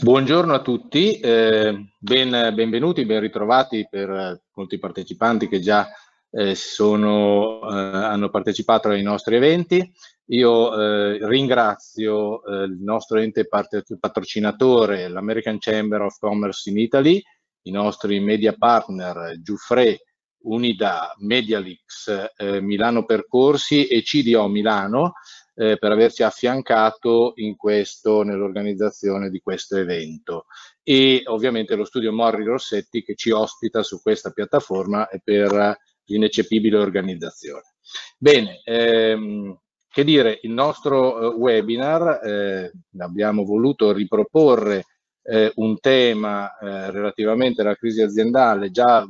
Buongiorno 0.00 0.52
a 0.52 0.62
tutti, 0.62 1.20
eh, 1.20 1.92
ben, 1.96 2.30
benvenuti, 2.54 3.06
ben 3.06 3.20
ritrovati 3.20 3.86
per 3.88 4.10
eh, 4.10 4.42
molti 4.54 4.80
partecipanti 4.80 5.46
che 5.46 5.60
già 5.60 5.88
eh, 6.28 6.56
sono, 6.56 7.60
eh, 7.62 7.72
hanno 7.72 8.30
partecipato 8.30 8.88
ai 8.88 9.02
nostri 9.02 9.36
eventi. 9.36 9.92
Io 10.26 10.74
eh, 10.74 11.18
ringrazio 11.28 12.44
eh, 12.44 12.64
il 12.64 12.78
nostro 12.80 13.18
ente 13.18 13.46
patrocinatore, 13.46 15.06
l'American 15.06 15.58
Chamber 15.60 16.00
of 16.00 16.18
Commerce 16.18 16.68
in 16.68 16.78
Italy, 16.78 17.22
i 17.62 17.70
nostri 17.70 18.18
media 18.18 18.54
partner 18.54 19.38
Giuffre, 19.40 20.00
Unida, 20.44 21.14
Medialix, 21.18 22.10
Milano 22.60 23.04
Percorsi 23.04 23.86
e 23.86 24.02
CDO 24.02 24.48
Milano, 24.48 25.12
eh, 25.54 25.76
per 25.78 25.90
averci 25.92 26.22
affiancato 26.22 27.34
nell'organizzazione 28.22 29.30
di 29.30 29.40
questo 29.40 29.76
evento 29.76 30.46
e 30.82 31.22
ovviamente 31.26 31.74
lo 31.74 31.84
studio 31.84 32.12
Morri 32.12 32.44
Rossetti 32.44 33.02
che 33.02 33.14
ci 33.14 33.30
ospita 33.30 33.82
su 33.82 34.00
questa 34.00 34.30
piattaforma 34.30 35.08
e 35.08 35.20
per 35.22 35.78
l'ineccepibile 36.04 36.76
organizzazione. 36.76 37.74
Bene, 38.18 38.60
ehm, 38.64 39.58
che 39.88 40.04
dire, 40.04 40.38
il 40.42 40.52
nostro 40.52 41.20
eh, 41.20 41.36
webinar 41.36 42.24
eh, 42.24 42.72
abbiamo 42.98 43.44
voluto 43.44 43.92
riproporre 43.92 44.86
eh, 45.22 45.52
un 45.56 45.78
tema 45.78 46.56
eh, 46.56 46.90
relativamente 46.90 47.60
alla 47.60 47.76
crisi 47.76 48.00
aziendale, 48.00 48.70
già 48.70 49.04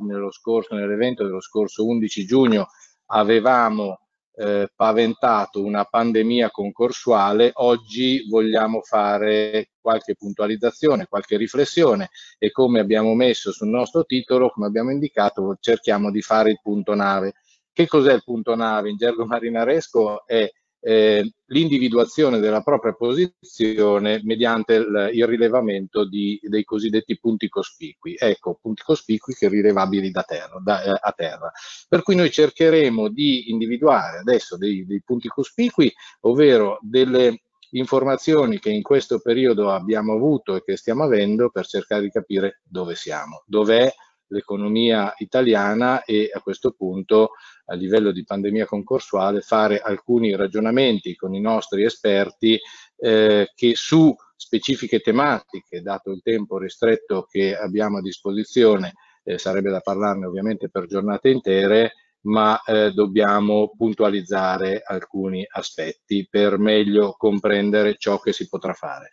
nell'evento 0.75 1.23
dello 1.23 1.41
scorso 1.41 1.85
11 1.85 2.25
giugno 2.25 2.67
avevamo 3.07 4.02
eh, 4.35 4.69
paventato 4.75 5.63
una 5.63 5.85
pandemia 5.85 6.49
concorsuale, 6.49 7.51
oggi 7.55 8.25
vogliamo 8.27 8.81
fare 8.81 9.69
qualche 9.79 10.15
puntualizzazione, 10.15 11.07
qualche 11.07 11.37
riflessione 11.37 12.09
e 12.37 12.51
come 12.51 12.79
abbiamo 12.79 13.13
messo 13.13 13.51
sul 13.51 13.67
nostro 13.67 14.05
titolo, 14.05 14.49
come 14.49 14.67
abbiamo 14.67 14.91
indicato, 14.91 15.57
cerchiamo 15.59 16.09
di 16.09 16.21
fare 16.21 16.51
il 16.51 16.59
punto 16.61 16.95
nave. 16.95 17.33
Che 17.71 17.87
cos'è 17.87 18.13
il 18.13 18.23
punto 18.23 18.55
nave? 18.55 18.89
In 18.89 18.97
gergo 18.97 19.25
marinaresco 19.25 20.25
è 20.25 20.49
eh, 20.79 21.33
l'individuazione 21.53 22.39
della 22.39 22.61
propria 22.61 22.93
posizione 22.93 24.19
mediante 24.23 24.73
il, 24.73 25.09
il 25.13 25.27
rilevamento 25.27 26.05
di, 26.05 26.39
dei 26.41 26.63
cosiddetti 26.63 27.17
punti 27.19 27.47
cospicui. 27.47 28.15
Ecco, 28.17 28.57
punti 28.61 28.81
cospicui 28.83 29.33
che 29.35 29.47
rilevabili 29.47 30.11
da 30.11 30.23
terra, 30.23 30.59
da, 30.61 30.83
eh, 30.83 30.99
a 30.99 31.11
terra. 31.15 31.51
Per 31.87 32.01
cui 32.01 32.15
noi 32.15 32.31
cercheremo 32.31 33.09
di 33.09 33.51
individuare 33.51 34.17
adesso 34.17 34.57
dei, 34.57 34.85
dei 34.85 35.01
punti 35.03 35.27
cospicui, 35.27 35.93
ovvero 36.21 36.79
delle 36.81 37.43
informazioni 37.73 38.59
che 38.59 38.69
in 38.69 38.81
questo 38.81 39.19
periodo 39.19 39.71
abbiamo 39.71 40.13
avuto 40.13 40.55
e 40.55 40.63
che 40.63 40.75
stiamo 40.77 41.03
avendo 41.03 41.49
per 41.49 41.65
cercare 41.65 42.01
di 42.01 42.11
capire 42.11 42.61
dove 42.63 42.95
siamo, 42.95 43.43
dov'è 43.45 43.91
l'economia 44.27 45.13
italiana 45.17 46.03
e 46.03 46.29
a 46.33 46.39
questo 46.41 46.71
punto 46.71 47.31
a 47.65 47.75
livello 47.75 48.11
di 48.11 48.23
pandemia 48.23 48.65
concorsuale 48.65 49.41
fare 49.41 49.79
alcuni 49.79 50.35
ragionamenti 50.35 51.15
con 51.15 51.33
i 51.33 51.39
nostri 51.39 51.83
esperti 51.83 52.59
eh, 52.97 53.51
che 53.53 53.75
su 53.75 54.13
specifiche 54.35 54.99
tematiche, 54.99 55.81
dato 55.81 56.11
il 56.11 56.21
tempo 56.21 56.57
ristretto 56.57 57.25
che 57.29 57.55
abbiamo 57.55 57.97
a 57.97 58.01
disposizione, 58.01 58.93
eh, 59.23 59.37
sarebbe 59.37 59.69
da 59.69 59.79
parlarne 59.79 60.25
ovviamente 60.25 60.69
per 60.69 60.85
giornate 60.85 61.29
intere, 61.29 61.93
ma 62.23 62.61
eh, 62.63 62.91
dobbiamo 62.91 63.73
puntualizzare 63.75 64.81
alcuni 64.85 65.45
aspetti 65.49 66.27
per 66.29 66.57
meglio 66.57 67.15
comprendere 67.17 67.95
ciò 67.97 68.19
che 68.19 68.33
si 68.33 68.47
potrà 68.47 68.73
fare. 68.73 69.11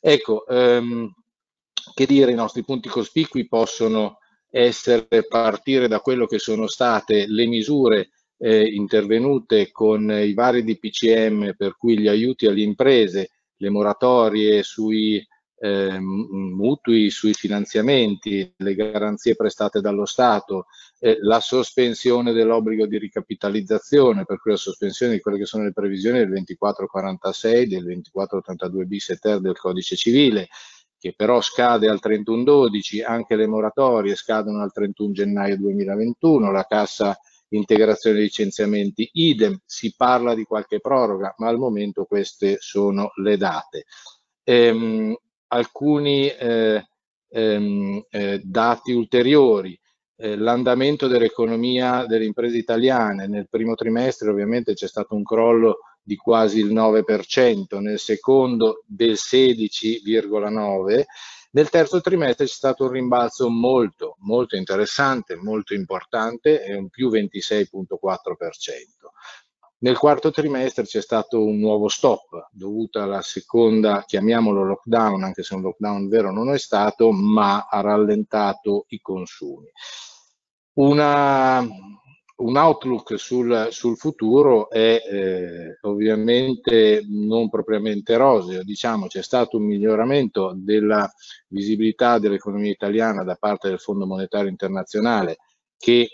Ecco, 0.00 0.46
ehm, 0.46 1.12
che 1.94 2.06
dire, 2.06 2.32
i 2.32 2.36
nostri 2.36 2.64
punti 2.64 2.88
cospicui 2.88 3.46
possono 3.46 4.17
essere 4.50 5.26
partire 5.28 5.88
da 5.88 6.00
quello 6.00 6.26
che 6.26 6.38
sono 6.38 6.66
state 6.66 7.26
le 7.26 7.46
misure 7.46 8.10
eh, 8.38 8.64
intervenute 8.64 9.70
con 9.70 10.10
i 10.10 10.32
vari 10.32 10.62
DPCM 10.62 11.54
per 11.56 11.76
cui 11.76 11.98
gli 11.98 12.08
aiuti 12.08 12.46
alle 12.46 12.62
imprese, 12.62 13.30
le 13.56 13.70
moratorie 13.70 14.62
sui 14.62 15.24
eh, 15.60 15.98
mutui, 15.98 17.10
sui 17.10 17.34
finanziamenti, 17.34 18.54
le 18.56 18.74
garanzie 18.74 19.34
prestate 19.34 19.80
dallo 19.80 20.06
Stato, 20.06 20.66
eh, 21.00 21.18
la 21.20 21.40
sospensione 21.40 22.32
dell'obbligo 22.32 22.86
di 22.86 22.98
ricapitalizzazione, 22.98 24.24
per 24.24 24.40
cui 24.40 24.52
la 24.52 24.56
sospensione 24.56 25.14
di 25.14 25.20
quelle 25.20 25.38
che 25.38 25.46
sono 25.46 25.64
le 25.64 25.72
previsioni 25.72 26.18
del 26.18 26.28
2446, 26.28 27.66
del 27.66 27.82
2482 27.84 28.84
bis 28.84 29.10
e 29.10 29.16
ter 29.16 29.40
del 29.40 29.58
codice 29.58 29.96
civile, 29.96 30.48
che 30.98 31.14
però 31.16 31.40
scade 31.40 31.88
al 31.88 32.00
31-12, 32.02 33.04
anche 33.04 33.36
le 33.36 33.46
moratorie 33.46 34.14
scadono 34.14 34.62
al 34.62 34.72
31 34.72 35.12
gennaio 35.12 35.56
2021, 35.56 36.50
la 36.50 36.64
cassa 36.64 37.16
integrazione 37.50 38.18
licenziamenti 38.18 39.08
idem, 39.12 39.58
si 39.64 39.94
parla 39.96 40.34
di 40.34 40.44
qualche 40.44 40.80
proroga, 40.80 41.34
ma 41.38 41.48
al 41.48 41.58
momento 41.58 42.04
queste 42.04 42.56
sono 42.58 43.12
le 43.22 43.36
date. 43.36 43.84
Ehm, 44.44 45.16
alcuni 45.48 46.28
eh, 46.28 46.84
ehm, 47.28 48.06
eh, 48.10 48.40
dati 48.42 48.92
ulteriori, 48.92 49.78
eh, 50.16 50.36
l'andamento 50.36 51.06
dell'economia 51.06 52.04
delle 52.04 52.24
imprese 52.24 52.56
italiane 52.56 53.28
nel 53.28 53.48
primo 53.48 53.74
trimestre 53.74 54.30
ovviamente 54.30 54.74
c'è 54.74 54.88
stato 54.88 55.14
un 55.14 55.22
crollo 55.22 55.78
di 56.08 56.16
quasi 56.16 56.60
il 56.60 56.72
9%, 56.72 57.80
nel 57.80 57.98
secondo 57.98 58.82
del 58.86 59.12
16,9%, 59.12 61.04
nel 61.50 61.68
terzo 61.68 62.00
trimestre 62.00 62.46
c'è 62.46 62.50
stato 62.50 62.84
un 62.84 62.92
rimbalzo 62.92 63.50
molto, 63.50 64.16
molto 64.20 64.56
interessante, 64.56 65.36
molto 65.36 65.74
importante, 65.74 66.62
è 66.62 66.74
un 66.74 66.88
più 66.88 67.10
26,4%. 67.10 69.10
Nel 69.80 69.98
quarto 69.98 70.30
trimestre 70.30 70.84
c'è 70.84 71.02
stato 71.02 71.44
un 71.44 71.58
nuovo 71.58 71.88
stop 71.88 72.48
dovuto 72.52 73.02
alla 73.02 73.20
seconda, 73.20 74.02
chiamiamolo 74.06 74.64
lockdown, 74.64 75.24
anche 75.24 75.42
se 75.42 75.56
un 75.56 75.60
lockdown 75.60 76.08
vero 76.08 76.32
non 76.32 76.54
è 76.54 76.58
stato, 76.58 77.12
ma 77.12 77.66
ha 77.68 77.82
rallentato 77.82 78.86
i 78.88 79.00
consumi. 79.00 79.70
Una, 80.78 81.66
un 82.38 82.56
outlook 82.56 83.18
sul, 83.18 83.68
sul 83.70 83.96
futuro 83.96 84.70
è 84.70 85.02
eh, 85.10 85.78
ovviamente 85.82 87.04
non 87.08 87.48
propriamente 87.48 88.16
roseo, 88.16 88.62
diciamo 88.62 89.06
c'è 89.06 89.22
stato 89.22 89.56
un 89.56 89.64
miglioramento 89.64 90.52
della 90.54 91.10
visibilità 91.48 92.18
dell'economia 92.18 92.70
italiana 92.70 93.24
da 93.24 93.34
parte 93.34 93.68
del 93.68 93.80
Fondo 93.80 94.06
Monetario 94.06 94.50
Internazionale 94.50 95.38
che 95.76 96.08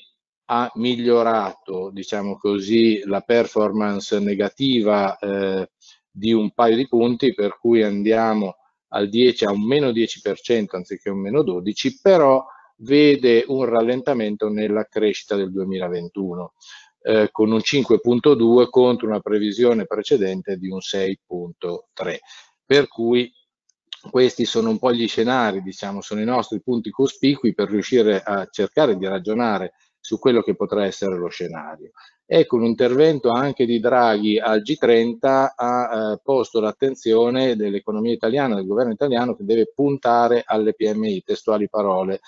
ha 0.47 0.71
migliorato, 0.75 1.91
diciamo 1.91 2.37
così, 2.37 3.03
la 3.05 3.21
performance 3.21 4.19
negativa 4.19 5.17
eh, 5.17 5.71
di 6.11 6.33
un 6.33 6.53
paio 6.53 6.77
di 6.77 6.87
punti, 6.87 7.35
per 7.35 7.59
cui 7.59 7.83
andiamo 7.83 8.57
al 8.89 9.09
10 9.09 9.47
a 9.47 9.51
un 9.51 9.65
meno 9.67 9.91
10% 9.91 10.77
anziché 10.77 11.11
un 11.11 11.21
meno 11.21 11.43
12, 11.43 11.99
però 12.01 12.45
vede 12.85 13.45
un 13.49 13.65
rallentamento 13.65 14.49
nella 14.49 14.85
crescita 14.85 15.35
del 15.35 15.51
2021 15.51 16.53
eh, 17.03 17.29
con 17.33 17.51
un 17.51 17.59
5.2 17.59 18.69
contro 18.71 19.09
una 19.09 19.21
previsione 19.21 19.87
precedente 19.87 20.57
di 20.57 20.69
un 20.69 20.79
6.3 20.79 22.19
per 22.65 22.89
cui 22.89 23.31
questi 24.11 24.45
sono 24.45 24.71
un 24.71 24.79
po' 24.79 24.93
gli 24.93 25.09
scenari, 25.09 25.63
diciamo, 25.63 26.01
sono 26.01 26.21
i 26.21 26.27
nostri 26.27 26.61
punti 26.61 26.91
cospicui 26.91 27.55
per 27.55 27.71
riuscire 27.71 28.21
a 28.23 28.47
cercare 28.51 28.97
di 28.97 29.07
ragionare 29.07 29.73
su 29.99 30.19
quello 30.19 30.43
che 30.43 30.55
potrà 30.55 30.85
essere 30.85 31.17
lo 31.17 31.29
scenario. 31.29 31.93
Ecco, 32.27 32.57
un 32.57 32.65
intervento 32.65 33.31
anche 33.31 33.65
di 33.65 33.81
Draghi 33.81 34.39
al 34.39 34.63
G30 34.63 35.53
ha 35.57 36.13
eh, 36.13 36.21
posto 36.23 36.61
l'attenzione 36.61 37.57
dell'economia 37.57 38.13
italiana, 38.13 38.55
del 38.55 38.67
governo 38.67 38.93
italiano, 38.93 39.35
che 39.35 39.45
deve 39.45 39.73
puntare 39.75 40.43
alle 40.45 40.75
PMI, 40.75 41.23
testuali 41.23 41.69
parole, 41.69 42.21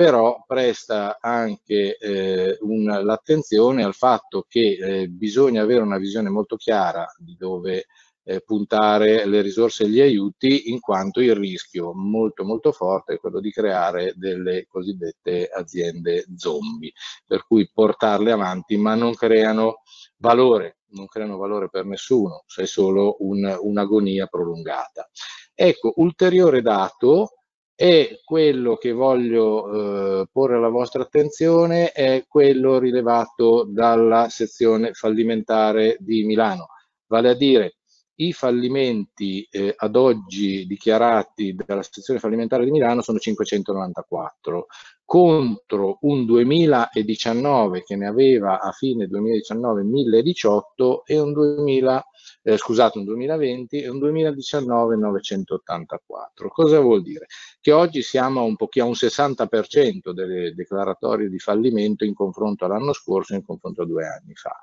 però 0.00 0.42
presta 0.46 1.18
anche 1.20 1.98
eh, 1.98 2.56
l'attenzione 3.02 3.84
al 3.84 3.92
fatto 3.92 4.46
che 4.48 4.78
eh, 4.80 5.08
bisogna 5.08 5.60
avere 5.60 5.82
una 5.82 5.98
visione 5.98 6.30
molto 6.30 6.56
chiara 6.56 7.06
di 7.18 7.36
dove 7.36 7.84
eh, 8.22 8.40
puntare 8.40 9.26
le 9.26 9.42
risorse 9.42 9.84
e 9.84 9.90
gli 9.90 10.00
aiuti, 10.00 10.70
in 10.70 10.80
quanto 10.80 11.20
il 11.20 11.34
rischio 11.34 11.92
molto 11.92 12.44
molto 12.44 12.72
forte 12.72 13.12
è 13.12 13.18
quello 13.18 13.40
di 13.40 13.50
creare 13.50 14.14
delle 14.16 14.64
cosiddette 14.66 15.50
aziende 15.52 16.24
zombie, 16.34 16.92
per 17.26 17.44
cui 17.46 17.70
portarle 17.70 18.32
avanti 18.32 18.78
ma 18.78 18.94
non 18.94 19.12
creano 19.12 19.82
valore, 20.16 20.78
non 20.92 21.08
creano 21.08 21.36
valore 21.36 21.68
per 21.68 21.84
nessuno, 21.84 22.44
se 22.46 22.62
è 22.62 22.66
solo 22.66 23.18
un'agonia 23.18 24.28
prolungata. 24.28 25.10
Ecco, 25.54 25.92
ulteriore 25.96 26.62
dato 26.62 27.39
e 27.82 28.20
quello 28.26 28.76
che 28.76 28.92
voglio 28.92 30.20
eh, 30.20 30.26
porre 30.30 30.56
alla 30.56 30.68
vostra 30.68 31.00
attenzione 31.00 31.92
è 31.92 32.26
quello 32.28 32.78
rilevato 32.78 33.64
dalla 33.66 34.28
sezione 34.28 34.92
fallimentare 34.92 35.96
di 35.98 36.24
Milano, 36.24 36.66
vale 37.06 37.30
a 37.30 37.34
dire 37.34 37.76
i 38.22 38.32
fallimenti 38.32 39.46
eh, 39.50 39.74
ad 39.76 39.96
oggi 39.96 40.66
dichiarati 40.66 41.54
dalla 41.54 41.82
sezione 41.82 42.20
fallimentare 42.20 42.64
di 42.64 42.70
Milano 42.70 43.02
sono 43.02 43.18
594 43.18 44.66
contro 45.04 45.98
un 46.02 46.26
2019 46.26 47.82
che 47.82 47.96
ne 47.96 48.06
aveva 48.06 48.60
a 48.60 48.72
fine 48.72 49.06
2019 49.06 49.82
1018 49.82 51.04
e 51.04 51.18
un 51.18 51.32
2000 51.32 52.04
eh, 52.42 52.56
scusate, 52.56 52.98
un 52.98 53.04
2020 53.04 53.82
e 53.82 53.88
un 53.88 53.98
2019 53.98 54.96
984. 54.96 56.48
Cosa 56.48 56.80
vuol 56.80 57.02
dire? 57.02 57.26
Che 57.60 57.72
oggi 57.72 58.02
siamo 58.02 58.40
a 58.40 58.42
un, 58.44 58.54
a 58.56 58.84
un 58.84 58.92
60% 58.92 60.10
delle 60.12 60.54
declaratorie 60.54 61.28
di 61.28 61.38
fallimento 61.38 62.04
in 62.04 62.14
confronto 62.14 62.64
all'anno 62.64 62.92
scorso, 62.92 63.34
in 63.34 63.44
confronto 63.44 63.82
a 63.82 63.86
due 63.86 64.06
anni 64.06 64.34
fa. 64.34 64.56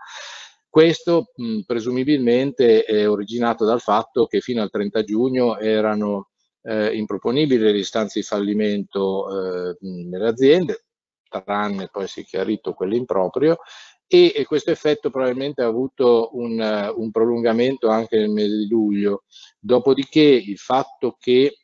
Questo 0.69 1.31
mh, 1.36 1.62
presumibilmente 1.62 2.84
è 2.84 3.10
originato 3.10 3.66
dal 3.66 3.81
fatto 3.81 4.25
che 4.25 4.42
fino 4.42 4.62
al 4.62 4.69
30 4.69 5.04
giugno 5.04 5.58
erano 5.58 6.30
eh, 6.64 6.96
improponibili 6.96 7.64
le 7.64 7.78
istanze 7.78 8.19
di 8.19 8.25
fallimento 8.25 9.69
eh, 9.69 9.78
nelle 9.81 10.28
aziende, 10.28 10.86
tranne 11.44 11.90
poi 11.92 12.08
si 12.08 12.22
è 12.22 12.24
chiarito 12.25 12.74
quello 12.74 12.96
improprio, 12.96 13.58
e, 14.08 14.31
e 14.36 14.46
questo 14.46 14.72
effetto 14.72 15.10
probabilmente 15.10 15.62
ha 15.62 15.68
avuto 15.68 16.30
un, 16.34 16.60
uh, 16.60 17.00
un, 17.00 17.12
prolungamento 17.12 17.90
anche 17.90 18.18
nel 18.18 18.30
mese 18.30 18.56
di 18.56 18.68
luglio. 18.68 19.24
Dopodiché 19.60 20.22
il 20.22 20.58
fatto 20.58 21.18
che 21.19 21.58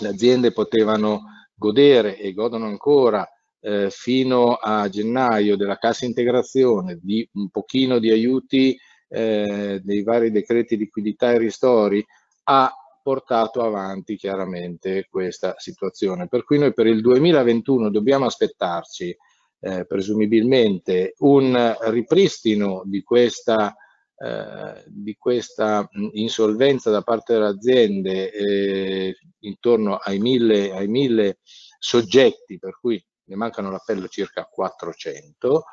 le 0.00 0.08
aziende 0.08 0.52
potevano 0.52 1.22
godere 1.54 2.18
e 2.18 2.32
godono 2.32 2.66
ancora 2.66 3.26
eh, 3.60 3.88
fino 3.90 4.54
a 4.54 4.88
gennaio 4.88 5.56
della 5.56 5.76
cassa 5.76 6.04
integrazione 6.04 6.98
di 7.00 7.28
un 7.34 7.50
pochino 7.50 7.98
di 7.98 8.10
aiuti 8.10 8.78
eh, 9.08 9.80
dei 9.82 10.02
vari 10.02 10.30
decreti 10.30 10.76
liquidità 10.76 11.32
e 11.32 11.38
ristori 11.38 12.04
ha 12.44 12.72
portato 13.02 13.62
avanti 13.62 14.16
chiaramente 14.16 15.06
questa 15.10 15.54
situazione. 15.58 16.28
Per 16.28 16.44
cui 16.44 16.58
noi 16.58 16.72
per 16.72 16.86
il 16.86 17.00
2021 17.00 17.90
dobbiamo 17.90 18.26
aspettarci 18.26 19.16
eh, 19.60 19.84
presumibilmente 19.86 21.14
un 21.18 21.76
ripristino 21.82 22.82
di 22.84 23.02
questa, 23.02 23.74
eh, 24.16 24.84
di 24.86 25.16
questa 25.18 25.88
insolvenza 26.12 26.90
da 26.90 27.02
parte 27.02 27.34
delle 27.34 27.46
aziende 27.46 28.30
eh, 28.30 29.16
intorno 29.40 29.96
ai 29.96 30.18
mille, 30.18 30.72
ai 30.72 30.88
mille 30.88 31.38
soggetti, 31.78 32.58
per 32.58 32.78
cui 32.78 33.02
ne 33.30 33.36
mancano 33.36 33.70
l'appello 33.70 34.08
circa 34.08 34.44
400, 34.44 35.64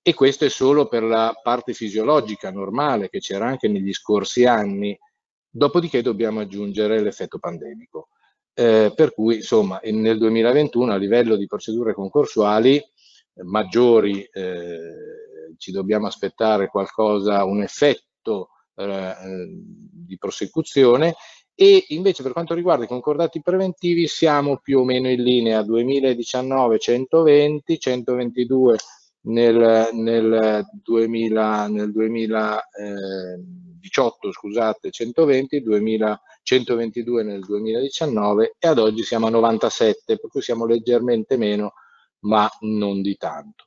e 0.00 0.14
questo 0.14 0.44
è 0.44 0.48
solo 0.48 0.86
per 0.86 1.02
la 1.02 1.38
parte 1.42 1.74
fisiologica 1.74 2.50
normale 2.50 3.10
che 3.10 3.18
c'era 3.18 3.46
anche 3.46 3.68
negli 3.68 3.92
scorsi 3.92 4.46
anni, 4.46 4.96
dopodiché 5.50 6.00
dobbiamo 6.00 6.40
aggiungere 6.40 7.02
l'effetto 7.02 7.38
pandemico. 7.38 8.08
Eh, 8.54 8.92
per 8.94 9.12
cui 9.12 9.36
insomma 9.36 9.80
nel 9.84 10.18
2021 10.18 10.92
a 10.92 10.96
livello 10.96 11.36
di 11.36 11.46
procedure 11.46 11.94
concorsuali 11.94 12.82
maggiori 13.44 14.22
eh, 14.24 15.54
ci 15.56 15.70
dobbiamo 15.70 16.08
aspettare 16.08 16.68
qualcosa, 16.68 17.44
un 17.44 17.62
effetto 17.62 18.48
eh, 18.74 19.14
di 19.48 20.16
prosecuzione 20.18 21.14
e 21.62 21.84
invece 21.88 22.22
per 22.22 22.32
quanto 22.32 22.54
riguarda 22.54 22.84
i 22.84 22.88
concordati 22.88 23.42
preventivi 23.42 24.06
siamo 24.06 24.56
più 24.62 24.78
o 24.78 24.84
meno 24.84 25.10
in 25.10 25.22
linea 25.22 25.60
2019 25.60 26.78
120, 26.78 27.78
122 27.78 28.78
nel, 29.24 29.90
nel, 29.92 30.64
2000, 30.82 31.68
nel 31.68 31.92
2018 31.92 34.32
scusate 34.32 34.90
120, 34.90 35.60
2000, 35.60 36.22
122 36.42 37.22
nel 37.24 37.40
2019 37.40 38.54
e 38.58 38.66
ad 38.66 38.78
oggi 38.78 39.02
siamo 39.02 39.26
a 39.26 39.30
97 39.30 40.18
per 40.18 40.30
cui 40.30 40.40
siamo 40.40 40.64
leggermente 40.64 41.36
meno 41.36 41.74
ma 42.20 42.48
non 42.60 43.02
di 43.02 43.18
tanto. 43.18 43.66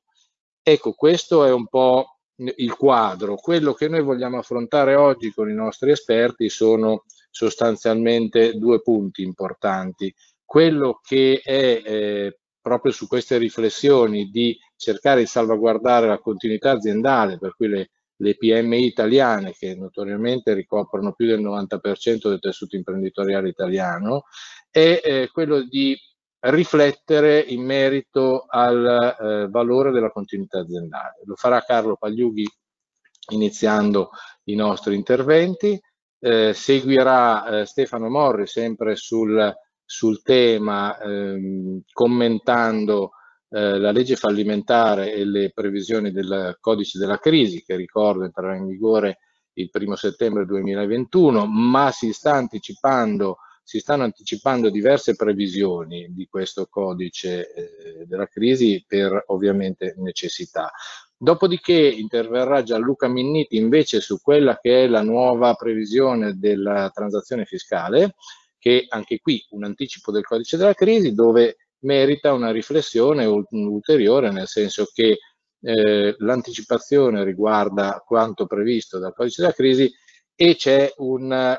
Ecco, 0.63 0.93
questo 0.93 1.45
è 1.45 1.53
un 1.53 1.67
po' 1.67 2.17
il 2.37 2.75
quadro. 2.75 3.35
Quello 3.35 3.73
che 3.73 3.87
noi 3.87 4.01
vogliamo 4.01 4.39
affrontare 4.39 4.95
oggi 4.95 5.31
con 5.31 5.47
i 5.47 5.53
nostri 5.53 5.91
esperti 5.91 6.49
sono 6.49 7.03
sostanzialmente 7.33 8.53
due 8.59 8.81
punti 8.81 9.23
importanti. 9.23 10.13
Quello 10.45 10.99
che 11.01 11.41
è 11.43 11.81
eh, 11.83 12.37
proprio 12.61 12.91
su 12.91 13.07
queste 13.07 13.37
riflessioni 13.37 14.29
di 14.29 14.55
cercare 14.75 15.21
di 15.21 15.25
salvaguardare 15.25 16.05
la 16.05 16.19
continuità 16.19 16.71
aziendale, 16.71 17.39
per 17.39 17.55
cui 17.55 17.69
le, 17.69 17.89
le 18.17 18.35
PMI 18.35 18.85
italiane, 18.85 19.53
che 19.53 19.73
notoriamente 19.73 20.53
ricoprono 20.53 21.13
più 21.13 21.25
del 21.25 21.41
90% 21.41 22.29
del 22.29 22.39
tessuto 22.39 22.75
imprenditoriale 22.75 23.49
italiano, 23.49 24.25
è 24.69 25.01
eh, 25.03 25.29
quello 25.31 25.63
di 25.63 25.97
riflettere 26.41 27.39
in 27.39 27.63
merito 27.63 28.45
al 28.47 29.17
eh, 29.19 29.47
valore 29.49 29.89
della 29.89 30.11
continuità 30.11 30.59
aziendale. 30.59 31.21
Lo 31.25 31.35
farà 31.35 31.61
Carlo 31.61 31.95
Pagliughi 31.95 32.47
iniziando 33.31 34.11
i 34.45 34.55
nostri 34.55 34.93
interventi, 34.93 35.81
eh, 36.23 36.53
seguirà 36.53 37.45
eh, 37.61 37.65
Stefano 37.65 38.07
Morri 38.09 38.47
sempre 38.47 38.95
sul, 38.95 39.53
sul 39.83 40.21
tema 40.21 40.97
ehm, 40.97 41.81
commentando 41.91 43.11
eh, 43.49 43.77
la 43.77 43.91
legge 43.91 44.15
fallimentare 44.15 45.11
e 45.11 45.25
le 45.25 45.51
previsioni 45.53 46.11
del 46.11 46.55
codice 46.61 46.97
della 46.97 47.17
crisi 47.17 47.61
che 47.61 47.75
ricordo 47.75 48.23
entrerà 48.23 48.55
in 48.55 48.67
vigore 48.67 49.17
il 49.55 49.69
primo 49.69 49.97
settembre 49.97 50.45
2021, 50.45 51.45
ma 51.45 51.91
si 51.91 52.13
sta 52.13 52.33
anticipando 52.33 53.39
si 53.65 53.79
stanno 53.79 54.03
anticipando 54.03 54.69
diverse 54.69 55.15
previsioni 55.15 56.13
di 56.13 56.27
questo 56.27 56.67
codice 56.69 57.53
eh, 57.53 58.05
della 58.05 58.27
crisi 58.27 58.83
per 58.85 59.23
ovviamente 59.27 59.95
necessità. 59.99 60.69
Dopodiché 61.23 61.73
interverrà 61.73 62.63
Gianluca 62.63 63.07
Minniti 63.07 63.55
invece 63.55 64.01
su 64.01 64.19
quella 64.21 64.59
che 64.59 64.83
è 64.83 64.87
la 64.87 65.03
nuova 65.03 65.53
previsione 65.53 66.37
della 66.37 66.91
transazione 66.93 67.45
fiscale, 67.45 68.15
che 68.59 68.87
anche 68.89 69.19
qui 69.19 69.41
un 69.51 69.63
anticipo 69.63 70.11
del 70.11 70.25
codice 70.25 70.57
della 70.57 70.73
crisi 70.73 71.13
dove 71.13 71.59
merita 71.83 72.33
una 72.33 72.51
riflessione 72.51 73.23
ulteriore, 73.23 74.31
nel 74.31 74.47
senso 74.47 74.89
che 74.93 75.19
eh, 75.61 76.15
l'anticipazione 76.17 77.23
riguarda 77.23 78.03
quanto 78.05 78.45
previsto 78.45 78.99
dal 78.99 79.13
codice 79.13 79.43
della 79.43 79.53
crisi 79.53 79.89
e 80.35 80.55
c'è 80.57 80.91
un 80.97 81.57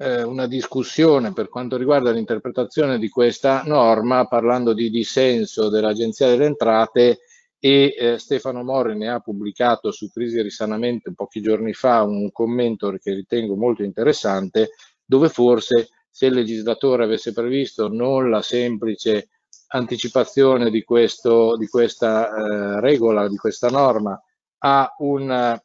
eh, 0.00 0.22
una 0.22 0.46
discussione 0.46 1.32
per 1.32 1.48
quanto 1.48 1.76
riguarda 1.76 2.12
l'interpretazione 2.12 3.00
di 3.00 3.08
questa 3.08 3.64
norma 3.64 4.28
parlando 4.28 4.72
di 4.72 4.88
dissenso 4.88 5.68
dell'Agenzia 5.68 6.28
delle 6.28 6.44
Entrate 6.44 7.18
e 7.60 7.94
eh, 7.98 8.18
Stefano 8.18 8.62
Morri 8.62 8.96
ne 8.96 9.08
ha 9.08 9.20
pubblicato 9.20 9.90
su 9.90 10.10
Crisi 10.10 10.38
e 10.38 10.42
Risanamento 10.42 11.12
pochi 11.14 11.40
giorni 11.40 11.72
fa 11.72 12.02
un 12.02 12.30
commento 12.30 12.90
che 13.00 13.14
ritengo 13.14 13.56
molto 13.56 13.82
interessante 13.82 14.70
dove 15.04 15.28
forse 15.28 15.88
se 16.10 16.26
il 16.26 16.34
legislatore 16.34 17.04
avesse 17.04 17.32
previsto 17.32 17.88
non 17.88 18.30
la 18.30 18.42
semplice 18.42 19.28
anticipazione 19.68 20.70
di, 20.70 20.82
questo, 20.82 21.56
di 21.56 21.66
questa 21.66 22.28
eh, 22.28 22.80
regola, 22.80 23.28
di 23.28 23.36
questa 23.36 23.68
norma, 23.68 24.20
a 24.58 24.94
una 24.98 25.60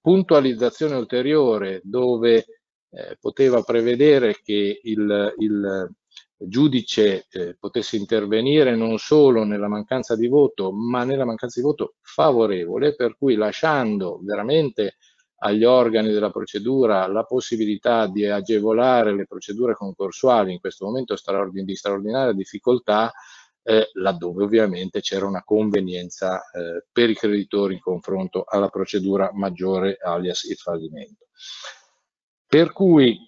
puntualizzazione 0.00 0.94
ulteriore 0.94 1.80
dove 1.84 2.46
eh, 2.90 3.16
poteva 3.20 3.62
prevedere 3.62 4.40
che 4.42 4.80
il, 4.82 5.34
il 5.38 5.90
giudice 6.38 7.26
eh, 7.30 7.56
potesse 7.58 7.96
intervenire 7.96 8.76
non 8.76 8.98
solo 8.98 9.44
nella 9.44 9.68
mancanza 9.68 10.14
di 10.14 10.28
voto, 10.28 10.72
ma 10.72 11.04
nella 11.04 11.24
mancanza 11.24 11.60
di 11.60 11.66
voto 11.66 11.94
favorevole, 12.00 12.94
per 12.94 13.16
cui 13.16 13.34
lasciando 13.34 14.20
veramente 14.22 14.96
agli 15.40 15.64
organi 15.64 16.10
della 16.10 16.30
procedura 16.30 17.06
la 17.06 17.24
possibilità 17.24 18.06
di 18.06 18.26
agevolare 18.26 19.14
le 19.14 19.26
procedure 19.26 19.74
concorsuali 19.74 20.52
in 20.52 20.60
questo 20.60 20.86
momento 20.86 21.14
di 21.14 21.76
straordinaria 21.76 22.32
difficoltà, 22.32 23.12
eh, 23.62 23.90
laddove 23.94 24.44
ovviamente 24.44 25.00
c'era 25.00 25.26
una 25.26 25.44
convenienza 25.44 26.40
eh, 26.40 26.86
per 26.90 27.10
i 27.10 27.14
creditori 27.14 27.74
in 27.74 27.80
confronto 27.80 28.44
alla 28.46 28.68
procedura 28.68 29.30
maggiore 29.34 29.98
alias 30.00 30.44
il 30.44 30.56
fallimento. 30.56 31.26
Per 32.46 32.72
cui 32.72 33.27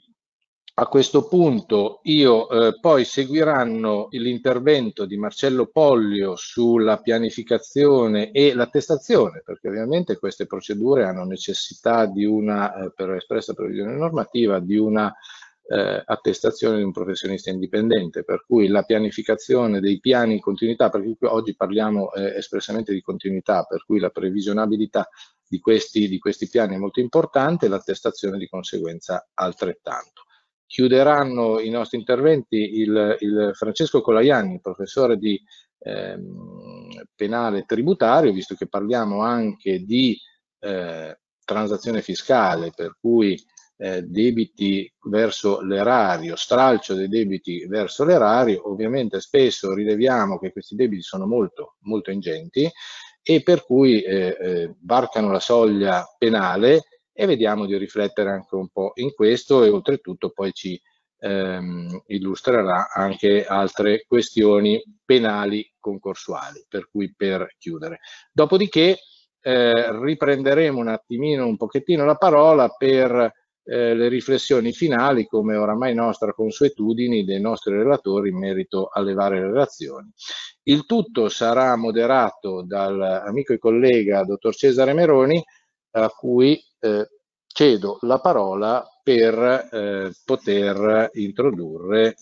a 0.81 0.87
questo 0.87 1.29
punto 1.29 2.01
io 2.05 2.49
eh, 2.49 2.81
poi 2.81 3.05
seguiranno 3.05 4.09
l'intervento 4.13 5.05
di 5.05 5.19
Marcello 5.19 5.67
Pollio 5.67 6.37
sulla 6.37 6.97
pianificazione 6.97 8.31
e 8.31 8.55
l'attestazione, 8.55 9.43
perché 9.45 9.69
ovviamente 9.69 10.17
queste 10.17 10.47
procedure 10.47 11.05
hanno 11.05 11.25
necessità 11.25 12.07
di 12.07 12.25
una, 12.25 12.75
eh, 12.75 12.93
per 12.95 13.11
espressa 13.11 13.53
previsione 13.53 13.95
normativa, 13.95 14.59
di 14.59 14.79
una 14.79 15.15
eh, 15.69 16.03
attestazione 16.03 16.79
di 16.79 16.83
un 16.83 16.93
professionista 16.93 17.51
indipendente, 17.51 18.25
per 18.25 18.43
cui 18.47 18.67
la 18.69 18.83
pianificazione 18.83 19.81
dei 19.81 20.01
piani 20.01 20.33
in 20.33 20.41
continuità, 20.41 20.89
perché 20.89 21.15
oggi 21.27 21.55
parliamo 21.55 22.11
eh, 22.15 22.37
espressamente 22.37 22.95
di 22.95 23.03
continuità, 23.03 23.65
per 23.65 23.85
cui 23.85 24.01
la 24.01 24.09
previsionabilità 24.09 25.07
di 25.47 25.61
questi, 25.61 26.09
di 26.09 26.19
questi 26.19 26.49
piani 26.49 26.77
è 26.77 26.79
molto 26.79 27.01
importante, 27.01 27.69
l'attestazione 27.69 28.39
di 28.39 28.49
conseguenza 28.49 29.29
altrettanto. 29.35 30.23
Chiuderanno 30.71 31.59
i 31.59 31.69
nostri 31.69 31.99
interventi 31.99 32.79
il, 32.79 33.17
il 33.19 33.51
Francesco 33.55 34.01
Colaiani, 34.03 34.61
professore 34.61 35.17
di 35.17 35.37
ehm, 35.81 37.07
penale 37.17 37.65
tributario, 37.67 38.33
visto 38.33 38.55
che 38.55 38.69
parliamo 38.69 39.21
anche 39.21 39.81
di 39.81 40.17
eh, 40.61 41.19
transazione 41.45 42.03
fiscale, 42.03 42.71
per 42.73 42.97
cui 43.01 43.37
eh, 43.79 44.03
debiti 44.03 44.89
verso 45.09 45.61
l'erario, 45.61 46.37
stralcio 46.37 46.95
dei 46.95 47.09
debiti 47.09 47.67
verso 47.67 48.05
l'erario, 48.05 48.71
ovviamente 48.71 49.21
spesso 49.21 49.75
rileviamo 49.75 50.39
che 50.39 50.53
questi 50.53 50.77
debiti 50.77 51.03
sono 51.03 51.27
molto, 51.27 51.79
molto 51.81 52.13
ingenti 52.13 52.71
e 53.25 53.43
per 53.43 53.65
cui 53.65 54.03
eh, 54.03 54.37
eh, 54.41 54.75
varcano 54.83 55.33
la 55.33 55.41
soglia 55.41 56.07
penale 56.17 57.00
e 57.13 57.27
vediamo 57.27 57.67
di 57.67 57.77
riflettere 57.77 58.31
anche 58.31 58.55
un 58.55 58.69
po' 58.69 58.93
in 58.95 59.13
questo 59.15 59.65
e 59.65 59.69
oltretutto 59.69 60.31
poi 60.31 60.53
ci 60.53 60.81
ehm, 61.19 62.03
illustrerà 62.07 62.91
anche 62.93 63.45
altre 63.45 64.05
questioni 64.07 64.83
penali 65.05 65.71
concorsuali, 65.79 66.65
per 66.69 66.89
cui 66.91 67.13
per 67.15 67.55
chiudere. 67.59 68.01
Dopodiché 68.33 68.99
eh, 69.41 70.01
riprenderemo 70.01 70.79
un 70.79 70.89
attimino, 70.89 71.47
un 71.47 71.57
pochettino 71.57 72.05
la 72.05 72.17
parola 72.17 72.69
per 72.69 73.33
eh, 73.63 73.95
le 73.95 74.09
riflessioni 74.09 74.73
finali, 74.73 75.27
come 75.27 75.57
oramai 75.57 75.95
nostra 75.95 76.33
consuetudine 76.33 77.25
dei 77.25 77.41
nostri 77.41 77.75
relatori 77.75 78.31
in 78.31 78.39
merito 78.39 78.89
alle 78.93 79.15
varie 79.15 79.41
relazioni. 79.41 80.11
Il 80.65 80.87
tutto 80.87 81.29
sarà 81.29 81.75
moderato 81.77 82.63
dall'amico 82.63 83.53
e 83.53 83.59
collega 83.59 84.25
dottor 84.25 84.55
Cesare 84.55 84.93
Meroni, 84.93 85.43
a 85.93 86.09
cui 86.09 86.61
eh, 86.81 87.09
cedo 87.47 87.99
la 88.03 88.21
parola 88.21 88.87
per 89.03 89.69
eh, 89.73 90.13
poter 90.25 91.11
introdurre 91.15 92.15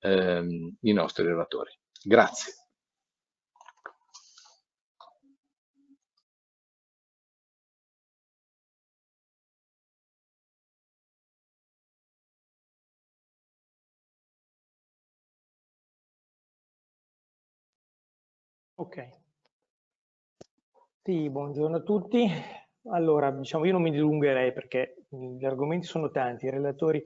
ehm, 0.00 0.76
i 0.82 0.92
nostri 0.92 1.24
relatori. 1.24 1.70
Grazie. 2.02 2.52
Ok. 18.76 18.98
Sì, 21.04 21.30
buongiorno 21.30 21.76
a 21.76 21.80
tutti. 21.82 22.26
Allora, 22.90 23.30
diciamo, 23.30 23.64
io 23.64 23.72
non 23.72 23.82
mi 23.82 23.90
dilungherei 23.90 24.52
perché 24.52 24.96
gli 25.08 25.44
argomenti 25.44 25.86
sono 25.86 26.10
tanti, 26.10 26.46
i 26.46 26.50
relatori 26.50 27.02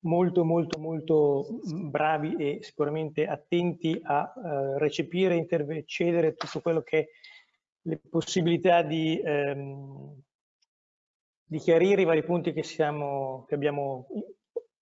molto, 0.00 0.44
molto, 0.44 0.78
molto 0.78 1.46
bravi 1.88 2.34
e 2.36 2.58
sicuramente 2.62 3.26
attenti 3.26 4.00
a 4.02 4.32
uh, 4.34 4.78
recepire, 4.78 5.36
intercedere 5.36 6.34
tutto 6.34 6.60
quello 6.60 6.82
che 6.82 7.10
le 7.82 8.00
possibilità 8.10 8.82
di, 8.82 9.20
ehm, 9.22 10.20
di 11.44 11.58
chiarire 11.58 12.02
i 12.02 12.06
vari 12.06 12.24
punti 12.24 12.52
che, 12.52 12.62
siamo, 12.62 13.44
che 13.46 13.54
abbiamo 13.54 14.06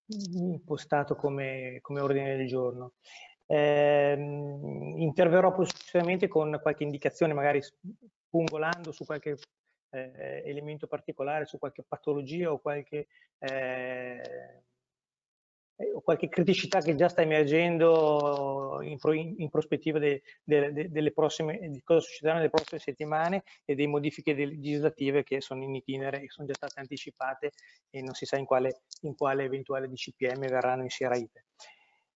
impostato 0.07 1.15
come, 1.15 1.79
come 1.83 2.01
ordine 2.01 2.37
del 2.37 2.47
giorno. 2.47 2.93
Eh, 3.47 4.15
interverrò 4.97 5.55
poi 5.55 5.67
successivamente 5.67 6.29
con 6.29 6.59
qualche 6.61 6.85
indicazione, 6.85 7.35
magari 7.35 7.61
pungolando 8.29 8.93
su 8.93 9.05
qualche 9.05 9.37
eh, 9.91 10.43
elemento 10.45 10.87
particolare, 10.87 11.47
su 11.47 11.59
qualche 11.59 11.85
patologia 11.87 12.53
o 12.53 12.59
qualche, 12.59 13.07
eh, 13.39 14.63
o 15.95 16.01
qualche 16.01 16.29
criticità 16.29 16.81
che 16.81 16.95
già 16.95 17.09
sta 17.09 17.23
emergendo 17.23 18.81
in, 18.83 18.99
pro, 18.99 19.13
in 19.13 19.49
prospettiva 19.49 19.99
de, 19.99 20.23
de, 20.43 20.73
de, 20.73 20.91
delle 20.91 21.13
prossime, 21.13 21.59
di 21.71 21.83
cosa 21.83 22.01
succederà 22.01 22.37
nelle 22.37 22.51
prossime 22.51 22.81
settimane 22.81 23.45
e 23.65 23.75
delle 23.75 23.89
modifiche 23.89 24.35
legislative 24.35 25.23
che 25.23 25.41
sono 25.41 25.63
in 25.63 25.75
itinere 25.75 26.23
e 26.23 26.29
sono 26.29 26.47
già 26.47 26.55
state 26.55 26.81
anticipate 26.81 27.53
e 27.91 28.03
non 28.03 28.15
si 28.15 28.27
sa 28.27 28.37
in 28.37 28.45
quale, 28.45 28.83
in 29.03 29.15
quale 29.15 29.45
eventuale 29.45 29.89
DCPM 29.89 30.47
verranno 30.49 30.83
inserite. 30.83 31.47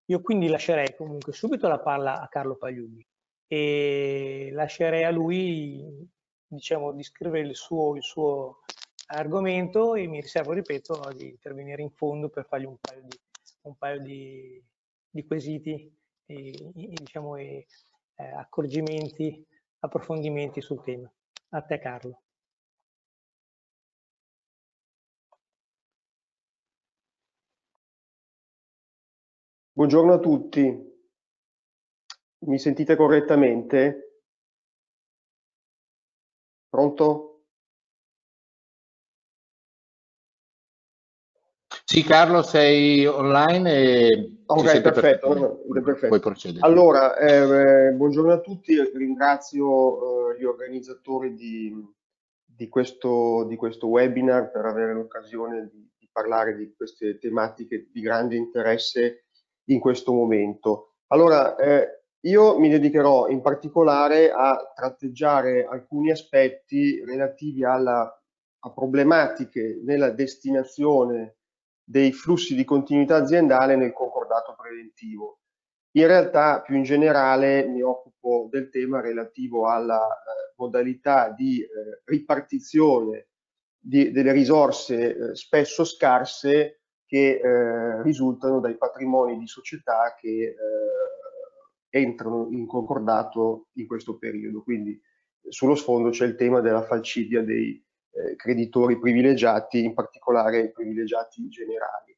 Io 0.06 0.20
quindi 0.20 0.48
lascerei 0.48 0.94
comunque 0.96 1.32
subito 1.32 1.68
la 1.68 1.78
palla 1.78 2.20
a 2.20 2.28
Carlo 2.28 2.56
Pagliubi 2.56 3.06
e 3.46 4.50
lascerei 4.52 5.04
a 5.04 5.10
lui 5.10 6.10
diciamo, 6.54 6.92
di 6.92 7.02
scrivere 7.02 7.46
il 7.46 7.56
suo, 7.56 7.96
il 7.96 8.02
suo 8.02 8.60
argomento 9.06 9.94
e 9.94 10.06
mi 10.06 10.20
riservo, 10.20 10.52
ripeto, 10.52 11.10
di 11.16 11.28
intervenire 11.28 11.82
in 11.82 11.90
fondo 11.90 12.28
per 12.28 12.46
fargli 12.46 12.66
un 12.66 12.76
paio 12.78 13.02
di, 13.02 13.18
un 13.62 13.76
paio 13.76 14.00
di, 14.00 14.62
di 15.08 15.24
quesiti 15.24 15.90
e, 16.26 16.72
e, 16.74 16.88
diciamo, 16.94 17.36
e 17.36 17.66
eh, 18.16 18.24
accorgimenti, 18.24 19.44
approfondimenti 19.80 20.60
sul 20.60 20.82
tema. 20.82 21.10
A 21.50 21.62
te 21.62 21.78
Carlo. 21.78 22.22
Buongiorno 29.74 30.12
a 30.12 30.18
tutti. 30.18 30.90
Mi 32.40 32.58
sentite 32.58 32.94
correttamente? 32.94 34.11
Pronto? 36.72 37.42
Sì, 41.84 42.02
Carlo, 42.02 42.40
sei 42.40 43.04
online 43.04 43.74
e 43.74 44.36
Ok, 44.46 44.80
perfetto, 44.80 45.66
perfetto. 45.70 46.08
Puoi 46.08 46.20
procedere. 46.20 46.64
Allora, 46.64 47.18
eh, 47.18 47.92
buongiorno 47.92 48.32
a 48.32 48.40
tutti, 48.40 48.74
ringrazio 48.94 50.30
eh, 50.30 50.38
gli 50.38 50.44
organizzatori 50.44 51.34
di, 51.34 51.74
di, 52.42 52.68
questo, 52.68 53.44
di, 53.44 53.56
questo, 53.56 53.88
webinar 53.88 54.50
per 54.50 54.64
avere 54.64 54.94
l'occasione 54.94 55.68
di, 55.70 55.90
di 55.98 56.08
parlare 56.10 56.56
di 56.56 56.72
queste 56.74 57.18
tematiche 57.18 57.90
di 57.92 58.00
grande 58.00 58.36
interesse 58.36 59.26
in 59.64 59.78
questo 59.78 60.14
momento. 60.14 60.94
Allora, 61.08 61.54
eh, 61.56 62.01
io 62.24 62.58
mi 62.58 62.68
dedicherò 62.68 63.28
in 63.28 63.40
particolare 63.40 64.30
a 64.30 64.72
tratteggiare 64.74 65.64
alcuni 65.64 66.10
aspetti 66.10 67.02
relativi 67.04 67.64
alla, 67.64 68.02
a 68.60 68.70
problematiche 68.72 69.80
nella 69.84 70.10
destinazione 70.10 71.36
dei 71.82 72.12
flussi 72.12 72.54
di 72.54 72.64
continuità 72.64 73.16
aziendale 73.16 73.74
nel 73.76 73.92
concordato 73.92 74.54
preventivo. 74.56 75.40
In 75.94 76.06
realtà, 76.06 76.62
più 76.62 76.76
in 76.76 76.84
generale, 76.84 77.66
mi 77.66 77.82
occupo 77.82 78.48
del 78.50 78.70
tema 78.70 79.00
relativo 79.00 79.68
alla 79.68 80.06
eh, 80.06 80.54
modalità 80.56 81.30
di 81.30 81.60
eh, 81.60 81.68
ripartizione 82.04 83.28
di, 83.78 84.12
delle 84.12 84.32
risorse 84.32 85.16
eh, 85.16 85.34
spesso 85.34 85.84
scarse 85.84 86.82
che 87.04 87.40
eh, 87.42 88.02
risultano 88.02 88.60
dai 88.60 88.76
patrimoni 88.76 89.36
di 89.36 89.46
società 89.46 90.14
che 90.18 90.28
eh, 90.28 90.56
entrano 91.94 92.48
in 92.50 92.66
concordato 92.66 93.68
in 93.74 93.86
questo 93.86 94.16
periodo. 94.16 94.62
Quindi 94.62 94.98
sullo 95.48 95.74
sfondo 95.74 96.08
c'è 96.08 96.24
il 96.24 96.36
tema 96.36 96.60
della 96.60 96.82
falcidia 96.82 97.42
dei 97.42 97.84
eh, 98.12 98.34
creditori 98.36 98.98
privilegiati, 98.98 99.84
in 99.84 99.92
particolare 99.92 100.60
i 100.60 100.72
privilegiati 100.72 101.46
generali. 101.48 102.16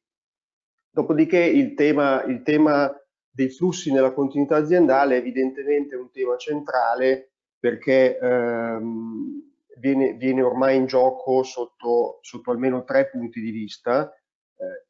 Dopodiché 0.89 1.39
il 1.39 1.73
tema, 1.73 2.23
il 2.23 2.41
tema 2.41 2.89
dei 3.29 3.49
flussi 3.49 3.91
nella 3.91 4.13
continuità 4.13 4.55
aziendale 4.55 5.15
è 5.15 5.19
evidentemente 5.19 5.97
un 5.97 6.09
tema 6.09 6.37
centrale 6.37 7.31
perché 7.59 8.17
ehm, 8.17 9.41
viene, 9.77 10.13
viene, 10.13 10.41
ormai 10.41 10.77
in 10.77 10.85
gioco 10.85 11.43
sotto, 11.43 12.19
sotto 12.21 12.51
almeno 12.51 12.85
tre 12.85 13.09
punti 13.09 13.41
di 13.41 13.51
vista. 13.51 14.09
Eh, 14.55 14.84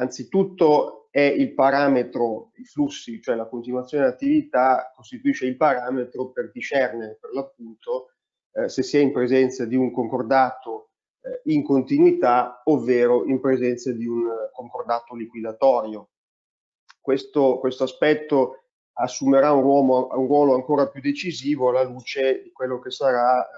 Anzitutto 0.00 1.08
è 1.10 1.20
il 1.20 1.52
parametro, 1.52 2.52
i 2.54 2.64
flussi, 2.64 3.20
cioè 3.20 3.34
la 3.34 3.46
continuazione 3.46 4.04
dell'attività 4.04 4.92
costituisce 4.96 5.44
il 5.44 5.56
parametro 5.56 6.30
per 6.30 6.50
discernere 6.52 7.18
per 7.20 7.32
l'appunto 7.32 8.12
eh, 8.52 8.70
se 8.70 8.82
si 8.82 8.96
è 8.96 9.00
in 9.00 9.12
presenza 9.12 9.66
di 9.66 9.76
un 9.76 9.92
concordato 9.92 10.92
eh, 11.20 11.42
in 11.52 11.62
continuità 11.62 12.62
ovvero 12.64 13.26
in 13.26 13.40
presenza 13.40 13.92
di 13.92 14.06
un 14.06 14.24
concordato 14.52 15.14
liquidatorio. 15.14 16.08
Questo, 16.98 17.58
questo 17.58 17.84
aspetto 17.84 18.64
assumerà 18.94 19.52
un 19.52 19.60
ruolo, 19.60 20.18
un 20.18 20.26
ruolo, 20.26 20.54
ancora 20.54 20.88
più 20.88 21.02
decisivo 21.02 21.68
alla 21.68 21.82
luce 21.82 22.42
di 22.42 22.52
quello 22.52 22.78
che 22.78 22.90
sarà 22.90 23.44
eh, 23.44 23.50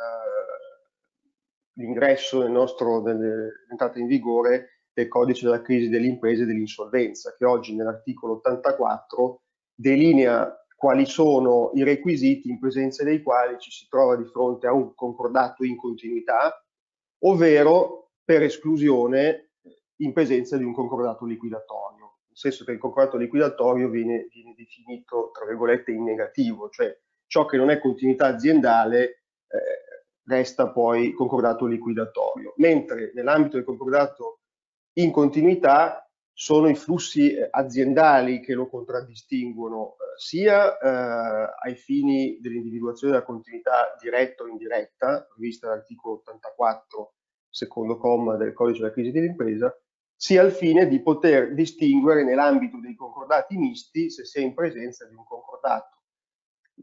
l'ingresso 1.75 2.41
nel 2.41 2.51
nostro, 2.51 3.01
dell'entrata 3.01 4.01
in 4.01 4.07
vigore 4.07 4.72
del 4.93 5.09
codice 5.09 5.45
della 5.45 5.63
crisi 5.63 5.89
delle 5.89 6.07
imprese 6.07 6.43
e 6.43 6.47
dell'insolvenza, 6.47 7.35
che 7.37 7.45
oggi 7.45 7.75
nell'articolo 7.75 8.35
84 8.35 9.43
delinea 9.75 10.55
quali 10.77 11.07
sono 11.07 11.71
i 11.75 11.85
requisiti 11.85 12.49
in 12.49 12.59
presenza 12.59 13.05
dei 13.05 13.23
quali 13.23 13.59
ci 13.59 13.71
si 13.71 13.87
trova 13.89 14.17
di 14.17 14.25
fronte 14.25 14.67
a 14.67 14.73
un 14.73 14.95
concordato 14.95 15.65
in 15.65 15.77
continuità 15.77 16.61
ovvero 17.25 18.11
per 18.25 18.43
esclusione 18.43 19.53
in 20.01 20.13
presenza 20.13 20.57
di 20.57 20.65
un 20.65 20.75
concordato 20.75 21.25
liquidatorio 21.25 22.03
nel 22.33 22.41
senso 22.41 22.65
che 22.65 22.73
il 22.73 22.79
concordato 22.79 23.19
liquidatorio 23.19 23.91
viene, 23.91 24.27
viene, 24.31 24.55
definito, 24.57 25.31
tra 25.33 25.45
virgolette, 25.45 25.93
in 25.93 26.03
negativo, 26.03 26.71
cioè 26.71 26.99
ciò 27.27 27.45
che 27.45 27.59
non 27.59 27.69
è 27.69 27.79
continuità 27.79 28.27
aziendale 28.27 29.03
eh, 29.05 30.19
resta 30.25 30.71
poi 30.71 31.13
concordato 31.13 31.67
liquidatorio, 31.67 32.55
mentre 32.57 33.13
nell'ambito 33.15 33.57
del 33.57 33.67
concordato 33.67 34.41
in 34.95 35.11
continuità 35.11 36.07
sono 36.35 36.69
i 36.69 36.75
flussi 36.75 37.33
eh, 37.33 37.49
aziendali 37.51 38.41
che 38.41 38.55
lo 38.55 38.69
contraddistinguono 38.69 39.93
eh, 39.93 40.19
sia 40.19 40.79
eh, 40.79 41.55
ai 41.63 41.77
fini 41.77 42.39
dell'individuazione 42.41 43.13
della 43.13 43.25
continuità 43.25 43.95
diretta 44.01 44.43
o 44.43 44.49
indiretta, 44.49 45.27
prevista 45.33 45.69
dall'articolo 45.69 46.17
84, 46.17 47.15
secondo 47.49 47.99
comma 47.99 48.37
del 48.37 48.53
codice 48.55 48.81
della 48.81 48.93
crisi 48.93 49.11
dell'impresa, 49.11 49.75
sia 50.15 50.41
al 50.41 50.53
fine 50.53 50.89
di 50.89 51.01
poter 51.03 51.55
distinguere 51.55 52.25
nell'ambito 52.25 52.79
dei 52.79 52.95
concordati 52.95 53.57
misti 53.57 54.11
se 54.11 54.25
si 54.25 54.39
è 54.39 54.43
in 54.43 54.55
presenza 54.55 55.07
di 55.07 55.15
un 55.15 55.25
concordato 55.25 56.03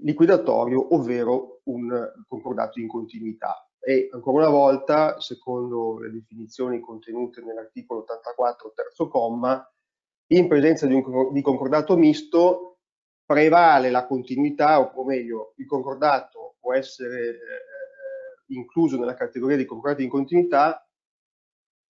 liquidatorio, 0.01 0.93
ovvero 0.93 1.61
un 1.65 2.11
concordato 2.27 2.79
in 2.79 2.87
continuità. 2.87 3.68
E 3.89 4.07
ancora 4.11 4.45
una 4.45 4.55
volta, 4.55 5.19
secondo 5.19 5.97
le 5.97 6.11
definizioni 6.11 6.79
contenute 6.79 7.41
nell'articolo 7.41 8.01
84 8.01 8.71
terzo 8.75 9.07
comma, 9.07 9.67
in 10.27 10.47
presenza 10.47 10.85
di 10.85 10.93
un 10.93 11.33
di 11.33 11.41
concordato 11.41 11.97
misto 11.97 12.81
prevale 13.25 13.89
la 13.89 14.05
continuità, 14.05 14.79
o 14.79 15.03
meglio, 15.03 15.53
il 15.55 15.65
concordato 15.65 16.57
può 16.59 16.75
essere 16.75 17.29
eh, 17.29 18.53
incluso 18.53 18.99
nella 18.99 19.15
categoria 19.15 19.57
di 19.57 19.65
concordati 19.65 20.03
in 20.03 20.09
continuità 20.11 20.87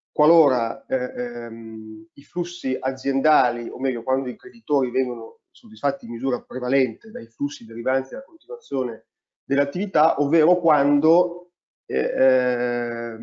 qualora 0.09 0.85
eh, 0.85 0.95
ehm, 0.95 2.07
i 2.13 2.23
flussi 2.23 2.77
aziendali, 2.79 3.67
o 3.67 3.77
meglio, 3.77 4.03
quando 4.03 4.29
i 4.29 4.37
creditori 4.37 4.89
vengono 4.89 5.39
soddisfatti 5.51 6.05
in 6.05 6.11
misura 6.11 6.41
prevalente 6.41 7.11
dai 7.11 7.27
flussi 7.27 7.65
derivanti 7.65 8.11
dalla 8.11 8.23
continuazione 8.23 9.07
dell'attività, 9.43 10.21
ovvero 10.21 10.61
quando 10.61 11.48
eh, 11.95 13.17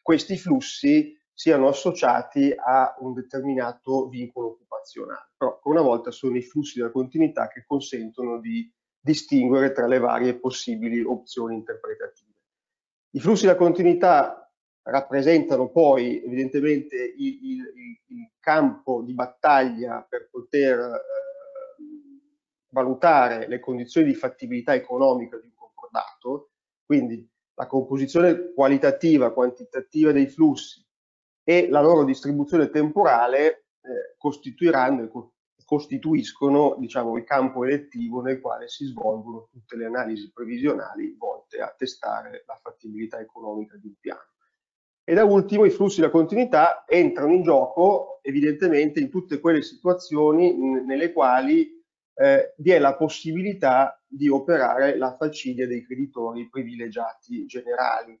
questi 0.00 0.36
flussi 0.36 1.16
siano 1.32 1.68
associati 1.68 2.54
a 2.56 2.94
un 3.00 3.12
determinato 3.12 4.08
vincolo 4.08 4.52
occupazionale. 4.52 5.32
Però, 5.36 5.60
una 5.64 5.82
volta, 5.82 6.10
sono 6.10 6.36
i 6.36 6.42
flussi 6.42 6.78
della 6.78 6.90
continuità 6.90 7.48
che 7.48 7.64
consentono 7.66 8.38
di 8.40 8.72
distinguere 8.98 9.72
tra 9.72 9.86
le 9.86 9.98
varie 9.98 10.38
possibili 10.38 11.02
opzioni 11.02 11.54
interpretative. 11.54 12.32
I 13.10 13.20
flussi 13.20 13.46
della 13.46 13.58
continuità 13.58 14.50
rappresentano 14.82 15.70
poi 15.70 16.22
evidentemente 16.22 16.96
il, 16.96 17.38
il, 17.42 17.72
il 18.06 18.30
campo 18.38 19.02
di 19.02 19.14
battaglia 19.14 20.06
per 20.08 20.28
poter 20.30 20.78
eh, 20.78 21.02
valutare 22.68 23.48
le 23.48 23.60
condizioni 23.60 24.08
di 24.08 24.14
fattibilità 24.14 24.74
economica 24.74 25.38
di 25.38 25.46
un 25.46 25.54
concordato, 25.54 26.50
quindi 26.84 27.26
la 27.54 27.66
composizione 27.66 28.52
qualitativa, 28.52 29.32
quantitativa 29.32 30.12
dei 30.12 30.26
flussi 30.26 30.84
e 31.42 31.68
la 31.68 31.80
loro 31.80 32.04
distribuzione 32.04 32.70
temporale 32.70 33.66
eh, 33.82 34.14
costituiranno 34.16 35.32
costituiscono 35.64 36.76
diciamo, 36.78 37.16
il 37.16 37.24
campo 37.24 37.64
elettivo 37.64 38.20
nel 38.20 38.40
quale 38.40 38.68
si 38.68 38.84
svolgono 38.84 39.48
tutte 39.50 39.76
le 39.76 39.86
analisi 39.86 40.30
previsionali 40.30 41.16
volte 41.16 41.60
a 41.60 41.74
testare 41.76 42.44
la 42.46 42.58
fattibilità 42.62 43.18
economica 43.18 43.76
di 43.76 43.86
un 43.86 43.94
piano. 43.98 44.32
E 45.02 45.14
da 45.14 45.24
ultimo 45.24 45.64
i 45.64 45.70
flussi 45.70 46.00
della 46.00 46.12
continuità 46.12 46.84
entrano 46.86 47.32
in 47.32 47.42
gioco 47.42 48.20
evidentemente 48.22 49.00
in 49.00 49.10
tutte 49.10 49.40
quelle 49.40 49.62
situazioni 49.62 50.54
nelle 50.54 51.12
quali 51.12 51.83
eh, 52.14 52.54
vi 52.58 52.70
è 52.70 52.78
la 52.78 52.96
possibilità 52.96 54.00
di 54.06 54.28
operare 54.28 54.96
la 54.96 55.16
falcidia 55.16 55.66
dei 55.66 55.84
creditori 55.84 56.48
privilegiati 56.48 57.44
generali. 57.46 58.18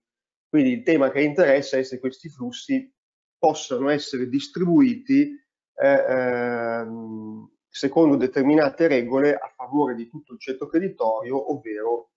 Quindi 0.48 0.72
il 0.72 0.82
tema 0.82 1.10
che 1.10 1.22
interessa 1.22 1.76
è 1.76 1.82
se 1.82 1.98
questi 1.98 2.28
flussi 2.28 2.92
possano 3.38 3.88
essere 3.90 4.28
distribuiti 4.28 5.30
eh, 5.76 6.04
ehm, 6.08 7.50
secondo 7.68 8.16
determinate 8.16 8.86
regole 8.86 9.34
a 9.34 9.52
favore 9.54 9.94
di 9.94 10.08
tutto 10.08 10.34
il 10.34 10.40
ceto 10.40 10.66
creditorio, 10.66 11.52
ovvero 11.52 12.10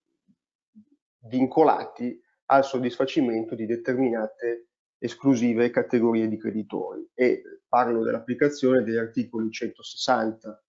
vincolati 1.21 2.19
al 2.45 2.63
soddisfacimento 2.63 3.55
di 3.55 3.65
determinate 3.65 4.67
esclusive 4.99 5.69
categorie 5.69 6.27
di 6.27 6.37
creditori 6.37 7.09
e 7.13 7.41
parlo 7.67 8.03
dell'applicazione 8.03 8.83
degli 8.83 8.97
articoli 8.97 9.51
160 9.51 10.63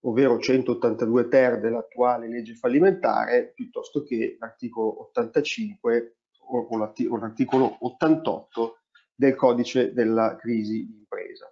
ovvero 0.00 0.38
182 0.38 1.28
ter 1.28 1.60
dell'attuale 1.60 2.28
legge 2.28 2.54
fallimentare 2.54 3.52
piuttosto 3.54 4.02
che 4.02 4.36
l'articolo 4.38 5.02
85 5.08 6.16
o 6.48 7.18
l'articolo 7.18 7.76
88 7.80 8.78
del 9.14 9.34
codice 9.34 9.92
della 9.92 10.36
crisi 10.36 10.86
d'impresa. 10.86 11.50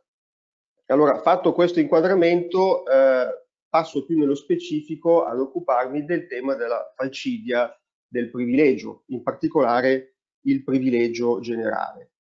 Allora, 0.87 1.21
fatto 1.21 1.53
questo 1.53 1.81
inquadramento, 1.81 2.87
eh, 2.87 3.47
passo 3.69 4.05
più 4.05 4.19
nello 4.19 4.35
specifico 4.35 5.25
ad 5.25 5.41
occuparmi 5.41 6.05
del 6.05 6.27
tema 6.27 6.55
della 6.55 6.93
falcidia 6.95 7.75
del 8.07 8.31
privilegio, 8.31 9.05
in 9.07 9.23
particolare 9.23 10.19
il 10.43 10.63
privilegio 10.63 11.41
generale. 11.41 12.14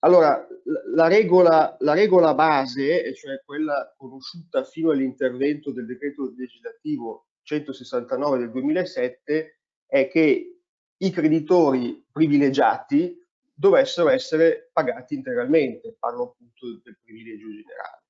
Allora, 0.00 0.46
la 0.94 1.08
regola, 1.08 1.76
la 1.80 1.94
regola 1.94 2.34
base, 2.34 3.12
cioè 3.14 3.42
quella 3.44 3.94
conosciuta 3.96 4.62
fino 4.62 4.90
all'intervento 4.90 5.72
del 5.72 5.86
decreto 5.86 6.32
legislativo 6.36 7.28
169 7.42 8.38
del 8.38 8.50
2007, 8.52 9.60
è 9.86 10.08
che 10.08 10.60
i 10.96 11.10
creditori 11.10 12.04
privilegiati 12.12 13.26
dovessero 13.52 14.08
essere 14.10 14.70
pagati 14.72 15.14
integralmente, 15.14 15.96
parlo 15.98 16.30
appunto 16.30 16.80
del 16.84 16.98
privilegio 17.02 17.48
generale. 17.48 18.02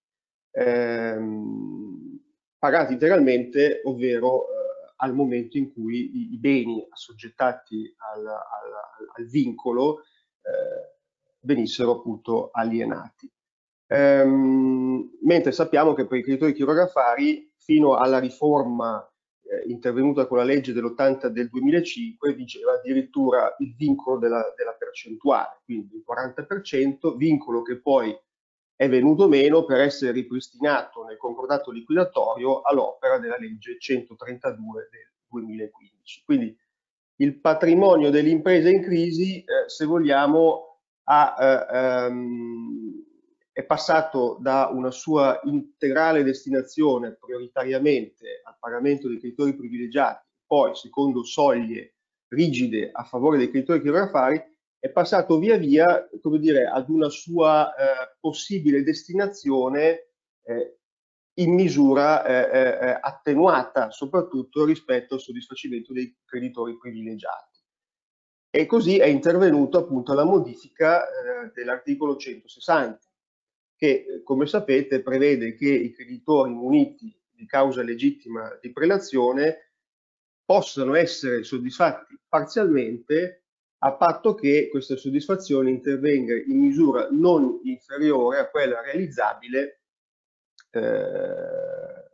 Ehm, 0.51 2.21
pagati 2.59 2.93
integralmente, 2.93 3.81
ovvero 3.85 4.43
eh, 4.43 4.93
al 4.97 5.15
momento 5.15 5.57
in 5.57 5.73
cui 5.73 6.11
i, 6.15 6.33
i 6.35 6.39
beni 6.39 6.87
assoggettati 6.91 7.95
al, 7.97 8.27
al, 8.27 9.09
al 9.17 9.27
vincolo 9.27 10.01
eh, 10.01 10.98
venissero 11.41 11.93
appunto 11.93 12.51
alienati. 12.53 13.31
Ehm, 13.91 15.19
mentre 15.23 15.53
sappiamo 15.53 15.95
che 15.95 16.07
per 16.07 16.19
i 16.19 16.23
creditori 16.23 16.53
chirografari 16.53 17.51
fino 17.57 17.95
alla 17.97 18.19
riforma 18.19 19.03
eh, 19.43 19.69
intervenuta 19.69 20.27
con 20.27 20.39
la 20.39 20.45
legge 20.45 20.73
dell'80 20.73 21.29
del 21.29 21.49
2005 21.49 22.35
vigeva 22.35 22.73
addirittura 22.75 23.55
il 23.59 23.75
vincolo 23.75 24.19
della, 24.19 24.53
della 24.57 24.73
percentuale, 24.73 25.61
quindi 25.65 25.97
il 25.97 26.05
40%, 26.07 27.17
vincolo 27.17 27.63
che 27.63 27.81
poi 27.81 28.15
è 28.77 28.89
venuto 28.89 29.27
meno 29.27 29.65
per 29.65 29.81
essere 29.81 30.13
ripristinato 30.13 31.03
nel 31.03 31.17
concordato 31.17 31.73
liquidatorio 31.73 32.61
all'opera 32.61 33.19
della 33.19 33.37
legge 33.39 33.77
132 33.79 34.89
del 34.91 35.11
2015. 35.29 36.23
Quindi 36.25 36.57
il 37.17 37.41
patrimonio 37.41 38.11
dell'impresa 38.11 38.69
in 38.69 38.83
crisi, 38.83 39.39
eh, 39.41 39.69
se 39.69 39.85
vogliamo, 39.85 40.68
ha, 41.11 41.37
eh, 41.41 41.77
ehm, 42.07 43.05
è 43.53 43.65
passato 43.65 44.39
da 44.41 44.69
una 44.73 44.91
sua 44.91 45.41
integrale 45.45 46.23
destinazione 46.23 47.17
prioritariamente 47.17 48.43
al 48.45 48.57
pagamento 48.59 49.09
dei 49.09 49.19
creditori 49.19 49.57
privilegiati, 49.57 50.25
poi 50.47 50.77
secondo 50.77 51.25
soglie 51.25 51.95
rigide 52.29 52.91
a 52.93 53.03
favore 53.05 53.39
dei 53.39 53.51
creditori 53.51 53.81
chirografari, 53.81 54.41
è 54.79 54.91
passato 54.91 55.39
via 55.39 55.57
via 55.57 56.09
come 56.21 56.39
dire, 56.39 56.67
ad 56.67 56.89
una 56.89 57.09
sua 57.09 57.75
eh, 57.75 58.17
possibile 58.21 58.85
destinazione 58.85 60.11
eh, 60.45 60.79
in 61.39 61.55
misura 61.55 62.25
eh, 62.25 62.59
eh, 62.59 62.89
eh, 62.89 62.99
attenuata, 63.01 63.91
soprattutto 63.91 64.65
rispetto 64.65 65.15
al 65.15 65.21
soddisfacimento 65.21 65.93
dei 65.93 66.17
creditori 66.25 66.77
privilegiati. 66.77 67.58
E 68.51 68.67
così 68.67 68.99
è 68.99 69.07
intervenuto 69.07 69.79
appunto 69.79 70.15
la 70.15 70.25
modifica 70.25 71.05
eh, 71.05 71.53
dell'articolo 71.55 72.17
160, 72.17 72.99
che 73.77 74.23
come 74.25 74.47
sapete 74.47 75.03
prevede 75.03 75.55
che 75.55 75.69
i 75.69 75.93
creditori 75.93 76.53
muniti 76.53 77.15
di 77.31 77.47
causa 77.47 77.83
legittima 77.83 78.59
di 78.61 78.73
prelazione 78.73 79.73
possano 80.45 80.95
essere 80.95 81.45
soddisfatti 81.45 82.19
parzialmente 82.27 83.45
a 83.81 83.93
patto 83.95 84.35
che 84.35 84.69
questa 84.71 84.97
soddisfazione 84.97 85.71
intervenga 85.71 86.35
in 86.35 86.59
misura 86.59 87.09
non 87.11 87.61
inferiore 87.65 88.39
a 88.39 88.49
quella 88.49 88.81
realizzabile 88.81 89.83
eh, 90.71 92.09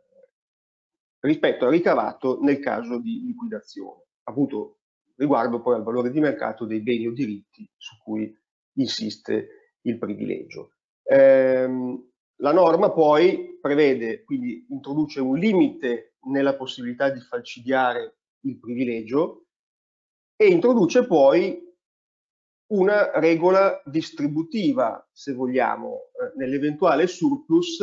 rispetto 1.21 1.65
al 1.65 1.71
ricavato 1.71 2.39
nel 2.41 2.59
caso 2.59 2.99
di 2.99 3.23
liquidazione. 3.25 4.03
Appunto, 4.23 4.74
riguardo 5.15 5.61
poi 5.61 5.75
al 5.75 5.83
valore 5.83 6.11
di 6.11 6.19
mercato 6.19 6.65
dei 6.65 6.81
beni 6.81 7.07
o 7.07 7.11
diritti 7.11 7.69
su 7.77 7.95
cui 8.03 8.33
insiste 8.77 9.75
il 9.81 9.97
privilegio. 9.97 10.73
Ehm, 11.03 12.11
la 12.39 12.51
norma 12.51 12.91
poi 12.91 13.57
prevede, 13.61 14.23
quindi 14.23 14.65
introduce 14.69 15.21
un 15.21 15.37
limite 15.37 16.15
nella 16.27 16.55
possibilità 16.55 17.09
di 17.09 17.19
falcidiare 17.19 18.17
il 18.41 18.59
privilegio 18.59 19.45
e 20.35 20.47
introduce 20.47 21.05
poi 21.05 21.63
una 22.67 23.17
regola 23.19 23.81
distributiva, 23.85 25.07
se 25.11 25.33
vogliamo, 25.33 25.93
eh, 25.93 26.37
nell'eventuale 26.37 27.07
surplus 27.07 27.77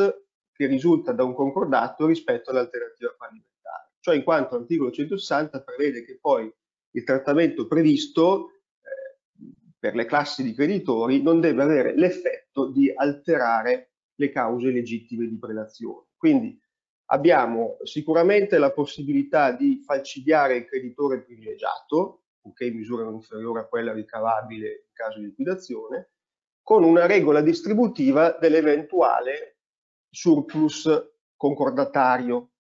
che 0.52 0.66
risulta 0.66 1.12
da 1.12 1.24
un 1.24 1.34
concordato 1.34 2.06
rispetto 2.06 2.50
all'alternativa 2.50 3.14
fallimentare. 3.16 3.92
Cioè 4.00 4.16
in 4.16 4.24
quanto 4.24 4.56
l'articolo 4.56 4.90
160 4.90 5.62
prevede 5.62 6.04
che 6.04 6.18
poi 6.20 6.52
il 6.92 7.04
trattamento 7.04 7.66
previsto 7.66 8.48
eh, 8.80 9.52
per 9.78 9.94
le 9.94 10.04
classi 10.04 10.42
di 10.42 10.54
creditori 10.54 11.22
non 11.22 11.40
deve 11.40 11.62
avere 11.62 11.96
l'effetto 11.96 12.70
di 12.70 12.92
alterare 12.94 13.92
le 14.14 14.30
cause 14.30 14.70
legittime 14.70 15.26
di 15.26 15.38
prelazione. 15.38 16.06
Quindi 16.16 16.58
abbiamo 17.06 17.78
sicuramente 17.82 18.58
la 18.58 18.72
possibilità 18.72 19.52
di 19.52 19.82
falcidiare 19.84 20.56
il 20.56 20.66
creditore 20.66 21.22
privilegiato, 21.22 22.24
purché 22.40 22.66
in 22.66 22.76
misura 22.76 23.04
non 23.04 23.14
inferiore 23.14 23.60
a 23.60 23.66
quella 23.66 23.92
ricavabile 23.92 24.68
in 24.68 24.92
caso 24.92 25.18
di 25.18 25.26
liquidazione, 25.26 26.12
con 26.62 26.84
una 26.84 27.06
regola 27.06 27.40
distributiva 27.40 28.36
dell'eventuale 28.40 29.58
surplus 30.08 30.88
concordatario. 31.36 32.51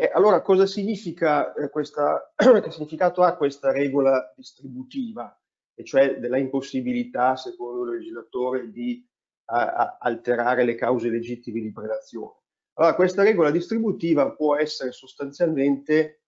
E 0.00 0.10
allora 0.14 0.40
cosa 0.40 0.64
significa 0.64 1.52
eh, 1.52 1.68
questa, 1.68 2.32
che 2.34 2.70
significato 2.70 3.22
ha 3.22 3.36
questa 3.36 3.70
regola 3.70 4.32
distributiva, 4.34 5.38
e 5.74 5.84
cioè 5.84 6.18
della 6.18 6.38
impossibilità, 6.38 7.36
secondo 7.36 7.84
il 7.84 7.98
legislatore, 7.98 8.70
di 8.70 9.06
a, 9.50 9.74
a 9.74 9.98
alterare 10.00 10.64
le 10.64 10.74
cause 10.74 11.10
legittime 11.10 11.60
di 11.60 11.70
predazione? 11.70 12.32
Allora, 12.78 12.94
questa 12.94 13.22
regola 13.22 13.50
distributiva 13.50 14.32
può 14.32 14.56
essere 14.56 14.92
sostanzialmente 14.92 16.22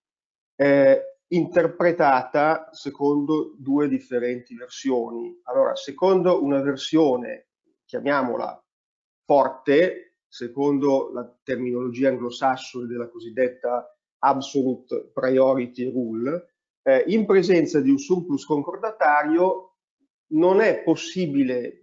eh, 0.55 1.21
interpretata 1.29 2.69
secondo 2.73 3.55
due 3.57 3.89
differenti 3.89 4.55
versioni. 4.55 5.41
Allora, 5.45 5.75
secondo 5.77 6.45
una 6.45 6.61
versione, 6.61 7.47
chiamiamola 7.87 8.63
forte, 9.25 10.12
secondo 10.33 11.11
la 11.13 11.31
terminologia 11.43 12.09
anglosassone 12.09 12.87
della 12.87 13.11
cosiddetta 13.11 13.95
absolute 14.21 15.11
priority 15.13 15.91
rule, 15.91 16.55
eh, 16.83 17.05
in 17.09 17.27
presenza 17.27 17.83
di 17.83 17.91
un 17.91 17.99
surplus 17.99 18.47
concordatario 18.47 19.77
non 20.29 20.63
è 20.63 20.83
possibile 20.83 21.83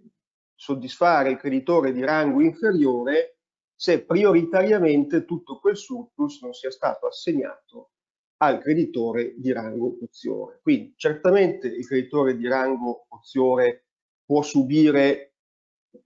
soddisfare 0.56 1.30
il 1.30 1.36
creditore 1.36 1.92
di 1.92 2.04
rango 2.04 2.40
inferiore 2.40 3.38
se 3.72 4.02
prioritariamente 4.04 5.24
tutto 5.24 5.60
quel 5.60 5.76
surplus 5.76 6.42
non 6.42 6.52
sia 6.52 6.72
stato 6.72 7.06
assegnato 7.06 7.92
al 8.38 8.58
creditore 8.58 9.34
di 9.36 9.52
rango 9.52 9.96
poziore. 9.96 10.58
Quindi 10.60 10.94
certamente 10.96 11.68
il 11.68 11.86
creditore 11.86 12.36
di 12.36 12.48
rango 12.48 13.06
poziore 13.08 13.84
può 14.24 14.42
subire 14.42 15.34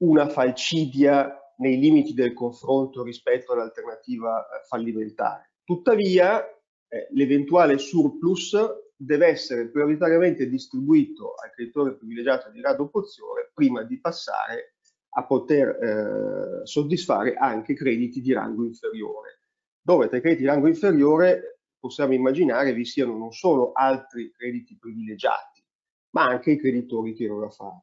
una 0.00 0.28
falcidia 0.28 1.38
nei 1.58 1.78
limiti 1.78 2.14
del 2.14 2.32
confronto 2.32 3.02
rispetto 3.02 3.52
all'alternativa 3.52 4.40
eh, 4.40 4.64
fallimentare. 4.66 5.52
Tuttavia 5.64 6.44
eh, 6.44 7.08
l'eventuale 7.10 7.78
surplus 7.78 8.56
deve 8.96 9.26
essere 9.26 9.70
prioritariamente 9.70 10.48
distribuito 10.48 11.34
al 11.34 11.50
creditore 11.50 11.96
privilegiato 11.96 12.50
di 12.50 12.60
rango 12.60 12.88
poziore 12.88 13.50
prima 13.52 13.82
di 13.82 14.00
passare 14.00 14.74
a 15.16 15.24
poter 15.26 15.68
eh, 15.68 16.66
soddisfare 16.66 17.34
anche 17.34 17.74
crediti 17.74 18.20
di 18.20 18.32
rango 18.32 18.64
inferiore, 18.64 19.40
dove 19.80 20.08
tra 20.08 20.16
i 20.16 20.20
crediti 20.20 20.42
di 20.42 20.48
rango 20.48 20.66
inferiore 20.66 21.60
possiamo 21.78 22.14
immaginare 22.14 22.72
vi 22.72 22.84
siano 22.84 23.16
non 23.16 23.32
solo 23.32 23.72
altri 23.72 24.32
crediti 24.32 24.76
privilegiati, 24.78 25.62
ma 26.10 26.24
anche 26.24 26.52
i 26.52 26.58
creditori 26.58 27.12
chirografari. 27.12 27.82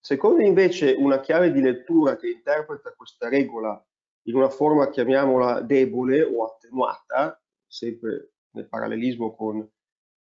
Secondo 0.00 0.42
invece 0.42 0.92
una 0.92 1.20
chiave 1.20 1.52
di 1.52 1.60
lettura 1.60 2.16
che 2.16 2.28
interpreta 2.28 2.94
questa 2.94 3.28
regola 3.28 3.82
in 4.24 4.34
una 4.34 4.48
forma, 4.48 4.88
chiamiamola 4.88 5.60
debole 5.60 6.22
o 6.22 6.44
attenuata, 6.44 7.40
sempre 7.66 8.32
nel 8.52 8.68
parallelismo 8.68 9.34
con, 9.34 9.68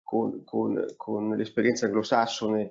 con, 0.03 0.43
con, 0.45 0.85
con 0.97 1.37
l'esperienza 1.37 1.87
anglosassone, 1.87 2.63
eh, 2.63 2.71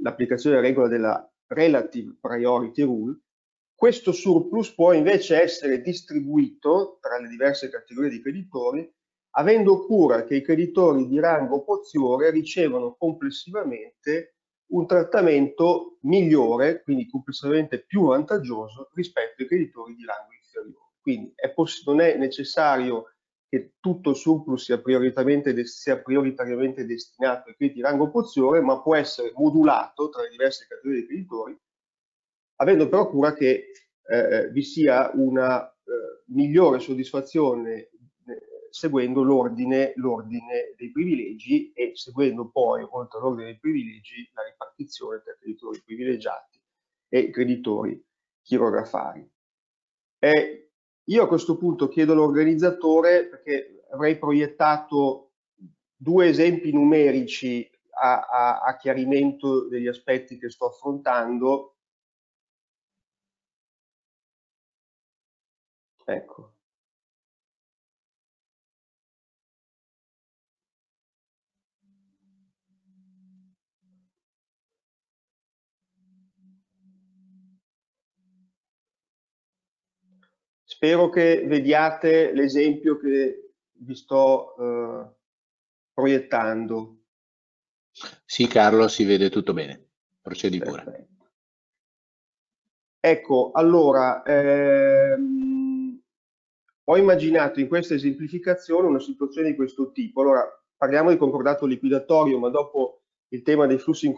l'applicazione 0.00 0.56
della 0.56 0.66
regola 0.66 0.88
della 0.88 1.32
relative 1.46 2.16
priority 2.20 2.82
rule, 2.82 3.20
questo 3.74 4.12
surplus 4.12 4.74
può 4.74 4.92
invece 4.92 5.40
essere 5.40 5.80
distribuito 5.80 6.98
tra 7.00 7.18
le 7.18 7.28
diverse 7.28 7.70
categorie 7.70 8.10
di 8.10 8.20
creditori 8.20 8.92
avendo 9.34 9.84
cura 9.86 10.24
che 10.24 10.36
i 10.36 10.42
creditori 10.42 11.06
di 11.06 11.20
rango 11.20 11.62
poziore 11.62 12.30
ricevano 12.30 12.96
complessivamente 12.96 14.36
un 14.70 14.86
trattamento 14.86 15.98
migliore, 16.02 16.82
quindi 16.82 17.08
complessivamente 17.08 17.84
più 17.84 18.06
vantaggioso 18.06 18.90
rispetto 18.94 19.42
ai 19.42 19.48
creditori 19.48 19.94
di 19.94 20.04
rango 20.04 20.32
inferiore. 20.32 20.92
Quindi 21.00 21.32
è 21.34 21.52
non 21.86 22.00
è 22.00 22.16
necessario 22.16 23.14
che 23.48 23.74
tutto 23.80 24.10
il 24.10 24.16
surplus 24.16 24.64
sia 24.64 24.80
prioritariamente, 24.80 25.64
sia 25.66 26.00
prioritariamente 26.00 26.86
destinato 26.86 27.48
ai 27.48 27.56
crediti 27.56 27.78
di 27.80 27.84
rango 27.84 28.10
poziore, 28.10 28.60
ma 28.60 28.80
può 28.80 28.94
essere 28.94 29.32
modulato 29.34 30.08
tra 30.08 30.22
le 30.22 30.30
diverse 30.30 30.66
categorie 30.68 31.00
di 31.00 31.06
creditori 31.06 31.58
avendo 32.60 32.88
però 32.88 33.08
cura 33.08 33.34
che 33.34 33.72
eh, 34.06 34.16
eh, 34.16 34.50
vi 34.50 34.62
sia 34.62 35.10
una 35.14 35.66
eh, 35.68 36.24
migliore 36.26 36.78
soddisfazione 36.78 37.90
seguendo 38.70 39.22
l'ordine, 39.22 39.92
dei 40.76 40.90
privilegi 40.90 41.72
e 41.72 41.92
seguendo 41.94 42.50
poi, 42.50 42.86
oltre 42.88 43.18
all'ordine 43.18 43.46
dei 43.46 43.58
privilegi, 43.58 44.28
la 44.34 44.44
ripartizione 44.44 45.20
tra 45.22 45.36
creditori 45.38 45.82
privilegiati 45.84 46.60
e 47.08 47.30
creditori 47.30 48.02
chirografari. 48.42 49.28
E 50.18 50.70
io 51.04 51.22
a 51.22 51.28
questo 51.28 51.56
punto 51.56 51.88
chiedo 51.88 52.12
all'organizzatore, 52.12 53.26
perché 53.26 53.84
avrei 53.90 54.18
proiettato 54.18 55.32
due 55.96 56.28
esempi 56.28 56.72
numerici 56.72 57.68
a, 57.92 58.20
a, 58.20 58.60
a 58.60 58.76
chiarimento 58.76 59.68
degli 59.68 59.88
aspetti 59.88 60.38
che 60.38 60.48
sto 60.48 60.66
affrontando, 60.66 61.74
Ecco. 66.10 66.49
Spero 80.82 81.10
che 81.10 81.44
vediate 81.46 82.32
l'esempio 82.32 82.96
che 82.96 83.50
vi 83.70 83.94
sto 83.94 84.56
eh, 84.56 85.14
proiettando. 85.92 87.02
Sì, 88.24 88.46
Carlo, 88.46 88.88
si 88.88 89.04
vede 89.04 89.28
tutto 89.28 89.52
bene. 89.52 89.90
Procedi 90.22 90.56
Perfetto. 90.56 90.84
pure. 90.84 91.08
Ecco, 92.98 93.50
allora, 93.52 94.22
ehm, 94.22 96.00
ho 96.84 96.96
immaginato 96.96 97.60
in 97.60 97.68
questa 97.68 97.92
esemplificazione 97.92 98.88
una 98.88 99.00
situazione 99.00 99.50
di 99.50 99.56
questo 99.56 99.92
tipo. 99.92 100.22
Allora, 100.22 100.48
parliamo 100.78 101.10
di 101.10 101.18
concordato 101.18 101.66
liquidatorio, 101.66 102.38
ma 102.38 102.48
dopo 102.48 103.02
il 103.28 103.42
tema 103.42 103.66
dei 103.66 103.78
flussi 103.78 104.06
in 104.06 104.14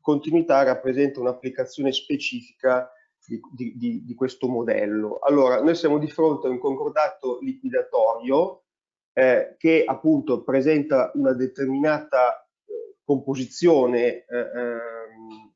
continuità 0.00 0.62
rappresenta 0.62 1.18
un'applicazione 1.18 1.90
specifica 1.90 2.88
di, 3.26 3.76
di, 3.76 4.04
di, 4.04 4.14
questo 4.14 4.48
modello. 4.48 5.18
Allora, 5.20 5.62
noi 5.62 5.74
siamo 5.74 5.98
di 5.98 6.08
fronte 6.08 6.46
a 6.46 6.50
un 6.50 6.58
concordato 6.58 7.38
liquidatorio 7.40 8.64
eh, 9.12 9.56
che 9.58 9.84
appunto 9.86 10.42
presenta 10.42 11.10
una 11.14 11.32
determinata 11.32 12.42
eh, 12.66 12.96
composizione 13.04 14.24
eh, 14.24 14.26
ehm, 14.28 15.52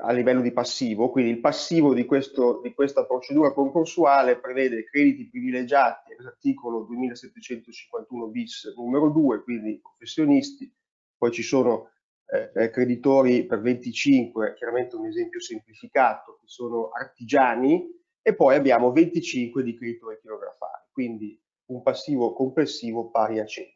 a 0.00 0.12
livello 0.12 0.42
di 0.42 0.52
passivo, 0.52 1.10
quindi 1.10 1.32
il 1.32 1.40
passivo 1.40 1.94
di, 1.94 2.04
questo, 2.04 2.60
di 2.62 2.74
questa 2.74 3.04
procedura 3.06 3.52
concorsuale 3.52 4.38
prevede 4.38 4.84
crediti 4.84 5.28
privilegiati 5.28 6.14
all'articolo 6.16 6.82
2751 6.82 8.26
bis 8.26 8.74
numero 8.76 9.08
2, 9.08 9.42
quindi 9.42 9.80
professionisti, 9.80 10.70
poi 11.16 11.32
ci 11.32 11.42
sono 11.42 11.90
eh, 12.30 12.50
eh 12.54 12.70
creditori 12.70 13.46
per 13.46 13.60
25, 13.60 14.54
chiaramente 14.54 14.96
un 14.96 15.06
esempio 15.06 15.40
semplificato, 15.40 16.38
che 16.40 16.46
sono 16.46 16.90
artigiani, 16.90 17.96
e 18.22 18.34
poi 18.34 18.56
abbiamo 18.56 18.92
25 18.92 19.62
di 19.62 19.76
creditori 19.76 20.18
chirografari, 20.20 20.84
quindi 20.92 21.40
un 21.66 21.82
passivo 21.82 22.32
complessivo 22.32 23.10
pari 23.10 23.38
a 23.40 23.46
100. 23.46 23.72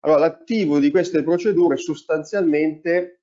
Allora, 0.00 0.20
l'attivo 0.20 0.78
di 0.78 0.90
queste 0.90 1.22
procedure 1.22 1.76
sostanzialmente 1.76 3.22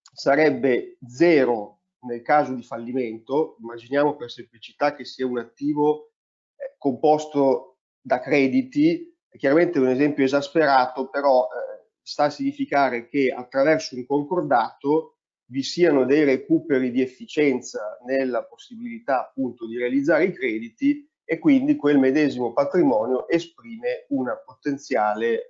sarebbe 0.00 0.98
zero 1.06 1.76
nel 2.06 2.22
caso 2.22 2.52
di 2.54 2.62
fallimento, 2.62 3.56
immaginiamo 3.60 4.16
per 4.16 4.30
semplicità 4.30 4.94
che 4.94 5.04
sia 5.04 5.26
un 5.26 5.38
attivo 5.38 6.12
eh, 6.56 6.74
composto 6.78 7.78
da 8.00 8.20
crediti, 8.20 9.16
chiaramente 9.36 9.78
è 9.78 9.82
un 9.82 9.88
esempio 9.88 10.24
esasperato, 10.24 11.08
però 11.08 11.44
eh, 11.44 11.75
sta 12.06 12.24
a 12.24 12.30
significare 12.30 13.08
che 13.08 13.32
attraverso 13.36 13.96
un 13.96 14.06
concordato 14.06 15.16
vi 15.46 15.64
siano 15.64 16.04
dei 16.04 16.22
recuperi 16.22 16.92
di 16.92 17.02
efficienza 17.02 17.98
nella 18.06 18.44
possibilità 18.44 19.22
appunto 19.22 19.66
di 19.66 19.76
realizzare 19.76 20.26
i 20.26 20.32
crediti 20.32 21.04
e 21.24 21.40
quindi 21.40 21.74
quel 21.74 21.98
medesimo 21.98 22.52
patrimonio 22.52 23.26
esprime 23.26 24.06
una 24.10 24.36
potenziale 24.36 25.32
eh, 25.34 25.46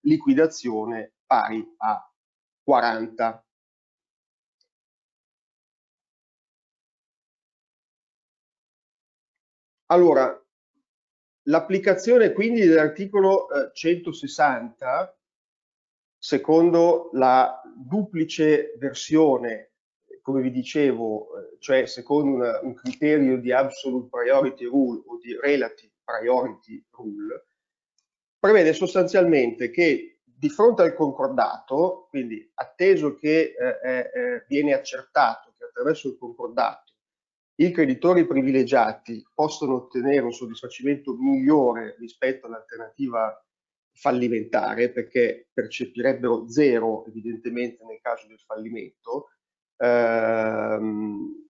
liquidazione 0.00 1.14
pari 1.24 1.66
a 1.78 2.12
40. 2.62 3.46
Allora, 9.86 10.38
l'applicazione 11.44 12.32
quindi 12.32 12.66
dell'articolo 12.66 13.48
eh, 13.48 13.70
160, 13.72 15.16
secondo 16.26 17.10
la 17.12 17.62
duplice 17.72 18.74
versione, 18.78 19.74
come 20.22 20.42
vi 20.42 20.50
dicevo, 20.50 21.28
eh, 21.38 21.56
cioè 21.60 21.86
secondo 21.86 22.34
una, 22.34 22.58
un 22.62 22.74
criterio 22.74 23.38
di 23.38 23.52
absolute 23.52 24.08
priority 24.10 24.64
rule 24.64 25.04
o 25.06 25.18
di 25.18 25.38
relative 25.40 25.92
priority 26.02 26.84
rule, 26.90 27.46
prevede 28.40 28.72
sostanzialmente 28.72 29.70
che 29.70 30.18
di 30.24 30.48
fronte 30.48 30.82
al 30.82 30.94
concordato, 30.94 32.08
quindi 32.10 32.50
atteso 32.54 33.14
che 33.14 33.54
eh, 33.54 34.10
eh, 34.12 34.44
viene 34.48 34.74
accertato 34.74 35.54
che 35.56 35.66
attraverso 35.66 36.08
il 36.08 36.16
concordato 36.18 36.94
i 37.58 37.70
creditori 37.70 38.26
privilegiati 38.26 39.24
possono 39.32 39.76
ottenere 39.76 40.24
un 40.24 40.32
soddisfacimento 40.32 41.14
migliore 41.16 41.94
rispetto 42.00 42.46
all'alternativa 42.46 43.32
fallimentare 43.96 44.92
perché 44.92 45.48
percepirebbero 45.52 46.48
zero 46.48 47.04
evidentemente 47.06 47.84
nel 47.84 48.00
caso 48.00 48.26
del 48.26 48.38
fallimento. 48.38 49.30
Ehm, 49.78 51.46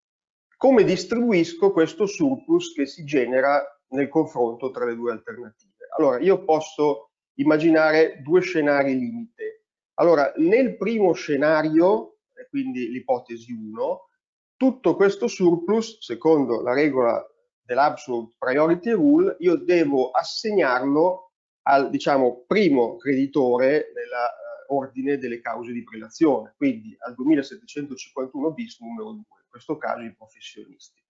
come 0.56 0.84
distribuisco 0.84 1.72
questo 1.72 2.06
surplus 2.06 2.72
che 2.72 2.86
si 2.86 3.04
genera 3.04 3.62
nel 3.88 4.08
confronto 4.08 4.70
tra 4.70 4.86
le 4.86 4.94
due 4.94 5.12
alternative? 5.12 5.88
Allora, 5.98 6.18
io 6.18 6.44
posso 6.44 7.10
immaginare 7.34 8.20
due 8.22 8.40
scenari 8.40 8.98
limite. 8.98 9.64
Allora, 9.94 10.32
nel 10.36 10.76
primo 10.76 11.12
scenario, 11.12 12.18
quindi 12.48 12.88
l'ipotesi 12.90 13.52
1, 13.52 14.08
tutto 14.56 14.96
questo 14.96 15.26
surplus, 15.26 15.98
secondo 16.00 16.62
la 16.62 16.72
regola 16.72 17.22
dell'absolute 17.60 18.34
priority 18.38 18.90
rule, 18.92 19.36
io 19.40 19.56
devo 19.56 20.10
assegnarlo 20.10 21.25
al 21.68 21.90
diciamo, 21.90 22.44
primo 22.46 22.96
creditore 22.96 23.92
nell'ordine 23.94 25.14
uh, 25.14 25.18
delle 25.18 25.40
cause 25.40 25.72
di 25.72 25.82
prelazione, 25.82 26.54
quindi 26.56 26.96
al 26.98 27.14
2751 27.14 28.52
bis 28.52 28.80
numero 28.80 29.10
2, 29.10 29.18
in 29.18 29.48
questo 29.48 29.76
caso 29.76 30.02
i 30.02 30.14
professionisti. 30.14 31.02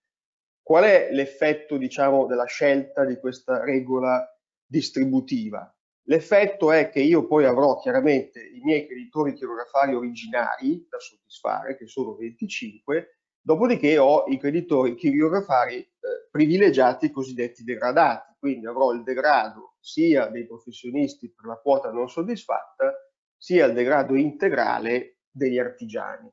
Qual 0.63 0.85
è 0.85 1.09
l'effetto 1.13 1.77
diciamo, 1.77 2.27
della 2.27 2.47
scelta 2.47 3.05
di 3.05 3.19
questa 3.19 3.63
regola 3.63 4.27
distributiva? 4.65 5.71
L'effetto 6.09 6.73
è 6.73 6.89
che 6.89 7.01
io 7.01 7.27
poi 7.27 7.45
avrò 7.45 7.79
chiaramente 7.79 8.41
i 8.41 8.61
miei 8.63 8.87
creditori 8.87 9.35
chirografari 9.35 9.95
originari 9.95 10.87
da 10.89 10.99
soddisfare, 10.99 11.77
che 11.77 11.87
sono 11.87 12.15
25, 12.15 13.17
Dopodiché 13.47 13.97
ho 13.97 14.25
i 14.27 14.39
creditori 14.39 14.97
chiriografari 14.97 15.89
privilegiati 16.31 17.11
cosiddetti 17.11 17.65
degradati, 17.65 18.35
quindi 18.39 18.67
avrò 18.67 18.93
il 18.93 19.03
degrado 19.03 19.77
sia 19.81 20.27
dei 20.27 20.47
professionisti 20.47 21.33
per 21.33 21.47
la 21.47 21.57
quota 21.57 21.91
non 21.91 22.09
soddisfatta, 22.09 22.93
sia 23.37 23.67
il 23.67 23.73
degrado 23.73 24.15
integrale 24.15 25.21
degli 25.31 25.59
artigiani, 25.59 26.31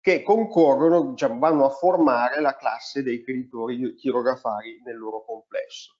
che 0.00 0.22
concorrono, 0.22 1.10
diciamo, 1.10 1.38
vanno 1.38 1.66
a 1.66 1.70
formare 1.70 2.40
la 2.40 2.56
classe 2.56 3.02
dei 3.02 3.22
creditori 3.22 3.94
chirografari 3.96 4.80
nel 4.84 4.96
loro 4.96 5.24
complesso. 5.24 5.96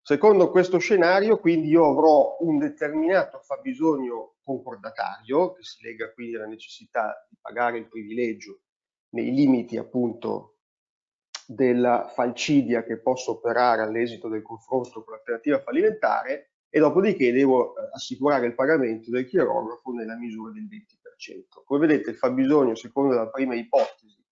Secondo 0.00 0.50
questo 0.50 0.78
scenario, 0.78 1.38
quindi, 1.38 1.68
io 1.68 1.84
avrò 1.90 2.36
un 2.40 2.58
determinato 2.58 3.40
fabbisogno 3.40 4.36
concordatario, 4.42 5.52
che 5.52 5.64
si 5.64 5.82
lega 5.82 6.12
quindi 6.12 6.36
alla 6.36 6.46
necessità 6.46 7.26
di 7.28 7.36
pagare 7.40 7.78
il 7.78 7.88
privilegio 7.88 8.60
nei 9.10 9.34
limiti 9.34 9.76
appunto 9.76 10.55
della 11.46 12.10
falcidia 12.12 12.82
che 12.82 13.00
posso 13.00 13.32
operare 13.32 13.82
all'esito 13.82 14.28
del 14.28 14.42
confronto 14.42 15.04
con 15.04 15.14
l'alternativa 15.14 15.60
fallimentare 15.60 16.50
e 16.68 16.78
dopodiché 16.80 17.32
devo 17.32 17.76
eh, 17.76 17.88
assicurare 17.92 18.46
il 18.46 18.54
pagamento 18.54 19.10
del 19.10 19.26
chirografo 19.26 19.92
nella 19.92 20.16
misura 20.16 20.52
del 20.52 20.64
20%. 20.64 21.64
Come 21.64 21.86
vedete 21.86 22.10
il 22.10 22.16
fabbisogno 22.16 22.74
secondo 22.74 23.14
la 23.14 23.28
prima 23.28 23.54
ipotesi 23.54 24.22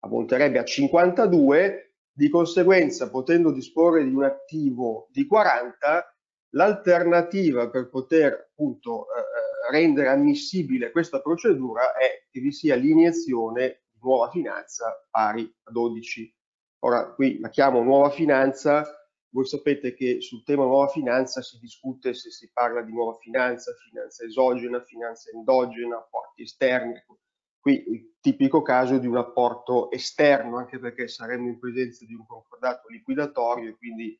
ammonterebbe 0.00 0.58
a 0.58 0.64
52, 0.64 1.94
di 2.12 2.28
conseguenza 2.28 3.10
potendo 3.10 3.50
disporre 3.50 4.04
di 4.04 4.12
un 4.12 4.24
attivo 4.24 5.08
di 5.10 5.26
40, 5.26 6.16
l'alternativa 6.50 7.68
per 7.70 7.88
poter 7.88 8.48
appunto 8.50 9.06
eh, 9.06 9.18
eh, 9.18 9.70
rendere 9.70 10.08
ammissibile 10.08 10.90
questa 10.90 11.20
procedura 11.20 11.94
è 11.96 12.26
che 12.30 12.40
vi 12.40 12.52
sia 12.52 12.74
l'iniezione 12.74 13.82
nuova 14.00 14.30
finanza 14.30 15.06
pari 15.10 15.42
a 15.64 15.70
12. 15.70 16.36
Ora 16.80 17.12
qui 17.14 17.38
la 17.40 17.48
chiamo 17.48 17.82
nuova 17.82 18.10
finanza, 18.10 18.86
voi 19.30 19.46
sapete 19.46 19.94
che 19.94 20.20
sul 20.20 20.42
tema 20.44 20.64
nuova 20.64 20.88
finanza 20.88 21.42
si 21.42 21.58
discute 21.58 22.14
se 22.14 22.30
si 22.30 22.50
parla 22.52 22.82
di 22.82 22.92
nuova 22.92 23.14
finanza, 23.14 23.72
finanza 23.74 24.24
esogena, 24.24 24.82
finanza 24.82 25.30
endogena, 25.30 25.96
apporti 25.96 26.42
esterni. 26.42 26.94
Ecco, 26.94 27.18
qui 27.60 27.84
il 27.88 28.14
tipico 28.20 28.62
caso 28.62 28.98
di 28.98 29.06
un 29.06 29.16
apporto 29.16 29.90
esterno, 29.90 30.56
anche 30.56 30.78
perché 30.78 31.08
saremmo 31.08 31.48
in 31.48 31.58
presenza 31.58 32.04
di 32.04 32.14
un 32.14 32.24
concordato 32.26 32.88
liquidatorio 32.88 33.70
e 33.70 33.76
quindi 33.76 34.18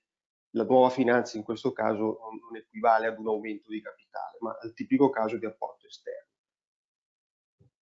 la 0.50 0.64
nuova 0.64 0.90
finanza 0.90 1.36
in 1.36 1.44
questo 1.44 1.72
caso 1.72 2.18
non, 2.20 2.56
equivale 2.56 3.06
ad 3.06 3.18
un 3.18 3.28
aumento 3.28 3.70
di 3.70 3.80
capitale, 3.80 4.38
ma 4.40 4.56
al 4.60 4.72
tipico 4.74 5.10
caso 5.10 5.36
di 5.36 5.46
apporto 5.46 5.86
esterno. 5.86 6.26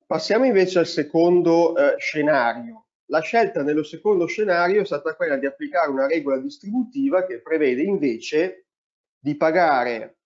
Passiamo 0.06 0.44
invece 0.44 0.78
al 0.78 0.86
secondo 0.86 1.76
eh, 1.76 1.98
scenario. 1.98 2.85
La 3.06 3.20
scelta 3.20 3.62
nello 3.62 3.84
secondo 3.84 4.26
scenario 4.26 4.80
è 4.80 4.84
stata 4.84 5.14
quella 5.14 5.36
di 5.36 5.46
applicare 5.46 5.90
una 5.90 6.06
regola 6.06 6.38
distributiva 6.38 7.24
che 7.24 7.40
prevede 7.40 7.82
invece 7.82 8.66
di 9.18 9.36
pagare 9.36 10.18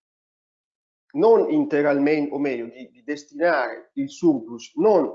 non 1.13 1.51
integralmente, 1.51 2.33
o 2.33 2.39
meglio, 2.39 2.67
di, 2.67 2.91
di 2.91 3.03
destinare 3.03 3.91
il 3.95 4.09
surplus 4.09 4.75
non 4.77 5.13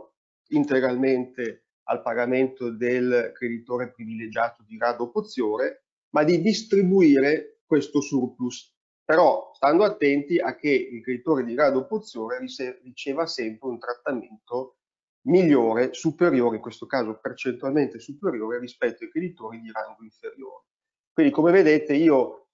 integralmente 0.50 1.66
al 1.88 2.02
pagamento 2.02 2.70
del 2.70 3.32
creditore 3.34 3.92
privilegiato 3.92 4.64
di 4.64 4.78
grado 4.78 5.12
opzione, 5.14 5.86
ma 6.10 6.24
di 6.24 6.42
distribuire 6.42 7.62
questo 7.66 8.02
surplus. 8.02 8.74
Però 9.04 9.52
stando 9.54 9.84
attenti 9.84 10.40
a 10.40 10.56
che 10.56 10.70
il 10.70 11.02
creditore 11.02 11.44
di 11.44 11.54
grado 11.54 11.88
opzione 11.90 12.40
riceva 12.84 13.26
sempre 13.26 13.70
un 13.70 13.80
trattamento 13.80 14.78
migliore, 15.26 15.94
superiore, 15.94 16.58
in 16.58 16.62
questo 16.62 16.86
caso 16.86 17.20
percentualmente 17.20 18.00
superiore 18.00 18.60
rispetto 18.60 19.04
ai 19.04 19.12
creditori 19.12 19.60
di 19.62 19.72
rango 19.72 20.04
inferiore. 20.04 20.66
Quindi 21.14 21.32
come 21.32 21.52
vedete 21.52 21.94
io 21.94 22.48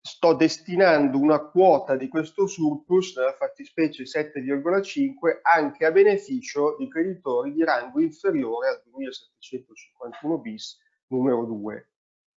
sto 0.00 0.34
destinando 0.34 1.18
una 1.18 1.38
quota 1.38 1.96
di 1.96 2.08
questo 2.08 2.46
surplus, 2.46 3.16
nella 3.16 3.32
fattispecie 3.32 4.04
7,5, 4.04 5.38
anche 5.42 5.86
a 5.86 5.92
beneficio 5.92 6.76
di 6.78 6.88
creditori 6.90 7.52
di 7.52 7.64
rango 7.64 8.00
inferiore 8.00 8.68
al 8.68 8.82
2751 8.84 10.38
bis 10.38 10.78
numero 11.06 11.44
2. 11.46 11.90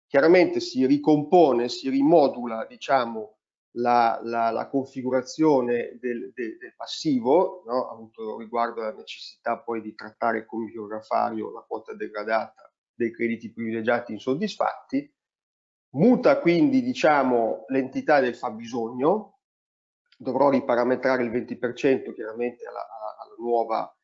Chiaramente 0.06 0.60
si 0.60 0.86
ricompone, 0.86 1.68
si 1.68 1.90
rimodula 1.90 2.64
diciamo, 2.66 3.35
la, 3.76 4.20
la, 4.22 4.50
la 4.50 4.68
configurazione 4.68 5.98
del, 6.00 6.32
del, 6.34 6.56
del 6.58 6.74
passivo, 6.76 7.62
no? 7.66 7.90
avuto 7.90 8.38
riguardo 8.38 8.80
alla 8.80 8.94
necessità 8.94 9.58
poi 9.58 9.80
di 9.80 9.94
trattare 9.94 10.46
come 10.46 10.70
biografario 10.70 11.52
la 11.52 11.64
quota 11.66 11.94
degradata 11.94 12.70
dei 12.94 13.12
crediti 13.12 13.52
privilegiati 13.52 14.12
insoddisfatti, 14.12 15.12
muta 15.90 16.40
quindi 16.40 16.82
diciamo, 16.82 17.64
l'entità 17.68 18.20
del 18.20 18.34
fabbisogno, 18.34 19.40
dovrò 20.16 20.48
riparametrare 20.48 21.22
il 21.22 21.30
20% 21.30 22.14
chiaramente 22.14 22.66
alla, 22.66 22.86
alla 23.20 23.34
nuova, 23.38 23.94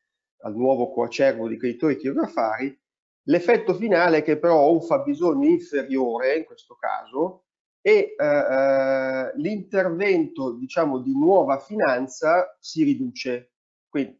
al 0.41 0.55
nuovo 0.55 0.91
coacervo 0.91 1.47
di 1.47 1.57
creditori 1.57 1.97
chirografari, 1.97 2.79
l'effetto 3.23 3.73
finale 3.73 4.17
è 4.17 4.23
che 4.23 4.37
però 4.37 4.59
ho 4.59 4.73
un 4.73 4.81
fabbisogno 4.81 5.47
inferiore 5.47 6.37
in 6.37 6.45
questo 6.45 6.75
caso 6.75 7.45
e 7.85 8.15
eh, 8.17 8.25
eh, 8.25 9.33
l'intervento 9.35 10.53
diciamo 10.53 10.99
di 10.99 11.11
nuova 11.11 11.59
finanza 11.59 12.55
si 12.57 12.83
riduce. 12.83 13.55
Quindi 13.89 14.17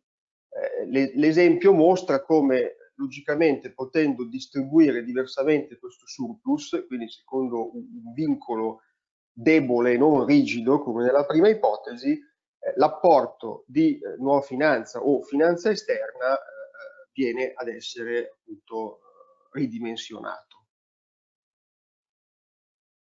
eh, 0.50 1.12
l'esempio 1.16 1.72
mostra 1.72 2.22
come 2.22 2.76
logicamente 2.96 3.72
potendo 3.72 4.26
distribuire 4.26 5.04
diversamente 5.04 5.80
questo 5.80 6.06
surplus, 6.06 6.84
quindi 6.88 7.08
secondo 7.10 7.74
un, 7.74 8.14
vincolo 8.14 8.82
debole 9.32 9.94
e 9.94 9.98
non 9.98 10.26
rigido 10.26 10.80
come 10.82 11.06
nella 11.06 11.26
prima 11.26 11.48
ipotesi, 11.48 12.12
eh, 12.12 12.74
l'apporto 12.76 13.64
di 13.66 13.98
eh, 13.98 14.18
nuova 14.18 14.42
finanza 14.42 15.00
o 15.00 15.22
finanza 15.24 15.70
esterna 15.70 16.36
eh, 16.36 17.10
viene 17.14 17.54
ad 17.56 17.70
essere 17.70 18.30
appunto 18.30 19.00
ridimensionato. 19.52 20.63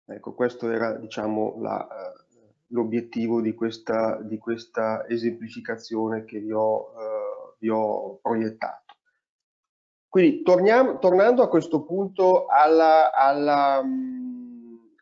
Ecco, 0.06 0.34
questo 0.34 0.70
era 0.70 0.98
diciamo, 0.98 1.56
l'obiettivo 2.68 3.42
di 3.42 3.56
di 4.22 4.38
questa 4.38 5.08
esemplificazione 5.08 6.26
che 6.26 6.40
vi 6.40 6.52
ho, 6.52 6.94
eh, 6.98 7.56
vi 7.60 7.70
ho 7.70 8.18
proiettato. 8.22 8.96
Quindi 10.08 10.44
torniamo, 10.44 11.00
tornando 11.00 11.42
a 11.42 11.50
questo 11.50 11.84
punto 11.84 12.46
alla, 12.46 13.12
alla, 13.14 13.84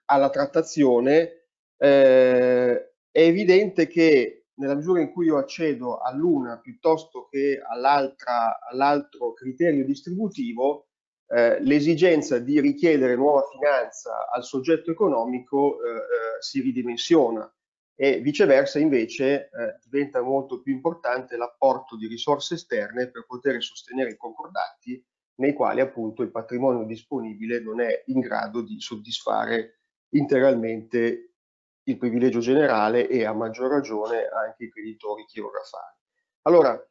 alla 0.06 0.30
trattazione, 0.30 1.48
eh, 1.78 2.94
è 3.12 3.20
evidente 3.20 3.88
che 3.88 4.46
nella 4.54 4.76
misura 4.76 5.02
in 5.02 5.12
cui 5.12 5.26
io 5.26 5.38
accedo 5.38 5.98
all'una 5.98 6.60
piuttosto 6.60 7.28
che 7.30 7.60
all'altro 7.62 9.34
criterio 9.34 9.84
distributivo, 9.84 10.91
eh, 11.34 11.62
l'esigenza 11.62 12.40
di 12.40 12.60
richiedere 12.60 13.16
nuova 13.16 13.44
finanza 13.52 14.30
al 14.30 14.44
soggetto 14.44 14.92
economico 14.92 15.82
eh, 15.82 15.90
eh, 15.90 16.02
si 16.42 16.60
ridimensiona 16.60 17.50
e 17.96 18.20
viceversa 18.20 18.80
invece 18.80 19.50
eh, 19.50 19.80
diventa 19.90 20.22
molto 20.22 20.62
più 20.62 20.74
importante 20.74 21.38
l'apporto 21.38 21.96
di 21.96 22.08
risorse 22.08 22.56
esterne 22.56 23.10
per 23.10 23.26
poter 23.26 23.64
sostenere 23.64 24.12
i 24.12 24.18
concordati 24.18 25.02
nei 25.36 25.54
quali 25.54 25.80
appunto 25.80 26.22
il 26.22 26.32
patrimonio 26.32 26.84
disponibile 26.84 27.62
non 27.62 27.80
è 27.80 28.04
in 28.08 28.20
grado 28.20 28.62
di 28.62 28.80
soddisfare 28.82 29.80
integralmente 30.10 31.36
il 31.84 31.98
privilegio 31.98 32.40
generale 32.40 33.08
e 33.08 33.24
a 33.24 33.34
maggior 33.34 33.72
ragione 33.72 34.28
anche 34.28 34.66
i 34.66 34.70
creditori 34.70 35.26
chirografari. 35.26 35.96
Allora, 36.44 36.90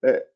eh, 0.00 0.31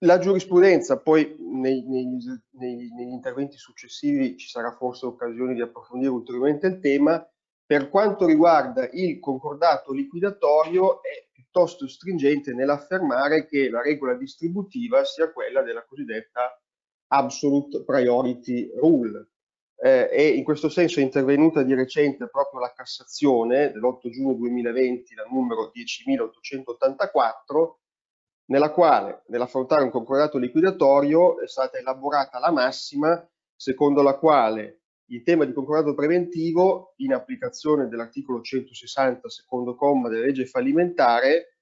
la 0.00 0.18
giurisprudenza, 0.18 1.00
poi 1.00 1.36
nei, 1.38 1.82
nei, 1.86 2.06
nei, 2.50 2.90
negli 2.90 3.12
interventi 3.12 3.56
successivi 3.56 4.36
ci 4.36 4.48
sarà 4.48 4.72
forse 4.72 5.06
occasione 5.06 5.54
di 5.54 5.62
approfondire 5.62 6.10
ulteriormente 6.10 6.66
il 6.66 6.80
tema, 6.80 7.26
per 7.64 7.88
quanto 7.88 8.26
riguarda 8.26 8.88
il 8.92 9.18
concordato 9.18 9.92
liquidatorio 9.92 11.02
è 11.02 11.26
piuttosto 11.32 11.88
stringente 11.88 12.52
nell'affermare 12.52 13.46
che 13.46 13.70
la 13.70 13.80
regola 13.80 14.14
distributiva 14.14 15.02
sia 15.04 15.32
quella 15.32 15.62
della 15.62 15.84
cosiddetta 15.84 16.60
absolute 17.08 17.82
priority 17.82 18.70
rule. 18.76 19.30
Eh, 19.78 20.08
e 20.10 20.28
in 20.28 20.44
questo 20.44 20.68
senso 20.68 21.00
è 21.00 21.02
intervenuta 21.02 21.62
di 21.62 21.74
recente 21.74 22.28
proprio 22.28 22.60
la 22.60 22.72
Cassazione 22.72 23.72
dell'8 23.72 24.10
giugno 24.10 24.34
2020, 24.34 25.14
la 25.14 25.26
numero 25.30 25.72
10.884, 25.74 27.76
nella 28.46 28.70
quale 28.70 29.22
nell'affrontare 29.28 29.82
un 29.82 29.90
concordato 29.90 30.38
liquidatorio 30.38 31.40
è 31.40 31.48
stata 31.48 31.78
elaborata 31.78 32.38
la 32.38 32.52
massima 32.52 33.28
secondo 33.54 34.02
la 34.02 34.16
quale 34.16 34.82
in 35.10 35.22
tema 35.22 35.44
di 35.44 35.52
concordato 35.52 35.94
preventivo, 35.94 36.94
in 36.96 37.12
applicazione 37.12 37.86
dell'articolo 37.88 38.40
160 38.40 39.28
secondo 39.28 39.76
comma 39.76 40.08
della 40.08 40.26
legge 40.26 40.46
fallimentare, 40.46 41.58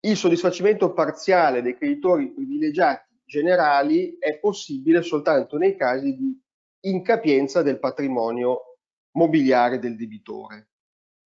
il 0.00 0.16
soddisfacimento 0.16 0.92
parziale 0.92 1.62
dei 1.62 1.76
creditori 1.76 2.32
privilegiati 2.32 3.20
generali 3.24 4.16
è 4.18 4.38
possibile 4.38 5.02
soltanto 5.02 5.58
nei 5.58 5.76
casi 5.76 6.14
di 6.14 6.40
incapienza 6.80 7.62
del 7.62 7.80
patrimonio 7.80 8.78
mobiliare 9.16 9.80
del 9.80 9.96
debitore 9.96 10.67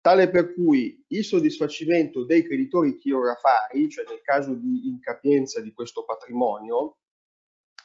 tale 0.05 0.29
per 0.29 0.53
cui 0.53 1.03
il 1.07 1.23
soddisfacimento 1.23 2.25
dei 2.25 2.43
creditori 2.43 2.95
chirografari, 2.95 3.89
cioè 3.89 4.05
nel 4.07 4.21
caso 4.21 4.53
di 4.53 4.87
incapienza 4.87 5.61
di 5.61 5.73
questo 5.73 6.05
patrimonio, 6.05 6.97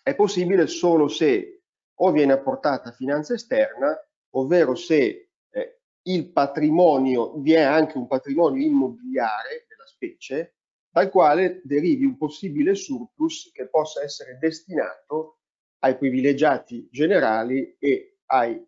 è 0.03 0.15
possibile 0.15 0.67
solo 0.67 1.09
se 1.09 1.63
o 1.95 2.11
viene 2.13 2.35
apportata 2.35 2.93
finanza 2.93 3.33
esterna, 3.33 3.99
ovvero 4.35 4.75
se 4.75 5.31
eh, 5.51 5.81
il 6.03 6.31
patrimonio, 6.31 7.39
vi 7.39 7.55
è 7.55 7.63
anche 7.63 7.97
un 7.97 8.07
patrimonio 8.07 8.67
immobiliare 8.67 9.65
della 9.67 9.87
specie, 9.87 10.57
dal 10.91 11.09
quale 11.09 11.63
derivi 11.65 12.05
un 12.05 12.19
possibile 12.19 12.75
surplus 12.75 13.51
che 13.51 13.67
possa 13.71 14.03
essere 14.03 14.37
destinato 14.39 15.39
ai 15.79 15.97
privilegiati 15.97 16.87
generali 16.91 17.77
e 17.79 18.19
ai 18.27 18.63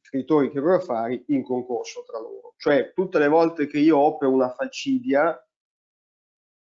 scrittori 0.00 0.50
chirografari 0.50 1.24
in 1.28 1.42
concorso 1.42 2.02
tra 2.04 2.18
loro. 2.18 2.54
Cioè 2.56 2.92
tutte 2.92 3.18
le 3.18 3.28
volte 3.28 3.66
che 3.66 3.78
io 3.78 3.98
opero 3.98 4.30
una 4.30 4.50
falcidia, 4.50 5.36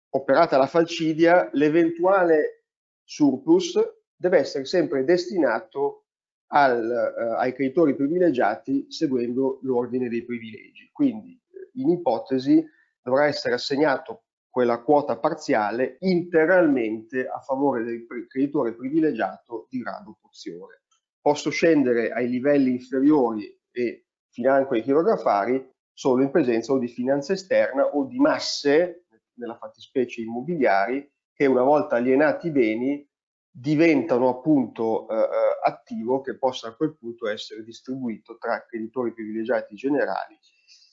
operata 0.09 0.57
la 0.57 0.67
falcidia, 0.67 1.49
l'eventuale 1.53 2.65
surplus 3.03 3.79
deve 4.15 4.39
essere 4.39 4.65
sempre 4.65 5.03
destinato 5.03 6.05
al, 6.47 6.83
uh, 6.83 7.33
ai 7.39 7.53
creditori 7.53 7.95
privilegiati 7.95 8.85
seguendo 8.89 9.59
l'ordine 9.63 10.09
dei 10.09 10.23
privilegi. 10.23 10.89
Quindi 10.91 11.39
in 11.73 11.89
ipotesi 11.89 12.65
dovrà 13.01 13.25
essere 13.25 13.55
assegnato 13.55 14.23
quella 14.49 14.81
quota 14.81 15.17
parziale 15.19 15.97
integralmente 15.99 17.27
a 17.27 17.39
favore 17.41 17.83
del 17.83 18.05
creditore 18.27 18.73
privilegiato 18.73 19.67
di 19.69 19.79
grado 19.79 20.17
pozione 20.21 20.83
posso 21.25 21.49
scendere 21.49 22.11
ai 22.11 22.29
livelli 22.29 22.69
inferiori 22.69 23.51
e 23.71 24.05
financo 24.29 24.75
ai 24.75 24.83
chirografari 24.83 25.73
solo 25.91 26.21
in 26.21 26.29
presenza 26.29 26.71
o 26.71 26.77
di 26.77 26.87
finanza 26.87 27.33
esterna 27.33 27.83
o 27.83 28.05
di 28.05 28.19
masse, 28.19 29.07
nella 29.39 29.57
fattispecie 29.57 30.21
immobiliari, 30.21 31.11
che 31.33 31.47
una 31.47 31.63
volta 31.63 31.95
alienati 31.95 32.47
i 32.47 32.51
beni 32.51 33.09
diventano 33.49 34.29
appunto 34.29 35.09
eh, 35.09 35.15
eh, 35.15 35.27
attivo 35.63 36.21
che 36.21 36.37
possa 36.37 36.67
a 36.67 36.75
quel 36.75 36.95
punto 36.95 37.27
essere 37.27 37.63
distribuito 37.63 38.37
tra 38.37 38.63
creditori 38.63 39.11
privilegiati 39.11 39.73
generali 39.73 40.37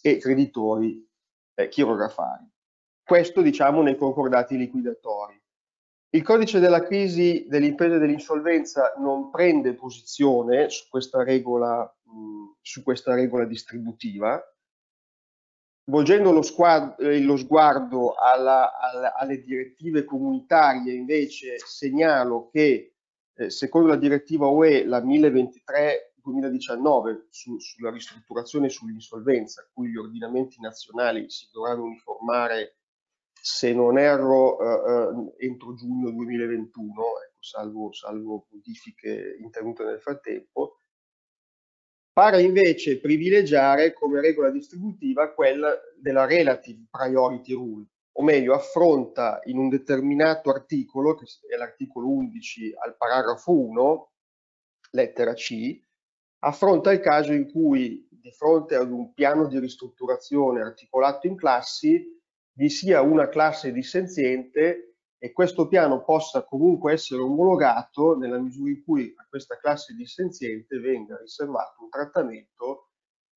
e 0.01 0.17
creditori 0.17 1.07
eh, 1.57 1.69
chirografari. 1.69 2.51
Questo 3.05 3.43
diciamo 3.43 3.83
nei 3.83 3.97
concordati 3.97 4.57
liquidatori. 4.57 5.42
Il 6.15 6.23
codice 6.23 6.61
della 6.61 6.83
crisi 6.83 7.47
delle 7.49 7.65
imprese 7.65 7.97
dell'insolvenza 7.97 8.93
non 8.99 9.31
prende 9.31 9.73
posizione 9.73 10.69
su 10.69 10.87
questa 10.91 11.23
regola, 11.23 11.91
mh, 12.03 12.57
su 12.61 12.83
questa 12.83 13.15
regola 13.15 13.47
distributiva. 13.47 14.39
Volgendo 15.85 16.31
lo, 16.31 16.43
sguardo, 16.43 16.99
eh, 16.99 17.19
lo 17.23 17.39
sguardo 17.39 18.13
alla, 18.13 18.79
alla, 18.79 19.15
alle 19.15 19.41
direttive 19.41 20.05
comunitarie, 20.05 20.93
invece, 20.93 21.57
segnalo 21.57 22.51
che 22.51 22.97
eh, 23.35 23.49
secondo 23.49 23.89
la 23.89 23.97
direttiva 23.97 24.49
UE, 24.49 24.85
la 24.85 25.01
1023-2019, 25.01 27.23
su, 27.31 27.59
sulla 27.59 27.91
ristrutturazione 27.91 28.67
e 28.67 28.71
sull'insolvenza, 28.71 29.67
cui 29.73 29.89
gli 29.89 29.97
ordinamenti 29.97 30.61
nazionali 30.61 31.31
si 31.31 31.49
dovranno 31.51 31.85
uniformare 31.85 32.82
se 33.45 33.73
non 33.75 33.99
erro 33.99 34.61
eh, 34.61 35.35
eh 35.41 35.47
entro 35.47 35.75
giugno 35.75 36.13
2021, 36.13 36.93
ecco, 36.93 37.43
salvo, 37.43 37.93
salvo 37.93 38.47
modifiche 38.53 39.37
intervenute 39.41 39.83
nel 39.83 40.01
frattempo, 40.01 40.83
pare 42.13 42.41
invece 42.41 43.01
privilegiare 43.01 43.95
come 43.95 44.21
regola 44.21 44.51
distributiva 44.51 45.33
quella 45.33 45.77
della 45.99 46.25
relative 46.25 46.87
priority 46.89 47.53
rule, 47.55 47.87
o 48.13 48.23
meglio 48.23 48.55
affronta 48.55 49.41
in 49.47 49.59
un 49.59 49.69
determinato 49.69 50.51
articolo, 50.51 51.17
che 51.17 51.25
è 51.49 51.57
l'articolo 51.57 52.11
11 52.11 52.75
al 52.85 52.97
paragrafo 52.97 53.59
1, 53.59 54.13
lettera 54.93 55.35
C, 55.35 55.83
affronta 56.45 56.93
il 56.93 57.01
caso 57.01 57.33
in 57.33 57.51
cui 57.51 58.07
di 58.09 58.31
fronte 58.31 58.77
ad 58.77 58.93
un 58.93 59.13
piano 59.13 59.49
di 59.49 59.59
ristrutturazione 59.59 60.61
articolato 60.61 61.27
in 61.27 61.35
classi 61.35 62.12
vi 62.55 62.69
sia 62.69 63.01
una 63.01 63.29
classe 63.29 63.73
dissenziente 63.73 64.97
e 65.19 65.33
questo 65.33 65.69
piano 65.69 66.05
possa 66.05 66.45
comunque 66.45 66.93
essere 66.93 67.23
omologato 67.23 68.17
nella 68.17 68.39
misura 68.39 68.71
in 68.71 68.83
cui 68.83 69.15
a 69.17 69.27
questa 69.29 69.57
classe 69.57 69.95
dissenziente 69.95 70.79
venga 70.79 71.17
riservato 71.17 71.83
un 71.83 71.89
trattamento 71.89 72.89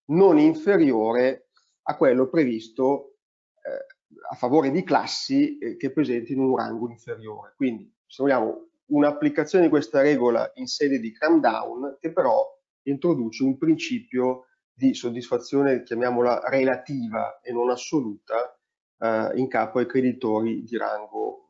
non 0.07 0.37
inferiore 0.39 1.49
a 1.83 1.95
quello 1.95 2.27
previsto 2.27 3.17
eh, 3.61 3.85
a 4.31 4.35
favore 4.35 4.71
di 4.71 4.83
classi 4.83 5.57
eh, 5.57 5.77
che 5.77 5.91
presentino 5.91 6.47
un 6.47 6.57
rango 6.57 6.89
inferiore. 6.89 7.53
Quindi, 7.55 7.91
se 8.05 8.23
vogliamo, 8.23 8.69
un'applicazione 8.87 9.65
di 9.65 9.69
questa 9.69 10.01
regola 10.01 10.51
in 10.55 10.67
sede 10.67 10.99
di 10.99 11.11
cram 11.11 11.39
down 11.39 11.97
che 11.99 12.11
però 12.11 12.45
introduce 12.83 13.43
un 13.43 13.57
principio 13.57 14.45
di 14.71 14.93
soddisfazione, 14.93 15.83
chiamiamola 15.83 16.43
relativa 16.49 17.39
e 17.41 17.51
non 17.51 17.69
assoluta, 17.69 18.54
eh, 18.99 19.31
in 19.35 19.47
capo 19.47 19.79
ai 19.79 19.87
creditori 19.87 20.63
di 20.63 20.77
rango 20.77 21.47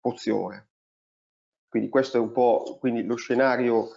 pozione. 0.00 0.70
Quindi 1.68 1.88
questo 1.88 2.18
è 2.18 2.20
un 2.20 2.32
po' 2.32 2.78
lo 2.82 3.16
scenario 3.16 3.88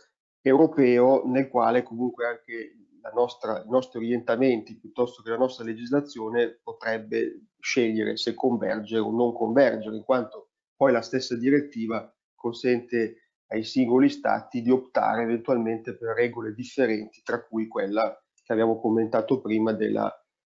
europeo 0.42 1.26
nel 1.26 1.50
quale 1.50 1.84
comunque 1.84 2.26
anche 2.28 2.86
nostra, 3.14 3.64
i 3.64 3.70
nostri 3.70 4.00
orientamenti 4.00 4.78
piuttosto 4.78 5.22
che 5.22 5.30
la 5.30 5.38
nostra 5.38 5.66
legislazione 5.66 6.60
potrebbe 6.64 7.48
scegliere 7.60 8.18
se 8.18 8.34
convergere 8.34 9.02
o 9.02 9.12
non 9.12 9.34
convergere, 9.34 9.96
in 9.96 10.04
quanto 10.04 10.50
poi 10.76 10.92
la 10.92 11.02
stessa 11.02 11.36
direttiva 11.36 12.12
consente 12.34 13.32
ai 13.48 13.64
singoli 13.64 14.10
stati 14.10 14.62
di 14.62 14.72
optare 14.72 15.24
eventualmente 15.24 15.96
per 15.96 16.16
regole 16.16 16.54
differenti, 16.54 17.22
tra 17.24 17.44
cui 17.44 17.68
quella 17.68 18.18
che 18.44 18.54
abbiamo 18.54 18.80
commentato 18.80 19.42
prima 19.42 19.72
della 19.72 20.12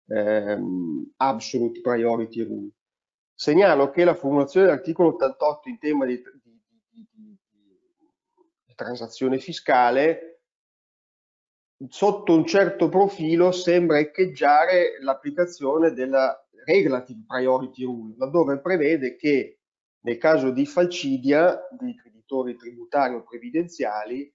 ehm, 0.07 1.13
Absolute 1.17 1.81
Priority 1.81 2.43
Rule. 2.43 2.71
Segnalo 3.33 3.89
che 3.89 4.03
la 4.03 4.13
formulazione 4.13 4.67
dell'articolo 4.67 5.09
88 5.09 5.69
in 5.69 5.79
tema 5.79 6.05
di, 6.05 6.15
di, 6.15 7.07
di, 7.11 7.37
di 8.65 8.75
transazione 8.75 9.39
fiscale 9.39 10.31
sotto 11.89 12.35
un 12.35 12.45
certo 12.45 12.89
profilo 12.89 13.51
sembra 13.51 13.99
echeggiare 13.99 15.01
l'applicazione 15.01 15.91
della 15.91 16.35
Relative 16.65 17.23
Priority 17.25 17.83
Rule, 17.83 18.15
laddove 18.17 18.59
prevede 18.59 19.15
che 19.15 19.61
nel 20.01 20.17
caso 20.17 20.51
di 20.51 20.65
falcidia 20.65 21.67
di 21.71 21.95
creditori 21.95 22.55
tributari 22.55 23.15
o 23.15 23.23
previdenziali, 23.23 24.31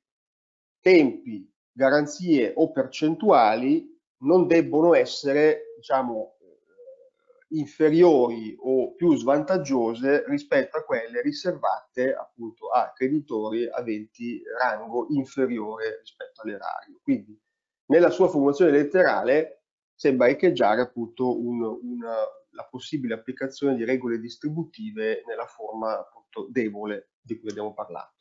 tempi, 0.80 1.48
garanzie 1.72 2.52
o 2.56 2.70
percentuali 2.70 3.95
non 4.26 4.46
debbono 4.46 4.94
essere, 4.94 5.72
diciamo, 5.76 6.36
eh, 6.40 7.56
inferiori 7.56 8.56
o 8.58 8.94
più 8.94 9.16
svantaggiose 9.16 10.24
rispetto 10.26 10.76
a 10.76 10.84
quelle 10.84 11.22
riservate 11.22 12.12
appunto 12.12 12.68
a 12.68 12.92
creditori 12.92 13.68
aventi 13.68 14.42
rango 14.60 15.06
inferiore 15.10 15.98
rispetto 16.00 16.42
all'erario. 16.42 16.98
Quindi 17.02 17.40
nella 17.86 18.10
sua 18.10 18.28
formulazione 18.28 18.72
letterale 18.72 19.62
sembra 19.94 20.28
echeggiare 20.28 20.82
appunto 20.82 21.40
un, 21.40 21.62
una, 21.62 22.14
la 22.50 22.66
possibile 22.68 23.14
applicazione 23.14 23.76
di 23.76 23.84
regole 23.84 24.18
distributive 24.18 25.22
nella 25.26 25.46
forma 25.46 25.98
appunto 25.98 26.48
debole 26.50 27.12
di 27.20 27.38
cui 27.38 27.50
abbiamo 27.50 27.72
parlato. 27.72 28.14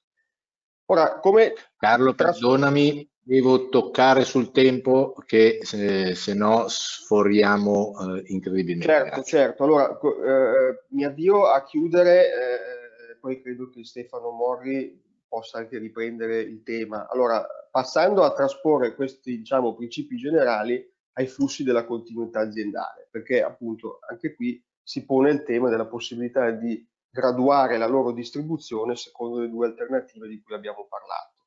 Ora, 0.88 1.20
come 1.20 1.54
Carlo, 1.78 2.14
perdonami, 2.14 3.10
devo 3.28 3.70
toccare 3.70 4.24
sul 4.24 4.52
tempo 4.52 5.16
che 5.26 5.58
se, 5.64 6.14
se 6.14 6.36
no 6.36 6.68
sforiamo 6.68 8.18
eh, 8.18 8.24
incredibilmente. 8.28 8.86
Certo, 8.86 9.16
Grazie. 9.16 9.24
certo. 9.24 9.64
Allora, 9.64 9.90
eh, 9.90 10.86
mi 10.90 11.06
avvio 11.06 11.48
a 11.48 11.64
chiudere, 11.64 12.28
eh, 12.28 13.18
poi 13.20 13.42
credo 13.42 13.70
che 13.70 13.84
Stefano 13.84 14.30
Morri 14.30 15.02
possa 15.28 15.58
anche 15.58 15.80
riprendere 15.80 16.40
il 16.42 16.62
tema. 16.62 17.08
Allora, 17.10 17.44
passando 17.72 18.24
a 18.24 18.32
trasporre 18.32 18.94
questi 18.94 19.40
diciamo, 19.40 19.74
principi 19.74 20.18
generali 20.18 20.88
ai 21.14 21.26
flussi 21.26 21.64
della 21.64 21.86
continuità 21.86 22.42
aziendale, 22.42 23.08
perché 23.10 23.42
appunto 23.42 23.98
anche 24.08 24.36
qui 24.36 24.64
si 24.84 25.04
pone 25.04 25.32
il 25.32 25.42
tema 25.42 25.70
della 25.70 25.88
possibilità 25.88 26.52
di 26.52 26.88
graduare 27.10 27.78
la 27.78 27.88
loro 27.88 28.12
distribuzione 28.12 28.96
secondo 28.96 29.40
le 29.40 29.50
due 29.50 29.66
alternative 29.66 30.28
di 30.28 30.40
cui 30.42 30.54
abbiamo 30.54 30.86
parlato. 30.88 31.45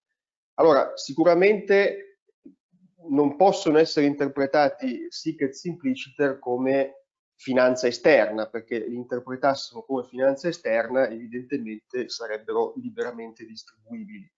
Allora, 0.59 0.97
sicuramente 0.97 2.21
non 3.11 3.37
possono 3.37 3.79
essere 3.79 4.07
interpretati 4.07 5.07
sic 5.09 5.43
et 5.43 5.53
simpliciter 5.53 6.39
come 6.39 7.05
finanza 7.37 7.87
esterna, 7.87 8.49
perché 8.49 8.81
li 8.81 8.97
interpretassero 8.97 9.85
come 9.85 10.05
finanza 10.05 10.49
esterna 10.49 11.09
evidentemente 11.09 12.09
sarebbero 12.09 12.75
liberamente 12.77 13.45
distribuibili. 13.45 14.31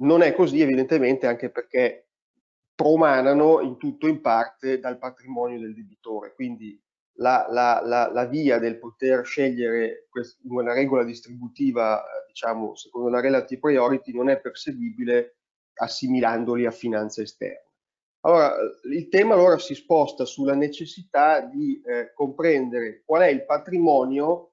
Non 0.00 0.22
è 0.22 0.34
così 0.34 0.60
evidentemente 0.60 1.28
anche 1.28 1.50
perché 1.50 2.08
promanano 2.74 3.60
in 3.60 3.76
tutto 3.78 4.06
o 4.06 4.08
in 4.08 4.20
parte 4.20 4.80
dal 4.80 4.98
patrimonio 4.98 5.60
del 5.60 5.74
debitore, 5.74 6.34
quindi 6.34 6.80
la, 7.18 7.46
la, 7.48 7.80
la, 7.84 8.10
la 8.10 8.24
via 8.24 8.58
del 8.58 8.78
poter 8.78 9.24
scegliere 9.24 10.08
una 10.48 10.72
regola 10.72 11.04
distributiva, 11.04 12.02
diciamo, 12.26 12.74
secondo 12.74 13.10
la 13.10 13.20
relative 13.20 13.60
priority 13.60 14.12
non 14.12 14.28
è 14.28 14.40
perseguibile 14.40 15.36
assimilandoli 15.74 16.66
a 16.66 16.70
finanza 16.70 17.22
esterna. 17.22 17.70
Allora, 18.24 18.54
il 18.90 19.08
tema 19.08 19.34
allora 19.34 19.58
si 19.58 19.74
sposta 19.74 20.24
sulla 20.24 20.54
necessità 20.54 21.40
di 21.40 21.80
eh, 21.82 22.12
comprendere 22.14 23.02
qual 23.04 23.22
è 23.22 23.28
il 23.28 23.44
patrimonio 23.44 24.52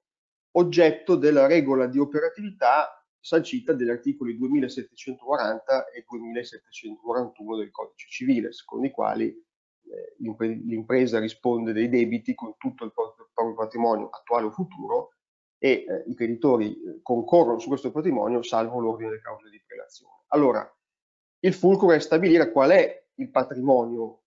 oggetto 0.52 1.14
della 1.14 1.46
regola 1.46 1.86
di 1.86 1.98
operatività 1.98 3.00
sancita 3.20 3.72
dagli 3.72 3.90
articoli 3.90 4.36
2740 4.36 5.90
e 5.90 6.04
2741 6.08 7.56
del 7.56 7.70
codice 7.70 8.08
civile, 8.08 8.52
secondo 8.52 8.86
i 8.86 8.90
quali 8.90 9.28
eh, 9.28 10.16
l'impresa 10.18 11.18
risponde 11.18 11.72
dei 11.72 11.88
debiti 11.88 12.34
con 12.34 12.54
tutto 12.56 12.84
il 12.84 12.92
proprio 12.92 13.54
patrimonio 13.54 14.08
attuale 14.08 14.46
o 14.46 14.50
futuro 14.50 15.14
e 15.58 15.84
eh, 15.86 16.04
i 16.06 16.14
creditori 16.14 16.72
eh, 16.72 17.00
concorrono 17.02 17.58
su 17.58 17.68
questo 17.68 17.92
patrimonio 17.92 18.42
salvo 18.42 18.80
l'ordine 18.80 19.10
delle 19.10 19.20
cause 19.20 19.50
di 19.50 19.62
prelazione. 19.66 20.24
Allora, 20.28 20.68
il 21.40 21.54
fulcro 21.54 21.92
è 21.92 22.00
stabilire 22.00 22.52
qual 22.52 22.70
è 22.70 23.06
il 23.14 23.30
patrimonio 23.30 24.22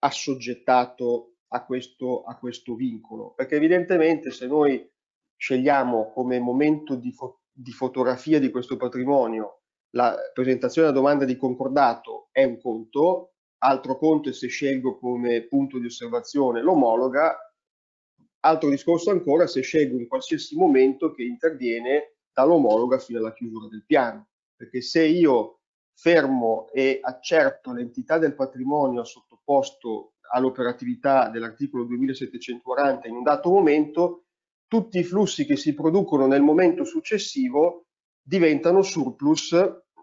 assoggettato 0.00 1.36
a 1.48 1.64
questo, 1.64 2.24
a 2.24 2.36
questo 2.36 2.74
vincolo, 2.74 3.32
perché 3.32 3.56
evidentemente 3.56 4.30
se 4.30 4.46
noi 4.46 4.88
scegliamo 5.36 6.12
come 6.12 6.38
momento 6.38 6.94
di, 6.94 7.12
fo 7.12 7.40
di 7.50 7.72
fotografia 7.72 8.38
di 8.38 8.50
questo 8.50 8.76
patrimonio 8.76 9.62
la 9.92 10.16
presentazione 10.34 10.88
della 10.88 11.00
domanda 11.00 11.24
di 11.24 11.36
concordato 11.36 12.28
è 12.30 12.44
un 12.44 12.60
conto, 12.60 13.32
altro 13.58 13.96
conto 13.96 14.28
è 14.28 14.32
se 14.32 14.48
scelgo 14.48 14.98
come 14.98 15.46
punto 15.46 15.78
di 15.78 15.86
osservazione 15.86 16.60
l'omologa, 16.60 17.36
altro 18.40 18.68
discorso 18.68 19.10
ancora 19.10 19.46
se 19.46 19.62
scelgo 19.62 19.98
in 19.98 20.06
qualsiasi 20.06 20.56
momento 20.56 21.12
che 21.12 21.22
interviene 21.22 22.16
dall'omologa 22.32 22.98
fino 22.98 23.18
alla 23.18 23.32
chiusura 23.32 23.66
del 23.68 23.84
piano, 23.86 24.28
perché 24.54 24.82
se 24.82 25.04
io 25.06 25.57
fermo 26.00 26.68
e 26.70 27.00
accerto 27.02 27.72
l'entità 27.72 28.18
del 28.18 28.36
patrimonio 28.36 29.02
sottoposto 29.02 30.12
all'operatività 30.30 31.28
dell'articolo 31.28 31.84
2740 31.84 33.08
in 33.08 33.16
un 33.16 33.22
dato 33.24 33.50
momento, 33.50 34.26
tutti 34.68 35.00
i 35.00 35.04
flussi 35.04 35.44
che 35.44 35.56
si 35.56 35.74
producono 35.74 36.28
nel 36.28 36.42
momento 36.42 36.84
successivo 36.84 37.86
diventano 38.22 38.82
surplus 38.82 39.56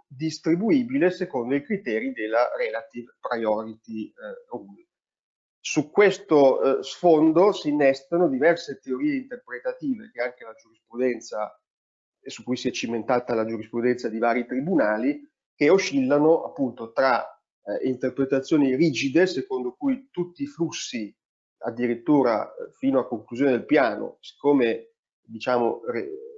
distribuibile 0.05 1.11
secondo 1.11 1.55
i 1.55 1.63
criteri 1.63 2.11
della 2.11 2.49
Relative 2.57 3.15
Priority 3.19 4.07
eh, 4.07 4.13
Rule. 4.49 4.87
Su 5.61 5.91
questo 5.91 6.79
eh, 6.79 6.83
sfondo 6.83 7.53
si 7.53 7.69
innestano 7.69 8.27
diverse 8.27 8.79
teorie 8.79 9.15
interpretative 9.15 10.11
che 10.11 10.21
anche 10.21 10.43
la 10.43 10.53
giurisprudenza, 10.53 11.57
su 12.21 12.43
cui 12.43 12.57
si 12.57 12.67
è 12.67 12.71
cimentata 12.71 13.33
la 13.33 13.45
giurisprudenza 13.45 14.09
di 14.09 14.17
vari 14.17 14.45
tribunali, 14.45 15.33
che 15.55 15.69
oscillano 15.69 16.43
appunto 16.43 16.91
tra 16.91 17.23
eh, 17.63 17.87
interpretazioni 17.87 18.75
rigide, 18.75 19.25
secondo 19.25 19.75
cui 19.77 20.09
tutti 20.11 20.43
i 20.43 20.47
flussi, 20.47 21.13
addirittura 21.59 22.47
eh, 22.47 22.71
fino 22.77 22.99
a 22.99 23.07
conclusione 23.07 23.51
del 23.51 23.65
piano, 23.65 24.17
siccome 24.19 24.91
diciamo 25.21 25.81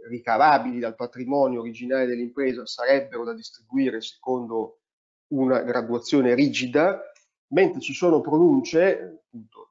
ricavabili 0.07 0.79
dal 0.79 0.95
patrimonio 0.95 1.59
originale 1.59 2.05
dell'impresa, 2.05 2.65
sarebbero 2.65 3.25
da 3.25 3.33
distribuire 3.33 3.99
secondo 4.01 4.79
una 5.33 5.61
graduazione 5.61 6.33
rigida, 6.33 7.01
mentre 7.47 7.81
ci 7.81 7.93
sono 7.93 8.21
pronunce, 8.21 9.21
appunto, 9.25 9.66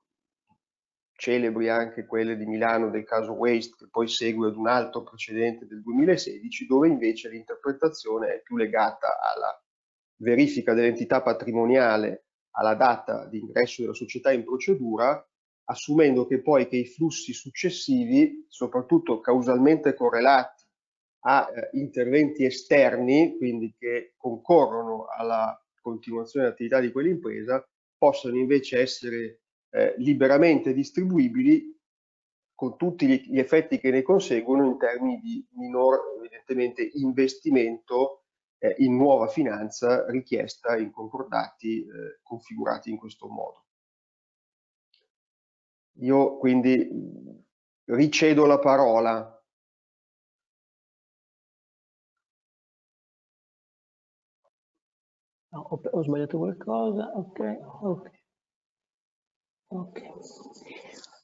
celebri 1.17 1.69
anche 1.69 2.07
quelle 2.07 2.37
di 2.37 2.47
Milano 2.47 2.91
del 2.91 3.05
caso 3.05 3.33
Waste, 3.33 3.75
che 3.79 3.89
poi 3.91 4.07
segue 4.07 4.49
ad 4.49 4.57
un 4.57 4.69
altro 4.69 5.03
precedente 5.03 5.67
del 5.67 5.83
2016, 5.83 6.67
dove 6.67 6.89
invece 6.89 7.31
l'interpretazione 7.31 8.35
è 8.35 8.43
più 8.43 8.57
legata 8.57 9.19
alla 9.21 9.61
verifica 10.19 10.75
dell'entità 10.75 11.23
patrimoniale 11.23 12.27
alla 12.59 12.75
data 12.75 13.27
di 13.27 13.41
ingresso 13.41 13.83
della 13.83 13.95
società 13.95 14.33
in 14.33 14.45
procedura, 14.45 15.27
assumendo 15.65 16.27
che 16.27 16.41
poi 16.41 16.69
che 16.69 16.77
i 16.77 16.87
flussi 16.87 17.33
successivi, 17.33 18.47
soprattutto 18.49 19.21
causalmente 19.21 19.95
correlati 19.95 20.65
a 21.27 21.51
eh, 21.53 21.71
interventi 21.79 22.45
esterni, 22.45 23.37
quindi 23.37 23.75
che 23.77 24.15
concorrono 24.17 25.07
alla 25.07 25.59
continuazione 25.81 26.47
dell'attività 26.47 26.81
di 26.81 26.93
quell'impresa, 26.93 27.67
possano 27.99 28.37
invece 28.37 28.81
essere 28.81 29.41
eh, 29.77 29.95
liberamente 29.99 30.73
distribuibili 30.73 31.79
con 32.55 32.79
tutti 32.79 33.07
gli, 33.07 33.39
effetti 33.39 33.79
che 33.79 33.91
ne 33.91 34.01
conseguono 34.01 34.65
in 34.65 34.79
termini 34.79 35.21
di 35.21 35.47
minor 35.51 36.15
evidentemente 36.19 36.91
investimento 36.95 38.25
eh, 38.59 38.75
in 38.79 38.97
nuova 38.97 39.29
finanza 39.29 40.07
richiesta 40.11 40.79
in 40.79 40.91
concordati 40.91 41.81
eh, 41.81 42.21
configurati 42.23 42.89
in 42.91 42.97
questo 42.97 43.29
modo. 43.29 43.65
Io 46.01 46.39
quindi 46.39 46.89
ricedo 47.85 48.47
la 48.47 48.59
parola. 48.59 49.31
Ho, 55.51 56.03
sbagliato 56.03 56.39
qualcosa, 56.39 57.13
ok, 57.15 57.59
ok. 57.83 58.16
Ok, 59.69 60.01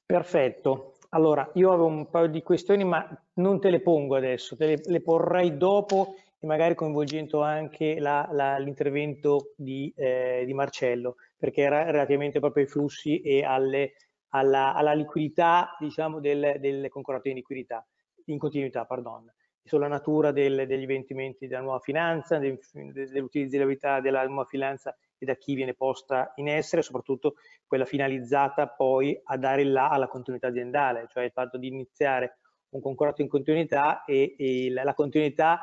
perfetto. 0.04 0.94
Allora, 1.10 1.50
io 1.54 1.68
avevo 1.70 1.86
un 1.86 2.10
paio 2.10 2.26
di 2.26 2.42
questioni, 2.42 2.84
ma 2.84 3.06
non 3.34 3.60
te 3.60 3.70
le 3.70 3.80
pongo 3.80 4.16
adesso, 4.16 4.56
te 4.56 4.66
le, 4.66 4.80
le 4.84 5.00
porrei 5.00 5.56
dopo 5.56 6.16
e 6.38 6.46
magari 6.46 6.74
coinvolgendo 6.74 7.40
anche 7.42 7.94
l'intervento 8.00 9.52
di, 9.56 9.92
eh, 9.94 10.42
di, 10.44 10.54
Marcello, 10.54 11.16
perché 11.36 11.62
era 11.62 11.84
relativamente 11.84 12.40
proprio 12.40 12.64
ai 12.64 12.68
flussi 12.68 13.20
e 13.20 13.44
alle, 13.44 13.92
alla, 14.30 14.74
alla, 14.74 14.92
liquidità, 14.92 15.76
diciamo, 15.78 16.18
del, 16.18 16.56
del 16.58 16.88
concordato 16.88 17.28
in 17.28 17.36
liquidità, 17.36 17.86
in 18.26 18.38
continuità, 18.38 18.84
pardon, 18.86 19.32
sulla 19.62 19.86
natura 19.86 20.32
del, 20.32 20.66
degli 20.66 20.82
investimenti 20.82 21.46
della 21.46 21.60
nuova 21.60 21.78
finanza, 21.78 22.38
dell'utilizzabilità 22.38 24.00
della 24.00 24.26
nuova 24.26 24.46
finanza 24.46 24.96
e 25.22 25.24
da 25.24 25.36
chi 25.36 25.54
viene 25.54 25.74
posta 25.74 26.32
in 26.36 26.48
essere, 26.48 26.82
soprattutto 26.82 27.34
quella 27.64 27.84
finalizzata 27.84 28.66
poi 28.66 29.18
a 29.22 29.36
dare 29.36 29.62
là 29.62 29.88
alla 29.88 30.08
continuità 30.08 30.48
aziendale, 30.48 31.06
cioè 31.08 31.22
il 31.22 31.30
fatto 31.30 31.58
di 31.58 31.68
iniziare 31.68 32.38
un 32.70 32.80
concordato 32.80 33.22
in 33.22 33.28
continuità 33.28 34.04
e, 34.04 34.34
e 34.36 34.70
la, 34.72 34.94
continuità 34.94 35.60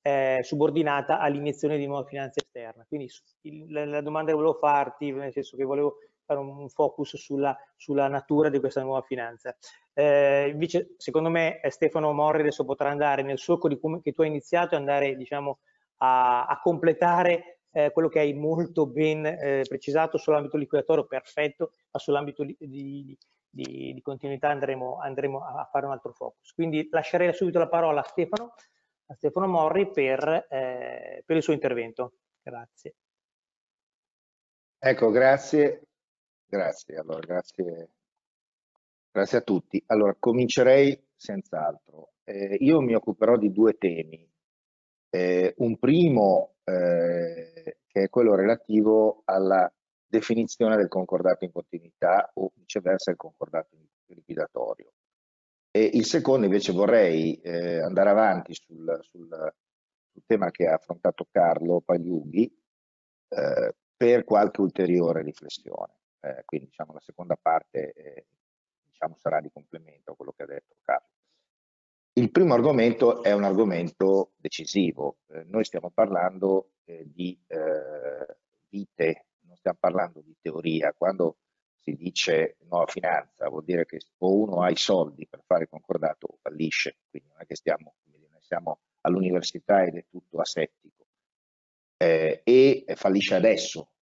eh, 0.00 0.40
subordinata 0.42 1.18
all'iniezione 1.18 1.76
di 1.76 1.86
nuova 1.86 2.06
finanza 2.06 2.40
esterna. 2.40 2.86
Quindi 2.88 3.10
il, 3.42 3.70
la, 3.70 3.84
la, 3.84 4.00
domanda 4.00 4.30
che 4.30 4.36
volevo 4.36 4.54
farti, 4.54 5.12
nel 5.12 5.32
senso 5.32 5.58
che 5.58 5.64
volevo 5.64 5.96
fare 6.24 6.40
un, 6.40 6.48
un 6.48 6.68
focus 6.70 7.16
sulla, 7.16 7.54
sulla, 7.76 8.08
natura 8.08 8.48
di 8.48 8.60
questa 8.60 8.80
nuova 8.80 9.02
finanza. 9.02 9.54
Eh, 9.92 10.48
invece, 10.48 10.94
secondo 10.96 11.28
me, 11.28 11.60
eh, 11.60 11.70
Stefano 11.70 12.12
Morri 12.12 12.40
adesso 12.40 12.64
potrà 12.64 12.88
andare 12.88 13.20
nel 13.22 13.38
solco 13.38 13.68
di 13.68 13.78
come 13.78 14.00
che 14.00 14.12
tu 14.12 14.22
hai 14.22 14.28
iniziato 14.28 14.74
e 14.74 14.78
andare, 14.78 15.16
diciamo, 15.16 15.58
a, 15.98 16.46
a 16.46 16.58
completare 16.60 17.61
eh, 17.72 17.90
quello 17.90 18.08
che 18.08 18.20
hai 18.20 18.34
molto 18.34 18.86
ben 18.86 19.26
eh, 19.26 19.64
precisato 19.66 20.18
sull'ambito 20.18 20.56
liquidatorio, 20.56 21.06
perfetto, 21.06 21.72
ma 21.90 21.98
sull'ambito 21.98 22.44
di, 22.44 22.56
di, 22.58 23.18
di, 23.48 24.00
continuità 24.02 24.48
andremo, 24.48 24.98
andremo, 25.00 25.44
a 25.44 25.68
fare 25.70 25.86
un 25.86 25.92
altro 25.92 26.12
focus. 26.12 26.52
Quindi 26.52 26.88
lascerei 26.90 27.32
subito 27.32 27.58
la 27.58 27.68
parola 27.68 28.00
a 28.00 28.04
Stefano, 28.04 28.54
a 29.06 29.14
Stefano 29.14 29.46
Morri 29.48 29.90
per, 29.90 30.46
eh, 30.48 31.22
per 31.24 31.36
il 31.36 31.42
suo 31.42 31.52
intervento. 31.52 32.14
Grazie. 32.42 32.94
Ecco, 34.78 35.10
grazie. 35.10 35.86
Grazie, 36.52 36.96
allora, 36.96 37.20
grazie, 37.20 37.88
grazie 39.10 39.38
a 39.38 39.40
tutti. 39.40 39.82
Allora, 39.86 40.14
comincerei 40.18 41.02
senz'altro. 41.16 42.12
Eh, 42.24 42.56
io 42.60 42.82
mi 42.82 42.94
occuperò 42.94 43.38
di 43.38 43.50
due 43.50 43.78
temi. 43.78 44.31
Eh, 45.14 45.54
un 45.58 45.78
primo 45.78 46.54
eh, 46.64 47.76
che 47.86 48.04
è 48.04 48.08
quello 48.08 48.34
relativo 48.34 49.22
alla 49.26 49.70
definizione 50.06 50.76
del 50.76 50.88
concordato 50.88 51.44
in 51.44 51.52
continuità 51.52 52.30
o 52.34 52.50
viceversa 52.54 53.10
il 53.10 53.18
concordato 53.18 53.76
liquidatorio. 54.06 54.92
E 55.70 55.90
il 55.94 56.04
secondo 56.04 56.46
invece 56.46 56.72
vorrei 56.72 57.40
eh, 57.40 57.80
andare 57.80 58.10
avanti 58.10 58.54
sul, 58.54 58.98
sul, 59.02 59.54
sul, 60.10 60.22
tema 60.26 60.50
che 60.50 60.66
ha 60.66 60.74
affrontato 60.74 61.26
Carlo 61.30 61.80
Pagliughi 61.80 62.44
eh, 63.28 63.74
per 63.96 64.24
qualche 64.24 64.60
ulteriore 64.60 65.22
riflessione. 65.22 65.94
Eh, 66.20 66.42
quindi 66.44 66.66
diciamo 66.68 66.92
la 66.92 67.00
seconda 67.00 67.36
parte 67.40 67.92
eh, 67.92 68.26
diciamo, 68.84 69.16
sarà 69.18 69.40
di 69.40 69.50
complemento 69.50 70.12
a 70.12 70.16
quello 70.16 70.32
che 70.32 70.42
ha 70.42 70.46
detto 70.46 70.76
Carlo. 70.82 71.08
Il 72.14 72.30
primo 72.30 72.52
argomento 72.52 73.22
è 73.22 73.32
un 73.32 73.44
argomento 73.44 74.32
decisivo. 74.36 75.20
Eh, 75.28 75.44
noi 75.44 75.64
stiamo 75.64 75.90
parlando 75.90 76.72
eh, 76.84 77.04
di 77.06 77.38
eh, 77.46 78.36
vite, 78.68 79.26
non 79.46 79.56
stiamo 79.56 79.78
parlando 79.80 80.20
di 80.20 80.36
teoria. 80.38 80.92
Quando 80.92 81.38
si 81.80 81.94
dice 81.94 82.56
nuova 82.68 82.86
finanza 82.86 83.48
vuol 83.48 83.64
dire 83.64 83.86
che 83.86 84.00
o 84.18 84.34
uno 84.34 84.60
ha 84.60 84.70
i 84.70 84.76
soldi 84.76 85.26
per 85.26 85.42
fare 85.46 85.66
concordato 85.68 86.26
o 86.26 86.38
fallisce. 86.42 86.98
Quindi 87.08 87.30
non 87.30 87.40
è 87.40 87.46
che 87.46 87.56
stiamo, 87.56 87.94
siamo 88.40 88.80
all'università 89.00 89.82
ed 89.82 89.96
è 89.96 90.04
tutto 90.10 90.38
asettico. 90.38 91.06
Eh, 91.96 92.42
e 92.44 92.84
fallisce 92.94 93.36
adesso. 93.36 93.92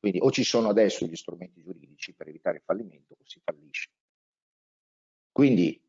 Quindi 0.00 0.18
o 0.20 0.32
ci 0.32 0.42
sono 0.42 0.70
adesso 0.70 1.06
gli 1.06 1.14
strumenti 1.14 1.62
giuridici 1.62 2.14
per 2.14 2.26
evitare 2.26 2.56
il 2.56 2.62
fallimento 2.64 3.14
o 3.14 3.22
si 3.22 3.40
fallisce. 3.44 3.90
Quindi 5.30 5.80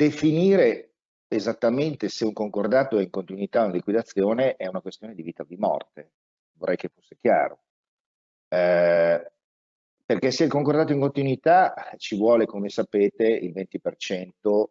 Definire 0.00 0.94
esattamente 1.28 2.08
se 2.08 2.24
un 2.24 2.32
concordato 2.32 2.96
è 2.96 3.02
in 3.02 3.10
continuità 3.10 3.64
o 3.64 3.66
in 3.66 3.72
liquidazione 3.72 4.56
è 4.56 4.66
una 4.66 4.80
questione 4.80 5.14
di 5.14 5.20
vita 5.20 5.42
o 5.42 5.44
di 5.46 5.58
morte, 5.58 6.12
vorrei 6.52 6.76
che 6.76 6.88
fosse 6.88 7.16
chiaro. 7.16 7.64
Eh, 8.48 9.30
perché 10.06 10.30
se 10.30 10.44
il 10.44 10.50
concordato 10.50 10.92
è 10.92 10.94
in 10.94 11.02
continuità 11.02 11.74
ci 11.98 12.16
vuole, 12.16 12.46
come 12.46 12.70
sapete, 12.70 13.26
il 13.26 13.52
20% 13.52 14.64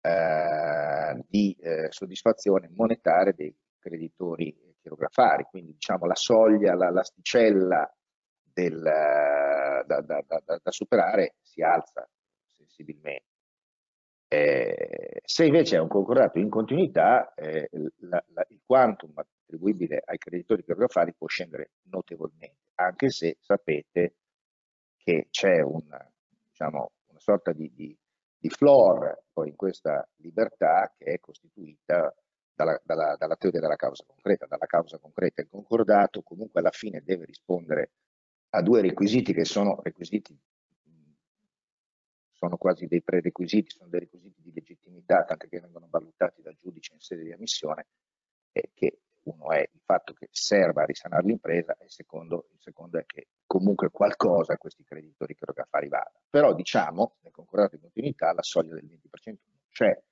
eh, 0.00 1.24
di 1.28 1.56
eh, 1.60 1.86
soddisfazione 1.90 2.68
monetaria 2.74 3.32
dei 3.32 3.56
creditori 3.78 4.74
chirografari, 4.80 5.44
quindi 5.44 5.74
diciamo 5.74 6.04
la 6.06 6.16
soglia, 6.16 6.74
la, 6.74 6.90
l'asticella 6.90 7.88
del, 8.42 8.82
da, 8.82 9.84
da, 9.84 10.24
da, 10.26 10.42
da 10.60 10.70
superare 10.72 11.36
si 11.42 11.62
alza 11.62 12.04
sensibilmente. 12.48 13.33
Eh, 14.34 15.20
se 15.24 15.44
invece 15.44 15.76
è 15.76 15.78
un 15.78 15.86
concordato 15.86 16.40
in 16.40 16.50
continuità, 16.50 17.32
eh, 17.34 17.68
la, 17.98 18.22
la, 18.32 18.44
il 18.48 18.60
quantum 18.66 19.12
attribuibile 19.14 20.02
ai 20.04 20.18
creditori 20.18 20.64
bibliofari 20.66 21.14
può 21.14 21.28
scendere 21.28 21.74
notevolmente, 21.82 22.70
anche 22.74 23.10
se 23.10 23.36
sapete 23.40 24.16
che 24.96 25.28
c'è 25.30 25.60
una, 25.60 26.04
diciamo, 26.48 26.90
una 27.06 27.20
sorta 27.20 27.52
di, 27.52 27.72
di, 27.72 27.96
di, 28.36 28.48
floor 28.48 29.22
poi 29.32 29.50
in 29.50 29.56
questa 29.56 30.04
libertà 30.16 30.92
che 30.98 31.04
è 31.12 31.20
costituita 31.20 32.12
dalla, 32.52 32.80
dalla, 32.82 33.14
dalla 33.16 33.36
teoria 33.36 33.60
della 33.60 33.76
causa 33.76 34.02
concreta. 34.04 34.46
Dalla 34.46 34.66
causa 34.66 34.98
concreta 34.98 35.42
il 35.42 35.48
concordato 35.48 36.22
comunque 36.22 36.58
alla 36.58 36.72
fine 36.72 37.02
deve 37.04 37.24
rispondere 37.26 37.92
a 38.50 38.62
due 38.62 38.80
requisiti 38.80 39.32
che 39.32 39.44
sono 39.44 39.78
requisiti 39.80 40.36
sono 42.44 42.56
quasi 42.58 42.86
dei 42.86 43.02
prerequisiti, 43.02 43.70
sono 43.70 43.88
dei 43.88 44.00
requisiti 44.00 44.42
di 44.42 44.52
legittimità, 44.52 45.24
tanto 45.24 45.46
che 45.48 45.60
vengono 45.60 45.88
valutati 45.90 46.42
dal 46.42 46.56
giudice 46.60 46.92
in 46.92 47.00
sede 47.00 47.22
di 47.22 47.32
ammissione, 47.32 47.86
eh, 48.52 48.70
che 48.74 48.98
uno 49.24 49.50
è 49.50 49.60
il 49.60 49.80
fatto 49.82 50.12
che 50.12 50.28
serva 50.30 50.82
a 50.82 50.84
risanare 50.84 51.24
l'impresa 51.24 51.74
e 51.78 51.88
secondo, 51.88 52.48
il 52.52 52.60
secondo, 52.60 52.98
è 52.98 53.06
che 53.06 53.28
comunque 53.46 53.90
qualcosa 53.90 54.58
questi 54.58 54.84
creditori 54.84 55.34
che 55.34 55.44
affari 55.54 55.88
vada. 55.88 56.12
Però 56.28 56.54
diciamo, 56.54 57.16
nel 57.22 57.32
concordato 57.32 57.76
di 57.76 57.82
continuità 57.82 58.34
la 58.34 58.42
soglia 58.42 58.74
del 58.74 58.84
20% 58.84 59.26
non 59.26 59.64
c'è, 59.70 60.02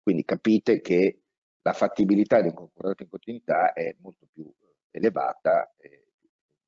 quindi 0.00 0.24
capite 0.24 0.80
che 0.80 1.22
la 1.62 1.72
fattibilità 1.72 2.40
di 2.40 2.48
un 2.48 2.54
concordato 2.54 3.02
in 3.02 3.08
continuità 3.08 3.72
è 3.72 3.96
molto 3.98 4.28
più 4.32 4.48
elevata, 4.90 5.74
eh, 5.78 6.12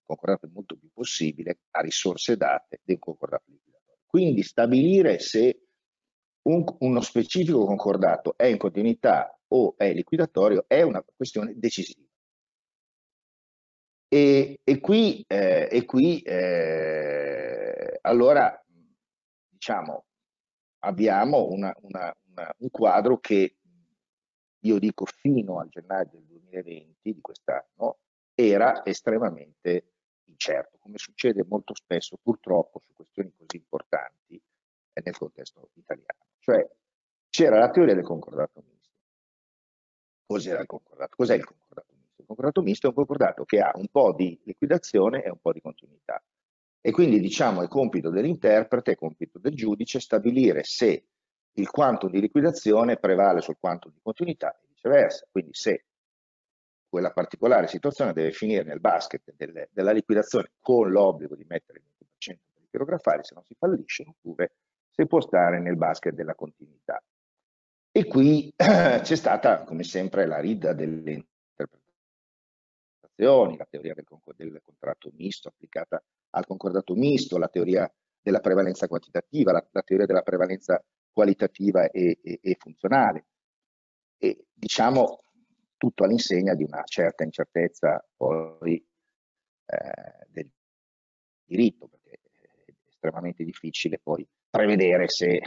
concordato 0.03 0.47
è 0.47 0.51
molto 0.53 0.77
più 0.77 0.91
possibile 0.93 1.61
a 1.71 1.81
risorse 1.81 2.37
date 2.37 2.81
di 2.83 2.95
un 2.95 2.99
concordato 2.99 3.45
di 3.47 3.61
quindi 4.15 4.45
stabilire 4.45 5.19
se 5.19 5.62
un, 6.43 6.65
uno 6.79 7.01
specifico 7.01 7.65
concordato 7.65 8.37
è 8.37 8.45
in 8.47 8.59
continuità 8.59 9.37
o 9.49 9.75
è 9.77 9.93
liquidatorio 9.93 10.67
è 10.69 10.83
una 10.83 11.03
questione 11.03 11.55
decisiva. 11.57 12.07
E, 14.07 14.61
e 14.62 14.79
qui, 14.79 15.25
eh, 15.27 15.67
e 15.69 15.85
qui 15.85 16.21
eh, 16.21 17.99
allora 18.03 18.65
diciamo 19.49 20.05
abbiamo 20.85 21.49
una, 21.49 21.75
una, 21.81 22.17
una, 22.29 22.55
un 22.59 22.71
quadro 22.71 23.19
che 23.19 23.57
io 24.61 24.79
dico 24.79 25.07
fino 25.07 25.59
al 25.59 25.71
gennaio 25.71 26.09
del 26.12 26.23
2020 26.23 27.12
di 27.12 27.21
quest'anno 27.21 27.99
era 28.33 28.85
estremamente 28.85 29.93
incerto, 30.27 30.79
come 30.79 30.99
succede 30.99 31.45
molto 31.47 31.75
spesso 31.75 32.18
purtroppo 32.22 32.81
su 32.81 32.93
questioni 32.95 33.33
così 33.37 33.57
importanti 33.57 34.41
nel 35.03 35.16
contesto 35.16 35.70
italiano. 35.75 36.27
Cioè 36.39 36.68
c'era 37.29 37.59
la 37.59 37.70
teoria 37.70 37.95
del 37.95 38.05
concordato 38.05 38.62
misto. 38.66 38.93
Cos'era 40.27 40.61
il 40.61 40.66
concordato? 40.66 41.16
Cos'è 41.16 41.35
il 41.35 41.45
concordato 41.45 41.93
misto? 41.97 42.20
Il 42.20 42.27
concordato 42.27 42.62
misto 42.62 42.87
è 42.87 42.89
un 42.91 42.95
concordato 42.95 43.45
che 43.45 43.61
ha 43.61 43.72
un 43.75 43.89
po' 43.89 44.12
di 44.12 44.39
liquidazione 44.45 45.22
e 45.22 45.31
un 45.31 45.41
po' 45.41 45.53
di 45.53 45.61
continuità. 45.61 46.22
E 46.81 46.91
quindi 46.91 47.18
diciamo 47.18 47.62
è 47.62 47.68
compito 47.68 48.11
dell'interprete, 48.11 48.93
è 48.93 48.97
compito 48.97 49.39
del 49.39 49.55
giudice 49.55 50.01
stabilire 50.01 50.62
se 50.64 51.07
il 51.53 51.70
quantum 51.70 52.11
di 52.11 52.20
liquidazione 52.20 52.99
prevale 52.99 53.41
sul 53.41 53.57
quantum 53.59 53.93
di 53.93 54.01
continuità 54.03 54.55
e 54.55 54.66
viceversa. 54.68 55.27
Quindi 55.31 55.55
se 55.55 55.85
quella 56.95 57.11
particolare 57.11 57.66
situazione 57.66 58.12
deve 58.12 58.30
finire 58.30 58.62
nel 58.62 58.78
basket 58.78 59.34
del, 59.34 59.68
della 59.72 59.90
liquidazione 59.90 60.53
con 60.61 60.92
l'obbligo 60.92 61.34
di 61.34 61.45
mettere 61.49 61.80
il 61.80 61.84
20% 62.24 62.36
per 62.53 62.62
i 62.62 62.68
chirografari 62.70 63.24
se 63.24 63.34
non 63.34 63.42
si 63.42 63.57
fallisce, 63.59 64.05
oppure 64.07 64.53
se 64.90 65.05
può 65.07 65.20
stare 65.20 65.59
nel 65.59 65.76
basket 65.76 66.14
della 66.14 66.36
continuità. 66.36 67.03
E 67.90 68.07
qui 68.07 68.49
c'è 68.57 69.16
stata, 69.16 69.64
come 69.64 69.82
sempre, 69.82 70.24
la 70.24 70.38
rida 70.38 70.72
delle 70.72 71.26
interpretazioni, 71.51 73.57
la 73.57 73.66
teoria 73.68 73.95
del, 73.95 74.05
del 74.36 74.61
contratto 74.62 75.11
misto 75.16 75.49
applicata 75.49 76.01
al 76.30 76.47
concordato 76.47 76.95
misto, 76.95 77.38
la 77.38 77.49
teoria 77.49 77.92
della 78.22 78.38
prevalenza 78.38 78.86
quantitativa, 78.86 79.51
la, 79.51 79.66
la 79.68 79.82
teoria 79.82 80.07
della 80.07 80.22
prevalenza 80.22 80.80
qualitativa 81.12 81.90
e, 81.90 82.20
e, 82.22 82.38
e 82.40 82.57
funzionale. 82.57 83.26
E 84.16 84.47
diciamo 84.53 85.24
tutto 85.77 86.05
all'insegna 86.05 86.55
di 86.55 86.64
una 86.64 86.83
certa 86.85 87.25
incertezza 87.25 88.05
poi 88.16 88.85
eh, 89.66 90.27
del 90.29 90.51
diritto, 91.45 91.89
perché 91.89 92.20
è 92.66 92.72
estremamente 92.89 93.45
difficile 93.45 93.99
poi 93.99 94.27
prevedere 94.51 95.09
se, 95.09 95.41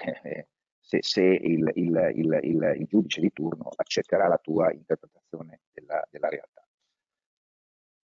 se, 0.80 1.00
se 1.02 1.22
il, 1.22 1.72
il, 1.76 2.12
il, 2.16 2.40
il, 2.44 2.86
giudice 2.88 3.22
di 3.22 3.32
turno 3.32 3.70
accetterà 3.76 4.28
la 4.28 4.38
tua 4.38 4.72
interpretazione 4.72 5.62
della, 5.72 6.06
della 6.10 6.30
realtà. 6.30 6.66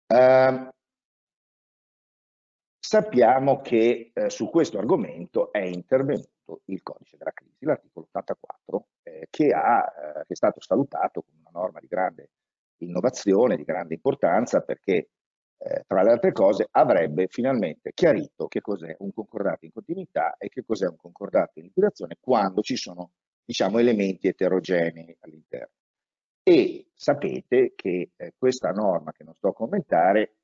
Uh, 0.08 0.74
sappiamo 2.86 3.60
che 3.62 4.12
eh, 4.14 4.30
su 4.30 4.48
questo 4.48 4.78
argomento 4.78 5.50
è 5.50 5.58
intervenuto 5.58 6.60
il 6.66 6.84
codice 6.84 7.16
della 7.16 7.32
crisi, 7.32 7.64
l'articolo 7.64 8.06
84, 8.08 8.86
eh, 9.02 9.26
che, 9.28 9.48
ha, 9.48 9.80
eh, 9.80 10.12
che, 10.24 10.32
è 10.32 10.36
stato 10.36 10.60
salutato 10.60 11.22
come 11.22 11.40
una 11.40 11.50
norma 11.60 11.80
di 11.80 11.88
grande 11.88 12.30
innovazione, 12.78 13.56
di 13.56 13.64
grande 13.64 13.94
importanza, 13.94 14.60
perché 14.60 15.08
eh, 15.58 15.82
tra 15.84 16.04
le 16.04 16.12
altre 16.12 16.30
cose 16.30 16.68
avrebbe 16.70 17.26
finalmente 17.28 17.90
chiarito 17.92 18.46
che 18.46 18.60
cos'è 18.60 18.94
un 19.00 19.12
concordato 19.12 19.64
in 19.64 19.72
continuità 19.72 20.36
e 20.38 20.48
che 20.48 20.62
cos'è 20.64 20.86
un 20.86 20.96
concordato 20.96 21.58
in 21.58 21.64
liquidazione 21.64 22.18
quando 22.20 22.60
ci 22.60 22.76
sono 22.76 23.10
diciamo, 23.44 23.78
elementi 23.80 24.28
eterogenei 24.28 25.16
all'interno. 25.22 25.72
E 26.40 26.90
sapete 26.94 27.72
che 27.74 28.12
eh, 28.14 28.34
questa 28.38 28.70
norma 28.70 29.10
che 29.10 29.24
non 29.24 29.34
sto 29.34 29.48
a 29.48 29.54
commentare 29.54 30.36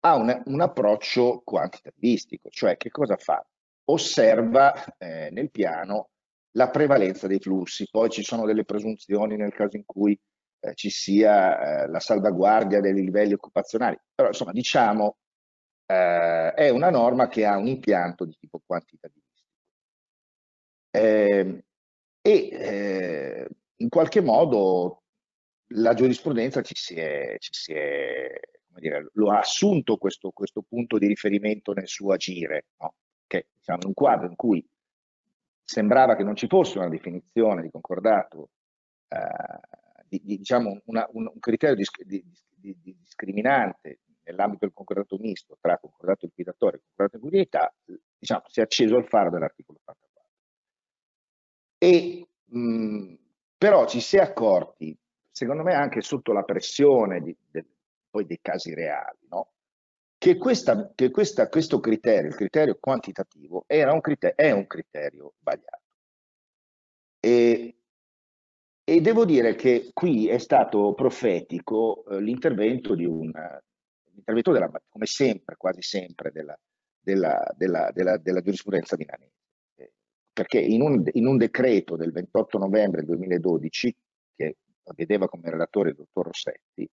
ha 0.00 0.14
un, 0.14 0.42
un 0.46 0.60
approccio 0.60 1.42
quantitativistico, 1.44 2.48
cioè 2.50 2.76
che 2.76 2.90
cosa 2.90 3.16
fa? 3.16 3.44
Osserva 3.84 4.96
eh, 4.98 5.30
nel 5.32 5.50
piano 5.50 6.10
la 6.52 6.70
prevalenza 6.70 7.26
dei 7.26 7.38
flussi, 7.40 7.88
poi 7.90 8.10
ci 8.10 8.22
sono 8.22 8.44
delle 8.46 8.64
presunzioni 8.64 9.36
nel 9.36 9.52
caso 9.52 9.76
in 9.76 9.84
cui 9.84 10.18
eh, 10.60 10.74
ci 10.74 10.90
sia 10.90 11.84
eh, 11.84 11.88
la 11.88 12.00
salvaguardia 12.00 12.80
dei 12.80 12.94
livelli 12.94 13.32
occupazionali, 13.32 13.98
però 14.14 14.28
insomma 14.28 14.52
diciamo 14.52 15.18
eh, 15.86 16.52
è 16.54 16.68
una 16.70 16.90
norma 16.90 17.28
che 17.28 17.46
ha 17.46 17.56
un 17.56 17.66
impianto 17.66 18.24
di 18.24 18.36
tipo 18.38 18.60
quantitativistico. 18.64 19.26
Ehm, 20.90 21.60
e 22.20 22.48
eh, 22.50 23.48
in 23.76 23.88
qualche 23.88 24.20
modo 24.20 25.04
la 25.72 25.94
giurisprudenza 25.94 26.62
ci 26.62 26.74
si 26.74 26.94
è, 26.94 27.36
ci 27.38 27.50
si 27.52 27.72
è 27.72 28.40
dire, 28.74 29.08
lo 29.14 29.30
ha 29.30 29.38
assunto 29.38 29.96
questo, 29.96 30.30
questo, 30.30 30.62
punto 30.62 30.98
di 30.98 31.06
riferimento 31.06 31.72
nel 31.72 31.88
suo 31.88 32.12
agire, 32.12 32.66
no? 32.78 32.94
che 33.26 33.48
diciamo, 33.54 33.80
in 33.82 33.88
un 33.88 33.94
quadro 33.94 34.26
in 34.28 34.36
cui 34.36 34.64
sembrava 35.62 36.16
che 36.16 36.24
non 36.24 36.36
ci 36.36 36.46
fosse 36.46 36.78
una 36.78 36.88
definizione 36.88 37.62
di 37.62 37.70
concordato, 37.70 38.50
eh, 39.08 40.06
di, 40.06 40.20
di, 40.24 40.38
diciamo 40.38 40.80
una, 40.86 41.06
un, 41.12 41.30
un, 41.32 41.38
criterio 41.40 41.74
di, 41.74 41.84
di, 42.54 42.96
discriminante 42.98 44.00
nell'ambito 44.24 44.64
del 44.64 44.74
concordato 44.74 45.16
misto 45.18 45.58
tra 45.60 45.78
concordato 45.78 46.26
liquidatorio 46.26 46.78
e 46.78 46.82
concordato 46.82 47.16
in 47.16 47.22
comunità, 47.22 47.74
diciamo, 48.18 48.42
si 48.46 48.60
è 48.60 48.62
acceso 48.62 48.96
il 48.96 49.06
faro 49.06 49.30
dell'articolo 49.30 49.78
84. 49.82 50.06
E, 51.78 52.28
mh, 52.44 53.14
però 53.56 53.86
ci 53.86 54.00
si 54.00 54.16
è 54.16 54.20
accorti, 54.20 54.96
secondo 55.30 55.62
me 55.62 55.74
anche 55.74 56.00
sotto 56.00 56.32
la 56.32 56.42
pressione 56.42 57.20
di, 57.20 57.36
de, 57.50 57.64
poi 58.18 58.26
dei 58.26 58.40
casi 58.42 58.74
reali, 58.74 59.26
no? 59.30 59.52
che, 60.18 60.36
questa, 60.36 60.92
che 60.94 61.10
questa, 61.10 61.48
questo 61.48 61.78
criterio, 61.78 62.28
il 62.28 62.34
criterio 62.34 62.76
quantitativo, 62.80 63.64
era 63.68 63.92
un 63.92 64.00
criterio, 64.00 64.36
è 64.36 64.50
un 64.50 64.66
criterio 64.66 65.34
sbagliato. 65.38 65.82
E, 67.20 67.76
e, 68.84 69.00
devo 69.00 69.24
dire 69.24 69.54
che 69.54 69.90
qui 69.92 70.28
è 70.28 70.38
stato 70.38 70.94
profetico 70.94 72.04
eh, 72.06 72.20
l'intervento 72.20 72.94
di 72.94 73.04
un, 73.04 73.30
l'intervento 74.12 74.52
della, 74.52 74.70
come 74.88 75.06
sempre, 75.06 75.56
quasi 75.56 75.82
sempre, 75.82 76.32
della, 76.32 76.58
della, 76.98 77.40
della, 77.56 77.90
della, 77.92 78.40
giurisprudenza 78.40 78.96
milanese. 78.96 79.32
Eh, 79.76 79.92
perché 80.32 80.58
in 80.58 80.82
un, 80.82 81.04
in 81.12 81.26
un 81.26 81.36
decreto 81.36 81.94
del 81.96 82.10
28 82.10 82.58
novembre 82.58 83.04
2012, 83.04 83.96
che 84.34 84.56
vedeva 84.96 85.28
come 85.28 85.50
relatore 85.50 85.90
il 85.90 85.96
dottor 85.96 86.26
Rossetti, 86.26 86.88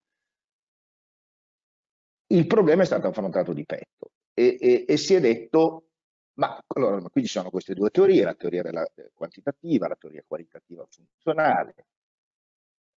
il 2.28 2.46
problema 2.46 2.82
è 2.82 2.86
stato 2.86 3.08
affrontato 3.08 3.52
di 3.52 3.64
petto 3.64 4.12
e, 4.34 4.58
e, 4.60 4.84
e 4.86 4.96
si 4.96 5.14
è 5.14 5.20
detto, 5.20 5.88
ma 6.34 6.58
allora 6.74 7.00
qui 7.08 7.22
ci 7.22 7.28
sono 7.28 7.50
queste 7.50 7.74
due 7.74 7.90
teorie, 7.90 8.24
la 8.24 8.34
teoria 8.34 8.62
della, 8.62 8.86
quantitativa, 9.14 9.88
la 9.88 9.96
teoria 9.96 10.24
qualitativa 10.26 10.84
funzionale. 10.88 11.74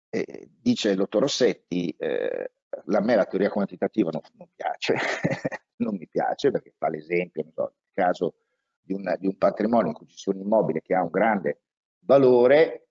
E 0.09 0.49
dice 0.59 0.89
il 0.89 0.97
dottor 0.97 1.21
Rossetti, 1.21 1.95
eh, 1.97 2.51
a 2.69 2.99
me 3.01 3.15
la 3.15 3.25
teoria 3.25 3.49
quantitativa 3.49 4.09
non, 4.11 4.21
non 4.33 4.47
piace, 4.55 4.95
non 5.77 5.95
mi 5.95 6.07
piace 6.07 6.51
perché 6.51 6.73
fa 6.77 6.89
l'esempio, 6.89 7.45
so, 7.53 7.61
nel 7.61 7.91
caso 7.93 8.33
di 8.81 8.93
un, 8.93 9.15
di 9.19 9.27
un 9.27 9.37
patrimonio 9.37 9.89
in 9.89 9.93
cui 9.93 10.07
ci 10.07 10.17
sia 10.17 10.33
un 10.33 10.39
immobile 10.39 10.81
che 10.81 10.95
ha 10.95 11.03
un 11.03 11.09
grande 11.09 11.61
valore 11.99 12.87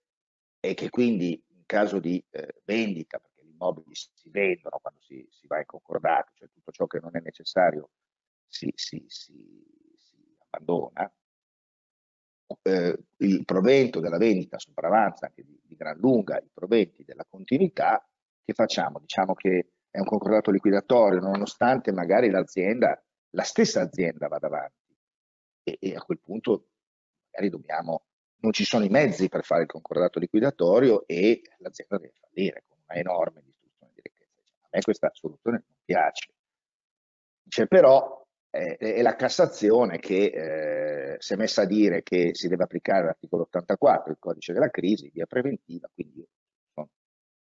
e 0.61 0.75
che 0.75 0.91
quindi 0.91 1.43
in 1.49 1.63
caso 1.67 1.99
di 1.99 2.25
eh, 2.31 2.55
vendita, 2.65 3.21
immobili 3.59 3.95
si 3.95 4.31
vendono 4.31 4.79
quando 4.81 5.01
si, 5.01 5.27
si, 5.31 5.47
va 5.47 5.59
in 5.59 5.67
concordato, 5.67 6.33
cioè 6.35 6.49
tutto 6.49 6.71
ciò 6.71 6.87
che 6.87 7.01
non 7.01 7.17
è 7.17 7.21
necessario 7.21 7.91
si, 8.47 8.73
si, 8.75 9.05
si 9.09 10.37
abbandona, 10.51 11.13
eh, 12.63 12.99
il 13.19 13.45
provento 13.45 14.01
della 14.01 14.17
vendita 14.17 14.59
sopravanza 14.59 15.27
anche 15.27 15.45
di, 15.45 15.61
di, 15.63 15.77
gran 15.77 15.99
lunga 15.99 16.39
i 16.39 16.51
proventi 16.53 17.05
della 17.05 17.27
continuità, 17.29 18.07
che 18.45 18.53
facciamo? 18.55 18.99
Diciamo 19.01 19.35
che 19.35 19.73
è 19.91 19.99
un 19.99 20.07
concordato 20.07 20.51
liquidatorio, 20.51 21.21
nonostante 21.21 21.93
magari 21.93 22.31
l'azienda, 22.31 23.03
la 23.31 23.43
stessa 23.43 23.83
azienda 23.83 24.29
vada 24.29 24.47
avanti 24.47 24.97
e, 25.63 25.77
e 25.81 25.95
a 25.95 26.03
quel 26.03 26.21
punto 26.21 26.69
magari 27.27 27.51
dobbiamo, 27.51 28.05
non 28.41 28.53
ci 28.53 28.65
sono 28.65 28.85
i 28.85 28.89
mezzi 28.89 29.29
per 29.29 29.45
fare 29.45 29.63
il 29.63 29.69
concordato 29.69 30.19
liquidatorio 30.19 31.07
e 31.07 31.43
l'azienda 31.59 31.99
deve 31.99 32.15
fallire 32.19 32.65
con 32.67 32.79
una 32.87 32.99
enorme 32.99 33.43
a 34.71 34.77
me 34.77 34.83
questa 34.83 35.11
soluzione 35.13 35.65
non 35.67 35.77
piace. 35.85 36.33
Dice 37.43 37.67
però 37.67 38.27
eh, 38.51 38.77
è 38.77 39.03
la 39.03 39.17
Cassazione 39.17 39.99
che 39.99 41.15
eh, 41.15 41.17
si 41.19 41.33
è 41.33 41.37
messa 41.37 41.63
a 41.63 41.67
dire 41.67 42.03
che 42.03 42.35
si 42.35 42.49
deve 42.49 42.65
applicare 42.65 43.07
l'articolo 43.07 43.43
84, 43.45 44.13
il 44.13 44.19
codice 44.19 44.53
della 44.53 44.71
crisi, 44.71 45.11
via 45.11 45.27
preventiva, 45.27 45.89
quindi 45.93 46.27
sono 46.75 46.91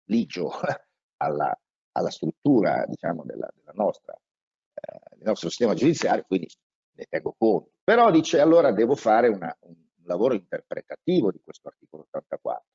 ligio 0.05 0.51
alla, 1.19 1.59
alla 1.93 2.11
struttura 2.11 2.85
diciamo, 2.87 3.25
della, 3.25 3.49
della 3.55 3.73
nostra, 3.75 4.15
eh, 4.15 5.17
del 5.17 5.27
nostro 5.27 5.49
sistema 5.49 5.75
giudiziario, 5.75 6.25
quindi 6.27 6.49
ne 6.93 7.07
tengo 7.09 7.35
conto. 7.37 7.73
Però 7.83 8.11
dice 8.11 8.41
allora 8.41 8.73
devo 8.73 8.95
fare 8.95 9.29
una, 9.29 9.55
un 9.63 9.75
lavoro 10.05 10.35
interpretativo 10.35 11.31
di 11.33 11.41
questo 11.43 11.69
articolo 11.69 12.07
84 12.09 12.69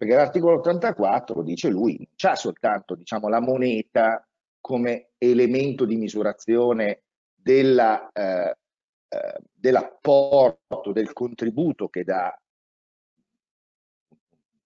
perché 0.00 0.14
l'articolo 0.14 0.56
84, 0.60 1.42
dice 1.42 1.68
lui, 1.68 1.94
non 1.98 2.06
c'ha 2.16 2.34
soltanto 2.34 2.94
diciamo, 2.94 3.28
la 3.28 3.38
moneta 3.38 4.26
come 4.58 5.10
elemento 5.18 5.84
di 5.84 5.96
misurazione 5.96 7.02
della, 7.34 8.10
eh, 8.10 8.56
eh, 9.08 9.40
dell'apporto, 9.52 10.92
del 10.92 11.12
contributo 11.12 11.88
che 11.88 12.04
dà 12.04 12.34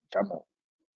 diciamo, 0.05 0.47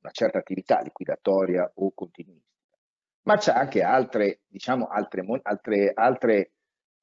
una 0.02 0.12
certa 0.12 0.38
attività 0.38 0.82
liquidatoria 0.82 1.72
o 1.74 1.90
continuistica, 1.92 2.78
ma 3.22 3.38
c'è 3.38 3.52
anche 3.52 3.82
altre, 3.82 4.42
diciamo, 4.46 4.86
altre, 4.86 5.26
altre, 5.42 5.92
altre, 5.92 6.52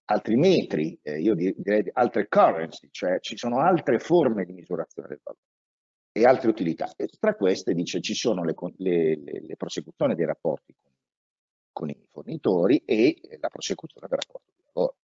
altri 0.06 0.36
metri, 0.38 0.98
eh, 1.02 1.20
io 1.20 1.36
direi 1.36 1.90
altre 1.92 2.30
currency, 2.30 2.88
cioè 2.92 3.20
ci 3.20 3.36
sono 3.36 3.60
altre 3.60 4.00
forme 4.00 4.46
di 4.46 4.54
misurazione 4.54 5.10
del 5.10 5.20
valore 5.22 5.44
e 6.18 6.24
altre 6.26 6.50
utilità. 6.50 6.94
E 6.96 7.10
tra 7.20 7.36
queste 7.36 7.74
dice 7.74 8.00
ci 8.00 8.14
sono 8.14 8.42
le, 8.46 8.56
le, 8.78 9.20
le, 9.42 9.56
prosecuzioni 9.58 10.16
dei 10.16 10.26
rapporti 10.26 10.74
con, 10.82 10.94
con, 11.74 11.90
i 11.90 12.08
fornitori 12.10 12.82
e 12.86 13.20
la 13.42 13.50
prosecuzione 13.50 14.08
del 14.08 14.20
rapporto 14.20 14.52
di 14.56 14.64
lavoro. 14.66 14.96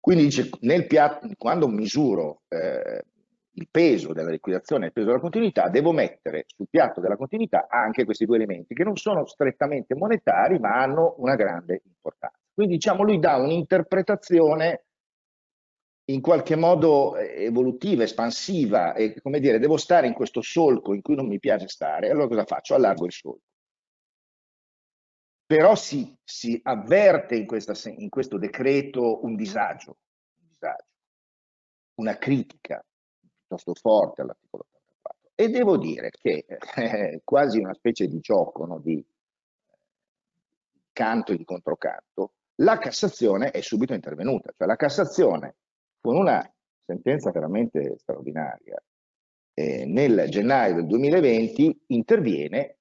Quindi 0.00 0.24
dice, 0.24 0.50
piatto, 0.88 1.28
quando 1.38 1.68
misuro 1.68 2.42
eh, 2.48 3.04
il 3.52 3.68
peso 3.70 4.12
della 4.12 4.30
liquidazione 4.30 4.84
e 4.84 4.86
il 4.88 4.92
peso 4.92 5.06
della 5.06 5.20
continuità, 5.20 5.68
devo 5.68 5.92
mettere 5.92 6.46
sul 6.48 6.66
piatto 6.68 7.00
della 7.00 7.16
continuità 7.16 7.68
anche 7.70 8.04
questi 8.04 8.24
due 8.24 8.34
elementi 8.34 8.74
che 8.74 8.82
non 8.82 8.96
sono 8.96 9.24
strettamente 9.24 9.94
monetari 9.94 10.58
ma 10.58 10.80
hanno 10.80 11.14
una 11.18 11.36
grande 11.36 11.80
importanza. 11.84 12.40
Quindi 12.52 12.74
diciamo 12.74 13.04
lui 13.04 13.20
dà 13.20 13.36
un'interpretazione 13.36 14.86
in 16.12 16.20
qualche 16.20 16.56
modo 16.56 17.16
eh, 17.16 17.44
evolutiva, 17.44 18.02
espansiva 18.02 18.94
e 18.94 19.20
come 19.20 19.40
dire 19.40 19.58
devo 19.58 19.76
stare 19.76 20.06
in 20.06 20.12
questo 20.12 20.40
solco 20.42 20.94
in 20.94 21.02
cui 21.02 21.14
non 21.14 21.26
mi 21.26 21.38
piace 21.38 21.68
stare, 21.68 22.10
allora 22.10 22.28
cosa 22.28 22.44
faccio? 22.44 22.74
Allargo 22.74 23.06
il 23.06 23.12
solco. 23.12 23.40
Però 25.46 25.74
si, 25.74 26.14
si 26.22 26.58
avverte 26.62 27.36
in, 27.36 27.46
questa, 27.46 27.74
in 27.90 28.08
questo 28.08 28.38
decreto 28.38 29.24
un 29.24 29.36
disagio, 29.36 29.98
un 30.38 30.46
disagio, 30.48 30.86
una 31.96 32.16
critica 32.16 32.84
piuttosto 33.18 33.74
forte 33.74 34.22
all'articolo 34.22 34.66
84 34.70 35.30
e 35.34 35.48
devo 35.48 35.76
dire 35.76 36.10
che 36.10 36.44
è 36.46 37.20
quasi 37.22 37.58
una 37.58 37.74
specie 37.74 38.06
di 38.06 38.18
gioco 38.20 38.64
no, 38.64 38.78
di 38.78 39.04
canto 40.92 41.32
e 41.32 41.36
di 41.36 41.44
controcanto, 41.44 42.32
la 42.56 42.78
Cassazione 42.78 43.50
è 43.50 43.60
subito 43.60 43.94
intervenuta, 43.94 44.52
cioè 44.56 44.66
la 44.66 44.76
Cassazione 44.76 45.56
con 46.02 46.16
una 46.16 46.46
sentenza 46.84 47.30
veramente 47.30 47.96
straordinaria. 47.98 48.82
Eh, 49.54 49.84
nel 49.86 50.26
gennaio 50.28 50.76
del 50.76 50.86
2020 50.86 51.84
interviene 51.88 52.78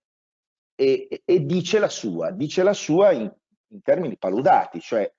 e, 0.73 1.21
e, 1.23 1.45
dice 1.45 1.79
la 1.79 1.89
sua, 1.89 2.31
dice 2.31 2.63
la 2.63 2.73
sua 2.73 3.11
in, 3.11 3.31
in 3.67 3.81
termini 3.81 4.17
paludati, 4.17 4.79
cioè 4.79 5.09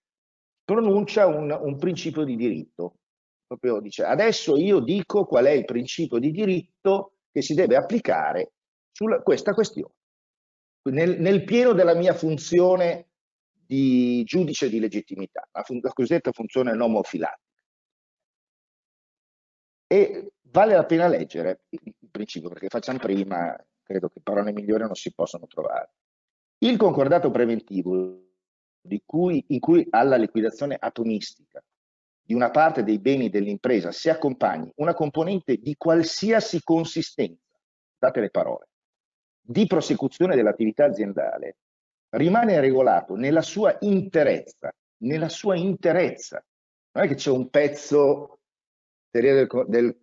pronuncia 0.65 1.27
un, 1.27 1.51
un 1.51 1.79
principio 1.79 2.25
di 2.25 2.37
diritto. 2.37 2.97
Proprio 3.47 3.81
dice 3.81 4.03
adesso 4.05 4.57
io 4.57 4.81
dico 4.81 5.27
qual 5.27 5.45
è 5.45 5.51
il 5.51 5.67
principio 5.67 6.19
di 6.19 6.31
diritto 6.31 7.17
che 7.31 7.43
si 7.43 7.55
deve 7.55 7.77
applicare 7.77 8.53
su 8.91 9.07
questa 9.23 9.53
questione, 9.53 9.95
nel, 10.91 11.21
nel, 11.21 11.45
pieno 11.45 11.73
della 11.75 11.95
mia 11.95 12.15
funzione 12.15 13.09
di 13.53 14.25
giudice 14.25 14.71
di 14.71 14.81
legittimità, 14.81 15.47
la, 15.53 15.63
fun 15.63 15.81
la 15.83 15.93
cosiddetta 15.93 16.33
funzione 16.33 16.75
nomofilatica. 16.75 17.42
E 19.93 20.33
vale 20.45 20.75
la 20.75 20.87
pena 20.87 21.07
leggere 21.07 21.65
il 21.69 22.09
principio, 22.11 22.49
perché 22.49 22.69
facciamo 22.69 22.99
prima, 22.99 23.55
credo 23.83 24.09
che 24.09 24.23
parole 24.23 24.51
migliori 24.51 24.85
non 24.85 24.95
si 24.95 25.13
possono 25.13 25.47
trovare. 25.47 25.91
Il 26.61 26.79
concordato 26.79 27.31
preventivo 27.31 28.31
cui, 29.05 29.45
in 29.49 29.61
cui 29.61 29.87
alla 29.91 30.17
liquidazione 30.17 30.79
atomistica 30.81 31.63
di 32.23 32.33
una 32.33 32.51
parte 32.51 32.85
dei 32.85 33.01
beni 33.01 33.29
dell'impresa 33.29 33.93
si 33.93 34.09
accompagni 34.09 34.73
una 34.77 34.95
componente 34.95 35.59
di 35.59 35.75
qualsiasi 35.77 36.63
consistenza, 36.63 37.61
date 37.99 38.21
le 38.21 38.31
parole, 38.31 38.69
di 39.43 39.67
prosecuzione 39.67 40.37
dell'attività 40.37 40.87
aziendale, 40.87 41.59
rimane 42.17 42.61
regolato 42.61 43.15
nella 43.15 43.43
sua 43.43 43.77
interezza, 43.81 44.73
nella 45.03 45.29
sua 45.29 45.55
interezza. 45.55 46.43
Non 46.93 47.05
è 47.05 47.09
che 47.09 47.17
c'è 47.17 47.31
un 47.31 47.51
pezzo 47.51 48.39
del, 49.21 49.47
del, 49.67 49.97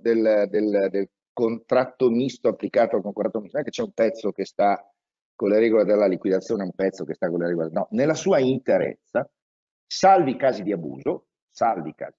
del, 0.00 0.88
del, 0.90 1.10
contratto 1.32 2.08
misto 2.08 2.48
applicato 2.48 2.96
al 2.96 3.02
concordato 3.02 3.40
misto, 3.40 3.58
non 3.58 3.66
è 3.66 3.68
che 3.68 3.74
c'è 3.74 3.82
un 3.82 3.92
pezzo 3.92 4.32
che 4.32 4.46
sta 4.46 4.90
con 5.34 5.50
le 5.50 5.58
regole 5.58 5.84
della 5.84 6.06
liquidazione 6.06 6.62
un 6.62 6.72
pezzo 6.72 7.04
che 7.04 7.12
sta 7.12 7.28
con 7.28 7.40
le 7.40 7.48
regole, 7.48 7.68
no, 7.70 7.88
nella 7.90 8.14
sua 8.14 8.38
interezza, 8.38 9.28
salvi 9.86 10.36
casi 10.36 10.62
di 10.62 10.72
abuso, 10.72 11.26
salvi 11.50 11.94
casi 11.94 12.16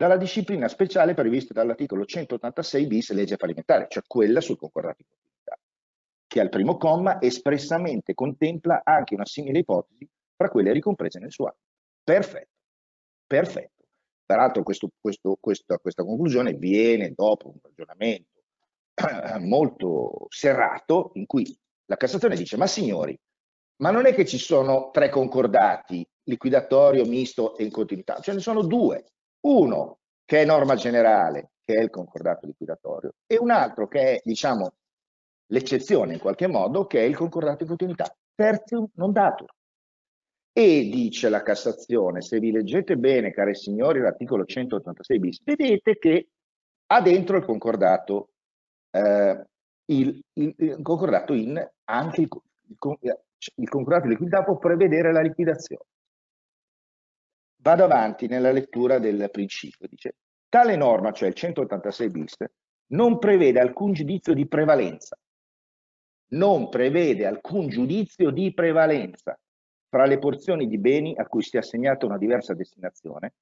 dalla 0.00 0.16
disciplina 0.16 0.66
speciale 0.66 1.12
prevista 1.12 1.52
dall'articolo 1.52 2.06
186 2.06 2.86
bis 2.86 3.12
legge 3.12 3.36
fallimentare, 3.36 3.86
cioè 3.90 4.02
quella 4.06 4.40
sul 4.40 4.56
concordato 4.56 4.96
di 4.98 5.04
che 6.26 6.40
al 6.40 6.48
primo 6.48 6.76
comma 6.76 7.20
espressamente 7.20 8.14
contempla 8.14 8.82
anche 8.84 9.14
una 9.14 9.26
simile 9.26 9.58
ipotesi 9.58 10.08
fra 10.36 10.48
quelle 10.48 10.72
ricomprese 10.72 11.18
nel 11.18 11.32
suo 11.32 11.48
atto. 11.48 11.58
Perfetto, 12.02 12.54
perfetto. 13.26 13.79
Peraltro 14.30 14.62
questo, 14.62 14.90
questo, 15.00 15.36
questa, 15.40 15.76
questa 15.78 16.04
conclusione 16.04 16.52
viene 16.52 17.12
dopo 17.16 17.48
un 17.48 17.56
ragionamento 17.60 18.42
molto 19.44 20.26
serrato 20.28 21.10
in 21.14 21.26
cui 21.26 21.52
la 21.86 21.96
Cassazione 21.96 22.36
dice 22.36 22.56
ma 22.56 22.68
signori, 22.68 23.18
ma 23.78 23.90
non 23.90 24.06
è 24.06 24.14
che 24.14 24.24
ci 24.24 24.38
sono 24.38 24.90
tre 24.92 25.08
concordati 25.08 26.06
liquidatorio, 26.22 27.04
misto 27.06 27.56
e 27.56 27.64
in 27.64 27.72
continuità. 27.72 28.20
Ce 28.20 28.32
ne 28.32 28.38
sono 28.38 28.62
due. 28.62 29.04
Uno 29.46 29.98
che 30.24 30.42
è 30.42 30.44
norma 30.44 30.76
generale, 30.76 31.54
che 31.64 31.74
è 31.74 31.82
il 31.82 31.90
concordato 31.90 32.46
liquidatorio, 32.46 33.14
e 33.26 33.36
un 33.36 33.50
altro 33.50 33.88
che 33.88 34.00
è, 34.00 34.20
diciamo, 34.22 34.74
l'eccezione 35.46 36.12
in 36.12 36.20
qualche 36.20 36.46
modo, 36.46 36.86
che 36.86 37.00
è 37.00 37.02
il 37.02 37.16
concordato 37.16 37.64
in 37.64 37.68
continuità. 37.68 38.16
Tertium 38.36 38.86
non 38.94 39.10
datur. 39.10 39.50
E 40.52 40.88
dice 40.90 41.28
la 41.28 41.42
Cassazione, 41.42 42.22
se 42.22 42.40
vi 42.40 42.50
leggete 42.50 42.96
bene, 42.96 43.30
cari 43.30 43.54
signori, 43.54 44.00
l'articolo 44.00 44.44
186 44.44 45.18
bis, 45.20 45.42
vedete 45.44 45.96
che 45.96 46.28
ha 46.86 47.00
dentro 47.00 47.36
il 47.36 47.44
concordato, 47.44 48.30
eh, 48.90 49.46
il, 49.86 50.20
il, 50.34 50.54
il, 50.56 50.82
concordato 50.82 51.34
in 51.34 51.64
anche 51.84 52.22
il, 52.22 52.28
il 53.54 53.68
concordato 53.68 54.06
di 54.06 54.10
liquidità 54.10 54.42
può 54.42 54.58
prevedere 54.58 55.12
la 55.12 55.20
liquidazione. 55.20 55.84
Vado 57.62 57.84
avanti 57.84 58.26
nella 58.26 58.50
lettura 58.50 58.98
del 58.98 59.28
principio. 59.30 59.86
Dice, 59.88 60.16
tale 60.48 60.74
norma, 60.74 61.12
cioè 61.12 61.28
il 61.28 61.34
186 61.34 62.10
bis, 62.10 62.36
non 62.88 63.18
prevede 63.18 63.60
alcun 63.60 63.92
giudizio 63.92 64.34
di 64.34 64.48
prevalenza. 64.48 65.16
Non 66.32 66.68
prevede 66.68 67.26
alcun 67.26 67.68
giudizio 67.68 68.30
di 68.30 68.52
prevalenza 68.52 69.38
fra 69.90 70.06
le 70.06 70.18
porzioni 70.18 70.68
di 70.68 70.78
beni 70.78 71.14
a 71.16 71.26
cui 71.26 71.42
sia 71.42 71.58
assegnata 71.58 72.06
una 72.06 72.16
diversa 72.16 72.54
destinazione, 72.54 73.34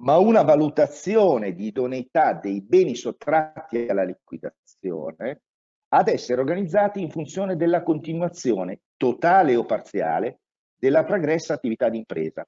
ma 0.00 0.18
una 0.18 0.42
valutazione 0.42 1.54
di 1.54 1.66
idoneità 1.66 2.34
dei 2.34 2.60
beni 2.60 2.96
sottratti 2.96 3.86
alla 3.86 4.02
liquidazione 4.02 5.42
ad 5.90 6.08
essere 6.08 6.40
organizzati 6.40 7.00
in 7.00 7.10
funzione 7.10 7.56
della 7.56 7.82
continuazione 7.82 8.80
totale 8.96 9.56
o 9.56 9.64
parziale 9.64 10.40
della 10.76 11.04
pregressa 11.04 11.54
attività 11.54 11.88
di 11.88 11.98
impresa 11.98 12.46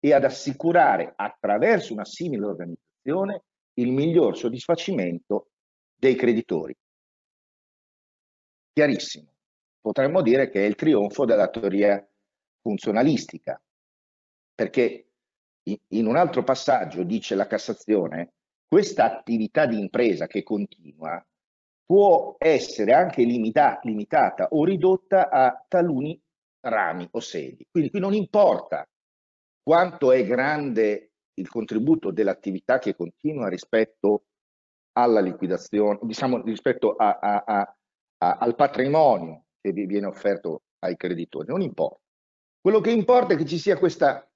e 0.00 0.14
ad 0.14 0.24
assicurare 0.24 1.12
attraverso 1.14 1.92
una 1.92 2.04
simile 2.04 2.46
organizzazione 2.46 3.42
il 3.74 3.92
miglior 3.92 4.36
soddisfacimento 4.36 5.50
dei 5.94 6.14
creditori. 6.14 6.74
Chiarissimo. 8.72 9.32
Potremmo 9.80 10.22
dire 10.22 10.48
che 10.50 10.64
è 10.64 10.66
il 10.66 10.76
trionfo 10.76 11.24
della 11.24 11.48
teoria 11.48 12.07
funzionalistica, 12.68 13.58
perché 14.54 15.06
in 15.62 16.06
un 16.06 16.16
altro 16.16 16.44
passaggio 16.44 17.02
dice 17.02 17.34
la 17.34 17.46
Cassazione, 17.46 18.34
questa 18.66 19.04
attività 19.04 19.64
di 19.64 19.78
impresa 19.78 20.26
che 20.26 20.42
continua 20.42 21.24
può 21.86 22.36
essere 22.36 22.92
anche 22.92 23.22
limita 23.22 23.80
limitata 23.84 24.48
o 24.50 24.64
ridotta 24.64 25.30
a 25.30 25.64
taluni 25.66 26.20
rami 26.60 27.08
o 27.10 27.20
sedi. 27.20 27.66
Quindi 27.70 27.88
qui 27.88 28.00
non 28.00 28.12
importa 28.12 28.86
quanto 29.62 30.12
è 30.12 30.22
grande 30.26 31.12
il 31.34 31.48
contributo 31.48 32.10
dell'attività 32.10 32.78
che 32.78 32.94
continua 32.94 33.48
rispetto 33.48 34.24
alla 34.92 35.20
liquidazione, 35.20 36.00
diciamo 36.02 36.42
rispetto 36.42 36.96
a, 36.96 37.18
a, 37.18 37.44
a, 37.44 38.36
al 38.38 38.54
patrimonio 38.54 39.44
che 39.58 39.72
vi 39.72 39.86
viene 39.86 40.06
offerto 40.06 40.64
ai 40.80 40.96
creditori, 40.96 41.48
non 41.48 41.62
importa. 41.62 42.02
Quello 42.60 42.80
che 42.80 42.90
importa 42.90 43.34
è 43.34 43.36
che 43.36 43.46
ci 43.46 43.58
sia 43.58 43.78
questa, 43.78 44.28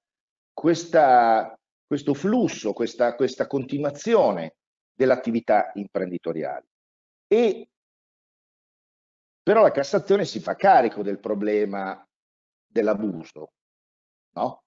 questa, 0.53 1.57
questo 1.85 2.13
flusso, 2.13 2.73
questa, 2.73 3.15
questa 3.15 3.47
continuazione 3.47 4.55
dell'attività 4.93 5.71
imprenditoriale. 5.75 6.67
E 7.27 7.67
però 9.43 9.61
la 9.61 9.71
Cassazione 9.71 10.23
si 10.23 10.39
fa 10.39 10.55
carico 10.55 11.03
del 11.03 11.19
problema 11.19 12.01
dell'abuso, 12.65 13.51
no? 14.35 14.63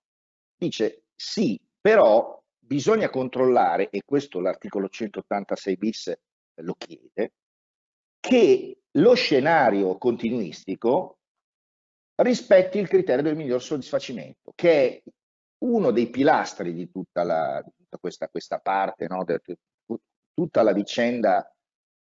dice 0.54 1.04
sì, 1.14 1.58
però 1.80 2.38
bisogna 2.58 3.08
controllare, 3.08 3.88
e 3.88 4.02
questo 4.04 4.38
l'articolo 4.40 4.88
186 4.88 5.76
bis 5.76 6.12
lo 6.56 6.74
chiede, 6.74 7.32
che 8.20 8.80
lo 8.92 9.14
scenario 9.14 9.96
continuistico 9.96 11.20
rispetti 12.16 12.78
il 12.78 12.88
criterio 12.88 13.22
del 13.22 13.36
miglior 13.36 13.62
soddisfacimento, 13.62 14.52
che 14.54 14.88
è 14.88 15.02
uno 15.58 15.90
dei 15.90 16.10
pilastri 16.10 16.72
di 16.72 16.90
tutta, 16.90 17.22
la, 17.22 17.62
di 17.64 17.72
tutta 17.76 17.98
questa, 17.98 18.28
questa, 18.28 18.58
parte, 18.58 19.06
no? 19.08 19.24
de, 19.24 19.40
tutta 20.34 20.62
la 20.62 20.72
vicenda 20.72 21.50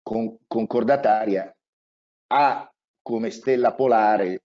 con, 0.02 0.38
concordataria 0.48 1.54
ha 2.28 2.74
come 3.02 3.30
stella 3.30 3.74
polare 3.74 4.44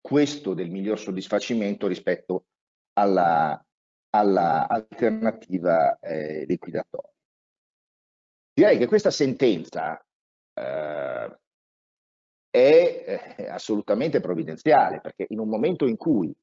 questo 0.00 0.54
del 0.54 0.70
miglior 0.70 0.98
soddisfacimento 0.98 1.86
rispetto 1.86 2.46
alla, 2.94 3.62
alla 4.10 4.68
alternativa 4.68 5.98
eh, 5.98 6.44
liquidatoria. 6.46 7.10
direi 8.52 8.78
che 8.78 8.86
questa 8.86 9.10
sentenza 9.10 10.02
eh, 10.54 11.38
è 12.50 13.34
eh, 13.36 13.48
assolutamente 13.48 14.20
provvidenziale, 14.20 15.00
perché 15.00 15.26
in 15.28 15.38
un 15.38 15.48
momento 15.48 15.86
in 15.86 15.96
cui 15.96 16.34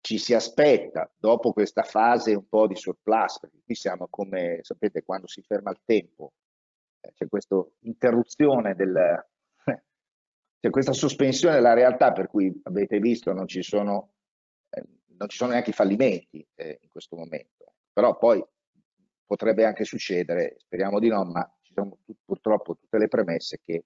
ci 0.00 0.18
si 0.18 0.34
aspetta, 0.34 1.10
dopo 1.16 1.52
questa 1.52 1.82
fase 1.82 2.34
un 2.34 2.46
po' 2.48 2.66
di 2.66 2.76
surplus, 2.76 3.38
perché 3.38 3.60
qui 3.64 3.74
siamo 3.74 4.08
come, 4.10 4.58
sapete, 4.62 5.02
quando 5.02 5.26
si 5.26 5.40
ferma 5.42 5.70
il 5.70 5.80
tempo, 5.84 6.32
eh, 7.00 7.12
c'è 7.14 7.28
questa 7.28 7.64
interruzione 7.80 8.74
del, 8.74 9.26
c'è 10.60 10.70
questa 10.70 10.92
sospensione 10.92 11.54
della 11.54 11.72
realtà 11.72 12.12
per 12.12 12.26
cui 12.26 12.52
avete 12.64 12.98
visto 12.98 13.32
non 13.32 13.46
ci 13.46 13.62
sono, 13.62 14.12
eh, 14.70 14.82
non 15.16 15.28
ci 15.28 15.36
sono 15.36 15.52
neanche 15.52 15.70
i 15.70 15.74
fallimenti 15.74 16.46
in 16.56 16.88
questo 16.90 17.16
momento, 17.16 17.74
però 17.92 18.18
poi 18.18 18.44
potrebbe 19.24 19.64
anche 19.64 19.84
succedere, 19.84 20.56
speriamo 20.58 20.98
di 20.98 21.08
no, 21.08 21.24
ma 21.24 21.50
ci 21.62 21.72
sono 21.72 21.96
purtroppo 22.24 22.76
tutte 22.76 22.98
le 22.98 23.08
premesse 23.08 23.60
che 23.64 23.84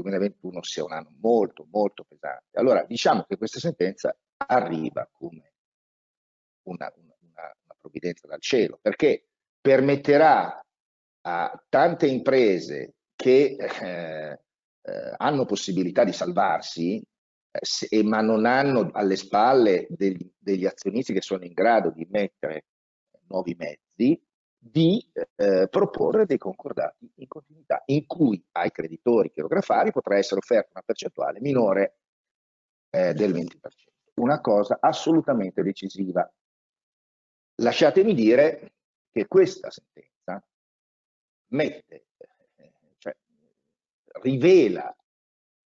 2021 0.00 0.62
sia 0.62 0.84
un 0.84 0.92
anno 0.92 1.12
molto 1.20 1.66
molto 1.70 2.04
pesante. 2.04 2.58
Allora 2.58 2.84
diciamo 2.84 3.24
che 3.28 3.36
questa 3.36 3.58
sentenza 3.58 4.16
arriva 4.46 5.08
come 5.12 5.52
una, 6.62 6.92
una, 6.96 7.14
una 7.20 7.76
provvidenza 7.78 8.26
dal 8.26 8.40
cielo, 8.40 8.78
perché 8.80 9.26
permetterà 9.60 10.64
a 11.22 11.64
tante 11.68 12.06
imprese 12.06 12.94
che 13.14 13.56
eh, 13.58 14.40
eh, 14.82 15.14
hanno 15.16 15.44
possibilità 15.44 16.04
di 16.04 16.12
salvarsi, 16.12 16.96
eh, 16.96 17.58
se, 17.60 18.02
ma 18.02 18.20
non 18.20 18.46
hanno 18.46 18.90
alle 18.92 19.16
spalle 19.16 19.86
degli, 19.90 20.30
degli, 20.38 20.64
azionisti 20.64 21.12
che 21.12 21.20
sono 21.20 21.44
in 21.44 21.52
grado 21.52 21.90
di 21.90 22.06
mettere 22.10 22.66
nuovi 23.28 23.54
mezzi, 23.58 24.20
di 24.62 25.04
eh, 25.36 25.68
proporre 25.70 26.26
dei 26.26 26.38
concordati 26.38 27.10
in 27.16 27.26
continuità, 27.26 27.82
in 27.86 28.06
cui 28.06 28.44
ai 28.52 28.70
creditori 28.70 29.30
chirografari 29.30 29.90
potrà 29.90 30.18
essere 30.18 30.40
offerta 30.40 30.70
una 30.74 30.82
percentuale 30.84 31.40
minore 31.40 31.96
eh, 32.90 33.14
del 33.14 33.32
20% 33.32 33.90
una 34.20 34.40
cosa 34.40 34.78
assolutamente 34.80 35.62
decisiva. 35.62 36.30
Lasciatemi 37.56 38.14
dire 38.14 38.74
che 39.10 39.26
questa 39.26 39.70
sentenza 39.70 40.42
mette, 41.48 42.06
cioè, 42.98 43.16
rivela, 44.22 44.94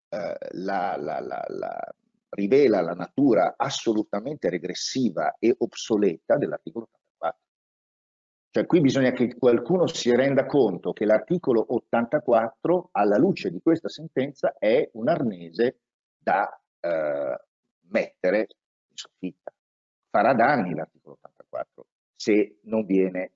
eh, 0.08 0.36
la, 0.52 0.96
la, 0.96 1.20
la, 1.20 1.94
rivela 2.30 2.80
la 2.80 2.94
natura 2.94 3.54
assolutamente 3.56 4.50
regressiva 4.50 5.36
e 5.38 5.54
obsoleta 5.58 6.36
dell'articolo 6.36 6.84
84. 6.84 6.97
Cioè 8.58 8.66
qui 8.66 8.80
bisogna 8.80 9.12
che 9.12 9.36
qualcuno 9.36 9.86
si 9.86 10.12
renda 10.16 10.44
conto 10.44 10.92
che 10.92 11.04
l'articolo 11.04 11.64
84, 11.74 12.88
alla 12.90 13.16
luce 13.16 13.52
di 13.52 13.60
questa 13.62 13.88
sentenza, 13.88 14.56
è 14.58 14.90
un 14.94 15.06
arnese 15.06 15.82
da 16.18 16.60
eh, 16.80 17.40
mettere 17.82 18.48
in 18.88 18.96
soffitta. 18.96 19.54
Farà 20.10 20.34
danni 20.34 20.74
l'articolo 20.74 21.18
84 21.20 21.86
se 22.16 22.58
non 22.62 22.84
viene 22.84 23.34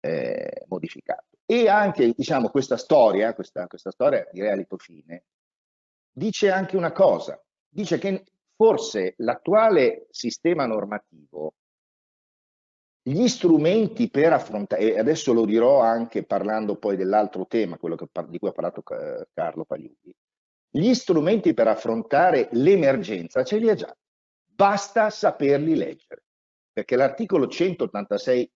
eh, 0.00 0.64
modificato. 0.66 1.36
E 1.46 1.68
anche 1.68 2.10
diciamo, 2.10 2.48
questa 2.48 2.76
storia, 2.76 3.32
questa, 3.32 3.68
questa 3.68 3.92
storia 3.92 4.26
lieto 4.32 4.76
fine, 4.76 5.26
dice 6.10 6.50
anche 6.50 6.76
una 6.76 6.90
cosa, 6.90 7.40
dice 7.68 7.98
che 7.98 8.24
forse 8.56 9.14
l'attuale 9.18 10.08
sistema 10.10 10.66
normativo, 10.66 11.54
gli 13.06 13.26
strumenti 13.28 14.08
per 14.08 14.32
affrontare, 14.32 14.94
e 14.94 14.98
adesso 14.98 15.34
lo 15.34 15.44
dirò 15.44 15.80
anche 15.80 16.24
parlando 16.24 16.76
poi 16.76 16.96
dell'altro 16.96 17.46
tema, 17.46 17.76
quello 17.76 17.96
che, 17.96 18.06
di 18.28 18.38
cui 18.38 18.48
ha 18.48 18.52
parlato 18.52 18.82
Carlo 18.82 19.64
Pagliuti, 19.66 20.14
gli 20.70 20.94
strumenti 20.94 21.52
per 21.52 21.68
affrontare 21.68 22.48
l'emergenza 22.52 23.44
ce 23.44 23.58
li 23.58 23.68
ha 23.68 23.74
già, 23.74 23.94
basta 24.42 25.10
saperli 25.10 25.76
leggere, 25.76 26.24
perché 26.72 26.96
l'articolo 26.96 27.46
186 27.46 28.50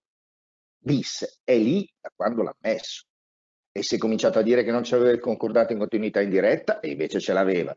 bis 0.78 1.40
è 1.44 1.56
lì 1.56 1.86
da 2.00 2.10
quando 2.14 2.42
l'ha 2.42 2.56
messo. 2.60 3.04
E 3.70 3.82
si 3.82 3.96
è 3.96 3.98
cominciato 3.98 4.38
a 4.38 4.42
dire 4.42 4.64
che 4.64 4.72
non 4.72 4.80
c'aveva 4.82 5.10
il 5.10 5.20
concordato 5.20 5.72
in 5.72 5.78
continuità 5.78 6.22
indiretta 6.22 6.80
e 6.80 6.90
invece 6.90 7.20
ce 7.20 7.34
l'aveva, 7.34 7.76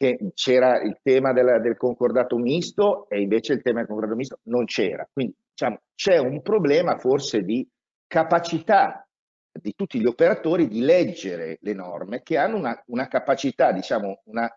che 0.00 0.30
c'era 0.32 0.80
il 0.80 0.98
tema 1.02 1.34
della, 1.34 1.58
del 1.58 1.76
concordato 1.76 2.38
misto 2.38 3.06
e 3.10 3.20
invece 3.20 3.52
il 3.52 3.60
tema 3.60 3.80
del 3.80 3.86
concordato 3.86 4.16
misto 4.16 4.38
non 4.44 4.64
c'era. 4.64 5.06
Quindi 5.12 5.36
diciamo, 5.50 5.82
c'è 5.94 6.16
un 6.16 6.40
problema 6.40 6.96
forse 6.96 7.42
di 7.42 7.68
capacità 8.06 9.06
di 9.52 9.74
tutti 9.74 10.00
gli 10.00 10.06
operatori 10.06 10.68
di 10.68 10.80
leggere 10.80 11.58
le 11.60 11.74
norme 11.74 12.22
che 12.22 12.38
hanno 12.38 12.56
una, 12.56 12.82
una 12.86 13.08
capacità, 13.08 13.72
diciamo, 13.72 14.22
una, 14.24 14.50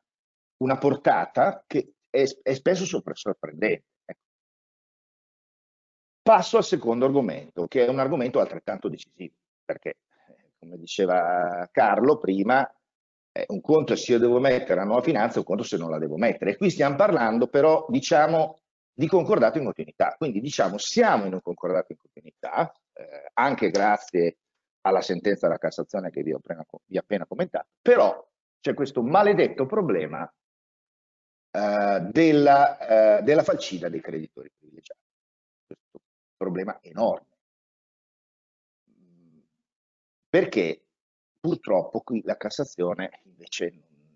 una 0.62 0.78
portata 0.78 1.62
che 1.68 1.92
è, 2.10 2.24
è 2.42 2.54
spesso 2.54 2.86
sorprendente. 2.86 3.84
Ecco. 4.06 4.22
Passo 6.22 6.56
al 6.56 6.64
secondo 6.64 7.04
argomento, 7.04 7.68
che 7.68 7.86
è 7.86 7.90
un 7.90 8.00
argomento 8.00 8.40
altrettanto 8.40 8.88
decisivo, 8.88 9.34
perché, 9.66 9.90
eh, 9.90 10.52
come 10.58 10.78
diceva 10.78 11.68
Carlo 11.70 12.18
prima, 12.18 12.66
eh, 13.34 13.46
un 13.50 13.62
conto 13.62 13.94
è 13.94 13.96
se 13.98 14.14
io 14.14 14.20
devo 14.20 14.40
mettere 14.40 14.76
la 14.76 14.86
nuova 14.86 15.02
finanza, 15.02 15.40
un 15.40 15.46
conto 15.46 15.64
se 15.64 15.78
non 15.78 15.90
la 15.90 15.98
devo 15.98 16.18
mettere. 16.18 16.52
E 16.52 16.58
qui 16.58 16.70
stiamo 16.70 16.96
parlando 16.96 17.48
però, 17.48 17.86
diciamo, 17.90 18.60
di 18.94 19.08
concordato 19.08 19.58
in 19.58 19.66
continuità. 19.66 20.16
Quindi 20.18 20.40
diciamo, 20.40 20.78
siamo 20.78 21.26
in 21.26 21.34
un 21.34 21.42
concordato 21.42 21.92
in 21.92 21.98
continuità, 21.98 22.72
eh, 22.94 23.32
anche 23.34 23.72
grazie 23.72 24.38
alla 24.82 25.02
sentenza 25.02 25.48
della 25.48 25.60
Cassazione 25.60 26.12
che 26.12 26.22
vi 26.22 26.34
ho 26.34 26.38
appena, 26.38 26.64
vi 26.86 26.98
appena 26.98 27.26
commentato, 27.26 27.68
però 27.82 28.26
c'è 28.60 28.74
questo 28.74 29.02
maledetto 29.02 29.66
problema 29.66 30.32
eh, 31.52 32.08
della, 32.12 33.18
eh, 33.18 33.24
della 33.24 33.44
falcida 33.44 33.90
dei 33.90 34.02
creditori 34.02 34.52
privilegiati. 34.56 35.00
Questo 35.66 36.02
problema 36.38 36.78
enorme. 36.82 37.28
Perché 40.30 40.84
purtroppo 41.44 42.00
qui 42.00 42.22
la 42.24 42.38
Cassazione 42.38 43.20
invece, 43.26 43.74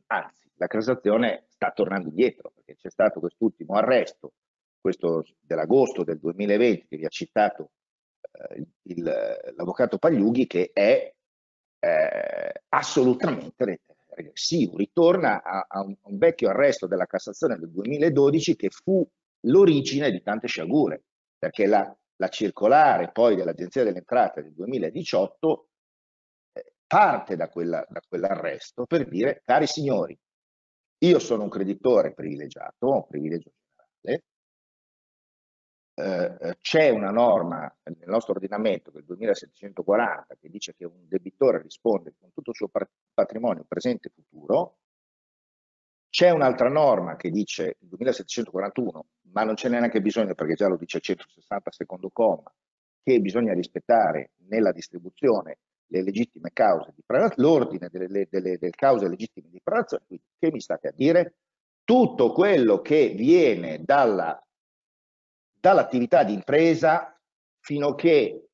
anzi, 0.07 0.49
la 0.55 0.67
Cassazione 0.67 1.43
sta 1.49 1.71
tornando 1.71 2.07
indietro, 2.07 2.53
perché 2.55 2.77
c'è 2.77 2.89
stato 2.89 3.19
quest'ultimo 3.19 3.73
arresto, 3.73 4.31
questo 4.79 5.25
dell'agosto 5.41 6.05
del 6.05 6.19
2020 6.19 6.87
che 6.87 6.95
vi 6.95 7.03
ha 7.03 7.09
citato 7.09 7.71
eh, 8.31 8.65
l'avvocato 9.57 9.97
Pagliughi 9.97 10.47
che 10.47 10.69
è 10.71 11.13
eh, 11.79 12.61
assolutamente 12.69 13.81
regressivo, 14.07 14.77
ritorna 14.77 15.43
a, 15.43 15.65
a, 15.67 15.81
un, 15.81 15.97
a, 16.01 16.09
un, 16.09 16.17
vecchio 16.17 16.47
arresto 16.47 16.87
della 16.87 17.07
Cassazione 17.07 17.57
del 17.57 17.69
2012 17.71 18.55
che 18.55 18.69
fu 18.69 19.05
l'origine 19.41 20.11
di 20.11 20.21
tante 20.21 20.47
sciagure, 20.47 21.03
perché 21.37 21.65
la, 21.65 21.93
la 22.15 22.29
circolare 22.29 23.11
poi 23.11 23.35
dell'Agenzia 23.35 23.83
delle 23.83 23.97
Entrate 23.97 24.43
del 24.43 24.53
2018 24.53 25.61
eh, 25.61 25.66
parte 26.87 27.35
da, 27.35 27.49
quella, 27.49 27.85
da 27.89 28.01
quell'arresto 28.07 28.85
per 28.85 29.07
dire, 29.07 29.41
cari 29.45 29.67
signori, 29.67 30.17
io 30.99 31.19
sono 31.19 31.43
un 31.43 31.49
creditore 31.49 32.13
privilegiato, 32.13 32.91
un 32.91 33.07
privilegio 33.07 33.51
generale, 33.51 34.23
eh, 35.99 36.57
c'è 36.61 36.89
una 36.89 37.11
norma 37.11 37.75
nel 37.83 38.07
nostro 38.07 38.33
ordinamento 38.33 38.91
del 38.91 39.03
2740 39.03 40.35
che 40.39 40.49
dice 40.49 40.75
che 40.75 40.85
un 40.85 41.07
debitore 41.07 41.61
risponde 41.61 42.13
con 42.19 42.31
tutto 42.31 42.51
il 42.51 42.55
suo 42.55 42.69
patrimonio 43.13 43.65
presente 43.67 44.09
e 44.09 44.11
futuro, 44.11 44.77
c'è 46.09 46.29
un'altra 46.29 46.69
norma 46.69 47.15
che 47.15 47.29
dice 47.29 47.77
il 47.79 47.87
2741, 47.89 49.05
ma 49.33 49.43
non 49.43 49.55
ce 49.55 49.69
n'è 49.69 49.79
neanche 49.79 50.01
bisogno 50.01 50.35
perché 50.35 50.55
già 50.55 50.67
lo 50.67 50.77
dice 50.77 50.97
il 50.97 51.03
160 51.03 51.71
secondo 51.71 52.09
comma, 52.11 52.51
che 53.03 53.19
bisogna 53.19 53.53
rispettare 53.53 54.31
nella 54.47 54.71
distribuzione 54.71 55.59
le 55.87 56.03
legittime 56.03 56.51
cause 56.53 56.91
di 56.95 57.03
prelazione, 57.05 57.49
l'ordine 57.49 57.89
delle, 57.89 58.27
delle, 58.29 58.57
delle 58.57 58.71
cause 58.71 59.07
legittime 59.07 59.49
di 59.49 59.61
prelazione, 59.63 60.03
quindi 60.05 60.25
che 60.37 60.51
mi 60.51 60.59
state 60.59 60.89
a 60.89 60.93
dire? 60.93 61.35
Tutto 61.83 62.31
quello 62.33 62.81
che 62.81 63.09
viene 63.09 63.83
dalla 63.83 64.41
dall'attività 65.59 66.23
di 66.23 66.33
impresa 66.33 67.19
fino 67.59 67.87
a 67.87 67.95
che 67.95 68.47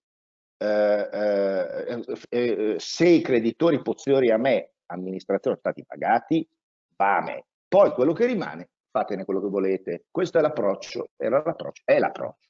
eh, 0.57 1.09
eh, 1.11 2.17
eh, 2.29 2.75
se 2.79 3.07
i 3.07 3.21
creditori 3.21 3.81
poziori 3.81 4.31
a 4.31 4.38
me, 4.38 4.71
amministrazione, 4.88 5.59
sono 5.59 5.73
stati 5.73 5.86
pagati, 5.86 6.47
va 6.95 7.17
a 7.17 7.21
me. 7.21 7.45
Poi 7.67 7.91
quello 7.91 8.13
che 8.13 8.25
rimane, 8.25 8.69
fatene 8.89 9.25
quello 9.25 9.41
che 9.41 9.49
volete. 9.49 10.05
Questo 10.09 10.38
è 10.38 10.41
l'approccio, 10.41 11.09
era 11.17 11.43
l'approccio, 11.43 11.81
è 11.86 11.99
l'approccio, 11.99 12.49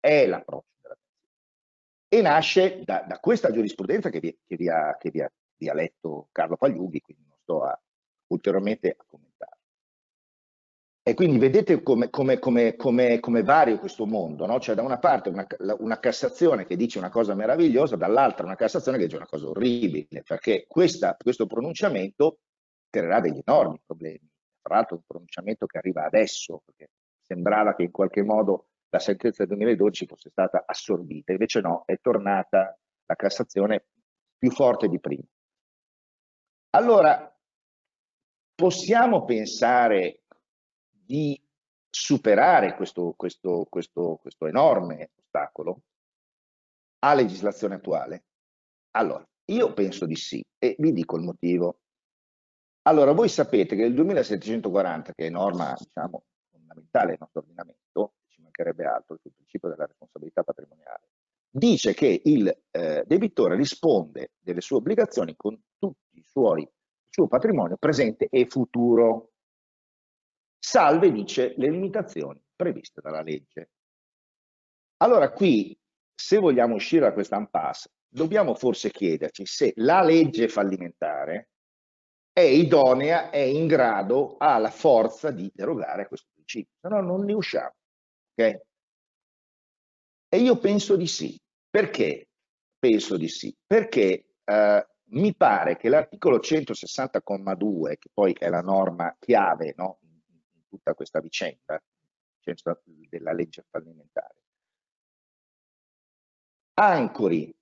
è 0.00 0.26
l'approccio 0.26 0.73
e 2.08 2.20
nasce 2.22 2.82
da, 2.84 3.04
da, 3.06 3.18
questa 3.18 3.50
giurisprudenza 3.50 4.10
che 4.10 4.20
vi, 4.20 4.36
che 4.46 4.56
vi, 4.56 4.68
ha, 4.68 4.96
che 4.98 5.10
vi 5.10 5.20
ha, 5.20 5.30
vi 5.56 5.68
ha 5.68 5.74
letto 5.74 6.28
Carlo 6.32 6.56
Pagliughi, 6.56 7.00
quindi 7.00 7.24
non 7.26 7.36
sto 7.40 7.62
a, 7.64 7.80
ulteriormente 8.28 8.96
a 8.98 9.04
commentare. 9.06 9.58
E 11.06 11.12
quindi 11.12 11.36
vedete 11.36 11.82
come, 11.82 12.08
come, 12.08 12.38
come, 12.38 12.76
come 12.78 13.42
vario 13.42 13.78
questo 13.78 14.06
mondo, 14.06 14.46
no? 14.46 14.58
Cioè 14.58 14.74
da 14.74 14.80
una 14.82 14.98
parte 14.98 15.28
una, 15.28 15.46
una, 15.78 16.00
Cassazione 16.00 16.64
che 16.64 16.76
dice 16.76 16.96
una 16.96 17.10
cosa 17.10 17.34
meravigliosa, 17.34 17.96
dall'altra 17.96 18.46
una 18.46 18.56
Cassazione 18.56 18.96
che 18.96 19.04
dice 19.04 19.16
una 19.16 19.26
cosa 19.26 19.48
orribile, 19.48 20.22
perché 20.22 20.64
questa, 20.66 21.14
questo 21.22 21.46
pronunciamento 21.46 22.38
creerà 22.88 23.20
degli 23.20 23.42
enormi 23.44 23.82
problemi. 23.84 24.26
Tra 24.62 24.76
l'altro 24.76 24.96
un 24.96 25.02
pronunciamento 25.06 25.66
che 25.66 25.76
arriva 25.76 26.06
adesso, 26.06 26.62
perché 26.64 26.90
sembrava 27.20 27.74
che 27.74 27.82
in 27.82 27.90
qualche 27.90 28.22
modo 28.22 28.68
la 28.94 29.00
sentenza 29.00 29.44
del 29.44 29.56
2012 29.56 30.06
fosse 30.06 30.30
stata 30.30 30.62
assorbita, 30.64 31.32
invece 31.32 31.60
no, 31.60 31.82
è 31.84 31.98
tornata 32.00 32.78
la 33.06 33.14
Cassazione 33.16 33.86
più 34.38 34.52
forte 34.52 34.88
di 34.88 35.00
prima. 35.00 35.24
Allora, 36.70 37.36
possiamo 38.54 39.24
pensare 39.24 40.22
di 40.88 41.40
superare 41.90 42.76
questo, 42.76 43.14
questo, 43.16 43.66
questo, 43.68 44.18
questo 44.22 44.46
enorme 44.46 45.10
ostacolo 45.16 45.82
a 47.00 47.14
legislazione 47.14 47.74
attuale? 47.74 48.26
Allora, 48.92 49.26
io 49.46 49.72
penso 49.74 50.06
di 50.06 50.14
sì 50.14 50.44
e 50.56 50.76
vi 50.78 50.92
dico 50.92 51.16
il 51.16 51.24
motivo. 51.24 51.80
Allora, 52.82 53.10
voi 53.10 53.28
sapete 53.28 53.74
che 53.74 53.82
il 53.82 53.94
2740, 53.94 55.12
che 55.14 55.26
è 55.26 55.30
norma 55.30 55.74
diciamo, 55.76 56.24
fondamentale 56.48 57.08
del 57.08 57.18
nostro 57.18 57.40
ordinamento, 57.40 58.12
mancherebbe 58.54 58.84
altro, 58.84 59.18
sul 59.20 59.32
principio 59.32 59.68
della 59.68 59.86
responsabilità 59.86 60.44
patrimoniale, 60.44 61.08
dice 61.50 61.92
che 61.94 62.20
il 62.24 62.64
eh, 62.70 63.04
debitore 63.06 63.56
risponde 63.56 64.32
delle 64.38 64.60
sue 64.60 64.76
obbligazioni 64.76 65.34
con 65.36 65.60
suoi, 66.22 66.62
il 66.62 66.68
suo 67.10 67.26
patrimonio 67.26 67.76
presente 67.76 68.28
e 68.28 68.46
futuro 68.46 69.32
salve, 70.58 71.12
dice, 71.12 71.54
le 71.56 71.70
limitazioni 71.70 72.40
previste 72.54 73.00
dalla 73.00 73.22
legge. 73.22 73.70
Allora 74.98 75.30
qui, 75.30 75.76
se 76.14 76.38
vogliamo 76.38 76.74
uscire 76.74 77.02
da 77.02 77.12
questa 77.12 77.36
impasse, 77.36 77.90
dobbiamo 78.08 78.54
forse 78.54 78.90
chiederci 78.90 79.44
se 79.44 79.72
la 79.76 80.02
legge 80.02 80.48
fallimentare 80.48 81.50
è 82.32 82.40
idonea, 82.40 83.30
è 83.30 83.38
in 83.38 83.66
grado, 83.66 84.36
ha 84.38 84.58
la 84.58 84.70
forza 84.70 85.30
di 85.30 85.50
derogare 85.54 86.02
a 86.02 86.06
questo 86.08 86.28
principio, 86.32 86.74
se 86.80 86.88
no 86.88 87.00
non 87.00 87.24
ne 87.24 87.32
usciamo. 87.32 87.74
Okay? 88.36 88.60
E 90.28 90.38
io 90.38 90.58
penso 90.58 90.96
di 90.96 91.06
sì. 91.06 91.40
Perché 91.70 92.28
penso 92.78 93.16
di 93.16 93.28
sì? 93.28 93.54
Perché 93.66 94.26
eh, 94.44 94.86
mi 95.10 95.34
pare 95.34 95.76
che 95.76 95.88
l'articolo 95.88 96.38
160,2, 96.38 97.96
che 97.98 98.10
poi 98.12 98.32
è 98.38 98.48
la 98.48 98.60
norma 98.60 99.16
chiave 99.18 99.74
no? 99.76 99.98
tutta 100.68 100.94
questa 100.94 101.20
vicenda 101.20 101.80
della 103.08 103.32
legge 103.32 103.64
fallimentare. 103.70 104.42
Ancori 106.74 107.54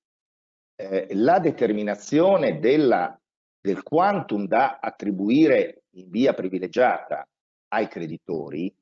eh, 0.74 1.08
la 1.12 1.38
determinazione 1.38 2.58
della, 2.58 3.18
del 3.60 3.82
quantum 3.82 4.46
da 4.46 4.78
attribuire 4.80 5.84
in 5.90 6.08
via 6.08 6.32
privilegiata 6.32 7.28
ai 7.68 7.86
creditori 7.88 8.74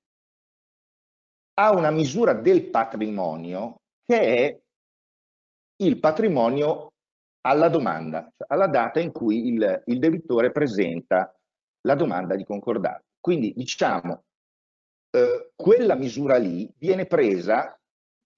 ha 1.60 1.72
una 1.72 1.90
misura 1.90 2.32
del 2.32 2.70
patrimonio 2.70 3.82
che 4.06 4.20
è 4.20 4.60
il 5.82 6.00
patrimonio 6.00 6.92
alla 7.42 7.68
domanda, 7.68 8.22
cioè 8.34 8.46
alla 8.48 8.66
data 8.66 8.98
in 8.98 9.12
cui 9.12 9.48
il, 9.48 9.82
il 9.86 9.98
debitore 9.98 10.52
presenta 10.52 11.34
la 11.82 11.94
domanda 11.94 12.34
di 12.34 12.44
concordato. 12.44 13.04
Quindi 13.20 13.52
diciamo, 13.54 14.24
eh, 15.10 15.50
quella 15.54 15.94
misura 15.96 16.38
lì 16.38 16.70
viene 16.78 17.04
presa 17.04 17.78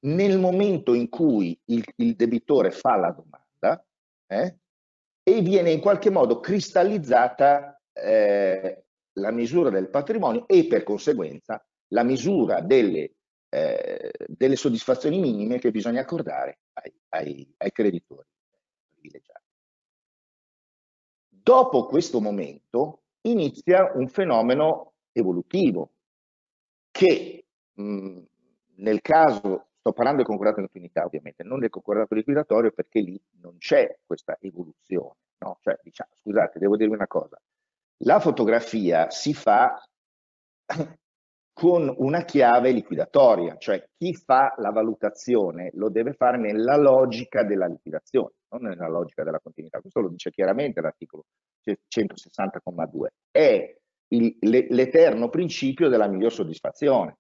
nel 0.07 0.39
momento 0.39 0.93
in 0.93 1.09
cui 1.09 1.57
il, 1.67 1.85
il 1.97 2.17
debitore 2.17 2.73
fa 2.73 2.97
la 2.97 3.13
domanda 3.13 3.85
eh, 4.27 4.59
e 5.23 5.41
viene 5.43 5.71
in 5.71 5.81
qualche 5.81 6.11
modo 6.11 6.41
cristallizzata 6.41 7.81
eh, 7.93 8.85
la 9.21 9.31
misura 9.31 9.71
del 9.71 9.91
patrimonio 9.91 10.49
e 10.49 10.67
per 10.67 10.83
conseguenza 10.83 11.65
la 11.93 12.03
misura 12.03 12.61
delle, 12.61 13.13
eh, 13.49 14.11
delle 14.27 14.57
soddisfazioni 14.57 15.19
minime 15.19 15.59
che 15.59 15.71
bisogna 15.71 16.01
accordare 16.01 16.61
ai, 16.75 16.93
ai, 17.11 17.55
ai 17.59 17.73
creditori 17.73 18.27
privilegiati. 18.91 19.41
Dopo 21.29 21.87
questo 21.87 22.21
momento 22.21 23.03
inizia 23.23 23.93
un 23.95 24.09
fenomeno 24.09 24.95
evolutivo 25.13 25.93
che 26.91 27.47
mh, 27.73 28.21
nel 28.77 29.01
caso, 29.01 29.69
sto 29.79 29.93
parlando 29.93 30.19
del 30.19 30.27
concordato 30.27 30.61
in 30.61 30.67
continuità 30.67 31.05
ovviamente, 31.05 31.43
non 31.43 31.61
del 31.61 31.71
concordato 31.71 32.15
liquidatorio 32.15 32.71
perché 32.71 33.01
lì 33.01 33.21
non 33.41 33.59
c'è 33.59 33.99
questa 34.05 34.37
evoluzione. 34.41 35.17
No? 35.39 35.59
Cioè, 35.61 35.79
diciamo, 35.83 36.11
scusate, 36.15 36.59
devo 36.59 36.77
dirvi 36.77 36.95
una 36.95 37.09
cosa, 37.09 37.41
la 38.05 38.21
fotografia 38.21 39.11
si 39.11 39.35
fa 39.35 39.83
con 41.53 41.93
una 41.99 42.25
chiave 42.25 42.71
liquidatoria, 42.73 43.57
cioè 43.59 43.87
chi 43.97 44.15
fa 44.15 44.55
la 44.57 44.71
valutazione 44.71 45.71
lo 45.75 45.91
deve 45.91 46.15
fare 46.15 46.39
nella 46.39 46.77
logica 46.77 47.45
della 47.45 47.67
liquidazione, 47.67 48.33
non 48.49 48.63
nella 48.63 48.89
logica 48.89 49.23
della 49.23 49.41
continuità. 49.41 49.81
Questo 49.81 50.01
lo 50.01 50.09
dice 50.09 50.31
chiaramente 50.31 50.81
l'articolo 50.81 51.25
160,2. 51.65 53.07
È 53.31 53.77
l'eterno 54.09 55.29
principio 55.29 55.89
della 55.89 56.09
miglior 56.09 56.33
soddisfazione, 56.33 57.19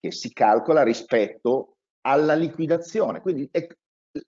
che 0.00 0.12
si 0.12 0.32
calcola 0.32 0.82
rispetto 0.82 1.76
alla 2.02 2.34
liquidazione. 2.34 3.20
Quindi 3.20 3.48
è, 3.50 3.66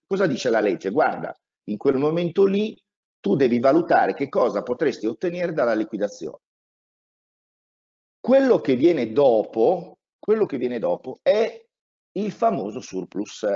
cosa 0.06 0.26
dice 0.26 0.50
la 0.50 0.60
legge? 0.60 0.90
Guarda, 0.90 1.34
in 1.68 1.76
quel 1.76 1.96
momento 1.96 2.44
lì 2.44 2.78
tu 3.20 3.36
devi 3.36 3.58
valutare 3.58 4.14
che 4.14 4.28
cosa 4.28 4.62
potresti 4.62 5.06
ottenere 5.06 5.52
dalla 5.52 5.74
liquidazione. 5.74 6.40
Quello 8.20 8.60
che 8.60 8.76
viene 8.76 9.12
dopo, 9.12 9.98
quello 10.18 10.46
che 10.46 10.58
viene 10.58 10.78
dopo 10.78 11.20
è 11.22 11.66
il 12.12 12.32
famoso 12.32 12.80
surplus 12.80 13.46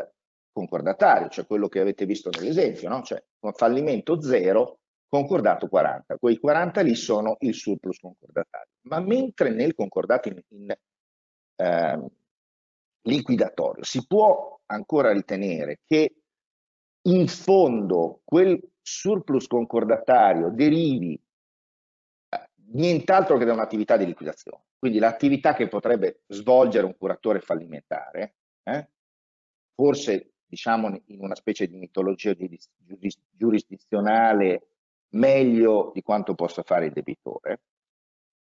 concordatario, 0.52 1.28
cioè 1.28 1.46
quello 1.46 1.68
che 1.68 1.80
avete 1.80 2.06
visto 2.06 2.30
nell'esempio, 2.30 2.88
no? 2.88 3.02
cioè 3.02 3.22
fallimento 3.54 4.20
zero, 4.22 4.78
concordato 5.08 5.68
40. 5.68 6.16
Quei 6.16 6.38
40 6.38 6.80
lì 6.80 6.94
sono 6.94 7.36
il 7.40 7.54
surplus 7.54 7.98
concordatario. 7.98 8.72
Ma 8.88 9.00
mentre 9.00 9.50
nel 9.50 9.74
concordato 9.74 10.28
in, 10.28 10.40
in 10.48 10.74
eh, 11.56 12.10
liquidatorio 13.02 13.84
si 13.84 14.06
può 14.06 14.60
ancora 14.66 15.12
ritenere 15.12 15.80
che 15.84 16.16
in 17.02 17.28
fondo 17.28 18.20
quel 18.24 18.58
surplus 18.80 19.46
concordatario 19.46 20.50
derivi 20.50 21.20
nient'altro 22.74 23.36
che 23.36 23.44
da 23.44 23.52
un'attività 23.52 23.96
di 23.96 24.06
liquidazione. 24.06 24.64
Quindi 24.78 24.98
l'attività 24.98 25.54
che 25.54 25.68
potrebbe 25.68 26.22
svolgere 26.26 26.86
un 26.86 26.96
curatore 26.96 27.40
fallimentare, 27.40 28.36
eh, 28.62 28.88
forse 29.74 30.34
diciamo 30.46 31.00
in 31.06 31.20
una 31.20 31.34
specie 31.34 31.66
di 31.66 31.76
mitologia 31.76 32.34
giurisdizionale 33.30 34.68
meglio 35.14 35.90
di 35.94 36.02
quanto 36.02 36.34
possa 36.34 36.62
fare 36.62 36.86
il 36.86 36.92
debitore. 36.92 37.62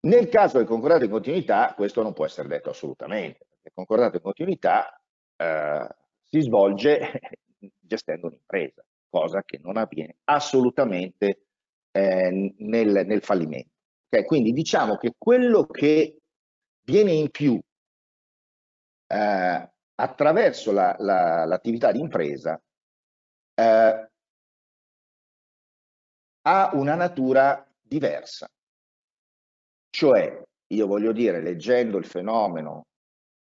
Nel 0.01 0.29
caso 0.29 0.57
del 0.57 0.67
concordato 0.67 1.03
in 1.03 1.11
continuità 1.11 1.73
questo 1.75 2.01
non 2.01 2.13
può 2.13 2.25
essere 2.25 2.47
detto 2.47 2.69
assolutamente, 2.69 3.45
perché 3.49 3.67
il 3.67 3.73
concordato 3.73 4.15
in 4.15 4.21
continuità 4.21 5.01
eh, 5.35 5.87
si 6.25 6.39
svolge 6.41 7.19
gestendo 7.79 8.27
un'impresa, 8.27 8.83
cosa 9.09 9.43
che 9.43 9.59
non 9.61 9.75
avviene 9.75 10.17
assolutamente 10.25 11.47
eh, 11.91 12.55
nel, 12.59 13.05
nel 13.05 13.21
fallimento. 13.21 13.78
Okay, 14.11 14.25
quindi 14.25 14.53
diciamo 14.53 14.97
che 14.97 15.13
quello 15.15 15.67
che 15.67 16.17
viene 16.83 17.11
in 17.11 17.29
più 17.29 17.59
eh, 19.05 19.71
attraverso 19.95 20.71
l'attività 20.71 21.87
la, 21.87 21.91
la, 21.91 21.91
di 21.91 21.99
impresa 21.99 22.59
eh, 23.53 24.09
ha 26.41 26.71
una 26.73 26.95
natura 26.95 27.63
diversa. 27.79 28.49
Cioè, 29.91 30.41
io 30.67 30.87
voglio 30.87 31.11
dire, 31.11 31.39
leggendo 31.39 31.97
il 31.97 32.05
fenomeno 32.05 32.87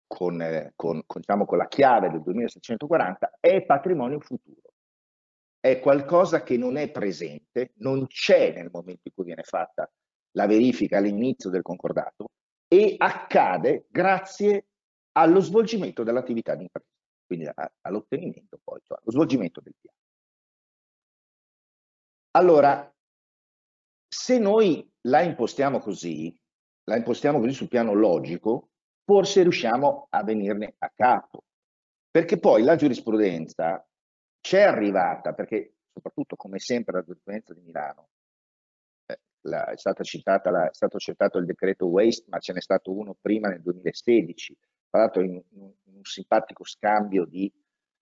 con, 0.07 0.41
eh, 0.41 0.73
con, 0.75 1.03
con, 1.05 1.21
diciamo, 1.21 1.45
con 1.45 1.59
la 1.59 1.67
chiave 1.67 2.09
del 2.09 2.23
2740, 2.23 3.37
è 3.39 3.63
patrimonio 3.63 4.19
futuro. 4.21 4.61
È 5.59 5.79
qualcosa 5.79 6.41
che 6.41 6.57
non 6.57 6.77
è 6.77 6.89
presente, 6.89 7.73
non 7.77 8.07
c'è 8.07 8.53
nel 8.53 8.69
momento 8.71 9.01
in 9.03 9.13
cui 9.13 9.25
viene 9.25 9.43
fatta 9.43 9.87
la 10.37 10.45
verifica 10.45 10.99
all'inizio 10.99 11.49
del 11.49 11.63
concordato 11.63 12.27
e 12.67 12.93
accade 12.95 13.87
grazie 13.89 14.67
allo 15.13 15.39
svolgimento 15.39 16.03
dell'attività 16.03 16.53
di 16.53 16.63
impresa, 16.63 16.87
quindi 17.25 17.49
all'ottenimento 17.81 18.59
poi, 18.63 18.79
cioè 18.83 18.99
allo 19.01 19.11
svolgimento 19.11 19.59
del 19.61 19.73
piano. 19.81 19.97
Allora, 22.31 22.95
se 24.07 24.37
noi 24.37 24.87
la 25.07 25.21
impostiamo 25.21 25.79
così, 25.79 26.37
la 26.83 26.97
impostiamo 26.97 27.39
così 27.39 27.53
sul 27.53 27.67
piano 27.67 27.93
logico, 27.93 28.69
forse 29.03 29.41
riusciamo 29.41 30.07
a 30.11 30.23
venirne 30.23 30.75
a 30.77 30.91
capo. 30.93 31.45
Perché 32.11 32.37
poi 32.37 32.61
la 32.61 32.75
giurisprudenza 32.75 33.83
c'è 34.39 34.61
arrivata, 34.61 35.33
perché 35.33 35.77
soprattutto 35.91 36.35
come 36.35 36.59
sempre 36.59 36.93
la 36.93 37.03
giurisprudenza 37.03 37.53
di 37.55 37.61
Milano, 37.61 38.09
la, 39.47 39.65
è, 39.65 39.75
la, 40.49 40.69
è 40.69 40.73
stato 40.73 40.97
citato 40.99 41.37
il 41.37 41.45
decreto 41.45 41.87
Waste, 41.87 42.25
ma 42.29 42.39
ce 42.39 42.53
n'è 42.53 42.61
stato 42.61 42.91
uno 42.91 43.15
prima 43.19 43.49
nel 43.49 43.61
2016, 43.61 44.57
tra 44.89 44.99
l'altro 45.01 45.21
in, 45.23 45.33
in, 45.33 45.73
un 45.97 46.03
simpatico 46.03 46.63
scambio 46.63 47.25
di, 47.25 47.51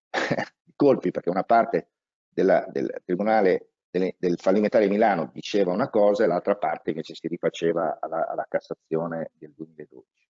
di 0.64 0.74
colpi, 0.76 1.12
perché 1.12 1.30
una 1.30 1.44
parte 1.44 1.90
della, 2.28 2.66
del 2.70 3.02
Tribunale 3.06 3.70
del, 3.90 4.14
del 4.18 4.38
fallimentare 4.38 4.90
Milano 4.90 5.30
diceva 5.34 5.72
una 5.72 5.90
cosa 5.90 6.24
e 6.24 6.28
l'altra 6.28 6.56
parte 6.58 6.90
invece 6.90 7.16
si 7.16 7.28
rifaceva 7.28 7.98
alla, 8.02 8.28
alla 8.28 8.46
Cassazione 8.48 9.32
del 9.34 9.54
2012. 9.56 10.28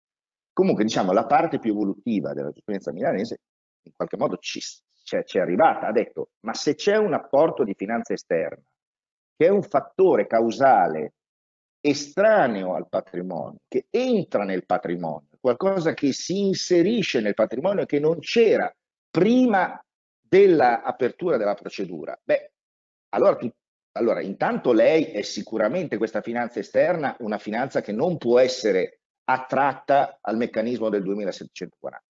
Comunque, 0.51 0.83
diciamo, 0.83 1.13
la 1.13 1.25
parte 1.25 1.59
più 1.59 1.71
evolutiva 1.71 2.33
della 2.33 2.49
giurisprudenza 2.49 2.91
milanese 2.91 3.39
in 3.83 3.93
qualche 3.95 4.17
modo 4.17 4.37
ci, 4.37 4.59
c'è, 5.03 5.23
c'è 5.23 5.39
arrivata, 5.39 5.87
ha 5.87 5.91
detto, 5.91 6.31
ma 6.41 6.53
se 6.53 6.75
c'è 6.75 6.97
un 6.97 7.13
apporto 7.13 7.63
di 7.63 7.73
finanza 7.73 8.13
esterna, 8.13 8.61
che 9.35 9.45
è 9.45 9.49
un 9.49 9.63
fattore 9.63 10.27
causale 10.27 11.13
estraneo 11.79 12.75
al 12.75 12.87
patrimonio, 12.87 13.59
che 13.67 13.87
entra 13.89 14.43
nel 14.45 14.65
patrimonio, 14.65 15.27
qualcosa 15.39 15.93
che 15.93 16.13
si 16.13 16.47
inserisce 16.47 17.19
nel 17.19 17.33
patrimonio 17.33 17.85
che 17.85 17.99
non 17.99 18.19
c'era 18.19 18.73
prima 19.09 19.83
dell'apertura 20.19 21.37
della 21.37 21.55
procedura, 21.55 22.17
beh, 22.23 22.51
allora, 23.09 23.35
tu, 23.35 23.51
allora, 23.93 24.21
intanto 24.21 24.71
lei 24.71 25.05
è 25.05 25.21
sicuramente 25.21 25.97
questa 25.97 26.21
finanza 26.21 26.59
esterna 26.59 27.15
una 27.19 27.37
finanza 27.37 27.81
che 27.81 27.91
non 27.91 28.17
può 28.17 28.39
essere 28.39 29.01
attratta 29.25 30.19
al 30.21 30.37
meccanismo 30.37 30.89
del 30.89 31.03
2740 31.03 32.03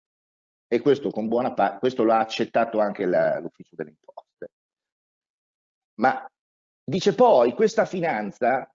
e 0.68 0.80
questo 0.80 1.10
con 1.10 1.28
buona 1.28 1.54
parte, 1.54 1.80
questo 1.80 2.04
l'ha 2.04 2.20
accettato 2.20 2.80
anche 2.80 3.06
l'ufficio 3.06 3.76
delle 3.76 3.90
imposte. 3.90 4.52
Ma 5.96 6.26
dice 6.84 7.14
poi 7.16 7.54
questa 7.54 7.86
finanza 7.86 8.70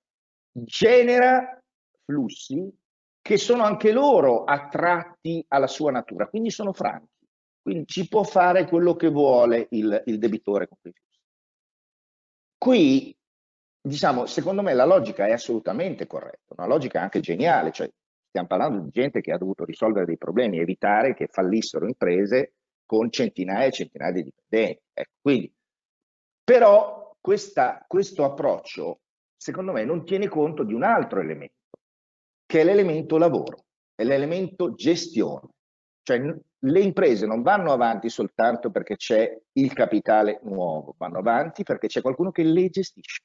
genera 0.52 1.60
flussi 2.04 2.72
che 3.20 3.36
sono 3.38 3.64
anche 3.64 3.92
loro 3.92 4.44
attratti 4.44 5.44
alla 5.48 5.66
sua 5.66 5.90
natura, 5.90 6.28
quindi 6.28 6.50
sono 6.50 6.72
franchi, 6.72 7.26
quindi 7.60 7.86
ci 7.86 8.08
può 8.08 8.22
fare 8.22 8.66
quello 8.66 8.94
che 8.94 9.08
vuole 9.08 9.66
il, 9.70 10.02
il 10.06 10.18
debitore 10.18 10.68
con 10.68 10.78
quei 10.80 10.92
flussi. 10.92 11.20
Qui, 12.56 13.18
diciamo, 13.80 14.26
secondo 14.26 14.62
me 14.62 14.72
la 14.74 14.84
logica 14.84 15.26
è 15.26 15.32
assolutamente 15.32 16.06
corretta, 16.06 16.54
una 16.56 16.66
logica 16.68 17.00
anche 17.00 17.20
geniale, 17.20 17.72
cioè 17.72 17.90
stiamo 18.28 18.46
parlando 18.46 18.84
di 18.84 18.90
gente 18.90 19.20
che 19.20 19.32
ha 19.32 19.38
dovuto 19.38 19.64
risolvere 19.64 20.06
dei 20.06 20.18
problemi, 20.18 20.60
evitare 20.60 21.14
che 21.14 21.26
fallissero 21.26 21.86
imprese 21.86 22.54
con 22.86 23.10
centinaia 23.10 23.66
e 23.66 23.72
centinaia 23.72 24.12
di 24.12 24.22
dipendenti. 24.22 24.82
Ecco, 24.92 25.12
quindi, 25.20 25.52
però 26.44 27.05
questa, 27.26 27.84
questo 27.88 28.22
approccio, 28.22 29.00
secondo 29.36 29.72
me, 29.72 29.84
non 29.84 30.04
tiene 30.04 30.28
conto 30.28 30.62
di 30.62 30.74
un 30.74 30.84
altro 30.84 31.18
elemento, 31.18 31.54
che 32.46 32.60
è 32.60 32.64
l'elemento 32.64 33.18
lavoro, 33.18 33.64
è 33.96 34.04
l'elemento 34.04 34.74
gestione. 34.74 35.48
Cioè 36.04 36.20
le 36.20 36.80
imprese 36.80 37.26
non 37.26 37.42
vanno 37.42 37.72
avanti 37.72 38.10
soltanto 38.10 38.70
perché 38.70 38.94
c'è 38.94 39.36
il 39.54 39.72
capitale 39.72 40.38
nuovo, 40.44 40.94
vanno 40.96 41.18
avanti 41.18 41.64
perché 41.64 41.88
c'è 41.88 42.00
qualcuno 42.00 42.30
che 42.30 42.44
le 42.44 42.68
gestisce. 42.68 43.24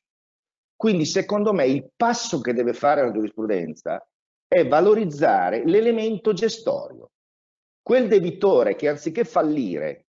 Quindi 0.75 1.05
secondo 1.05 1.53
me 1.53 1.67
il 1.67 1.91
passo 1.95 2.41
che 2.41 2.53
deve 2.53 2.73
fare 2.73 3.03
la 3.03 3.11
giurisprudenza 3.11 4.03
è 4.47 4.67
valorizzare 4.67 5.63
l'elemento 5.63 6.33
gestorio. 6.33 7.11
Quel 7.83 8.07
debitore 8.07 8.75
che 8.75 8.87
anziché 8.87 9.25
fallire 9.25 10.07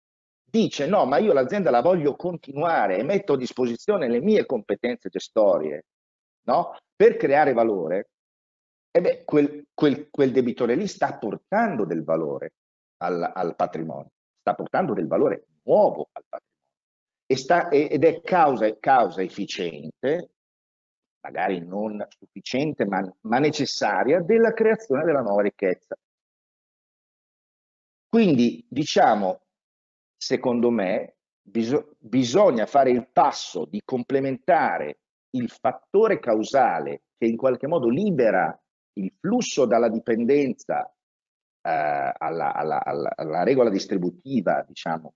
dice 0.61 0.87
no, 0.87 1.05
ma 1.05 1.17
io 1.17 1.33
l'azienda 1.33 1.69
la 1.69 1.81
voglio 1.81 2.15
continuare 2.15 2.97
e 2.97 3.03
metto 3.03 3.33
a 3.33 3.37
disposizione 3.37 4.09
le 4.09 4.21
mie 4.21 4.45
competenze 4.45 5.09
gestorie 5.09 5.85
no? 6.47 6.75
per 6.95 7.17
creare 7.17 7.53
valore, 7.53 8.09
e 8.91 9.01
beh, 9.01 9.23
quel, 9.25 9.65
quel, 9.73 10.09
quel, 10.09 10.31
debitore 10.31 10.75
lì 10.75 10.87
sta 10.87 11.17
portando 11.17 11.85
del 11.85 12.03
valore 12.03 12.53
al, 12.97 13.31
al, 13.33 13.55
patrimonio, 13.55 14.11
sta 14.39 14.55
portando 14.55 14.93
del 14.93 15.07
valore 15.07 15.45
nuovo 15.63 16.09
al 16.11 16.23
patrimonio 16.27 16.45
sta, 17.35 17.69
ed 17.69 18.03
è 18.03 18.21
causa, 18.21 18.73
causa 18.79 19.21
efficiente 19.21 20.31
magari 21.27 21.59
non 21.59 22.05
sufficiente 22.09 22.85
ma, 22.85 23.05
ma 23.21 23.39
necessaria, 23.39 24.21
della 24.21 24.53
creazione 24.53 25.03
della 25.03 25.21
nuova 25.21 25.41
ricchezza. 25.41 25.97
Quindi 28.07 28.65
diciamo, 28.69 29.41
secondo 30.17 30.69
me, 30.69 31.17
bis 31.41 31.73
bisogna 31.97 32.65
fare 32.65 32.89
il 32.89 33.07
passo 33.11 33.65
di 33.65 33.81
complementare 33.85 34.99
il 35.31 35.49
fattore 35.49 36.19
causale 36.19 37.03
che 37.17 37.25
in 37.25 37.37
qualche 37.37 37.67
modo 37.67 37.87
libera 37.87 38.59
il 38.93 39.13
flusso 39.19 39.65
dalla 39.65 39.89
dipendenza 39.89 40.83
eh, 41.61 42.13
alla, 42.17 42.53
alla, 42.53 42.83
alla, 42.83 43.13
alla, 43.15 43.43
regola 43.43 43.69
distributiva, 43.69 44.63
diciamo, 44.67 45.13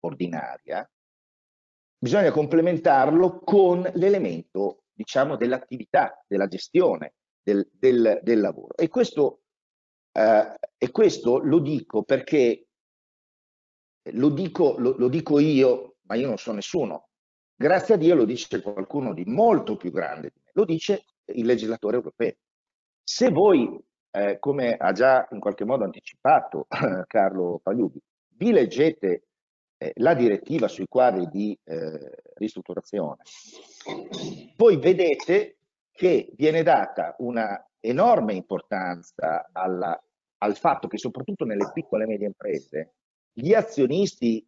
ordinaria, 0.00 0.88
bisogna 1.98 2.30
complementarlo 2.30 3.40
con 3.40 3.88
l'elemento 3.94 4.84
diciamo, 4.92 5.36
dell'attività, 5.36 6.24
della 6.26 6.48
gestione 6.48 7.14
del, 7.42 7.68
del, 7.72 8.20
del 8.22 8.40
lavoro. 8.40 8.74
E 8.76 8.88
questo, 8.88 9.42
eh, 10.12 10.54
e 10.76 10.90
questo, 10.90 11.38
lo 11.38 11.60
dico 11.60 12.02
perché 12.02 12.68
lo 14.10 14.28
dico, 14.30 14.76
lo, 14.78 14.96
lo 14.96 15.08
dico 15.08 15.38
io, 15.38 15.96
ma 16.02 16.14
io 16.14 16.26
non 16.28 16.38
so 16.38 16.52
nessuno. 16.52 17.08
Grazie 17.54 17.94
a 17.94 17.96
Dio 17.96 18.14
lo 18.14 18.24
dice 18.24 18.60
qualcuno 18.60 19.14
di 19.14 19.24
molto 19.24 19.76
più 19.76 19.90
grande 19.92 20.30
di 20.32 20.40
me, 20.44 20.50
lo 20.54 20.64
dice 20.64 21.04
il 21.26 21.46
legislatore 21.46 21.96
europeo. 21.96 22.34
Se 23.02 23.30
voi, 23.30 23.78
eh, 24.10 24.38
come 24.38 24.76
ha 24.76 24.92
già 24.92 25.28
in 25.30 25.40
qualche 25.40 25.64
modo 25.64 25.84
anticipato 25.84 26.66
Carlo 27.06 27.60
Pagliubi, 27.62 28.00
vi 28.36 28.50
leggete 28.50 29.26
eh, 29.78 29.92
la 29.96 30.14
direttiva 30.14 30.68
sui 30.68 30.86
quadri 30.88 31.28
di 31.28 31.56
eh, 31.64 32.22
ristrutturazione, 32.34 33.18
voi 34.56 34.76
vedete 34.78 35.58
che 35.92 36.32
viene 36.34 36.62
data 36.62 37.14
una 37.18 37.64
enorme 37.78 38.34
importanza 38.34 39.48
alla, 39.52 40.00
al 40.38 40.56
fatto 40.56 40.88
che 40.88 40.98
soprattutto 40.98 41.44
nelle 41.44 41.70
piccole 41.72 42.04
e 42.04 42.06
medie 42.06 42.26
imprese 42.26 42.94
gli 43.32 43.52
azionisti 43.52 44.46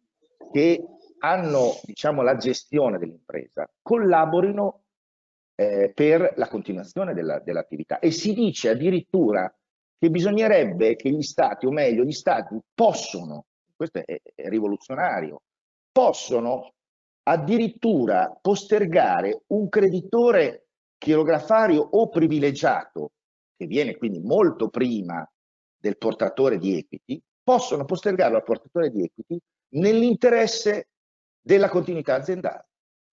che 0.51 0.83
hanno 1.19 1.79
diciamo, 1.83 2.21
la 2.21 2.37
gestione 2.37 2.97
dell'impresa 2.97 3.69
collaborino 3.81 4.83
eh, 5.55 5.91
per 5.93 6.33
la 6.35 6.47
continuazione 6.47 7.13
della, 7.13 7.39
dell'attività. 7.39 7.99
E 7.99 8.11
si 8.11 8.33
dice 8.33 8.69
addirittura 8.69 9.53
che 9.97 10.09
bisognerebbe 10.09 10.95
che 10.95 11.09
gli 11.09 11.21
stati, 11.21 11.65
o 11.65 11.71
meglio 11.71 12.03
gli 12.03 12.11
stati 12.11 12.59
possono 12.73 13.45
questo 13.75 13.99
è, 14.05 14.21
è 14.33 14.47
rivoluzionario, 14.47 15.41
possono 15.91 16.73
addirittura 17.23 18.37
postergare 18.39 19.43
un 19.47 19.67
creditore 19.69 20.67
chirografario 20.97 21.81
o 21.81 22.07
privilegiato, 22.09 23.11
che 23.55 23.65
viene 23.65 23.97
quindi 23.97 24.19
molto 24.19 24.69
prima 24.69 25.27
del 25.77 25.97
portatore 25.97 26.57
di 26.57 26.77
equity, 26.77 27.21
possono 27.45 27.85
postergarlo 27.85 28.37
al 28.37 28.43
portatore 28.43 28.89
di 28.89 29.03
equity 29.03 29.39
nell'interesse 29.75 30.89
della 31.39 31.69
continuità 31.69 32.15
aziendale. 32.15 32.69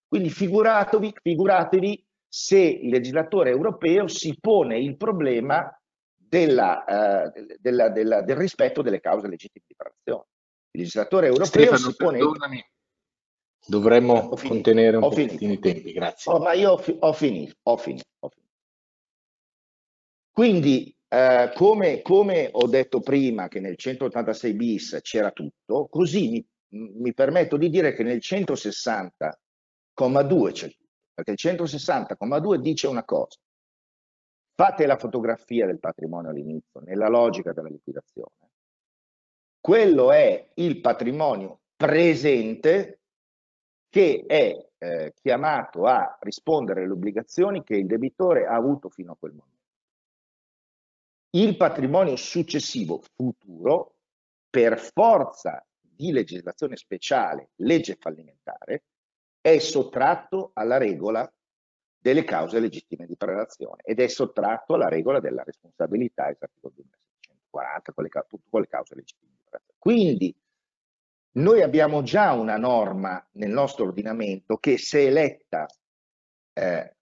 Quindi 0.09 0.31
figuratevi, 0.31 1.15
figuratevi 1.23 2.07
se 2.27 2.59
il 2.59 2.89
legislatore 2.89 3.51
europeo 3.51 4.09
si 4.09 4.37
pone 4.41 4.79
il 4.79 4.97
problema 4.97 5.71
della, 6.17 6.85
eh, 7.27 7.57
della, 7.59 7.91
della, 7.91 8.23
del 8.23 8.37
rispetto 8.37 8.81
delle 8.81 9.01
cause 9.01 9.29
legittime 9.29 9.65
di 9.67 9.75
separazione. 9.75 10.25
Il 10.71 10.81
legislatore 10.81 11.27
europeo 11.27 11.47
Stefano, 11.47 11.79
si 11.79 11.95
pone... 11.95 12.19
Perdonami. 12.19 12.67
Dovremmo 13.65 14.29
contenere 14.31 14.97
un 14.97 15.09
po' 15.09 15.21
i 15.21 15.59
tempi, 15.61 15.93
grazie. 15.93 16.33
Oh, 16.33 16.39
ma 16.41 16.53
io 16.53 16.73
ho, 16.73 16.79
fi 16.79 16.97
ho, 16.99 17.13
finito, 17.13 17.55
ho, 17.63 17.77
finito, 17.77 18.05
ho 18.19 18.29
finito. 18.29 18.53
Quindi, 20.33 20.97
eh, 21.13 21.53
come, 21.55 22.03
come, 22.03 22.49
ho 22.53 22.67
detto 22.67 23.01
prima 23.01 23.49
che 23.49 23.61
nel 23.61 23.77
186 23.77 24.55
bis 24.55 24.99
c'era 25.03 25.31
tutto, 25.31 25.87
così 25.89 26.31
mi, 26.31 26.47
mi 26.95 27.13
permetto 27.13 27.57
di 27.57 27.69
dire 27.69 27.93
che 27.93 28.03
nel 28.03 28.19
160,2 28.19 30.53
c'è 30.53 30.69
tutto, 30.69 30.91
perché 31.15 31.33
il 31.33 31.39
160,2 31.39 32.55
dice 32.57 32.87
una 32.87 33.05
cosa. 33.05 33.39
Fate 34.55 34.87
la 34.87 34.97
fotografia 34.97 35.67
del 35.67 35.81
patrimonio 35.81 36.31
all'inizio, 36.31 36.81
nella 36.81 37.09
logica 37.09 37.53
della 37.53 37.69
liquidazione 37.69 38.53
quello 39.63 40.11
è 40.11 40.51
il 40.55 40.81
patrimonio 40.81 41.61
presente 41.77 42.99
che 43.89 44.25
è 44.27 44.69
eh, 44.77 45.13
chiamato 45.15 45.87
a 45.87 46.19
rispondere 46.21 46.83
alle 46.83 46.91
obbligazioni 46.91 47.63
che 47.63 47.77
il 47.77 47.87
debitore 47.87 48.45
ha 48.45 48.57
avuto 48.57 48.89
fino 48.89 49.13
a 49.13 49.17
quel 49.17 49.31
momento. 49.31 49.52
Il 51.35 51.57
patrimonio 51.57 52.17
successivo 52.17 53.03
futuro, 53.15 53.97
per 54.51 54.79
forza 54.79 55.65
di 55.81 56.13
legislazione 56.13 56.77
speciale, 56.77 57.51
legge 57.57 57.97
fallimentare, 57.99 58.85
è 59.41 59.59
sottratto 59.59 60.51
alla 60.55 60.77
regola 60.77 61.31
delle 61.99 62.25
cause 62.25 62.59
legittime 62.59 63.07
di 63.07 63.17
prelazione 63.17 63.83
ed 63.85 64.01
è 64.01 64.09
sottratto 64.09 64.75
alla 64.75 64.89
regola 64.89 65.21
della 65.21 65.43
responsabilità, 65.43 66.29
esarticolo 66.29 66.75
2640, 66.75 67.93
con 67.93 68.05
le, 68.05 68.11
con 68.51 68.61
le 68.61 68.67
cause 68.67 68.95
legittime 68.95 69.31
di 69.31 69.39
prelazione. 69.43 69.79
Quindi 69.79 70.37
noi 71.35 71.63
abbiamo 71.63 72.03
già 72.03 72.33
una 72.33 72.59
norma 72.59 73.27
nel 73.33 73.51
nostro 73.51 73.85
ordinamento 73.85 74.59
che 74.59 74.77
se 74.77 75.07
eletta, 75.07 75.67
eh, 76.53 76.97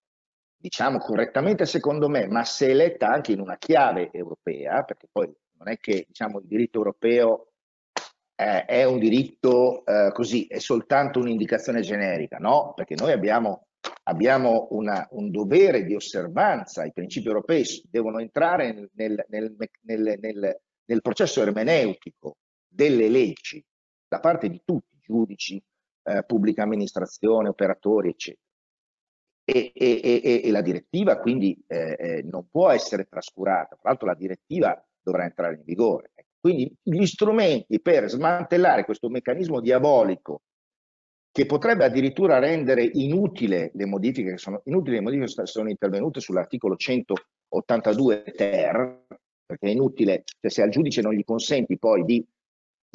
diciamo 0.61 0.99
correttamente 0.99 1.65
secondo 1.65 2.09
me, 2.09 2.27
ma 2.27 2.45
se 2.45 2.69
eletta 2.71 3.09
anche 3.09 3.33
in 3.33 3.41
una 3.41 3.57
chiave 3.57 4.11
europea, 4.13 4.83
perché 4.83 5.09
poi 5.11 5.33
non 5.59 5.69
è 5.69 5.79
che 5.79 6.05
diciamo, 6.07 6.39
il 6.41 6.47
diritto 6.47 6.79
europeo 6.79 7.53
eh, 8.37 8.67
è 8.67 8.85
un 8.85 8.99
diritto 8.99 9.85
eh, 9.87 10.11
così, 10.13 10.47
è 10.47 10.59
soltanto 10.59 11.19
un'indicazione 11.19 11.81
generica, 11.81 12.37
no? 12.37 12.75
Perché 12.75 12.95
noi 12.95 13.13
abbiamo, 13.13 13.69
abbiamo 14.05 14.69
una, 14.73 15.07
un 15.13 15.31
dovere 15.31 15.85
di 15.85 15.95
osservanza, 15.95 16.85
i 16.85 16.93
principi 16.93 17.29
europei 17.29 17.65
devono 17.91 18.19
entrare 18.19 18.91
nel, 18.93 19.25
nel, 19.29 19.55
nel, 19.83 20.61
nel 20.85 21.01
processo 21.01 21.41
ermeneutico 21.41 22.37
delle 22.67 23.09
leggi 23.09 23.65
da 24.07 24.21
parte 24.21 24.51
di 24.51 24.61
tutti, 24.65 24.99
giudici, 25.01 25.63
eh, 26.03 26.25
pubblica 26.25 26.63
amministrazione, 26.63 27.49
operatori, 27.49 28.11
eccetera. 28.11 28.50
E, 29.53 29.73
e, 29.75 30.43
e, 30.45 30.51
la 30.53 30.61
direttiva 30.61 31.19
quindi 31.19 31.61
eh, 31.67 31.97
eh, 31.99 32.23
non 32.23 32.47
può 32.49 32.71
essere 32.71 33.07
trascurata, 33.07 33.77
tra 33.81 33.91
l'altro 33.91 34.07
la 34.07 34.15
direttiva 34.15 34.81
dovrà 35.03 35.25
entrare 35.25 35.57
in 35.57 35.63
vigore. 35.65 36.13
Quindi 36.39 36.73
gli 36.81 37.05
strumenti 37.05 37.81
per 37.81 38.09
smantellare 38.09 38.85
questo 38.85 39.09
meccanismo 39.09 39.61
diabolico 39.61 40.43
che 41.33 41.47
potrebbe 41.47 41.85
addirittura 41.85 42.39
rendere 42.39 42.89
inutile 42.93 43.71
le 43.75 43.87
modifiche 43.87 44.31
che 44.31 44.39
sono, 44.39 44.63
inutili 44.65 44.97
le 44.97 45.03
modifiche 45.03 45.35
che 45.35 45.47
sono 45.47 45.69
intervenute 45.69 46.21
sull'articolo 46.21 46.77
182 46.77 48.23
ter, 48.37 49.07
perché 49.45 49.67
è 49.67 49.71
inutile, 49.71 50.23
cioè 50.41 50.51
se 50.51 50.63
al 50.63 50.71
giudice 50.71 51.03
non 51.03 51.13
gli 51.13 51.25
consenti 51.25 51.77
poi 51.79 52.05
di 52.05 52.25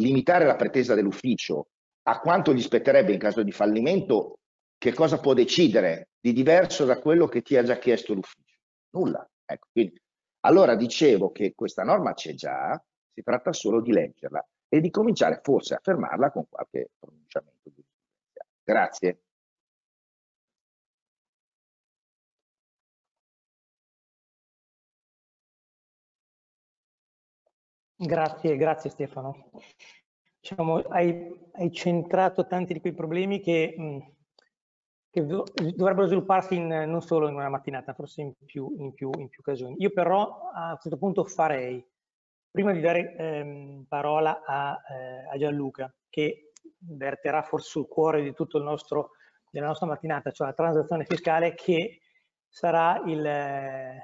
limitare 0.01 0.45
la 0.45 0.55
pretesa 0.55 0.95
dell'ufficio 0.95 1.67
a 2.07 2.19
quanto 2.19 2.53
gli 2.53 2.61
spetterebbe 2.61 3.13
in 3.13 3.19
caso 3.19 3.41
di 3.43 3.51
fallimento, 3.51 4.39
che 4.85 4.93
cosa 4.93 5.19
può 5.19 5.33
decidere 5.33 6.09
di 6.19 6.31
diverso 6.31 6.85
da 6.85 6.99
quello 6.99 7.27
che 7.27 7.41
ti 7.41 7.57
ha 7.57 7.63
già 7.63 7.79
chiesto 7.79 8.13
l'ufficio? 8.13 8.59
Nulla. 8.91 9.27
Ecco, 9.43 9.69
quindi, 9.71 9.99
allora 10.41 10.75
dicevo 10.75 11.31
che 11.31 11.53
questa 11.55 11.81
norma 11.81 12.13
c'è 12.13 12.35
già, 12.35 12.79
si 13.11 13.23
tratta 13.23 13.51
solo 13.51 13.81
di 13.81 13.91
leggerla 13.91 14.47
e 14.69 14.81
di 14.81 14.91
cominciare 14.91 15.39
forse 15.41 15.73
a 15.73 15.79
fermarla 15.81 16.29
con 16.29 16.45
qualche 16.47 16.91
pronunciamento. 16.99 17.71
Grazie. 18.63 19.21
Grazie, 27.95 28.55
grazie 28.55 28.91
Stefano. 28.91 29.49
Diciamo, 30.39 30.77
hai, 30.89 31.49
hai, 31.53 31.71
centrato 31.71 32.45
tanti 32.45 32.73
di 32.73 32.81
quei 32.81 32.93
problemi 32.93 33.39
che, 33.39 33.73
mh, 33.75 34.13
che 35.15 35.25
dovrebbero 35.25 36.07
svilupparsi 36.07 36.55
in, 36.55 36.67
non 36.67 37.01
solo 37.01 37.29
in 37.29 37.35
una 37.35 37.47
mattinata, 37.47 37.93
forse 37.93 38.21
in 38.21 38.33
più, 38.45 38.75
in, 38.79 38.93
più, 38.93 39.09
in 39.17 39.29
più, 39.29 39.39
occasioni. 39.39 39.75
Io 39.77 39.91
però 39.91 40.49
a 40.53 40.75
questo 40.77 40.97
punto 40.99 41.23
farei, 41.23 41.81
prima 42.51 42.73
di 42.73 42.81
dare 42.81 43.15
ehm, 43.15 43.85
parola 43.87 44.43
a, 44.45 44.77
eh, 44.91 45.33
a, 45.33 45.37
Gianluca, 45.37 45.89
che 46.09 46.51
verterà 46.79 47.43
forse 47.43 47.69
sul 47.69 47.87
cuore 47.87 48.23
di 48.23 48.33
tutto 48.33 48.57
il 48.57 48.65
nostro, 48.65 49.11
della 49.49 49.67
nostra 49.67 49.87
mattinata, 49.87 50.31
cioè 50.31 50.47
la 50.47 50.53
transazione 50.53 51.05
fiscale 51.05 51.53
che 51.53 52.01
sarà 52.49 53.01
il, 53.05 53.25
eh, 53.25 54.01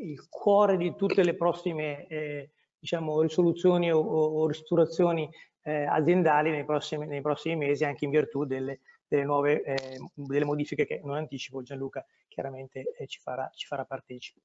il 0.00 0.30
cuore 0.30 0.78
di 0.78 0.94
tutte 0.96 1.24
le 1.24 1.36
prossime 1.36 2.06
eh, 2.06 2.52
diciamo, 2.78 3.20
risoluzioni 3.20 3.92
o, 3.92 3.98
o 4.00 4.46
ristrutturazioni 4.46 5.28
eh, 5.60 5.84
aziendali 5.84 6.50
nei 6.50 6.64
prossimi, 6.64 7.06
nei 7.06 7.20
prossimi, 7.20 7.56
mesi 7.56 7.84
anche 7.84 8.06
in 8.06 8.12
virtù 8.12 8.46
delle, 8.46 8.80
delle 9.08 9.24
nuove 9.24 9.62
eh, 9.62 9.98
delle 10.14 10.44
modifiche 10.44 10.86
che 10.86 11.00
non 11.02 11.16
anticipo 11.16 11.62
Gianluca 11.62 12.04
chiaramente 12.28 12.94
eh, 12.96 13.06
ci, 13.06 13.18
farà, 13.18 13.50
ci 13.54 13.66
farà 13.66 13.84
partecipe. 13.84 14.40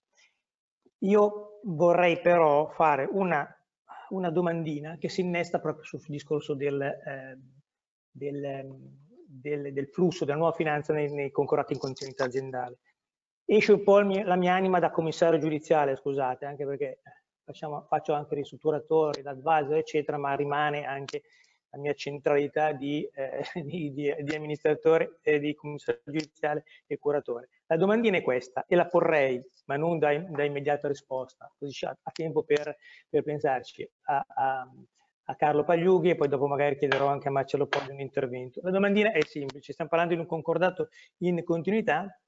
Io 0.99 1.59
vorrei 1.63 2.21
però 2.21 2.69
fare 2.69 3.07
una, 3.11 3.45
una 4.09 4.29
domandina 4.29 4.97
che 4.97 5.09
si 5.09 5.21
innesta 5.21 5.59
proprio 5.59 5.83
sul 5.83 6.01
discorso 6.07 6.53
del, 6.53 6.81
eh, 6.81 7.37
del, 8.09 8.73
del, 9.27 9.73
del, 9.73 9.87
flusso 9.89 10.23
della 10.23 10.37
nuova 10.37 10.53
finanza 10.53 10.93
nei, 10.93 11.11
nei 11.13 11.29
concorrati 11.29 11.73
in 11.73 11.79
continuità 11.79 12.23
aziendale. 12.23 12.79
Esce 13.45 13.73
un 13.73 13.83
po' 13.83 13.99
la 13.99 14.37
mia 14.37 14.53
anima 14.53 14.79
da 14.79 14.91
commissario 14.91 15.39
giudiziale, 15.39 15.97
scusate, 15.97 16.45
anche 16.45 16.65
perché 16.65 17.01
facciamo, 17.43 17.85
faccio 17.89 18.13
anche 18.13 18.35
ristrutturatore, 18.35 19.21
l'advisor, 19.21 19.75
eccetera, 19.75 20.17
ma 20.17 20.33
rimane 20.35 20.85
anche 20.85 21.23
la 21.73 21.79
mia 21.79 21.93
centralità 21.93 22.71
di, 22.71 23.07
eh, 23.13 23.43
di, 23.63 23.91
di, 23.91 24.15
di 24.19 24.35
amministratore, 24.35 25.19
eh, 25.21 25.39
di 25.39 25.53
commissario 25.55 26.01
giudiziale 26.05 26.63
e 26.85 26.97
curatore. 26.97 27.49
La 27.65 27.77
domandina 27.77 28.17
è 28.17 28.21
questa 28.21 28.65
e 28.67 28.75
la 28.75 28.87
porrei, 28.87 29.43
ma 29.65 29.75
non 29.75 29.97
da, 29.97 30.15
da 30.17 30.43
immediata 30.43 30.87
risposta, 30.87 31.51
così 31.57 31.85
ha 31.85 31.97
tempo 32.11 32.43
per, 32.43 32.77
per 33.09 33.23
pensarci 33.23 33.89
a, 34.03 34.25
a, 34.27 34.71
a, 35.25 35.35
Carlo 35.35 35.63
Pagliughi 35.63 36.11
e 36.11 36.15
poi 36.15 36.27
dopo 36.27 36.47
magari 36.47 36.77
chiederò 36.77 37.07
anche 37.07 37.27
a 37.27 37.31
Marcello 37.31 37.65
Poggi 37.65 37.91
un 37.91 37.99
intervento. 37.99 38.59
La 38.63 38.71
domandina 38.71 39.11
è 39.11 39.21
semplice, 39.23 39.73
stiamo 39.73 39.89
parlando 39.89 40.13
di 40.13 40.19
un 40.19 40.27
concordato 40.27 40.89
in 41.19 41.43
continuità 41.43 42.19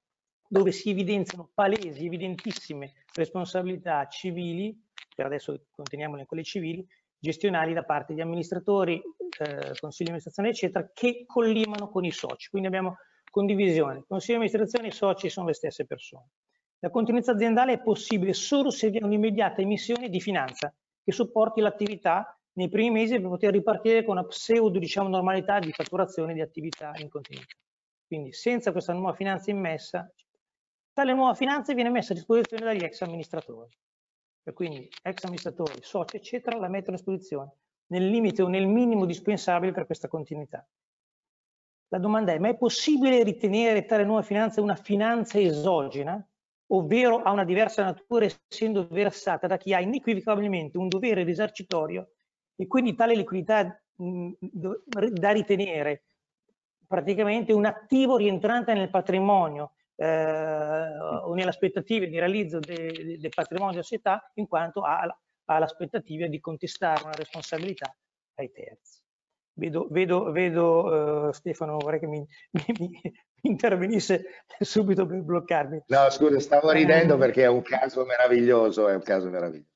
dove 0.47 0.71
si 0.71 0.89
evidenziano 0.89 1.49
palesi, 1.53 2.05
evidentissime 2.05 2.93
responsabilità 3.13 4.07
civili 4.07 4.79
per 5.15 5.25
adesso 5.25 5.67
conteniamole 5.71 6.21
in 6.21 6.27
quelle 6.27 6.43
civili, 6.43 6.85
gestionali 7.19 7.73
da 7.73 7.83
parte 7.83 8.13
di 8.13 8.21
amministratori, 8.21 9.01
eh, 9.39 9.77
consigli 9.79 10.05
di 10.05 10.11
amministrazione, 10.11 10.49
eccetera, 10.49 10.89
che 10.93 11.25
collimano 11.25 11.89
con 11.89 12.05
i 12.05 12.11
soci. 12.11 12.49
Quindi 12.49 12.67
abbiamo 12.67 12.97
condivisione. 13.29 14.03
Consiglio 14.07 14.39
di 14.39 14.45
amministrazione 14.45 14.87
e 14.87 14.91
soci 14.91 15.29
sono 15.29 15.47
le 15.47 15.53
stesse 15.53 15.85
persone. 15.85 16.29
La 16.79 16.89
continuità 16.89 17.31
aziendale 17.31 17.73
è 17.73 17.81
possibile 17.81 18.33
solo 18.33 18.69
se 18.69 18.89
vi 18.89 18.99
è 18.99 19.03
un'immediata 19.03 19.61
emissione 19.61 20.07
di 20.09 20.21
finanza 20.21 20.73
che 21.03 21.11
supporti 21.11 21.61
l'attività 21.61 22.37
nei 22.53 22.69
primi 22.69 22.91
mesi 22.91 23.19
per 23.19 23.29
poter 23.29 23.51
ripartire 23.51 24.03
con 24.03 24.17
una 24.17 24.25
pseudo 24.25 24.79
diciamo, 24.79 25.09
normalità 25.09 25.59
di 25.59 25.71
fatturazione 25.71 26.33
di 26.33 26.41
attività 26.41 26.93
in 26.97 27.09
continuità. 27.09 27.55
Quindi 28.07 28.31
senza 28.33 28.71
questa 28.71 28.93
nuova 28.93 29.13
finanza 29.13 29.51
immessa, 29.51 30.09
tale 30.93 31.13
nuova 31.13 31.33
finanza 31.33 31.73
viene 31.73 31.89
messa 31.89 32.13
a 32.13 32.15
disposizione 32.15 32.63
dagli 32.63 32.83
ex 32.83 33.01
amministratori 33.01 33.75
e 34.47 34.53
quindi 34.53 34.87
ex 35.01 35.23
amministratori, 35.23 35.79
soci, 35.81 36.17
eccetera, 36.17 36.57
la 36.57 36.67
mettono 36.67 36.95
a 36.95 36.99
disposizione 36.99 37.51
nel 37.87 38.07
limite 38.07 38.43
o 38.43 38.47
nel 38.47 38.67
minimo 38.67 39.05
dispensabile 39.05 39.71
per 39.71 39.85
questa 39.85 40.07
continuità. 40.07 40.65
La 41.89 41.97
domanda 41.97 42.31
è, 42.31 42.39
ma 42.39 42.49
è 42.49 42.55
possibile 42.55 43.23
ritenere 43.23 43.85
tale 43.85 44.03
nuova 44.03 44.21
finanza 44.21 44.61
una 44.61 44.75
finanza 44.75 45.39
esogena, 45.39 46.23
ovvero 46.67 47.21
ha 47.21 47.31
una 47.31 47.43
diversa 47.43 47.83
natura 47.83 48.25
essendo 48.25 48.87
versata 48.89 49.47
da 49.47 49.57
chi 49.57 49.73
ha 49.73 49.79
inequivocabilmente 49.79 50.77
un 50.77 50.87
dovere 50.87 51.23
risarcitorio 51.23 52.11
e 52.55 52.67
quindi 52.67 52.95
tale 52.95 53.15
liquidità 53.15 53.79
mh, 53.95 54.31
da 55.11 55.31
ritenere 55.31 56.05
praticamente 56.87 57.53
un 57.53 57.65
attivo 57.65 58.17
rientrante 58.17 58.73
nel 58.73 58.89
patrimonio 58.89 59.73
eh, 59.95 60.97
o 61.23 61.33
nelle 61.33 61.49
aspettative 61.49 62.07
di 62.07 62.19
realizzo 62.19 62.59
del 62.59 63.19
de 63.19 63.29
patrimonio 63.29 63.73
della 63.73 63.83
società 63.83 64.31
in 64.35 64.47
quanto 64.47 64.81
ha, 64.81 65.05
ha 65.45 65.59
l'aspettativa 65.59 66.27
di 66.27 66.39
contestare 66.39 67.03
una 67.03 67.13
responsabilità 67.13 67.95
ai 68.35 68.51
terzi. 68.51 69.03
Vedo, 69.57 69.87
vedo, 69.89 70.31
vedo 70.31 71.27
uh, 71.27 71.31
Stefano, 71.31 71.77
vorrei 71.77 71.99
che 71.99 72.07
mi, 72.07 72.27
mi, 72.51 72.65
mi, 72.79 73.01
intervenisse 73.41 74.43
subito 74.59 75.05
per 75.05 75.21
bloccarmi. 75.21 75.83
No, 75.87 76.09
scusa, 76.09 76.39
stavo 76.39 76.71
ridendo 76.71 77.17
perché 77.17 77.43
è 77.43 77.47
un 77.47 77.61
caso 77.61 78.03
meraviglioso, 78.03 78.89
è 78.89 78.95
un 78.95 79.03
caso 79.03 79.29
meraviglioso. 79.29 79.69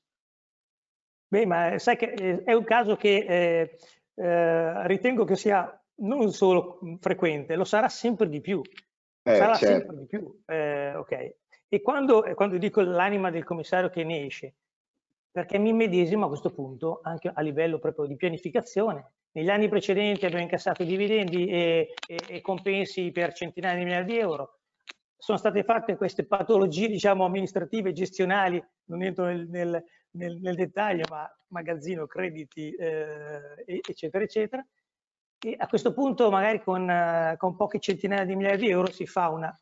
Beh, 1.28 1.46
ma 1.46 1.78
sai 1.78 1.96
che 1.96 2.12
eh, 2.12 2.42
è 2.42 2.52
un 2.52 2.64
caso 2.64 2.96
che 2.96 3.24
eh, 3.26 3.78
eh, 4.16 4.86
ritengo 4.86 5.24
che 5.24 5.36
sia 5.36 5.80
non 6.02 6.32
solo 6.32 6.78
frequente, 7.00 7.54
lo 7.54 7.64
sarà 7.64 7.88
sempre 7.88 8.28
di 8.28 8.40
più, 8.40 8.60
eh, 9.22 9.34
sarà 9.36 9.54
certo. 9.54 9.76
sempre 9.76 9.96
di 9.96 10.06
più. 10.06 10.42
Eh, 10.46 10.94
ok. 10.94 11.34
E 11.68 11.80
quando, 11.82 12.22
quando 12.34 12.58
dico 12.58 12.80
l'anima 12.80 13.30
del 13.30 13.44
commissario 13.44 13.90
che 13.90 14.04
ne 14.04 14.26
esce, 14.26 14.54
perché 15.30 15.58
mi 15.58 15.72
medesimo 15.72 16.24
a 16.24 16.28
questo 16.28 16.50
punto 16.50 17.00
anche 17.02 17.30
a 17.32 17.40
livello 17.40 17.78
proprio 17.78 18.06
di 18.06 18.16
pianificazione. 18.16 19.12
Negli 19.32 19.48
anni 19.48 19.68
precedenti 19.68 20.24
abbiamo 20.24 20.42
incassato 20.42 20.82
dividendi 20.82 21.46
e, 21.46 21.94
e, 22.08 22.18
e 22.26 22.40
compensi 22.40 23.12
per 23.12 23.32
centinaia 23.32 23.76
di 23.76 23.84
miliardi 23.84 24.12
di 24.12 24.18
euro. 24.18 24.58
Sono 25.16 25.38
state 25.38 25.62
fatte 25.62 25.96
queste 25.96 26.24
patologie, 26.24 26.88
diciamo, 26.88 27.24
amministrative, 27.24 27.92
gestionali, 27.92 28.60
non 28.86 29.02
entro 29.04 29.26
nel, 29.26 29.46
nel, 29.48 29.84
nel, 30.12 30.38
nel 30.40 30.54
dettaglio, 30.56 31.04
ma 31.10 31.30
magazzino, 31.48 32.06
crediti, 32.06 32.72
eh, 32.72 33.62
eccetera, 33.64 34.24
eccetera. 34.24 34.66
E 35.42 35.54
a 35.56 35.66
questo 35.66 35.94
punto 35.94 36.30
magari 36.30 36.62
con, 36.62 36.86
uh, 36.86 37.36
con 37.38 37.56
poche 37.56 37.78
centinaia 37.78 38.24
di 38.24 38.36
migliaia 38.36 38.56
di 38.56 38.68
euro 38.68 38.90
si 38.90 39.06
fa 39.06 39.30
una, 39.30 39.58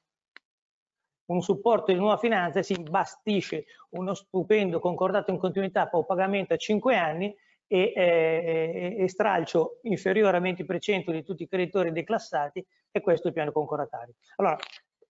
un 1.27 1.41
supporto 1.41 1.93
di 1.93 1.99
nuova 1.99 2.17
finanza 2.17 2.59
e 2.59 2.63
si 2.65 2.73
imbastisce 2.73 3.65
uno 3.91 4.15
stupendo 4.15 4.81
concordato 4.81 5.31
in 5.31 5.39
continuità 5.39 5.89
o 5.93 6.05
pagamento 6.05 6.55
a 6.55 6.57
5 6.57 6.97
anni 6.97 7.35
e, 7.67 7.93
eh, 7.95 8.97
e 8.99 9.09
stralcio 9.09 9.79
inferiore 9.83 10.39
al 10.39 10.43
20% 10.43 11.13
di 11.13 11.23
tutti 11.23 11.45
i 11.45 11.49
creditori 11.49 11.93
declassati 11.93 12.65
e 12.91 13.01
questo 13.01 13.27
è 13.27 13.29
il 13.29 13.35
piano 13.35 13.53
concordatario. 13.53 14.15
Allora, 14.37 14.57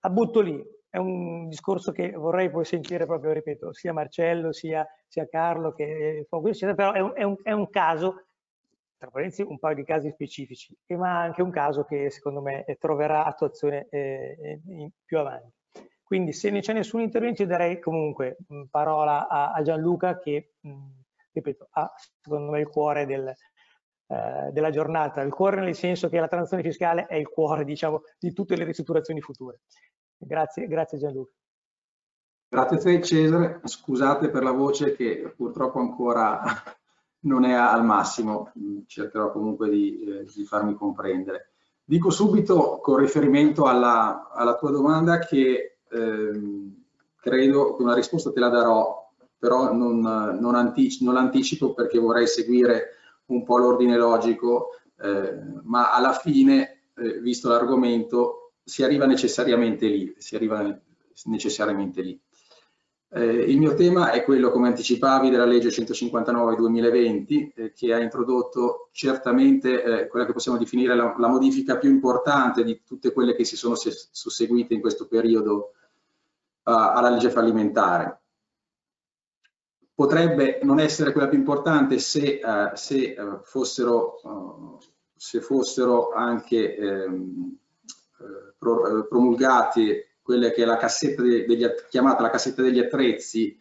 la 0.01 0.11
butto 0.11 0.41
lì, 0.41 0.63
è 0.91 0.97
un 0.97 1.49
discorso 1.49 1.93
che 1.93 2.11
vorrei 2.11 2.51
poi 2.51 2.65
sentire 2.65 3.07
proprio, 3.07 3.33
ripeto, 3.33 3.73
sia 3.73 3.93
Marcello 3.93 4.53
sia, 4.53 4.87
sia 5.07 5.29
Carlo 5.29 5.73
che 5.73 6.27
Fogo, 6.29 6.51
però 6.75 6.93
è 6.93 7.01
un, 7.01 7.13
è 7.15 7.23
un, 7.23 7.37
è 7.43 7.53
un 7.53 7.69
caso 7.71 8.28
tra 8.99 9.11
parentesi 9.11 9.43
un 9.43 9.59
paio 9.59 9.77
di 9.77 9.85
casi 9.85 10.11
specifici, 10.11 10.77
ma 10.89 11.21
anche 11.21 11.41
un 11.41 11.51
caso 11.51 11.85
che 11.85 12.11
secondo 12.11 12.43
me 12.43 12.65
troverà 12.79 13.25
attuazione 13.25 13.87
eh, 13.91 14.61
più 15.05 15.19
avanti. 15.19 15.57
Quindi 16.03 16.33
se 16.33 16.51
non 16.51 16.61
c'è 16.61 16.73
nessun 16.73 17.01
intervento 17.01 17.43
io 17.43 17.49
darei 17.49 17.79
comunque 17.79 18.39
mh, 18.49 18.63
parola 18.71 19.29
a, 19.29 19.53
a, 19.53 19.63
Gianluca 19.63 20.19
che, 20.19 20.55
mh, 20.61 20.73
ripeto, 21.33 21.69
ha 21.73 21.93
secondo 22.21 22.51
me 22.51 22.61
il 22.61 22.69
cuore 22.69 23.05
del, 23.05 23.29
eh, 23.29 24.51
della 24.51 24.71
giornata, 24.71 25.21
il 25.21 25.33
cuore 25.33 25.61
nel 25.61 25.75
senso 25.75 26.09
che 26.09 26.19
la 26.19 26.27
transizione 26.27 26.63
fiscale 26.63 27.07
è 27.07 27.15
il 27.15 27.29
cuore 27.29 27.65
diciamo, 27.65 28.03
di 28.19 28.33
tutte 28.33 28.57
le 28.57 28.65
ristrutturazioni 28.65 29.21
future. 29.21 29.61
Grazie, 30.17 30.67
grazie 30.67 30.99
Gianluca. 30.99 31.33
Grazie 32.51 32.77
a 32.79 32.81
te 32.81 33.03
Cesare, 33.03 33.61
scusate 33.65 34.31
per 34.31 34.43
la 34.43 34.53
voce 34.53 34.97
che 34.97 35.35
purtroppo 35.37 35.79
ancora 35.79 36.41
non 37.21 37.45
è 37.45 37.53
al 37.53 37.85
massimo, 37.85 38.53
cercherò 38.87 39.33
comunque 39.33 39.69
di, 39.69 40.01
eh, 40.01 40.25
di 40.35 40.45
farmi 40.45 40.75
comprendere. 40.75 41.51
Dico 41.85 42.11
subito 42.11 42.79
con 42.83 42.97
riferimento 42.97 43.65
alla, 43.65 44.31
alla 44.31 44.57
tua 44.57 44.71
domanda 44.71 45.19
che 45.19 45.79
ehm, 45.91 46.85
credo 47.21 47.75
che 47.75 47.83
una 47.83 47.95
risposta 47.95 48.31
te 48.31 48.41
la 48.41 48.51
darò, 48.51 49.11
però 49.39 49.73
non, 49.73 50.01
non, 50.01 50.55
antici, 50.55 51.05
non 51.05 51.15
l'anticipo 51.15 51.73
perché 51.73 51.99
vorrei 51.99 52.27
seguire 52.27 52.95
un 53.27 53.43
po' 53.45 53.59
l'ordine 53.59 53.97
logico, 53.97 54.71
eh, 55.01 55.39
ma 55.63 55.93
alla 55.93 56.13
fine, 56.13 56.83
eh, 56.97 57.21
visto 57.21 57.49
l'argomento, 57.49 58.53
si 58.63 58.83
arriva 58.83 59.07
necessariamente 59.07 59.87
lì, 59.87 60.15
si 60.19 60.35
arriva 60.35 60.79
necessariamente 61.25 62.03
lì. 62.03 62.21
Eh, 63.11 63.25
il 63.25 63.59
mio 63.59 63.73
tema 63.73 64.11
è 64.11 64.23
quello, 64.23 64.51
come 64.51 64.69
anticipavi, 64.69 65.31
della 65.31 65.47
legge 65.47 65.71
159-2020 65.71 67.51
eh, 67.55 67.73
che 67.73 67.95
ha 67.95 67.99
introdotto 67.99 68.91
certamente 68.93 69.83
eh, 69.83 70.07
quella 70.09 70.27
che 70.27 70.35
possiamo 70.35 70.59
definire 70.59 70.95
la, 70.95 71.15
la, 71.19 71.29
modifica 71.29 71.79
più 71.79 71.89
importante 71.89 72.63
di 72.65 72.83
tutte 72.85 73.13
quelle 73.15 73.35
che 73.35 73.45
si 73.45 73.57
sono 73.57 73.77
susseguite 73.77 74.75
in 74.75 74.83
questo 74.83 75.07
periodo 75.07 75.73
uh, 76.65 76.71
alla 76.71 77.09
legge 77.09 77.31
fallimentare. 77.31 78.21
Potrebbe 79.95 80.61
non 80.63 80.79
essere 80.79 81.13
quella 81.13 81.29
più 81.29 81.39
importante 81.39 81.99
se, 81.99 82.41
uh, 82.45 82.75
se, 82.75 83.17
uh, 83.19 83.41
fossero, 83.43 84.79
se 85.17 85.41
fossero, 85.41 86.13
anche 86.13 86.77
ehm, 86.77 87.57
pro, 88.59 89.07
promulgati 89.09 90.08
quella 90.29 90.51
che 90.51 90.63
è 90.63 90.67
la 90.67 90.77
cassetta 90.77 91.23
degli, 91.23 91.67
chiamata 91.89 92.21
la 92.21 92.29
cassetta 92.29 92.61
degli 92.61 92.79
attrezzi 92.79 93.59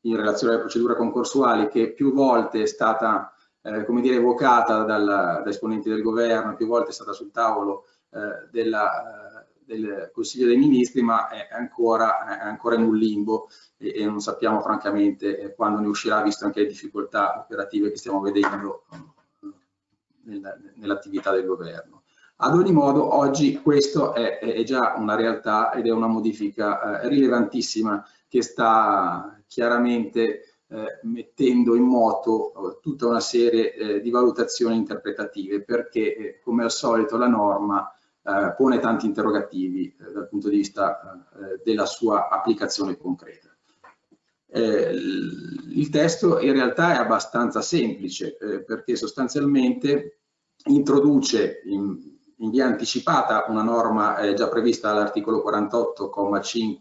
in 0.00 0.16
relazione 0.16 0.54
alle 0.54 0.62
procedure 0.62 0.96
concorsuali 0.96 1.68
che 1.68 1.92
più 1.92 2.14
volte 2.14 2.62
è 2.62 2.66
stata 2.66 3.34
eh, 3.60 3.84
come 3.84 4.00
dire, 4.00 4.14
evocata 4.14 4.84
dal, 4.84 5.04
da 5.04 5.44
esponenti 5.46 5.90
del 5.90 6.00
governo, 6.00 6.56
più 6.56 6.66
volte 6.68 6.88
è 6.88 6.94
stata 6.94 7.12
sul 7.12 7.30
tavolo 7.30 7.84
eh, 8.12 8.48
della, 8.50 9.42
eh, 9.42 9.46
del 9.66 10.10
Consiglio 10.10 10.46
dei 10.46 10.56
Ministri, 10.56 11.02
ma 11.02 11.28
è 11.28 11.48
ancora, 11.50 12.40
è 12.40 12.46
ancora 12.46 12.76
in 12.76 12.84
un 12.84 12.96
limbo 12.96 13.50
e, 13.76 13.92
e, 13.94 14.06
non 14.06 14.20
sappiamo 14.20 14.62
francamente 14.62 15.38
eh, 15.38 15.54
quando 15.54 15.80
ne 15.80 15.86
uscirà, 15.88 16.22
visto 16.22 16.46
anche 16.46 16.60
le 16.60 16.68
difficoltà 16.68 17.40
operative 17.40 17.90
che 17.90 17.98
stiamo 17.98 18.20
vedendo 18.20 18.86
eh, 19.42 20.40
nell'attività 20.76 21.30
del 21.30 21.44
governo. 21.44 22.04
Ad 22.38 22.54
ogni 22.54 22.72
modo, 22.72 23.14
oggi 23.14 23.60
questo 23.62 24.12
è, 24.12 24.38
è 24.38 24.62
già 24.62 24.94
una 24.98 25.14
realtà 25.14 25.72
ed 25.72 25.86
è 25.86 25.90
una 25.90 26.06
modifica 26.06 27.00
eh, 27.00 27.08
rilevantissima 27.08 28.06
che 28.28 28.42
sta 28.42 29.40
chiaramente 29.46 30.58
eh, 30.68 30.98
mettendo 31.04 31.74
in 31.74 31.84
moto 31.84 32.52
eh, 32.52 32.78
tutta 32.82 33.06
una 33.06 33.20
serie 33.20 33.72
eh, 33.72 34.00
di 34.02 34.10
valutazioni 34.10 34.76
interpretative 34.76 35.62
perché, 35.62 36.14
eh, 36.14 36.40
come 36.40 36.64
al 36.64 36.70
solito, 36.70 37.16
la 37.16 37.28
norma 37.28 37.90
eh, 38.22 38.52
pone 38.54 38.80
tanti 38.80 39.06
interrogativi 39.06 39.96
dal 39.96 40.28
punto 40.28 40.50
di 40.50 40.56
vista 40.56 41.26
della 41.64 41.86
sua 41.86 42.28
applicazione 42.28 42.98
concreta. 42.98 43.48
il 44.48 45.88
testo 45.90 46.38
in 46.40 46.52
realtà 46.52 46.94
è 46.94 46.98
abbastanza 46.98 47.62
semplice 47.62 48.36
perché 48.66 48.96
sostanzialmente 48.96 50.18
introduce 50.64 51.62
in, 51.66 52.15
in 52.36 52.50
via 52.50 52.66
anticipata 52.66 53.46
una 53.48 53.62
norma 53.62 54.18
eh, 54.18 54.34
già 54.34 54.48
prevista 54.48 54.90
all'articolo 54.90 55.42
48,5 55.46 56.76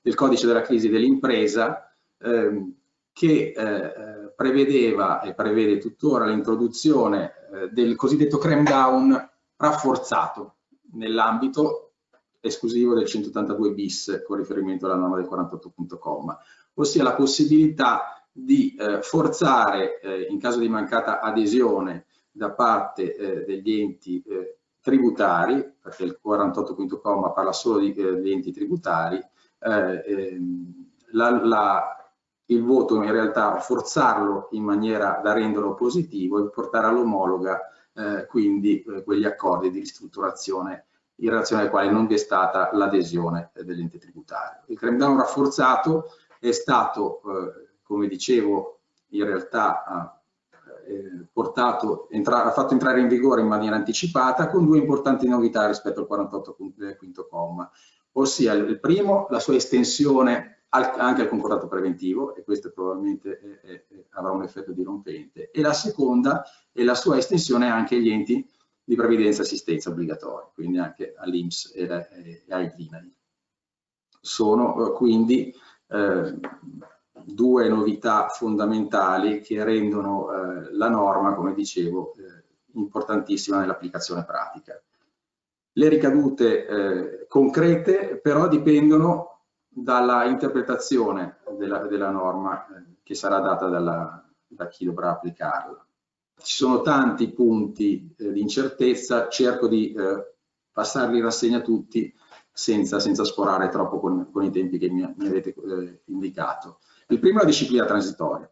del 0.00 0.14
codice 0.14 0.46
della 0.46 0.62
crisi 0.62 0.88
dell'impresa 0.88 1.92
ehm, 2.18 2.74
che 3.12 3.52
eh, 3.54 3.62
eh, 3.62 4.32
prevedeva 4.34 5.20
e 5.20 5.34
prevede 5.34 5.78
tuttora 5.78 6.26
l'introduzione 6.26 7.32
eh, 7.52 7.68
del 7.68 7.96
cosiddetto 7.96 8.38
cram 8.38 8.64
down 8.64 9.30
rafforzato 9.56 10.56
nell'ambito 10.92 11.92
esclusivo 12.40 12.94
del 12.94 13.06
182 13.06 13.72
bis 13.72 14.22
con 14.26 14.38
riferimento 14.38 14.86
alla 14.86 14.94
norma 14.94 15.16
del 15.16 15.28
48.com, 15.30 16.38
ossia 16.74 17.02
la 17.02 17.14
possibilità 17.14 18.24
di 18.32 18.74
eh, 18.74 19.02
forzare 19.02 20.00
eh, 20.00 20.22
in 20.30 20.38
caso 20.38 20.58
di 20.58 20.68
mancata 20.68 21.20
adesione 21.20 22.06
da 22.30 22.52
parte 22.52 23.44
degli 23.44 23.80
enti 23.80 24.22
tributari, 24.80 25.74
perché 25.80 26.04
il 26.04 26.18
48 26.20 26.74
quinto 26.74 27.00
comma 27.00 27.30
parla 27.30 27.52
solo 27.52 27.78
di, 27.78 27.94
eh, 27.94 28.20
di 28.20 28.32
enti 28.32 28.52
tributari, 28.52 29.18
eh, 29.58 30.02
ehm, 30.06 30.88
la, 31.12 31.44
la, 31.44 32.12
il 32.46 32.62
voto 32.62 33.02
in 33.02 33.10
realtà 33.10 33.58
forzarlo 33.58 34.48
in 34.52 34.62
maniera 34.62 35.20
da 35.22 35.32
renderlo 35.32 35.74
positivo 35.74 36.38
e 36.38 36.50
portare 36.50 36.86
all'omologa 36.86 37.60
eh, 37.94 38.26
quindi 38.26 38.84
quegli 39.04 39.24
accordi 39.24 39.70
di 39.70 39.80
ristrutturazione 39.80 40.86
in 41.16 41.30
relazione 41.30 41.64
ai 41.64 41.68
quali 41.68 41.90
non 41.90 42.06
vi 42.06 42.14
è 42.14 42.18
stata 42.18 42.70
l'adesione 42.72 43.50
dell'ente 43.62 43.98
tributario. 43.98 44.62
Il 44.66 44.78
creme 44.78 44.96
down 44.96 45.18
rafforzato 45.18 46.12
è 46.38 46.50
stato, 46.52 47.20
come 47.82 48.08
dicevo, 48.08 48.80
in 49.08 49.26
realtà 49.26 50.19
portato, 51.32 52.08
entra, 52.10 52.44
ha 52.44 52.50
fatto 52.50 52.72
entrare 52.72 53.00
in 53.00 53.08
vigore 53.08 53.40
in 53.40 53.46
maniera 53.46 53.76
anticipata 53.76 54.48
con 54.48 54.64
due 54.64 54.78
importanti 54.78 55.28
novità 55.28 55.66
rispetto 55.66 56.00
al 56.00 56.06
48 56.06 56.56
quinto 56.98 57.26
comma, 57.28 57.70
ossia 58.12 58.52
il 58.52 58.78
primo 58.80 59.26
la 59.30 59.40
sua 59.40 59.54
estensione 59.54 60.64
al, 60.70 60.92
anche 60.96 61.22
al 61.22 61.28
concordato 61.28 61.68
preventivo 61.68 62.34
e 62.34 62.42
questo 62.44 62.70
probabilmente 62.70 63.38
è, 63.38 63.66
è, 63.66 63.84
avrà 64.10 64.32
un 64.32 64.42
effetto 64.42 64.72
dirompente 64.72 65.50
e 65.50 65.60
la 65.60 65.72
seconda 65.72 66.44
è 66.72 66.82
la 66.82 66.94
sua 66.94 67.16
estensione 67.16 67.68
anche 67.68 67.96
agli 67.96 68.10
enti 68.10 68.48
di 68.82 68.96
previdenza 68.96 69.42
e 69.42 69.44
assistenza 69.44 69.90
obbligatori, 69.90 70.46
quindi 70.54 70.78
anche 70.78 71.14
all'Inps 71.16 71.72
e, 71.74 71.84
e, 71.84 72.44
e 72.46 72.54
agli 72.54 72.72
INAI. 72.76 73.14
Sono 74.20 74.88
eh, 74.88 74.92
quindi 74.94 75.54
eh, 75.88 76.38
due 77.24 77.68
novità 77.68 78.28
fondamentali 78.28 79.40
che 79.40 79.62
rendono 79.64 80.32
eh, 80.32 80.72
la 80.72 80.88
norma, 80.88 81.34
come 81.34 81.54
dicevo, 81.54 82.14
eh, 82.14 82.44
importantissima 82.74 83.58
nell'applicazione 83.58 84.24
pratica. 84.24 84.80
Le 85.72 85.88
ricadute 85.88 86.66
eh, 86.66 87.26
concrete 87.28 88.18
però 88.20 88.48
dipendono 88.48 89.30
dalla 89.68 90.24
interpretazione 90.24 91.38
della, 91.56 91.86
della 91.86 92.10
norma 92.10 92.66
eh, 92.66 92.96
che 93.02 93.14
sarà 93.14 93.38
data 93.38 93.68
dalla, 93.68 94.28
da 94.46 94.68
chi 94.68 94.84
dovrà 94.84 95.10
applicarla. 95.10 95.86
Ci 96.42 96.56
sono 96.56 96.80
tanti 96.80 97.32
punti 97.32 98.14
eh, 98.18 98.32
di 98.32 98.40
incertezza, 98.40 99.28
cerco 99.28 99.68
di 99.68 99.92
eh, 99.92 100.34
passarli 100.72 101.18
in 101.18 101.24
rassegna 101.24 101.60
tutti 101.60 102.12
senza, 102.52 102.98
senza 102.98 103.24
sforare 103.24 103.68
troppo 103.68 104.00
con, 104.00 104.30
con, 104.32 104.42
i 104.42 104.50
tempi 104.50 104.78
che 104.78 104.90
mi, 104.90 105.14
mi 105.16 105.26
avete 105.26 105.54
indicato. 106.06 106.80
Il 107.10 107.18
primo 107.18 107.38
è 107.38 107.42
la 107.42 107.48
disciplina 107.48 107.84
transitoria. 107.84 108.48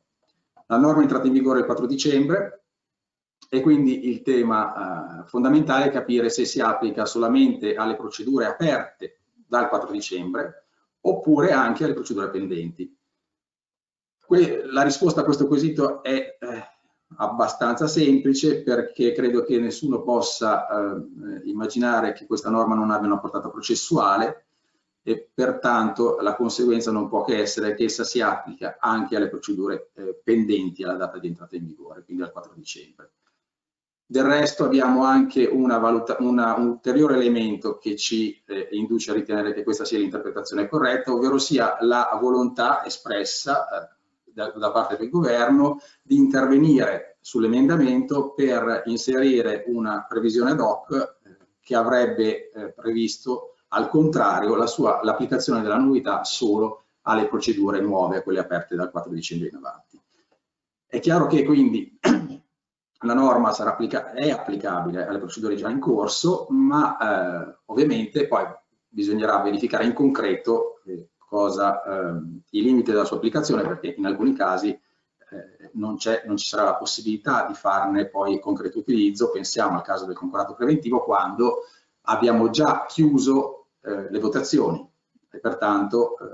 La 0.66 0.76
norma 0.76 0.98
è 0.98 1.02
entrata 1.02 1.26
in 1.26 1.32
vigore 1.32 1.60
il 1.60 1.64
4 1.64 1.86
dicembre 1.86 2.64
e 3.48 3.60
quindi 3.60 4.08
il 4.08 4.22
tema 4.22 5.22
eh, 5.22 5.26
fondamentale 5.26 5.86
è 5.86 5.90
capire 5.90 6.28
se 6.28 6.44
si 6.44 6.60
applica 6.60 7.06
solamente 7.06 7.76
alle 7.76 7.96
procedure 7.96 8.46
aperte 8.46 9.20
dal 9.46 9.68
4 9.68 9.90
dicembre 9.92 10.66
oppure 11.02 11.52
anche 11.52 11.84
alle 11.84 11.94
procedure 11.94 12.30
pendenti. 12.30 12.94
la 14.70 14.82
risposta 14.82 15.20
a 15.20 15.24
questo 15.24 15.46
quesito 15.46 16.02
è 16.02 16.36
eh, 16.38 16.68
abbastanza 17.16 17.86
semplice 17.86 18.62
perché 18.62 19.12
credo 19.12 19.44
che 19.44 19.58
nessuno 19.58 20.02
possa 20.02 20.66
eh, 20.66 21.48
immaginare 21.48 22.12
che 22.12 22.26
questa 22.26 22.50
norma 22.50 22.74
non 22.74 22.90
abbia 22.90 23.06
una 23.06 23.20
portata 23.20 23.48
processuale 23.48 24.47
e 25.08 25.30
pertanto 25.32 26.18
la 26.20 26.34
conseguenza 26.34 26.90
non 26.90 27.08
può 27.08 27.24
che 27.24 27.38
essere 27.38 27.74
che 27.74 27.84
essa 27.84 28.04
si 28.04 28.20
applica 28.20 28.76
anche 28.78 29.16
alle 29.16 29.30
procedure 29.30 29.88
eh, 29.94 30.20
pendenti 30.22 30.84
alla 30.84 30.96
data 30.96 31.16
di 31.18 31.28
entrata 31.28 31.56
in 31.56 31.64
vigore, 31.64 32.04
quindi 32.04 32.24
al 32.24 32.30
4 32.30 32.52
dicembre. 32.54 33.12
Del 34.04 34.24
resto 34.24 34.64
abbiamo 34.64 35.04
anche 35.04 35.46
una 35.46 35.78
valuta, 35.78 36.18
una, 36.20 36.54
un 36.56 36.68
ulteriore 36.68 37.14
elemento 37.14 37.78
che 37.78 37.96
ci 37.96 38.38
eh, 38.44 38.68
induce 38.72 39.12
a 39.12 39.14
ritenere 39.14 39.54
che 39.54 39.64
questa 39.64 39.86
sia 39.86 39.96
l'interpretazione 39.96 40.68
corretta, 40.68 41.10
ovvero 41.10 41.38
sia 41.38 41.78
la 41.80 42.10
volontà 42.20 42.84
espressa 42.84 43.66
eh, 43.66 43.88
da, 44.24 44.50
da, 44.50 44.70
parte 44.70 44.98
del 44.98 45.08
governo 45.08 45.80
di 46.02 46.16
intervenire 46.16 47.16
sull'emendamento 47.22 48.34
per 48.34 48.82
inserire 48.84 49.64
una 49.68 50.04
previsione 50.06 50.50
ad 50.50 50.60
hoc 50.60 51.16
eh, 51.24 51.36
che 51.62 51.74
avrebbe 51.74 52.50
eh, 52.50 52.72
previsto 52.72 53.54
al 53.68 53.88
contrario 53.88 54.56
l'applicazione 54.56 55.62
della 55.62 55.76
novità 55.76 56.24
solo 56.24 56.84
alle 57.02 57.26
procedure 57.26 57.80
nuove, 57.80 58.18
a 58.18 58.22
quelle 58.22 58.38
aperte 58.38 58.76
dal 58.76 58.90
4 58.90 59.12
dicembre 59.12 59.48
in 59.48 59.56
avanti. 59.56 60.00
È 60.86 61.00
chiaro 61.00 61.26
che 61.26 61.44
quindi 61.44 61.98
la 63.00 63.14
norma 63.14 63.50
applica 63.50 64.12
è 64.12 64.30
applicabile 64.30 65.06
alle 65.06 65.18
procedure 65.18 65.54
già 65.54 65.68
in 65.68 65.80
corso, 65.80 66.46
ma 66.50 66.96
eh, 67.46 67.56
ovviamente 67.66 68.26
poi 68.26 68.44
bisognerà 68.88 69.40
verificare 69.40 69.84
in 69.84 69.92
concreto 69.92 70.80
eh, 70.86 71.10
cosa, 71.18 71.82
eh, 71.82 72.40
i 72.50 72.62
limiti 72.62 72.90
della 72.90 73.04
sua 73.04 73.16
applicazione, 73.16 73.62
perché 73.62 73.94
in 73.96 74.06
alcuni 74.06 74.34
casi 74.34 74.68
eh, 74.70 75.70
non, 75.74 75.96
non, 76.24 76.36
ci 76.36 76.46
sarà 76.46 76.64
la 76.64 76.76
possibilità 76.76 77.46
di 77.46 77.54
farne 77.54 78.06
poi 78.06 78.40
concreto 78.40 78.78
utilizzo. 78.78 79.30
Pensiamo 79.30 79.76
al 79.76 79.82
caso 79.82 80.06
del 80.06 80.16
concordato 80.16 80.54
preventivo, 80.54 81.04
quando 81.04 81.64
abbiamo 82.02 82.48
già 82.50 82.86
chiuso 82.86 83.57
eh, 83.82 84.10
le 84.10 84.18
votazioni 84.18 84.86
e 85.30 85.38
pertanto 85.38 86.18
eh, 86.18 86.24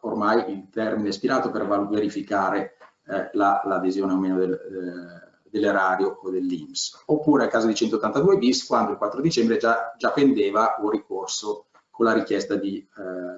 ormai 0.00 0.52
il 0.52 0.68
termine 0.70 1.06
è 1.06 1.10
espirato 1.10 1.50
per 1.50 1.66
verificare 1.88 2.76
eh, 3.06 3.30
l'adesione 3.32 4.12
la, 4.12 4.18
o 4.18 4.20
meno 4.20 4.38
del, 4.38 4.52
eh, 4.52 5.40
dell'erario 5.48 6.20
o 6.22 6.30
dell'IMS. 6.30 7.02
Oppure 7.06 7.44
al 7.44 7.50
caso 7.50 7.66
di 7.66 7.74
182 7.74 8.38
bis, 8.38 8.66
quando 8.66 8.92
il 8.92 8.98
4 8.98 9.20
dicembre 9.20 9.56
già, 9.56 9.94
già 9.98 10.12
pendeva 10.12 10.76
un 10.80 10.90
ricorso 10.90 11.66
con 11.90 12.06
la 12.06 12.12
richiesta 12.12 12.54
di, 12.54 12.88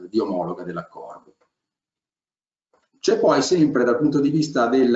di 0.09 0.19
omologa 0.21 0.63
dell'accordo. 0.63 1.35
C'è 3.01 3.19
poi 3.19 3.43
sempre 3.43 3.83
dal 3.83 3.99
punto 3.99 4.21
di 4.21 4.31
vista 4.31 4.69
del 4.69 4.95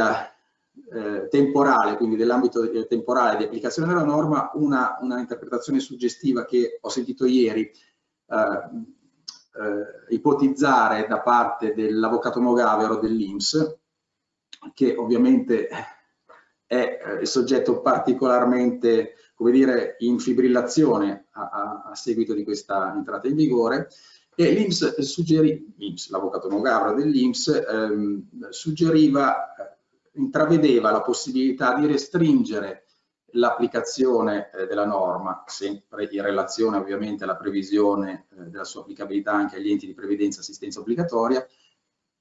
eh, 0.93 1.29
temporale, 1.29 1.97
quindi 1.97 2.17
dell'ambito 2.17 2.87
temporale 2.87 3.37
di 3.37 3.45
applicazione 3.45 3.89
della 3.89 4.05
norma, 4.05 4.51
una, 4.55 4.99
una, 5.01 5.19
interpretazione 5.19 5.81
suggestiva 5.81 6.45
che 6.45 6.79
ho 6.81 6.89
sentito 6.89 7.25
ieri 7.27 7.71
ipotizzare 10.11 11.07
da 11.07 11.21
parte 11.21 11.75
dell'avvocato 11.75 12.41
Mogavero 12.41 12.97
dell'Inps, 12.97 13.79
che 14.75 14.97
ovviamente 14.97 15.69
è 16.67 16.99
eh, 17.05 17.21
il 17.21 17.27
soggetto 17.27 17.81
particolarmente 17.81 19.15
come 19.37 19.53
dire, 19.53 19.97
in 19.99 20.19
fibrillazione 20.19 21.27
a, 21.33 21.51
a, 21.51 21.83
a 21.91 21.95
seguito 21.95 22.33
di 22.33 22.43
questa 22.43 22.95
entrata 22.95 23.29
in 23.29 23.37
vigore, 23.37 23.89
e 24.35 24.51
l'Inps 24.51 24.99
suggerì, 25.01 25.75
l'avvocato 26.09 26.49
Mogavero 26.49 26.95
dell'Inps, 26.95 27.49
ehm, 27.49 28.49
suggeriva, 28.51 29.55
eh, 29.55 29.77
intravedeva 30.15 30.91
la 30.91 31.03
possibilità 31.03 31.75
di 31.75 31.87
restringere 31.87 32.86
l'applicazione 33.37 34.51
eh, 34.51 34.67
della 34.67 34.85
norma, 34.85 35.45
sempre 35.47 36.09
in 36.11 36.23
relazione 36.23 36.77
ovviamente 36.77 37.25
alla 37.25 37.37
previsione 37.37 38.27
eh, 38.33 38.45
della 38.45 38.65
sua 38.65 38.81
applicabilità 38.81 39.33
anche 39.33 39.57
agli 39.57 39.71
enti 39.71 39.87
di 39.87 39.95
previdenza 39.95 40.39
e 40.39 40.41
assistenza 40.41 40.81
obbligatoria, 40.81 41.47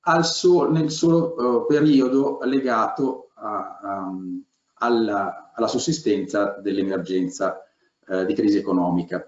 al 0.08 0.26
so, 0.26 0.70
nel 0.70 0.92
solo 0.92 1.34
uh, 1.34 1.66
periodo 1.66 2.38
legato 2.44 3.32
a, 3.36 3.80
um, 3.82 4.44
alla, 4.76 5.52
alla, 5.56 5.68
sussistenza 5.68 6.60
dell'emergenza 6.62 7.60
di 8.28 8.36
crisi 8.36 8.60
economica. 8.60 9.28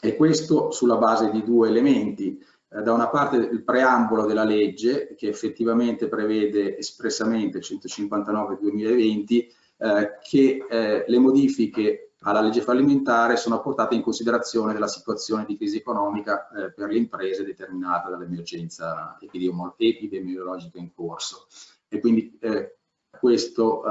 E 0.00 0.16
questo 0.16 0.72
sulla 0.72 0.96
base 0.96 1.30
di 1.30 1.44
due 1.44 1.68
elementi. 1.68 2.44
Da 2.66 2.92
una 2.92 3.08
parte 3.08 3.36
il 3.36 3.62
preambolo 3.62 4.26
della 4.26 4.42
legge 4.42 5.14
che 5.14 5.28
effettivamente 5.28 6.08
prevede 6.08 6.76
espressamente 6.76 7.60
159-2020 7.60 9.46
eh, 9.78 10.18
che 10.22 10.66
eh, 10.68 11.04
le 11.06 11.18
modifiche 11.18 12.14
alla 12.22 12.40
legge 12.40 12.62
fallimentare 12.62 13.36
sono 13.36 13.60
portate 13.60 13.94
in 13.94 14.02
considerazione 14.02 14.72
della 14.72 14.88
situazione 14.88 15.44
di 15.46 15.56
crisi 15.56 15.76
economica 15.76 16.48
eh, 16.48 16.72
per 16.72 16.88
le 16.88 16.96
imprese 16.96 17.44
determinata 17.44 18.10
dall'emergenza 18.10 19.16
epidemiologica 19.20 20.78
in 20.78 20.92
corso. 20.92 21.46
E 21.88 22.00
quindi 22.00 22.36
eh, 22.40 22.78
questo, 23.18 23.84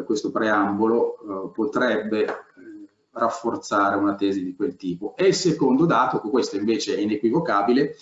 eh, 0.00 0.04
questo, 0.04 0.30
preambolo 0.30 1.50
potrebbe 1.52 2.26
rafforzare 3.10 3.96
una 3.96 4.14
tesi 4.14 4.42
di 4.42 4.54
quel 4.54 4.76
tipo. 4.76 5.14
E 5.16 5.26
il 5.26 5.34
secondo 5.34 5.84
dato, 5.86 6.20
questo 6.20 6.56
invece 6.56 6.96
è 6.96 7.00
inequivocabile, 7.00 7.96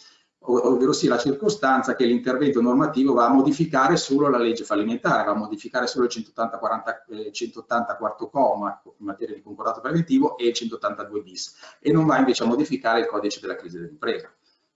ovvero 0.44 0.92
sia 0.92 1.10
la 1.10 1.18
circostanza 1.18 1.94
che 1.94 2.04
l'intervento 2.04 2.60
normativo 2.60 3.12
va 3.14 3.26
a 3.26 3.32
modificare 3.32 3.96
solo 3.96 4.28
la 4.28 4.38
legge 4.38 4.64
fallimentare, 4.64 5.24
va 5.24 5.32
a 5.32 5.36
modificare 5.36 5.86
solo 5.86 6.06
il 6.06 6.10
180, 6.10 6.58
40, 6.58 7.04
eh, 7.10 7.32
180 7.32 7.96
quarto 7.96 8.28
comma 8.28 8.82
in 8.84 9.06
materia 9.06 9.34
di 9.34 9.42
concordato 9.42 9.80
preventivo 9.80 10.36
e 10.36 10.48
il 10.48 10.54
182 10.54 11.22
bis 11.22 11.54
e 11.80 11.92
non 11.92 12.06
va 12.06 12.18
invece 12.18 12.42
a 12.42 12.46
modificare 12.46 13.00
il 13.00 13.06
codice 13.06 13.40
della 13.40 13.56
crisi 13.56 13.78
dell'impresa. 13.78 14.32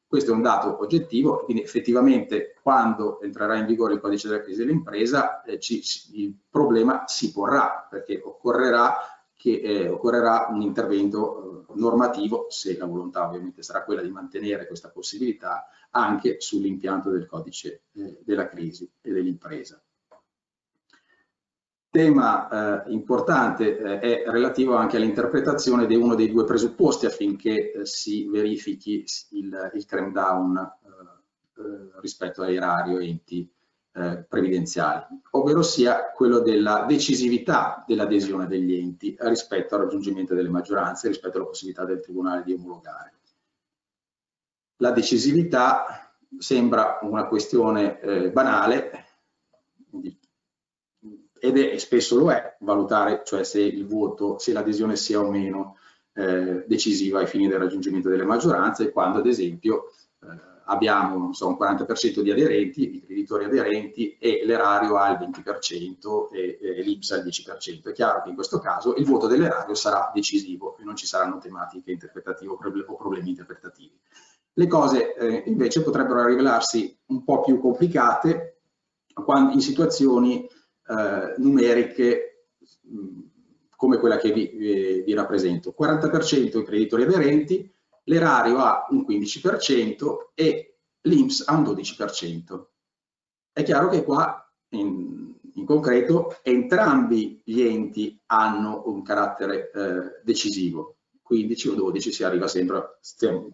Questo 0.09 0.30
è 0.30 0.34
un 0.34 0.43
dato 0.43 0.80
oggettivo, 0.80 1.43
quindi 1.44 1.64
effettivamente 1.64 2.55
quando 2.62 3.20
entrerà 3.22 3.56
in 3.56 3.66
vigore 3.66 3.94
il 3.94 4.01
codice 4.01 4.28
della 4.28 4.40
crisi 4.40 4.60
dell'impresa 4.60 5.43
eh, 5.43 5.59
il 6.12 6.32
problema 6.48 7.02
si 7.06 7.32
porrà 7.32 7.86
perché 7.90 8.20
occorrerà, 8.24 8.98
che, 9.34 9.60
eh, 9.60 9.88
occorrerà 9.88 10.47
un 10.51 10.60
intervento 10.60 11.45
normativo, 11.76 12.46
se 12.48 12.76
la 12.76 12.86
volontà 12.86 13.26
ovviamente 13.26 13.62
sarà 13.62 13.84
quella 13.84 14.02
di 14.02 14.10
mantenere 14.10 14.66
questa 14.66 14.90
possibilità, 14.90 15.68
anche 15.90 16.40
sull'impianto 16.40 17.10
del 17.10 17.26
codice 17.26 17.82
eh, 17.92 18.18
della 18.24 18.48
crisi 18.48 18.90
e 19.00 19.12
dell'impresa. 19.12 19.80
Tema 21.88 22.84
eh, 22.84 22.90
importante 22.92 23.78
eh, 23.78 24.00
è 24.00 24.30
relativo 24.30 24.74
anche 24.74 24.96
all'interpretazione 24.96 25.86
di 25.86 25.94
uno 25.94 26.14
dei 26.14 26.30
due 26.30 26.44
presupposti 26.44 27.06
affinché 27.06 27.72
eh, 27.72 27.86
si 27.86 28.28
verifichi 28.28 29.02
il, 29.30 29.70
il 29.72 30.12
down 30.12 30.56
eh, 30.56 31.62
eh, 31.62 32.00
rispetto 32.00 32.42
ai 32.42 32.58
rari 32.58 33.08
enti 33.08 33.50
eh, 33.97 34.24
previdenziali, 34.28 35.05
ovvero 35.31 35.62
sia 35.62 36.10
quello 36.12 36.40
della 36.40 36.85
decisività 36.86 37.82
dell'adesione 37.86 38.47
degli 38.47 38.74
enti 38.74 39.16
rispetto 39.20 39.74
al 39.74 39.82
raggiungimento 39.82 40.35
delle 40.35 40.51
maggioranze, 40.51 41.09
rispetto 41.09 41.39
alla 41.39 41.47
possibilità 41.47 41.85
del 41.86 42.01
Tribunale 42.01 42.43
di 42.43 42.52
omologare. 42.52 43.14
La 44.77 44.90
decisività 44.90 46.14
sembra 46.36 46.98
una 47.02 47.27
questione 47.27 47.98
eh, 48.01 48.31
banale 48.31 49.05
ed 51.39 51.59
è, 51.59 51.78
spesso 51.78 52.18
lo 52.18 52.31
è, 52.31 52.56
valutare 52.60 53.23
cioè 53.24 53.44
se 53.44 53.62
il 53.62 53.86
voto, 53.86 54.39
se 54.39 54.52
l'adesione 54.52 54.97
sia 54.97 55.20
o 55.20 55.31
meno 55.31 55.78
eh, 56.12 56.64
decisiva 56.66 57.20
ai 57.20 57.27
fini 57.27 57.48
del 57.48 57.60
raggiungimento 57.60 58.10
delle 58.10 58.24
maggioranze, 58.24 58.90
quando 58.90 59.18
ad 59.18 59.27
esempio 59.27 59.93
eh, 60.23 60.55
abbiamo 60.66 61.32
so, 61.32 61.48
un 61.48 61.56
40% 61.59 62.20
di 62.20 62.30
aderenti, 62.30 62.90
di 62.90 63.01
creditori 63.01 63.44
aderenti 63.44 64.16
e 64.18 64.43
l'erario 64.44 64.97
ha 64.97 65.10
il 65.10 65.18
20% 65.18 66.32
e, 66.32 66.59
e 66.60 66.82
l'Ips 66.82 67.10
ha 67.12 67.16
il 67.16 67.24
10%. 67.24 67.88
È 67.88 67.93
chiaro 67.93 68.22
che 68.22 68.28
in 68.28 68.34
questo 68.34 68.59
caso 68.59 68.94
il 68.97 69.05
voto 69.05 69.26
dell'erario 69.26 69.74
sarà 69.74 70.10
decisivo 70.14 70.76
e 70.78 70.84
non 70.84 70.97
ci 70.97 71.06
saranno 71.06 71.38
tematiche 71.38 71.93
interpretative 71.93 72.52
o 72.86 72.97
problemi 72.97 73.30
interpretativi. 73.30 73.98
Le 74.59 74.66
cose 74.66 75.14
eh, 75.14 75.43
invece 75.47 75.82
potrebbero 75.82 76.24
rivelarsi 76.24 76.98
un 77.06 77.22
po' 77.24 77.43
più 77.43 77.60
complicate 77.60 78.60
quando, 79.12 79.52
in 79.52 79.60
situazioni 79.60 80.48
eh, 80.88 81.34
numeriche 81.36 82.47
come 83.76 83.98
quella 83.98 84.16
che 84.16 84.32
vi, 84.32 84.51
vi, 84.55 85.02
vi 85.02 85.14
rappresento. 85.14 85.74
40% 85.78 86.59
i 86.59 86.64
creditori 86.64 87.02
aderenti, 87.02 87.70
l'erario 88.06 88.58
ha 88.58 88.86
un 88.90 89.04
15% 89.08 90.30
e 90.34 90.78
l'INPS 91.02 91.44
ha 91.46 91.54
un 91.54 91.62
12%. 91.62 92.64
È 93.52 93.62
chiaro 93.62 93.88
che 93.88 94.02
qua 94.02 94.52
in, 94.70 95.34
in 95.54 95.64
concreto 95.64 96.38
entrambi 96.42 97.40
gli 97.44 97.62
enti 97.62 98.20
hanno 98.26 98.82
un 98.86 99.02
carattere 99.02 99.70
eh, 99.70 100.20
decisivo, 100.22 100.96
15 101.22 101.68
o 101.68 101.74
12 101.74 102.12
si 102.12 102.24
arriva 102.24 102.46
sempre, 102.48 102.98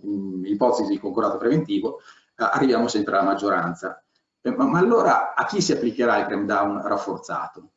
in 0.03 0.43
ipotesi 0.45 0.91
di 0.91 0.99
concordato 0.99 1.39
preventivo, 1.39 1.99
eh, 1.99 2.45
arriviamo 2.45 2.89
sempre 2.89 3.17
alla 3.17 3.31
maggioranza. 3.31 4.03
ma, 4.43 4.65
ma, 4.67 4.79
allora 4.79 5.35
a 5.35 5.45
chi 5.47 5.61
si 5.61 5.73
applicherà 5.73 6.19
il 6.19 6.27
cram 6.27 6.47
down 6.47 6.83
rafforzato? 6.87 7.71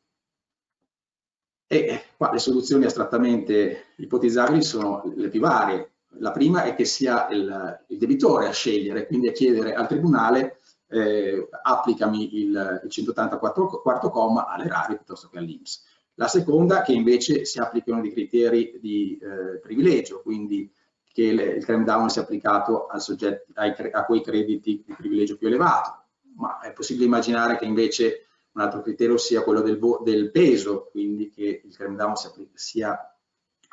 E 1.68 2.04
qua 2.16 2.30
le 2.32 2.38
soluzioni 2.38 2.84
astrattamente 2.84 3.94
ipotizzabili 3.96 4.62
sono 4.62 5.02
le 5.14 5.28
più 5.28 5.40
varie. 5.40 5.95
La 6.18 6.30
prima 6.30 6.64
è 6.64 6.74
che 6.74 6.84
sia 6.84 7.28
il, 7.28 7.84
il 7.88 7.98
debitore 7.98 8.46
a 8.46 8.52
scegliere, 8.52 9.06
quindi 9.06 9.28
a 9.28 9.32
chiedere 9.32 9.74
al 9.74 9.88
tribunale 9.88 10.58
eh, 10.88 11.48
applicami 11.62 12.40
il, 12.40 12.80
il 12.84 12.90
184 12.90 13.80
quarto 13.80 14.10
comma 14.10 14.46
all'erario 14.46 14.96
piuttosto 14.96 15.28
che 15.28 15.38
all'Inps. 15.38 15.84
La 16.14 16.28
seconda 16.28 16.82
che 16.82 16.92
invece 16.92 17.44
si 17.44 17.58
applicano 17.58 18.00
dei 18.00 18.12
criteri 18.12 18.78
di 18.80 19.18
eh, 19.20 19.58
privilegio, 19.58 20.22
quindi 20.22 20.72
che 21.04 21.32
le, 21.32 21.44
il 21.44 21.64
cram 21.64 21.84
down 21.84 22.08
sia 22.08 22.22
applicato 22.22 22.86
soggetto, 22.96 23.52
ai, 23.54 23.74
a 23.92 24.04
quei 24.04 24.22
crediti 24.22 24.82
di 24.86 24.94
privilegio 24.94 25.36
più 25.36 25.48
elevato, 25.48 26.04
ma 26.36 26.60
è 26.60 26.72
possibile 26.72 27.06
immaginare 27.06 27.58
che 27.58 27.64
invece 27.64 28.26
un 28.52 28.62
altro 28.62 28.80
criterio 28.80 29.18
sia 29.18 29.42
quello 29.42 29.60
del, 29.60 29.78
del 30.02 30.30
peso, 30.30 30.88
quindi 30.90 31.28
che 31.30 31.62
il 31.64 31.76
cram 31.76 31.96
down 31.96 32.16
sia, 32.16 32.32
sia 32.54 33.15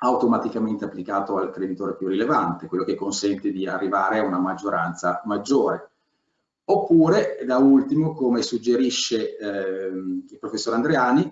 automaticamente 0.03 0.83
applicato 0.83 1.37
al 1.37 1.49
creditore 1.49 1.95
più 1.95 2.07
rilevante, 2.07 2.67
quello 2.67 2.83
che 2.83 2.95
consente 2.95 3.51
di 3.51 3.65
arrivare 3.65 4.19
a 4.19 4.25
una 4.25 4.39
maggioranza 4.39 5.21
maggiore. 5.25 5.91
Oppure, 6.65 7.41
da 7.45 7.57
ultimo, 7.57 8.13
come 8.13 8.41
suggerisce 8.41 9.37
eh, 9.37 9.87
il 9.87 10.37
professor 10.39 10.73
Andreani, 10.73 11.31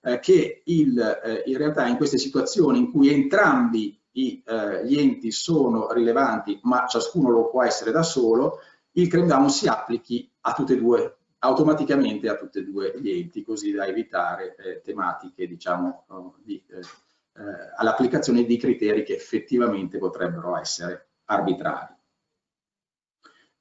eh, 0.00 0.18
che 0.18 0.62
il, 0.64 0.98
eh, 0.98 1.42
in 1.46 1.58
realtà 1.58 1.86
in 1.86 1.96
queste 1.96 2.16
situazioni 2.16 2.78
in 2.78 2.90
cui 2.90 3.12
entrambi 3.12 3.98
i, 4.12 4.42
eh, 4.46 4.86
gli 4.86 4.98
enti 4.98 5.30
sono 5.30 5.92
rilevanti, 5.92 6.58
ma 6.62 6.86
ciascuno 6.86 7.30
lo 7.30 7.50
può 7.50 7.62
essere 7.62 7.90
da 7.90 8.02
solo, 8.02 8.60
il 8.92 9.08
claim 9.08 9.26
down 9.26 9.50
si 9.50 9.68
applichi 9.68 10.30
a 10.42 10.54
tutte 10.54 10.72
e 10.72 10.78
due, 10.78 11.16
automaticamente 11.40 12.30
a 12.30 12.36
tutti 12.36 12.58
e 12.58 12.64
due 12.64 12.94
gli 12.98 13.10
enti, 13.10 13.44
così 13.44 13.72
da 13.72 13.86
evitare 13.86 14.56
eh, 14.56 14.80
tematiche, 14.82 15.46
diciamo, 15.46 16.04
di, 16.42 16.62
eh, 17.38 17.72
all'applicazione 17.76 18.44
di 18.44 18.56
criteri 18.56 19.02
che 19.02 19.14
effettivamente 19.14 19.98
potrebbero 19.98 20.56
essere 20.56 21.08
arbitrari. 21.26 21.94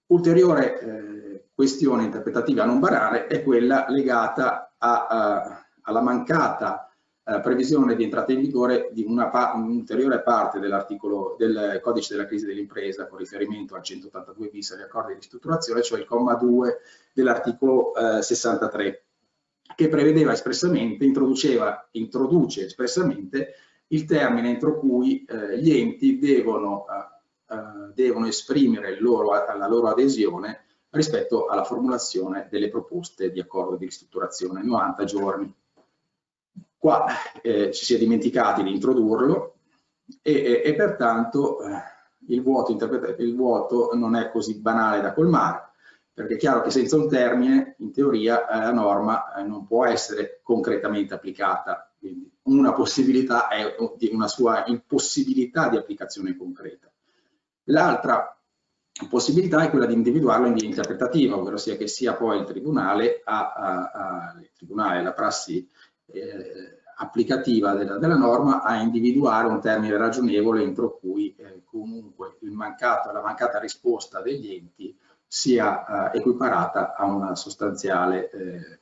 Ulteriore 0.08 0.80
eh, 0.80 1.46
questione 1.54 2.04
interpretativa 2.04 2.64
a 2.64 2.66
non 2.66 2.80
barare 2.80 3.28
è 3.28 3.42
quella 3.44 3.86
legata 3.90 4.76
a, 4.78 5.08
a, 5.08 5.66
alla 5.82 6.02
mancata 6.02 6.90
eh, 7.28 7.40
previsione 7.40 7.96
di 7.96 8.04
entrata 8.04 8.32
in 8.34 8.40
vigore 8.40 8.90
di 8.92 9.04
un'ulteriore 9.04 10.22
parte 10.22 10.60
dell'articolo 10.60 11.36
del 11.40 11.80
codice 11.82 12.14
della 12.14 12.28
crisi 12.28 12.46
dell'impresa 12.46 13.08
con 13.08 13.18
riferimento 13.18 13.74
al 13.74 13.82
182 13.82 14.48
bis 14.50 14.72
agli 14.72 14.82
accordi 14.82 15.14
di 15.14 15.20
ristrutturazione, 15.20 15.82
cioè 15.82 16.00
il 16.00 16.06
comma 16.06 16.36
2 16.36 16.78
dell'articolo 17.14 17.96
eh, 17.96 18.22
63, 18.22 19.05
che 19.76 19.88
prevedeva 19.90 20.34
espressamente, 20.34 21.06
introduceva, 21.06 21.88
introduce 21.92 22.66
espressamente 22.66 23.56
il 23.88 24.06
termine 24.06 24.50
entro 24.50 24.80
cui 24.80 25.24
eh, 25.26 25.60
gli 25.60 25.72
enti 25.72 26.18
devono 26.18 26.86
eh, 26.88 27.16
eh, 27.48 27.94
devono 27.94 28.26
esprimere 28.26 29.00
loro, 29.00 29.32
la 29.32 29.68
loro 29.68 29.88
adesione 29.88 30.64
rispetto 30.90 31.46
alla 31.46 31.64
formulazione 31.64 32.48
delle 32.50 32.70
proposte 32.70 33.32
di 33.32 33.40
accordo 33.40 33.76
di 33.76 33.86
ristrutturazione, 33.86 34.64
90 34.64 35.04
giorni. 35.04 35.54
Qua 36.76 37.06
eh, 37.44 37.72
ci 37.72 37.86
si 37.86 37.94
è 37.94 38.00
dimenticati 38.00 38.64
di 38.64 38.72
introdurlo 38.72 39.58
e, 40.24 40.34
e, 40.34 40.62
e 40.66 40.74
pertanto 40.74 41.62
eh, 41.62 41.70
il, 42.30 42.42
vuoto 42.42 42.76
il 43.20 43.36
vuoto 43.36 43.92
non 43.94 44.16
è 44.16 44.32
così 44.32 44.60
banale 44.60 45.02
da 45.02 45.14
colmare, 45.14 45.70
perché 46.16 46.36
è 46.36 46.38
chiaro 46.38 46.62
che 46.62 46.72
senza 46.72 46.96
un 46.96 47.10
termine, 47.10 47.76
in 47.80 47.92
teoria, 47.92 48.48
eh, 48.48 48.60
la 48.60 48.72
norma 48.72 49.36
eh, 49.36 49.44
non 49.44 49.68
può 49.68 49.86
essere 49.86 50.40
concretamente 50.42 51.14
applicata. 51.14 51.94
Quindi 52.00 52.32
una 52.44 52.72
possibilità 52.72 53.50
è 53.50 53.76
una 54.12 54.28
sua 54.30 54.64
impossibilità 54.68 55.68
di 55.68 55.76
applicazione 55.76 56.38
concreta. 56.38 56.90
L'altra 57.66 58.34
possibilità 59.10 59.62
è 59.62 59.70
quella 59.70 59.88
di 59.88 59.94
individuarlo 59.94 60.48
in 60.48 60.54
via 60.54 60.64
interpretativa, 60.64 61.36
ovvero 61.36 61.58
sia 61.58 61.76
che 61.76 61.88
sia 61.88 62.14
poi 62.14 62.40
il 62.40 62.46
tribunale, 62.46 63.20
a, 63.26 63.52
a, 63.52 63.92
a, 63.92 64.36
il 64.40 64.52
tribunale 64.56 65.04
la 65.04 65.12
prassi 65.12 65.70
eh, 66.06 66.80
applicativa 66.96 67.74
della, 67.74 67.98
della, 67.98 68.16
norma 68.16 68.62
a 68.62 68.78
individuare 68.78 69.48
un 69.48 69.60
termine 69.60 69.98
ragionevole 69.98 70.64
entro 70.64 70.98
cui 70.98 71.36
eh, 71.36 71.64
comunque 71.66 72.38
mancato, 72.40 73.12
la 73.12 73.22
mancata 73.22 73.60
risposta 73.60 74.22
degli 74.22 74.54
enti 74.54 74.98
sia 75.28 76.12
eh, 76.12 76.18
equiparata 76.18 76.96
a 76.96 77.06
una 77.06 77.36
sostanziale, 77.36 78.30
eh, 78.30 78.80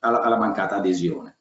alla, 0.00 0.20
alla 0.20 0.36
mancata 0.36 0.76
adesione 0.76 1.34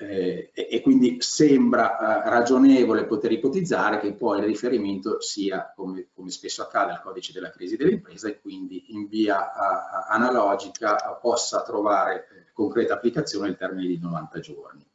eh, 0.00 0.50
e 0.54 0.80
quindi 0.80 1.20
sembra 1.20 2.24
eh, 2.24 2.30
ragionevole 2.30 3.04
poter 3.04 3.32
ipotizzare 3.32 4.00
che 4.00 4.14
poi 4.14 4.38
il 4.38 4.46
riferimento 4.46 5.20
sia, 5.20 5.72
come, 5.76 6.08
come, 6.14 6.30
spesso 6.30 6.62
accade, 6.62 6.92
al 6.92 7.02
codice 7.02 7.32
della 7.34 7.50
crisi 7.50 7.76
dell'impresa 7.76 8.28
e 8.28 8.40
quindi 8.40 8.94
in 8.94 9.08
via 9.08 9.52
a, 9.52 9.90
a, 9.90 10.06
analogica 10.08 10.96
possa 11.20 11.62
trovare 11.62 12.28
eh, 12.30 12.52
concreta 12.54 12.94
applicazione 12.94 13.48
il 13.48 13.58
termine 13.58 13.86
di 13.88 13.98
90 13.98 14.40
giorni. 14.40 14.86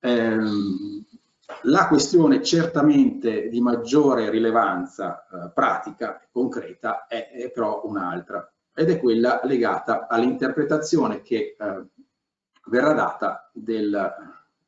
Ehm, 0.00 1.05
la 1.62 1.86
questione 1.86 2.42
certamente 2.42 3.48
di 3.48 3.60
maggiore 3.60 4.30
rilevanza 4.30 5.26
eh, 5.26 5.50
pratica 5.54 6.20
e 6.20 6.28
concreta 6.32 7.06
è, 7.06 7.30
è 7.30 7.50
però 7.50 7.82
un'altra 7.84 8.50
ed 8.74 8.90
è 8.90 8.98
quella 8.98 9.40
legata 9.44 10.06
all'interpretazione 10.08 11.22
che 11.22 11.56
eh, 11.58 11.86
verrà 12.66 12.92
data 12.92 13.50
del, 13.54 14.14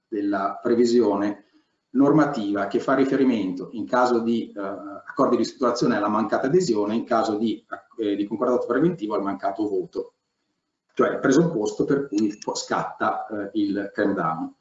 della 0.06 0.58
previsione 0.62 1.44
normativa 1.90 2.66
che 2.66 2.80
fa 2.80 2.94
riferimento 2.94 3.70
in 3.72 3.86
caso 3.86 4.20
di 4.20 4.52
eh, 4.52 4.60
accordi 4.60 5.36
di 5.36 5.42
ristrutturazione 5.42 5.96
alla 5.96 6.08
mancata 6.08 6.46
adesione, 6.46 6.94
in 6.94 7.04
caso 7.04 7.36
di, 7.36 7.64
eh, 7.98 8.14
di 8.14 8.26
concordato 8.26 8.66
preventivo 8.66 9.14
al 9.14 9.22
mancato 9.22 9.68
voto, 9.68 10.14
cioè 10.94 11.10
il 11.10 11.18
presupposto 11.18 11.84
per 11.84 12.06
cui 12.06 12.38
scatta 12.54 13.26
eh, 13.26 13.50
il 13.54 13.90
cram 13.92 14.14
down. 14.14 14.54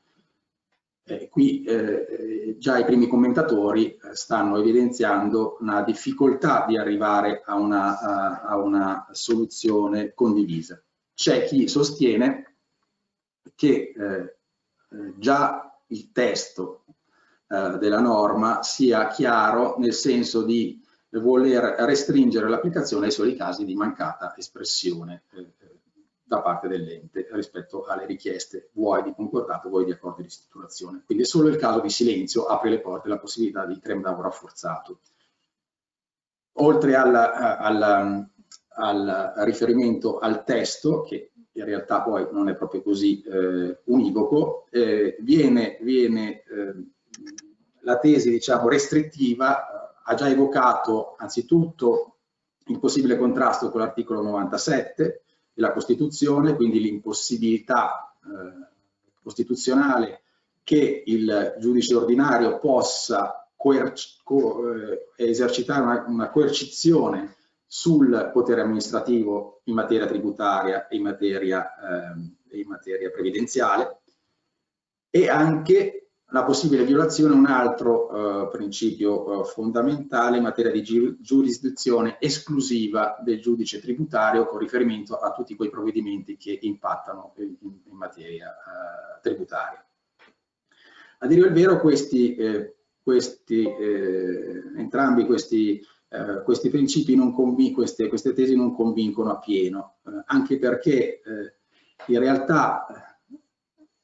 Qui 1.30 1.64
eh, 1.64 2.56
già 2.58 2.78
i 2.78 2.86
primi 2.86 3.08
commentatori 3.08 3.92
eh, 3.92 4.16
stanno 4.16 4.58
evidenziando 4.58 5.58
una 5.62 5.82
difficoltà 5.84 6.66
di 6.68 6.78
arrivare 6.78 7.42
a 7.46 7.56
una, 7.56 8.00
a, 8.00 8.42
a 8.42 8.58
una 8.58 9.08
soluzione 9.12 10.14
condivisa. 10.14 10.82
C'è 11.14 11.46
chi 11.46 11.68
sostiene 11.68 12.56
che 13.56 13.94
eh, 13.96 14.38
eh, 14.90 15.14
già 15.18 15.80
il 15.88 16.12
testo 16.12 16.84
eh, 17.48 17.78
della 17.80 18.02
norma 18.02 18.62
sia 18.64 19.08
chiaro 19.08 19.76
nel 19.78 19.94
senso 19.94 20.44
di 20.44 20.84
voler 21.12 21.76
restringere 21.80 22.50
l'applicazione 22.50 23.06
ai 23.06 23.12
soli 23.12 23.36
casi 23.36 23.66
di 23.66 23.74
mancata 23.74 24.36
espressione 24.36 25.24
eh, 25.32 25.77
da 26.28 26.42
parte 26.42 26.68
dell'ente 26.68 27.28
rispetto 27.32 27.86
alle 27.86 28.06
richieste 28.06 28.70
vuoi 28.74 29.02
di 29.02 29.14
concordato, 29.16 29.70
vuoi 29.70 29.86
di 29.86 29.92
accordo 29.92 30.18
di 30.18 30.24
ristrutturazione. 30.24 31.04
Quindi 31.06 31.24
solo 31.24 31.48
il 31.48 31.56
caso 31.56 31.80
di 31.80 31.90
silenzio 31.90 32.46
apre 32.46 32.70
le 32.70 32.82
porte 32.82 33.08
alla 33.08 33.18
possibilità 33.18 33.66
di 33.66 33.80
claim 33.80 34.02
down 34.02 34.22
rafforzato. 34.22 35.00
Oltre 36.60 36.96
al, 36.96 37.16
al, 37.16 38.30
al 38.74 39.34
riferimento 39.38 40.20
al 40.20 40.44
testo, 40.44 41.04
che 41.04 41.32
in 41.52 41.64
realtà 41.64 42.02
poi 42.02 42.28
non 42.32 42.50
è 42.50 42.56
proprio 42.56 42.82
così 42.82 43.22
eh, 43.22 43.80
univoco, 43.86 44.66
eh, 44.70 45.16
viene, 45.22 45.78
viene 45.82 46.44
eh, 46.44 46.74
la 47.82 47.98
tesi 48.00 48.30
diciamo, 48.30 48.68
restrittiva 48.68 50.02
ha 50.04 50.14
già 50.14 50.28
evocato 50.28 51.16
anzitutto 51.18 52.18
il 52.66 52.80
possibile 52.80 53.18
contrasto 53.18 53.72
con 53.72 53.80
l'articolo 53.80 54.22
97 54.22 55.24
della 55.58 55.74
Costituzione, 55.74 56.56
quindi 56.56 56.80
l'impossibilità 56.80 58.16
eh, 58.24 58.68
costituzionale 59.24 60.22
che 60.64 61.02
il 61.04 61.56
giudice 61.60 61.96
ordinario 61.96 62.60
possa 62.60 63.50
co 63.56 63.74
eh, 63.74 65.08
esercitare 65.16 65.82
una, 65.82 66.06
una 66.08 66.30
coercizione 66.30 67.38
sul 67.66 68.30
potere 68.32 68.62
amministrativo 68.62 69.62
in 69.64 69.74
materia 69.74 70.06
tributaria 70.06 70.88
e 70.88 70.96
in 70.96 71.02
materia, 71.02 71.66
eh, 72.52 72.60
in 72.60 72.68
materia 72.68 73.10
previdenziale 73.10 74.02
e 75.10 75.28
anche 75.28 76.07
la 76.32 76.44
possibile 76.44 76.84
violazione 76.84 77.34
un 77.34 77.46
altro 77.46 78.10
eh, 78.10 78.50
principio 78.50 79.44
eh, 79.44 79.46
fondamentale 79.46 80.38
in 80.38 80.44
materia 80.44 80.72
di 80.72 80.82
gi 80.82 81.18
giurisdizione 81.22 82.18
esclusiva 82.20 83.18
del 83.24 83.40
giudice 83.40 83.80
tributario 83.80 84.46
con 84.46 84.60
riferimento 84.60 85.16
a 85.16 85.32
tutti 85.32 85.56
quei 85.56 85.70
provvedimenti 85.70 86.36
che 86.36 86.58
impattano 86.62 87.34
in, 87.38 87.56
in 87.62 87.96
materia 87.96 88.50
eh, 88.50 89.22
tributaria. 89.22 89.82
A 91.20 91.28
dire 91.28 91.48
il 91.48 91.54
vero 91.54 91.80
questi, 91.80 92.36
eh, 92.36 92.76
questi 93.02 93.64
eh, 93.64 94.64
entrambi 94.76 95.26
questi 95.26 95.82
eh, 96.10 96.42
questi 96.44 96.70
principi 96.70 97.18
queste, 97.74 98.08
queste, 98.08 98.32
tesi 98.32 98.56
non 98.56 98.74
convincono 98.74 99.32
a 99.32 99.40
pieno, 99.40 99.98
eh, 100.06 100.24
anche 100.28 100.58
perché 100.58 101.22
in 102.06 102.20
realtà 102.20 103.17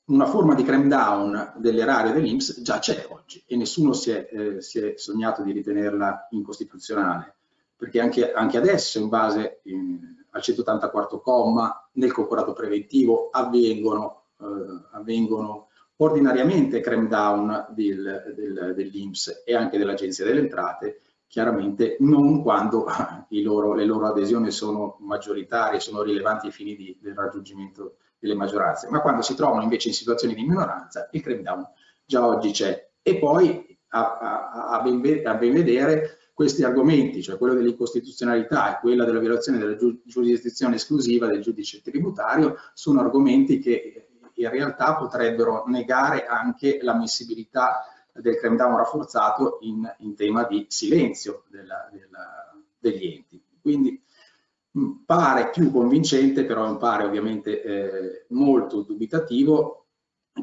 una 0.06 0.26
forma 0.26 0.54
di 0.54 0.64
cram 0.64 0.88
down 0.88 1.54
dell'erario 1.58 2.12
dell'Inps 2.12 2.62
già 2.62 2.80
c'è 2.80 3.08
oggi 3.10 3.42
e 3.48 3.56
nessuno 3.56 3.94
si 3.94 4.12
è, 4.12 4.28
eh, 4.30 4.62
si 4.62 4.80
è, 4.80 4.94
sognato 4.98 5.44
di 5.44 5.54
ritenerla 5.54 6.28
incostituzionale, 6.32 7.36
perché 7.76 8.02
anche, 8.02 8.34
anche 8.34 8.58
adesso 8.58 9.00
in 9.00 9.08
base 9.08 9.62
in, 9.64 10.00
al 10.32 10.42
184 10.42 11.22
comma 11.22 11.90
nel 11.94 12.12
concordato 12.12 12.52
preventivo 12.54 13.30
avvengono, 13.32 14.24
eh, 14.40 14.46
avvengono 14.92 15.70
ordinariamente 15.98 16.82
cram 16.82 17.08
down 17.08 17.68
del, 17.70 18.34
del, 18.36 18.74
dell'Inps 18.76 19.44
e 19.46 19.56
anche 19.56 19.78
dell'Agenzia 19.78 20.26
delle 20.26 20.42
Entrate 20.42 21.02
chiaramente 21.28 21.96
non 22.02 22.44
quando 22.44 22.86
loro, 23.42 23.74
le 23.74 23.86
loro 23.86 24.08
adesioni 24.08 24.52
sono 24.52 24.98
maggioritarie, 25.00 25.80
sono 25.80 26.04
rilevanti 26.04 26.48
ai 26.48 26.52
fini 26.52 26.76
di, 26.76 26.98
del 27.02 27.16
raggiungimento 27.16 27.96
delle 28.24 28.36
maggioranze, 28.36 28.88
ma 28.90 29.02
quando 29.02 29.22
si 29.22 29.36
trovano 29.36 29.64
invece 29.64 29.90
in 29.90 29.94
situazioni 29.94 30.34
di 30.34 30.44
minoranza 30.44 31.10
il 31.12 31.22
cram 31.22 31.42
down 31.42 31.68
già 32.06 32.26
oggi 32.26 32.52
c'è. 32.52 32.90
E 33.02 33.18
poi 33.18 33.78
a, 33.90 34.18
a, 34.18 34.70
a, 34.70 34.82
ben, 34.82 35.28
a, 35.28 35.36
ben, 35.36 35.52
vedere 35.52 36.20
questi 36.34 36.64
argomenti, 36.64 37.22
cioè 37.22 37.38
quello 37.38 37.54
dell'incostituzionalità 37.54 38.78
e 38.78 38.80
quella 38.80 39.04
della 39.04 39.20
violazione 39.20 39.58
della 39.58 39.76
giurisdizione 40.06 40.76
esclusiva 40.76 41.28
del 41.28 41.42
giudice 41.42 41.82
tributario, 41.82 42.56
sono 42.74 43.02
argomenti 43.02 43.60
che 43.60 44.08
in 44.36 44.50
realtà 44.50 44.96
potrebbero 44.96 45.66
negare 45.68 46.26
anche 46.26 46.80
l'ammissibilità 46.82 47.84
del 48.14 48.38
cram 48.38 48.56
down 48.56 48.78
rafforzato 48.78 49.58
in, 49.64 49.84
in 49.98 50.16
tema 50.16 50.46
di 50.46 50.66
silenzio 50.70 51.44
della, 51.50 51.90
della, 51.92 52.56
degli 52.80 53.06
enti. 53.06 53.44
Quindi 53.62 54.02
pare 55.06 55.50
più 55.52 55.72
convincente, 55.72 56.46
però 56.46 56.66
non 56.66 56.78
pare 56.78 57.04
ovviamente 57.04 57.62
eh, 57.62 58.26
molto 58.30 58.82
dubitativo, 58.82 59.84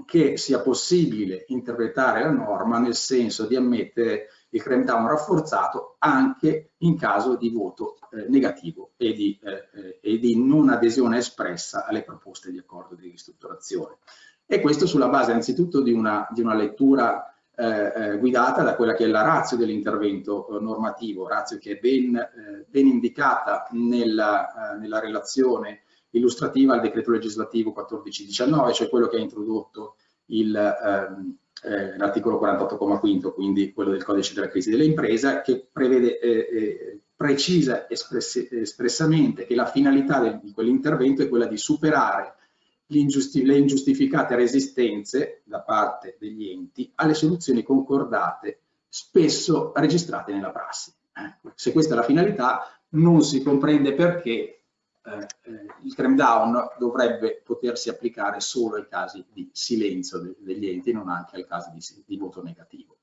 che 0.05 0.37
sia 0.37 0.61
possibile 0.61 1.45
interpretare 1.49 2.23
la 2.23 2.31
norma 2.31 2.79
nel 2.79 2.95
senso 2.95 3.47
di 3.47 3.57
ammettere 3.57 4.29
il 4.51 4.63
cram 4.63 4.85
down 4.85 5.09
rafforzato 5.09 5.97
anche 5.99 6.75
in 6.79 6.97
caso 6.97 7.37
di 7.37 7.51
voto 7.51 7.99
eh, 8.13 8.27
negativo 8.29 8.93
e 8.97 9.13
di, 9.13 9.39
eh, 9.43 9.69
eh 9.75 9.99
e 10.01 10.19
di, 10.19 10.37
non 10.45 10.69
adesione 10.69 11.19
espressa 11.19 11.87
alle 11.87 12.03
proposte 12.03 12.51
di 12.51 12.59
accordo 12.59 12.95
di 12.95 13.11
ristrutturazione. 13.11 13.99
E 14.47 14.61
questo 14.61 14.87
sulla 14.87 15.09
base 15.09 15.33
anzitutto 15.33 15.81
di 15.81 15.93
una, 15.93 16.27
di 16.31 16.41
una 16.41 16.55
lettura 16.55 17.25
eh, 17.61 17.93
eh, 17.95 18.17
guidata 18.17 18.63
da 18.63 18.75
quella 18.75 18.95
che 18.95 19.05
è 19.05 19.07
la 19.07 19.21
razio 19.21 19.59
dell'intervento 19.59 20.49
eh, 20.49 20.63
normativo, 20.63 21.29
razio 21.29 21.59
che 21.59 21.73
è 21.73 21.79
ben, 21.79 22.17
eh, 22.17 22.65
ben 22.67 22.87
indicata 22.87 23.67
nella, 23.73 24.73
eh, 24.73 24.79
nella, 24.79 24.99
relazione 24.99 25.83
illustrativa 26.13 26.73
al 26.73 26.81
decreto 26.81 27.11
legislativo 27.11 27.75
1419, 27.77 28.73
cioè 28.73 28.89
quello 28.89 29.09
che 29.09 29.17
ha 29.17 29.21
introdotto 29.21 29.97
ehm, 30.27 31.37
eh, 31.63 31.97
l'articolo 31.99 32.41
48,5, 32.41 33.35
quindi 33.35 33.75
quello 33.75 33.91
del 33.91 34.05
codice 34.05 34.33
della 34.33 34.49
crisi 34.49 34.71
delle 34.71 34.85
imprese, 34.85 35.43
che 35.45 35.69
prevede, 35.71 37.03
precisa 37.15 37.91
espress 37.91 38.49
espressamente 38.53 39.45
che 39.45 39.55
la 39.55 39.67
finalità 39.67 40.19
del, 40.19 40.41
di 40.43 40.53
quell'intervento 40.53 41.21
è 41.21 41.29
quella 41.29 41.47
di 41.47 41.59
superare 41.59 42.37
le 42.91 43.59
ingiustificate 43.59 44.35
resistenze 44.35 45.43
da 45.45 45.61
parte 45.63 46.17
degli 46.19 46.49
enti 46.49 46.91
alle 46.97 47.15
soluzioni 47.15 47.63
concordate, 47.63 48.63
spesso 48.89 49.73
registrate 49.75 50.33
nella 50.33 50.51
prassi. 50.51 50.93
Eh, 51.13 51.53
se 51.55 51.73
questa 51.73 51.95
è 51.95 51.97
la 51.97 52.03
finalità, 52.03 52.63
non 52.91 53.23
si 53.23 53.43
comprende 53.43 53.95
perché 53.95 54.31
eh, 55.03 55.27
eh, 55.43 55.67
il 55.83 55.95
cram 55.95 56.17
down 56.17 56.69
dovrebbe 56.79 57.41
potersi 57.45 57.89
applicare 57.89 58.41
solo 58.41 58.77
ai 58.77 58.89
casi 58.89 59.25
di 59.33 59.49
silenzio 59.53 60.19
de 60.19 60.37
degli 60.39 60.69
enti, 60.69 60.93
non 60.93 61.09
anche 61.09 61.37
ai 61.37 61.47
casi 61.47 61.71
di, 61.73 62.05
di 62.07 62.17
voto 62.17 62.43
negativo. 62.43 62.99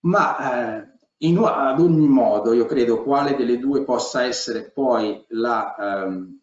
Ma 0.00 0.80
eh, 0.80 0.92
in, 1.18 1.38
ad 1.38 1.80
ogni 1.80 2.08
modo, 2.08 2.52
io 2.52 2.66
credo 2.66 3.02
quale 3.02 3.34
delle 3.36 3.58
due 3.58 3.84
possa 3.84 4.24
essere 4.24 4.70
poi 4.70 5.24
la, 5.28 6.04
ehm, 6.04 6.41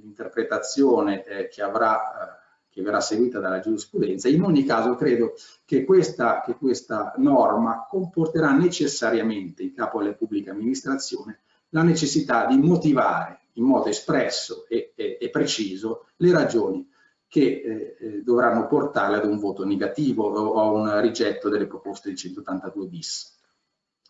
l'interpretazione 0.00 1.24
eh, 1.24 1.48
che, 1.48 1.62
avrà, 1.62 2.00
eh, 2.00 2.38
che 2.70 2.82
verrà 2.82 3.00
seguita 3.00 3.38
dalla 3.38 3.60
giurisprudenza. 3.60 4.28
In 4.28 4.42
ogni 4.42 4.64
caso 4.64 4.94
credo 4.94 5.34
che 5.64 5.84
questa, 5.84 6.42
che 6.44 6.54
questa 6.54 7.14
norma 7.16 7.86
comporterà 7.88 8.52
necessariamente 8.52 9.62
in 9.62 9.74
capo 9.74 10.00
alle 10.00 10.14
pubbliche 10.14 10.50
amministrazioni 10.50 11.36
la 11.70 11.82
necessità 11.82 12.46
di 12.46 12.58
motivare 12.58 13.40
in 13.54 13.64
modo 13.64 13.88
espresso 13.88 14.66
e, 14.68 14.92
e, 14.94 15.18
e 15.20 15.30
preciso 15.30 16.06
le 16.16 16.32
ragioni 16.32 16.88
che 17.28 17.40
eh, 17.40 17.96
eh 17.98 18.22
dovranno 18.22 18.66
portare 18.66 19.16
ad 19.16 19.24
un 19.24 19.38
voto 19.38 19.64
negativo 19.64 20.28
o 20.28 20.60
a 20.60 20.70
un 20.70 21.00
rigetto 21.00 21.48
delle 21.48 21.66
proposte 21.66 22.10
di 22.10 22.16
182 22.16 22.86
bis. 22.86 23.38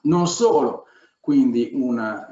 Non 0.02 0.26
solo 0.26 0.86
quindi 1.20 1.70
una, 1.72 2.26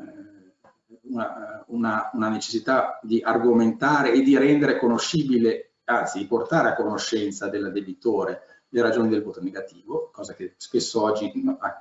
una, 1.11 1.65
una, 1.69 2.11
una 2.12 2.28
necessità 2.28 2.99
di 3.03 3.20
argomentare 3.23 4.12
e 4.12 4.23
di 4.23 4.37
rendere 4.37 4.78
conoscibile, 4.78 5.73
anzi 5.85 6.19
di 6.19 6.27
portare 6.27 6.69
a 6.69 6.74
conoscenza 6.74 7.49
del 7.49 7.73
debitore 7.73 8.43
le 8.69 8.82
ragioni 8.82 9.09
del 9.09 9.23
voto 9.23 9.43
negativo, 9.43 10.11
cosa 10.12 10.35
che 10.35 10.55
spesso 10.57 11.03
oggi 11.03 11.32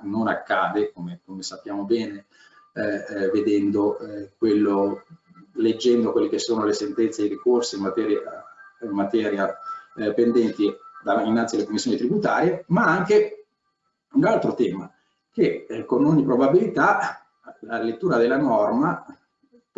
non 0.02 0.28
accade, 0.28 0.92
come, 0.92 1.20
come 1.24 1.42
sappiamo 1.42 1.84
bene, 1.84 2.26
eh, 2.72 2.82
eh, 2.82 3.30
vedendo 3.30 3.98
eh, 3.98 4.32
quello, 4.36 5.04
leggendo 5.54 6.10
quelle 6.10 6.28
che 6.28 6.38
sono 6.38 6.64
le 6.64 6.72
sentenze 6.72 7.22
e 7.22 7.26
i 7.26 7.28
ricorsi 7.28 7.76
in 7.76 7.82
materia, 7.82 8.44
in 8.82 8.90
materia 8.90 9.56
eh, 9.96 10.12
pendenti 10.14 10.72
da, 11.02 11.22
innanzi 11.22 11.54
alle 11.54 11.64
commissioni 11.64 11.96
tributarie, 11.96 12.64
ma 12.68 12.86
anche 12.86 13.46
un 14.12 14.24
altro 14.24 14.54
tema 14.54 14.92
che 15.32 15.66
eh, 15.68 15.84
con 15.84 16.04
ogni 16.04 16.24
probabilità 16.24 17.24
la 17.60 17.80
lettura 17.80 18.16
della 18.16 18.36
norma 18.36 19.04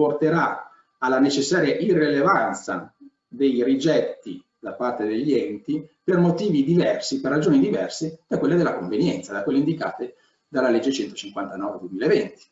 porterà 0.03 0.69
alla 0.99 1.20
necessaria 1.20 1.77
irrilevanza 1.77 2.93
dei 3.29 3.62
rigetti 3.62 4.45
da 4.59 4.74
parte 4.74 5.05
degli 5.07 5.33
enti 5.33 5.89
per 6.03 6.19
motivi 6.19 6.65
diversi, 6.65 7.20
per 7.20 7.31
ragioni 7.31 7.61
diverse 7.61 8.24
da 8.27 8.39
quelle 8.39 8.57
della 8.57 8.77
convenienza, 8.77 9.33
da 9.33 9.45
quelle 9.45 9.61
indicate 9.61 10.16
dalla 10.49 10.70
legge 10.70 10.91
159 10.91 11.79
2020. 11.79 12.51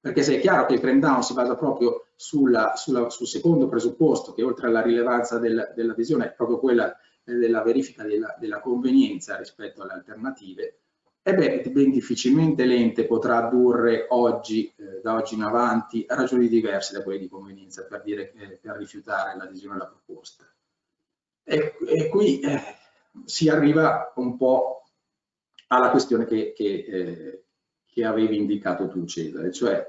Perché 0.00 0.22
se 0.22 0.36
è 0.36 0.40
chiaro 0.40 0.66
che 0.66 0.74
il 0.74 0.80
trend 0.80 1.02
down 1.02 1.22
si 1.24 1.34
basa 1.34 1.56
proprio 1.56 2.06
sulla, 2.14 2.74
sulla, 2.76 3.10
sul 3.10 3.26
secondo 3.26 3.68
presupposto, 3.68 4.32
che 4.32 4.44
oltre 4.44 4.68
alla 4.68 4.82
rilevanza 4.82 5.38
del, 5.38 5.72
dell'adesione 5.74 6.26
è 6.26 6.32
proprio 6.32 6.60
quella 6.60 6.96
della 7.24 7.62
verifica 7.62 8.04
della, 8.04 8.36
della 8.38 8.60
convenienza 8.60 9.36
rispetto 9.36 9.82
alle 9.82 9.94
alternative, 9.94 10.78
e 11.22 11.34
beh, 11.34 11.70
ben 11.70 11.90
difficilmente 11.90 12.64
l'ente 12.64 13.06
potrà 13.06 13.46
addurre 13.46 14.06
oggi, 14.08 14.72
eh, 14.76 15.00
da 15.02 15.14
oggi 15.14 15.34
in 15.34 15.42
avanti, 15.42 16.06
ragioni 16.08 16.48
diverse 16.48 16.94
da 16.94 17.02
quelle 17.02 17.18
di 17.18 17.28
convenienza 17.28 17.84
per, 17.84 18.02
dire, 18.02 18.32
eh, 18.32 18.58
per 18.60 18.76
rifiutare 18.76 19.36
l'adesione 19.36 19.74
alla 19.74 19.86
proposta. 19.86 20.50
E, 21.44 21.76
e 21.86 22.08
qui 22.08 22.40
eh, 22.40 22.60
si 23.24 23.48
arriva 23.48 24.12
un 24.16 24.36
po' 24.36 24.84
alla 25.66 25.90
questione 25.90 26.24
che, 26.24 26.52
che, 26.54 26.64
eh, 26.64 27.44
che 27.86 28.04
avevi 28.04 28.36
indicato 28.36 28.88
tu 28.88 29.04
Cesare, 29.04 29.52
cioè 29.52 29.86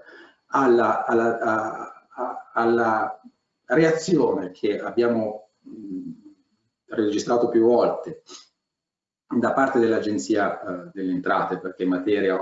alla, 0.48 1.06
alla, 1.06 1.40
a, 1.40 2.08
a, 2.10 2.52
alla 2.54 3.22
reazione 3.66 4.52
che 4.52 4.80
abbiamo 4.80 5.52
mh, 5.62 6.12
registrato 6.88 7.48
più 7.48 7.62
volte 7.62 8.24
da 9.32 9.54
parte 9.54 9.80
dell'Agenzia 9.80 10.62
eh, 10.62 10.90
delle 10.94 11.12
Entrate, 11.12 11.60
perché 11.60 11.84
in 11.84 11.90
materia 11.90 12.38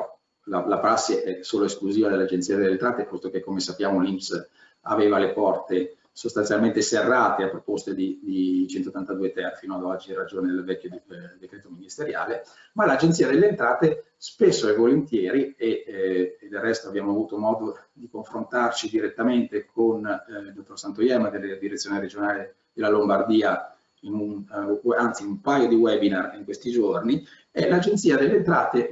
la, 0.45 0.65
la, 0.65 0.79
prassi 0.79 1.15
è 1.15 1.39
solo 1.41 1.65
esclusiva 1.65 2.09
dell'Agenzia 2.09 2.55
delle 2.55 2.71
Entrate, 2.71 3.05
posto 3.05 3.29
che 3.29 3.41
come 3.41 3.59
sappiamo 3.59 3.99
l'Inps 3.99 4.49
aveva 4.81 5.17
le 5.17 5.33
porte 5.33 5.97
sostanzialmente 6.11 6.81
serrate 6.81 7.43
a 7.43 7.49
proposte 7.49 7.93
di, 7.93 8.19
di 8.21 8.67
182 8.67 9.31
ter 9.31 9.55
fino 9.57 9.75
ad 9.75 9.83
oggi 9.83 10.09
in 10.09 10.17
ragione 10.17 10.49
del 10.49 10.65
vecchio 10.65 10.89
eh, 10.93 11.37
decreto 11.39 11.69
ministeriale, 11.69 12.43
ma 12.73 12.85
l'Agenzia 12.85 13.27
delle 13.27 13.47
Entrate 13.47 14.11
spesso 14.17 14.67
e 14.67 14.75
volentieri, 14.75 15.55
e, 15.57 15.83
eh, 15.87 16.37
e, 16.41 16.47
del 16.49 16.59
resto 16.59 16.89
abbiamo 16.89 17.11
avuto 17.11 17.37
modo 17.37 17.77
di 17.93 18.09
confrontarci 18.09 18.89
direttamente 18.89 19.65
con 19.65 20.05
eh, 20.05 20.39
il 20.39 20.53
dottor 20.53 20.77
Santoiema 20.77 21.29
della 21.29 21.55
direzione 21.55 21.99
regionale 21.99 22.55
della 22.73 22.89
Lombardia 22.89 23.78
in 24.01 24.13
un, 24.13 24.43
uh, 24.81 24.91
anzi 24.91 25.23
un 25.23 25.41
paio 25.41 25.67
di 25.67 25.75
webinar 25.75 26.35
in 26.35 26.43
questi 26.43 26.71
giorni, 26.71 27.25
e 27.51 27.67
l'Agenzia 27.67 28.17
delle 28.17 28.37
Entrate 28.37 28.89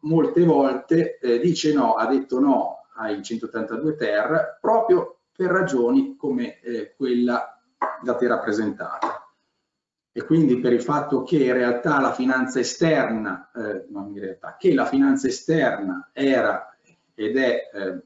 molte 0.00 0.44
volte 0.44 1.18
eh, 1.18 1.38
dice 1.38 1.72
no, 1.72 1.94
ha 1.94 2.06
detto 2.06 2.38
no 2.38 2.86
ai 2.96 3.22
182 3.22 3.96
ter 3.96 4.58
proprio 4.60 5.18
per 5.34 5.50
ragioni 5.50 6.16
come 6.16 6.60
eh, 6.60 6.94
quella 6.96 7.60
da 8.02 8.14
te 8.16 8.26
rappresentata. 8.26 9.22
e 10.10 10.24
quindi 10.24 10.58
per 10.58 10.72
il 10.72 10.82
fatto 10.82 11.22
che 11.22 11.36
in 11.36 11.52
realtà 11.52 12.00
la 12.00 12.12
finanza 12.12 12.58
esterna, 12.58 13.52
eh, 13.54 13.86
non 13.90 14.08
in 14.08 14.18
realtà, 14.18 14.56
che 14.58 14.74
la 14.74 14.84
finanza 14.84 15.28
esterna 15.28 16.10
era 16.12 16.76
ed 17.14 17.36
è, 17.36 17.70
eh, 17.72 18.02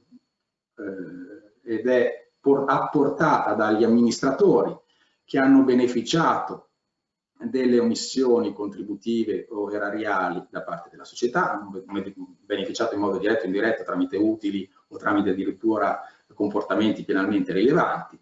eh, 0.76 1.74
ed 1.74 1.86
è 1.86 2.30
apportata 2.66 3.54
dagli 3.54 3.82
amministratori 3.82 4.76
che 5.32 5.38
hanno 5.38 5.62
beneficiato 5.62 6.72
delle 7.38 7.78
omissioni 7.78 8.52
contributive 8.52 9.46
o 9.48 9.72
erariali 9.72 10.46
da 10.50 10.62
parte 10.62 10.90
della 10.90 11.06
società, 11.06 11.52
hanno 11.52 11.82
beneficiato 12.44 12.92
in 12.92 13.00
modo 13.00 13.16
diretto 13.16 13.44
o 13.44 13.46
indiretto 13.46 13.82
tramite 13.82 14.18
utili 14.18 14.70
o 14.88 14.98
tramite 14.98 15.30
addirittura 15.30 16.02
comportamenti 16.34 17.02
penalmente 17.04 17.54
rilevanti, 17.54 18.20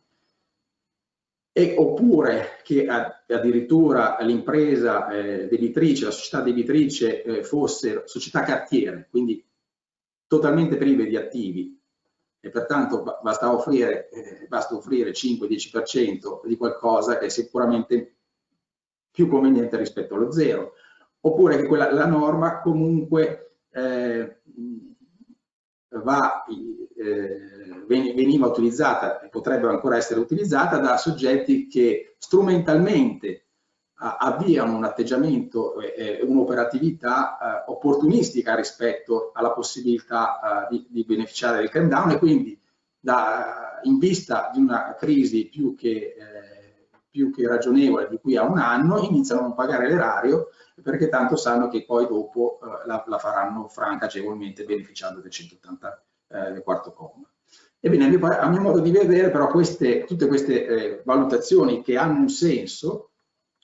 e, 1.50 1.74
oppure 1.76 2.60
che 2.62 2.86
addirittura 2.86 4.16
l'impresa 4.20 5.08
eh, 5.08 5.48
debitrice, 5.48 6.04
la 6.04 6.10
società 6.12 6.42
debitrice 6.42 7.24
eh, 7.24 7.42
fosse 7.42 8.04
società 8.06 8.44
cartiere, 8.44 9.08
quindi 9.10 9.44
totalmente 10.28 10.76
prive 10.76 11.06
di 11.06 11.16
attivi 11.16 11.76
e 12.40 12.48
pertanto 12.48 13.02
basta 13.22 13.52
offrire, 13.52 14.08
eh, 14.08 14.48
offrire 14.70 15.12
5-10% 15.12 16.40
di 16.44 16.56
qualcosa 16.56 17.18
che 17.18 17.26
è 17.26 17.28
sicuramente 17.28 18.16
più 19.10 19.28
conveniente 19.28 19.76
rispetto 19.76 20.14
allo 20.14 20.32
zero, 20.32 20.72
oppure 21.20 21.56
che 21.56 21.66
quella, 21.66 21.92
la 21.92 22.06
norma 22.06 22.60
comunque 22.60 23.56
eh, 23.70 24.40
va, 25.88 26.44
eh, 26.44 27.84
veniva 27.86 28.46
utilizzata 28.46 29.20
e 29.20 29.28
potrebbe 29.28 29.68
ancora 29.68 29.96
essere 29.96 30.20
utilizzata 30.20 30.78
da 30.78 30.96
soggetti 30.96 31.66
che 31.66 32.14
strumentalmente 32.18 33.49
avviano 34.00 34.76
un 34.76 34.84
atteggiamento 34.84 35.78
e 35.78 36.20
un'operatività 36.22 37.36
eh, 37.36 37.64
opportunistica 37.70 38.54
rispetto 38.54 39.30
alla 39.34 39.52
possibilità 39.52 40.40
eh, 40.40 40.68
di, 40.70 40.86
di, 40.88 41.04
beneficiare 41.04 41.58
del 41.58 41.68
cram 41.68 41.88
down 41.88 42.10
e 42.10 42.18
quindi 42.18 42.58
da, 42.98 43.80
in 43.82 43.98
vista 43.98 44.50
di 44.52 44.60
una 44.60 44.94
crisi 44.98 45.48
più 45.48 45.74
che, 45.74 46.14
eh, 46.16 46.88
più 47.10 47.30
che 47.30 47.46
ragionevole 47.46 48.08
di 48.08 48.18
qui 48.18 48.36
a 48.36 48.44
un 48.44 48.58
anno 48.58 49.02
iniziano 49.02 49.42
a 49.42 49.44
non 49.44 49.54
pagare 49.54 49.88
l'erario 49.88 50.48
perché 50.82 51.08
tanto 51.08 51.36
sanno 51.36 51.68
che 51.68 51.84
poi 51.84 52.06
dopo 52.06 52.58
eh, 52.62 52.86
la, 52.86 53.04
la, 53.06 53.18
faranno 53.18 53.68
franca 53.68 54.06
agevolmente 54.06 54.64
beneficiando 54.64 55.20
del 55.20 55.30
180 55.30 56.02
eh, 56.28 56.52
del 56.52 56.62
quarto 56.62 56.92
comma. 56.94 57.28
Ebbene, 57.78 58.06
a 58.06 58.48
mio, 58.48 58.60
modo 58.60 58.80
di 58.80 58.90
vedere 58.90 59.30
però 59.30 59.48
queste, 59.48 60.04
tutte 60.04 60.26
queste 60.26 60.66
eh, 60.66 61.02
valutazioni 61.04 61.82
che 61.82 61.96
hanno 61.96 62.20
un 62.20 62.28
senso 62.28 63.09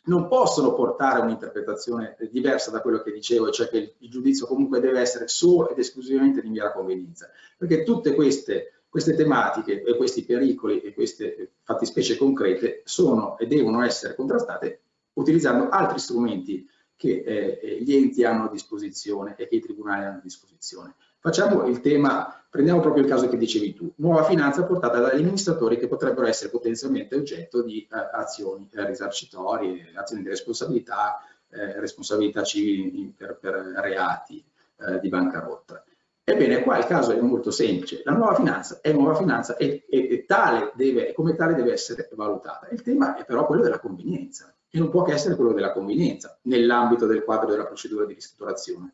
non 0.06 0.28
possono 0.28 0.74
portare 0.74 1.20
a 1.20 1.22
un'interpretazione 1.24 2.16
diversa 2.30 2.70
da 2.70 2.80
quello 2.80 3.02
che 3.02 3.12
dicevo, 3.12 3.50
cioè 3.50 3.68
che 3.68 3.94
il, 3.98 4.10
giudizio 4.10 4.46
comunque 4.46 4.80
deve 4.80 5.00
essere 5.00 5.28
solo 5.28 5.70
ed 5.70 5.78
esclusivamente 5.78 6.40
di 6.40 6.48
mera 6.48 6.72
convenienza, 6.72 7.28
perché 7.56 7.82
tutte 7.82 8.14
queste, 8.14 8.82
queste 8.88 9.14
tematiche 9.14 9.82
e 9.82 9.96
questi 9.96 10.24
pericoli 10.24 10.80
e 10.80 10.94
queste 10.94 11.52
fattispecie 11.62 12.16
concrete 12.16 12.82
sono 12.84 13.36
e 13.38 13.46
devono 13.46 13.82
essere 13.82 14.14
contrastate 14.14 14.80
utilizzando 15.14 15.68
altri 15.68 15.98
strumenti 15.98 16.68
che 16.94 17.22
eh, 17.26 17.58
eh, 17.62 17.82
gli 17.82 17.94
enti 17.94 18.24
hanno 18.24 18.44
a 18.44 18.50
disposizione 18.50 19.34
e 19.36 19.48
che 19.48 19.56
i 19.56 19.60
tribunali 19.60 20.04
hanno 20.04 20.18
a 20.18 20.22
disposizione. 20.22 20.94
Facciamo 21.26 21.66
il 21.66 21.80
tema, 21.80 22.40
prendiamo 22.48 22.78
proprio 22.78 23.02
il 23.02 23.10
caso 23.10 23.28
che 23.28 23.36
dicevi 23.36 23.74
tu, 23.74 23.92
nuova 23.96 24.22
finanza 24.22 24.64
portata 24.64 25.00
dagli 25.00 25.22
amministratori 25.22 25.76
che 25.76 25.88
potrebbero 25.88 26.24
essere 26.24 26.50
potenzialmente 26.50 27.16
oggetto 27.16 27.64
di 27.64 27.80
eh, 27.80 27.96
azioni 28.12 28.70
eh, 28.72 28.86
risarcitorie, 28.86 29.90
azioni 29.96 30.22
di 30.22 30.28
responsabilità, 30.28 31.18
eh, 31.50 31.80
responsabilità 31.80 32.44
civili 32.44 33.12
per, 33.16 33.38
per 33.40 33.54
reati 33.54 34.40
eh, 34.76 35.00
di 35.00 35.08
bancarotta. 35.08 35.82
Ebbene, 36.22 36.62
qua 36.62 36.78
il 36.78 36.86
caso 36.86 37.10
è 37.10 37.20
molto 37.20 37.50
semplice, 37.50 38.02
la 38.04 38.12
nuova 38.12 38.36
finanza 38.36 38.78
è 38.80 38.92
nuova 38.92 39.16
finanza 39.16 39.56
e, 39.56 39.84
e, 39.90 40.08
e 40.08 40.24
tale 40.26 40.70
deve, 40.76 41.12
come 41.12 41.34
tale 41.34 41.54
deve 41.54 41.72
essere 41.72 42.08
valutata. 42.12 42.68
Il 42.70 42.82
tema 42.82 43.16
è 43.16 43.24
però 43.24 43.46
quello 43.46 43.62
della 43.62 43.80
convenienza 43.80 44.54
e 44.70 44.78
non 44.78 44.90
può 44.90 45.02
che 45.02 45.14
essere 45.14 45.34
quello 45.34 45.52
della 45.52 45.72
convenienza 45.72 46.38
nell'ambito 46.42 47.06
del 47.06 47.24
quadro 47.24 47.50
della 47.50 47.66
procedura 47.66 48.04
di 48.04 48.14
ristrutturazione. 48.14 48.92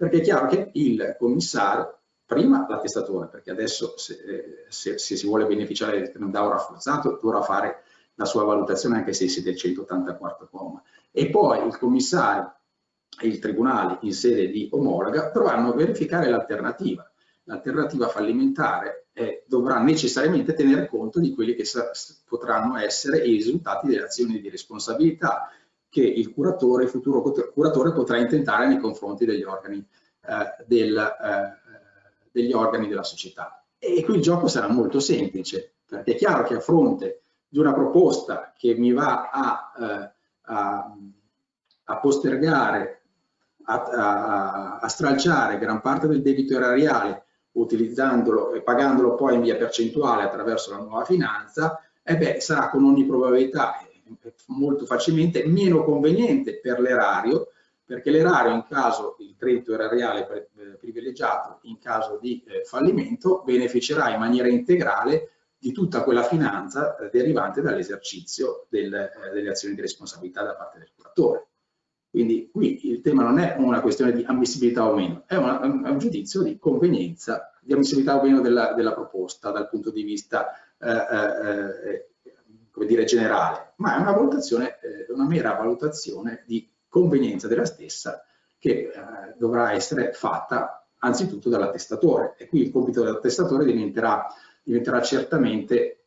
Perché 0.00 0.16
è 0.16 0.20
chiaro 0.22 0.46
che 0.46 0.70
il 0.72 1.14
commissario, 1.18 1.98
prima 2.24 2.64
l'attestatore, 2.66 3.26
perché 3.26 3.50
adesso 3.50 3.98
se, 3.98 4.14
eh, 4.14 4.64
se, 4.70 4.96
se, 4.96 5.14
si 5.14 5.26
vuole 5.26 5.44
beneficiare 5.44 5.98
del 5.98 6.10
crackdown 6.10 6.48
rafforzato 6.48 7.18
dovrà 7.20 7.42
fare 7.42 7.82
la 8.14 8.24
sua 8.24 8.44
valutazione 8.44 8.96
anche 8.96 9.12
se 9.12 9.28
si 9.28 9.42
del 9.42 9.58
184 9.58 10.48
comma, 10.50 10.82
e 11.10 11.28
poi 11.28 11.66
il 11.66 11.76
commissario 11.76 12.50
e 13.20 13.26
il 13.26 13.40
tribunale 13.40 13.98
in 14.00 14.14
sede 14.14 14.48
di 14.48 14.70
omologa 14.72 15.32
dovranno 15.34 15.74
verificare 15.74 16.30
l'alternativa. 16.30 17.06
L'alternativa 17.42 18.08
fallimentare 18.08 19.08
eh, 19.12 19.44
dovrà 19.46 19.82
necessariamente 19.82 20.54
tenere 20.54 20.88
conto 20.88 21.20
di 21.20 21.34
quelli 21.34 21.54
che 21.54 21.64
potranno 22.26 22.78
essere 22.78 23.18
i 23.18 23.32
risultati 23.32 23.88
delle 23.88 24.04
azioni 24.04 24.40
di 24.40 24.48
responsabilità 24.48 25.50
che 25.90 26.02
il 26.02 26.32
curatore, 26.32 26.84
il 26.84 26.88
futuro 26.88 27.20
curatore 27.52 27.92
potrà 27.92 28.16
intentare 28.16 28.68
nei 28.68 28.78
confronti 28.78 29.26
degli 29.26 29.42
organi, 29.42 29.78
eh, 29.78 30.64
del, 30.64 30.96
eh, 30.96 31.72
degli 32.30 32.52
organi 32.52 32.88
della 32.88 33.02
società. 33.02 33.62
E 33.76 34.02
qui 34.04 34.14
il 34.14 34.22
gioco 34.22 34.46
sarà 34.46 34.68
molto 34.68 35.00
semplice, 35.00 35.72
perché 35.86 36.12
è 36.12 36.16
chiaro 36.16 36.44
che 36.44 36.54
a 36.54 36.60
fronte 36.60 37.22
di 37.48 37.58
una 37.58 37.74
proposta 37.74 38.54
che 38.56 38.74
mi 38.74 38.92
va 38.92 39.30
a, 39.30 39.72
eh, 39.78 40.12
a, 40.42 40.96
a 41.84 41.98
postergare, 41.98 43.02
a, 43.64 44.78
a, 44.80 44.88
stralciare 44.88 45.58
gran 45.58 45.80
parte 45.80 46.06
del 46.06 46.22
debito 46.22 46.54
erariale 46.54 47.24
utilizzandolo 47.52 48.52
e 48.52 48.62
pagandolo 48.62 49.16
poi 49.16 49.34
in 49.34 49.42
via 49.42 49.56
percentuale 49.56 50.22
attraverso 50.22 50.70
la 50.70 50.78
nuova 50.78 51.04
finanza, 51.04 51.80
e 52.02 52.16
beh, 52.16 52.40
sarà 52.40 52.70
con 52.70 52.84
ogni 52.84 53.04
probabilità 53.04 53.80
molto 54.46 54.86
facilmente 54.86 55.46
meno 55.46 55.84
conveniente 55.84 56.60
per 56.60 56.80
l'erario, 56.80 57.48
perché 57.84 58.10
l'erario 58.10 58.52
in 58.52 58.64
caso 58.68 59.16
il 59.18 59.34
credito 59.36 59.74
erariale 59.74 60.28
eh, 60.28 60.76
privilegiato 60.78 61.58
in 61.62 61.78
caso 61.78 62.18
di 62.20 62.42
eh, 62.46 62.62
fallimento 62.64 63.42
beneficerà 63.44 64.10
in 64.10 64.20
maniera 64.20 64.48
integrale 64.48 65.30
di 65.58 65.72
tutta 65.72 66.02
quella 66.02 66.22
finanza 66.22 66.96
eh, 66.96 67.10
derivante 67.10 67.60
dall'esercizio 67.60 68.66
del, 68.68 69.10
delle 69.32 69.50
azioni 69.50 69.74
di 69.74 69.80
responsabilità 69.80 70.42
da 70.42 70.54
parte 70.54 70.78
del 70.78 70.90
curatore. 70.94 71.48
Quindi 72.10 72.48
qui 72.50 72.88
il 72.90 73.00
tema 73.02 73.22
non 73.22 73.38
è 73.38 73.54
una 73.58 73.80
questione 73.80 74.12
di 74.12 74.24
ammissibilità 74.26 74.88
o 74.88 74.94
meno, 74.94 75.24
è, 75.26 75.36
una, 75.36 75.60
un 75.60 75.98
giudizio 75.98 76.42
di 76.42 76.58
convenienza, 76.58 77.52
di 77.60 77.72
ammissibilità 77.72 78.18
o 78.18 78.22
meno 78.22 78.40
della, 78.40 78.72
della 78.72 78.94
proposta 78.94 79.50
dal 79.50 79.68
punto 79.68 79.90
di 79.90 80.02
vista 80.02 80.48
eh, 80.78 80.90
eh, 80.90 82.09
come 82.80 82.92
dire, 82.92 83.04
generale, 83.04 83.74
ma 83.76 83.96
è 83.96 84.00
una 84.00 84.12
valutazione, 84.12 84.78
eh, 84.80 85.12
una 85.12 85.26
mera 85.26 85.52
valutazione 85.52 86.44
di 86.46 86.66
convenienza 86.88 87.46
della 87.46 87.66
stessa 87.66 88.24
che 88.58 88.70
eh, 88.70 88.92
dovrà 89.36 89.72
essere 89.72 90.14
fatta 90.14 90.86
anzitutto 91.00 91.50
dall'attestatore 91.50 92.36
e 92.38 92.48
qui 92.48 92.62
il 92.62 92.72
compito 92.72 93.02
dell'attestatore 93.02 93.66
diventerà, 93.66 94.26
diventerà 94.62 95.02
certamente 95.02 96.04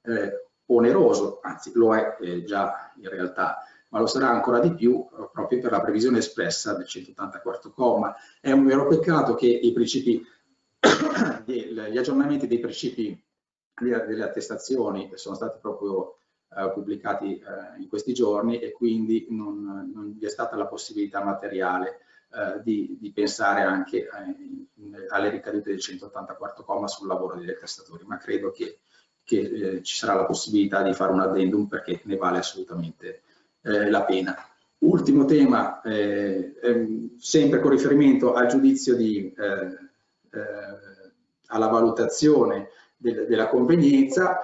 eh, 0.00 0.46
oneroso, 0.68 1.40
anzi 1.42 1.72
lo 1.74 1.94
è 1.94 2.16
eh, 2.18 2.44
già 2.44 2.92
in 2.96 3.10
realtà, 3.10 3.58
ma 3.90 3.98
lo 3.98 4.06
sarà 4.06 4.30
ancora 4.30 4.58
di 4.58 4.72
più 4.72 5.06
eh, 5.12 5.28
proprio 5.30 5.60
per 5.60 5.70
la 5.70 5.82
previsione 5.82 6.18
espressa 6.18 6.72
del 6.72 6.86
184 6.86 7.72
comma. 7.72 8.16
È 8.40 8.50
un 8.52 8.64
vero 8.64 8.86
peccato 8.86 9.34
che 9.34 9.48
i 9.48 9.70
principi, 9.70 10.24
gli 11.44 11.98
aggiornamenti 11.98 12.46
dei 12.46 12.58
principi 12.58 13.22
delle 13.78 14.24
attestazioni 14.24 15.10
sono 15.14 15.34
stati 15.34 15.58
proprio 15.60 16.16
eh, 16.56 16.70
pubblicati 16.72 17.38
eh, 17.38 17.80
in 17.80 17.88
questi 17.88 18.14
giorni 18.14 18.58
e 18.58 18.72
quindi 18.72 19.26
non, 19.28 19.90
non, 19.92 20.14
vi 20.16 20.24
è 20.24 20.30
stata 20.30 20.56
la 20.56 20.66
possibilità 20.66 21.22
materiale 21.22 21.98
eh, 22.32 22.62
di, 22.62 22.96
di, 22.98 23.12
pensare 23.12 23.62
anche 23.62 23.98
eh, 23.98 25.06
alle 25.10 25.28
ricadute 25.28 25.70
del 25.70 25.80
184 25.80 26.64
comma 26.64 26.88
sul 26.88 27.06
lavoro 27.06 27.36
degli 27.36 27.50
attestatori, 27.50 28.04
ma 28.06 28.16
credo 28.16 28.50
che, 28.50 28.78
che 29.22 29.40
eh, 29.40 29.82
ci 29.82 29.96
sarà 29.96 30.14
la 30.14 30.24
possibilità 30.24 30.82
di 30.82 30.94
fare 30.94 31.12
un 31.12 31.20
addendum 31.20 31.66
perché 31.66 32.00
ne 32.04 32.16
vale 32.16 32.38
assolutamente 32.38 33.22
eh, 33.60 33.90
la 33.90 34.04
pena. 34.04 34.34
Ultimo 34.78 35.24
tema, 35.24 35.80
ehm, 35.82 37.16
sempre 37.18 37.60
con 37.60 37.70
riferimento 37.70 38.34
al 38.34 38.46
giudizio 38.46 38.94
di, 38.94 39.34
alla 41.46 41.68
valutazione 41.68 42.68
del, 42.96 43.26
della 43.26 43.48
convenienza, 43.48 44.40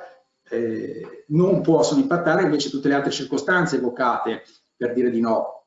eh, 0.49 1.25
non 1.29 1.63
possono 1.63 2.01
impattare 2.01 2.43
invece 2.43 2.71
tutte 2.71 2.89
le 2.89 2.95
altre 2.95 3.11
circostanze 3.11 3.77
evocate 3.77 4.43
per 4.77 4.93
dire 4.93 5.11
di 5.11 5.21
no, 5.21 5.63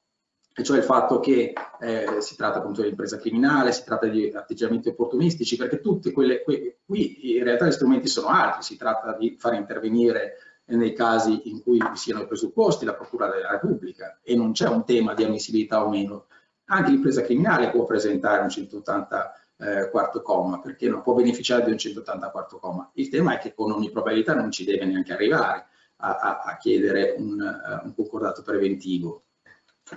e 0.58 0.64
cioè 0.64 0.78
il 0.78 0.84
fatto 0.84 1.20
che 1.20 1.54
eh, 1.82 2.22
si 2.22 2.38
tratta 2.38 2.60
appunto 2.60 2.82
di 2.82 2.88
impresa 2.88 3.18
criminale, 3.18 3.74
si 3.74 3.84
tratta 3.84 4.08
di 4.08 4.32
atteggiamenti 4.34 4.88
opportunistici, 4.88 5.58
perché 5.58 5.82
tutte 5.82 6.14
quelle, 6.14 6.44
que, 6.44 6.80
qui 6.86 7.36
in 7.38 7.44
realtà 7.44 7.66
gli 7.66 7.74
strumenti 7.74 8.08
sono 8.08 8.28
altri, 8.28 8.64
si 8.64 8.78
tratta 8.78 9.18
di 9.18 9.36
far 9.38 9.56
intervenire 9.56 10.38
nei 10.68 10.94
casi 10.94 11.50
in 11.50 11.62
cui 11.62 11.78
vi 11.78 11.98
siano 11.98 12.22
i 12.22 12.28
presupposti, 12.28 12.86
la 12.86 12.96
Procura 12.96 13.28
della 13.28 13.52
Repubblica 13.52 14.20
e 14.24 14.36
non 14.36 14.54
c'è 14.54 14.70
un 14.70 14.86
tema 14.86 15.14
di 15.14 15.26
ammissibilità 15.26 15.84
o 15.84 15.90
meno. 15.90 16.28
Anche 16.68 16.92
l'impresa 16.92 17.22
criminale 17.22 17.70
può 17.70 17.84
presentare 17.84 18.42
un 18.42 18.50
180 18.50 19.34
eh, 19.58 19.90
quarto 19.90 20.22
comma, 20.22 20.60
perché 20.60 20.90
non 20.90 21.02
può 21.02 21.14
beneficiare 21.14 21.64
di 21.66 21.72
un 21.72 21.78
184 21.78 22.60
comma. 22.60 22.90
Il 22.96 23.10
tema 23.10 23.36
è 23.36 23.40
che 23.40 23.54
con 23.54 23.72
ogni 23.72 23.92
probabilità 23.92 24.34
non 24.34 24.52
ci 24.52 24.66
deve 24.66 24.86
neanche 24.86 25.14
arrivare 25.14 25.68
a, 25.98 26.18
a, 26.18 26.42
a 26.42 26.58
chiedere 26.58 27.16
un, 27.18 27.40
uh, 27.40 27.86
un, 27.86 27.94
concordato 27.96 28.42
preventivo, 28.42 29.24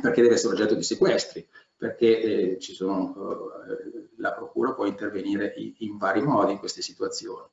perché 0.01 0.23
deve 0.23 0.35
essere 0.35 0.55
oggetto 0.55 0.75
di 0.75 0.83
sequestri, 0.83 1.47
perché 1.77 2.21
eh, 2.21 2.59
ci 2.59 2.73
sono, 2.73 3.15
uh, 3.17 4.09
la 4.19 4.33
Procura 4.33 4.75
può 4.75 4.87
intervenire 4.87 5.55
in, 5.57 5.75
in, 5.79 5.97
vari 5.97 6.23
modi 6.23 6.53
in 6.53 6.59
queste 6.59 6.83
situazioni. 6.83 7.47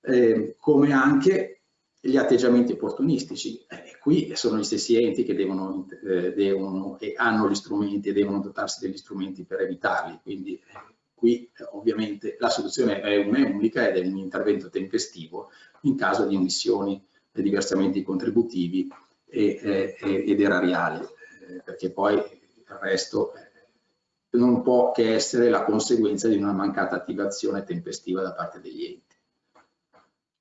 Eh, 0.00 0.56
come 0.58 0.92
anche 0.92 1.58
gli 2.00 2.16
atteggiamenti 2.16 2.72
opportunistici. 2.72 3.64
Eh, 3.68 3.98
qui 4.00 4.32
sono 4.34 4.58
gli 4.58 4.64
stessi 4.64 5.02
enti 5.02 5.24
che 5.24 5.34
devono, 5.34 5.86
eh, 6.04 6.32
devono, 6.32 6.98
e 6.98 7.14
hanno 7.16 7.48
gli 7.48 7.54
strumenti 7.54 8.08
e 8.08 8.12
devono 8.12 8.40
dotarsi 8.40 8.80
degli 8.80 8.96
strumenti 8.96 9.44
per 9.44 9.60
evitarli, 9.60 10.20
quindi 10.22 10.54
eh, 10.54 10.96
Qui 11.18 11.50
eh, 11.52 11.64
ovviamente 11.72 12.36
la 12.38 12.48
soluzione 12.48 13.00
è 13.00 13.16
una 13.16 13.38
e 13.38 13.50
unica 13.50 13.88
ed 13.88 13.96
è 13.96 14.06
un 14.06 14.16
intervento 14.16 14.70
tempestivo 14.70 15.50
in 15.82 15.96
caso 15.96 16.26
di 16.26 16.36
emissioni 16.36 17.04
di 17.32 17.50
versamenti 17.50 18.02
contributivi 18.02 18.88
e, 19.26 19.96
e, 20.00 20.24
ed 20.26 20.40
erariali, 20.40 21.04
eh, 21.04 21.62
perché 21.64 21.90
poi 21.90 22.14
il 22.14 22.78
resto 22.80 23.34
eh, 23.34 24.36
non 24.38 24.62
può 24.62 24.92
che 24.92 25.14
essere 25.14 25.48
la 25.48 25.64
conseguenza 25.64 26.28
di 26.28 26.36
una 26.36 26.52
mancata 26.52 26.96
attivazione 26.96 27.64
tempestiva 27.64 28.22
da 28.22 28.32
parte 28.32 28.60
degli 28.60 28.84
enti. 28.84 29.16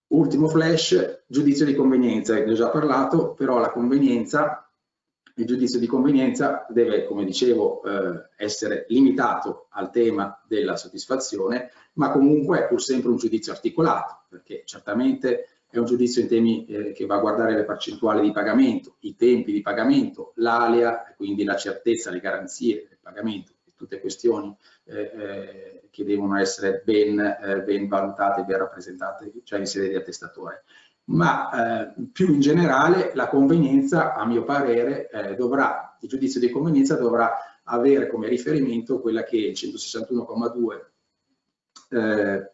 Ultimo 0.09 0.47
flash, 0.47 1.23
giudizio 1.27 1.65
di 1.65 1.75
convenienza, 1.75 2.33
ne 2.33 2.51
ho 2.51 2.55
già 2.55 2.69
parlato, 2.69 3.33
però 3.33 3.59
la 3.59 3.71
convenienza 3.71 4.66
il 5.37 5.45
giudizio 5.45 5.79
di 5.79 5.85
convenienza 5.85 6.65
deve, 6.69 7.05
come 7.05 7.23
dicevo, 7.23 7.83
eh, 7.83 8.29
essere 8.37 8.85
limitato 8.89 9.67
al 9.71 9.91
tema 9.91 10.41
della 10.47 10.75
soddisfazione, 10.75 11.71
ma 11.93 12.11
comunque 12.11 12.59
è 12.59 12.67
pur 12.67 12.81
sempre 12.81 13.09
un 13.09 13.17
giudizio 13.17 13.51
articolato, 13.51 14.23
perché 14.29 14.63
certamente 14.65 15.47
è 15.69 15.77
un 15.77 15.85
giudizio 15.85 16.21
in 16.21 16.27
temi 16.27 16.65
eh, 16.65 16.91
che 16.91 17.05
va 17.05 17.15
a 17.15 17.19
guardare 17.19 17.53
le 17.53 17.65
percentuali 17.65 18.21
di 18.21 18.31
pagamento, 18.31 18.95
i 19.01 19.15
tempi 19.15 19.51
di 19.51 19.61
pagamento, 19.61 20.31
l'alea, 20.35 21.13
quindi 21.15 21.43
la 21.43 21.55
certezza, 21.55 22.09
le 22.09 22.19
garanzie 22.19 22.87
del 22.89 22.97
pagamento, 22.99 23.51
tutte 23.75 23.99
questioni 23.99 24.55
eh, 24.85 25.01
eh, 25.01 25.81
che 25.91 26.03
devono 26.03 26.39
essere 26.39 26.81
ben, 26.83 27.19
eh, 27.19 27.61
ben 27.61 27.87
valutate 27.87 28.41
e 28.41 28.43
ben 28.43 28.57
rappresentate, 28.57 29.31
cioè 29.43 29.59
in 29.59 29.67
sede 29.67 29.89
di 29.89 29.95
attestatore 29.95 30.63
ma 31.07 31.85
eh, 31.85 31.93
più 32.11 32.33
in 32.33 32.39
generale 32.39 33.11
la 33.13 33.27
convenienza, 33.27 34.13
a 34.13 34.25
mio 34.25 34.43
parere, 34.43 35.09
eh, 35.09 35.35
dovrà, 35.35 35.97
il 36.01 36.09
giudizio 36.09 36.39
di 36.39 36.49
convenienza 36.49 36.95
dovrà 36.95 37.33
avere 37.63 38.07
come 38.07 38.27
riferimento 38.27 38.99
quella 38.99 39.23
che 39.23 39.37
il 39.37 39.53
161,2 39.53 40.85
eh, 41.89 42.51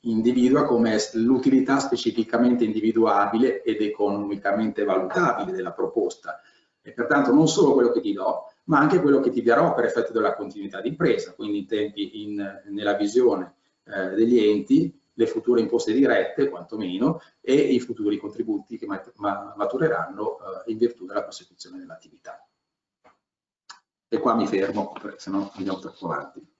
individua 0.00 0.64
come 0.64 0.96
l'utilità 1.14 1.78
specificamente 1.78 2.64
individuabile 2.64 3.62
ed 3.62 3.82
economicamente 3.82 4.84
valutabile 4.84 5.52
della 5.52 5.72
proposta. 5.72 6.40
E 6.82 6.92
pertanto 6.92 7.32
non 7.32 7.46
solo 7.46 7.74
quello 7.74 7.90
che 7.90 8.00
ti 8.00 8.14
do, 8.14 8.44
ma 8.64 8.78
anche 8.78 9.00
quello 9.02 9.20
che 9.20 9.30
ti 9.30 9.42
darò 9.42 9.74
per 9.74 9.84
effetto 9.84 10.12
della 10.12 10.34
continuità 10.34 10.80
di 10.80 10.88
impresa, 10.88 11.34
quindi 11.34 11.58
in 11.58 11.66
tempi 11.66 12.22
in, 12.22 12.62
nella 12.70 12.94
visione 12.94 13.54
eh, 13.84 14.14
degli 14.14 14.38
enti 14.38 14.99
le 15.20 15.26
future 15.26 15.60
imposte 15.60 15.92
dirette, 15.92 16.48
quantomeno, 16.48 17.20
e 17.42 17.52
i 17.54 17.78
futuri 17.78 18.16
contributi 18.16 18.78
che 18.78 18.86
matureranno 18.86 20.38
eh, 20.64 20.70
in 20.72 20.78
virtù 20.78 21.04
della 21.04 21.22
prosecuzione 21.22 21.78
dell'attività. 21.78 22.42
E 24.08 24.18
qua 24.18 24.34
mi 24.34 24.46
fermo, 24.46 24.94
se 25.16 25.30
no 25.30 25.50
andiamo 25.54 25.78
troppo 25.78 26.10
avanti. 26.10 26.54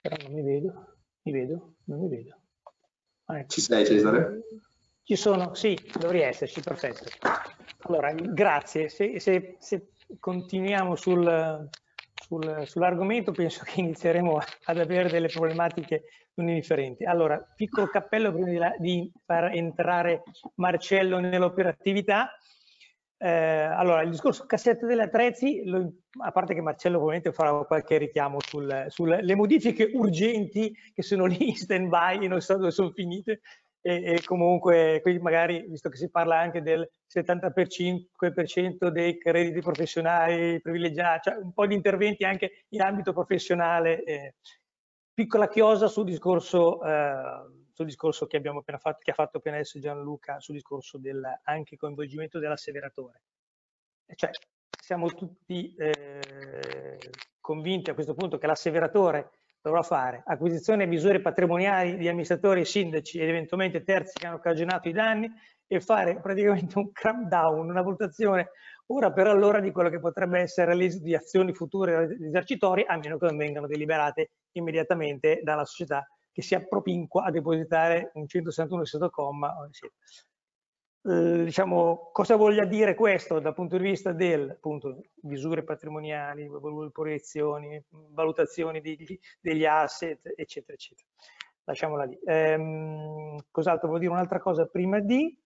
Però 0.00 0.16
non 0.20 0.32
mi 0.32 0.42
vedo, 0.42 0.96
mi 1.22 1.32
vedo, 1.32 1.76
non 1.84 1.98
mi 1.98 2.08
vedo. 2.08 2.36
Ah, 3.24 3.38
ecco. 3.38 3.48
Ci 3.48 3.60
sei 3.62 3.86
Cesare? 3.86 4.42
Ci 5.02 5.16
sono, 5.16 5.54
sì, 5.54 5.76
dovrei 5.98 6.22
esserci, 6.22 6.60
perfetto. 6.60 7.04
Allora, 7.88 8.12
grazie. 8.12 8.90
Se, 8.90 9.18
se, 9.18 9.56
se 9.58 9.92
continuiamo 10.20 10.94
sul, 10.94 11.68
sul, 12.26 12.66
sull'argomento 12.66 13.30
penso 13.30 13.62
che 13.64 13.80
inizieremo 13.80 14.40
ad 14.64 14.78
avere 14.78 15.08
delle 15.08 15.28
problematiche 15.28 16.04
non 16.34 16.48
indifferenti. 16.48 17.04
Allora, 17.04 17.38
piccolo 17.54 17.86
cappello 17.86 18.32
prima 18.32 18.48
di, 18.48 18.56
la, 18.56 18.74
di 18.78 19.12
far 19.24 19.54
entrare 19.54 20.22
Marcello 20.56 21.20
nell'operatività. 21.20 22.36
Eh, 23.18 23.30
allora, 23.30 24.02
il 24.02 24.10
discorso 24.10 24.44
cassette 24.44 24.86
delle 24.86 25.04
attrezzi, 25.04 25.62
lo, 25.64 25.90
a 26.22 26.32
parte 26.32 26.52
che 26.52 26.60
Marcello 26.60 26.98
ovviamente 26.98 27.32
farà 27.32 27.64
qualche 27.64 27.96
richiamo 27.96 28.38
sulle 28.40 28.86
sul, 28.88 29.18
modifiche 29.34 29.90
urgenti 29.94 30.74
che 30.92 31.02
sono 31.02 31.24
lì 31.24 31.48
in 31.48 31.56
stand 31.56 31.88
by 31.88 32.22
e 32.22 32.28
non 32.28 32.40
so 32.40 32.56
dove 32.56 32.72
sono 32.72 32.90
finite, 32.90 33.40
e, 33.86 34.14
e 34.14 34.24
comunque 34.24 34.98
qui 35.00 35.16
magari, 35.20 35.64
visto 35.68 35.88
che 35.88 35.96
si 35.96 36.10
parla 36.10 36.40
anche 36.40 36.60
del 36.60 36.90
75% 37.08 38.88
dei 38.88 39.16
crediti 39.16 39.60
professionali 39.60 40.60
privilegiati, 40.60 41.30
cioè 41.30 41.40
un 41.40 41.52
po' 41.52 41.68
di 41.68 41.76
interventi 41.76 42.24
anche 42.24 42.64
in 42.70 42.80
ambito 42.82 43.12
professionale. 43.12 44.02
Eh. 44.02 44.34
Piccola 45.14 45.46
chiosa 45.46 45.86
sul 45.86 46.04
discorso, 46.04 46.82
eh, 46.82 47.46
sul 47.72 47.86
discorso 47.86 48.26
che, 48.26 48.36
abbiamo 48.36 48.58
appena 48.58 48.78
fatto, 48.78 48.98
che 49.02 49.12
ha 49.12 49.14
fatto 49.14 49.36
appena 49.36 49.54
adesso 49.54 49.78
Gianluca, 49.78 50.40
sul 50.40 50.56
discorso 50.56 50.98
del 50.98 51.22
anche 51.44 51.76
coinvolgimento 51.76 52.40
dell'asseveratore. 52.40 53.22
Cioè, 54.16 54.30
siamo 54.82 55.06
tutti 55.14 55.72
eh, 55.76 56.98
convinti 57.40 57.90
a 57.90 57.94
questo 57.94 58.14
punto 58.14 58.36
che 58.36 58.48
l'asseveratore 58.48 59.30
dovrà 59.66 59.82
fare 59.82 60.22
acquisizione 60.24 60.84
e 60.84 60.86
misure 60.86 61.20
patrimoniali 61.20 61.96
di 61.96 62.06
amministratori, 62.06 62.64
sindaci 62.64 63.18
ed 63.18 63.28
eventualmente 63.28 63.82
terzi 63.82 64.12
che 64.16 64.26
hanno 64.28 64.38
cagionato 64.38 64.88
i 64.88 64.92
danni 64.92 65.28
e 65.66 65.80
fare 65.80 66.20
praticamente 66.20 66.78
un 66.78 66.92
cram 66.92 67.26
down, 67.26 67.68
una 67.68 67.82
valutazione 67.82 68.50
ora 68.86 69.10
per 69.10 69.26
allora 69.26 69.58
di 69.58 69.72
quello 69.72 69.88
che 69.88 69.98
potrebbe 69.98 70.38
essere 70.38 70.76
l'esito 70.76 71.02
di 71.02 71.16
azioni 71.16 71.52
future 71.52 72.16
esercitorie, 72.28 72.84
a 72.84 72.96
meno 72.96 73.18
che 73.18 73.26
non 73.26 73.36
vengano 73.36 73.66
deliberate 73.66 74.30
immediatamente 74.52 75.40
dalla 75.42 75.64
società 75.64 76.06
che 76.30 76.42
si 76.42 76.54
appropinqua 76.54 77.24
a 77.24 77.32
depositare 77.32 78.12
un 78.14 78.28
161 78.28 78.84
stato 78.84 79.10
comma. 79.10 79.52
Eh, 81.08 81.44
diciamo, 81.44 82.10
cosa 82.10 82.34
voglia 82.34 82.64
dire 82.64 82.96
questo 82.96 83.38
dal 83.38 83.54
punto 83.54 83.76
di 83.76 83.84
vista 83.84 84.10
del 84.10 84.50
appunto, 84.50 85.02
misure 85.22 85.62
patrimoniali, 85.62 86.50
valutazioni 87.90 88.80
di, 88.80 88.96
di, 88.96 89.20
degli 89.40 89.64
asset, 89.64 90.32
eccetera, 90.34 90.72
eccetera. 90.72 91.08
Lasciamola 91.64 92.04
lì. 92.04 92.18
Ehm, 92.24 93.36
cos'altro 93.52 93.88
vuol 93.88 94.00
dire 94.00 94.10
un'altra 94.10 94.40
cosa 94.40 94.66
prima 94.66 94.98
di 94.98 95.38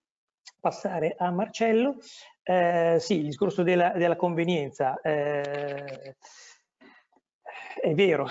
passare 0.59 1.13
a 1.15 1.29
Marcello? 1.29 1.97
Eh, 2.41 2.97
sì, 2.99 3.19
il 3.19 3.25
discorso 3.25 3.61
della, 3.61 3.91
della 3.91 4.15
convenienza 4.15 4.99
eh, 5.01 6.15
è 7.79 7.93
vero, 7.93 8.25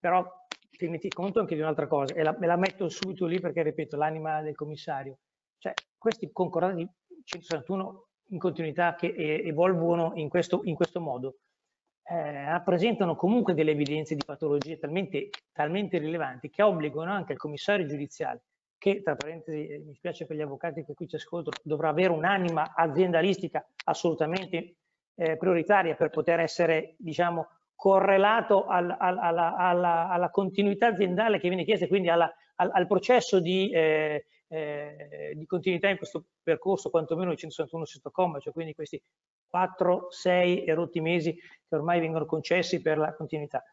però 0.00 0.28
tenete 0.76 1.06
conto 1.08 1.38
anche 1.38 1.54
di 1.54 1.60
un'altra 1.60 1.86
cosa 1.86 2.14
e 2.14 2.24
la, 2.24 2.36
me 2.36 2.46
la 2.48 2.56
metto 2.56 2.88
subito 2.88 3.26
lì 3.26 3.38
perché, 3.38 3.62
ripeto, 3.62 3.96
l'anima 3.96 4.42
del 4.42 4.56
commissario 4.56 5.18
cioè, 5.62 5.72
questi 5.96 6.28
concordati 6.32 6.84
161 7.22 8.08
in 8.30 8.38
continuità 8.38 8.96
che 8.96 9.14
evolvono 9.44 10.10
in 10.16 10.28
questo, 10.28 10.62
in 10.64 10.74
questo 10.74 11.00
modo 11.00 11.36
eh, 12.02 12.46
rappresentano 12.46 13.14
comunque 13.14 13.54
delle 13.54 13.70
evidenze 13.70 14.16
di 14.16 14.24
patologie 14.24 14.76
talmente, 14.78 15.28
talmente 15.52 15.98
rilevanti 15.98 16.50
che 16.50 16.62
obbligano 16.62 17.12
anche 17.12 17.34
il 17.34 17.38
commissario 17.38 17.86
giudiziale 17.86 18.42
che 18.76 19.02
tra 19.02 19.14
parentesi 19.14 19.68
eh, 19.68 19.78
mi 19.78 19.94
spiace 19.94 20.26
per 20.26 20.34
gli 20.34 20.40
avvocati 20.40 20.84
che 20.84 20.94
qui 20.94 21.06
ci 21.06 21.14
ascoltano, 21.14 21.56
dovrà 21.62 21.90
avere 21.90 22.12
un'anima 22.12 22.74
aziendalistica 22.74 23.64
assolutamente 23.84 24.78
eh, 25.14 25.36
prioritaria 25.36 25.94
per 25.94 26.10
poter 26.10 26.40
essere 26.40 26.96
diciamo, 26.98 27.46
correlato 27.76 28.66
al, 28.66 28.92
al, 28.98 29.18
alla, 29.18 29.54
alla, 29.54 30.08
alla, 30.08 30.30
continuità 30.30 30.88
aziendale 30.88 31.38
che 31.38 31.46
viene 31.46 31.62
chiesta, 31.64 31.86
quindi 31.86 32.08
alla, 32.08 32.28
al, 32.56 32.70
al, 32.72 32.88
processo 32.88 33.38
di 33.38 33.70
eh, 33.70 34.24
eh, 34.52 35.32
di 35.34 35.46
continuità 35.46 35.88
in 35.88 35.96
questo 35.96 36.26
percorso, 36.42 36.90
quantomeno 36.90 37.32
il 37.32 37.38
161 37.38 37.86
sesto 37.86 38.10
comma, 38.10 38.38
cioè 38.38 38.52
quindi 38.52 38.74
questi 38.74 39.00
4, 39.48 40.08
6 40.10 40.66
erotti 40.66 41.00
mesi 41.00 41.34
che 41.34 41.74
ormai 41.74 42.00
vengono 42.00 42.26
concessi 42.26 42.82
per 42.82 42.98
la 42.98 43.14
continuità. 43.14 43.64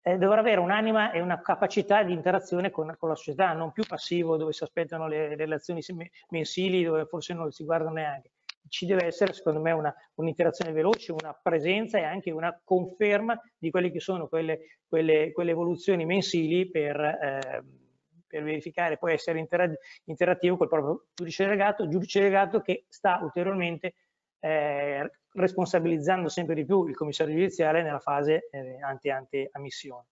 Eh, 0.00 0.16
dovrà 0.16 0.38
avere 0.38 0.60
un'anima 0.60 1.10
e 1.10 1.20
una 1.20 1.40
capacità 1.40 2.04
di 2.04 2.12
interazione 2.12 2.70
con, 2.70 2.94
con, 2.96 3.08
la 3.08 3.16
società, 3.16 3.52
non 3.52 3.72
più 3.72 3.84
passivo 3.84 4.36
dove 4.36 4.52
si 4.52 4.62
aspettano 4.62 5.08
le 5.08 5.34
relazioni 5.34 5.80
mensili, 6.28 6.84
dove 6.84 7.04
forse 7.06 7.34
non 7.34 7.50
si 7.50 7.64
guardano 7.64 7.94
neanche. 7.94 8.30
ci 8.68 8.86
deve 8.86 9.06
essere 9.06 9.32
secondo 9.32 9.60
me 9.60 9.72
un'interazione 10.14 10.70
veloce, 10.70 11.10
una 11.10 11.36
presenza 11.42 11.98
e 11.98 12.04
anche 12.04 12.30
una 12.30 12.56
conferma 12.62 13.36
di 13.58 13.70
quelle 13.70 13.90
che 13.90 13.98
sono 13.98 14.28
quelle, 14.28 14.78
quelle, 14.86 15.32
quelle 15.32 15.50
evoluzioni 15.50 16.04
mensili 16.04 16.70
per, 16.70 17.00
eh, 17.00 17.62
per, 18.28 18.42
verificare, 18.44 18.98
poi 18.98 19.14
essere 19.14 19.44
interattivo 20.04 20.56
col 20.56 20.68
proprio 20.68 21.06
giudice 21.14 21.44
delegato, 21.44 21.88
giudice 21.88 22.20
delegato 22.20 22.60
che 22.60 22.84
sta 22.88 23.18
ulteriormente 23.22 23.94
eh, 24.40 25.10
responsabilizzando 25.32 26.28
sempre 26.28 26.54
di 26.54 26.64
più 26.64 26.86
il 26.86 26.94
commissario 26.94 27.34
giudiziale 27.34 27.82
nella 27.82 27.98
fase 27.98 28.48
eh, 28.50 28.78
anti-ammissione. 28.80 30.06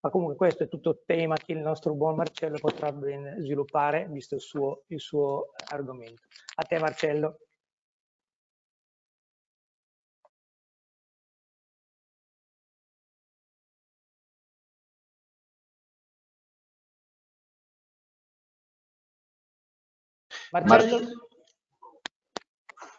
Ma 0.00 0.10
comunque 0.10 0.34
questo 0.34 0.64
è 0.64 0.68
tutto 0.68 1.02
tema 1.06 1.36
che 1.36 1.52
il 1.52 1.60
nostro 1.60 1.94
buon 1.94 2.16
Marcello 2.16 2.58
potrà 2.58 2.90
ben 2.90 3.36
sviluppare 3.38 4.08
visto 4.10 4.34
il 4.34 4.40
suo, 4.40 4.82
il 4.88 5.00
suo 5.00 5.52
argomento. 5.70 6.22
A 6.56 6.62
te 6.64 6.78
Marcello. 6.78 7.38
Marcello? 20.52 20.98
Mar 20.98 21.20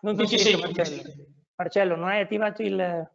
non 0.02 0.18
ti 0.18 0.38
sento 0.38 0.68
Marcello. 0.68 1.02
Marcello, 1.56 1.96
non 1.96 2.08
hai 2.10 2.22
attivato 2.22 2.62
il... 2.62 3.12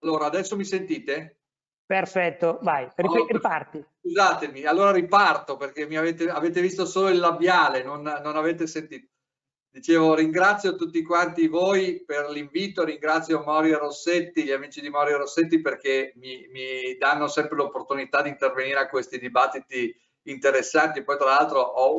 Allora, 0.00 0.26
adesso 0.26 0.56
mi 0.56 0.64
sentite? 0.64 1.40
Perfetto, 1.84 2.58
vai, 2.62 2.88
riparti. 2.96 3.84
Scusatemi, 4.00 4.64
allora 4.64 4.92
riparto 4.92 5.56
perché 5.56 5.86
mi 5.86 5.96
avete, 5.96 6.28
avete 6.28 6.60
visto 6.60 6.84
solo 6.84 7.08
il 7.08 7.18
labiale, 7.18 7.82
non, 7.82 8.02
non, 8.02 8.36
avete 8.36 8.66
sentito. 8.66 9.08
Dicevo, 9.70 10.14
ringrazio 10.14 10.76
tutti 10.76 11.02
quanti 11.02 11.46
voi 11.46 12.04
per 12.04 12.28
l'invito, 12.28 12.84
ringrazio 12.84 13.42
Morio 13.44 13.78
Rossetti, 13.78 14.44
gli 14.44 14.50
amici 14.50 14.80
di 14.80 14.90
Morio 14.90 15.18
Rossetti 15.18 15.60
perché 15.60 16.12
mi, 16.16 16.46
mi 16.50 16.96
danno 16.98 17.28
sempre 17.28 17.56
l'opportunità 17.56 18.22
di 18.22 18.30
intervenire 18.30 18.80
a 18.80 18.88
questi 18.88 19.18
dibattiti 19.18 19.94
interessanti. 20.30 21.02
Poi 21.02 21.16
tra 21.16 21.26
l'altro 21.26 21.60
ho 21.60 21.98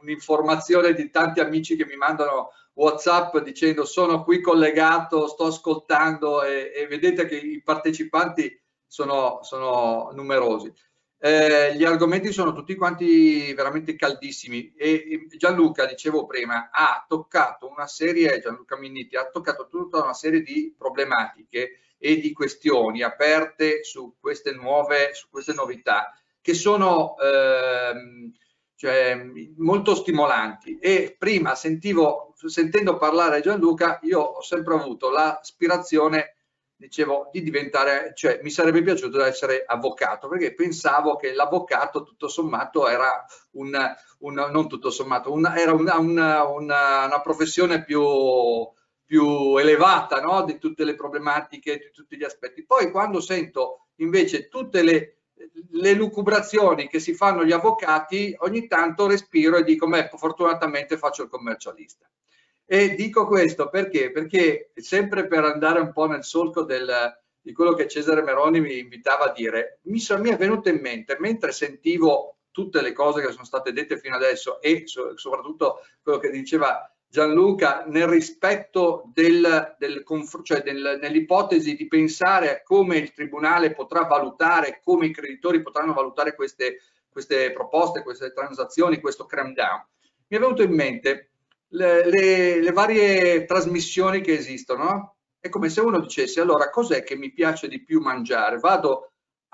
un'informazione 0.00 0.92
di 0.92 1.10
tanti 1.10 1.40
amici 1.40 1.76
che 1.76 1.86
mi 1.86 1.96
mandano 1.96 2.50
WhatsApp 2.74 3.38
dicendo 3.38 3.84
sono 3.84 4.22
qui 4.22 4.40
collegato, 4.40 5.28
sto 5.28 5.46
ascoltando 5.46 6.42
e, 6.42 6.72
e 6.74 6.86
vedete 6.86 7.26
che 7.26 7.36
i 7.36 7.62
partecipanti 7.62 8.60
sono, 8.86 9.40
sono 9.42 10.10
numerosi. 10.12 10.72
Eh, 11.18 11.74
gli 11.74 11.84
argomenti 11.84 12.30
sono 12.30 12.52
tutti 12.52 12.74
quanti 12.74 13.52
veramente 13.54 13.96
caldissimi 13.96 14.74
e 14.74 15.26
Gianluca, 15.36 15.86
dicevo 15.86 16.26
prima, 16.26 16.68
ha 16.70 17.04
toccato 17.08 17.70
una 17.70 17.86
serie, 17.86 18.38
Gianluca 18.40 18.76
Minniti, 18.76 19.16
ha 19.16 19.30
toccato 19.30 19.66
tutta 19.68 20.02
una 20.02 20.12
serie 20.12 20.42
di 20.42 20.74
problematiche 20.76 21.80
e 21.98 22.20
di 22.20 22.32
questioni 22.32 23.02
aperte 23.02 23.82
su 23.82 24.16
queste 24.20 24.52
nuove, 24.52 25.14
su 25.14 25.28
queste 25.30 25.54
novità 25.54 26.12
che 26.46 26.54
sono 26.54 27.16
ehm, 27.18 28.30
cioè, 28.76 29.20
molto 29.56 29.96
stimolanti 29.96 30.78
e 30.78 31.16
prima 31.18 31.56
sentivo, 31.56 32.34
sentendo 32.36 32.98
parlare 32.98 33.40
Gianluca, 33.40 33.98
io 34.02 34.20
ho 34.20 34.40
sempre 34.42 34.74
avuto 34.74 35.10
l'aspirazione 35.10 36.36
dicevo 36.76 37.30
di 37.32 37.42
diventare, 37.42 38.12
cioè 38.14 38.38
mi 38.44 38.50
sarebbe 38.50 38.80
piaciuto 38.80 39.24
essere 39.24 39.64
avvocato 39.66 40.28
perché 40.28 40.54
pensavo 40.54 41.16
che 41.16 41.34
l'avvocato 41.34 42.04
tutto 42.04 42.28
sommato 42.28 42.86
era 42.86 43.24
un, 43.54 43.76
un 44.18 44.34
non 44.34 44.68
tutto 44.68 44.90
sommato, 44.90 45.32
una, 45.32 45.56
era 45.56 45.72
una, 45.72 45.98
una, 45.98 46.46
una, 46.46 47.20
professione 47.22 47.82
più, 47.82 48.04
più 49.04 49.56
elevata 49.56 50.20
no? 50.20 50.44
di 50.44 50.58
tutte 50.58 50.84
le 50.84 50.94
problematiche, 50.94 51.78
di 51.78 51.90
tutti 51.92 52.16
gli 52.16 52.24
aspetti. 52.24 52.64
Poi 52.64 52.92
quando 52.92 53.18
sento 53.20 53.88
invece 53.96 54.48
tutte 54.48 54.82
le, 54.82 55.15
le 55.70 55.92
lucubrazioni 55.92 56.88
che 56.88 56.98
si 56.98 57.14
fanno 57.14 57.44
gli 57.44 57.52
avvocati, 57.52 58.34
ogni 58.38 58.66
tanto 58.66 59.06
respiro 59.06 59.56
e 59.56 59.64
dico, 59.64 59.86
beh, 59.86 60.10
fortunatamente 60.16 60.96
faccio 60.96 61.24
il 61.24 61.28
commercialista. 61.28 62.08
E 62.64 62.94
dico 62.94 63.26
questo 63.26 63.68
perché? 63.68 64.10
Perché 64.10 64.72
sempre 64.74 65.26
per 65.26 65.44
andare 65.44 65.80
un 65.80 65.92
po' 65.92 66.06
nel 66.06 66.24
solco 66.24 66.64
del, 66.64 67.16
di 67.40 67.52
quello 67.52 67.74
che 67.74 67.86
Cesare 67.86 68.22
Meroni 68.22 68.60
mi 68.60 68.78
invitava 68.78 69.26
a 69.26 69.32
dire, 69.32 69.78
mi, 69.84 70.02
mi 70.18 70.30
è 70.30 70.36
venuto 70.36 70.68
in 70.68 70.80
mente, 70.80 71.16
mentre 71.20 71.52
sentivo 71.52 72.38
tutte 72.50 72.80
le 72.80 72.92
cose 72.92 73.20
che 73.20 73.32
sono 73.32 73.44
state 73.44 73.72
dette 73.72 73.98
fino 73.98 74.16
adesso 74.16 74.60
e 74.62 74.82
so, 74.86 75.16
soprattutto 75.16 75.80
quello 76.02 76.18
che 76.18 76.30
diceva 76.30 76.90
Gianluca 77.08 77.84
nel 77.86 78.06
rispetto 78.06 79.10
del, 79.12 79.76
del, 79.78 80.04
cioè 80.42 80.62
del, 80.62 80.98
nell'ipotesi 81.00 81.74
di 81.74 81.86
pensare 81.86 82.50
a 82.50 82.62
come 82.62 82.98
il 82.98 83.12
Tribunale 83.12 83.72
potrà 83.72 84.02
valutare, 84.02 84.80
come 84.82 85.06
i 85.06 85.12
creditori 85.12 85.62
potranno 85.62 85.92
valutare 85.92 86.34
queste, 86.34 86.80
queste 87.08 87.52
proposte, 87.52 88.02
queste 88.02 88.32
transazioni, 88.32 89.00
questo 89.00 89.24
cram 89.24 89.54
down. 89.54 89.86
Mi 90.28 90.36
è 90.36 90.40
venuto 90.40 90.62
in 90.62 90.72
mente 90.72 91.30
le, 91.68 92.08
le, 92.08 92.60
le 92.60 92.72
varie 92.72 93.44
trasmissioni 93.44 94.20
che 94.20 94.34
esistono, 94.34 95.16
è 95.38 95.48
come 95.48 95.68
se 95.68 95.80
uno 95.80 96.00
dicesse 96.00 96.40
allora 96.40 96.70
cos'è 96.70 97.02
che 97.02 97.16
mi 97.16 97.32
piace 97.32 97.68
di 97.68 97.82
più 97.82 98.00
mangiare? 98.00 98.58
Vado 98.58 99.12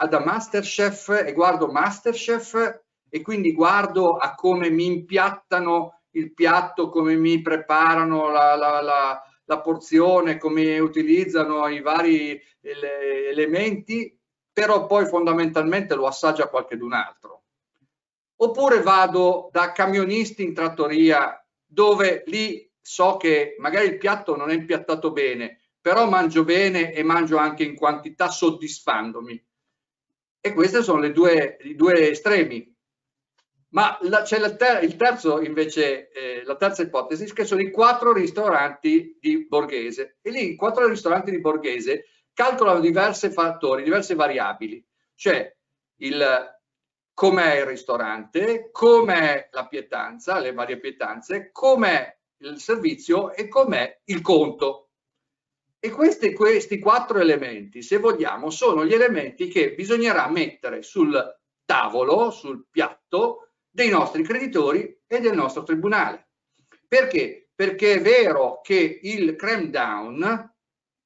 da 0.08 0.24
Masterchef 0.24 1.22
e 1.24 1.32
guardo 1.32 1.68
Masterchef 1.68 2.80
e 3.08 3.20
quindi 3.20 3.52
guardo 3.52 4.16
a 4.16 4.34
come 4.34 4.70
mi 4.70 4.86
impiattano 4.86 6.01
il 6.12 6.32
piatto, 6.34 6.89
come 6.89 7.16
mi 7.16 7.40
preparano 7.40 8.30
la, 8.30 8.55
la, 8.55 8.80
la, 8.80 9.22
la 9.44 9.60
porzione, 9.60 10.39
come 10.39 10.78
utilizzano 10.78 11.68
i 11.68 11.80
vari 11.80 12.40
elementi, 12.60 14.18
però 14.52 14.86
poi 14.86 15.06
fondamentalmente 15.06 15.94
lo 15.94 16.06
assaggia 16.06 16.48
qualcun 16.48 16.93
altro. 16.93 17.44
Oppure 18.36 18.82
vado 18.82 19.48
da 19.52 19.72
camionisti 19.72 20.43
in 20.43 20.55
trattoria 20.55 21.36
dove 21.64 22.24
lì 22.26 22.68
so 22.80 23.16
che 23.16 23.55
magari 23.59 23.86
il 23.86 23.98
piatto 23.98 24.36
non 24.36 24.51
è 24.51 24.55
impiattato 24.55 25.12
bene, 25.12 25.60
però 25.80 26.09
mangio 26.09 26.44
bene 26.44 26.93
e 26.93 27.02
mangio 27.02 27.36
anche 27.36 27.62
in 27.62 27.76
quantità 27.76 28.28
soddisfandomi. 28.28 29.47
E 30.40 30.52
questi 30.52 30.82
sono 30.82 31.09
due, 31.10 31.56
i 31.62 31.76
due 31.76 32.10
estremi. 32.10 32.72
Ma 33.73 33.99
c'è 34.24 34.39
il 34.39 34.97
terzo 34.97 35.40
invece, 35.40 36.11
eh, 36.11 36.43
la 36.44 36.57
terza 36.57 36.82
ipotesi, 36.82 37.32
che 37.32 37.44
sono 37.44 37.62
i 37.62 37.70
quattro 37.70 38.12
ristoranti 38.12 39.16
di 39.19 39.47
Borghese. 39.47 40.19
E 40.20 40.31
lì 40.31 40.51
i 40.51 40.57
quattro 40.57 40.86
ristoranti 40.86 41.31
di 41.31 41.40
Borghese 41.40 42.05
calcolano 42.35 42.81
diversi 42.81 43.31
fattori, 43.31 43.82
diverse 43.82 44.15
variabili. 44.15 44.85
Cioè 45.15 45.57
il 45.97 46.61
com'è 47.15 47.59
il 47.59 47.66
ristorante, 47.66 48.70
com'è 48.73 49.49
la 49.53 49.66
pietanza, 49.66 50.39
le 50.39 50.53
varie 50.53 50.78
pietanze, 50.78 51.51
com'è 51.53 52.19
il 52.39 52.59
servizio 52.59 53.32
e 53.32 53.49
com'è 53.49 54.01
il 54.05 54.20
conto. 54.20 54.90
E 55.78 55.90
questi, 55.90 56.32
questi 56.32 56.78
quattro 56.78 57.20
elementi, 57.20 57.82
se 57.82 57.99
vogliamo, 57.99 58.51
sono 58.51 58.85
gli 58.85 58.93
elementi 58.93 59.49
che 59.49 59.74
bisognerà 59.74 60.28
mettere 60.28 60.82
sul 60.82 61.20
tavolo, 61.65 62.31
sul 62.31 62.66
piatto 62.70 63.51
dei 63.73 63.89
nostri 63.89 64.23
creditori 64.23 65.01
e 65.07 65.20
del 65.20 65.35
nostro 65.35 65.62
tribunale. 65.62 66.28
Perché? 66.86 67.49
Perché 67.55 67.94
è 67.94 68.01
vero 68.03 68.61
che 68.62 69.01
il 69.03 69.35
cram 69.35 69.70
down 69.70 70.55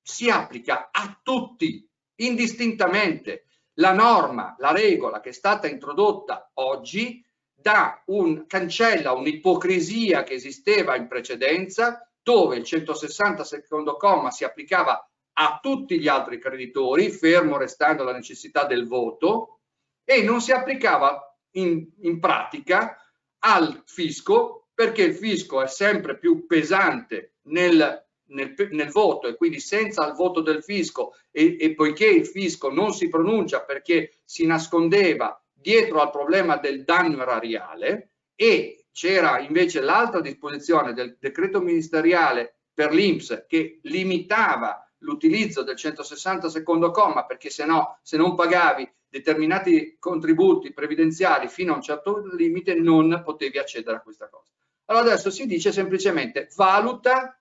si 0.03 0.29
applica 0.29 0.89
a 0.91 1.19
tutti, 1.23 1.89
indistintamente, 2.17 3.47
la 3.75 3.93
norma, 3.93 4.57
la 4.59 4.73
regola 4.73 5.21
che 5.21 5.29
è 5.29 5.33
stata 5.33 5.69
introdotta 5.69 6.51
oggi 6.55 7.25
dà 7.55 8.03
un, 8.07 8.47
cancella 8.47 9.13
un'ipocrisia 9.13 10.25
che 10.25 10.35
esisteva 10.35 10.97
in 10.97 11.09
precedenza 11.09 12.09
dove 12.23 12.57
il 12.57 12.65
160 12.65 13.45
secondo 13.45 13.97
comma 13.97 14.31
si 14.31 14.45
applicava 14.45 15.09
a 15.39 15.59
tutti 15.63 16.01
gli 16.01 16.09
altri 16.09 16.41
creditori, 16.41 17.11
fermo 17.11 17.59
restando 17.59 18.03
la 18.03 18.13
necessità 18.13 18.65
del 18.65 18.87
voto, 18.87 19.61
e 20.05 20.23
non 20.23 20.41
si 20.41 20.53
applicava 20.53 21.36
in, 21.57 21.87
in 22.01 22.19
pratica 22.21 22.97
al 23.41 23.83
fisco 23.85 24.69
perché 24.75 25.03
il 25.03 25.15
fisco 25.15 25.63
è 25.63 25.67
sempre 25.67 26.19
più 26.19 26.47
pesante 26.47 27.37
nel 27.43 28.05
nel, 28.29 28.55
nel, 28.71 28.91
voto 28.91 29.29
e 29.29 29.37
quindi 29.37 29.61
senza 29.61 30.07
il 30.07 30.15
voto 30.15 30.41
del 30.41 30.63
fisco 30.63 31.15
e, 31.31 31.57
e 31.61 31.75
poiché 31.75 32.07
il 32.07 32.27
fisco 32.27 32.71
non 32.71 32.93
si 32.93 33.09
pronuncia 33.09 33.63
perché 33.63 34.19
si 34.25 34.47
nascondeva 34.47 35.41
dietro 35.53 36.01
al 36.01 36.11
problema 36.11 36.57
del 36.57 36.83
danno 36.85 37.23
erariale 37.23 38.11
e 38.35 38.87
c'era 38.93 39.39
invece 39.41 39.81
l'altra 39.81 40.21
disposizione 40.21 40.93
del 40.93 41.17
decreto 41.21 41.61
ministeriale 41.61 42.57
per 42.73 42.93
l'Inps 42.93 43.45
che 43.47 43.79
limitava 43.83 44.86
l'utilizzo 44.99 45.63
del 45.63 45.77
160 45.77 46.49
secondo 46.49 46.91
comma 46.91 47.25
perché 47.27 47.51
se 47.51 47.65
no 47.65 47.99
se 48.03 48.17
non 48.17 48.35
pagavi 48.35 48.91
determinati 49.09 49.97
contributi 49.99 50.73
previdenziali 50.73 51.49
fino 51.49 51.73
a 51.73 51.77
un 51.77 51.83
certo 51.83 52.23
limite 52.35 52.75
non 52.75 53.23
potevi 53.25 53.59
accedere 53.59 53.97
a 53.97 54.01
questa 54.01 54.29
cosa. 54.29 54.53
Allora 54.87 55.07
adesso 55.07 55.31
si 55.31 55.47
dice 55.47 55.73
semplicemente 55.73 56.49
valuta 56.55 57.39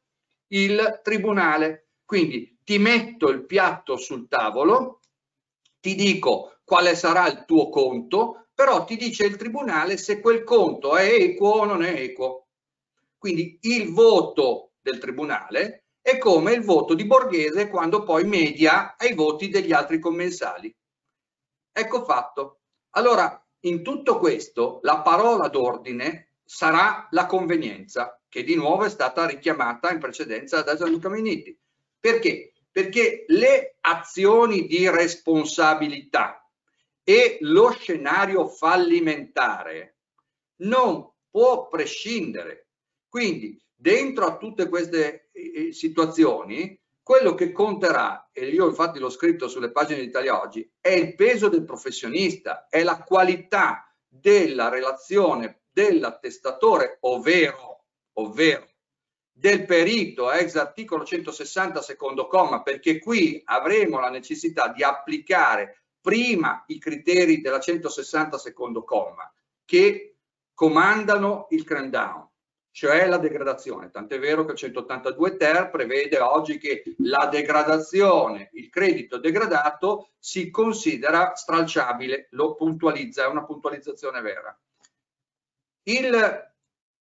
il 0.47 1.01
tribunale. 1.03 1.89
Quindi 2.05 2.59
ti 2.63 2.77
metto 2.77 3.29
il 3.29 3.45
piatto 3.45 3.97
sul 3.97 4.27
tavolo, 4.27 4.99
ti 5.79 5.95
dico 5.95 6.57
quale 6.63 6.95
sarà 6.95 7.27
il 7.27 7.45
tuo 7.45 7.69
conto, 7.69 8.47
però 8.53 8.85
ti 8.85 8.95
dice 8.95 9.25
il 9.25 9.35
tribunale 9.35 9.97
se 9.97 10.19
quel 10.19 10.43
conto 10.43 10.95
è 10.95 11.13
equo 11.13 11.49
o 11.49 11.65
non 11.65 11.83
è 11.83 11.99
equo. 11.99 12.47
Quindi 13.17 13.57
il 13.61 13.91
voto 13.91 14.73
del 14.81 14.97
tribunale 14.97 15.84
è 16.05 16.19
come 16.19 16.53
il 16.53 16.61
voto 16.61 16.93
di 16.93 17.03
Borghese 17.03 17.67
quando 17.67 18.03
poi 18.03 18.25
media 18.25 18.95
ai 18.95 19.15
voti 19.15 19.49
degli 19.49 19.73
altri 19.73 19.97
commensali. 19.97 20.71
Ecco 21.71 22.03
fatto. 22.03 22.59
Allora, 22.91 23.43
in 23.61 23.81
tutto 23.81 24.19
questo, 24.19 24.81
la 24.83 25.01
parola 25.01 25.47
d'ordine 25.47 26.35
sarà 26.43 27.07
la 27.09 27.25
convenienza, 27.25 28.21
che 28.29 28.43
di 28.43 28.53
nuovo 28.53 28.85
è 28.85 28.89
stata 28.89 29.25
richiamata 29.25 29.91
in 29.91 29.97
precedenza 29.97 30.61
da 30.61 30.75
Gianluca 30.75 31.09
Minniti. 31.09 31.59
Perché? 31.99 32.53
Perché 32.69 33.25
le 33.29 33.77
azioni 33.81 34.67
di 34.67 34.87
responsabilità 34.87 36.47
e 37.03 37.39
lo 37.41 37.71
scenario 37.71 38.47
fallimentare 38.47 39.97
non 40.57 41.11
può 41.31 41.67
prescindere. 41.67 42.67
Quindi, 43.09 43.59
dentro 43.75 44.25
a 44.25 44.37
tutte 44.37 44.69
queste 44.69 45.29
eh, 45.31 45.71
situazioni, 45.71 46.79
quello 47.01 47.35
che 47.35 47.51
conterà, 47.51 48.29
e 48.31 48.47
io 48.47 48.67
infatti 48.67 48.97
l'ho 48.97 49.09
scritto 49.09 49.47
sulle 49.47 49.71
pagine 49.71 49.99
di 49.99 50.07
Italia 50.07 50.41
Oggi, 50.41 50.67
è 50.79 50.89
il 50.89 51.13
peso 51.13 51.49
del 51.49 51.65
professionista, 51.65 52.67
è 52.67 52.83
la 52.83 53.03
qualità 53.03 53.93
della 54.07 54.69
relazione 54.69 55.61
dell'attestatore, 55.71 56.97
ovvero, 57.01 57.85
ovvero 58.13 58.67
del 59.37 59.65
perito 59.65 60.31
ex 60.31 60.55
articolo 60.55 61.03
160 61.03 61.81
secondo 61.81 62.27
comma, 62.27 62.63
perché 62.63 62.99
qui 62.99 63.41
avremo 63.43 63.99
la 63.99 64.09
necessità 64.09 64.69
di 64.69 64.81
applicare 64.81 65.87
prima 65.99 66.63
i 66.67 66.79
criteri 66.79 67.41
della 67.41 67.59
160 67.59 68.37
secondo 68.37 68.85
comma 68.85 69.29
che 69.65 70.19
comandano 70.53 71.47
il 71.49 71.65
cram 71.65 71.89
down, 71.89 72.25
cioè 72.75 73.07
la 73.07 73.17
degradazione. 73.17 73.89
Tant'è 73.89 74.19
vero 74.19 74.43
che 74.43 74.51
il 74.51 74.57
182 74.57 75.37
ter 75.37 75.69
prevede 75.69 76.19
oggi 76.19 76.57
che 76.57 76.83
la 76.97 77.27
degradazione, 77.27 78.49
il 78.51 78.67
credito 78.67 79.17
degradato 79.17 80.09
si 80.19 80.49
considera 80.49 81.35
stralciabile, 81.35 82.27
lo 82.31 82.53
puntualizza, 82.55 83.23
è 83.23 83.27
una 83.27 83.45
puntualizzazione 83.45 84.19
vera. 84.19 84.59
Il 85.83 86.53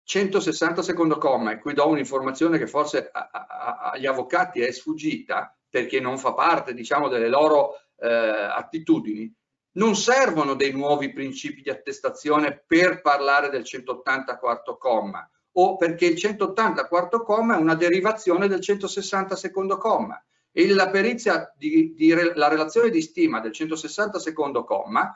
160 0.04 0.82
secondo 0.82 1.16
comma, 1.16 1.52
e 1.52 1.58
qui 1.58 1.72
do 1.72 1.88
un'informazione 1.88 2.58
che 2.58 2.66
forse 2.66 3.08
a, 3.10 3.30
a, 3.32 3.90
agli 3.92 4.04
avvocati 4.04 4.60
è 4.60 4.70
sfuggita 4.70 5.56
perché 5.70 6.00
non 6.00 6.18
fa 6.18 6.34
parte 6.34 6.74
diciamo 6.74 7.08
delle 7.08 7.28
loro 7.28 7.76
eh, 7.96 8.08
attitudini, 8.10 9.34
non 9.76 9.96
servono 9.96 10.52
dei 10.52 10.72
nuovi 10.72 11.14
principi 11.14 11.62
di 11.62 11.70
attestazione 11.70 12.62
per 12.66 13.00
parlare 13.00 13.48
del 13.48 13.64
180 13.64 14.36
quarto 14.36 14.76
comma 14.76 15.26
o 15.52 15.76
perché 15.76 16.06
il 16.06 16.16
180 16.16 16.86
quarto 16.86 17.22
comma 17.22 17.56
è 17.56 17.60
una 17.60 17.74
derivazione 17.74 18.48
del 18.48 18.60
160 18.60 19.36
secondo 19.36 19.76
comma. 19.76 20.22
E 20.50 20.68
la 20.68 20.90
perizia 20.90 21.52
di, 21.56 21.94
di 21.94 22.12
la 22.12 22.48
relazione 22.48 22.90
di 22.90 23.00
stima 23.00 23.40
del 23.40 23.52
160 23.52 24.18
secondo 24.18 24.64
comma 24.64 25.14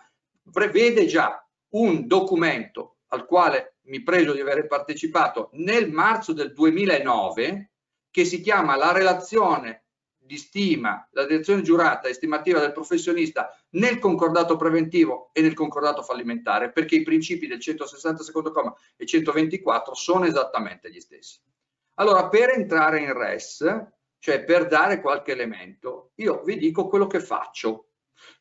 prevede 0.50 1.06
già 1.06 1.46
un 1.70 2.06
documento 2.06 2.96
al 3.08 3.26
quale 3.26 3.76
mi 3.82 4.02
pregio 4.02 4.32
di 4.32 4.40
aver 4.40 4.66
partecipato 4.66 5.50
nel 5.52 5.90
marzo 5.90 6.32
del 6.32 6.52
2009 6.52 7.70
che 8.10 8.24
si 8.24 8.40
chiama 8.40 8.76
la 8.76 8.92
relazione 8.92 9.85
di 10.26 10.36
stima, 10.36 11.08
la 11.12 11.24
direzione 11.24 11.62
giurata 11.62 12.08
estimativa 12.08 12.60
del 12.60 12.72
professionista 12.72 13.50
nel 13.70 13.98
concordato 13.98 14.56
preventivo 14.56 15.30
e 15.32 15.40
nel 15.40 15.54
concordato 15.54 16.02
fallimentare, 16.02 16.72
perché 16.72 16.96
i 16.96 17.02
principi 17.02 17.46
del 17.46 17.60
160 17.60 18.22
secondo 18.22 18.50
comma 18.50 18.74
e 18.96 19.06
124 19.06 19.94
sono 19.94 20.24
esattamente 20.26 20.90
gli 20.90 21.00
stessi. 21.00 21.40
Allora, 21.94 22.28
per 22.28 22.50
entrare 22.50 23.00
in 23.00 23.12
RES, 23.12 23.86
cioè 24.18 24.44
per 24.44 24.66
dare 24.66 25.00
qualche 25.00 25.32
elemento, 25.32 26.10
io 26.16 26.42
vi 26.42 26.58
dico 26.58 26.88
quello 26.88 27.06
che 27.06 27.20
faccio. 27.20 27.90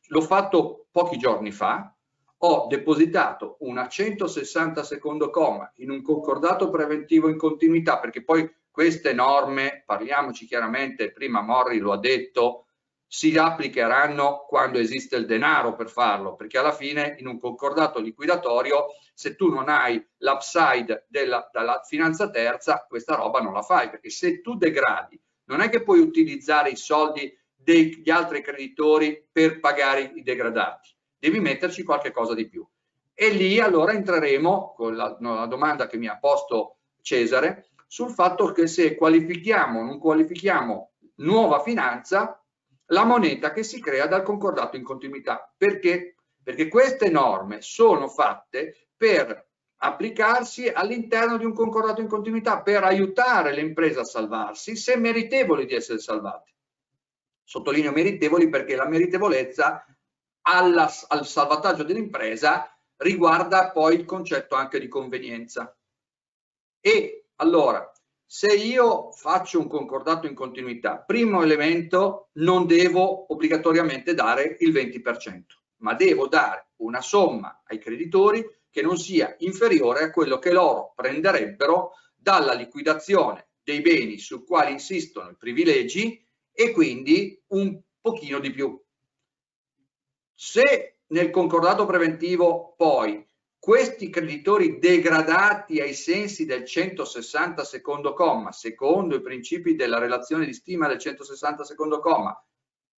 L'ho 0.08 0.20
fatto 0.20 0.88
pochi 0.90 1.16
giorni 1.16 1.52
fa, 1.52 1.96
ho 2.38 2.66
depositato 2.68 3.56
una 3.60 3.88
160 3.88 4.82
secondo 4.82 5.30
comma 5.30 5.70
in 5.76 5.90
un 5.90 6.02
concordato 6.02 6.68
preventivo 6.68 7.28
in 7.28 7.38
continuità, 7.38 7.98
perché 7.98 8.22
poi 8.22 8.48
queste 8.76 9.14
norme, 9.14 9.84
parliamoci 9.86 10.44
chiaramente, 10.44 11.10
prima 11.10 11.40
Morri 11.40 11.78
lo 11.78 11.92
ha 11.92 11.98
detto, 11.98 12.66
si 13.06 13.34
applicheranno 13.34 14.44
quando 14.46 14.76
esiste 14.76 15.16
il 15.16 15.24
denaro 15.24 15.74
per 15.74 15.88
farlo, 15.88 16.34
perché 16.34 16.58
alla 16.58 16.72
fine 16.72 17.16
in 17.18 17.26
un 17.26 17.40
concordato 17.40 18.00
liquidatorio, 18.00 18.88
se 19.14 19.34
tu 19.34 19.48
non 19.48 19.70
hai 19.70 20.06
l'upside 20.18 21.06
della, 21.08 21.48
della 21.50 21.80
finanza 21.86 22.28
terza, 22.28 22.84
questa 22.86 23.14
roba 23.14 23.40
non 23.40 23.54
la 23.54 23.62
fai, 23.62 23.88
perché 23.88 24.10
se 24.10 24.42
tu 24.42 24.58
degradi, 24.58 25.18
non 25.44 25.62
è 25.62 25.70
che 25.70 25.82
puoi 25.82 26.00
utilizzare 26.00 26.68
i 26.68 26.76
soldi 26.76 27.34
degli 27.54 28.10
altri 28.10 28.42
creditori 28.42 29.26
per 29.32 29.58
pagare 29.58 30.12
i 30.16 30.22
degradati 30.22 30.94
devi 31.18 31.40
metterci 31.40 31.82
qualche 31.82 32.10
cosa 32.10 32.34
di 32.34 32.46
più. 32.46 32.62
E 33.14 33.30
lì 33.30 33.58
allora 33.58 33.92
entreremo 33.92 34.74
con 34.76 34.94
la, 34.94 35.16
la 35.18 35.46
domanda 35.46 35.86
che 35.86 35.96
mi 35.96 36.08
ha 36.08 36.18
posto 36.18 36.72
Cesare 37.00 37.65
sul 37.86 38.10
fatto 38.10 38.52
che 38.52 38.66
se 38.66 38.96
qualifichiamo 38.96 39.80
o 39.80 39.84
non 39.84 39.98
qualifichiamo 39.98 40.92
nuova 41.16 41.60
finanza, 41.60 42.42
la 42.86 43.04
moneta 43.04 43.52
che 43.52 43.62
si 43.62 43.80
crea 43.80 44.06
dal 44.06 44.22
concordato 44.22 44.76
in 44.76 44.82
continuità. 44.82 45.52
Perché? 45.56 46.16
Perché 46.42 46.68
queste 46.68 47.08
norme 47.08 47.60
sono 47.60 48.08
fatte 48.08 48.88
per 48.96 49.44
applicarsi 49.78 50.68
all'interno 50.68 51.36
di 51.36 51.44
un 51.44 51.52
concordato 51.52 52.00
in 52.00 52.08
continuità, 52.08 52.62
per 52.62 52.84
aiutare 52.84 53.52
le 53.52 53.60
imprese 53.60 54.00
a 54.00 54.04
salvarsi 54.04 54.76
se 54.76 54.96
meritevoli 54.96 55.66
di 55.66 55.74
essere 55.74 55.98
salvate. 55.98 56.54
Sottolineo 57.44 57.92
meritevoli 57.92 58.48
perché 58.48 58.74
la 58.74 58.88
meritevolezza 58.88 59.84
alla, 60.42 60.90
al 61.08 61.26
salvataggio 61.26 61.82
dell'impresa 61.82 62.70
riguarda 62.96 63.70
poi 63.70 63.94
il 63.94 64.04
concetto 64.04 64.54
anche 64.54 64.80
di 64.80 64.88
convenienza. 64.88 65.76
E 66.80 67.25
allora, 67.36 67.90
se 68.24 68.52
io 68.54 69.12
faccio 69.12 69.60
un 69.60 69.68
concordato 69.68 70.26
in 70.26 70.34
continuità, 70.34 70.98
primo 70.98 71.42
elemento, 71.42 72.30
non 72.34 72.66
devo 72.66 73.32
obbligatoriamente 73.32 74.14
dare 74.14 74.56
il 74.60 74.72
20%, 74.72 75.42
ma 75.78 75.94
devo 75.94 76.26
dare 76.26 76.70
una 76.76 77.00
somma 77.00 77.62
ai 77.66 77.78
creditori 77.78 78.44
che 78.70 78.82
non 78.82 78.96
sia 78.96 79.34
inferiore 79.38 80.04
a 80.04 80.10
quello 80.10 80.38
che 80.38 80.52
loro 80.52 80.92
prenderebbero 80.94 81.92
dalla 82.14 82.52
liquidazione 82.52 83.48
dei 83.62 83.80
beni 83.80 84.18
su 84.18 84.44
quali 84.44 84.72
insistono 84.72 85.30
i 85.30 85.36
privilegi 85.36 86.22
e 86.52 86.70
quindi 86.72 87.42
un 87.48 87.80
pochino 88.00 88.38
di 88.38 88.50
più. 88.50 88.80
Se 90.34 90.98
nel 91.08 91.30
concordato 91.30 91.86
preventivo 91.86 92.74
poi 92.76 93.25
questi 93.66 94.10
creditori 94.10 94.78
degradati 94.78 95.80
ai 95.80 95.92
sensi 95.92 96.44
del 96.44 96.64
160 96.64 97.64
secondo 97.64 98.12
comma, 98.12 98.52
secondo 98.52 99.16
i 99.16 99.20
principi 99.20 99.74
della 99.74 99.98
relazione 99.98 100.46
di 100.46 100.54
stima 100.54 100.86
del 100.86 101.00
160 101.00 101.64
secondo 101.64 101.98
comma, 101.98 102.32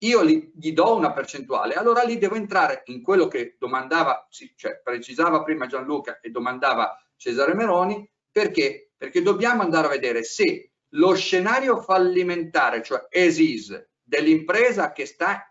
io 0.03 0.23
gli, 0.23 0.51
gli 0.53 0.71
do 0.71 0.95
una 0.95 1.11
percentuale, 1.11 1.73
allora 1.73 2.03
lì 2.03 2.19
devo 2.19 2.35
entrare 2.35 2.83
in 2.85 3.01
quello 3.01 3.27
che 3.27 3.55
domandava, 3.57 4.27
cioè 4.29 4.79
precisava 4.83 5.41
prima 5.41 5.65
Gianluca 5.65 6.19
e 6.19 6.29
domandava 6.29 7.03
Cesare 7.15 7.55
Meroni, 7.55 8.07
perché? 8.31 8.91
Perché 8.95 9.23
dobbiamo 9.23 9.63
andare 9.63 9.87
a 9.87 9.89
vedere 9.89 10.21
se 10.21 10.73
lo 10.89 11.15
scenario 11.15 11.81
fallimentare, 11.81 12.83
cioè 12.83 13.07
ESIS, 13.09 13.87
dell'impresa 14.03 14.91
che 14.91 15.07
sta 15.07 15.48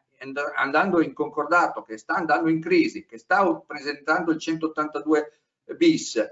andando 0.56 1.00
in 1.00 1.12
concordato, 1.12 1.82
che 1.82 1.96
sta 1.96 2.14
andando 2.14 2.48
in 2.48 2.60
crisi, 2.60 3.06
che 3.06 3.18
sta 3.18 3.54
presentando 3.66 4.32
il 4.32 4.38
182 4.38 5.40
bis, 5.76 6.22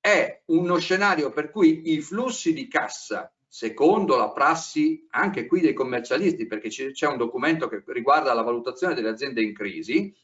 è 0.00 0.42
uno 0.46 0.78
scenario 0.78 1.30
per 1.30 1.50
cui 1.50 1.92
i 1.92 2.00
flussi 2.00 2.52
di 2.52 2.66
cassa, 2.68 3.32
secondo 3.46 4.16
la 4.16 4.30
prassi 4.30 5.06
anche 5.10 5.46
qui 5.46 5.60
dei 5.60 5.74
commercialisti, 5.74 6.46
perché 6.46 6.68
c'è 6.68 7.06
un 7.06 7.16
documento 7.16 7.68
che 7.68 7.82
riguarda 7.86 8.32
la 8.32 8.42
valutazione 8.42 8.94
delle 8.94 9.10
aziende 9.10 9.42
in 9.42 9.54
crisi, 9.54 10.14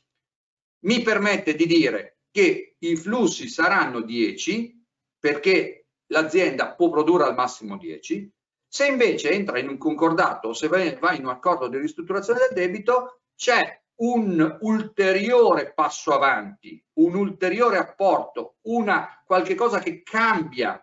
mi 0.80 1.02
permette 1.02 1.54
di 1.54 1.66
dire 1.66 2.18
che 2.30 2.76
i 2.78 2.96
flussi 2.96 3.48
saranno 3.48 4.00
10 4.00 4.84
perché 5.18 5.86
l'azienda 6.06 6.74
può 6.74 6.90
produrre 6.90 7.24
al 7.24 7.34
massimo 7.34 7.76
10, 7.76 8.30
se 8.68 8.86
invece 8.86 9.30
entra 9.30 9.58
in 9.58 9.68
un 9.68 9.78
concordato 9.78 10.48
o 10.48 10.52
se 10.52 10.68
va 10.68 11.12
in 11.12 11.24
un 11.24 11.30
accordo 11.30 11.68
di 11.68 11.78
ristrutturazione 11.78 12.40
del 12.40 12.54
debito, 12.54 13.20
c'è 13.34 13.80
un 13.96 14.58
ulteriore 14.60 15.72
passo 15.72 16.12
avanti, 16.12 16.82
un 16.94 17.14
ulteriore 17.14 17.78
apporto, 17.78 18.56
una 18.62 19.22
qualche 19.24 19.54
cosa 19.54 19.78
che 19.78 20.02
cambia 20.02 20.80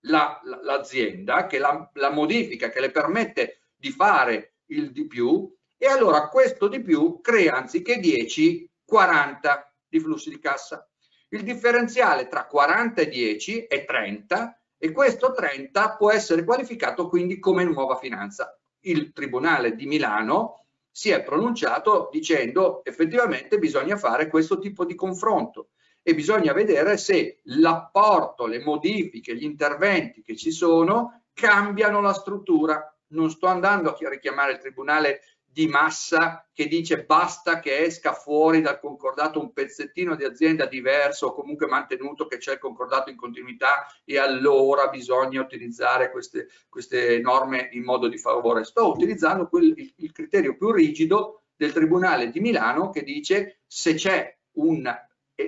l'azienda, 0.00 1.34
la, 1.34 1.46
che 1.46 1.58
la, 1.58 1.90
la 1.94 2.10
modifica, 2.10 2.70
che 2.70 2.80
le 2.80 2.90
permette 2.90 3.68
di 3.74 3.90
fare 3.90 4.56
il 4.66 4.92
di 4.92 5.06
più 5.06 5.52
e 5.76 5.86
allora 5.86 6.28
questo 6.28 6.68
di 6.68 6.80
più 6.80 7.20
crea 7.20 7.54
anziché 7.56 7.98
10, 7.98 8.70
40 8.84 9.74
di 9.88 10.00
flussi 10.00 10.30
di 10.30 10.38
cassa. 10.38 10.88
Il 11.28 11.42
differenziale 11.42 12.28
tra 12.28 12.46
40 12.46 13.02
e 13.02 13.08
10 13.08 13.66
è 13.66 13.84
30 13.84 14.58
e 14.84 14.92
questo 14.92 15.32
30 15.32 15.96
può 15.96 16.12
essere 16.12 16.44
qualificato 16.44 17.08
quindi 17.08 17.38
come 17.38 17.64
nuova 17.64 17.96
finanza. 17.96 18.54
Il 18.80 19.14
Tribunale 19.14 19.74
di 19.74 19.86
Milano 19.86 20.66
si 20.90 21.08
è 21.08 21.22
pronunciato 21.22 22.10
dicendo 22.12 22.84
effettivamente 22.84 23.56
bisogna 23.56 23.96
fare 23.96 24.28
questo 24.28 24.58
tipo 24.58 24.84
di 24.84 24.94
confronto 24.94 25.68
e 26.02 26.14
bisogna 26.14 26.52
vedere 26.52 26.98
se 26.98 27.38
l'apporto, 27.44 28.44
le 28.44 28.62
modifiche, 28.62 29.34
gli 29.34 29.44
interventi 29.44 30.20
che 30.20 30.36
ci 30.36 30.50
sono 30.50 31.22
cambiano 31.32 32.02
la 32.02 32.12
struttura. 32.12 32.94
Non 33.06 33.30
sto 33.30 33.46
andando 33.46 33.88
a 33.88 34.08
richiamare 34.10 34.52
il 34.52 34.58
Tribunale 34.58 35.22
di 35.54 35.68
massa 35.68 36.44
che 36.52 36.66
dice 36.66 37.04
basta 37.04 37.60
che 37.60 37.84
esca 37.84 38.12
fuori 38.12 38.60
dal 38.60 38.80
concordato 38.80 39.38
un 39.38 39.52
pezzettino 39.52 40.16
di 40.16 40.24
azienda 40.24 40.66
diverso 40.66 41.28
o 41.28 41.32
comunque 41.32 41.68
mantenuto 41.68 42.26
che 42.26 42.38
c'è 42.38 42.54
il 42.54 42.58
concordato 42.58 43.08
in 43.08 43.16
continuità 43.16 43.86
e 44.04 44.18
allora 44.18 44.88
bisogna 44.88 45.40
utilizzare 45.40 46.10
queste, 46.10 46.48
queste 46.68 47.20
norme 47.20 47.68
in 47.72 47.84
modo 47.84 48.08
di 48.08 48.18
favore. 48.18 48.64
Sto 48.64 48.90
utilizzando 48.90 49.46
quel, 49.46 49.72
il, 49.76 49.94
il 49.98 50.10
criterio 50.10 50.56
più 50.56 50.72
rigido 50.72 51.44
del 51.54 51.72
Tribunale 51.72 52.30
di 52.30 52.40
Milano 52.40 52.90
che 52.90 53.04
dice 53.04 53.60
se 53.64 53.94
c'è 53.94 54.36
un 54.54 54.92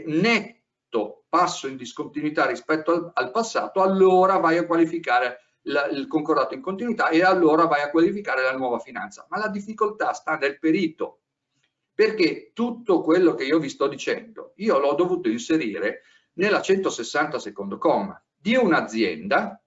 netto 0.05 1.25
passo 1.29 1.67
in 1.67 1.77
discontinuità 1.77 2.47
rispetto 2.47 2.93
al, 2.93 3.11
al 3.13 3.31
passato, 3.33 3.83
allora 3.83 4.37
vai 4.37 4.57
a 4.57 4.67
qualificare 4.67 5.46
la, 5.67 5.87
il 5.87 6.07
concordato 6.07 6.55
in 6.55 6.61
continuità 6.61 7.09
e 7.09 7.23
allora 7.23 7.67
vai 7.67 7.83
a 7.83 7.91
qualificare 7.91 8.43
la 8.43 8.57
nuova 8.57 8.79
finanza. 8.79 9.27
Ma 9.29 9.39
la 9.39 9.49
difficoltà 9.49 10.13
sta 10.13 10.37
nel 10.37 10.59
perito, 10.59 11.21
perché 11.95 12.51
tutto 12.53 13.01
quello 13.01 13.35
che 13.35 13.45
io 13.45 13.59
vi 13.59 13.69
sto 13.69 13.87
dicendo, 13.87 14.53
io 14.57 14.79
l'ho 14.79 14.95
dovuto 14.95 15.29
inserire 15.29 16.03
nella 16.35 16.61
160 16.61 17.39
secondo 17.39 17.79
comma 17.79 18.21
di 18.35 18.55
un'azienda 18.55 19.61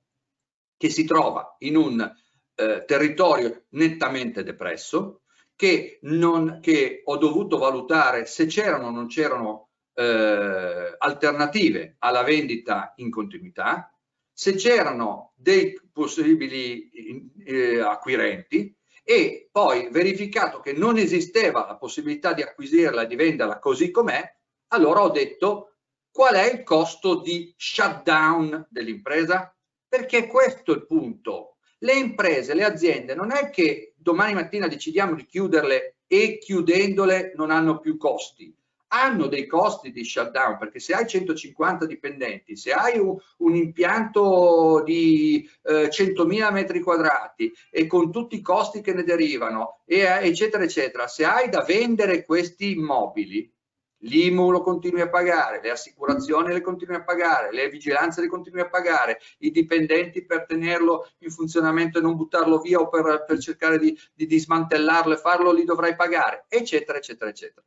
che 0.78 0.90
si 0.90 1.04
trova 1.04 1.56
in 1.60 1.76
un 1.76 2.14
eh, 2.56 2.84
territorio 2.86 3.66
nettamente 3.70 4.44
depresso, 4.44 5.24
che, 5.56 6.00
non, 6.04 6.60
che 6.62 7.02
ho 7.04 7.18
dovuto 7.18 7.58
valutare 7.58 8.26
se 8.26 8.46
c'erano 8.46 8.88
o 8.88 8.92
non 8.92 9.08
c'erano 9.08 9.70
eh, 9.94 10.96
alternative 10.98 11.96
alla 12.00 12.24
vendita 12.24 12.94
in 12.98 13.10
continuità, 13.10 13.94
se 14.40 14.56
c'erano 14.56 15.34
dei 15.36 15.78
possibili 15.92 16.90
eh, 17.44 17.82
acquirenti 17.82 18.74
e 19.04 19.50
poi 19.52 19.90
verificato 19.92 20.62
che 20.62 20.72
non 20.72 20.98
esisteva 20.98 21.66
la 21.68 21.76
possibilità 21.76 22.32
di 22.32 22.42
acquisirla 22.42 23.02
e 23.02 23.08
di 23.08 23.18
venderla 23.18 23.60
così 23.60 23.92
com'è, 23.92 24.24
allora 24.68 25.02
ho 25.02 25.10
detto 25.10 25.80
qual 26.10 26.36
è 26.36 26.54
il 26.54 26.64
costo 26.64 27.20
di 27.20 27.54
shutdown 27.58 28.66
dell'impresa? 28.70 29.54
Perché 29.86 30.26
questo 30.28 30.72
è 30.72 30.76
il 30.76 30.86
punto. 30.86 31.58
Le 31.80 31.96
imprese, 31.96 32.54
le 32.54 32.64
aziende, 32.64 33.16
non 33.16 33.34
è 33.34 33.50
che 33.50 33.94
domani 33.98 34.36
mattina 34.36 34.70
decidiamo 34.70 35.16
di 35.16 35.26
chiuderle 35.26 35.98
e 36.08 36.38
chiudendole 36.38 37.34
non 37.36 37.52
hanno 37.52 37.82
più 37.82 37.98
costi 37.98 38.58
hanno 38.90 39.28
dei 39.28 39.46
costi 39.46 39.92
di 39.92 40.04
shutdown 40.04 40.58
perché 40.58 40.80
se 40.80 40.94
hai 40.94 41.08
150 41.08 41.86
dipendenti, 41.86 42.56
se 42.56 42.72
hai 42.72 42.98
un, 42.98 43.16
un 43.38 43.56
impianto 43.56 44.82
di 44.86 45.48
eh, 45.64 45.90
100.000 45.90 46.52
metri 46.52 46.80
quadrati 46.80 47.52
e 47.70 47.88
con 47.88 48.12
tutti 48.12 48.36
i 48.36 48.42
costi 48.42 48.82
che 48.82 48.94
ne 48.94 49.04
derivano, 49.04 49.82
e, 49.86 50.02
eccetera, 50.22 50.64
eccetera, 50.64 51.08
se 51.08 51.26
hai 51.26 51.50
da 51.50 51.64
vendere 51.64 52.24
questi 52.24 52.72
immobili, 52.72 53.52
l'IMU 54.02 54.52
lo 54.52 54.62
continui 54.62 55.02
a 55.02 55.10
pagare, 55.10 55.60
le 55.62 55.72
assicurazioni 55.72 56.54
le 56.54 56.62
continui 56.62 56.96
a 56.96 57.04
pagare, 57.04 57.52
le 57.52 57.70
vigilanze 57.70 58.22
le 58.22 58.28
continui 58.28 58.62
a 58.62 58.70
pagare, 58.70 59.20
i 59.40 59.52
dipendenti 59.52 60.26
per 60.26 60.46
tenerlo 60.46 61.10
in 61.20 61.32
funzionamento 61.32 62.00
e 62.00 62.02
non 62.02 62.16
buttarlo 62.16 62.60
via 62.60 62.80
o 62.80 62.88
per, 62.88 63.26
per 63.28 63.40
cercare 63.40 63.78
di, 63.78 63.98
di, 64.14 64.26
di 64.26 64.40
smantellarlo 64.40 65.14
e 65.14 65.18
farlo 65.18 65.52
li 65.52 65.66
dovrai 65.66 65.96
pagare, 65.96 66.46
eccetera, 66.48 66.98
eccetera, 66.98 67.30
eccetera. 67.30 67.66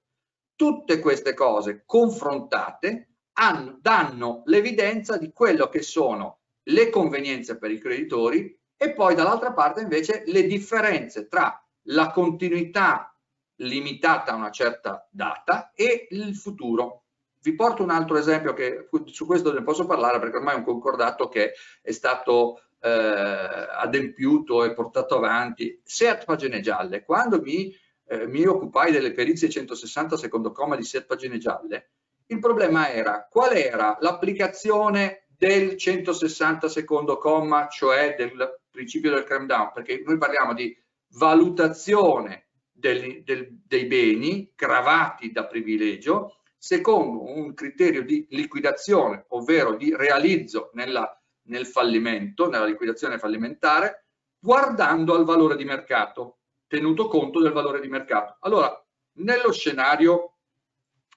Tutte 0.55 0.99
queste 1.01 1.35
cose 1.35 1.83
confrontate 1.87 3.09
hanno, 3.35 3.79
danno 3.81 4.43
l'evidenza 4.47 5.16
di 5.16 5.33
quello 5.33 5.69
che 5.69 5.83
sono 5.83 6.41
le 6.65 6.91
convenienze 6.91 7.59
per 7.59 7.70
i 7.70 7.79
creditori 7.79 8.57
e 8.77 8.93
poi 8.93 9.15
dall'altra 9.15 9.53
parte 9.53 9.81
invece 9.81 10.23
le 10.27 10.47
differenze 10.47 11.29
tra 11.29 11.65
la 11.87 12.11
continuità 12.11 13.16
limitata 13.57 14.33
a 14.33 14.37
una 14.37 14.51
certa 14.51 15.09
data 15.11 15.73
e 15.74 16.09
il 16.11 16.35
futuro. 16.37 17.05
Vi 17.41 17.55
porto 17.55 17.83
un 17.83 17.91
altro 17.91 18.16
esempio 18.16 18.53
che 18.53 18.89
su 19.07 19.27
questo 19.27 19.53
ne 19.53 19.62
posso 19.62 19.87
parlare 19.87 20.20
perché 20.20 20.37
ormai 20.37 20.55
è 20.55 20.59
un 20.59 20.65
concordato 20.65 21.29
che 21.29 21.53
è 21.81 21.91
stato 21.91 22.61
eh, 22.81 22.89
adempiuto 22.91 24.65
e 24.65 24.74
portato 24.74 25.16
avanti. 25.16 25.81
Seat 25.85 26.24
Pagine 26.24 26.61
Gialle, 26.61 27.05
quando 27.05 27.41
mi 27.41 27.74
eh, 28.12 28.26
mi 28.26 28.44
occupai 28.44 28.93
delle 28.93 29.12
perizie 29.12 29.48
160 29.48 30.18
secondo 30.18 30.52
comma 30.52 30.76
di 30.76 30.84
7 30.84 31.06
pagine 31.06 31.39
gialle, 31.39 31.93
il 32.26 32.39
problema 32.39 32.90
era 32.90 33.26
qual 33.30 33.56
era 33.56 33.97
l'applicazione 34.01 35.26
del 35.34 35.76
160 35.76 36.68
secondo 36.68 37.16
comma, 37.16 37.68
cioè 37.68 38.14
del 38.16 38.60
principio 38.70 39.10
del 39.10 39.24
cram 39.24 39.47
down, 39.47 39.70
perché 39.72 40.02
noi 40.05 40.18
parliamo 40.18 40.52
di 40.52 40.76
valutazione 41.14 42.48
del, 42.70 43.22
del, 43.24 43.48
dei 43.66 43.86
beni 43.86 44.52
gravati 44.55 45.32
da 45.32 45.47
privilegio 45.47 46.36
secondo 46.56 47.24
un 47.34 47.55
criterio 47.55 48.05
di 48.05 48.26
liquidazione, 48.30 49.24
ovvero 49.28 49.74
di 49.74 49.94
realizzo 49.97 50.70
nella, 50.74 51.18
nel 51.44 51.66
fallimento, 51.66 52.48
nella 52.48 52.66
liquidazione 52.66 53.18
fallimentare, 53.18 54.06
guardando 54.39 55.14
al 55.14 55.24
valore 55.24 55.56
di 55.56 55.64
mercato 55.64 56.41
tenuto 56.73 57.07
conto 57.07 57.39
del 57.39 57.53
valore 57.53 57.81
di 57.81 57.89
mercato. 57.89 58.39
Allora, 58.40 58.74
nello 59.16 59.53
scenario 59.53 60.39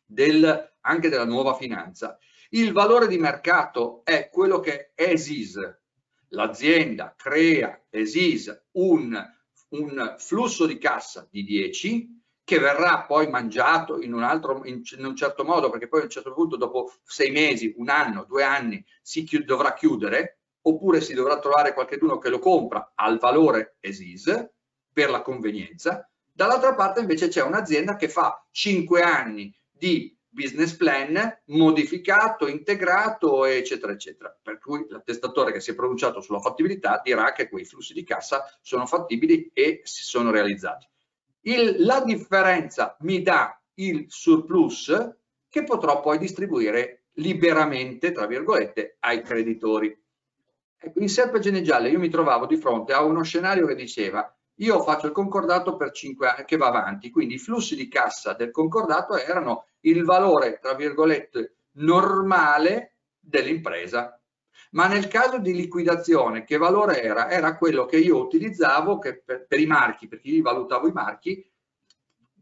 del, 0.05 0.73
anche 0.81 1.07
della 1.07 1.23
nuova 1.23 1.53
finanza, 1.53 2.17
il 2.49 2.73
valore 2.73 3.07
di 3.07 3.17
mercato 3.17 4.01
è 4.03 4.27
quello 4.29 4.59
che 4.59 4.91
è 4.93 5.11
ESIS. 5.11 5.79
L'azienda 6.29 7.13
crea 7.15 7.85
ESIS 7.89 8.65
un, 8.71 9.17
un 9.69 10.15
flusso 10.17 10.65
di 10.65 10.77
cassa 10.77 11.25
di 11.31 11.45
10 11.45 12.23
che 12.43 12.59
verrà 12.59 13.05
poi 13.07 13.29
mangiato 13.29 14.01
in 14.01 14.13
un, 14.13 14.23
altro, 14.23 14.65
in, 14.65 14.83
un 14.97 15.15
certo 15.15 15.45
modo, 15.45 15.69
perché 15.69 15.87
poi 15.87 16.01
a 16.01 16.03
un 16.03 16.09
certo 16.09 16.33
punto, 16.33 16.57
dopo 16.57 16.91
sei 17.01 17.31
mesi, 17.31 17.73
un 17.77 17.87
anno, 17.87 18.25
due 18.25 18.43
anni, 18.43 18.85
si 19.01 19.23
chiud 19.23 19.45
dovrà 19.45 19.73
chiudere, 19.73 20.39
oppure 20.63 20.99
si 20.99 21.13
dovrà 21.13 21.39
trovare 21.39 21.73
qualcuno 21.73 22.17
che 22.17 22.27
lo 22.27 22.39
compra 22.39 22.91
al 22.93 23.19
valore 23.19 23.77
ESIS, 23.79 24.53
per 24.95 25.09
la 25.09 25.21
convenienza, 25.21 26.09
dall'altra 26.31 26.73
parte 26.73 27.01
invece 27.01 27.27
c'è 27.27 27.43
un'azienda 27.43 27.97
che 27.97 28.07
fa 28.07 28.41
5 28.49 29.01
anni 29.01 29.53
di 29.69 30.17
business 30.29 30.73
plan 30.73 31.41
modificato, 31.47 32.47
integrato, 32.47 33.43
eccetera, 33.43 33.91
eccetera. 33.91 34.33
Per 34.41 34.57
cui 34.57 34.85
l'attestatore 34.87 35.51
che 35.51 35.59
si 35.59 35.71
è 35.71 35.75
pronunciato 35.75 36.21
sulla 36.21 36.39
fattibilità 36.39 37.01
dirà 37.03 37.33
che 37.33 37.49
quei 37.49 37.65
flussi 37.65 37.91
di 37.91 38.05
cassa 38.05 38.45
sono 38.61 38.85
fattibili 38.85 39.51
e 39.53 39.81
si 39.83 40.03
sono 40.03 40.31
realizzati. 40.31 40.87
Il, 41.41 41.75
la 41.79 42.01
differenza 42.01 42.95
mi 43.01 43.21
dà 43.21 43.61
il 43.75 44.05
surplus 44.07 45.13
che 45.49 45.63
potrò 45.63 45.99
poi 45.99 46.17
distribuire 46.17 47.07
liberamente, 47.15 48.13
tra 48.13 48.27
virgolette, 48.27 48.95
ai 49.01 49.21
creditori. 49.21 49.93
Ecco, 50.77 50.99
in 50.99 51.09
serpagine 51.09 51.61
gialle 51.61 51.89
io 51.89 51.99
mi 51.99 52.09
trovavo 52.09 52.45
di 52.45 52.55
fronte 52.55 52.93
a 52.93 53.03
uno 53.03 53.23
scenario 53.23 53.65
che 53.67 53.75
diceva 53.75 54.34
io 54.59 54.81
faccio 54.83 55.07
il 55.07 55.11
concordato 55.11 55.75
per 55.75 55.91
5 55.91 56.27
anni 56.27 56.45
che 56.45 56.57
va 56.57 56.67
avanti, 56.67 57.09
quindi 57.09 57.35
i 57.35 57.39
flussi 57.39 57.75
di 57.75 57.87
cassa 57.87 58.33
del 58.33 58.51
concordato 58.51 59.17
erano 59.17 59.67
il 59.81 60.03
valore, 60.03 60.59
tra 60.59 60.73
virgolette, 60.73 61.55
normale 61.73 62.97
dell'impresa. 63.19 64.19
Ma 64.71 64.87
nel 64.87 65.07
caso 65.07 65.39
di 65.39 65.53
liquidazione, 65.53 66.43
che 66.43 66.57
valore 66.57 67.01
era? 67.01 67.29
Era 67.29 67.57
quello 67.57 67.85
che 67.85 67.97
io 67.97 68.17
utilizzavo 68.17 68.99
che 68.99 69.21
per, 69.21 69.45
per, 69.45 69.59
i 69.59 69.65
marchi, 69.65 70.07
perché 70.07 70.29
io 70.29 70.41
valutavo 70.41 70.87
i 70.87 70.93
marchi, 70.93 71.49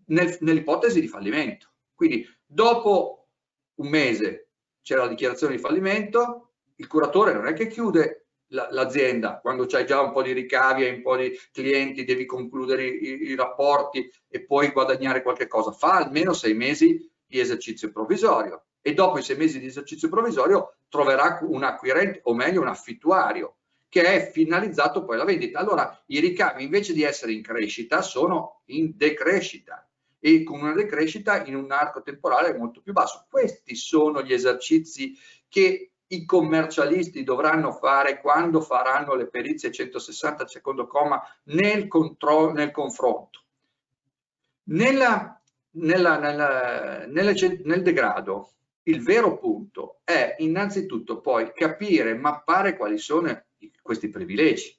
nel, 0.08 0.38
nell'ipotesi 0.42 1.00
di 1.00 1.08
fallimento. 1.08 1.70
Quindi 1.96 2.28
dopo 2.46 3.28
un 3.76 3.88
mese 3.88 4.50
c'è 4.82 4.96
la 4.96 5.08
dichiarazione 5.08 5.56
di 5.56 5.62
fallimento, 5.62 6.54
il 6.76 6.88
curatore 6.88 7.34
non 7.34 7.48
è 7.48 7.54
che 7.54 7.68
chiude 7.68 8.23
l'azienda, 8.54 9.40
quando 9.40 9.66
c'hai 9.66 9.86
già 9.86 10.00
un 10.00 10.12
po' 10.12 10.22
di 10.22 10.32
ricavi 10.32 10.86
e 10.86 10.92
un 10.92 11.02
po' 11.02 11.18
di 11.18 11.38
clienti, 11.52 12.06
devi 12.06 12.26
concludere 12.26 12.86
i, 12.86 13.30
i, 13.30 13.36
rapporti 13.36 14.10
e 14.28 14.46
poi 14.46 14.70
guadagnare 14.70 15.24
qualche 15.24 15.48
cosa. 15.48 15.72
Fa 15.72 15.96
almeno 15.96 16.34
sei 16.34 16.54
mesi 16.54 17.10
di 17.26 17.40
esercizio 17.40 17.92
provvisorio. 17.92 18.66
e 18.86 18.94
dopo 18.94 19.18
i 19.18 19.24
sei 19.24 19.38
mesi 19.38 19.60
di 19.60 19.68
esercizio 19.68 20.10
provvisorio 20.10 20.76
troverà 20.90 21.40
un 21.44 21.64
acquirente 21.64 22.20
o 22.24 22.34
meglio 22.34 22.60
un 22.62 22.68
affittuario 22.68 23.56
che 23.88 24.04
è 24.04 24.32
finalizzato 24.32 25.06
poi 25.06 25.16
alla 25.16 25.24
vendita. 25.24 25.60
Allora 25.60 26.04
i 26.08 26.20
ricavi 26.20 26.64
invece 26.64 26.94
di 26.94 27.04
essere 27.04 27.32
in 27.32 27.42
crescita 27.42 28.02
sono 28.02 28.62
in 28.66 28.94
decrescita 28.96 29.88
e 30.20 30.44
con 30.44 30.62
una 30.62 30.74
decrescita 30.74 31.46
in 31.46 31.56
un 31.56 31.72
arco 31.72 32.02
temporale 32.02 32.58
molto 32.58 32.82
più 32.82 32.92
basso. 32.92 33.26
Questi 33.30 33.76
sono 33.76 34.22
gli 34.22 34.34
esercizi 34.34 35.18
che 35.48 35.93
i 36.14 36.26
commercialisti 36.26 37.24
dovranno 37.24 37.72
fare 37.72 38.20
quando 38.22 38.62
faranno 38.62 39.16
le 39.16 39.28
perizie 39.28 39.72
160 39.72 40.48
secondo 40.48 40.88
comma 40.88 41.22
nel, 41.46 41.88
nel 42.54 42.72
confronto. 42.72 43.42
Nella, 44.66 45.42
nella, 45.72 46.18
nella, 46.20 47.06
nel 47.06 47.82
degrado 47.82 48.52
il 48.84 49.02
vero 49.02 49.38
punto 49.38 50.00
è 50.04 50.36
innanzitutto 50.40 51.22
poi 51.22 51.52
capire, 51.54 52.16
mappare 52.16 52.76
quali 52.76 52.98
sono 52.98 53.44
questi 53.82 54.10
privilegi. 54.10 54.78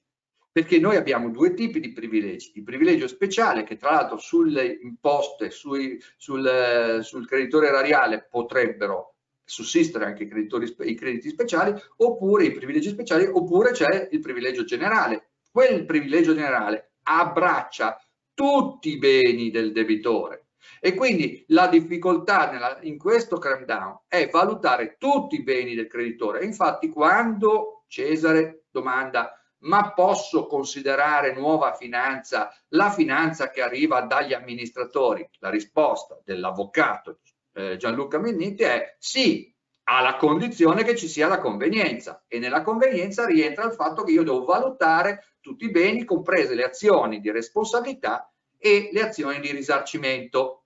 Perché 0.52 0.78
noi 0.78 0.96
abbiamo 0.96 1.30
due 1.30 1.52
tipi 1.52 1.80
di 1.80 1.92
privilegi. 1.92 2.52
Il 2.54 2.62
privilegio 2.62 3.08
speciale 3.08 3.64
che 3.64 3.76
tra 3.76 3.90
l'altro 3.90 4.18
sulle 4.18 4.64
imposte, 4.82 5.50
sui, 5.50 6.00
sul, 6.16 7.00
sul 7.02 7.26
creditore 7.26 7.68
erariale 7.68 8.28
potrebbero 8.30 9.13
sussistere 9.44 10.06
anche 10.06 10.24
i, 10.24 10.88
i 10.88 10.94
crediti 10.94 11.28
speciali 11.28 11.74
oppure 11.96 12.44
i 12.44 12.52
privilegi 12.52 12.88
speciali 12.88 13.26
oppure 13.26 13.72
c'è 13.72 14.08
il 14.10 14.20
privilegio 14.20 14.64
generale. 14.64 15.30
Quel 15.50 15.84
privilegio 15.84 16.34
generale 16.34 16.94
abbraccia 17.04 17.98
tutti 18.32 18.90
i 18.90 18.98
beni 18.98 19.50
del 19.50 19.72
debitore 19.72 20.46
e 20.80 20.94
quindi 20.94 21.44
la 21.48 21.68
difficoltà 21.68 22.50
nella, 22.50 22.78
in 22.82 22.98
questo 22.98 23.38
cram 23.38 23.64
down 23.64 24.00
è 24.08 24.28
valutare 24.30 24.96
tutti 24.98 25.36
i 25.36 25.42
beni 25.42 25.74
del 25.74 25.86
creditore. 25.86 26.44
Infatti 26.44 26.88
quando 26.88 27.84
Cesare 27.86 28.64
domanda 28.70 29.38
ma 29.64 29.92
posso 29.92 30.46
considerare 30.46 31.32
nuova 31.32 31.74
finanza 31.74 32.50
la 32.68 32.90
finanza 32.90 33.50
che 33.50 33.62
arriva 33.62 34.02
dagli 34.02 34.34
amministratori? 34.34 35.26
La 35.38 35.50
risposta 35.50 36.20
dell'avvocato 36.22 37.20
eh, 37.54 37.76
Gianluca 37.76 38.18
Minniti 38.18 38.62
è 38.62 38.96
sì, 38.98 39.52
alla 39.84 40.16
condizione 40.16 40.82
che 40.82 40.96
ci 40.96 41.08
sia 41.08 41.28
la 41.28 41.38
convenienza 41.38 42.24
e 42.26 42.38
nella 42.38 42.62
convenienza 42.62 43.26
rientra 43.26 43.64
il 43.64 43.72
fatto 43.72 44.02
che 44.02 44.12
io 44.12 44.22
devo 44.22 44.44
valutare 44.44 45.36
tutti 45.40 45.66
i 45.66 45.70
beni, 45.70 46.04
comprese 46.04 46.54
le 46.54 46.64
azioni 46.64 47.20
di 47.20 47.30
responsabilità 47.30 48.32
e 48.56 48.88
le 48.92 49.02
azioni 49.02 49.40
di 49.40 49.52
risarcimento. 49.52 50.64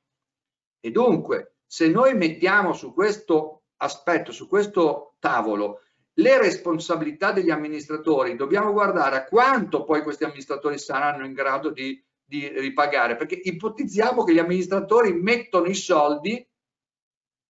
E 0.81 0.91
dunque, 0.91 1.57
se 1.67 1.89
noi 1.89 2.15
mettiamo 2.15 2.73
su 2.73 2.95
questo 2.95 3.65
aspetto, 3.79 4.31
su 4.31 4.47
questo 4.47 5.17
tavolo, 5.19 5.83
le 6.15 6.39
responsabilità 6.39 7.33
degli 7.33 7.51
amministratori, 7.51 8.37
dobbiamo 8.37 8.73
guardare 8.73 9.17
a 9.17 9.25
quanto 9.25 9.85
poi 9.85 10.03
questi 10.03 10.25
amministratori 10.25 10.79
saranno 10.79 11.25
in 11.25 11.33
grado 11.33 11.71
di, 11.71 12.01
di 12.25 12.49
ripagare, 12.49 13.17
perché 13.17 13.35
ipotizziamo 13.35 14.25
che 14.25 14.33
gli 14.33 14.39
amministratori 14.39 15.13
mettono 15.13 15.67
i 15.67 15.75
soldi, 15.75 16.48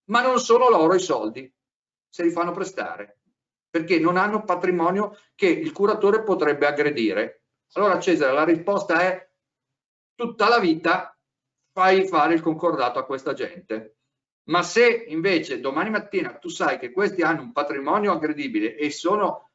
ma 0.08 0.22
non 0.22 0.38
sono 0.40 0.68
loro 0.68 0.94
i 0.94 1.00
soldi, 1.00 1.50
se 2.08 2.22
li 2.22 2.30
fanno 2.30 2.52
prestare, 2.52 3.20
perché 3.70 3.98
non 3.98 4.16
hanno 4.16 4.44
patrimonio 4.44 5.16
che 5.34 5.48
il 5.48 5.72
curatore 5.72 6.22
potrebbe 6.22 6.66
aggredire. 6.66 7.42
Allora 7.72 7.98
Cesare, 7.98 8.32
la 8.32 8.44
risposta 8.44 9.00
è 9.00 9.30
tutta 10.14 10.48
la 10.48 10.58
vita 10.58 11.16
fai 11.72 12.06
fare 12.08 12.34
il 12.34 12.40
concordato 12.40 12.98
a 12.98 13.04
questa 13.04 13.34
gente. 13.34 13.98
Ma 14.48 14.62
se 14.62 15.04
invece 15.08 15.60
domani 15.60 15.90
mattina 15.90 16.38
tu 16.38 16.48
sai 16.48 16.78
che 16.78 16.90
questi 16.90 17.22
hanno 17.22 17.42
un 17.42 17.52
patrimonio 17.52 18.12
aggredibile 18.12 18.76
e 18.76 18.90
sono 18.90 19.50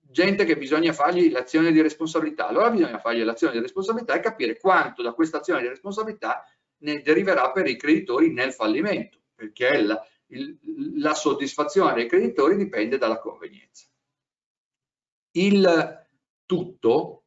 gente 0.00 0.44
che 0.44 0.56
bisogna 0.56 0.92
fargli 0.92 1.30
l'azione 1.30 1.72
di 1.72 1.80
responsabilità, 1.80 2.48
allora 2.48 2.70
bisogna 2.70 2.98
fargli 2.98 3.22
l'azione 3.22 3.52
di 3.52 3.60
responsabilità 3.60 4.14
e 4.14 4.20
capire 4.20 4.58
quanto 4.58 5.02
da 5.02 5.12
questa 5.12 5.38
azione 5.38 5.60
di 5.60 5.68
responsabilità 5.68 6.44
ne 6.78 7.02
deriverà 7.02 7.50
per 7.52 7.66
i 7.66 7.76
creditori 7.76 8.32
nel 8.32 8.52
fallimento, 8.52 9.21
perché 9.42 9.82
la, 9.82 10.00
il, 10.28 10.58
la 11.00 11.14
soddisfazione 11.14 11.94
dei 11.94 12.08
creditori 12.08 12.56
dipende 12.56 12.96
dalla 12.96 13.18
convenienza. 13.18 13.86
Il 15.32 16.06
tutto 16.46 17.24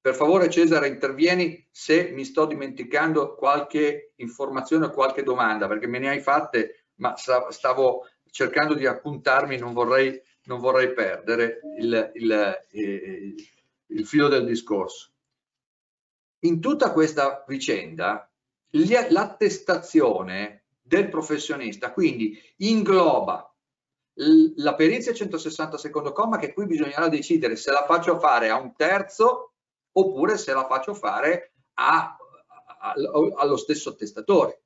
per 0.00 0.14
favore 0.14 0.48
Cesare 0.48 0.88
intervieni 0.88 1.66
se 1.70 2.10
mi 2.10 2.24
sto 2.24 2.46
dimenticando 2.46 3.34
qualche 3.34 4.12
informazione 4.16 4.86
o 4.86 4.90
qualche 4.90 5.22
domanda 5.22 5.66
perché 5.66 5.86
me 5.86 5.98
ne 5.98 6.08
hai 6.08 6.20
fatte 6.20 6.86
ma 6.96 7.14
stavo 7.16 8.06
cercando 8.30 8.74
di 8.74 8.86
appuntarmi, 8.86 9.58
non 9.58 9.72
vorrei, 9.72 10.20
non 10.44 10.60
vorrei 10.60 10.92
perdere 10.92 11.60
il, 11.78 12.10
il, 12.14 12.66
il, 12.70 13.34
il 13.86 14.06
filo 14.06 14.28
del 14.28 14.46
discorso. 14.46 15.10
In 16.40 16.60
tutta 16.60 16.92
questa 16.92 17.44
vicenda 17.46 18.30
l'attestazione 18.70 20.67
del 20.88 21.08
professionista 21.08 21.92
quindi 21.92 22.36
ingloba 22.56 23.48
la 24.56 24.74
perizia 24.74 25.12
160 25.12 25.78
secondo 25.78 26.12
comma 26.12 26.38
che 26.38 26.52
qui 26.52 26.66
bisognerà 26.66 27.08
decidere 27.08 27.54
se 27.54 27.70
la 27.70 27.84
faccio 27.86 28.18
fare 28.18 28.48
a 28.48 28.58
un 28.58 28.74
terzo 28.74 29.52
oppure 29.92 30.36
se 30.36 30.52
la 30.52 30.66
faccio 30.66 30.94
fare 30.94 31.52
a, 31.74 32.16
a, 32.80 32.94
allo 33.36 33.56
stesso 33.56 33.90
attestatore. 33.90 34.62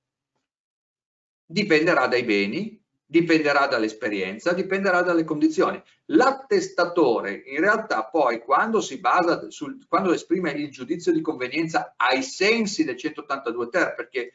Dipenderà 1.45 2.07
dai 2.07 2.23
beni, 2.23 2.83
dipenderà 3.05 3.67
dall'esperienza, 3.67 4.53
dipenderà 4.53 5.03
dalle 5.03 5.25
condizioni. 5.25 5.83
L'attestatore 6.07 7.43
in 7.47 7.61
realtà 7.61 8.07
poi 8.07 8.41
quando 8.41 8.81
si 8.81 8.99
basa 8.99 9.51
sul, 9.51 9.87
quando 9.87 10.13
esprime 10.13 10.53
il 10.53 10.71
giudizio 10.71 11.13
di 11.13 11.21
convenienza 11.21 11.95
ai 11.97 12.23
sensi 12.23 12.85
del 12.85 12.97
182 12.97 13.69
ter, 13.69 13.95
perché 13.95 14.33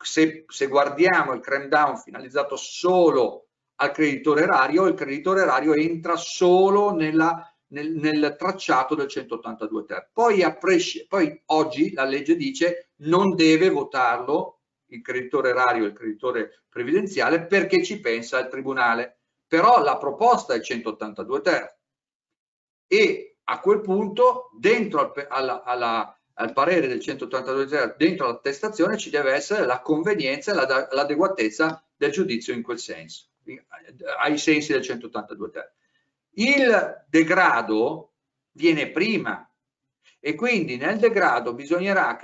se, 0.00 0.44
se 0.48 0.66
guardiamo 0.66 1.32
il 1.32 1.40
cram 1.40 1.68
down 1.68 1.96
finalizzato 1.96 2.56
solo 2.56 3.46
al 3.76 3.92
creditore 3.92 4.42
erario, 4.42 4.86
il 4.86 4.94
creditore 4.94 5.42
erario 5.42 5.74
entra 5.74 6.16
solo 6.16 6.92
nella 6.92 7.50
nel, 7.70 7.92
nel 7.92 8.36
tracciato 8.38 8.94
del 8.94 9.08
182 9.08 9.84
ter. 9.84 10.10
Poi, 10.12 10.42
poi 11.08 11.42
oggi 11.46 11.92
la 11.92 12.04
legge 12.04 12.36
dice 12.36 12.90
non 12.96 13.34
deve 13.34 13.68
votarlo 13.70 14.60
il 14.86 15.02
creditore 15.02 15.50
erario 15.50 15.84
e 15.84 15.88
il 15.88 15.92
creditore 15.92 16.64
previdenziale 16.68 17.46
perché 17.46 17.82
ci 17.82 18.00
pensa 18.00 18.38
il 18.38 18.48
tribunale. 18.48 19.18
Però 19.46 19.82
la 19.82 19.98
proposta 19.98 20.54
è 20.54 20.56
il 20.56 20.62
182 20.62 21.40
ter 21.40 21.78
e 22.86 23.36
a 23.44 23.60
quel 23.60 23.80
punto 23.80 24.50
dentro 24.56 25.00
al, 25.00 25.26
alla, 25.28 25.62
alla, 25.62 26.19
al 26.40 26.54
parere 26.54 26.88
del 26.88 27.00
182 27.00 27.66
ter, 27.66 27.94
dentro 27.96 28.26
l'attestazione 28.26 28.96
ci 28.96 29.10
deve 29.10 29.32
essere 29.32 29.66
la 29.66 29.80
convenienza 29.80 30.52
e 30.52 30.94
l'adeguatezza 30.94 31.84
del 31.94 32.10
giudizio 32.10 32.54
in 32.54 32.62
quel 32.62 32.78
senso, 32.78 33.26
ai 34.22 34.38
sensi 34.38 34.72
del 34.72 34.82
182 34.82 35.50
ter. 35.50 35.72
Il 36.34 37.04
degrado 37.08 38.14
viene 38.52 38.90
prima 38.90 39.46
e 40.18 40.34
quindi 40.34 40.78
nel 40.78 40.98
degrado 40.98 41.52
bisognerà 41.52 42.18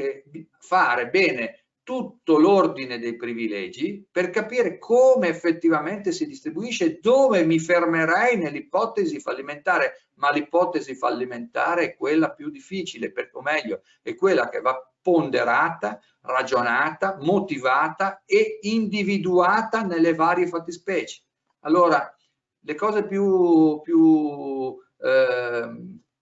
fare 0.60 1.08
bene 1.08 1.65
tutto 1.86 2.36
l'ordine 2.36 2.98
dei 2.98 3.14
privilegi 3.14 4.04
per 4.10 4.30
capire 4.30 4.76
come 4.76 5.28
effettivamente 5.28 6.10
si 6.10 6.26
distribuisce, 6.26 6.98
dove 6.98 7.44
mi 7.44 7.60
fermerei 7.60 8.36
nell'ipotesi 8.36 9.20
fallimentare, 9.20 10.08
ma 10.14 10.32
l'ipotesi 10.32 10.96
fallimentare 10.96 11.84
è 11.84 11.96
quella 11.96 12.32
più 12.32 12.50
difficile, 12.50 13.12
per, 13.12 13.30
o 13.34 13.40
meglio, 13.40 13.82
è 14.02 14.16
quella 14.16 14.48
che 14.48 14.60
va 14.60 14.76
ponderata, 15.00 16.00
ragionata, 16.22 17.18
motivata 17.20 18.24
e 18.26 18.58
individuata 18.62 19.82
nelle 19.82 20.12
varie 20.12 20.48
fattispecie. 20.48 21.22
Allora, 21.60 22.12
le 22.58 22.74
cose 22.74 23.06
più, 23.06 23.80
più 23.84 24.76
eh, 24.98 25.70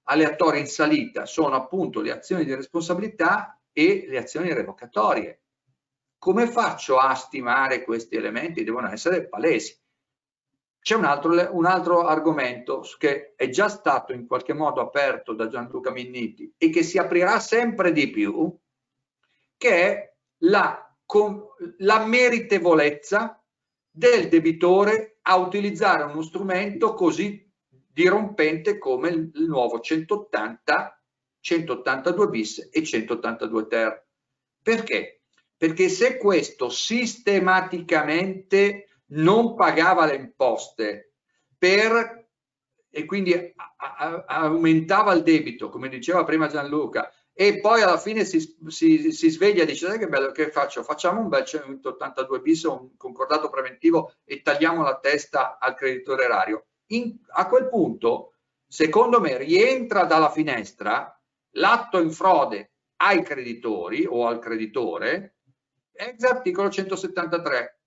aleatorie 0.03 0.61
in 0.61 0.67
salita 0.67 1.25
sono 1.25 1.55
appunto 1.55 2.03
le 2.03 2.13
azioni 2.13 2.45
di 2.45 2.55
responsabilità 2.55 3.59
e 3.73 4.05
le 4.07 4.19
azioni 4.19 4.53
revocatorie. 4.53 5.39
Come 6.25 6.47
faccio 6.47 6.97
a 6.97 7.15
stimare 7.15 7.85
questi 7.85 8.17
elementi? 8.17 8.65
Devono 8.65 8.91
essere 8.91 9.29
palesi. 9.29 9.79
C'è 10.81 10.95
un 10.95 11.05
altro, 11.05 11.55
un 11.55 11.67
altro 11.67 12.07
argomento 12.07 12.83
che 12.97 13.35
è 13.37 13.51
già 13.51 13.69
stato 13.69 14.15
in 14.15 14.27
qualche 14.27 14.55
modo 14.55 14.81
aperto 14.81 15.35
da 15.35 15.49
Gianluca 15.49 15.91
Minniti 15.91 16.55
e 16.57 16.71
che 16.71 16.83
si 16.83 16.97
aprirà 16.97 17.39
sempre 17.41 17.93
di 17.93 18.09
più, 18.09 18.59
che 19.59 19.69
è 19.69 20.15
la, 20.45 20.97
la 21.81 22.07
meritevolezza 22.07 23.45
del 23.91 24.29
debitore 24.29 25.19
a 25.21 25.37
utilizzare 25.37 26.05
uno 26.05 26.23
strumento 26.23 26.95
così 26.95 27.53
dirompente 27.69 28.79
come 28.79 29.11
il 29.11 29.45
nuovo 29.47 29.79
180, 29.79 31.03
182 31.41 32.29
bis 32.29 32.71
e 32.73 32.83
182 32.83 33.67
ter. 33.67 34.07
Perché? 34.63 35.19
Perché 35.57 35.89
se 35.89 36.17
questo 36.17 36.69
sistematicamente 36.69 38.89
non 39.09 39.55
pagava 39.55 40.07
le 40.07 40.17
imposte 40.17 41.15
per, 41.57 42.29
e 42.91 43.05
quindi 43.05 43.35
a, 43.35 43.55
a, 43.77 44.25
aumentava 44.27 45.13
il 45.13 45.23
debito, 45.23 45.69
come 45.69 45.89
diceva 45.89 46.25
prima 46.25 46.49
Gianluca, 46.49 47.13
e 47.37 47.59
poi 47.59 47.83
alla 47.83 47.99
fine 47.99 48.25
si, 48.25 48.57
si, 48.69 49.11
si 49.11 49.29
sveglia 49.29 49.65
e 49.65 49.67
dice, 49.67 49.89
sai 49.89 49.99
che 49.99 50.07
bello, 50.07 50.31
che 50.31 50.51
faccio? 50.51 50.85
Facciamo 50.85 51.21
un 51.21 51.29
bel 51.29 51.45
182 51.45 52.41
bis, 52.41 52.63
un 52.63 52.97
concordato 52.97 53.51
preventivo 53.51 54.15
e 54.25 54.41
tagliamo 54.41 54.83
la 54.83 55.01
testa 55.01 55.59
al 55.59 55.75
creditore 55.75 56.25
erario. 56.25 56.67
In, 56.93 57.19
a 57.31 57.49
quel 57.49 57.69
punto, 57.69 58.35
secondo 58.69 59.21
me, 59.21 59.37
rientra 59.37 60.05
dalla 60.05 60.31
finestra 60.31 61.21
l'atto 61.57 61.99
in 61.99 62.13
frode 62.13 62.71
ai 62.97 63.25
creditori 63.25 64.07
o 64.09 64.29
al 64.29 64.39
creditore, 64.39 65.34
ex 65.95 66.23
articolo 66.25 66.69
173, 66.69 67.81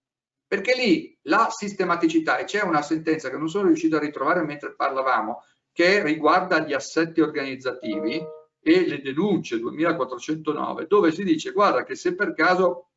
perché 0.48 0.76
lì 0.76 1.18
la 1.24 1.50
sistematicità, 1.52 2.38
e 2.38 2.46
c'è 2.46 2.64
una 2.64 2.82
sentenza 2.82 3.30
che 3.30 3.38
non 3.38 3.50
sono 3.50 3.68
riuscito 3.68 3.98
a 3.98 4.00
ritrovare 4.00 4.44
mentre 4.44 4.76
parlavamo, 4.76 5.44
che 5.72 6.02
riguarda 6.02 6.60
gli 6.60 6.74
assetti 6.74 7.22
organizzativi 7.22 8.26
e 8.60 8.88
le 8.88 9.02
denunce 9.02 9.60
2409, 9.60 10.88
dove 10.88 11.12
si 11.12 11.24
dice 11.24 11.52
guarda 11.52 11.84
che 11.84 11.96
se 11.96 12.16
per 12.16 12.34
caso 12.34 12.90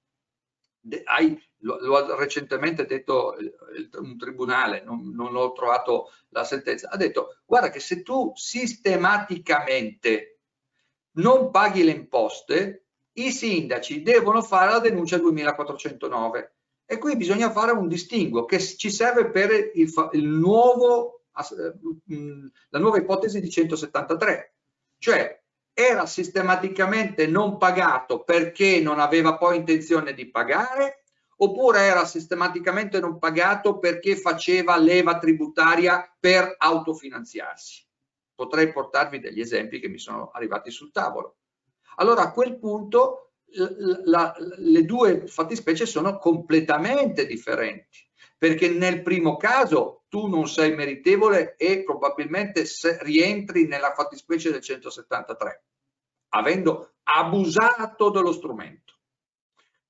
hai, 1.04 1.38
lo, 1.58 1.78
lo, 1.80 1.96
ha 1.96 2.16
recentemente 2.16 2.86
detto 2.86 3.36
un 3.98 4.16
tribunale, 4.16 4.82
non, 4.82 5.10
non 5.10 5.36
ho 5.36 5.52
trovato 5.52 6.10
la 6.30 6.44
sentenza, 6.44 6.88
ha 6.88 6.96
detto 6.96 7.40
guarda 7.44 7.70
che 7.70 7.80
se 7.80 8.02
tu 8.02 8.32
sistematicamente 8.34 10.40
non 11.12 11.50
paghi 11.50 11.84
le 11.84 11.90
imposte, 11.90 12.86
i 13.14 13.32
sindaci 13.32 14.02
devono 14.02 14.42
fare 14.42 14.70
la 14.70 14.78
denuncia 14.78 15.18
2409 15.18 16.54
e 16.86 16.98
qui 16.98 17.16
bisogna 17.16 17.50
fare 17.50 17.72
un 17.72 17.88
distinguo 17.88 18.44
che 18.44 18.58
ci 18.58 18.90
serve 18.90 19.30
per 19.30 19.70
il, 19.74 19.92
il 20.12 20.26
nuovo, 20.26 21.22
la 21.32 22.78
nuova 22.78 22.98
ipotesi 22.98 23.40
di 23.40 23.48
173, 23.48 24.54
cioè 24.98 25.40
era 25.72 26.06
sistematicamente 26.06 27.26
non 27.26 27.58
pagato 27.58 28.24
perché 28.24 28.80
non 28.80 28.98
aveva 28.98 29.36
poi 29.36 29.56
intenzione 29.56 30.14
di 30.14 30.28
pagare 30.30 31.04
oppure 31.42 31.80
era 31.80 32.04
sistematicamente 32.04 33.00
non 33.00 33.18
pagato 33.18 33.78
perché 33.78 34.16
faceva 34.16 34.76
leva 34.76 35.18
tributaria 35.18 36.12
per 36.18 36.54
autofinanziarsi. 36.58 37.86
Potrei 38.34 38.72
portarvi 38.72 39.20
degli 39.20 39.40
esempi 39.40 39.80
che 39.80 39.88
mi 39.88 39.98
sono 39.98 40.30
arrivati 40.30 40.70
sul 40.70 40.90
tavolo. 40.90 41.36
Allora 41.96 42.22
a 42.22 42.32
quel 42.32 42.58
punto 42.58 43.30
la, 43.52 44.02
la, 44.04 44.36
le 44.58 44.84
due 44.84 45.26
fattispecie 45.26 45.86
sono 45.86 46.18
completamente 46.18 47.26
differenti 47.26 47.98
perché 48.38 48.70
nel 48.70 49.02
primo 49.02 49.36
caso 49.36 50.04
tu 50.08 50.26
non 50.26 50.48
sei 50.48 50.74
meritevole 50.74 51.56
e 51.56 51.82
probabilmente 51.82 52.64
rientri 53.00 53.66
nella 53.66 53.92
fattispecie 53.92 54.50
del 54.50 54.62
173 54.62 55.64
avendo 56.30 56.94
abusato 57.02 58.10
dello 58.10 58.32
strumento. 58.32 58.94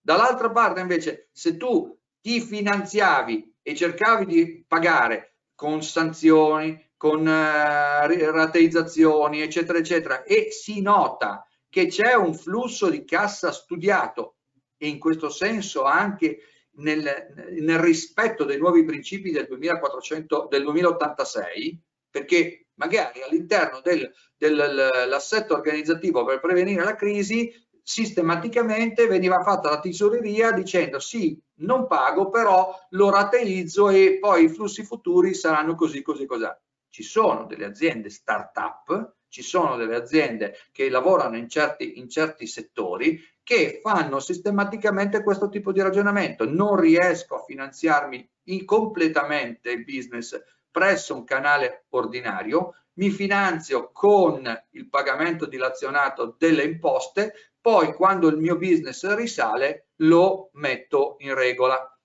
Dall'altra 0.01 0.51
parte 0.51 0.81
invece 0.81 1.29
se 1.33 1.57
tu 1.57 1.97
ti 2.21 2.41
finanziavi 2.41 3.57
e 3.63 3.75
cercavi 3.75 4.27
di 4.27 4.65
pagare 4.67 5.37
con 5.55 5.83
sanzioni 5.83 6.89
con 6.97 7.21
uh, 7.21 7.27
rateizzazioni 7.27 9.43
eccetera 9.43 9.79
eccetera 9.79 10.23
e 10.23 10.51
si 10.51 10.81
nota 10.81 11.47
che 11.71 11.87
c'è 11.87 12.15
un 12.15 12.35
flusso 12.35 12.91
di 12.91 13.05
cassa 13.05 13.53
studiato 13.53 14.35
e 14.77 14.89
in 14.89 14.99
questo 14.99 15.31
senso 15.31 15.85
anche 15.85 16.41
nel, 16.73 17.05
nel 17.53 17.79
rispetto 17.79 18.45
dei 18.45 18.59
nuovi 18.59 18.85
principi 18.85 19.31
del, 19.31 19.47
2400, 19.47 20.49
del 20.51 20.65
2086, 20.65 21.81
perché 22.11 22.67
magari 22.75 23.23
all'interno 23.23 23.81
del, 23.83 24.13
dell'assetto 24.37 25.55
organizzativo 25.55 26.25
per 26.25 26.41
prevenire 26.41 26.83
la 26.83 26.97
crisi 26.97 27.53
sistematicamente 27.83 29.07
veniva 29.07 29.43
fatta 29.43 29.71
la 29.71 29.81
tesoreria 29.81 30.53
dicendo 30.53 30.99
sì, 30.99 31.41
non 31.61 31.87
pago, 31.87 32.31
però 32.31 32.75
lo 32.91 33.11
rateizzo 33.11 33.91
e 33.91 34.19
poi 34.21 34.45
i 34.45 34.49
flussi 34.49 34.85
futuri 34.85 35.35
saranno 35.35 35.75
così, 35.75 36.03
così, 36.03 36.27
così. 36.27 36.47
Ci 36.89 37.03
sono 37.03 37.47
delle 37.47 37.67
aziende 37.67 38.11
start-up 38.11 39.19
ci 39.31 39.43
sono 39.43 39.77
delle 39.77 39.97
aziende 39.97 40.57
che 40.73 40.91
lavorano 40.91 41.37
in 41.37 41.49
certi, 41.49 41.99
in 41.99 42.09
certi 42.11 42.47
settori 42.47 43.19
che 43.43 43.81
fanno 43.83 44.21
sistematicamente 44.21 45.23
questo 45.23 45.49
tipo 45.49 45.73
di 45.73 45.81
ragionamento. 45.81 46.45
Non 46.45 46.77
riesco 46.77 47.37
a 47.37 47.45
finanziarmi 47.45 48.29
completamente 48.65 49.71
il 49.71 49.85
business 49.85 50.39
presso 50.71 51.15
un 51.15 51.25
canale 51.25 51.87
ordinario, 51.91 52.75
mi 52.95 53.11
finanzio 53.11 53.91
con 53.93 54.43
il 54.71 54.89
pagamento 54.89 55.47
dilazionato 55.47 56.35
delle 56.39 56.65
imposte, 56.65 57.53
poi 57.61 57.93
quando 57.95 58.29
il 58.29 58.37
mio 58.37 58.57
business 58.57 59.07
risale 59.15 59.89
lo 59.97 60.51
metto 60.55 61.17
in 61.21 61.35
regola. 61.35 61.99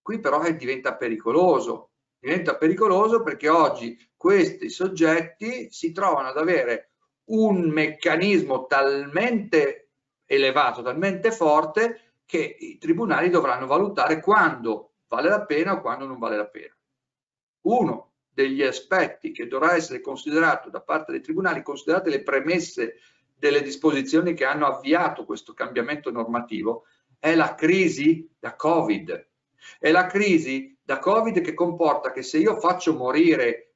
Qui 0.00 0.20
però 0.20 0.42
diventa 0.52 0.96
pericoloso, 0.96 1.91
diventa 2.22 2.56
pericoloso 2.56 3.20
perché 3.20 3.48
oggi 3.48 3.98
questi 4.16 4.70
soggetti 4.70 5.72
si 5.72 5.90
trovano 5.90 6.28
ad 6.28 6.36
avere 6.36 6.92
un 7.30 7.68
meccanismo 7.68 8.66
talmente 8.66 9.90
elevato, 10.24 10.82
talmente 10.82 11.32
forte 11.32 12.20
che 12.24 12.56
i 12.60 12.78
tribunali 12.78 13.28
dovranno 13.28 13.66
valutare 13.66 14.20
quando 14.20 14.92
vale 15.08 15.28
la 15.28 15.44
pena 15.44 15.72
o 15.72 15.80
quando 15.80 16.06
non 16.06 16.20
vale 16.20 16.36
la 16.36 16.46
pena. 16.46 16.74
Uno 17.62 18.12
degli 18.28 18.62
aspetti 18.62 19.32
che 19.32 19.48
dovrà 19.48 19.74
essere 19.74 20.00
considerato 20.00 20.70
da 20.70 20.80
parte 20.80 21.10
dei 21.10 21.20
tribunali, 21.20 21.62
considerate 21.62 22.08
le 22.08 22.22
premesse 22.22 23.00
delle 23.34 23.62
disposizioni 23.62 24.32
che 24.32 24.44
hanno 24.44 24.66
avviato 24.66 25.24
questo 25.24 25.54
cambiamento 25.54 26.12
normativo, 26.12 26.84
è 27.18 27.34
la 27.34 27.56
crisi 27.56 28.30
da 28.38 28.54
Covid. 28.54 29.30
È 29.78 29.90
la 29.90 30.06
crisi 30.06 30.76
da 30.82 30.98
Covid 30.98 31.40
che 31.40 31.54
comporta 31.54 32.12
che 32.12 32.22
se 32.22 32.38
io 32.38 32.58
faccio 32.58 32.94
morire 32.94 33.74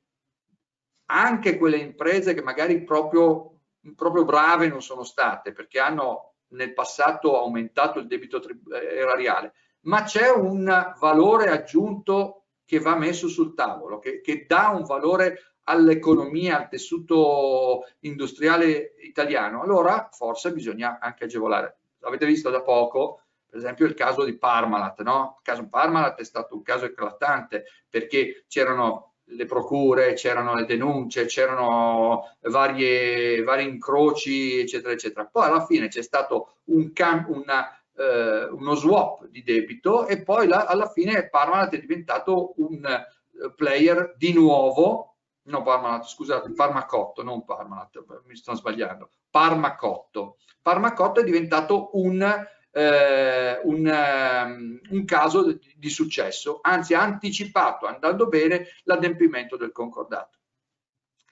anche 1.07 1.57
quelle 1.57 1.77
imprese 1.77 2.35
che 2.35 2.43
magari 2.43 2.83
proprio, 2.83 3.61
proprio 3.95 4.25
brave 4.25 4.69
non 4.69 4.83
sono 4.83 5.05
state 5.05 5.53
perché 5.53 5.79
hanno 5.79 6.35
nel 6.49 6.73
passato 6.73 7.39
aumentato 7.39 7.99
il 7.99 8.07
debito 8.07 8.41
eh, 8.41 8.97
erariale, 8.99 9.53
ma 9.83 10.03
c'è 10.03 10.31
un 10.31 10.95
valore 10.99 11.49
aggiunto 11.49 12.47
che 12.65 12.81
va 12.81 12.97
messo 12.97 13.29
sul 13.29 13.55
tavolo, 13.55 13.99
che, 13.99 14.21
che 14.21 14.45
dà 14.47 14.69
un 14.69 14.85
valore 14.85 15.55
all'economia, 15.65 16.59
al 16.59 16.69
tessuto 16.69 17.87
industriale 18.01 18.95
italiano, 19.01 19.63
allora 19.63 20.09
forse 20.13 20.53
bisogna 20.53 20.99
anche 21.01 21.25
agevolare. 21.25 21.79
Avete 22.01 22.27
visto 22.27 22.51
da 22.51 22.63
poco, 22.63 23.23
per 23.57 23.65
esempio, 23.65 23.87
il 23.87 23.95
caso 23.95 24.23
di 24.23 24.37
Parmalat, 24.37 25.01
no? 25.01 25.37
Il 25.39 25.43
caso 25.43 25.67
Parmalat 25.67 26.21
è 26.21 26.25
stato 26.25 26.57
un 26.57 26.63
caso 26.63 26.85
eclatante 26.85 27.65
perché 27.89 28.45
c'erano 28.49 29.15
le 29.31 29.47
procure, 29.47 30.13
c'erano 30.13 30.55
le 30.55 30.67
denunce, 30.67 31.25
c'erano 31.25 32.37
vari 32.43 33.65
incroci, 33.65 34.59
eccetera, 34.61 34.93
eccetera. 34.93 35.25
Poi 35.25 35.47
alla 35.47 35.65
fine 35.65 35.89
c'è 35.89 36.03
stato 36.03 36.57
un 36.65 36.93
una, 37.29 37.81
eh, 37.97 38.45
uno 38.45 38.75
swap 38.75 39.25
di 39.29 39.43
debito 39.43 40.07
e 40.07 40.23
poi 40.23 40.47
la, 40.47 40.67
alla 40.67 40.91
fine 40.91 41.31
Parmalat 41.31 41.73
è 41.73 41.81
diventato 41.81 42.53
un 42.59 42.85
eh, 42.85 43.53
player 43.55 44.15
di 44.19 44.35
nuovo, 44.35 45.15
no 45.45 45.63
Parmalat, 45.63 46.05
scusate, 46.05 46.53
Parmacotto, 46.53 47.23
non 47.23 47.43
Parmalat, 47.43 48.05
mi 48.27 48.37
sto 48.37 48.55
sbagliando, 48.55 49.09
Parmacotto. 49.31 50.37
Parmacotto 50.61 51.21
è 51.21 51.25
diventato 51.25 51.89
un 51.95 52.47
eh, 52.77 53.59
un, 53.65 53.87
um, 53.87 54.81
un, 54.91 55.05
caso 55.07 55.51
di, 55.51 55.75
di 55.79 55.89
successo, 55.89 56.59
anzi 56.61 56.93
ha 56.93 57.01
anticipato, 57.01 57.87
andando 57.87 58.27
bene, 58.29 58.69
l'adempimento 58.85 59.57
del 59.57 59.73
concordato. 59.73 60.39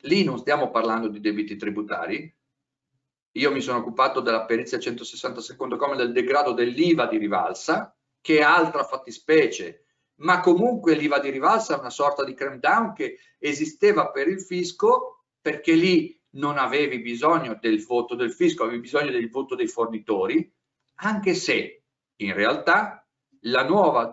Lì 0.05 0.25
non 0.25 0.39
stiamo 0.39 0.71
parlando 0.71 1.09
di 1.09 1.21
debiti 1.21 1.57
tributari, 1.57 2.35
io 3.37 3.53
mi 3.53 3.61
sono 3.61 3.79
occupato 3.79 4.21
della 4.21 4.47
perizia 4.47 4.79
160 4.79 5.43
secondo 5.43 5.77
comma 5.77 5.97
del 5.97 6.13
degrado 6.13 6.53
dell'IVA 6.53 7.07
di 7.07 7.19
rivalsa, 7.19 7.95
che 8.23 8.39
è 8.39 8.43
altra 8.43 8.85
fattispecie, 8.85 9.85
ma 10.21 10.41
comunque 10.41 10.95
l'IVA 10.95 11.19
di 11.19 11.29
rivalsa 11.29 11.77
è 11.77 11.79
una 11.79 11.91
sorta 11.91 12.25
di 12.25 12.33
cram 12.33 12.59
down 12.59 12.95
che 12.95 13.19
esisteva 13.39 14.11
per 14.11 14.29
il 14.29 14.41
fisco 14.41 15.25
perché 15.43 15.73
lì 15.73 16.19
non 16.37 16.57
avevi 16.57 17.01
bisogno 17.01 17.59
del 17.61 17.85
voto 17.85 18.15
del 18.15 18.33
fisco, 18.33 18.63
avevi 18.63 18.81
bisogno 18.81 19.11
del 19.11 19.29
voto 19.29 19.55
dei 19.55 19.69
fornitori, 19.69 20.51
anche 20.97 21.35
se 21.35 21.83
in 22.17 22.35
realtà 22.35 23.07
la 23.43 23.65
nuova, 23.65 24.13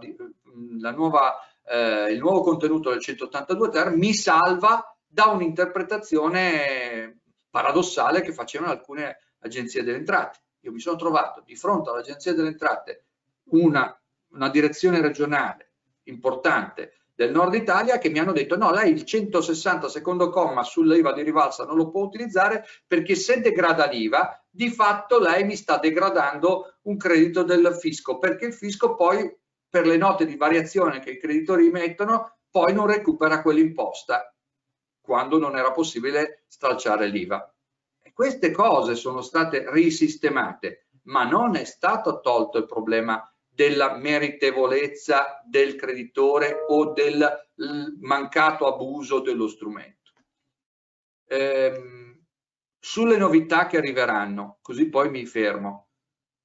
la 0.80 0.92
nuova, 0.92 1.38
eh, 1.66 2.12
il 2.12 2.20
nuovo 2.20 2.42
contenuto 2.42 2.90
del 2.90 3.00
182 3.00 3.70
ter 3.70 3.96
mi 3.96 4.14
salva 4.14 4.96
da 5.06 5.26
un'interpretazione 5.26 7.22
paradossale 7.50 8.22
che 8.22 8.34
facevano 8.34 8.72
alcune 8.72 9.18
agenzie 9.40 9.84
delle 9.84 9.98
entrate. 9.98 10.40
Io 10.62 10.72
mi 10.72 10.80
sono 10.80 10.96
trovato 10.96 11.42
di 11.46 11.56
fronte 11.56 11.90
all'agenzia 11.90 12.34
delle 12.34 12.50
entrate 12.50 13.06
una, 13.52 14.00
una 14.30 14.50
direzione 14.50 15.02
regionale 15.02 15.72
importante 16.04 16.94
del 17.14 17.32
nord 17.32 17.54
Italia 17.54 17.98
che 17.98 18.10
mi 18.10 18.20
hanno 18.20 18.32
detto 18.32 18.58
no, 18.58 18.72
lei 18.72 18.92
il 18.92 19.04
160 19.04 19.90
secondo 19.90 20.30
comma 20.30 20.64
sull'IVA 20.64 21.14
di 21.14 21.24
rivalsa 21.24 21.66
non 21.66 21.76
lo 21.76 21.90
può 21.90 22.02
utilizzare 22.02 22.66
perché 22.88 23.16
se 23.16 23.42
degrada 23.42 23.86
l'IVA 23.86 24.41
di 24.54 24.70
fatto 24.70 25.18
lei 25.18 25.46
mi 25.46 25.56
sta 25.56 25.78
degradando 25.78 26.80
un 26.84 26.98
credito 26.98 27.44
del 27.44 27.74
fisco 27.80 28.18
perché 28.18 28.48
il 28.48 28.54
fisco 28.54 28.96
poi 28.96 29.34
per 29.70 29.88
le 29.88 29.96
note 29.96 30.26
di 30.26 30.36
variazione 30.36 31.00
che 31.00 31.12
i 31.12 31.20
creditori 31.20 31.70
mettono 31.70 32.40
poi 32.52 32.74
non 32.74 32.86
recupera 32.86 33.42
quell'imposta 33.42 34.36
quando 35.00 35.40
non 35.40 35.58
era 35.58 35.72
possibile 35.72 36.44
stralciare 36.48 37.08
l'IVA. 37.08 37.54
Queste 38.14 38.52
cose 38.52 38.96
sono 38.96 39.22
state 39.22 39.72
risistemate, 39.72 40.90
ma 41.04 41.24
non 41.24 41.56
è 41.56 41.64
stato 41.64 42.20
tolto 42.20 42.58
il 42.58 42.66
problema 42.66 43.26
della 43.48 43.96
meritevolezza 43.96 45.42
del 45.46 45.76
creditore 45.76 46.66
o 46.68 46.92
del 46.94 47.50
mancato 48.02 48.68
abuso 48.68 49.22
dello 49.22 49.48
strumento. 49.48 50.12
Ehm, 51.28 52.11
sulle 52.84 53.16
novità 53.16 53.68
che 53.68 53.78
arriveranno, 53.78 54.58
così 54.64 54.90
poi 54.90 55.12
mi 55.12 55.28
fermo. 55.28 55.90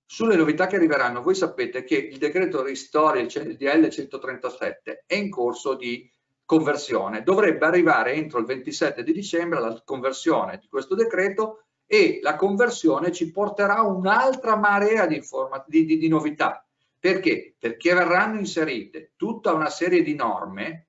Sulle 0.04 0.36
novità 0.36 0.66
che 0.66 0.76
arriveranno, 0.76 1.22
voi 1.22 1.34
sapete 1.34 1.82
che 1.82 1.96
il 1.96 2.18
decreto 2.18 2.62
ristori, 2.62 3.22
il 3.22 3.56
DL 3.56 3.88
137, 3.88 5.04
è 5.06 5.14
in 5.14 5.30
corso 5.30 5.74
di 5.74 6.08
conversione. 6.44 7.22
Dovrebbe 7.22 7.64
arrivare 7.64 8.12
entro 8.12 8.38
il 8.38 8.44
27 8.44 9.02
di 9.02 9.14
dicembre 9.14 9.60
la 9.60 9.82
conversione 9.82 10.58
di 10.58 10.68
questo 10.68 10.94
decreto 10.94 11.64
e 11.86 12.20
la 12.22 12.36
conversione 12.36 13.12
ci 13.12 13.32
porterà 13.32 13.80
un'altra 13.80 14.56
marea 14.56 15.06
di, 15.06 15.22
di, 15.66 15.84
di, 15.86 15.96
di 15.96 16.08
novità. 16.08 16.64
Perché? 17.00 17.56
Perché 17.58 17.94
verranno 17.94 18.38
inserite 18.38 19.12
tutta 19.16 19.54
una 19.54 19.70
serie 19.70 20.02
di 20.02 20.14
norme 20.14 20.88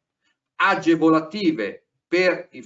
agevolative 0.55 1.87
per 2.05 2.49
i, 2.51 2.63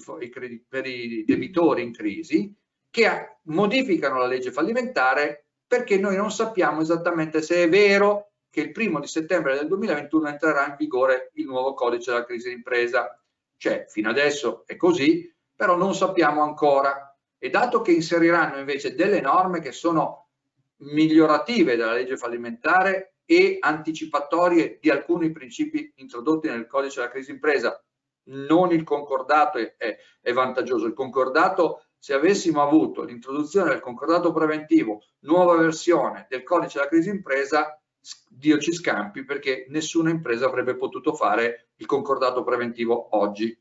per 0.68 0.86
i 0.88 1.24
debitori 1.26 1.84
in 1.84 1.94
crisi 1.94 2.56
che 2.92 3.38
modificano 3.44 4.20
la 4.20 4.28
legge 4.28 4.52
fallimentare 4.52 5.46
perché 5.66 5.98
noi 5.98 6.18
non 6.18 6.32
sappiamo 6.32 6.82
esattamente 6.82 7.42
se 7.42 7.64
è 7.64 7.70
vero 7.70 8.34
che 8.52 8.60
il 8.60 8.72
primo 8.74 9.00
di 9.00 9.08
settembre 9.08 9.56
del 9.56 9.68
2021 9.68 10.28
entrerà 10.28 10.68
in 10.68 10.76
vigore 10.78 11.32
il 11.36 11.46
nuovo 11.46 11.74
codice 11.74 12.12
della 12.12 12.26
crisi 12.26 12.50
d'impresa. 12.50 13.18
Cioè, 13.56 13.86
fino 13.88 14.10
adesso 14.10 14.64
è 14.66 14.76
così, 14.76 15.34
però 15.56 15.78
non 15.78 15.96
sappiamo 15.96 16.42
ancora. 16.42 17.18
E 17.38 17.50
dato 17.50 17.82
che 17.82 17.92
inseriranno 17.92 18.60
invece 18.60 18.94
delle 18.94 19.22
norme 19.22 19.62
che 19.62 19.72
sono 19.72 20.32
migliorative 20.82 21.78
della 21.78 21.94
legge 21.94 22.18
fallimentare 22.18 23.16
e 23.26 23.58
anticipatorie 23.62 24.80
di 24.82 24.90
alcuni 24.90 25.32
principi 25.32 25.94
introdotti 25.96 26.50
nel 26.50 26.68
codice 26.68 27.00
della 27.00 27.12
crisi 27.12 27.32
d'impresa, 27.32 27.82
non 28.26 28.74
il 28.74 28.84
concordato 28.84 29.58
è, 29.58 29.76
è, 29.78 29.98
è 30.20 30.34
vantaggioso. 30.34 30.86
Il 30.86 30.94
concordato, 30.94 31.86
se 32.02 32.16
avessimo 32.16 32.64
avuto 32.64 33.04
l'introduzione 33.04 33.70
del 33.70 33.80
concordato 33.80 34.32
preventivo, 34.34 35.04
nuova 35.20 35.56
versione 35.56 36.26
del 36.28 36.42
codice 36.42 36.80
della 36.80 36.90
crisi 36.90 37.12
d'impresa, 37.12 37.80
Dio 38.28 38.58
ci 38.58 38.74
scampi 38.74 39.24
perché 39.24 39.68
nessuna 39.70 40.10
impresa 40.10 40.48
avrebbe 40.48 40.76
potuto 40.76 41.14
fare 41.14 41.68
il 41.76 41.86
concordato 41.86 42.44
preventivo 42.44 43.16
oggi. 43.16 43.56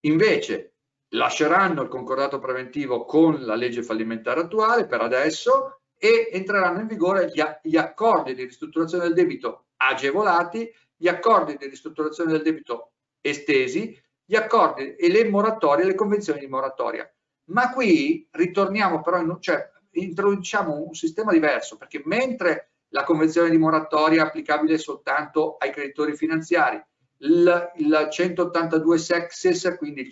Invece 0.00 0.74
lasceranno 1.14 1.80
il 1.80 1.88
concordato 1.88 2.38
preventivo 2.38 3.06
con 3.06 3.42
la 3.46 3.54
legge 3.54 3.82
fallimentare 3.82 4.40
attuale 4.40 4.86
per 4.86 5.00
adesso 5.00 5.80
e 5.96 6.28
entreranno 6.30 6.80
in 6.80 6.86
vigore 6.86 7.30
gli, 7.32 7.42
gli 7.62 7.78
accordi 7.78 8.34
di 8.34 8.44
ristrutturazione 8.44 9.04
del 9.04 9.14
debito 9.14 9.68
agevolati, 9.76 10.70
gli 10.94 11.08
accordi 11.08 11.56
di 11.56 11.68
ristrutturazione 11.68 12.32
del 12.32 12.42
debito 12.42 12.92
estesi, 13.22 13.98
gli 14.26 14.36
accordi 14.36 14.94
e 14.94 15.08
le 15.10 15.26
moratorie, 15.26 15.86
le 15.86 15.94
convenzioni 15.94 16.40
di 16.40 16.48
moratoria. 16.48 17.08
Ma 17.46 17.70
qui 17.72 18.26
ritorniamo 18.30 19.02
però, 19.02 19.20
in, 19.20 19.36
cioè 19.40 19.70
introduciamo 19.90 20.86
un 20.86 20.94
sistema 20.94 21.32
diverso 21.32 21.76
perché 21.76 22.02
mentre 22.04 22.70
la 22.88 23.04
convenzione 23.04 23.50
di 23.50 23.58
moratoria 23.58 24.22
applicabile 24.22 24.78
soltanto 24.78 25.56
ai 25.58 25.70
creditori 25.72 26.16
finanziari, 26.16 26.82
il, 27.18 27.72
il 27.76 28.08
182 28.10 28.98
SEXES, 28.98 29.74
quindi 29.76 30.08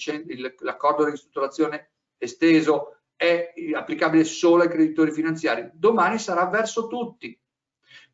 l'accordo 0.59 1.05
di 1.05 1.13
ristrutturazione 1.13 1.91
esteso, 2.19 2.97
è 3.15 3.53
applicabile 3.75 4.25
solo 4.25 4.63
ai 4.63 4.69
creditori 4.69 5.13
finanziari. 5.13 5.71
Domani 5.75 6.19
sarà 6.19 6.47
verso 6.47 6.89
tutti. 6.89 7.39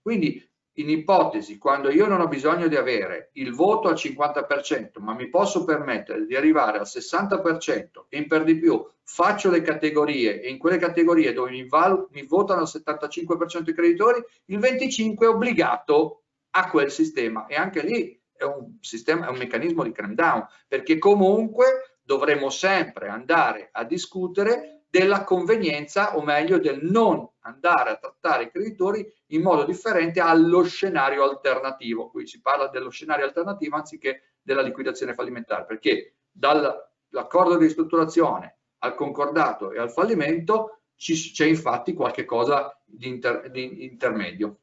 Quindi 0.02 0.46
in 0.78 0.90
ipotesi, 0.90 1.58
quando 1.58 1.90
io 1.90 2.06
non 2.06 2.20
ho 2.20 2.28
bisogno 2.28 2.68
di 2.68 2.76
avere 2.76 3.30
il 3.34 3.52
voto 3.52 3.88
al 3.88 3.94
50%, 3.94 5.00
ma 5.00 5.12
mi 5.14 5.28
posso 5.28 5.64
permettere 5.64 6.24
di 6.24 6.36
arrivare 6.36 6.78
al 6.78 6.86
60% 6.86 8.04
e 8.08 8.26
per 8.26 8.44
di 8.44 8.58
più 8.58 8.84
faccio 9.02 9.50
le 9.50 9.62
categorie 9.62 10.40
e 10.40 10.50
in 10.50 10.58
quelle 10.58 10.78
categorie 10.78 11.32
dove 11.32 11.50
mi, 11.50 11.66
mi 12.10 12.26
votano 12.26 12.62
il 12.62 12.68
75% 12.72 13.68
i 13.68 13.74
creditori, 13.74 14.22
il 14.46 14.58
25% 14.58 15.18
è 15.18 15.28
obbligato 15.28 16.22
a 16.50 16.70
quel 16.70 16.90
sistema. 16.90 17.46
E 17.46 17.56
anche 17.56 17.82
lì 17.82 18.20
è 18.36 18.44
un, 18.44 18.76
sistema, 18.80 19.26
è 19.26 19.30
un 19.30 19.38
meccanismo 19.38 19.82
di 19.82 19.92
cram 19.92 20.14
down, 20.14 20.46
perché 20.68 20.98
comunque 20.98 21.98
dovremo 22.02 22.50
sempre 22.50 23.08
andare 23.08 23.68
a 23.72 23.84
discutere 23.84 24.77
della 24.90 25.24
convenienza 25.24 26.16
o 26.16 26.22
meglio 26.22 26.58
del 26.58 26.80
non 26.82 27.28
andare 27.40 27.90
a 27.90 27.96
trattare 27.96 28.44
i 28.44 28.50
creditori 28.50 29.06
in 29.28 29.42
modo 29.42 29.64
differente 29.64 30.20
allo 30.20 30.64
scenario 30.64 31.24
alternativo. 31.24 32.08
Qui 32.08 32.26
si 32.26 32.40
parla 32.40 32.68
dello 32.68 32.90
scenario 32.90 33.26
alternativo 33.26 33.76
anziché 33.76 34.36
della 34.40 34.62
liquidazione 34.62 35.14
fallimentare 35.14 35.66
perché 35.66 36.14
dall'accordo 36.30 37.56
di 37.56 37.64
ristrutturazione 37.64 38.56
al 38.78 38.94
concordato 38.94 39.72
e 39.72 39.78
al 39.78 39.90
fallimento 39.90 40.80
c'è 40.96 41.44
infatti 41.44 41.92
qualche 41.92 42.24
cosa 42.24 42.76
di, 42.84 43.08
inter, 43.08 43.50
di 43.50 43.84
intermedio. 43.84 44.58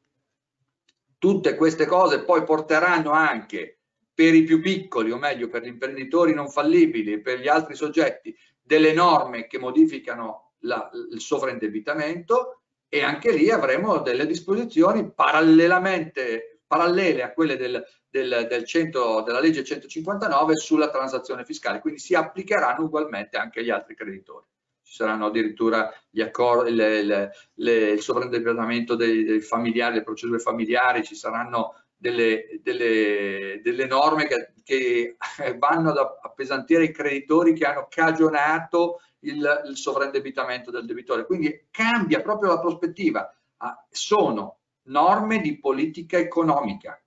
Tutte 1.18 1.54
queste 1.54 1.86
cose 1.86 2.24
poi 2.24 2.44
porteranno 2.44 3.10
anche 3.10 3.78
per 4.12 4.34
i 4.34 4.44
più 4.44 4.60
piccoli, 4.60 5.10
o 5.10 5.18
meglio 5.18 5.48
per 5.48 5.62
gli 5.62 5.68
imprenditori 5.68 6.34
non 6.34 6.48
fallibili 6.48 7.12
e 7.12 7.20
per 7.20 7.38
gli 7.38 7.48
altri 7.48 7.74
soggetti, 7.74 8.34
delle 8.66 8.92
norme 8.92 9.46
che 9.46 9.60
modificano 9.60 10.54
la, 10.60 10.90
il 11.12 11.20
sovraindebitamento 11.20 12.62
e 12.88 13.02
anche 13.02 13.30
lì 13.30 13.48
avremo 13.48 13.98
delle 13.98 14.26
disposizioni 14.26 15.12
parallelamente 15.12 16.62
parallele 16.66 17.22
a 17.22 17.32
quelle 17.32 17.56
del, 17.56 17.80
del, 18.08 18.46
del 18.48 18.64
100, 18.64 19.22
della 19.22 19.38
legge 19.38 19.62
159 19.62 20.56
sulla 20.56 20.90
transazione 20.90 21.44
fiscale, 21.44 21.78
quindi 21.78 22.00
si 22.00 22.14
applicheranno 22.14 22.84
ugualmente 22.84 23.36
anche 23.36 23.60
agli 23.60 23.70
altri 23.70 23.94
creditori. 23.94 24.46
Ci 24.82 24.94
saranno 24.94 25.26
addirittura 25.26 25.92
gli 26.10 26.20
accordi, 26.20 26.74
le, 26.74 27.02
le, 27.02 27.32
le, 27.54 27.90
il 27.90 28.00
sovraindebitamento 28.00 28.96
dei, 28.96 29.22
dei 29.22 29.40
familiari, 29.40 29.94
le 29.94 30.02
procedure 30.02 30.40
familiari, 30.40 31.04
ci 31.04 31.14
saranno 31.14 31.85
delle, 31.96 32.60
delle, 32.62 33.60
delle 33.62 33.86
norme 33.86 34.26
che, 34.26 34.52
che, 34.62 35.16
vanno 35.58 35.90
ad 35.90 35.98
appesantire 36.22 36.84
i 36.84 36.92
creditori 36.92 37.54
che 37.54 37.64
hanno 37.64 37.86
cagionato 37.88 39.00
il, 39.20 39.64
il 39.68 39.76
sovraindebitamento 39.76 40.70
del 40.70 40.84
debitore. 40.84 41.26
Quindi 41.26 41.66
cambia 41.70 42.20
proprio 42.20 42.50
la 42.50 42.60
prospettiva. 42.60 43.28
Ah, 43.58 43.86
sono 43.90 44.60
norme 44.84 45.40
di 45.40 45.58
politica 45.58 46.18
economica, 46.18 47.00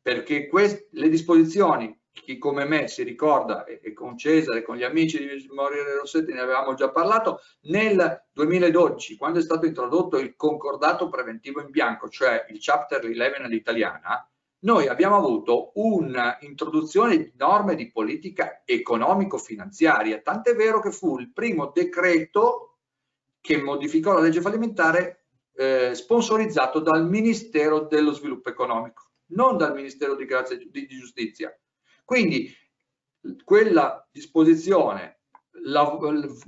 perché 0.00 0.46
queste, 0.48 0.88
le 0.92 1.08
disposizioni 1.08 1.98
chi 2.12 2.38
come 2.38 2.64
me 2.64 2.88
si 2.88 3.02
ricorda 3.02 3.64
e, 3.64 3.92
con 3.92 4.16
Cesare, 4.16 4.62
con 4.62 4.76
gli 4.76 4.84
amici 4.84 5.18
di 5.18 5.48
Morire 5.52 5.98
Rossetti 5.98 6.32
ne 6.32 6.40
avevamo 6.40 6.74
già 6.74 6.90
parlato, 6.90 7.40
nel 7.62 8.28
2012 8.32 9.16
quando 9.16 9.38
è 9.38 9.42
stato 9.42 9.66
introdotto 9.66 10.18
il 10.18 10.36
concordato 10.36 11.08
preventivo 11.08 11.60
in 11.60 11.70
bianco, 11.70 12.08
cioè 12.08 12.46
il 12.50 12.58
chapter 12.60 13.04
11 13.04 13.42
all'italiana, 13.42 14.26
noi 14.64 14.86
abbiamo 14.86 15.16
avuto 15.16 15.72
un'introduzione 15.74 17.16
di 17.16 17.32
norme 17.36 17.74
di 17.74 17.90
politica 17.90 18.62
economico-finanziaria, 18.64 20.20
tant'è 20.20 20.54
vero 20.54 20.80
che 20.80 20.92
fu 20.92 21.18
il 21.18 21.32
primo 21.32 21.72
decreto 21.74 22.78
che 23.40 23.60
modificò 23.60 24.12
la 24.12 24.20
legge 24.20 24.40
fallimentare 24.40 25.24
eh, 25.54 25.94
sponsorizzato 25.94 26.78
dal 26.78 27.08
Ministero 27.08 27.80
dello 27.80 28.12
Sviluppo 28.12 28.50
Economico, 28.50 29.10
non 29.32 29.56
dal 29.56 29.74
Ministero 29.74 30.14
di, 30.14 30.24
Grazia, 30.24 30.56
di 30.56 30.86
Giustizia. 30.86 31.52
Quindi 32.04 32.52
quella 33.44 34.06
disposizione 34.10 35.20
la, 35.64 35.98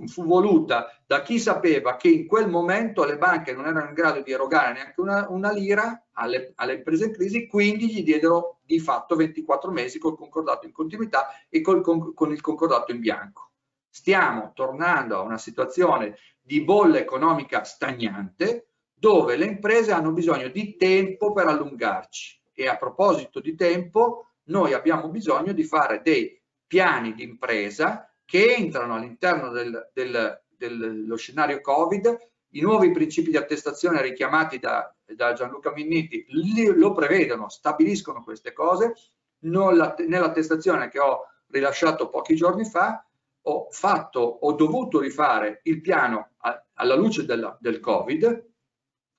fu 0.06 0.24
voluta 0.24 0.86
da 1.06 1.22
chi 1.22 1.38
sapeva 1.38 1.96
che 1.96 2.08
in 2.08 2.26
quel 2.26 2.48
momento 2.48 3.04
le 3.04 3.18
banche 3.18 3.52
non 3.52 3.66
erano 3.66 3.88
in 3.88 3.94
grado 3.94 4.22
di 4.22 4.32
erogare 4.32 4.72
neanche 4.72 5.00
una, 5.00 5.26
una 5.28 5.52
lira 5.52 6.06
alle, 6.12 6.52
alle, 6.56 6.74
imprese 6.74 7.06
in 7.06 7.12
crisi, 7.12 7.46
quindi 7.46 7.92
gli 7.92 8.02
diedero 8.02 8.58
di 8.64 8.80
fatto 8.80 9.14
24 9.14 9.70
mesi 9.70 9.98
col 9.98 10.16
concordato 10.16 10.66
in 10.66 10.72
continuità 10.72 11.28
e 11.48 11.60
col, 11.60 11.82
con, 11.82 12.14
con 12.14 12.32
il 12.32 12.40
concordato 12.40 12.92
in 12.92 13.00
bianco. 13.00 13.50
Stiamo 13.88 14.52
tornando 14.54 15.18
a 15.18 15.22
una 15.22 15.38
situazione 15.38 16.16
di 16.40 16.62
bolla 16.62 16.98
economica 16.98 17.62
stagnante 17.62 18.68
dove 18.92 19.36
le 19.36 19.44
imprese 19.44 19.92
hanno 19.92 20.12
bisogno 20.12 20.48
di 20.48 20.76
tempo 20.76 21.32
per 21.32 21.46
allungarci 21.46 22.40
e 22.52 22.68
a 22.68 22.76
proposito 22.76 23.40
di 23.40 23.54
tempo, 23.54 24.33
noi 24.44 24.72
abbiamo 24.72 25.08
bisogno 25.08 25.52
di 25.52 25.64
fare 25.64 26.00
dei 26.02 26.40
piani 26.66 27.14
di 27.14 27.22
impresa 27.22 28.08
che 28.24 28.54
entrano 28.54 28.94
all'interno 28.94 29.50
del, 29.50 29.90
del, 29.92 30.42
dello 30.56 31.16
scenario 31.16 31.60
Covid. 31.60 32.16
I 32.50 32.60
nuovi 32.60 32.90
principi 32.90 33.30
di 33.30 33.36
attestazione 33.36 34.02
richiamati 34.02 34.58
da, 34.58 34.94
da 35.04 35.32
Gianluca 35.32 35.72
Minniti 35.72 36.24
lo 36.28 36.92
prevedono, 36.92 37.48
stabiliscono 37.48 38.22
queste 38.22 38.52
cose. 38.52 38.94
Nell'attestazione 39.40 40.88
che 40.88 40.98
ho 40.98 41.26
rilasciato 41.48 42.08
pochi 42.08 42.34
giorni 42.34 42.64
fa 42.64 43.04
ho 43.46 43.68
fatto, 43.70 44.20
ho 44.20 44.52
dovuto 44.52 45.00
rifare 45.00 45.60
il 45.64 45.80
piano 45.80 46.30
a, 46.38 46.64
alla 46.74 46.94
luce 46.94 47.26
della, 47.26 47.56
del 47.60 47.78
Covid 47.80 48.52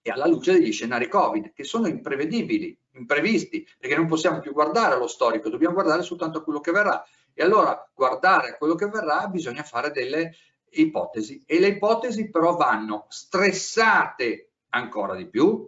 e 0.08 0.12
alla 0.12 0.28
luce 0.28 0.52
degli 0.52 0.72
scenari 0.72 1.08
Covid 1.08 1.52
che 1.52 1.64
sono 1.64 1.88
imprevedibili, 1.88 2.78
imprevisti, 2.92 3.68
perché 3.80 3.96
non 3.96 4.06
possiamo 4.06 4.40
più 4.40 4.54
guardare 4.54 4.94
allo 4.94 5.08
storico, 5.08 5.50
dobbiamo 5.50 5.74
guardare 5.74 6.04
soltanto 6.04 6.38
a 6.38 6.44
quello 6.44 6.60
che 6.60 6.72
verrà. 6.72 7.04
E 7.34 7.42
allora 7.42 7.90
guardare 7.92 8.50
a 8.50 8.58
quello 8.58 8.76
che 8.76 8.86
verrà 8.86 9.28
bisogna 9.28 9.64
fare 9.64 9.90
delle 9.90 10.36
ipotesi 10.70 11.42
e 11.48 11.60
le 11.60 11.70
ipotesi 11.70 12.30
però 12.30 12.56
vanno 12.56 13.08
stressate 13.10 14.52
ancora 14.70 15.16
di 15.16 15.28
più, 15.28 15.68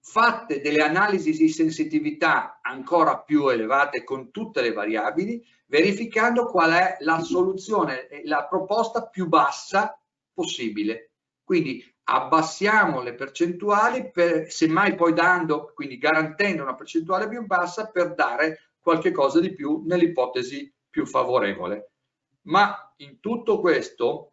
fatte 0.00 0.62
delle 0.62 0.82
analisi 0.82 1.32
di 1.32 1.50
sensitività 1.50 2.60
ancora 2.62 3.18
più 3.18 3.48
elevate 3.48 4.02
con 4.02 4.30
tutte 4.30 4.62
le 4.62 4.72
variabili, 4.72 5.46
verificando 5.66 6.46
qual 6.46 6.72
è 6.72 6.96
la 7.00 7.20
soluzione, 7.20 8.08
la 8.24 8.46
proposta 8.46 9.08
più 9.08 9.28
bassa 9.28 10.00
possibile. 10.32 11.10
Quindi 11.44 11.93
abbassiamo 12.04 13.00
le 13.02 13.14
percentuali, 13.14 14.10
per, 14.10 14.50
semmai 14.50 14.94
poi 14.94 15.12
dando, 15.12 15.72
quindi 15.74 15.98
garantendo 15.98 16.62
una 16.62 16.74
percentuale 16.74 17.28
più 17.28 17.44
bassa 17.46 17.90
per 17.90 18.14
dare 18.14 18.70
qualche 18.80 19.10
cosa 19.12 19.40
di 19.40 19.54
più 19.54 19.82
nell'ipotesi 19.86 20.72
più 20.90 21.06
favorevole. 21.06 21.90
Ma 22.42 22.92
in 22.98 23.20
tutto 23.20 23.60
questo 23.60 24.32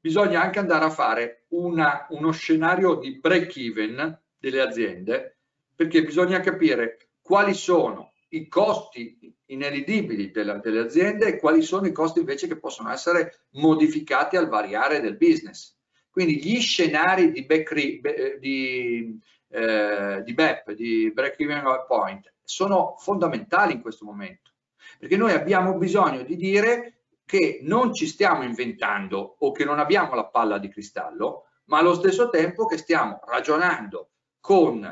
bisogna 0.00 0.42
anche 0.42 0.58
andare 0.58 0.84
a 0.86 0.90
fare 0.90 1.44
una, 1.48 2.06
uno 2.10 2.30
scenario 2.30 2.96
di 2.96 3.18
break 3.18 3.56
even 3.56 4.20
delle 4.38 4.60
aziende 4.60 5.38
perché 5.74 6.02
bisogna 6.04 6.40
capire 6.40 7.10
quali 7.20 7.54
sono 7.54 8.12
i 8.28 8.48
costi 8.48 9.34
inelidibili 9.46 10.30
delle, 10.30 10.60
delle 10.62 10.80
aziende 10.80 11.26
e 11.26 11.38
quali 11.38 11.62
sono 11.62 11.86
i 11.86 11.92
costi 11.92 12.18
invece 12.18 12.46
che 12.46 12.58
possono 12.58 12.90
essere 12.90 13.46
modificati 13.52 14.36
al 14.36 14.48
variare 14.48 15.00
del 15.00 15.16
business. 15.16 15.76
Quindi 16.14 16.40
gli 16.40 16.60
scenari 16.60 17.32
di, 17.32 17.42
back, 17.42 18.38
di, 18.38 19.20
eh, 19.48 20.22
di 20.22 20.32
BEP, 20.32 20.70
di 20.70 21.10
break 21.12 21.40
even 21.40 21.64
point, 21.88 22.32
sono 22.40 22.94
fondamentali 22.98 23.72
in 23.72 23.80
questo 23.80 24.04
momento, 24.04 24.52
perché 24.96 25.16
noi 25.16 25.32
abbiamo 25.32 25.76
bisogno 25.76 26.22
di 26.22 26.36
dire 26.36 27.06
che 27.24 27.58
non 27.62 27.92
ci 27.92 28.06
stiamo 28.06 28.44
inventando 28.44 29.34
o 29.40 29.50
che 29.50 29.64
non 29.64 29.80
abbiamo 29.80 30.14
la 30.14 30.26
palla 30.26 30.58
di 30.58 30.68
cristallo, 30.68 31.46
ma 31.64 31.78
allo 31.78 31.94
stesso 31.94 32.30
tempo 32.30 32.64
che 32.66 32.78
stiamo 32.78 33.18
ragionando 33.26 34.10
con 34.38 34.82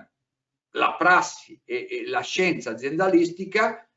la 0.71 0.95
prassi 0.99 1.61
e, 1.65 1.87
e 1.89 2.07
la 2.09 2.23
scienza 2.23 2.71
aziendalistica 2.71 3.89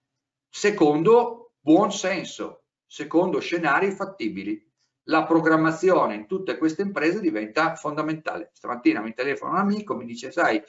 secondo 0.48 1.54
buon 1.60 1.92
senso, 1.92 2.66
secondo 2.86 3.40
scenari 3.40 3.90
fattibili. 3.90 4.65
La 5.08 5.26
programmazione 5.26 6.16
in 6.16 6.26
tutte 6.26 6.58
queste 6.58 6.82
imprese 6.82 7.20
diventa 7.20 7.76
fondamentale. 7.76 8.50
Stamattina 8.54 9.02
mi 9.02 9.14
telefona 9.14 9.52
un 9.52 9.58
amico, 9.58 9.96
mi 9.96 10.06
dice, 10.06 10.32
sai, 10.32 10.62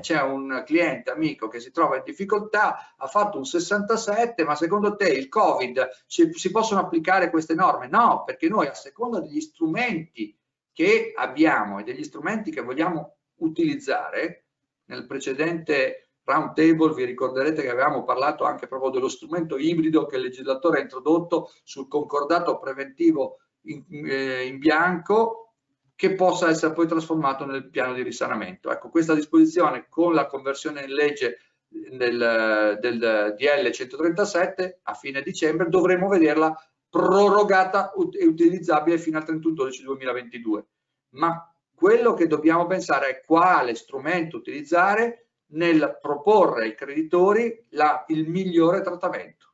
c'è 0.00 0.22
un 0.22 0.62
cliente 0.64 1.10
amico 1.10 1.48
che 1.48 1.60
si 1.60 1.70
trova 1.70 1.96
in 1.96 2.02
difficoltà, 2.04 2.94
ha 2.96 3.06
fatto 3.06 3.36
un 3.36 3.44
67, 3.44 4.44
ma 4.44 4.54
secondo 4.54 4.96
te 4.96 5.08
il 5.08 5.28
Covid 5.28 5.88
ci, 6.06 6.32
si 6.32 6.50
possono 6.50 6.80
applicare 6.80 7.28
queste 7.28 7.54
norme? 7.54 7.88
No, 7.88 8.22
perché 8.24 8.48
noi 8.48 8.66
a 8.66 8.74
seconda 8.74 9.20
degli 9.20 9.40
strumenti 9.40 10.34
che 10.72 11.12
abbiamo 11.14 11.78
e 11.78 11.82
degli 11.82 12.04
strumenti 12.04 12.50
che 12.50 12.62
vogliamo 12.62 13.16
utilizzare, 13.36 14.44
nel 14.86 15.06
precedente 15.06 16.12
round 16.24 16.54
table 16.54 16.94
vi 16.94 17.04
ricorderete 17.04 17.62
che 17.62 17.70
avevamo 17.70 18.04
parlato 18.04 18.44
anche 18.44 18.68
proprio 18.68 18.90
dello 18.90 19.08
strumento 19.08 19.58
ibrido 19.58 20.06
che 20.06 20.16
il 20.16 20.22
legislatore 20.22 20.78
ha 20.78 20.82
introdotto 20.82 21.50
sul 21.64 21.88
concordato 21.88 22.58
preventivo 22.58 23.38
in, 23.64 23.84
eh, 24.08 24.44
in 24.44 24.58
bianco 24.58 25.54
che 25.94 26.14
possa 26.14 26.48
essere 26.48 26.72
poi 26.72 26.88
trasformato 26.88 27.44
nel 27.44 27.70
piano 27.70 27.92
di 27.94 28.02
risanamento. 28.02 28.70
Ecco, 28.70 28.88
questa 28.88 29.14
disposizione 29.14 29.86
con 29.88 30.14
la 30.14 30.26
conversione 30.26 30.82
in 30.82 30.92
legge 30.92 31.38
del, 31.68 32.78
del 32.80 33.34
DL 33.38 33.70
137 33.70 34.80
a 34.82 34.94
fine 34.94 35.22
dicembre 35.22 35.68
dovremo 35.68 36.08
vederla 36.08 36.54
prorogata 36.88 37.92
e 38.18 38.26
utilizzabile 38.26 38.98
fino 38.98 39.18
al 39.18 39.24
31 39.24 39.54
12 39.54 39.82
2022. 39.84 40.66
Ma 41.10 41.54
quello 41.74 42.14
che 42.14 42.26
dobbiamo 42.26 42.66
pensare 42.66 43.08
è 43.08 43.22
quale 43.24 43.74
strumento 43.74 44.36
utilizzare 44.36 45.28
nel 45.52 45.98
proporre 46.00 46.64
ai 46.64 46.74
creditori 46.74 47.66
la, 47.70 48.04
il 48.08 48.28
migliore 48.28 48.82
trattamento. 48.82 49.51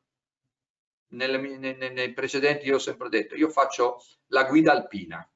Nelle, 1.11 1.39
nei, 1.39 1.93
nei 1.93 2.13
precedenti 2.13 2.67
io 2.67 2.77
ho 2.77 2.81
sempre 2.81 3.09
detto, 3.09 3.35
io 3.35 3.49
faccio 3.49 4.03
la 4.29 4.45
guida 4.45 4.73
alpina, 4.73 5.27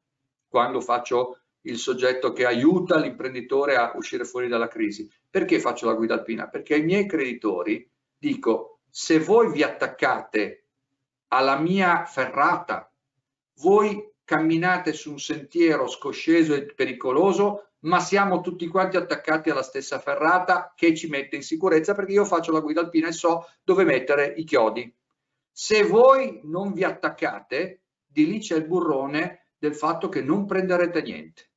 quando 0.48 0.80
faccio 0.80 1.38
il 1.62 1.78
soggetto 1.78 2.32
che 2.32 2.44
aiuta 2.44 2.98
l'imprenditore 2.98 3.76
a 3.76 3.92
uscire 3.94 4.24
fuori 4.24 4.48
dalla 4.48 4.68
crisi. 4.68 5.10
Perché 5.28 5.60
faccio 5.60 5.86
la 5.86 5.94
guida 5.94 6.14
alpina? 6.14 6.48
Perché 6.48 6.74
ai 6.74 6.82
miei 6.82 7.06
creditori 7.06 7.88
dico, 8.18 8.80
se 8.90 9.18
voi 9.18 9.50
vi 9.50 9.62
attaccate 9.62 10.66
alla 11.28 11.58
mia 11.58 12.04
ferrata, 12.04 12.90
voi 13.60 14.10
camminate 14.24 14.92
su 14.92 15.10
un 15.10 15.18
sentiero 15.18 15.86
scosceso 15.88 16.54
e 16.54 16.64
pericoloso, 16.74 17.68
ma 17.80 18.00
siamo 18.00 18.40
tutti 18.40 18.66
quanti 18.68 18.96
attaccati 18.96 19.50
alla 19.50 19.62
stessa 19.62 19.98
ferrata 19.98 20.72
che 20.76 20.94
ci 20.94 21.08
mette 21.08 21.36
in 21.36 21.42
sicurezza 21.42 21.94
perché 21.94 22.12
io 22.12 22.24
faccio 22.24 22.52
la 22.52 22.60
guida 22.60 22.80
alpina 22.80 23.08
e 23.08 23.12
so 23.12 23.48
dove 23.64 23.84
mettere 23.84 24.34
i 24.36 24.44
chiodi. 24.44 24.94
Se 25.52 25.84
voi 25.84 26.40
non 26.44 26.72
vi 26.72 26.82
attaccate, 26.82 27.82
di 28.06 28.26
lì 28.26 28.38
c'è 28.40 28.56
il 28.56 28.66
burrone 28.66 29.48
del 29.58 29.74
fatto 29.74 30.08
che 30.08 30.22
non 30.22 30.46
prenderete 30.46 31.02
niente. 31.02 31.50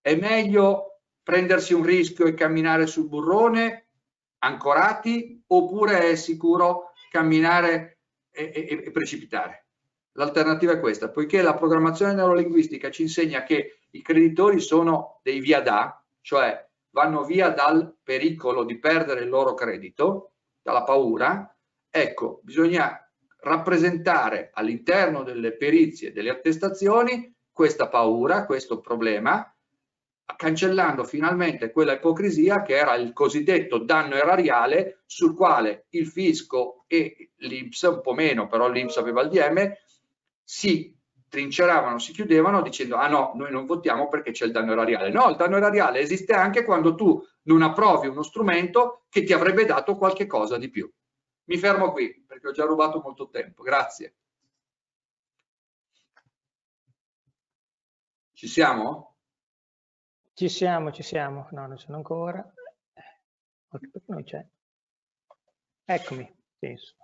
È 0.00 0.14
meglio 0.16 1.00
prendersi 1.22 1.74
un 1.74 1.84
rischio 1.84 2.26
e 2.26 2.34
camminare 2.34 2.86
sul 2.86 3.08
burrone 3.08 3.88
ancorati 4.38 5.42
oppure 5.46 6.10
è 6.10 6.14
sicuro 6.16 6.92
camminare 7.10 8.00
e, 8.30 8.50
e, 8.54 8.82
e 8.86 8.90
precipitare? 8.90 9.66
L'alternativa 10.12 10.72
è 10.72 10.80
questa, 10.80 11.10
poiché 11.10 11.42
la 11.42 11.54
programmazione 11.54 12.14
neurolinguistica 12.14 12.90
ci 12.90 13.02
insegna 13.02 13.42
che 13.42 13.80
i 13.90 14.02
creditori 14.02 14.60
sono 14.60 15.20
dei 15.22 15.40
via 15.40 15.60
da, 15.60 16.02
cioè 16.20 16.68
vanno 16.90 17.24
via 17.24 17.50
dal 17.50 17.96
pericolo 18.02 18.64
di 18.64 18.78
perdere 18.78 19.22
il 19.22 19.28
loro 19.28 19.54
credito, 19.54 20.32
dalla 20.62 20.84
paura, 20.84 21.56
ecco, 21.90 22.40
bisogna 22.42 23.03
rappresentare 23.44 24.50
all'interno 24.54 25.22
delle 25.22 25.52
perizie, 25.56 26.12
delle 26.12 26.30
attestazioni, 26.30 27.32
questa 27.52 27.88
paura, 27.88 28.46
questo 28.46 28.80
problema, 28.80 29.54
cancellando 30.36 31.04
finalmente 31.04 31.70
quella 31.70 31.92
ipocrisia 31.92 32.62
che 32.62 32.74
era 32.74 32.94
il 32.94 33.12
cosiddetto 33.12 33.78
danno 33.78 34.14
erariale 34.14 35.02
sul 35.04 35.36
quale 35.36 35.86
il 35.90 36.06
fisco 36.06 36.84
e 36.86 37.32
l'Inps, 37.36 37.82
un 37.82 38.00
po' 38.00 38.14
meno, 38.14 38.46
però 38.46 38.68
l'Inps 38.68 38.96
aveva 38.96 39.20
il 39.20 39.28
DM, 39.28 39.72
si 40.42 40.96
trinceravano, 41.28 41.98
si 41.98 42.12
chiudevano 42.12 42.62
dicendo 42.62 42.96
ah 42.96 43.08
no, 43.08 43.32
noi 43.34 43.50
non 43.50 43.66
votiamo 43.66 44.08
perché 44.08 44.30
c'è 44.30 44.46
il 44.46 44.52
danno 44.52 44.72
erariale. 44.72 45.10
No, 45.10 45.28
il 45.28 45.36
danno 45.36 45.56
erariale 45.58 45.98
esiste 45.98 46.32
anche 46.32 46.64
quando 46.64 46.94
tu 46.94 47.22
non 47.42 47.62
approvi 47.62 48.06
uno 48.06 48.22
strumento 48.22 49.04
che 49.10 49.22
ti 49.22 49.32
avrebbe 49.34 49.66
dato 49.66 49.96
qualche 49.96 50.26
cosa 50.26 50.56
di 50.56 50.70
più. 50.70 50.90
Mi 51.46 51.58
fermo 51.58 51.92
qui 51.92 52.23
perché 52.34 52.48
ho 52.48 52.52
già 52.52 52.64
rubato 52.64 53.00
molto 53.00 53.28
tempo. 53.28 53.62
Grazie. 53.62 54.16
Ci 58.32 58.48
siamo? 58.48 59.16
Ci 60.32 60.48
siamo, 60.48 60.90
ci 60.90 61.04
siamo. 61.04 61.46
No, 61.52 61.66
non 61.68 61.78
sono 61.78 61.96
ancora. 61.96 62.44
Non 64.06 64.24
c'è? 64.24 64.44
Eccomi, 65.84 66.36
penso. 66.58 66.96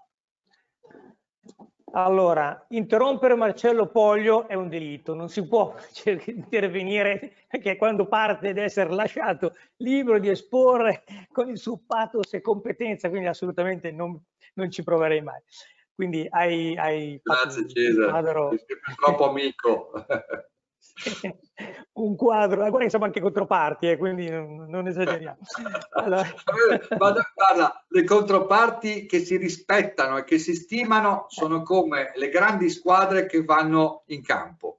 Allora, 1.92 2.66
interrompere 2.68 3.34
Marcello 3.34 3.86
Poglio 3.88 4.46
è 4.46 4.54
un 4.54 4.68
delitto, 4.68 5.14
non 5.14 5.28
si 5.28 5.46
può 5.46 5.74
intervenire 6.26 7.32
perché 7.48 7.76
quando 7.76 8.06
parte 8.06 8.48
deve 8.48 8.64
essere 8.64 8.90
lasciato 8.90 9.56
libero 9.78 10.18
di 10.18 10.28
esporre 10.28 11.02
con 11.32 11.48
il 11.48 11.58
suo 11.58 11.80
pathos 11.84 12.32
e 12.34 12.40
competenza, 12.40 13.08
quindi 13.08 13.26
assolutamente 13.26 13.90
non, 13.90 14.20
non 14.54 14.70
ci 14.70 14.84
proverei 14.84 15.20
mai. 15.20 15.40
Quindi 15.92 16.26
hai, 16.30 16.76
hai 16.76 17.20
Grazie 17.22 17.68
Cesare, 17.68 18.48
sei 18.50 18.94
troppo 18.96 19.28
amico. 19.28 19.92
un 21.92 22.16
quadro, 22.16 22.56
guarda 22.56 22.78
che 22.78 22.88
siamo 22.90 23.04
anche 23.04 23.20
controparti, 23.20 23.90
eh, 23.90 23.96
quindi 23.96 24.28
non, 24.28 24.66
non 24.68 24.86
esageriamo. 24.86 25.38
Allora... 25.92 26.26
Guarda, 26.96 27.84
le 27.88 28.04
controparti 28.04 29.06
che 29.06 29.20
si 29.20 29.36
rispettano 29.36 30.18
e 30.18 30.24
che 30.24 30.38
si 30.38 30.54
stimano 30.54 31.26
sono 31.28 31.62
come 31.62 32.12
le 32.14 32.28
grandi 32.28 32.70
squadre 32.70 33.26
che 33.26 33.44
vanno 33.44 34.02
in 34.06 34.22
campo. 34.22 34.78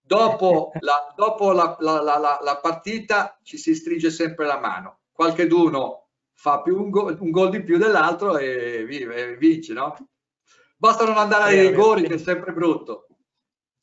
Dopo 0.00 0.70
la, 0.80 1.12
dopo 1.16 1.50
la, 1.50 1.76
la, 1.80 2.02
la 2.40 2.58
partita 2.62 3.38
ci 3.42 3.56
si 3.58 3.74
stringe 3.74 4.10
sempre 4.10 4.46
la 4.46 4.60
mano. 4.60 5.00
Qualche 5.10 5.46
d'uno 5.48 6.06
fa 6.32 6.60
più 6.60 6.80
un, 6.80 6.90
gol, 6.90 7.16
un 7.18 7.30
gol 7.30 7.50
di 7.50 7.62
più 7.62 7.76
dell'altro 7.76 8.36
e, 8.38 8.86
e 8.88 9.36
vince, 9.36 9.72
no? 9.72 9.96
Basta 10.76 11.04
non 11.04 11.16
andare 11.16 11.44
ai 11.44 11.68
rigori, 11.68 12.02
che 12.02 12.14
è 12.14 12.18
sempre 12.18 12.52
brutto. 12.52 13.05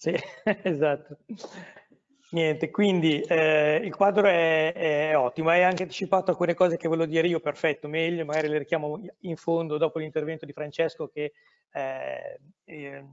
Sì, 0.04 0.14
esatto. 0.64 1.18
Niente, 2.32 2.72
quindi 2.72 3.22
eh, 3.22 3.80
il 3.84 3.96
quadro 3.96 4.28
è, 4.28 4.74
è, 4.74 5.16
ottimo, 5.16 5.50
hai 5.50 5.64
anche 5.64 5.84
anticipato 5.84 6.32
alcune 6.32 6.56
cose 6.56 6.76
che 6.78 6.88
volevo 6.90 7.10
dire 7.10 7.28
io, 7.28 7.40
perfetto, 7.40 7.88
meglio, 7.88 8.26
magari 8.26 8.48
le 8.50 8.58
richiamo 8.58 9.00
in 9.20 9.38
fondo 9.38 9.78
dopo 9.78 10.00
l'intervento 10.00 10.46
di 10.46 10.52
Francesco 10.52 11.08
che 11.08 11.32
eh, 11.72 12.40
eh, 12.66 13.06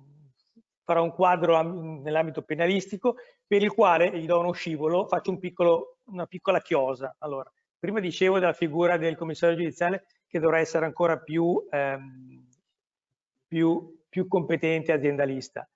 farà 0.82 1.00
un 1.02 1.12
quadro 1.12 1.60
nell'ambito 2.02 2.42
penalistico 2.42 3.16
per 3.46 3.62
il 3.62 3.72
quale 3.72 4.18
gli 4.18 4.26
do 4.26 4.40
uno 4.40 4.52
scivolo, 4.52 5.06
faccio 5.06 5.30
un 5.30 5.38
piccolo, 5.38 5.98
una 6.06 6.26
piccola 6.26 6.60
chiosa. 6.60 7.14
Allora, 7.18 7.52
prima 7.78 8.00
dicevo 8.00 8.40
della 8.40 8.52
figura 8.54 8.96
del 8.96 9.16
commissario 9.16 9.54
giudiziale 9.56 10.06
che 10.26 10.40
dovrà 10.40 10.58
essere 10.58 10.86
ancora 10.86 11.18
più, 11.18 11.62
ehm, 11.70 12.48
più, 13.46 14.02
più 14.08 14.26
competente 14.26 14.90
aziendalista 14.92 15.69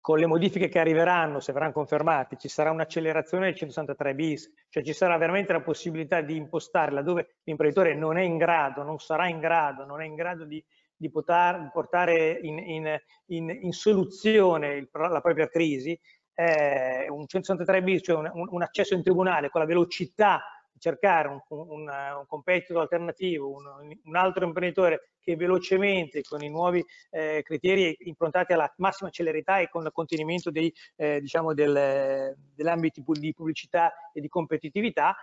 con 0.00 0.18
le 0.18 0.26
modifiche 0.26 0.68
che 0.68 0.78
arriveranno, 0.78 1.40
se 1.40 1.52
verranno 1.52 1.72
confermate, 1.72 2.36
ci 2.38 2.48
sarà 2.48 2.70
un'accelerazione 2.70 3.46
del 3.46 3.54
163 3.54 4.14
bis, 4.14 4.50
cioè 4.70 4.82
ci 4.82 4.94
sarà 4.94 5.16
veramente 5.18 5.52
la 5.52 5.60
possibilità 5.60 6.22
di 6.22 6.36
impostare 6.36 6.92
laddove 6.92 7.36
l'imprenditore 7.44 7.94
non 7.94 8.16
è 8.16 8.22
in 8.22 8.38
grado, 8.38 8.82
non 8.82 8.98
sarà 8.98 9.28
in 9.28 9.40
grado, 9.40 9.84
non 9.84 10.00
è 10.00 10.06
in 10.06 10.14
grado 10.14 10.44
di, 10.44 10.64
di, 10.96 11.10
potar, 11.10 11.70
portare 11.70 12.38
in, 12.42 12.58
in, 12.58 12.98
in, 13.26 13.58
in 13.60 13.72
soluzione 13.72 14.74
il, 14.74 14.88
la 14.90 15.20
propria 15.20 15.48
crisi, 15.48 15.98
eh, 16.34 17.06
un 17.10 17.26
163 17.26 17.82
bis, 17.82 18.00
cioè 18.02 18.16
un, 18.16 18.48
un 18.50 18.62
accesso 18.62 18.94
in 18.94 19.02
tribunale 19.02 19.50
con 19.50 19.60
la 19.60 19.66
velocità 19.66 20.42
cercare 20.80 21.28
un, 21.28 21.40
un, 21.48 21.80
un 21.88 22.24
competitor 22.26 22.80
alternativo, 22.82 23.50
un, 23.50 23.96
un, 24.02 24.16
altro 24.16 24.44
imprenditore 24.46 25.12
che 25.20 25.36
velocemente 25.36 26.22
con 26.22 26.42
i 26.42 26.48
nuovi 26.48 26.84
eh, 27.10 27.42
criteri 27.44 27.94
improntati 28.00 28.54
alla 28.54 28.72
massima 28.78 29.10
celerità 29.10 29.58
e 29.58 29.68
con 29.68 29.84
il 29.84 29.92
contenimento 29.92 30.50
dei, 30.50 30.72
eh, 30.96 31.20
diciamo 31.20 31.52
del, 31.52 32.34
dell'ambito 32.54 33.02
di 33.06 33.34
pubblicità 33.34 33.92
e 34.12 34.20
di 34.20 34.28
competitività, 34.28 35.14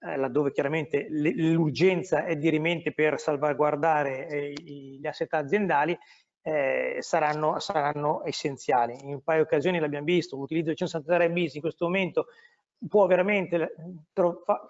eh, 0.00 0.16
laddove 0.16 0.52
chiaramente 0.52 1.06
l'urgenza 1.08 2.24
è 2.24 2.36
dirimente 2.36 2.92
per 2.92 3.20
salvaguardare 3.20 4.28
eh, 4.28 4.52
gli 4.52 5.06
asset 5.06 5.32
aziendali, 5.34 5.96
eh, 6.46 6.98
saranno, 7.00 7.58
saranno, 7.58 8.22
essenziali. 8.24 8.96
In 9.00 9.14
un 9.14 9.22
paio 9.22 9.42
di 9.42 9.46
occasioni 9.46 9.78
l'abbiamo 9.78 10.04
visto, 10.04 10.36
l'utilizzo 10.36 10.66
del 10.66 10.76
163 10.76 11.30
bis 11.30 11.54
in 11.54 11.62
questo 11.62 11.86
momento 11.86 12.26
può 12.86 13.06
veramente 13.06 13.74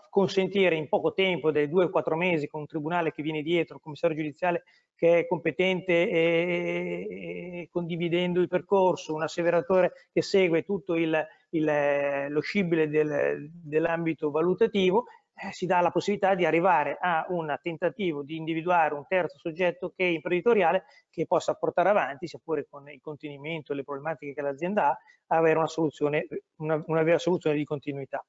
consentire 0.09 0.77
in 0.77 0.89
poco 0.89 1.13
tempo, 1.13 1.51
dai 1.51 1.69
due 1.69 1.87
o 1.87 1.91
quattro 1.91 2.15
mesi, 2.15 2.47
con 2.47 2.61
un 2.61 2.67
tribunale 2.67 3.11
che 3.11 3.23
viene 3.23 3.43
dietro, 3.43 3.75
un 3.75 3.81
commissario 3.81 4.17
giudiziale 4.17 4.63
che 4.95 5.19
è 5.19 5.27
competente 5.27 6.09
e, 6.09 7.07
e 7.11 7.69
condividendo 7.73 8.41
il 8.41 8.47
percorso, 8.47 9.15
un 9.15 9.23
asseveratore 9.23 10.09
che 10.13 10.23
segue 10.23 10.63
tutto 10.63 10.95
il, 10.95 11.27
il, 11.51 12.27
lo 12.29 12.41
scibile 12.41 12.89
del, 12.89 13.51
dell'ambito 13.53 14.31
valutativo 14.31 15.07
eh, 15.07 15.24
si 15.51 15.67
dà 15.67 15.81
la 15.81 15.91
possibilità 15.91 16.35
di 16.35 16.45
arrivare 16.45 16.97
a 17.01 17.27
un 17.31 17.57
tentativo 17.61 18.23
di 18.23 18.37
individuare 18.37 18.95
un 18.95 19.07
terzo 19.07 19.39
soggetto 19.39 19.93
che 19.95 20.05
è 20.05 20.09
imprenditoriale 20.09 20.85
che 21.11 21.27
possa 21.27 21.55
portare 21.55 21.89
avanti, 21.89 22.27
sia 22.27 22.41
pure 22.43 22.67
con 22.69 22.89
il 22.89 23.01
contenimento 23.01 23.73
e 23.73 23.77
le 23.77 23.85
problematiche 23.85 24.33
che 24.33 24.43
l'azienda 24.43 24.89
ha, 24.89 24.99
avere 25.37 25.59
una 25.59 25.67
soluzione, 25.67 26.27
una, 26.57 26.83
una 26.87 27.03
vera 27.03 27.19
soluzione 27.19 27.57
di 27.57 27.65
continuità. 27.65 28.25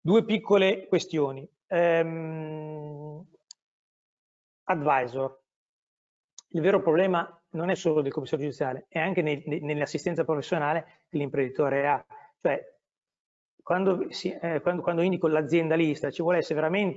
Due 0.00 0.24
piccole 0.24 0.86
questioni. 0.86 1.46
Um, 1.68 3.26
advisor. 4.68 5.40
Il 6.50 6.60
vero 6.60 6.80
problema 6.80 7.30
non 7.50 7.70
è 7.70 7.74
solo 7.74 8.00
del 8.00 8.12
commissario 8.12 8.44
giudiziale, 8.44 8.86
è 8.88 8.98
anche 8.98 9.22
nell'assistenza 9.22 10.24
professionale 10.24 11.02
che 11.08 11.18
l'imprenditore 11.18 11.86
ha. 11.86 12.04
Cioè, 12.40 12.77
quando, 13.68 14.06
si, 14.08 14.30
eh, 14.30 14.62
quando, 14.62 14.80
quando 14.80 15.02
indico 15.02 15.28
l'aziendalista 15.28 16.10
ci, 16.10 16.24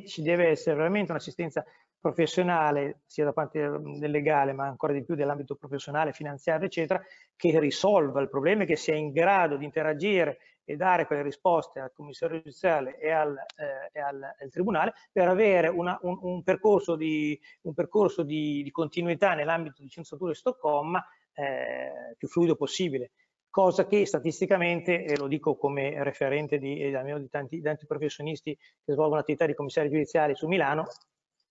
ci 0.05 0.21
deve 0.21 0.47
essere 0.47 0.77
veramente 0.77 1.11
un'assistenza 1.11 1.65
professionale, 1.99 3.01
sia 3.07 3.25
da 3.25 3.33
parte 3.33 3.59
del 3.59 4.09
legale, 4.09 4.53
ma 4.53 4.67
ancora 4.67 4.93
di 4.93 5.03
più 5.03 5.15
dell'ambito 5.15 5.55
professionale, 5.55 6.13
finanziario, 6.13 6.67
eccetera, 6.67 7.03
che 7.35 7.59
risolva 7.59 8.21
il 8.21 8.29
problema 8.29 8.63
e 8.63 8.67
che 8.67 8.77
sia 8.77 8.95
in 8.95 9.11
grado 9.11 9.57
di 9.57 9.65
interagire 9.65 10.37
e 10.63 10.77
dare 10.77 11.05
quelle 11.07 11.23
risposte 11.23 11.81
al 11.81 11.91
commissario 11.91 12.37
giudiziale 12.37 12.97
e 12.99 13.11
al, 13.11 13.35
eh, 13.35 13.89
e 13.91 13.99
al, 13.99 14.23
al 14.23 14.49
tribunale 14.49 14.93
per 15.11 15.27
avere 15.27 15.67
una, 15.67 15.99
un, 16.03 16.19
un, 16.21 16.41
percorso, 16.41 16.95
di, 16.95 17.37
un 17.63 17.73
percorso 17.73 18.23
di, 18.23 18.63
di 18.63 18.71
continuità 18.71 19.33
nell'ambito 19.33 19.81
di 19.81 19.89
censatura 19.89 20.31
e 20.31 20.35
Stoccolma 20.35 21.05
eh, 21.33 22.15
più 22.17 22.29
fluido 22.29 22.55
possibile 22.55 23.11
cosa 23.51 23.85
che 23.85 24.05
statisticamente, 24.07 25.03
e 25.03 25.15
lo 25.17 25.27
dico 25.27 25.55
come 25.55 26.03
referente 26.03 26.57
di, 26.57 26.83
almeno 26.95 27.19
di 27.19 27.29
tanti, 27.29 27.61
tanti 27.61 27.85
professionisti 27.85 28.55
che 28.55 28.93
svolgono 28.93 29.19
attività 29.19 29.45
di 29.45 29.53
commissari 29.53 29.89
giudiziari 29.89 30.33
su 30.33 30.47
Milano, 30.47 30.87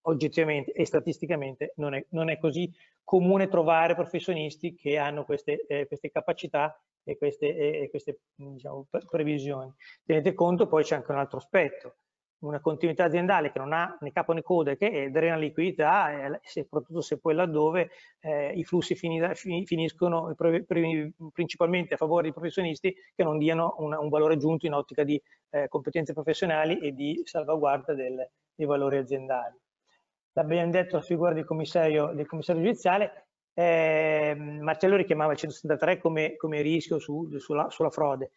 oggettivamente 0.03 0.73
e 0.73 0.87
statisticamente 0.87 1.75
non 1.77 1.95
è, 1.95 2.05
non 2.11 2.31
è 2.31 2.39
così 2.39 2.73
comune 3.05 3.49
trovare 3.49 3.95
professionisti 3.95 4.75
che 4.75 4.97
hanno 4.97 5.25
queste, 5.25 5.67
eh, 5.69 5.87
queste 5.87 6.11
capacità 6.11 6.81
e 7.05 7.19
queste, 7.19 7.55
e 7.55 7.91
queste 7.91 8.21
diciamo, 8.35 8.87
previsioni. 9.09 9.73
Tenete 10.05 10.33
conto 10.33 10.67
poi 10.67 10.85
c'è 10.85 10.97
anche 10.97 11.13
un 11.13 11.19
altro 11.19 11.39
aspetto, 11.39 11.97
una 12.41 12.61
continuità 12.61 13.05
aziendale 13.05 13.53
che 13.53 13.59
non 13.59 13.73
ha 13.73 13.97
né 14.01 14.13
capo 14.13 14.33
né 14.33 14.43
coda, 14.43 14.75
che 14.77 15.11
drena 15.11 15.37
liquidità, 15.37 16.11
e 16.11 16.41
soprattutto 16.43 17.01
se 17.01 17.19
poi 17.19 17.35
laddove 17.35 17.91
eh, 18.21 18.53
i 18.55 18.65
flussi 18.65 18.95
finiscono 18.95 20.35
principalmente 21.33 21.95
a 21.95 21.97
favore 21.97 22.23
dei 22.23 22.33
professionisti 22.33 22.95
che 23.15 23.23
non 23.25 23.39
diano 23.39 23.75
un, 23.79 23.95
un 23.95 24.09
valore 24.09 24.35
aggiunto 24.35 24.67
in 24.67 24.75
ottica 24.75 25.05
di 25.05 25.21
eh, 25.51 25.69
competenze 25.69 26.13
professionali 26.13 26.79
e 26.79 26.93
di 26.93 27.21
salvaguardia 27.25 27.95
del, 27.95 28.31
dei 28.55 28.67
valori 28.67 28.97
aziendali. 28.97 29.57
L'abbiamo 30.33 30.71
detto 30.71 30.97
la 30.97 31.03
figura 31.03 31.33
del 31.33 31.45
commissario, 31.45 32.13
del 32.15 32.27
commissario 32.27 32.63
giudiziale, 32.63 33.27
eh, 33.53 34.35
Marcello 34.37 34.97
richiamava 34.97 35.33
il 35.33 35.39
173 35.39 35.99
come, 35.99 36.37
come 36.37 36.63
rischio 36.63 36.99
su, 36.99 37.29
sulla, 37.39 37.69
sulla 37.69 37.91
frode. 37.91 38.31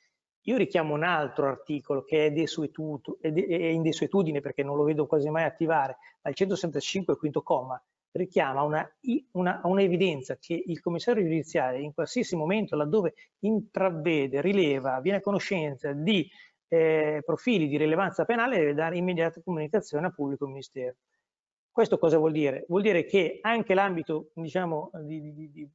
Io 0.44 0.58
richiamo 0.58 0.94
un 0.94 1.04
altro 1.04 1.48
articolo 1.48 2.04
che 2.04 2.26
è, 2.26 2.32
desuetuto, 2.32 3.18
è, 3.22 3.32
de, 3.32 3.46
è 3.46 3.66
in 3.66 3.82
desuetudine 3.82 4.42
perché 4.42 4.64
non 4.64 4.76
lo 4.76 4.84
vedo 4.84 5.06
quasi 5.06 5.30
mai 5.30 5.44
attivare, 5.44 5.98
ma 6.22 6.30
il 6.30 6.36
165 6.36 7.18
quinto 7.18 7.42
comma 7.42 7.82
richiama 8.12 8.62
una, 8.62 8.88
una, 9.32 9.62
un'evidenza 9.64 10.38
che 10.38 10.62
il 10.66 10.80
commissario 10.82 11.24
giudiziario 11.24 11.82
in 11.82 11.94
qualsiasi 11.94 12.36
momento 12.36 12.76
laddove 12.76 13.14
intravede, 13.40 14.42
rileva, 14.42 15.00
viene 15.00 15.18
a 15.18 15.22
conoscenza 15.22 15.92
di 15.94 16.30
eh, 16.68 17.22
profili 17.26 17.68
di 17.68 17.78
rilevanza 17.78 18.26
penale 18.26 18.58
deve 18.58 18.74
dare 18.74 18.98
immediata 18.98 19.42
comunicazione 19.42 20.08
al 20.08 20.14
pubblico 20.14 20.48
ministero. 20.48 20.96
Questo 21.72 21.98
cosa 21.98 22.18
vuol 22.18 22.32
dire? 22.32 22.66
Vuol 22.68 22.84
dire 22.84 23.06
che 23.06 23.40
anche 23.42 23.74
l'ambito 23.74 24.30
diciamo, 24.36 24.92
di, 25.02 25.34
di, 25.34 25.52
di, 25.52 25.70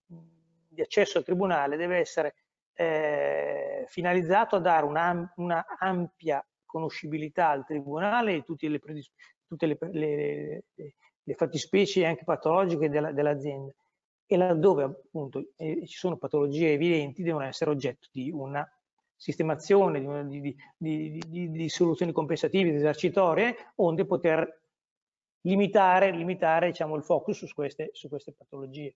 di 0.69 0.81
accesso 0.81 1.19
al 1.19 1.25
tribunale 1.25 1.77
deve 1.77 1.99
essere 1.99 2.35
eh, 2.81 3.85
finalizzato 3.89 4.55
a 4.55 4.61
dare 4.61 4.87
una, 4.87 5.33
una, 5.37 5.67
ampia 5.81 6.47
conoscibilità 6.65 7.49
al 7.49 7.67
Tribunale 7.67 8.35
di 8.35 8.45
tutte 8.45 8.69
le, 8.69 8.79
tutte 9.49 9.67
le, 9.67 9.77
le, 9.91 10.65
le 11.23 11.35
fattispecie 11.35 12.07
anche 12.07 12.23
patologiche 12.23 12.89
dell'azienda 12.89 13.65
dell 13.65 13.75
e 14.27 14.37
laddove 14.37 14.85
appunto 14.85 15.49
eh, 15.57 15.85
ci 15.87 15.97
sono 15.97 16.19
patologie 16.19 16.73
evidenti 16.73 17.25
devono 17.25 17.47
essere 17.47 17.71
oggetto 17.71 18.09
di 18.13 18.31
una 18.31 18.65
sistemazione, 19.17 19.99
di, 19.99 20.07
una, 20.07 20.23
di, 20.23 20.57
di, 20.77 21.51
di 21.51 21.69
soluzioni 21.69 22.13
compensative, 22.13 22.73
esercitorie, 22.75 23.73
onde 23.77 24.07
poter 24.07 24.63
limitare, 25.41 26.13
limitare 26.13 26.69
diciamo, 26.69 26.95
il 26.95 27.03
focus 27.03 27.45
su 27.45 27.55
queste, 27.55 27.89
su 27.93 28.09
queste 28.09 28.35
patologie. 28.35 28.95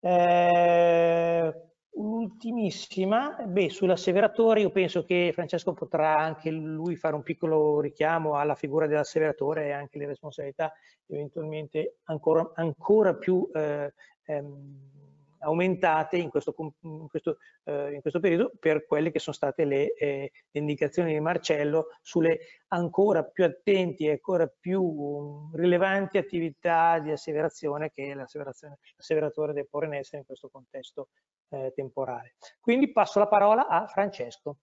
Eh, 0.00 1.75
Ultimissima, 1.98 3.36
beh, 3.46 3.70
sull'asseveratore 3.70 4.60
io 4.60 4.70
penso 4.70 5.02
che 5.02 5.30
Francesco 5.32 5.72
potrà 5.72 6.14
anche 6.18 6.50
lui 6.50 6.94
fare 6.94 7.14
un 7.14 7.22
piccolo 7.22 7.80
richiamo 7.80 8.34
alla 8.34 8.54
figura 8.54 8.86
dell'asseveratore 8.86 9.68
e 9.68 9.70
anche 9.70 9.96
le 9.96 10.06
responsabilità 10.06 10.74
eventualmente 11.06 12.00
ancora, 12.04 12.52
ancora 12.54 13.14
più 13.14 13.48
eh, 13.54 13.94
ehm, 14.24 14.90
aumentate 15.40 16.16
in 16.16 16.30
questo, 16.30 16.54
in, 16.82 17.06
questo, 17.08 17.38
eh, 17.64 17.94
in 17.94 18.00
questo, 18.00 18.20
periodo 18.20 18.52
per 18.58 18.86
quelle 18.86 19.10
che 19.10 19.18
sono 19.18 19.34
state 19.34 19.64
le, 19.64 19.94
eh, 19.94 20.30
le, 20.50 20.60
indicazioni 20.60 21.12
di 21.12 21.20
Marcello 21.20 21.88
sulle 22.02 22.38
ancora 22.68 23.24
più 23.24 23.44
attenti 23.44 24.06
e 24.06 24.12
ancora 24.12 24.46
più 24.46 24.82
um, 24.82 25.54
rilevanti 25.54 26.18
attività 26.18 26.98
di 26.98 27.10
asseverazione 27.10 27.90
che 27.90 28.14
l'asseveratore 28.14 29.52
deve 29.52 29.68
porre 29.70 29.86
in 29.86 29.94
essere 29.94 30.18
in 30.18 30.24
questo 30.24 30.48
contesto 30.48 31.08
eh, 31.50 31.72
temporale. 31.74 32.34
Quindi 32.60 32.92
passo 32.92 33.18
la 33.18 33.28
parola 33.28 33.68
a 33.68 33.86
Francesco. 33.86 34.56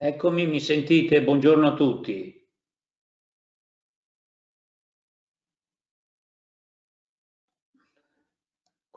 Eccomi, 0.00 0.46
mi 0.46 0.60
sentite? 0.60 1.24
Buongiorno 1.24 1.66
a 1.66 1.74
tutti. 1.74 2.37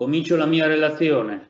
Comincio 0.02 0.36
la 0.36 0.48
mia 0.48 0.66
relazione. 0.66 1.50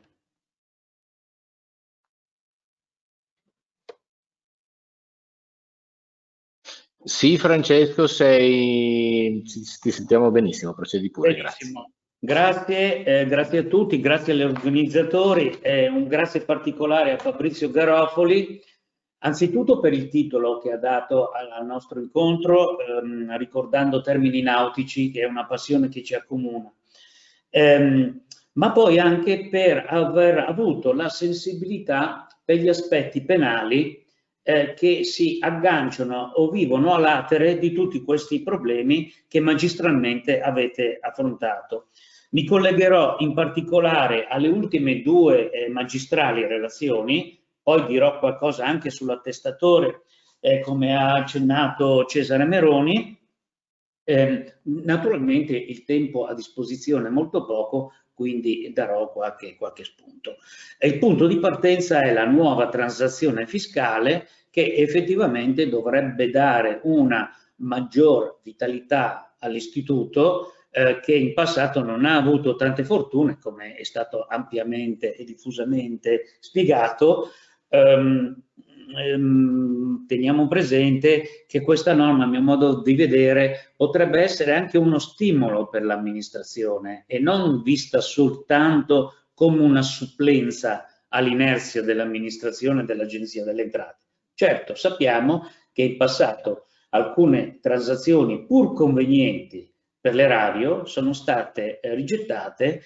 Sì, 7.02 7.38
Francesco, 7.38 8.06
sei... 8.06 9.40
ti 9.42 9.90
sentiamo 9.90 10.30
benissimo, 10.30 10.74
procedi 10.74 11.10
pure, 11.10 11.32
benissimo. 11.32 11.88
grazie. 12.18 12.64
Grazie, 12.66 13.04
eh, 13.20 13.26
grazie 13.26 13.58
a 13.60 13.62
tutti, 13.62 13.98
grazie 14.00 14.34
agli 14.34 14.42
organizzatori, 14.42 15.58
eh, 15.62 15.88
un 15.88 16.06
grazie 16.06 16.44
particolare 16.44 17.12
a 17.12 17.16
Fabrizio 17.16 17.70
Garofoli, 17.70 18.60
anzitutto 19.20 19.80
per 19.80 19.94
il 19.94 20.08
titolo 20.08 20.58
che 20.58 20.72
ha 20.72 20.76
dato 20.76 21.30
al 21.30 21.64
nostro 21.64 22.00
incontro, 22.00 22.78
ehm, 22.78 23.34
ricordando 23.38 24.02
termini 24.02 24.42
nautici, 24.42 25.10
che 25.10 25.22
è 25.22 25.24
una 25.24 25.46
passione 25.46 25.88
che 25.88 26.02
ci 26.02 26.14
accomuna. 26.14 26.70
Ehm, 27.48 28.24
ma 28.54 28.72
poi 28.72 28.98
anche 28.98 29.48
per 29.48 29.86
aver 29.88 30.38
avuto 30.38 30.92
la 30.92 31.08
sensibilità 31.08 32.26
per 32.44 32.56
gli 32.56 32.68
aspetti 32.68 33.24
penali 33.24 34.04
eh, 34.42 34.74
che 34.74 35.04
si 35.04 35.38
agganciano 35.40 36.32
o 36.34 36.50
vivono 36.50 36.92
a 36.94 36.98
latere 36.98 37.58
di 37.58 37.72
tutti 37.72 38.02
questi 38.02 38.42
problemi 38.42 39.12
che 39.28 39.40
magistralmente 39.40 40.40
avete 40.40 40.98
affrontato. 41.00 41.88
Mi 42.30 42.44
collegherò 42.44 43.16
in 43.18 43.34
particolare 43.34 44.26
alle 44.26 44.48
ultime 44.48 45.02
due 45.02 45.50
eh, 45.50 45.68
magistrali 45.68 46.46
relazioni, 46.46 47.38
poi 47.62 47.86
dirò 47.86 48.18
qualcosa 48.18 48.64
anche 48.64 48.90
sull'attestatore, 48.90 50.02
eh, 50.40 50.60
come 50.60 50.96
ha 50.96 51.14
accennato 51.14 52.04
Cesare 52.06 52.44
Meroni. 52.44 53.16
Eh, 54.04 54.54
naturalmente 54.62 55.56
il 55.56 55.84
tempo 55.84 56.24
a 56.24 56.34
disposizione 56.34 57.06
è 57.06 57.10
molto 57.10 57.44
poco, 57.44 57.92
quindi 58.14 58.70
darò 58.72 59.10
qualche, 59.10 59.56
qualche 59.56 59.84
spunto. 59.84 60.36
Il 60.80 60.98
punto 60.98 61.26
di 61.26 61.38
partenza 61.38 62.00
è 62.00 62.12
la 62.12 62.24
nuova 62.24 62.68
transazione 62.68 63.46
fiscale 63.46 64.28
che 64.50 64.74
effettivamente 64.74 65.68
dovrebbe 65.68 66.30
dare 66.30 66.80
una 66.84 67.30
maggior 67.56 68.40
vitalità 68.42 69.36
all'istituto 69.38 70.52
eh, 70.70 71.00
che 71.00 71.14
in 71.14 71.34
passato 71.34 71.82
non 71.82 72.04
ha 72.04 72.16
avuto 72.16 72.56
tante 72.56 72.84
fortune, 72.84 73.38
come 73.38 73.74
è 73.74 73.84
stato 73.84 74.26
ampiamente 74.26 75.14
e 75.14 75.24
diffusamente 75.24 76.36
spiegato, 76.40 77.30
ehm, 77.68 78.42
ehm, 78.96 80.06
teniamo 80.06 80.48
presente 80.48 81.44
che 81.46 81.60
questa 81.60 81.94
norma, 81.94 82.24
a 82.24 82.28
mio 82.28 82.40
modo 82.40 82.82
di 82.82 82.94
vedere, 82.94 83.72
potrebbe 83.76 84.20
essere 84.20 84.54
anche 84.54 84.78
uno 84.78 84.98
stimolo 84.98 85.68
per 85.68 85.84
l'amministrazione 85.84 87.04
e 87.06 87.18
non 87.18 87.62
vista 87.62 88.00
soltanto 88.00 89.14
come 89.34 89.60
una 89.60 89.82
supplenza 89.82 90.86
all'inerzia 91.08 91.82
dell'amministrazione 91.82 92.84
dell'Agenzia 92.84 93.44
delle 93.44 93.62
Entrate. 93.62 94.06
Certo, 94.34 94.74
sappiamo 94.74 95.46
che 95.72 95.82
in 95.82 95.96
passato 95.96 96.66
alcune 96.90 97.58
transazioni 97.60 98.44
pur 98.44 98.74
convenienti 98.74 99.70
per 100.00 100.14
l'erario 100.14 100.84
sono 100.84 101.12
state 101.12 101.80
rigettate 101.82 102.82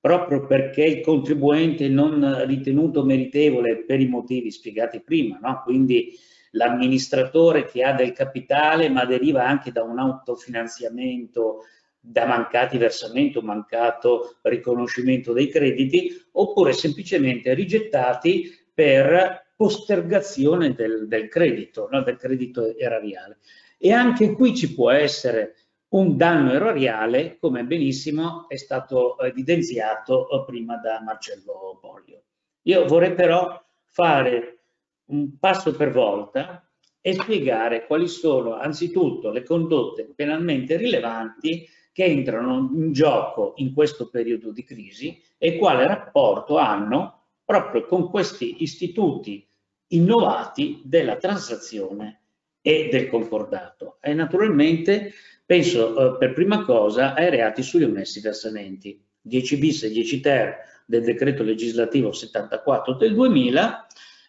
proprio 0.00 0.46
perché 0.46 0.84
il 0.84 1.00
contribuente 1.02 1.88
non 1.88 2.46
ritenuto 2.46 3.04
meritevole 3.04 3.84
per 3.84 4.00
i 4.00 4.08
motivi 4.08 4.50
spiegati 4.50 5.00
prima, 5.00 5.38
no? 5.42 5.60
quindi 5.62 6.16
l'amministratore 6.52 7.66
che 7.66 7.84
ha 7.84 7.92
del 7.92 8.12
capitale 8.12 8.88
ma 8.88 9.04
deriva 9.04 9.46
anche 9.46 9.70
da 9.70 9.82
un 9.82 9.98
autofinanziamento 9.98 11.64
da 12.00 12.24
mancati 12.24 12.78
versamenti 12.78 13.36
o 13.36 13.42
mancato 13.42 14.38
riconoscimento 14.42 15.34
dei 15.34 15.48
crediti 15.48 16.10
oppure 16.32 16.72
semplicemente 16.72 17.52
rigettati 17.52 18.50
per 18.72 19.52
postergazione 19.54 20.72
del, 20.72 21.06
del 21.06 21.28
credito, 21.28 21.88
no? 21.90 22.02
del 22.02 22.16
credito 22.16 22.74
erariale. 22.74 23.38
E 23.76 23.92
anche 23.92 24.32
qui 24.32 24.56
ci 24.56 24.72
può 24.72 24.90
essere 24.90 25.56
un 25.90 26.16
danno 26.16 26.52
erariale, 26.52 27.38
come 27.38 27.64
benissimo 27.64 28.48
è 28.48 28.56
stato 28.56 29.18
evidenziato 29.18 30.28
eh, 30.28 30.44
prima 30.44 30.76
da 30.76 31.00
Marcello 31.02 31.78
Poglio. 31.80 32.22
Io 32.62 32.86
vorrei 32.86 33.14
però 33.14 33.60
fare 33.86 34.58
un 35.06 35.38
passo 35.38 35.74
per 35.74 35.90
volta 35.90 36.64
e 37.00 37.14
spiegare 37.14 37.86
quali 37.86 38.06
sono 38.06 38.54
anzitutto 38.54 39.30
le 39.30 39.42
condotte 39.42 40.12
penalmente 40.14 40.76
rilevanti 40.76 41.66
che 41.92 42.04
entrano 42.04 42.70
in 42.74 42.92
gioco 42.92 43.54
in 43.56 43.72
questo 43.72 44.08
periodo 44.08 44.52
di 44.52 44.62
crisi 44.62 45.20
e 45.38 45.56
quale 45.56 45.86
rapporto 45.86 46.56
hanno 46.56 47.24
proprio 47.44 47.86
con 47.86 48.08
questi 48.10 48.62
istituti 48.62 49.44
innovati 49.88 50.82
della 50.84 51.16
transazione 51.16 52.20
e 52.60 52.88
del 52.92 53.08
concordato. 53.08 53.96
E 54.00 54.14
naturalmente 54.14 55.12
Penso 55.50 56.14
eh, 56.14 56.16
per 56.16 56.32
prima 56.32 56.62
cosa 56.62 57.12
ai 57.12 57.28
reati 57.28 57.64
sugli 57.64 57.82
omessi 57.82 58.20
versamenti. 58.20 59.04
10 59.20 59.56
bis 59.56 59.82
e 59.82 59.90
10 59.90 60.20
ter 60.20 60.56
del 60.86 61.02
decreto 61.02 61.42
legislativo 61.42 62.12
74 62.12 62.94
del 62.94 63.14
2000, 63.14 63.86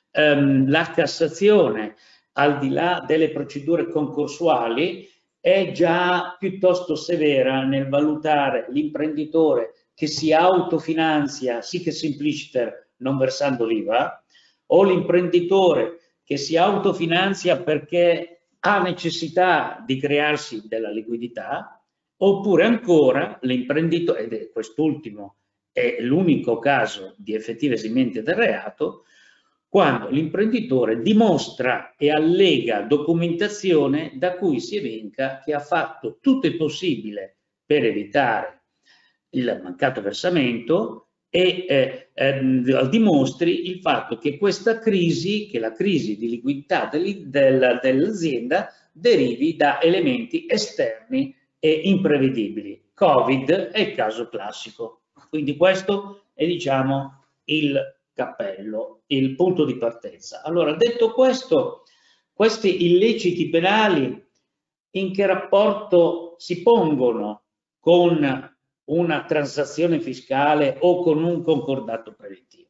ehm, 0.10 0.68
la 0.68 0.90
Cassazione, 0.90 1.94
al 2.32 2.58
di 2.58 2.70
là 2.70 3.04
delle 3.06 3.30
procedure 3.30 3.88
concorsuali, 3.88 5.08
è 5.40 5.72
già 5.72 6.38
piuttosto 6.40 6.96
severa 6.96 7.66
nel 7.66 7.88
valutare 7.88 8.66
l'imprenditore 8.70 9.90
che 9.94 10.08
si 10.08 10.34
autofinanzia, 10.34 11.62
sì 11.62 11.84
che 11.84 11.92
simpliciter, 11.92 12.94
non 12.98 13.20
versando 13.20 13.64
l'IVA, 13.68 14.24
o 14.66 14.84
l'imprenditore 14.84 16.00
che 16.24 16.38
si 16.38 16.58
autofinanzia 16.58 17.62
perché 17.62 18.41
ha 18.64 18.82
necessità 18.82 19.84
di 19.86 20.00
crearsi 20.00 20.68
della 20.68 20.92
liquidità, 20.92 21.84
oppure 22.18 22.66
ancora 22.66 23.40
l'imprenditore, 23.42 24.24
ed 24.24 24.34
è 24.34 24.50
quest'ultimo 24.50 25.38
è 25.72 26.02
l'unico 26.02 26.60
caso 26.60 27.16
di 27.18 27.34
effettiva 27.34 27.76
esimente 27.76 28.22
del 28.22 28.36
reato, 28.36 29.06
quando 29.68 30.10
l'imprenditore 30.10 31.02
dimostra 31.02 31.96
e 31.96 32.12
allega 32.12 32.82
documentazione 32.82 34.12
da 34.16 34.36
cui 34.36 34.60
si 34.60 34.76
evinca 34.76 35.40
che 35.40 35.54
ha 35.54 35.60
fatto 35.60 36.18
tutto 36.20 36.46
il 36.46 36.58
possibile 36.58 37.38
per 37.66 37.86
evitare 37.86 38.64
il 39.30 39.62
mancato 39.64 40.02
versamento 40.02 41.11
e 41.34 41.66
eh, 41.68 42.10
eh, 42.14 42.90
dimostri 42.90 43.70
il 43.70 43.80
fatto 43.80 44.18
che 44.18 44.38
questa 44.38 44.80
crisi, 44.80 45.48
che 45.48 45.60
la 45.60 45.72
crisi 45.72 46.18
di 46.18 46.30
liquidità 46.30 46.90
dell'azienda 46.92 48.68
derivi 48.92 49.56
da 49.56 49.82
elementi 49.82 50.46
esterni 50.46 51.34
e 51.58 51.72
imprevedibili. 51.86 52.90
Covid 52.94 53.50
è 53.50 53.80
il 53.80 53.94
caso 53.94 54.28
classico. 54.28 55.04
Quindi 55.30 55.56
questo 55.56 56.26
è 56.34 56.46
diciamo 56.46 57.24
il 57.46 57.80
cappello, 58.14 59.04
il 59.08 59.36
punto 59.36 59.64
di 59.64 59.78
partenza. 59.78 60.42
Allora, 60.44 60.74
detto 60.74 61.14
questo, 61.14 61.84
questi 62.34 62.88
illeciti 62.88 63.48
penali 63.48 64.22
in 64.96 65.14
che 65.14 65.26
rapporto 65.26 66.36
si 66.38 66.62
pongono 66.62 67.44
con 67.80 68.52
una 68.86 69.26
transazione 69.26 70.00
fiscale 70.00 70.78
o 70.80 71.02
con 71.02 71.24
un 71.24 71.44
concordato 71.44 72.14
preventivo. 72.14 72.70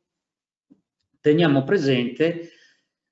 Teniamo 1.19 1.63
presente 1.63 2.49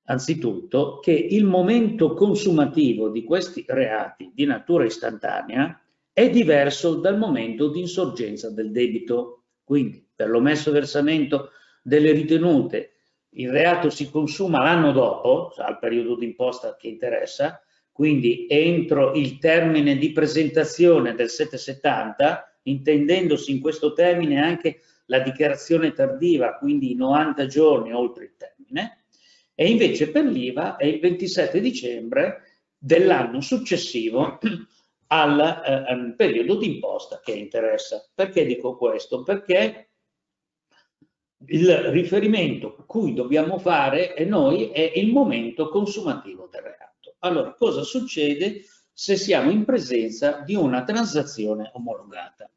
anzitutto 0.04 1.00
che 1.00 1.12
il 1.12 1.46
momento 1.46 2.14
consumativo 2.14 3.10
di 3.10 3.24
questi 3.24 3.64
reati 3.68 4.32
di 4.34 4.46
natura 4.46 4.86
istantanea 4.86 5.80
è 6.12 6.30
diverso 6.30 6.96
dal 6.96 7.18
momento 7.18 7.70
di 7.70 7.82
insorgenza 7.82 8.50
del 8.52 8.72
debito. 8.72 9.44
Quindi 9.64 10.06
per 10.14 10.30
l'omesso 10.30 10.72
versamento 10.72 11.52
delle 11.84 12.12
ritenute 12.12 12.94
il 13.34 13.52
reato 13.52 13.90
si 13.90 14.10
consuma 14.10 14.64
l'anno 14.64 14.92
dopo, 14.92 15.54
al 15.58 15.78
periodo 15.78 16.16
d'imposta 16.16 16.76
che 16.76 16.88
interessa, 16.88 17.62
quindi 17.92 18.48
entro 18.50 19.14
il 19.14 19.38
termine 19.38 19.98
di 19.98 20.12
presentazione 20.12 21.14
del 21.14 21.30
770, 21.30 22.59
intendendosi 22.70 23.52
in 23.52 23.60
questo 23.62 23.94
termine 23.94 24.42
anche 24.42 24.82
la 25.06 25.20
dichiarazione 25.20 25.92
tardiva, 25.92 26.58
quindi 26.58 26.96
90 26.96 27.46
giorni 27.48 27.94
oltre 27.94 28.26
il 28.26 28.36
termine, 28.38 29.04
e 29.56 29.70
invece 29.70 30.10
per 30.10 30.26
l'IVA 30.26 30.78
è 30.78 30.86
il 30.86 31.00
27 31.00 31.60
dicembre 31.60 32.44
dell'anno 32.78 33.42
successivo 33.42 34.40
al 35.08 35.40
eh, 35.40 36.14
periodo 36.16 36.56
d'imposta 36.56 37.20
che 37.24 37.34
interessa. 37.34 38.10
Perché 38.14 38.46
dico 38.46 38.78
questo? 38.78 39.24
Perché 39.24 39.90
il 41.48 41.74
riferimento 41.92 42.76
cui 42.86 43.14
dobbiamo 43.14 43.60
fare 43.60 44.16
e 44.16 44.26
noi 44.26 44.70
è 44.70 44.94
il 44.96 45.12
momento 45.12 45.70
consumativo 45.70 46.48
del 46.52 46.62
reato. 46.62 47.16
Allora, 47.20 47.54
cosa 47.54 47.84
succede 47.84 48.64
se 48.92 49.16
siamo 49.16 49.50
in 49.50 49.66
presenza 49.66 50.42
di 50.46 50.56
una 50.56 50.84
transazione 50.84 51.70
omologata? 51.74 52.50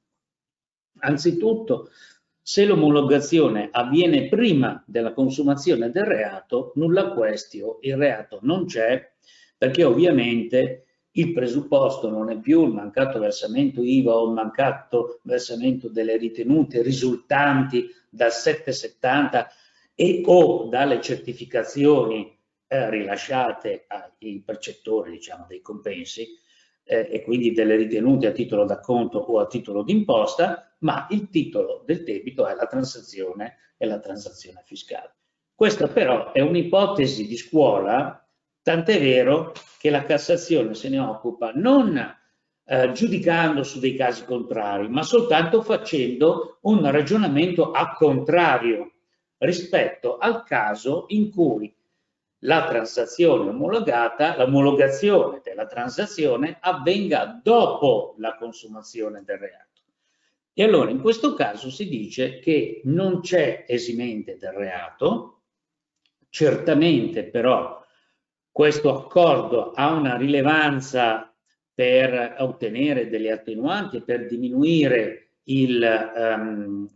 Anzitutto, 1.04 1.90
se 2.40 2.64
l'omologazione 2.64 3.68
avviene 3.70 4.28
prima 4.28 4.82
della 4.86 5.12
consumazione 5.12 5.90
del 5.90 6.04
reato, 6.04 6.72
nulla 6.76 7.12
questio, 7.12 7.78
il 7.82 7.96
reato 7.96 8.38
non 8.42 8.66
c'è, 8.66 9.12
perché 9.56 9.84
ovviamente 9.84 10.86
il 11.12 11.32
presupposto 11.32 12.08
non 12.08 12.30
è 12.30 12.38
più 12.38 12.64
il 12.64 12.72
mancato 12.72 13.18
versamento 13.18 13.82
IVA 13.82 14.14
o 14.14 14.26
il 14.26 14.32
mancato 14.32 15.20
versamento 15.22 15.88
delle 15.88 16.16
ritenute 16.16 16.82
risultanti 16.82 17.88
dal 18.08 18.32
770 18.32 19.48
e 19.94 20.22
o 20.24 20.68
dalle 20.68 21.00
certificazioni 21.00 22.36
eh, 22.66 22.90
rilasciate 22.90 23.86
ai 23.88 24.42
percettori 24.44 25.10
diciamo, 25.10 25.46
dei 25.48 25.60
compensi 25.60 26.26
eh, 26.84 27.08
e 27.10 27.22
quindi 27.22 27.52
delle 27.52 27.76
ritenute 27.76 28.28
a 28.28 28.32
titolo 28.32 28.64
d'acconto 28.64 29.18
o 29.18 29.38
a 29.38 29.46
titolo 29.46 29.82
d'imposta, 29.82 30.71
ma 30.82 31.06
il 31.10 31.28
titolo 31.28 31.82
del 31.84 32.04
debito 32.04 32.46
è 32.46 32.54
la 32.54 32.66
transazione 32.66 33.56
e 33.76 33.86
la 33.86 33.98
transazione 33.98 34.62
fiscale. 34.64 35.16
Questa 35.54 35.88
però 35.88 36.32
è 36.32 36.40
un'ipotesi 36.40 37.26
di 37.26 37.36
scuola 37.36 38.22
Tant'è 38.62 39.00
vero 39.00 39.52
che 39.78 39.90
la 39.90 40.04
Cassazione 40.04 40.74
se 40.74 40.88
ne 40.88 41.00
occupa 41.00 41.50
non 41.52 41.98
eh, 42.64 42.92
giudicando 42.92 43.64
su 43.64 43.80
dei 43.80 43.96
casi 43.96 44.24
contrari, 44.24 44.88
ma 44.88 45.02
soltanto 45.02 45.62
facendo 45.62 46.58
un 46.62 46.88
ragionamento 46.88 47.72
a 47.72 47.92
contrario 47.92 48.92
rispetto 49.38 50.16
al 50.18 50.44
caso 50.44 51.06
in 51.08 51.32
cui 51.32 51.74
la 52.44 52.64
transazione 52.66 53.50
omologata, 53.50 54.36
l'omologazione 54.36 55.40
della 55.42 55.66
transazione 55.66 56.58
avvenga 56.60 57.40
dopo 57.42 58.14
la 58.18 58.36
consumazione 58.36 59.24
del 59.24 59.38
reato. 59.38 59.71
E 60.54 60.62
allora 60.62 60.90
in 60.90 61.00
questo 61.00 61.34
caso 61.34 61.70
si 61.70 61.88
dice 61.88 62.38
che 62.38 62.82
non 62.84 63.20
c'è 63.20 63.64
esimente 63.66 64.36
del 64.36 64.52
reato, 64.52 65.40
certamente 66.28 67.24
però 67.24 67.82
questo 68.50 68.94
accordo 68.94 69.72
ha 69.72 69.92
una 69.92 70.16
rilevanza 70.16 71.34
per 71.74 72.36
ottenere 72.38 73.08
delle 73.08 73.32
attenuanti 73.32 74.02
per 74.02 74.26
diminuire 74.26 75.30
il 75.44 75.82
um, 76.14 76.88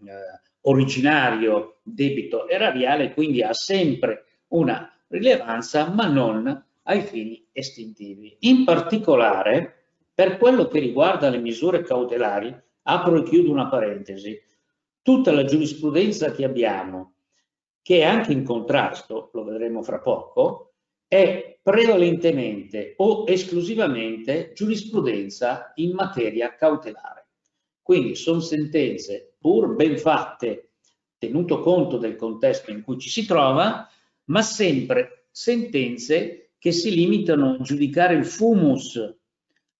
originario 0.63 1.81
debito 1.83 2.49
erariale, 2.49 3.15
quindi 3.15 3.43
ha 3.43 3.55
sempre 3.55 4.25
una 4.49 4.93
rilevanza, 5.09 5.89
ma 5.89 6.07
non 6.07 6.65
ai 6.83 7.01
fini 7.01 7.47
estintivi. 7.53 8.37
In 8.41 8.65
particolare, 8.65 9.85
per 10.15 10.37
quello 10.37 10.69
che 10.69 10.79
riguarda 10.79 11.31
le 11.31 11.39
misure 11.39 11.83
cautelari, 11.83 12.55
apro 12.89 13.19
e 13.19 13.23
chiudo 13.23 13.51
una 13.51 13.69
parentesi, 13.69 14.41
tutta 15.03 15.33
la 15.33 15.45
giurisprudenza 15.45 16.33
che 16.33 16.45
abbiamo, 16.45 17.15
che 17.83 18.01
è 18.01 18.05
anche 18.05 18.33
in 18.33 18.45
contrasto, 18.45 19.31
lo 19.33 19.45
vedremo 19.45 19.83
fra 19.83 20.01
poco, 20.01 20.75
è 21.09 21.59
prevalentemente 21.63 22.95
o 22.99 23.25
esclusivamente 23.27 24.53
giurisprudenza 24.55 25.73
in 25.77 25.93
materia 25.93 26.55
cautelare. 26.55 27.29
Quindi 27.83 28.15
sono 28.15 28.41
sentenze 28.41 29.37
pur 29.39 29.75
ben 29.75 29.99
fatte, 29.99 30.73
tenuto 31.19 31.61
conto 31.61 31.99
del 31.99 32.17
contesto 32.17 32.71
in 32.71 32.83
cui 32.83 32.99
ci 32.99 33.09
si 33.09 33.27
trova, 33.27 33.89
ma 34.25 34.43
sempre 34.43 35.29
sentenze 35.31 36.51
che 36.59 36.73
si 36.73 36.93
limitano 36.93 37.53
a 37.53 37.63
giudicare 37.63 38.15
il 38.15 38.27
fumus 38.27 39.17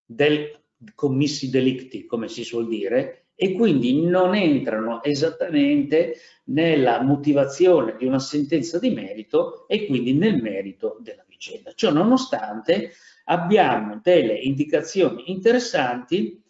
del 0.05 0.51
commissi 0.95 1.51
delicti, 1.51 2.07
come 2.07 2.29
si 2.29 2.45
suol 2.45 2.69
dire, 2.69 3.27
e 3.35 3.53
quindi 3.53 4.03
non 4.03 4.35
entrano 4.35 5.03
esattamente 5.03 6.17
nella 6.45 7.03
motivazione 7.03 7.97
di 7.99 8.07
una 8.07 8.19
sentenza 8.19 8.79
di 8.79 8.91
merito 8.91 9.69
e 9.69 9.87
quindi 9.87 10.15
nel 10.15 10.41
merito 10.41 10.97
della 11.01 11.25
vicenda. 11.29 11.73
Ciò 11.75 11.93
nonostante 11.93 12.93
abbiamo 13.25 14.01
delle 14.03 14.35
indicazioni 14.35 15.31
interessanti 15.31 16.43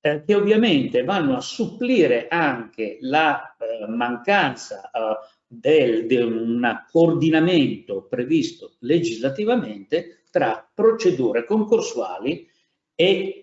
eh, 0.00 0.22
che 0.24 0.34
ovviamente 0.34 1.04
vanno 1.04 1.36
a 1.36 1.40
supplire 1.40 2.28
anche 2.28 2.98
la 3.00 3.56
eh, 3.56 3.86
mancanza 3.88 4.90
eh, 4.90 6.06
di 6.06 6.16
un 6.16 6.84
coordinamento 6.90 8.06
previsto 8.08 8.76
legislativamente 8.80 10.22
tra 10.30 10.68
procedure 10.72 11.44
concorsuali 11.44 12.48
e 12.94 13.41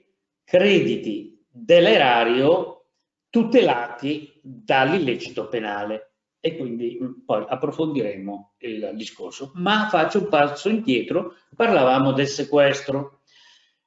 crediti 0.49 1.45
dell'erario 1.47 2.85
tutelati 3.29 4.33
dall'illecito 4.41 5.47
penale 5.47 6.13
e 6.39 6.57
quindi 6.57 6.97
mm, 6.99 7.11
poi 7.23 7.45
approfondiremo 7.47 8.55
il 8.61 8.91
discorso. 8.95 9.51
Ma 9.55 9.87
faccio 9.91 10.17
un 10.17 10.27
passo 10.27 10.69
indietro, 10.69 11.35
parlavamo 11.55 12.13
del 12.13 12.27
sequestro. 12.27 13.21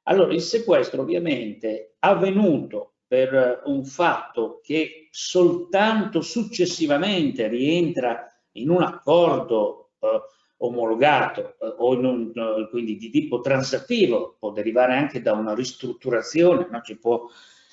Allora, 0.03 0.33
il 0.33 0.39
sequestro 0.39 1.01
ovviamente 1.01 1.95
avvenuto 1.99 2.93
per 3.05 3.63
un 3.65 3.83
fatto 3.83 4.61
che 4.63 5.09
soltanto 5.11 6.21
successivamente 6.21 7.49
rientra 7.49 8.25
in 8.53 8.69
un 8.69 8.83
accordo 8.83 9.91
eh, 9.99 10.21
omologato 10.57 11.55
eh, 11.59 11.73
o 11.77 11.97
un, 11.97 12.31
eh, 12.35 12.69
quindi 12.69 12.95
di 12.97 13.09
tipo 13.09 13.41
transattivo, 13.41 14.35
può 14.39 14.51
derivare 14.51 14.95
anche 14.95 15.21
da 15.21 15.33
una 15.33 15.53
ristrutturazione, 15.53 16.67
no? 16.69 16.81
ci 16.81 16.97
può 16.97 17.29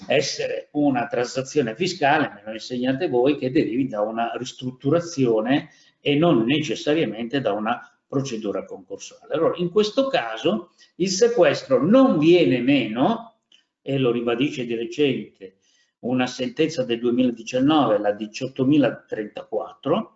essere 0.07 0.69
una 0.73 1.07
transazione 1.07 1.75
fiscale, 1.75 2.33
me 2.35 2.43
lo 2.45 2.53
insegnate 2.53 3.09
voi, 3.09 3.37
che 3.37 3.51
derivi 3.51 3.87
da 3.87 4.01
una 4.01 4.33
ristrutturazione 4.35 5.71
e 6.01 6.15
non 6.17 6.45
necessariamente 6.45 7.41
da 7.41 7.53
una 7.53 7.81
procedura 8.09 8.65
concorsuale. 8.65 9.35
Allora, 9.35 9.57
in 9.59 9.71
questo 9.71 10.09
caso 10.09 10.71
il 10.97 11.11
sequestro 11.11 11.85
non 11.87 12.19
viene 12.19 12.61
meno, 12.61 13.31
e 13.83 13.99
lo 13.99 14.11
ribadisce 14.11 14.65
di 14.65 14.75
recente 14.75 15.57
una 16.01 16.27
sentenza 16.27 16.85
del 16.85 16.99
2019, 16.99 17.99
la 17.99 18.13
18.034, 18.13 20.07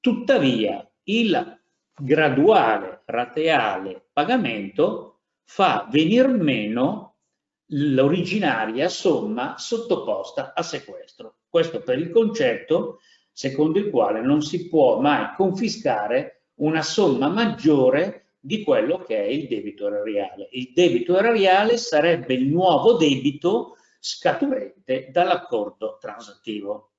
tuttavia 0.00 0.90
il 1.04 1.59
graduale 2.00 3.02
rateale 3.04 4.08
pagamento 4.12 5.20
fa 5.44 5.86
venir 5.90 6.28
meno 6.28 7.16
l'originaria 7.72 8.88
somma 8.88 9.56
sottoposta 9.58 10.52
a 10.54 10.62
sequestro. 10.62 11.36
Questo 11.48 11.82
per 11.82 11.98
il 11.98 12.10
concetto 12.10 13.00
secondo 13.32 13.78
il 13.78 13.90
quale 13.90 14.20
non 14.20 14.42
si 14.42 14.68
può 14.68 15.00
mai 15.00 15.34
confiscare 15.34 16.46
una 16.60 16.82
somma 16.82 17.28
maggiore 17.28 18.34
di 18.38 18.62
quello 18.62 18.98
che 18.98 19.16
è 19.16 19.26
il 19.26 19.46
debito 19.46 19.86
erariale. 19.86 20.48
Il 20.52 20.72
debito 20.74 21.16
erariale 21.16 21.76
sarebbe 21.76 22.34
il 22.34 22.46
nuovo 22.46 22.94
debito 22.94 23.76
scaturente 23.98 25.08
dall'accordo 25.12 25.98
transattivo 26.00 26.89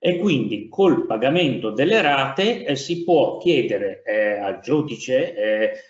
e 0.00 0.18
quindi 0.18 0.68
col 0.68 1.06
pagamento 1.06 1.70
delle 1.70 2.00
rate 2.00 2.64
eh, 2.64 2.76
si 2.76 3.02
può 3.02 3.36
chiedere 3.38 4.02
eh, 4.04 4.38
al 4.38 4.60
giudice 4.60 5.34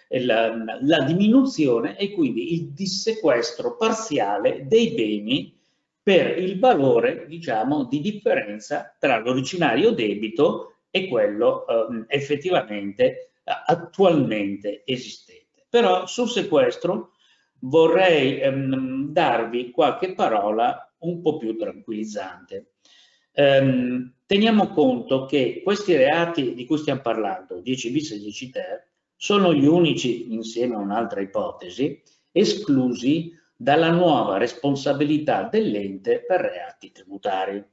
eh, 0.08 0.20
la, 0.20 0.54
la, 0.80 1.02
diminuzione 1.02 1.98
e 1.98 2.12
quindi 2.12 2.54
il 2.54 2.72
dissequestro 2.72 3.76
parziale 3.76 4.66
dei 4.66 4.92
beni 4.92 5.54
per 6.02 6.38
il 6.38 6.58
valore 6.58 7.26
diciamo 7.26 7.84
di 7.84 8.00
differenza 8.00 8.96
tra 8.98 9.18
l'originario 9.18 9.90
debito 9.90 10.78
e 10.90 11.06
quello 11.06 11.66
ehm, 11.66 12.06
effettivamente 12.08 13.32
attualmente 13.44 14.82
esistente. 14.86 15.66
Però 15.68 16.06
sul 16.06 16.28
sequestro 16.28 17.12
vorrei 17.60 18.40
ehm, 18.40 19.10
darvi 19.10 19.70
qualche 19.70 20.14
parola 20.14 20.90
un 21.00 21.20
po' 21.20 21.36
più 21.36 21.56
tranquillizzante. 21.56 22.72
Ehm, 23.40 24.14
teniamo 24.26 24.66
conto 24.70 25.24
che 25.24 25.60
questi 25.62 25.94
reati 25.94 26.54
di 26.54 26.64
cui 26.66 26.76
stiamo 26.76 27.00
parlando, 27.00 27.60
10 27.60 27.92
bis 27.92 28.10
e 28.10 28.18
10 28.18 28.50
ter, 28.50 28.88
sono 29.14 29.54
gli 29.54 29.64
unici, 29.64 30.32
insieme 30.32 30.74
a 30.74 30.78
un'altra 30.78 31.20
ipotesi, 31.20 32.02
esclusi 32.32 33.32
dalla 33.54 33.92
nuova 33.92 34.38
responsabilità 34.38 35.44
dell'ente 35.44 36.24
per 36.26 36.40
reati 36.40 36.90
tributari. 36.90 37.64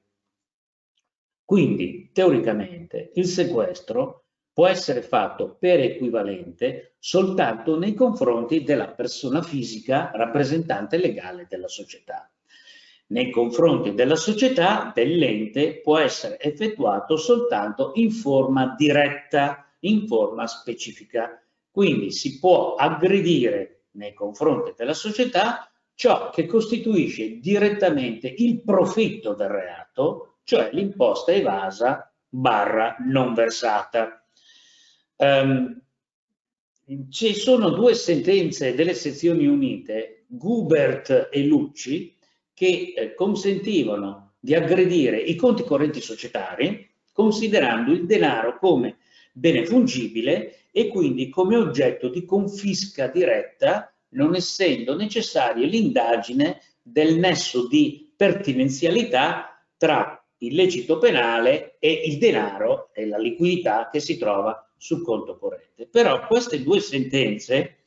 Quindi, 1.44 2.12
teoricamente, 2.14 3.12
il 3.16 3.26
sequestro 3.26 4.26
può 4.54 4.68
essere 4.68 5.02
fatto 5.02 5.56
per 5.60 5.80
equivalente 5.80 6.94
soltanto 7.00 7.76
nei 7.80 7.96
confronti 7.96 8.62
della 8.62 8.90
persona 8.90 9.42
fisica 9.42 10.12
rappresentante 10.14 10.98
legale 10.98 11.48
della 11.50 11.68
società. 11.68 12.30
Nei 13.08 13.30
confronti 13.30 13.94
della 13.94 14.16
società, 14.16 14.92
dell'ente, 14.94 15.80
può 15.82 15.98
essere 15.98 16.40
effettuato 16.40 17.18
soltanto 17.18 17.92
in 17.96 18.12
forma 18.12 18.74
diretta, 18.76 19.72
in 19.82 20.08
forma 20.08 20.48
specifica. 20.48 21.40
Quindi 21.70 22.12
si 22.12 22.40
può 22.40 22.76
aggredire 22.76 23.86
nei 23.92 24.14
confronti 24.14 24.74
della 24.76 24.94
società 24.94 25.70
ciò 25.94 26.30
che 26.30 26.46
costituisce 26.46 27.40
direttamente 27.40 28.34
il 28.38 28.62
profitto 28.64 29.34
del 29.34 29.50
reato, 29.50 30.38
cioè 30.44 30.70
l'imposta 30.74 31.32
evasa 31.32 32.12
barra 32.28 32.98
non 33.00 33.34
versata. 33.34 34.26
Um, 35.18 35.82
ci 37.10 37.34
sono 37.34 37.70
due 37.70 37.96
sentenze 37.96 38.76
delle 38.76 38.94
sezioni 38.94 39.48
unite, 39.48 40.26
Gubert 40.28 41.30
e 41.32 41.44
Lucci, 41.46 42.15
che 42.56 42.94
eh, 42.96 43.14
consentivano 43.14 44.34
di 44.40 44.56
aggredire 44.56 45.20
i 45.20 45.36
conti 45.36 45.64
correnti 45.64 46.02
societari 46.02 46.90
considerando 47.12 47.92
il 47.92 48.06
denaro 48.06 48.58
come 48.58 48.98
bene 49.32 49.66
fungibile 49.66 50.70
e 50.72 50.88
quindi 50.88 51.30
come 51.30 51.56
oggetto 51.56 52.10
di 52.10 52.26
confisca 52.26 53.08
diretta 53.08 53.94
non 54.10 54.34
essendo 54.34 54.96
necessaria 54.96 55.68
l'indagine 55.68 56.62
del 56.82 57.18
nesso 57.18 57.68
di 57.68 58.14
pertinenzialità 58.16 59.62
tra 59.78 60.24
illecito 60.38 60.98
penale 60.98 61.78
e 61.80 62.04
il 62.06 62.18
denaro 62.18 62.90
e 62.94 63.06
la 63.08 63.18
liquidità 63.18 63.90
che 63.92 64.00
si 64.00 64.18
trova 64.18 64.70
sul 64.78 65.04
conto 65.04 65.38
corrente. 65.38 65.88
Però 65.88 66.26
queste 66.28 66.62
due 66.62 66.80
sentenze, 66.80 67.78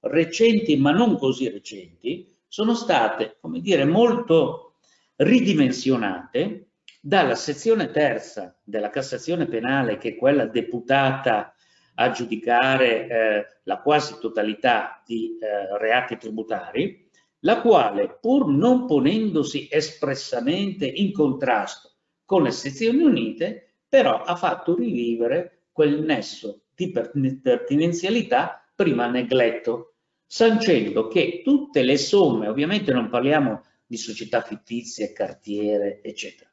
recenti 0.00 0.76
ma 0.76 0.90
non 0.90 1.16
così 1.16 1.48
recenti, 1.48 2.29
sono 2.50 2.74
state, 2.74 3.36
come 3.40 3.60
dire, 3.60 3.84
molto 3.84 4.78
ridimensionate 5.14 6.70
dalla 7.00 7.36
sezione 7.36 7.90
terza 7.90 8.58
della 8.64 8.90
Cassazione 8.90 9.46
penale, 9.46 9.98
che 9.98 10.10
è 10.10 10.16
quella 10.16 10.46
deputata 10.46 11.54
a 11.94 12.10
giudicare 12.10 13.06
eh, 13.06 13.46
la 13.62 13.80
quasi 13.80 14.18
totalità 14.18 15.00
di 15.06 15.38
eh, 15.38 15.78
reati 15.78 16.16
tributari, 16.16 17.08
la 17.40 17.60
quale, 17.60 18.18
pur 18.20 18.48
non 18.48 18.84
ponendosi 18.84 19.68
espressamente 19.70 20.86
in 20.86 21.12
contrasto 21.12 21.92
con 22.24 22.42
le 22.42 22.50
sezioni 22.50 23.00
unite, 23.04 23.76
però 23.88 24.22
ha 24.22 24.34
fatto 24.34 24.74
rivivere 24.74 25.66
quel 25.70 26.02
nesso 26.02 26.62
di 26.74 26.90
pertinenzialità 26.90 28.68
prima 28.74 29.06
negletto, 29.06 29.89
sancendo 30.32 31.08
che 31.08 31.40
tutte 31.42 31.82
le 31.82 31.96
somme, 31.96 32.46
ovviamente 32.46 32.92
non 32.92 33.08
parliamo 33.08 33.64
di 33.84 33.96
società 33.96 34.42
fittizie, 34.42 35.12
cartiere, 35.12 36.00
eccetera, 36.04 36.48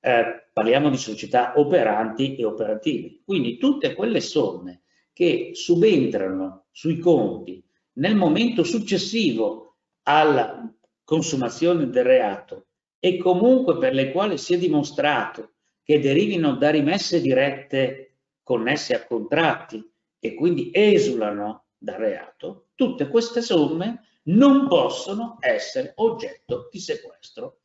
eh, 0.00 0.48
parliamo 0.50 0.88
di 0.88 0.96
società 0.96 1.52
operanti 1.56 2.36
e 2.36 2.46
operativi. 2.46 3.20
Quindi 3.22 3.58
tutte 3.58 3.92
quelle 3.92 4.20
somme 4.20 4.84
che 5.12 5.50
subentrano 5.52 6.68
sui 6.70 6.98
conti 6.98 7.62
nel 7.98 8.16
momento 8.16 8.62
successivo 8.64 9.76
alla 10.04 10.74
consumazione 11.04 11.90
del 11.90 12.04
reato 12.04 12.68
e 12.98 13.18
comunque 13.18 13.76
per 13.76 13.92
le 13.92 14.12
quali 14.12 14.38
si 14.38 14.54
è 14.54 14.58
dimostrato 14.58 15.56
che 15.82 16.00
derivino 16.00 16.54
da 16.56 16.70
rimesse 16.70 17.20
dirette 17.20 18.14
connesse 18.42 18.94
a 18.94 19.04
contratti 19.04 19.86
e 20.18 20.34
quindi 20.34 20.70
esulano 20.72 21.66
dal 21.76 21.98
reato, 21.98 22.69
tutte 22.80 23.08
queste 23.08 23.42
somme 23.42 24.06
non 24.28 24.66
possono 24.66 25.36
essere 25.38 25.92
oggetto 25.96 26.70
di 26.72 26.78
sequestro 26.78 27.58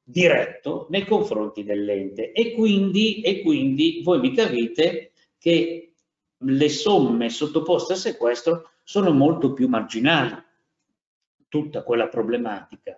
diretto 0.00 0.86
nei 0.90 1.04
confronti 1.04 1.64
dell'ente 1.64 2.30
e 2.30 2.52
quindi, 2.52 3.20
e 3.20 3.42
quindi 3.42 4.00
voi 4.04 4.20
mi 4.20 4.32
capite 4.32 5.10
che 5.38 5.94
le 6.36 6.68
somme 6.68 7.30
sottoposte 7.30 7.94
a 7.94 7.96
sequestro 7.96 8.70
sono 8.84 9.10
molto 9.10 9.54
più 9.54 9.66
marginali. 9.66 10.40
Tutta 11.48 11.82
quella 11.82 12.06
problematica 12.06 12.96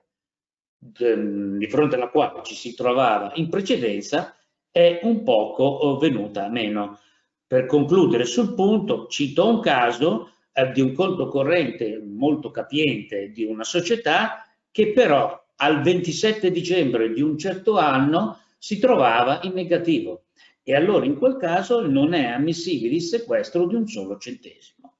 ehm, 0.98 1.56
di 1.56 1.68
fronte 1.70 1.94
alla 1.94 2.10
quale 2.10 2.42
ci 2.42 2.54
si 2.54 2.74
trovava 2.74 3.32
in 3.36 3.48
precedenza 3.48 4.36
è 4.70 5.00
un 5.04 5.22
poco 5.22 5.96
venuta 5.96 6.50
meno. 6.50 6.98
Per 7.46 7.64
concludere 7.64 8.26
sul 8.26 8.52
punto, 8.52 9.06
cito 9.06 9.48
un 9.48 9.60
caso 9.60 10.32
di 10.64 10.80
un 10.80 10.92
conto 10.92 11.28
corrente 11.28 12.02
molto 12.02 12.50
capiente 12.50 13.30
di 13.30 13.44
una 13.44 13.64
società 13.64 14.46
che 14.70 14.92
però 14.92 15.44
al 15.56 15.82
27 15.82 16.50
dicembre 16.50 17.12
di 17.12 17.20
un 17.20 17.38
certo 17.38 17.78
anno 17.78 18.40
si 18.58 18.78
trovava 18.78 19.40
in 19.42 19.52
negativo 19.52 20.24
e 20.62 20.74
allora 20.74 21.04
in 21.04 21.16
quel 21.16 21.36
caso 21.36 21.86
non 21.86 22.12
è 22.12 22.24
ammissibile 22.24 22.94
il 22.94 23.02
sequestro 23.02 23.66
di 23.66 23.74
un 23.74 23.86
solo 23.86 24.18
centesimo. 24.18 24.94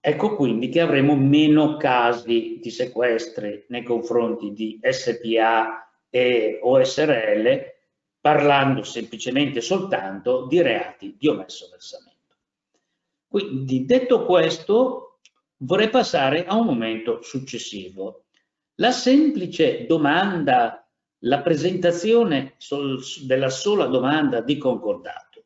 Ecco 0.00 0.36
quindi 0.36 0.68
che 0.68 0.80
avremo 0.80 1.16
meno 1.16 1.76
casi 1.76 2.58
di 2.60 2.70
sequestri 2.70 3.64
nei 3.68 3.82
confronti 3.82 4.52
di 4.52 4.78
SPA 4.82 5.90
e 6.10 6.58
OSRL 6.62 7.74
parlando 8.20 8.82
semplicemente 8.82 9.60
soltanto 9.60 10.46
di 10.46 10.62
reati 10.62 11.16
di 11.18 11.28
omesso 11.28 11.68
versamento. 11.70 12.15
Quindi 13.36 13.84
detto 13.84 14.24
questo 14.24 15.18
vorrei 15.58 15.90
passare 15.90 16.46
a 16.46 16.54
un 16.54 16.64
momento 16.64 17.20
successivo 17.20 18.28
la 18.76 18.92
semplice 18.92 19.84
domanda, 19.84 20.90
la 21.18 21.42
presentazione 21.42 22.54
sol, 22.56 22.98
della 23.26 23.50
sola 23.50 23.88
domanda 23.88 24.40
di 24.40 24.56
concordato 24.56 25.44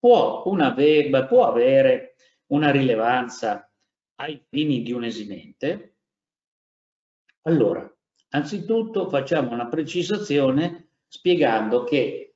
può, 0.00 0.42
una, 0.46 0.74
può 0.74 1.46
avere 1.46 2.16
una 2.46 2.72
rilevanza 2.72 3.72
ai 4.16 4.44
fini 4.50 4.82
di 4.82 4.90
un 4.90 5.04
esimente? 5.04 5.98
Allora, 7.42 7.88
anzitutto 8.30 9.08
facciamo 9.08 9.52
una 9.52 9.68
precisazione 9.68 10.94
spiegando 11.06 11.84
che 11.84 12.27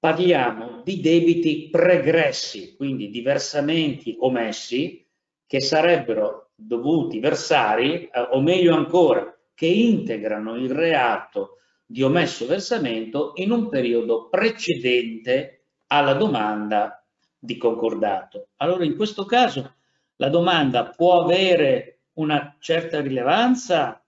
parliamo 0.00 0.80
di 0.82 1.00
debiti 1.00 1.68
pregressi, 1.70 2.74
quindi 2.74 3.10
di 3.10 3.20
versamenti 3.20 4.16
omessi 4.18 5.06
che 5.46 5.60
sarebbero 5.60 6.52
dovuti 6.54 7.20
versare, 7.20 8.08
eh, 8.08 8.10
o 8.30 8.40
meglio 8.40 8.74
ancora, 8.74 9.32
che 9.54 9.66
integrano 9.66 10.56
il 10.56 10.70
reato 10.70 11.58
di 11.84 12.02
omesso 12.02 12.46
versamento 12.46 13.32
in 13.34 13.50
un 13.50 13.68
periodo 13.68 14.28
precedente 14.28 15.64
alla 15.88 16.14
domanda 16.14 17.04
di 17.38 17.56
concordato. 17.56 18.48
Allora 18.56 18.84
in 18.84 18.96
questo 18.96 19.24
caso 19.24 19.74
la 20.16 20.28
domanda 20.28 20.84
può 20.84 21.22
avere 21.22 22.02
una 22.14 22.56
certa 22.58 23.00
rilevanza 23.00 24.02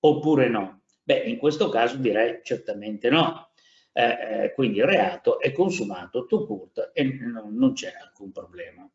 oppure 0.00 0.48
no? 0.48 0.82
Beh, 1.02 1.22
in 1.24 1.36
questo 1.36 1.68
caso 1.68 1.96
direi 1.96 2.40
certamente 2.42 3.08
no. 3.10 3.51
Eh, 3.94 4.44
eh, 4.44 4.52
quindi 4.54 4.78
il 4.78 4.86
reato 4.86 5.38
è 5.38 5.52
consumato 5.52 6.24
to 6.24 6.46
court 6.46 6.92
e 6.94 7.04
non 7.04 7.72
c'è 7.74 7.92
alcun 8.00 8.32
problema. 8.32 8.88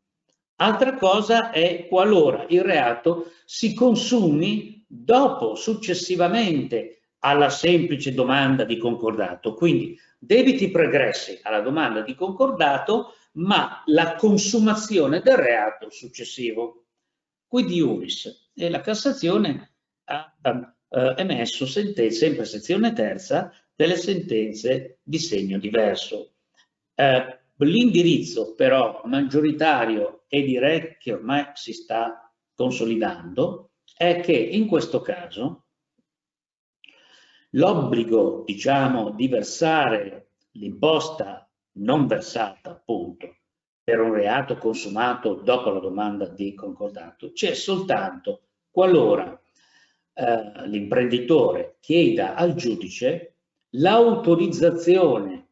Altra 0.60 0.96
cosa 0.96 1.52
è 1.52 1.86
qualora 1.88 2.44
il 2.48 2.62
reato 2.62 3.30
si 3.44 3.74
consumi 3.74 4.84
dopo, 4.88 5.54
successivamente 5.54 7.02
alla 7.20 7.48
semplice 7.48 8.12
domanda 8.12 8.64
di 8.64 8.76
concordato. 8.76 9.54
Quindi 9.54 9.96
debiti 10.18 10.70
pregressi 10.70 11.38
alla 11.42 11.60
domanda 11.60 12.00
di 12.00 12.16
concordato, 12.16 13.14
ma 13.34 13.82
la 13.86 14.16
consumazione 14.16 15.20
del 15.20 15.36
reato 15.36 15.90
successivo. 15.90 16.86
Quindi 17.46 17.76
iuris 17.76 18.50
e 18.52 18.68
la 18.68 18.80
Cassazione 18.80 19.74
ha 20.04 20.34
eh, 20.42 21.14
emesso 21.16 21.66
sentenze, 21.66 22.10
sempre 22.10 22.44
sezione 22.44 22.92
terza, 22.92 23.52
delle 23.78 23.96
sentenze 23.96 24.98
di 25.04 25.18
segno 25.20 25.56
diverso. 25.56 26.32
Eh, 26.96 27.38
L'indirizzo 27.60 28.54
però 28.54 29.02
maggioritario 29.04 30.24
e 30.28 30.42
direi 30.42 30.96
che 30.98 31.12
ormai 31.12 31.50
si 31.54 31.72
sta 31.72 32.32
consolidando 32.54 33.70
è 33.96 34.20
che 34.20 34.32
in 34.32 34.66
questo 34.66 35.00
caso 35.00 35.66
l'obbligo 37.50 38.44
diciamo 38.46 39.10
di 39.10 39.26
versare 39.26 40.34
l'imposta 40.52 41.50
non 41.78 42.06
versata 42.06 42.70
appunto 42.70 43.38
per 43.82 44.00
un 44.00 44.12
reato 44.12 44.56
consumato 44.56 45.34
dopo 45.34 45.70
la 45.70 45.80
domanda 45.80 46.28
di 46.28 46.54
concordato, 46.54 47.32
c'è 47.32 47.54
soltanto 47.54 48.42
qualora 48.70 49.40
eh, 50.12 50.68
l'imprenditore 50.68 51.78
chieda 51.80 52.34
al 52.34 52.54
giudice 52.54 53.37
l'autorizzazione 53.72 55.46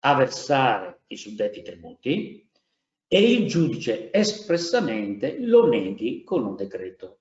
a 0.00 0.14
versare 0.14 1.00
i 1.08 1.16
suddetti 1.16 1.62
tributi 1.62 2.48
e 3.08 3.32
il 3.32 3.46
giudice 3.46 4.12
espressamente 4.12 5.38
lo 5.40 5.66
neghi 5.68 6.22
con 6.22 6.44
un 6.44 6.56
decreto. 6.56 7.20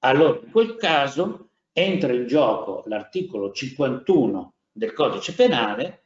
Allora, 0.00 0.40
in 0.42 0.50
quel 0.50 0.76
caso 0.76 1.50
entra 1.72 2.12
in 2.12 2.26
gioco 2.26 2.82
l'articolo 2.86 3.52
51 3.52 4.54
del 4.72 4.92
codice 4.92 5.34
penale 5.34 6.04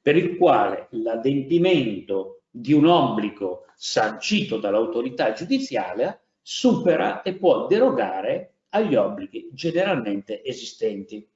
per 0.00 0.16
il 0.16 0.36
quale 0.36 0.88
l'adempimento 0.90 2.42
di 2.50 2.72
un 2.72 2.86
obbligo 2.86 3.66
sancito 3.76 4.58
dall'autorità 4.58 5.32
giudiziaria 5.32 6.18
supera 6.40 7.22
e 7.22 7.34
può 7.34 7.66
derogare 7.66 8.54
agli 8.70 8.94
obblighi 8.94 9.50
generalmente 9.52 10.42
esistenti 10.44 11.26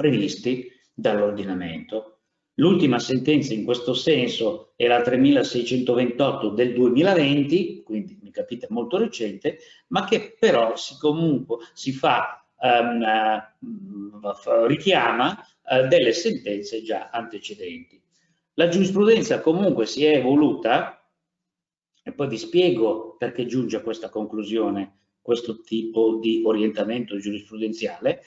previsti 0.00 0.72
dall'ordinamento. 0.94 2.20
L'ultima 2.54 2.98
sentenza 2.98 3.52
in 3.52 3.64
questo 3.64 3.92
senso 3.92 4.72
è 4.76 4.86
la 4.86 5.02
3628 5.02 6.48
del 6.48 6.72
2020, 6.72 7.82
quindi 7.82 8.18
mi 8.22 8.30
capite 8.30 8.66
molto 8.70 8.96
recente, 8.96 9.58
ma 9.88 10.04
che 10.04 10.36
però 10.38 10.74
si 10.74 10.96
comunque 10.98 11.58
si 11.74 11.92
fa, 11.92 12.46
um, 12.60 13.04
richiama 14.66 15.38
uh, 15.64 15.86
delle 15.86 16.12
sentenze 16.12 16.82
già 16.82 17.10
antecedenti. 17.12 18.02
La 18.54 18.68
giurisprudenza 18.68 19.40
comunque 19.40 19.84
si 19.84 20.06
è 20.06 20.16
evoluta, 20.16 20.98
e 22.02 22.12
poi 22.12 22.28
vi 22.28 22.38
spiego 22.38 23.16
perché 23.18 23.44
giunge 23.44 23.76
a 23.76 23.82
questa 23.82 24.08
conclusione 24.08 25.00
questo 25.20 25.60
tipo 25.60 26.16
di 26.16 26.42
orientamento 26.44 27.18
giurisprudenziale. 27.18 28.22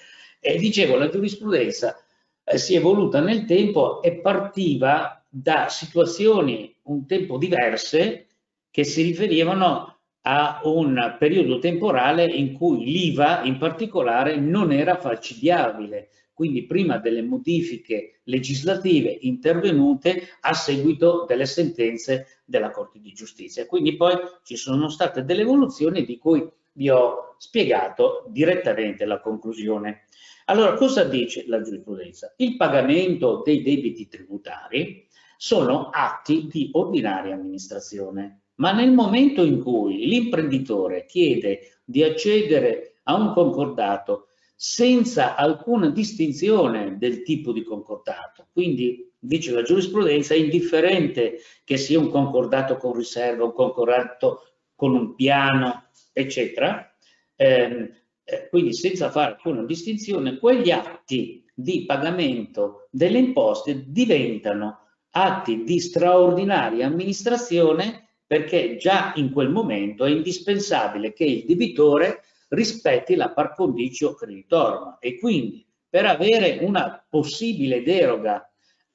E 0.46 0.58
dicevo, 0.58 0.98
la 0.98 1.08
giurisprudenza 1.08 1.98
eh, 2.44 2.58
si 2.58 2.74
è 2.74 2.78
evoluta 2.78 3.22
nel 3.22 3.46
tempo 3.46 4.02
e 4.02 4.16
partiva 4.20 5.26
da 5.30 5.70
situazioni 5.70 6.76
un 6.84 7.06
tempo 7.08 7.38
diverse 7.38 8.28
che 8.70 8.84
si 8.84 9.04
riferivano 9.04 10.00
a 10.24 10.60
un 10.66 11.16
periodo 11.18 11.60
temporale 11.60 12.26
in 12.26 12.54
cui 12.58 12.84
l'IVA 12.84 13.44
in 13.44 13.58
particolare 13.58 14.36
non 14.36 14.74
era 14.74 14.98
falcidiabile, 14.98 16.10
quindi 16.34 16.66
prima 16.66 16.98
delle 16.98 17.22
modifiche 17.22 18.20
legislative 18.24 19.18
intervenute 19.22 20.28
a 20.42 20.54
seguito 20.54 21.24
delle 21.26 21.46
sentenze 21.46 22.42
della 22.44 22.70
Corte 22.72 23.00
di 23.00 23.14
Giustizia. 23.14 23.66
Quindi 23.66 23.96
poi 23.96 24.16
ci 24.44 24.58
sono 24.58 24.90
state 24.90 25.24
delle 25.24 25.44
evoluzioni 25.44 26.04
di 26.04 26.18
cui 26.18 26.46
vi 26.74 26.90
ho 26.90 27.36
spiegato 27.38 28.26
direttamente 28.30 29.06
la 29.06 29.20
conclusione. 29.20 30.08
Allora, 30.46 30.74
cosa 30.74 31.04
dice 31.04 31.46
la 31.48 31.62
giurisprudenza? 31.62 32.34
Il 32.38 32.58
pagamento 32.58 33.42
dei 33.44 33.62
debiti 33.62 34.08
tributari 34.08 35.08
sono 35.38 35.90
atti 35.90 36.48
di 36.52 36.70
ordinaria 36.74 37.34
amministrazione, 37.34 38.42
ma 38.56 38.72
nel 38.72 38.92
momento 38.92 39.44
in 39.44 39.62
cui 39.62 40.06
l'imprenditore 40.08 41.06
chiede 41.06 41.80
di 41.84 42.04
accedere 42.04 43.00
a 43.04 43.16
un 43.16 43.34
concordato 43.34 44.28
senza 44.56 45.36
alcuna 45.36 45.90
distinzione 45.90 46.98
del 46.98 47.24
tipo 47.24 47.52
di 47.52 47.64
concordato, 47.64 48.48
quindi 48.54 49.12
dice 49.20 49.52
la 49.52 49.62
giurisprudenza, 49.62 50.34
è 50.34 50.38
indifferente 50.38 51.40
che 51.64 51.78
sia 51.78 52.00
un 52.00 52.10
concordato 52.10 52.78
con 52.78 52.94
riserva, 52.94 53.46
un 53.46 53.54
concordato 53.54 54.54
con 54.76 54.94
un 54.96 55.16
piano, 55.16 55.90
eccetera, 56.12 56.94
ehm, 57.36 57.90
eh, 58.24 58.48
quindi 58.50 58.74
senza 58.74 59.10
fare 59.10 59.34
alcuna 59.34 59.64
distinzione, 59.64 60.38
quegli 60.38 60.72
atti 60.72 61.46
di 61.54 61.86
pagamento 61.86 62.88
delle 62.90 63.20
imposte 63.20 63.84
diventano 63.88 64.80
atti 65.12 65.64
di 65.64 65.80
straordinaria 65.80 66.88
amministrazione 66.88 68.08
perché 68.26 68.78
già 68.78 69.14
in 69.16 69.32
quel 69.32 69.50
momento 69.50 70.06
è 70.06 70.10
indispensabile 70.10 71.14
che 71.14 71.26
il 71.26 71.46
debitore 71.46 72.24
rispetti 72.50 73.16
la 73.16 73.32
par 73.32 73.54
condicio 73.54 74.14
creditorum 74.16 74.98
e 75.00 75.20
quindi 75.20 75.66
per 75.88 76.06
avere 76.06 76.60
una 76.62 77.06
possibile 77.08 77.84
deroga 77.84 78.50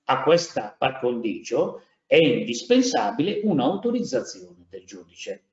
a 0.05 0.23
questa 0.23 0.75
par 0.77 0.99
condicio 0.99 1.83
è 2.07 2.17
indispensabile 2.17 3.41
un'autorizzazione 3.45 4.67
del 4.69 4.85
giudice. 4.85 5.45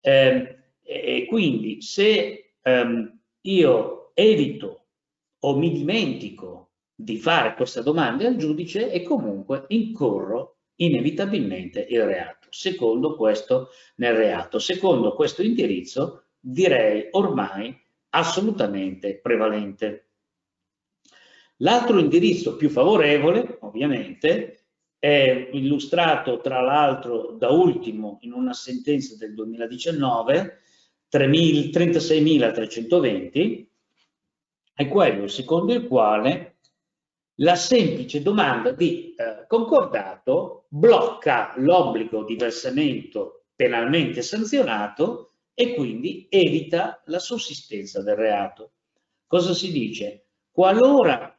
Eh, 0.00 0.56
e 0.82 1.26
quindi 1.26 1.82
se 1.82 2.47
ehm, 2.68 3.20
io 3.42 4.10
evito 4.14 4.86
o 5.40 5.56
mi 5.56 5.72
dimentico 5.72 6.72
di 6.94 7.16
fare 7.18 7.54
questa 7.54 7.80
domanda 7.80 8.26
al 8.26 8.36
giudice 8.36 8.90
e 8.90 9.02
comunque 9.02 9.64
incorro 9.68 10.56
inevitabilmente 10.76 11.86
il 11.88 12.04
reato. 12.04 12.48
Secondo 12.50 13.14
questo 13.14 13.68
nel 13.96 14.14
reato, 14.14 14.58
secondo 14.58 15.14
questo 15.14 15.42
indirizzo 15.42 16.24
direi 16.40 17.08
ormai 17.12 17.76
assolutamente 18.10 19.18
prevalente. 19.20 20.06
L'altro 21.58 21.98
indirizzo 21.98 22.56
più 22.56 22.68
favorevole, 22.68 23.58
ovviamente, 23.62 24.66
è 24.98 25.50
illustrato 25.52 26.40
tra 26.40 26.60
l'altro 26.60 27.36
da 27.38 27.50
ultimo 27.50 28.18
in 28.22 28.32
una 28.32 28.52
sentenza 28.52 29.16
del 29.16 29.34
2019, 29.34 30.60
36.320, 31.10 33.66
è 34.74 34.86
quello 34.88 35.26
secondo 35.26 35.72
il 35.72 35.86
quale 35.86 36.58
la 37.40 37.54
semplice 37.54 38.22
domanda 38.22 38.72
di 38.72 39.14
eh, 39.14 39.46
concordato 39.46 40.66
blocca 40.68 41.54
l'obbligo 41.56 42.24
di 42.24 42.36
versamento 42.36 43.46
penalmente 43.54 44.22
sanzionato 44.22 45.34
e 45.54 45.74
quindi 45.74 46.26
evita 46.28 47.02
la 47.06 47.18
sussistenza 47.18 48.02
del 48.02 48.16
reato. 48.16 48.72
Cosa 49.26 49.54
si 49.54 49.72
dice? 49.72 50.26
Qualora 50.50 51.36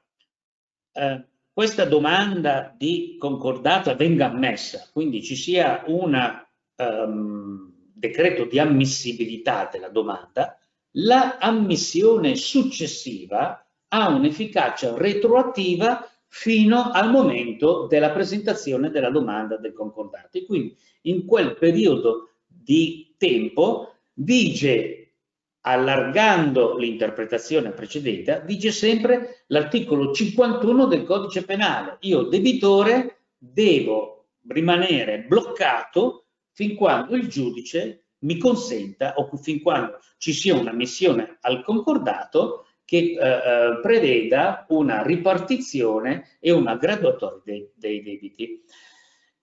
eh, 0.92 1.28
questa 1.54 1.86
domanda 1.86 2.74
di 2.78 3.18
concordato 3.20 3.94
venga 3.96 4.28
ammessa, 4.28 4.88
quindi 4.94 5.22
ci 5.22 5.36
sia 5.36 5.84
un 5.88 6.46
um, 6.76 7.79
decreto 8.00 8.46
di 8.46 8.58
ammissibilità 8.58 9.70
della 9.72 9.90
domanda, 9.90 10.58
la 10.94 11.38
ammissione 11.38 12.36
successiva 12.36 13.64
ha 13.90 14.10
un'efficacia 14.10 14.96
retroattiva 14.98 16.10
fino 16.28 16.92
al 16.92 17.12
momento 17.12 17.88
della 17.88 18.12
presentazione 18.12 18.90
della 18.90 19.10
domanda 19.10 19.58
del 19.58 19.74
concordato. 19.74 20.44
Quindi 20.46 20.76
in 21.02 21.26
quel 21.26 21.58
periodo 21.58 22.30
di 22.48 23.14
tempo 23.18 23.96
vige 24.14 25.14
allargando 25.62 26.78
l'interpretazione 26.78 27.72
precedente, 27.72 28.44
dice 28.46 28.72
sempre 28.72 29.44
l'articolo 29.48 30.14
51 30.14 30.86
del 30.86 31.04
codice 31.04 31.44
penale. 31.44 31.98
Io, 32.02 32.24
debitore, 32.24 33.24
devo 33.38 34.30
rimanere 34.48 35.24
bloccato 35.28 36.29
fin 36.52 36.76
quando 36.76 37.16
il 37.16 37.28
giudice 37.28 38.06
mi 38.20 38.38
consenta 38.38 39.16
o 39.16 39.30
fin 39.38 39.62
quando 39.62 40.00
ci 40.18 40.34
sia 40.34 40.56
una 40.56 40.74
missione 40.74 41.38
al 41.42 41.64
concordato 41.64 42.66
che 42.84 42.98
eh, 42.98 43.18
eh 43.18 43.80
preveda 43.82 44.66
una 44.70 45.04
ripartizione 45.04 46.38
e 46.40 46.52
una 46.52 46.76
graduatoria 46.76 47.42
dei, 47.44 47.72
dei 47.76 48.02
debiti 48.02 48.64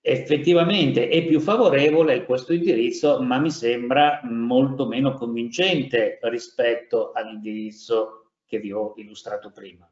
effettivamente 0.09 1.09
è 1.09 1.27
più 1.27 1.41
favorevole 1.41 2.25
questo 2.25 2.53
indirizzo, 2.53 3.21
ma 3.23 3.41
mi 3.41 3.51
sembra 3.51 4.21
molto 4.23 4.87
meno 4.87 5.15
convincente 5.15 6.21
rispetto 6.23 7.11
all'indirizzo 7.11 8.27
che 8.47 8.61
vi 8.61 8.71
ho 8.71 8.95
illustrato 8.99 9.51
prima. 9.51 9.91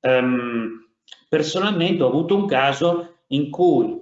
Um, 0.00 0.86
personalmente 1.26 2.02
ho 2.02 2.08
avuto 2.08 2.36
un 2.36 2.46
caso 2.46 3.20
in 3.28 3.48
cui 3.48 3.98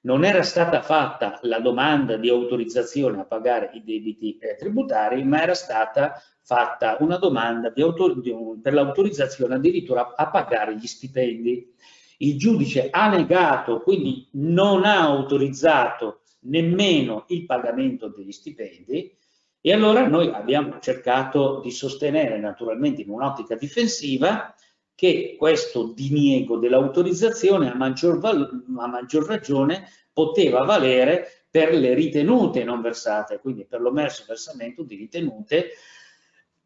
non 0.00 0.24
era 0.24 0.42
stata 0.42 0.80
fatta 0.80 1.38
la 1.42 1.58
domanda 1.58 2.16
di 2.16 2.28
autorizzazione 2.28 3.20
a 3.20 3.24
pagare 3.24 3.70
i 3.74 3.82
debiti 3.82 4.38
eh, 4.38 4.54
tributari, 4.56 5.24
ma 5.24 5.42
era 5.42 5.54
stata 5.54 6.22
fatta 6.42 6.96
una 7.00 7.16
domanda 7.16 7.70
di 7.70 7.82
di 8.22 8.30
un, 8.30 8.60
per 8.60 8.74
l'autorizzazione 8.74 9.56
addirittura 9.56 10.14
a 10.14 10.30
pagare 10.30 10.76
gli 10.76 10.86
stipendi. 10.86 11.74
Il 12.18 12.38
giudice 12.38 12.88
ha 12.90 13.08
negato, 13.08 13.80
quindi 13.80 14.28
non 14.32 14.84
ha 14.84 15.00
autorizzato 15.00 16.22
nemmeno 16.40 17.24
il 17.28 17.44
pagamento 17.44 18.08
degli 18.08 18.32
stipendi. 18.32 19.16
E 19.60 19.72
allora 19.72 20.06
noi 20.06 20.28
abbiamo 20.28 20.78
cercato 20.80 21.60
di 21.62 21.70
sostenere 21.70 22.38
naturalmente 22.38 23.02
in 23.02 23.10
un'ottica 23.10 23.56
difensiva 23.56 24.54
che 24.98 25.36
questo 25.38 25.92
diniego 25.94 26.56
dell'autorizzazione 26.56 27.70
a 27.70 27.76
maggior, 27.76 28.18
a 28.24 28.86
maggior 28.88 29.26
ragione 29.26 29.88
poteva 30.12 30.64
valere 30.64 31.44
per 31.48 31.72
le 31.72 31.94
ritenute 31.94 32.64
non 32.64 32.80
versate, 32.80 33.38
quindi 33.38 33.64
per 33.64 33.80
l'omerso 33.80 34.24
versamento 34.26 34.82
di 34.82 34.96
ritenute 34.96 35.68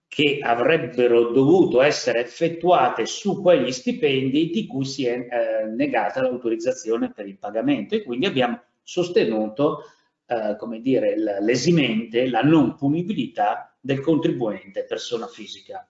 che 0.08 0.38
avrebbero 0.40 1.30
dovuto 1.30 1.82
essere 1.82 2.20
effettuate 2.20 3.04
su 3.04 3.42
quegli 3.42 3.70
stipendi 3.70 4.48
di 4.48 4.66
cui 4.66 4.86
si 4.86 5.04
è 5.04 5.12
eh, 5.12 5.66
negata 5.66 6.22
l'autorizzazione 6.22 7.12
per 7.12 7.26
il 7.26 7.36
pagamento 7.36 7.96
e 7.96 8.02
quindi 8.02 8.24
abbiamo 8.24 8.62
sostenuto 8.82 9.82
eh, 10.24 10.56
come 10.56 10.80
dire, 10.80 11.16
l'esimente, 11.18 12.30
la 12.30 12.40
non 12.40 12.76
punibilità 12.76 13.76
del 13.78 14.00
contribuente 14.00 14.86
persona 14.86 15.26
fisica. 15.26 15.86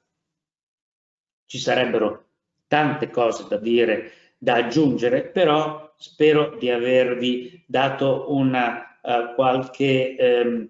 Ci 1.47 1.59
sarebbero 1.59 2.31
tante 2.73 3.11
cose 3.11 3.45
da 3.51 3.59
dire, 3.59 4.13
da 4.39 4.55
aggiungere, 4.55 5.25
però 5.27 5.93
spero 5.99 6.57
di 6.59 6.71
avervi 6.71 7.63
dato 7.67 8.33
una 8.33 8.99
uh, 9.03 9.35
qualche 9.35 10.17
ehm, 10.17 10.69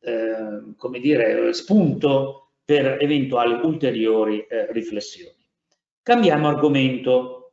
eh, 0.00 0.74
come 0.76 0.98
dire, 0.98 1.52
spunto 1.52 2.54
per 2.64 2.98
eventuali 3.00 3.54
ulteriori 3.64 4.44
eh, 4.48 4.72
riflessioni. 4.72 5.36
Cambiamo 6.02 6.48
argomento. 6.48 7.52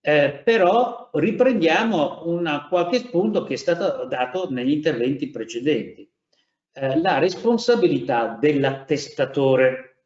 Eh, 0.00 0.40
però 0.44 1.10
riprendiamo 1.12 2.22
una, 2.26 2.68
qualche 2.68 2.98
spunto 2.98 3.42
che 3.42 3.54
è 3.54 3.56
stato 3.56 4.04
dato 4.06 4.48
negli 4.50 4.70
interventi 4.70 5.28
precedenti. 5.28 6.08
Eh, 6.72 7.00
la 7.00 7.18
responsabilità 7.18 8.38
dell'attestatore. 8.40 10.04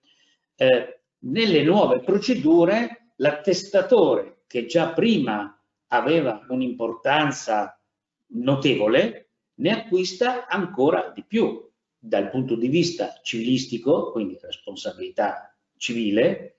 Eh, 0.56 0.95
nelle 1.20 1.62
nuove 1.62 2.00
procedure 2.00 3.12
l'attestatore 3.16 4.42
che 4.46 4.66
già 4.66 4.92
prima 4.92 5.60
aveva 5.88 6.44
un'importanza 6.48 7.80
notevole 8.28 9.28
ne 9.54 9.70
acquista 9.70 10.46
ancora 10.46 11.12
di 11.14 11.24
più 11.24 11.68
dal 11.98 12.30
punto 12.30 12.54
di 12.54 12.68
vista 12.68 13.18
civilistico, 13.22 14.12
quindi 14.12 14.38
responsabilità 14.40 15.56
civile, 15.76 16.56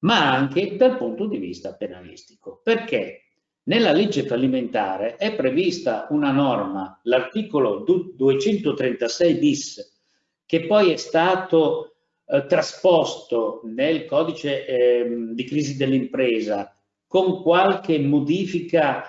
ma 0.00 0.32
anche 0.34 0.76
dal 0.76 0.96
punto 0.96 1.26
di 1.26 1.38
vista 1.38 1.74
penalistico. 1.74 2.60
Perché 2.62 3.24
nella 3.64 3.92
legge 3.92 4.26
fallimentare 4.26 5.16
è 5.16 5.34
prevista 5.34 6.06
una 6.10 6.30
norma, 6.30 7.00
l'articolo 7.04 7.82
236 8.14 9.34
bis, 9.36 10.02
che 10.44 10.66
poi 10.66 10.90
è 10.90 10.96
stato 10.96 11.93
eh, 12.26 12.46
trasposto 12.46 13.60
nel 13.64 14.06
codice 14.06 14.66
eh, 14.66 15.06
di 15.32 15.44
crisi 15.44 15.76
dell'impresa 15.76 16.74
con 17.06 17.42
qualche 17.42 17.98
modifica 17.98 19.08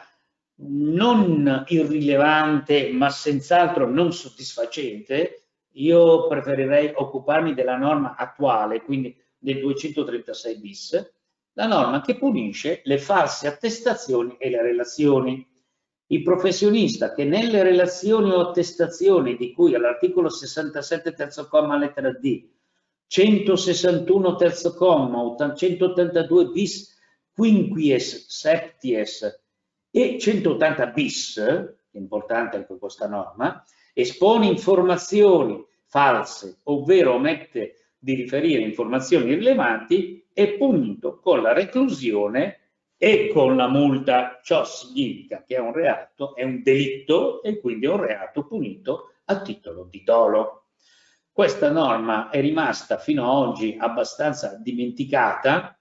non 0.58 1.66
irrilevante 1.68 2.92
ma 2.92 3.10
senz'altro 3.10 3.90
non 3.90 4.14
soddisfacente, 4.14 5.48
io 5.72 6.28
preferirei 6.28 6.92
occuparmi 6.94 7.54
della 7.54 7.78
norma 7.78 8.16
attuale, 8.16 8.82
quindi 8.84 9.16
del 9.38 9.60
236 9.60 10.60
bis, 10.60 11.14
la 11.54 11.68
norma 11.68 12.02
che 12.02 12.16
punisce 12.16 12.82
le 12.84 12.98
false 12.98 13.48
attestazioni 13.48 14.36
e 14.38 14.50
le 14.50 14.62
relazioni. 14.62 15.48
Il 16.08 16.22
professionista 16.22 17.14
che 17.14 17.24
nelle 17.24 17.64
relazioni 17.64 18.30
o 18.30 18.50
attestazioni 18.50 19.36
di 19.36 19.52
cui 19.52 19.74
all'articolo 19.74 20.30
67 20.30 21.14
terzo 21.14 21.48
comma 21.48 21.78
lettera 21.78 22.12
D, 22.12 22.48
161 23.08 24.36
terzo 24.36 24.74
comma, 24.76 25.36
182 25.56 26.48
bis 26.48 26.94
quinquies 27.34 28.28
septies 28.28 29.44
e 29.92 30.18
180 30.20 30.88
bis, 30.88 31.42
importante 31.92 32.58
anche 32.58 32.78
questa 32.78 33.08
norma, 33.08 33.64
espone 33.94 34.48
informazioni 34.48 35.64
false, 35.86 36.60
ovvero 36.64 37.14
omette 37.14 37.94
di 37.98 38.14
riferire 38.14 38.62
informazioni 38.62 39.34
rilevanti 39.34 40.28
è 40.34 40.54
punito 40.58 41.20
con 41.20 41.42
la 41.42 41.54
reclusione 41.54 42.60
e 42.98 43.30
con 43.34 43.56
la 43.56 43.70
multa. 43.70 44.40
Ciò 44.44 44.66
significa 44.66 45.44
che 45.46 45.56
è 45.56 45.60
un 45.60 45.74
reato, 45.74 46.36
è 46.36 46.44
un 46.44 46.62
delitto 46.62 47.42
e 47.42 47.60
quindi 47.60 47.86
è 47.86 47.90
un 47.90 48.02
reato 48.02 48.46
punito 48.46 49.14
a 49.26 49.42
titolo 49.42 49.88
di 49.90 50.04
dolo. 50.04 50.65
Questa 51.36 51.70
norma 51.70 52.30
è 52.30 52.40
rimasta 52.40 52.98
fino 52.98 53.24
ad 53.24 53.50
oggi 53.50 53.76
abbastanza 53.78 54.56
dimenticata, 54.56 55.78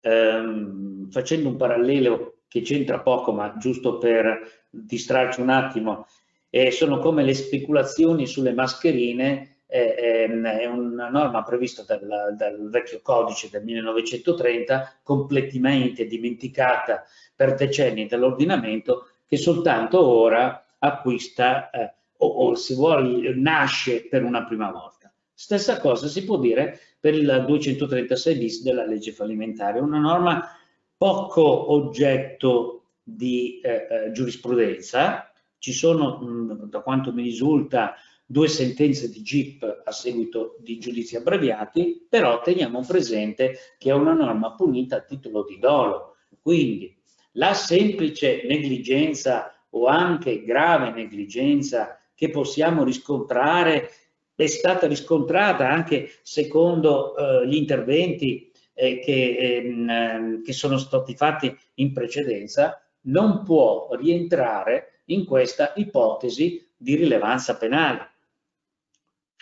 ehm, 0.00 1.08
facendo 1.12 1.48
un 1.48 1.54
parallelo 1.54 2.40
che 2.48 2.62
c'entra 2.62 2.98
poco, 2.98 3.30
ma 3.30 3.56
giusto 3.56 3.98
per 3.98 4.64
distrarci 4.68 5.40
un 5.40 5.50
attimo, 5.50 6.08
eh, 6.50 6.72
sono 6.72 6.98
come 6.98 7.22
le 7.22 7.34
speculazioni 7.34 8.26
sulle 8.26 8.52
mascherine 8.52 9.58
è, 9.64 9.94
è 9.94 10.66
una 10.66 11.08
norma 11.08 11.44
prevista 11.44 11.84
dal, 11.84 12.34
dal, 12.36 12.68
vecchio 12.70 13.00
codice 13.00 13.48
del 13.48 13.62
1930, 13.62 15.02
completamente 15.04 16.06
dimenticata 16.06 17.04
per 17.36 17.54
decenni 17.54 18.08
dall'ordinamento, 18.08 19.10
che 19.24 19.36
soltanto 19.36 20.04
ora 20.04 20.66
acquista 20.80 21.70
eh, 21.70 21.94
o, 22.24 22.48
o 22.50 22.54
si 22.54 22.74
vuole, 22.74 23.34
nasce 23.34 24.06
per 24.08 24.24
una 24.24 24.44
prima 24.44 24.70
volta. 24.70 25.12
Stessa 25.32 25.80
cosa 25.80 26.06
si 26.06 26.24
può 26.24 26.38
dire 26.38 26.78
per 27.00 27.14
il 27.14 27.44
236 27.46 28.36
bis 28.36 28.62
della 28.62 28.86
legge 28.86 29.12
fallimentare, 29.12 29.80
una 29.80 29.98
norma 29.98 30.48
poco 30.96 31.72
oggetto 31.72 32.84
di 33.02 33.60
eh, 33.60 33.86
eh 33.90 34.12
giurisprudenza, 34.12 35.30
ci 35.58 35.72
sono, 35.72 36.18
mh, 36.18 36.68
da 36.68 36.80
quanto 36.80 37.12
mi 37.12 37.22
risulta, 37.22 37.94
due 38.26 38.48
sentenze 38.48 39.10
di 39.10 39.22
GIP 39.22 39.82
a 39.84 39.92
seguito 39.92 40.56
di 40.60 40.78
giudizi 40.78 41.16
abbreviati, 41.16 42.06
però 42.08 42.40
teniamo 42.40 42.84
presente 42.86 43.56
che 43.76 43.90
è 43.90 43.92
una 43.94 44.14
norma 44.14 44.54
punita 44.54 44.96
a 44.96 45.00
titolo 45.02 45.44
di 45.44 45.58
dolo. 45.58 46.16
Quindi 46.40 46.96
la 47.32 47.54
semplice 47.54 48.42
negligenza 48.46 49.52
o 49.70 49.86
anche 49.86 50.44
grave 50.44 50.90
negligenza 50.92 51.98
che 52.14 52.30
possiamo 52.30 52.84
riscontrare 52.84 53.90
è 54.34 54.46
stata 54.46 54.86
riscontrata 54.86 55.68
anche 55.68 56.10
secondo 56.22 57.16
eh, 57.16 57.46
gli 57.46 57.54
interventi 57.54 58.50
eh, 58.72 58.98
che, 58.98 59.36
ehm, 59.36 60.42
che 60.42 60.52
sono 60.52 60.78
stati 60.78 61.14
fatti 61.14 61.56
in 61.74 61.92
precedenza, 61.92 62.82
non 63.02 63.44
può 63.44 63.90
rientrare 63.92 65.02
in 65.06 65.24
questa 65.24 65.72
ipotesi 65.76 66.66
di 66.76 66.96
rilevanza 66.96 67.56
penale 67.56 68.14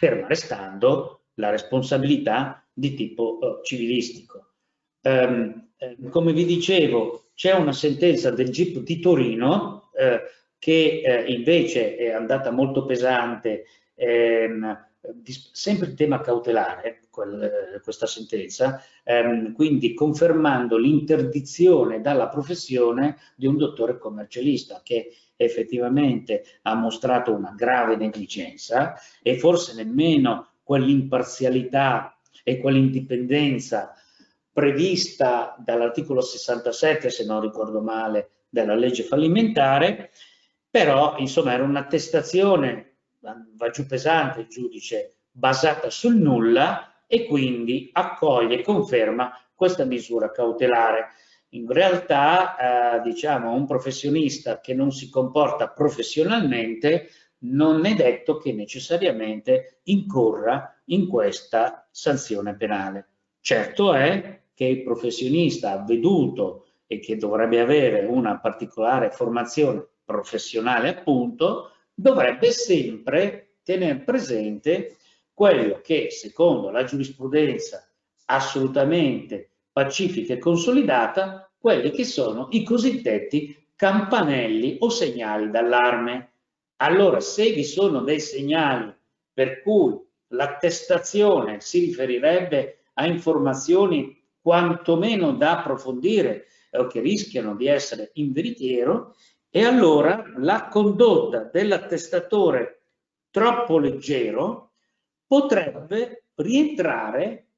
ferma 0.02 0.26
restando 0.26 1.26
la 1.34 1.51
responsabilità 1.51 2.67
di 2.73 2.94
tipo 2.94 3.39
uh, 3.41 3.62
civilistico. 3.62 4.55
Um, 5.02 5.70
eh, 5.76 5.97
come 6.10 6.33
vi 6.33 6.44
dicevo, 6.44 7.31
c'è 7.34 7.52
una 7.52 7.73
sentenza 7.73 8.31
del 8.31 8.51
GIP 8.51 8.78
di 8.81 8.99
Torino 8.99 9.91
eh, 9.97 10.20
che 10.62 11.02
eh, 11.05 11.32
invece 11.32 11.97
è 11.97 12.12
andata 12.12 12.52
molto 12.52 12.84
pesante, 12.84 13.65
ehm, 13.97 14.91
sempre 15.24 15.89
il 15.89 15.94
tema 15.94 16.20
cautelare, 16.20 17.00
quel, 17.10 17.81
questa 17.82 18.07
sentenza, 18.07 18.81
ehm, 19.02 19.55
quindi 19.55 19.92
confermando 19.92 20.76
l'interdizione 20.76 22.00
dalla 22.00 22.28
professione 22.28 23.16
di 23.34 23.49
un 23.49 23.57
dottore 23.57 23.99
commercialista 23.99 24.82
che 24.84 25.12
effettivamente 25.34 26.44
ha 26.62 26.76
mostrato 26.76 27.34
una 27.34 27.55
grave 27.57 27.97
negligenza 27.97 28.94
e 29.20 29.41
forse 29.41 29.74
nemmeno 29.74 30.50
quell'imparzialità 30.62 32.16
e 32.44 32.58
quell'indipendenza 32.58 33.94
prevista 34.52 35.57
dall'articolo 35.58 36.20
67, 36.20 37.10
se 37.10 37.24
non 37.24 37.41
ricordo 37.41 37.81
male, 37.81 38.31
della 38.49 38.76
legge 38.76 39.02
fallimentare, 39.02 40.10
però 40.73 41.17
insomma 41.18 41.52
era 41.52 41.65
un'attestazione, 41.65 42.97
va 43.20 43.68
giù 43.70 43.86
pesante 43.86 44.41
il 44.41 44.47
giudice, 44.49 45.18
basata 45.31 45.91
sul 45.91 46.17
nulla 46.17 47.05
e 47.07 47.26
quindi 47.26 47.91
accoglie 47.92 48.60
e 48.60 48.62
conferma 48.62 49.31
questa 49.55 49.84
misura 49.84 50.33
cautelare 50.33 51.10
in 51.55 51.70
realtà 51.70 52.97
eh, 52.97 53.02
diciamo 53.02 53.52
un 53.52 53.67
professionista 53.67 54.60
che 54.60 54.75
non 54.75 54.91
si 54.91 55.10
comporta 55.10 55.68
professionalmente 55.68 57.09
non 57.44 57.84
è 57.84 57.94
detto 57.94 58.39
che 58.39 58.52
necessariamente 58.52 59.81
incorra 59.84 60.81
in 60.86 61.09
questa 61.09 61.86
sanzione 61.91 62.57
penale. 62.57 63.09
Certo 63.41 63.92
è 63.92 64.42
che 64.55 64.65
il 64.65 64.83
professionista 64.83 65.73
avveduto 65.73 66.67
e 66.86 67.01
che 67.01 67.17
dovrebbe 67.17 67.60
avere 67.60 68.07
una 68.07 68.39
particolare 68.39 69.10
formazione 69.10 69.89
professionale 70.05 70.89
appunto, 70.89 71.70
dovrebbe 71.94 72.50
sempre 72.50 73.56
tenere 73.62 74.00
presente 74.00 74.97
quello 75.32 75.81
che 75.82 76.10
secondo 76.10 76.70
la 76.70 76.84
giurisprudenza 76.84 77.89
assolutamente 78.26 79.50
pacifica 79.72 80.34
e 80.34 80.39
consolidata 80.39 81.50
quelli 81.58 81.90
che 81.90 82.05
sono 82.05 82.48
i 82.50 82.64
cosiddetti 82.64 83.56
campanelli 83.76 84.76
o 84.81 84.89
segnali 84.89 85.50
d'allarme. 85.50 86.32
Allora, 86.76 87.20
se 87.20 87.52
vi 87.52 87.64
sono 87.64 88.00
dei 88.02 88.20
segnali 88.20 88.92
per 89.32 89.62
cui 89.62 89.98
l'attestazione 90.28 91.60
si 91.60 91.81
riferirebbe 91.81 92.84
a 92.94 93.06
informazioni 93.06 94.20
quantomeno 94.40 95.32
da 95.32 95.58
approfondire 95.58 96.47
o 96.72 96.86
che 96.86 97.00
rischiano 97.00 97.55
di 97.55 97.66
essere 97.66 98.10
in 98.14 98.32
veritiero, 98.32 99.14
e 99.55 99.64
allora 99.66 100.24
la 100.39 100.68
condotta 100.68 101.50
dell'attestatore 101.52 102.84
troppo 103.28 103.78
leggero 103.78 104.72
potrebbe 105.26 106.24
rientrare 106.36 107.48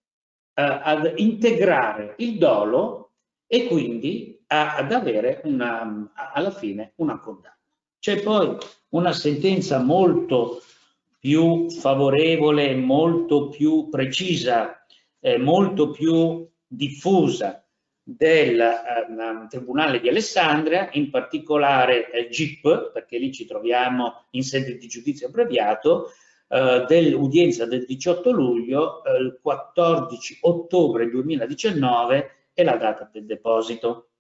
eh, 0.55 0.62
ad 0.62 1.12
integrare 1.18 2.16
il 2.18 2.36
dolo 2.36 3.12
e 3.47 3.68
quindi 3.68 4.42
a, 4.48 4.74
ad 4.74 4.90
avere 4.90 5.40
una, 5.44 6.10
alla 6.32 6.50
fine 6.50 6.94
una 6.97 7.20
condanna. 7.20 7.56
C'è 8.00 8.20
poi 8.23 8.56
una 8.89 9.12
sentenza 9.12 9.78
molto 9.81 10.62
più 11.20 11.70
favorevole, 11.70 12.74
molto 12.74 13.50
più 13.50 13.89
precisa, 13.89 14.84
eh, 15.20 15.39
molto 15.39 15.90
più 15.90 16.44
diffusa 16.66 17.64
del 18.05 18.60
eh, 18.60 19.47
Tribunale 19.49 19.99
di 19.99 20.08
Alessandria, 20.08 20.91
in 20.92 21.10
particolare 21.10 22.10
il 22.12 22.28
GIP, 22.28 22.92
perché 22.92 23.18
lì 23.18 23.33
ci 23.33 23.47
troviamo 23.47 24.26
in 24.31 24.44
sede 24.44 24.76
di 24.76 24.86
giudizio 24.86 25.28
abbreviato, 25.28 26.10
eh, 26.49 26.84
dell'udienza 26.86 27.65
del 27.65 27.86
18 27.86 28.31
luglio, 28.31 29.02
eh, 29.02 29.16
il 29.16 29.39
14 29.41 30.39
ottobre 30.42 31.08
2019 31.08 32.49
è 32.52 32.62
la 32.62 32.76
data 32.76 33.08
del 33.10 33.24
deposito. 33.24 34.10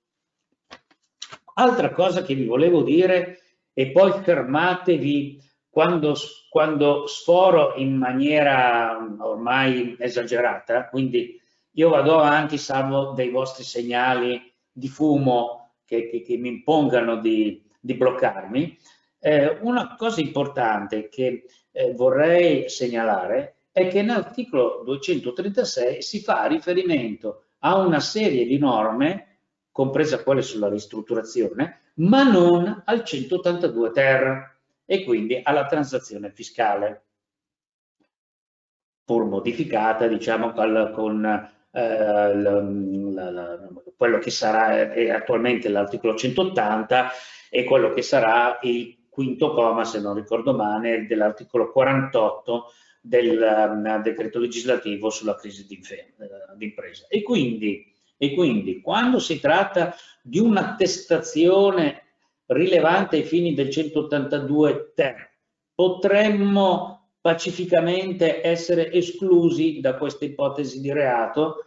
Altra 1.56 1.92
cosa 1.92 2.22
che 2.22 2.34
vi 2.34 2.46
volevo 2.46 2.82
dire, 2.82 3.40
e 3.74 3.90
poi 3.90 4.12
fermatevi 4.22 5.42
quando, 5.68 6.14
quando 6.48 7.06
sforo 7.06 7.74
in 7.74 7.96
maniera 7.96 8.96
ormai 9.20 9.96
esagerata, 9.98 10.88
quindi 10.88 11.40
io 11.76 11.88
vado 11.88 12.18
avanti 12.18 12.58
salvo 12.58 13.12
dei 13.12 13.30
vostri 13.30 13.64
segnali 13.64 14.52
di 14.70 14.88
fumo 14.88 15.74
che, 15.84 16.08
che, 16.08 16.22
che 16.22 16.36
mi 16.36 16.48
impongano 16.48 17.16
di, 17.16 17.64
di 17.80 17.94
bloccarmi. 17.94 18.78
Eh, 19.18 19.58
una 19.62 19.94
cosa 19.96 20.20
importante 20.20 21.08
che 21.08 21.46
eh, 21.72 21.92
vorrei 21.94 22.68
segnalare 22.68 23.56
è 23.72 23.88
che 23.88 24.02
nell'articolo 24.02 24.82
236 24.84 26.02
si 26.02 26.20
fa 26.20 26.46
riferimento 26.46 27.44
a 27.60 27.76
una 27.78 28.00
serie 28.00 28.44
di 28.44 28.58
norme, 28.58 29.38
compresa 29.72 30.22
quelle 30.22 30.42
sulla 30.42 30.68
ristrutturazione, 30.68 31.80
ma 31.94 32.22
non 32.22 32.82
al 32.84 33.02
182 33.02 33.90
ter 33.90 34.58
e 34.84 35.02
quindi 35.02 35.40
alla 35.42 35.66
transazione 35.66 36.30
fiscale, 36.30 37.04
pur 39.04 39.24
modificata 39.24 40.06
diciamo 40.06 40.52
con 40.52 41.52
eh, 41.74 42.36
la, 42.36 43.30
la, 43.30 43.58
quello 43.96 44.18
che 44.18 44.30
sarà 44.30 44.92
è 44.92 45.10
attualmente 45.10 45.68
l'articolo 45.68 46.14
180 46.14 47.10
e 47.50 47.64
quello 47.64 47.92
che 47.92 48.02
sarà 48.02 48.58
il 48.62 49.06
quinto 49.08 49.52
comma, 49.54 49.84
se 49.84 50.00
non 50.00 50.14
ricordo 50.14 50.54
male, 50.54 51.06
dell'articolo 51.06 51.72
48 51.72 52.72
del 53.00 53.68
um, 53.70 54.02
decreto 54.02 54.38
legislativo 54.38 55.10
sulla 55.10 55.34
crisi 55.34 55.66
d'impresa. 55.66 57.06
E 57.08 57.22
quindi, 57.22 57.92
e 58.16 58.34
quindi 58.34 58.80
quando 58.80 59.18
si 59.18 59.40
tratta 59.40 59.94
di 60.22 60.38
un'attestazione 60.38 62.02
rilevante 62.46 63.16
ai 63.16 63.24
fini 63.24 63.52
del 63.52 63.70
182 63.70 64.92
ter, 64.94 65.30
potremmo 65.74 66.93
pacificamente 67.24 68.46
essere 68.46 68.92
esclusi 68.92 69.80
da 69.80 69.96
questa 69.96 70.26
ipotesi 70.26 70.82
di 70.82 70.92
reato, 70.92 71.64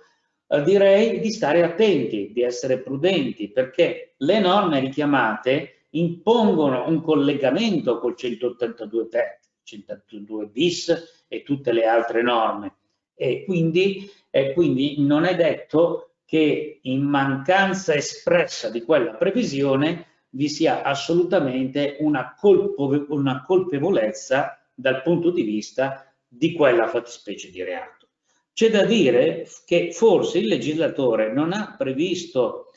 eh, 0.47 0.61
direi 0.61 1.19
di 1.19 1.31
stare 1.31 1.63
attenti, 1.63 2.31
di 2.31 2.43
essere 2.43 2.77
prudenti, 2.77 3.49
perché 3.49 4.13
le 4.17 4.39
norme 4.39 4.79
richiamate 4.79 5.87
impongono 5.91 6.87
un 6.87 7.01
collegamento 7.01 7.97
col 7.97 8.15
182 8.15 9.07
ter, 9.07 9.39
182 9.63 10.45
bis 10.45 11.25
e 11.27 11.41
tutte 11.41 11.71
le 11.71 11.85
altre 11.85 12.21
norme. 12.21 12.75
E 13.15 13.43
quindi, 13.43 14.07
eh, 14.29 14.53
quindi 14.53 14.97
non 14.99 15.25
è 15.25 15.35
detto 15.35 16.17
che 16.23 16.81
in 16.83 17.01
mancanza 17.01 17.95
espressa 17.95 18.69
di 18.69 18.83
quella 18.83 19.15
previsione 19.15 20.05
vi 20.29 20.49
sia 20.49 20.83
assolutamente 20.83 21.97
una, 22.01 22.35
colpo, 22.39 23.07
una 23.09 23.41
colpevolezza 23.41 24.61
dal 24.79 25.01
punto 25.01 25.31
di 25.31 25.41
vista 25.41 26.13
di 26.27 26.53
quella 26.53 26.87
fattispecie 26.87 27.49
di 27.49 27.63
reato. 27.63 28.09
C'è 28.53 28.69
da 28.69 28.85
dire 28.85 29.47
che 29.65 29.91
forse 29.91 30.37
il 30.37 30.47
legislatore 30.47 31.33
non 31.33 31.51
ha 31.51 31.75
previsto 31.75 32.71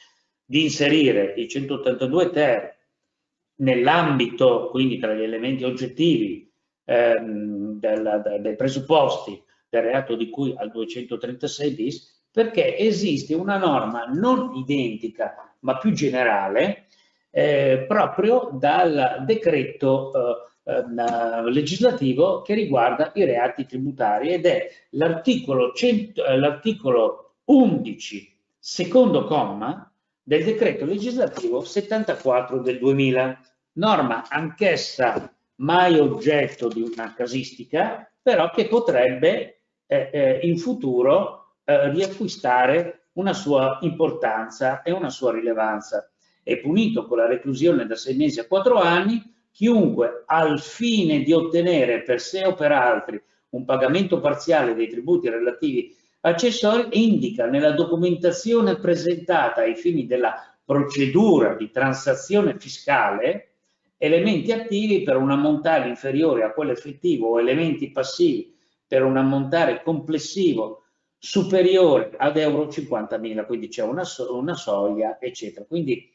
di 0.44 0.62
inserire 0.62 1.34
il 1.36 1.46
182 1.46 2.30
ter 2.30 2.76
nell'ambito, 3.56 4.68
quindi 4.70 4.98
tra 4.98 5.12
gli 5.14 5.22
elementi 5.22 5.64
oggettivi 5.64 6.50
ehm, 6.84 7.78
del, 7.78 8.38
dei 8.40 8.56
presupposti 8.56 9.42
del 9.68 9.82
reato 9.82 10.16
di 10.16 10.30
cui 10.30 10.54
al 10.56 10.70
236 10.70 11.70
bis, 11.72 12.24
perché 12.30 12.78
esiste 12.78 13.34
una 13.34 13.58
norma 13.58 14.04
non 14.06 14.54
identica 14.54 15.54
ma 15.60 15.76
più 15.76 15.92
generale 15.92 16.86
eh, 17.30 17.84
proprio 17.86 18.50
dal 18.54 19.22
decreto 19.26 20.12
eh, 20.12 20.49
eh, 20.62 21.50
legislativo 21.50 22.42
che 22.42 22.54
riguarda 22.54 23.12
i 23.14 23.24
reati 23.24 23.66
tributari 23.66 24.32
ed 24.32 24.46
è 24.46 24.68
l'articolo, 24.90 25.72
eh, 25.74 26.12
l'articolo 26.38 27.34
11, 27.44 28.36
secondo 28.58 29.24
comma, 29.24 29.90
del 30.22 30.44
decreto 30.44 30.84
legislativo 30.84 31.62
74 31.62 32.60
del 32.60 32.78
2000, 32.78 33.40
norma 33.72 34.28
anch'essa 34.28 35.34
mai 35.56 35.98
oggetto 35.98 36.68
di 36.68 36.82
una 36.82 37.14
casistica, 37.14 38.10
però 38.22 38.50
che 38.50 38.68
potrebbe 38.68 39.62
eh, 39.86 40.10
eh, 40.12 40.40
in 40.42 40.58
futuro 40.58 41.56
eh, 41.64 41.90
riacquistare 41.90 43.08
una 43.14 43.32
sua 43.32 43.78
importanza 43.82 44.82
e 44.82 44.92
una 44.92 45.10
sua 45.10 45.32
rilevanza. 45.32 46.10
È 46.42 46.56
punito 46.58 47.06
con 47.06 47.18
la 47.18 47.26
reclusione 47.26 47.86
da 47.86 47.96
sei 47.96 48.16
mesi 48.16 48.40
a 48.40 48.46
quattro 48.46 48.76
anni 48.76 49.22
chiunque 49.52 50.24
al 50.26 50.60
fine 50.60 51.22
di 51.22 51.32
ottenere 51.32 52.02
per 52.02 52.20
sé 52.20 52.44
o 52.44 52.54
per 52.54 52.72
altri 52.72 53.20
un 53.50 53.64
pagamento 53.64 54.20
parziale 54.20 54.74
dei 54.74 54.88
tributi 54.88 55.28
relativi 55.28 55.94
accessori 56.20 56.88
indica 57.04 57.46
nella 57.46 57.72
documentazione 57.72 58.76
presentata 58.76 59.62
ai 59.62 59.74
fini 59.74 60.06
della 60.06 60.34
procedura 60.64 61.54
di 61.54 61.70
transazione 61.70 62.58
fiscale 62.58 63.46
elementi 63.96 64.52
attivi 64.52 65.02
per 65.02 65.16
un 65.16 65.30
ammontare 65.30 65.88
inferiore 65.88 66.44
a 66.44 66.52
quello 66.52 66.72
effettivo 66.72 67.28
o 67.28 67.40
elementi 67.40 67.90
passivi 67.90 68.56
per 68.86 69.04
un 69.04 69.16
ammontare 69.16 69.82
complessivo 69.82 70.84
superiore 71.18 72.12
ad 72.16 72.38
euro 72.38 72.66
50.000, 72.66 73.44
quindi 73.44 73.68
c'è 73.68 73.82
una, 73.82 74.04
so 74.04 74.34
una 74.36 74.54
soglia, 74.54 75.20
eccetera. 75.20 75.66
Quindi 75.66 76.10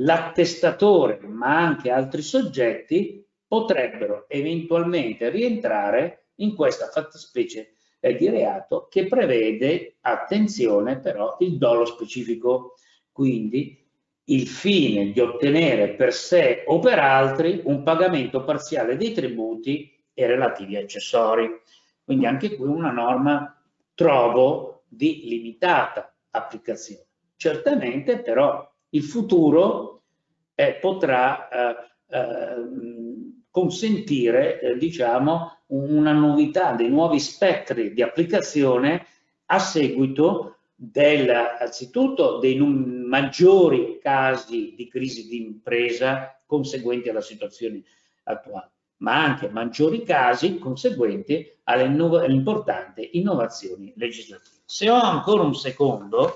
l'attestatore, 0.00 1.20
ma 1.22 1.56
anche 1.56 1.90
altri 1.90 2.22
soggetti, 2.22 3.24
potrebbero 3.46 4.26
eventualmente 4.28 5.28
rientrare 5.30 6.28
in 6.36 6.54
questa 6.54 6.86
fattispecie 6.86 7.74
eh, 8.00 8.14
di 8.14 8.28
reato 8.28 8.86
che 8.88 9.06
prevede, 9.06 9.96
attenzione 10.00 11.00
però, 11.00 11.36
il 11.40 11.58
dolo 11.58 11.84
specifico, 11.84 12.74
quindi 13.12 13.76
il 14.24 14.46
fine 14.46 15.10
di 15.10 15.20
ottenere 15.20 15.94
per 15.94 16.12
sé 16.12 16.62
o 16.66 16.78
per 16.78 16.98
altri 16.98 17.60
un 17.64 17.82
pagamento 17.82 18.44
parziale 18.44 18.96
dei 18.96 19.12
tributi 19.12 19.92
e 20.14 20.26
relativi 20.26 20.76
accessori. 20.76 21.48
Quindi 22.04 22.26
anche 22.26 22.54
qui 22.54 22.66
una 22.66 22.92
norma 22.92 23.60
trovo 23.94 24.84
di 24.88 25.22
limitata 25.24 26.14
applicazione. 26.30 27.06
Certamente 27.36 28.20
però 28.20 28.69
il 28.90 29.02
futuro 29.02 30.02
eh, 30.54 30.74
potrà 30.80 31.48
eh, 31.48 31.76
eh, 32.08 32.54
consentire, 33.50 34.60
eh, 34.60 34.76
diciamo, 34.76 35.58
una 35.68 36.12
novità, 36.12 36.72
dei 36.72 36.88
nuovi 36.88 37.20
spettri 37.20 37.92
di 37.92 38.02
applicazione 38.02 39.06
a 39.46 39.58
seguito 39.58 40.56
del, 40.74 41.30
anzitutto 41.30 42.38
dei 42.38 42.58
maggiori 42.58 43.98
casi 44.00 44.74
di 44.76 44.88
crisi 44.88 45.26
di 45.28 45.42
impresa 45.42 46.36
conseguenti 46.46 47.08
alla 47.08 47.20
situazione 47.20 47.82
attuale, 48.24 48.70
ma 48.98 49.22
anche 49.22 49.48
maggiori 49.48 50.02
casi 50.02 50.58
conseguenti 50.58 51.46
alle, 51.64 51.84
alle 51.84 52.32
importanti 52.32 53.10
innovazioni 53.12 53.92
legislative. 53.96 54.62
Se 54.64 54.88
ho 54.88 55.00
ancora 55.00 55.42
un 55.42 55.54
secondo, 55.54 56.34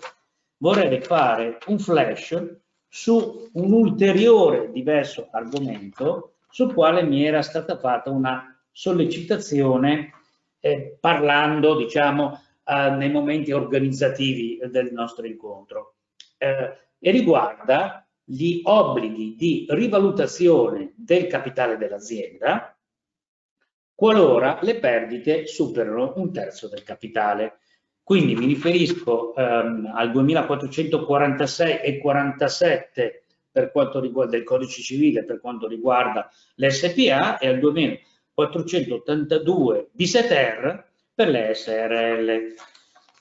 vorrei 0.65 0.99
fare 1.02 1.59
un 1.67 1.78
flash 1.78 2.57
su 2.89 3.51
un 3.52 3.73
ulteriore 3.73 4.70
diverso 4.73 5.28
argomento 5.31 6.36
sul 6.49 6.73
quale 6.73 7.02
mi 7.02 7.23
era 7.23 7.43
stata 7.43 7.78
fatta 7.78 8.09
una 8.09 8.59
sollecitazione 8.73 10.12
eh, 10.60 10.97
parlando, 10.99 11.76
diciamo, 11.76 12.41
eh, 12.65 12.91
nei 12.91 13.10
momenti 13.10 13.52
organizzativi 13.52 14.59
del 14.70 14.91
nostro 14.91 15.26
incontro 15.26 15.97
eh, 16.39 16.78
e 16.99 17.10
riguarda 17.10 18.09
gli 18.25 18.62
obblighi 18.65 19.34
di 19.36 19.67
rivalutazione 19.68 20.94
del 20.97 21.26
capitale 21.26 21.76
dell'azienda 21.76 22.75
qualora 23.94 24.59
le 24.62 24.78
perdite 24.78 25.47
superano 25.47 26.15
un 26.17 26.33
terzo 26.33 26.68
del 26.68 26.83
capitale. 26.83 27.59
Quindi 28.05 28.36
mi 28.36 28.44
riferisco 28.44 29.34
ehm, 29.34 29.91
al 29.94 30.12
2446 30.12 31.81
e 31.81 31.99
47 31.99 33.24
per 33.50 33.73
quanto 33.73 33.99
riguarda 33.99 34.36
il 34.36 34.44
codice 34.44 34.83
civile, 34.83 35.24
per 35.24 35.41
quanto 35.41 35.66
riguarda 35.66 36.31
l'SPA 36.57 37.39
e 37.39 37.49
al 37.49 37.58
2482 37.60 39.89
di 39.92 40.07
SETER 40.07 40.86
per 41.15 41.28
le 41.28 41.55
SRL. 41.55 42.55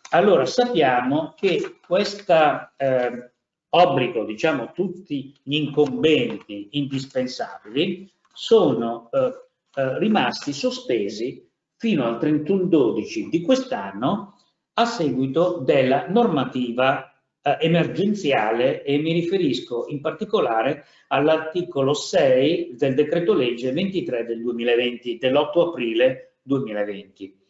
Allora 0.10 0.46
sappiamo 0.46 1.34
che 1.38 1.78
questo 1.88 2.72
eh, 2.76 3.32
obbligo, 3.70 4.26
diciamo 4.26 4.74
tutti 4.74 5.34
gli 5.42 5.56
incombenti 5.56 6.68
indispensabili, 6.72 8.12
sono 8.34 9.08
eh, 9.12 9.32
eh, 9.76 10.00
rimasti 10.00 10.52
sospesi 10.52 11.50
fino 11.78 12.06
al 12.06 12.18
31-12 12.18 13.30
di 13.30 13.42
quest'anno 13.42 14.33
a 14.74 14.86
seguito 14.86 15.60
della 15.60 16.08
normativa 16.08 17.14
eh, 17.42 17.58
emergenziale 17.60 18.84
e 18.84 18.98
mi 18.98 19.14
riferisco 19.14 19.86
in 19.90 20.02
particolare 20.02 20.86
all'articolo 21.08 21.94
6 21.94 22.76
del 22.76 22.96
decreto 22.96 23.34
legge 23.34 23.72
23 23.72 24.26
del 24.26 24.42
2020, 24.42 25.18
dell'8 25.18 25.68
aprile 25.68 26.38
2020. 26.42 27.42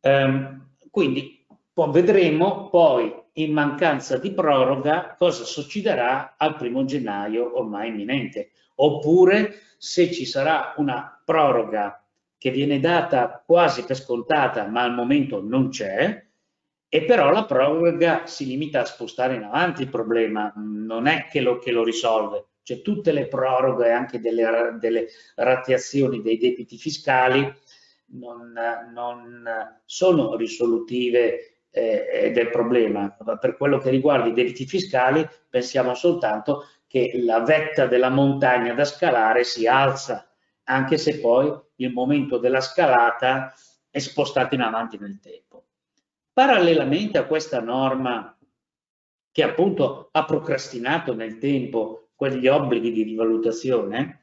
Ehm, 0.00 0.68
quindi 0.90 1.44
poi 1.72 1.90
vedremo 1.90 2.68
poi 2.70 3.12
in 3.34 3.52
mancanza 3.52 4.16
di 4.16 4.32
proroga 4.32 5.14
cosa 5.18 5.44
succederà 5.44 6.36
al 6.38 6.56
primo 6.56 6.84
gennaio 6.84 7.58
ormai 7.58 7.88
imminente, 7.88 8.52
oppure 8.76 9.56
se 9.76 10.10
ci 10.10 10.24
sarà 10.24 10.72
una 10.78 11.20
proroga 11.22 12.02
che 12.38 12.50
viene 12.50 12.80
data 12.80 13.42
quasi 13.44 13.84
per 13.84 13.96
scontata 13.96 14.66
ma 14.68 14.82
al 14.82 14.94
momento 14.94 15.42
non 15.42 15.68
c'è, 15.68 16.25
e 16.88 17.04
però 17.04 17.30
la 17.30 17.44
proroga 17.44 18.26
si 18.26 18.46
limita 18.46 18.80
a 18.80 18.84
spostare 18.84 19.34
in 19.34 19.42
avanti 19.42 19.82
il 19.82 19.90
problema, 19.90 20.52
non 20.56 21.06
è 21.06 21.26
che 21.30 21.40
lo, 21.40 21.58
che 21.58 21.72
lo 21.72 21.82
risolve. 21.82 22.46
Cioè 22.62 22.82
tutte 22.82 23.12
le 23.12 23.28
proroghe, 23.28 23.90
anche 23.90 24.20
delle, 24.20 24.76
delle 24.80 25.08
rateazioni 25.36 26.20
dei 26.20 26.36
debiti 26.36 26.76
fiscali, 26.78 27.52
non, 28.08 28.52
non 28.92 29.44
sono 29.84 30.36
risolutive 30.36 31.64
eh, 31.70 32.30
del 32.32 32.50
problema. 32.50 33.16
Per 33.38 33.56
quello 33.56 33.78
che 33.78 33.90
riguarda 33.90 34.28
i 34.28 34.32
debiti 34.32 34.66
fiscali, 34.66 35.28
pensiamo 35.48 35.94
soltanto 35.94 36.64
che 36.86 37.12
la 37.14 37.40
vetta 37.40 37.86
della 37.86 38.10
montagna 38.10 38.74
da 38.74 38.84
scalare 38.84 39.44
si 39.44 39.66
alza, 39.66 40.28
anche 40.64 40.98
se 40.98 41.20
poi 41.20 41.52
il 41.76 41.92
momento 41.92 42.38
della 42.38 42.60
scalata 42.60 43.52
è 43.90 43.98
spostato 43.98 44.54
in 44.54 44.62
avanti 44.62 44.98
nel 44.98 45.20
tempo. 45.20 45.65
Parallelamente 46.36 47.16
a 47.16 47.24
questa 47.24 47.62
norma 47.62 48.36
che 49.32 49.42
appunto 49.42 50.10
ha 50.12 50.26
procrastinato 50.26 51.14
nel 51.14 51.38
tempo 51.38 52.10
quegli 52.14 52.46
obblighi 52.46 52.92
di 52.92 53.04
rivalutazione, 53.04 54.20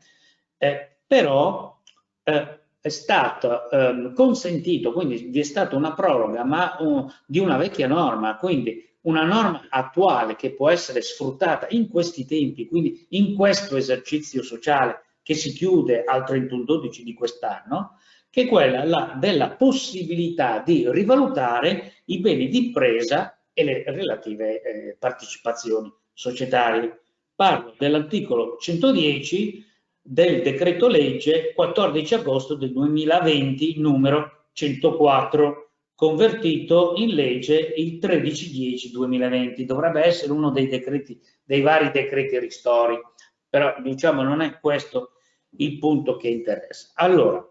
eh, 0.60 0.98
però 1.08 1.76
eh, 2.22 2.60
è 2.80 2.90
stato 2.90 3.68
eh, 3.68 4.12
consentito, 4.14 4.92
quindi 4.94 5.24
vi 5.24 5.40
è 5.40 5.44
stata 5.44 5.76
una 5.76 5.96
proroga 5.96 6.44
ma 6.44 6.76
uh, 6.80 7.10
di 7.26 7.40
una 7.40 7.58
vecchia 7.58 7.88
norma, 7.88 8.38
quindi 8.38 8.96
una 9.02 9.24
norma 9.24 9.66
attuale 9.70 10.36
che 10.36 10.54
può 10.54 10.70
essere 10.70 11.02
sfruttata 11.02 11.66
in 11.72 11.90
questi 11.90 12.28
tempi, 12.28 12.68
quindi 12.68 13.08
in 13.10 13.34
questo 13.34 13.76
esercizio 13.76 14.44
sociale 14.44 15.16
che 15.24 15.34
si 15.34 15.52
chiude 15.52 16.04
al 16.04 16.22
31-12 16.22 17.02
di 17.02 17.16
quest'anno, 17.16 17.98
che 18.34 18.42
è 18.42 18.48
quella 18.48 18.84
la, 18.84 19.16
della 19.20 19.52
possibilità 19.52 20.64
di 20.66 20.90
rivalutare 20.90 21.98
i 22.06 22.20
beni 22.20 22.48
di 22.48 22.66
impresa 22.66 23.40
e 23.54 23.64
le 23.64 23.84
relative 23.86 24.62
eh, 24.64 24.96
partecipazioni 24.98 25.94
societarie. 26.12 27.02
Parlo 27.36 27.76
dell'articolo 27.78 28.58
110 28.58 29.64
del 30.02 30.42
decreto 30.42 30.88
legge 30.88 31.54
14 31.54 32.16
agosto 32.16 32.56
del 32.56 32.72
2020 32.72 33.80
numero 33.80 34.48
104 34.54 35.70
convertito 35.94 36.96
in 36.98 37.14
legge 37.14 37.74
il 37.78 38.00
13-10-2020 38.02 39.62
dovrebbe 39.62 40.04
essere 40.04 40.32
uno 40.32 40.50
dei 40.50 40.68
decreti 40.68 41.22
dei 41.44 41.62
vari 41.62 41.92
decreti 41.92 42.40
ristori 42.40 43.00
però 43.48 43.76
diciamo 43.80 44.24
non 44.24 44.42
è 44.42 44.60
questo 44.60 45.12
il 45.58 45.78
punto 45.78 46.18
che 46.18 46.28
interessa 46.30 46.92
allora 46.96 47.48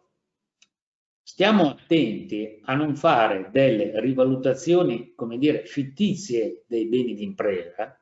Stiamo 1.24 1.70
attenti 1.70 2.60
a 2.64 2.74
non 2.74 2.96
fare 2.96 3.48
delle 3.52 4.00
rivalutazioni, 4.00 5.14
come 5.14 5.38
dire, 5.38 5.64
fittizie 5.66 6.64
dei 6.66 6.86
beni 6.86 7.14
d'impresa 7.14 7.96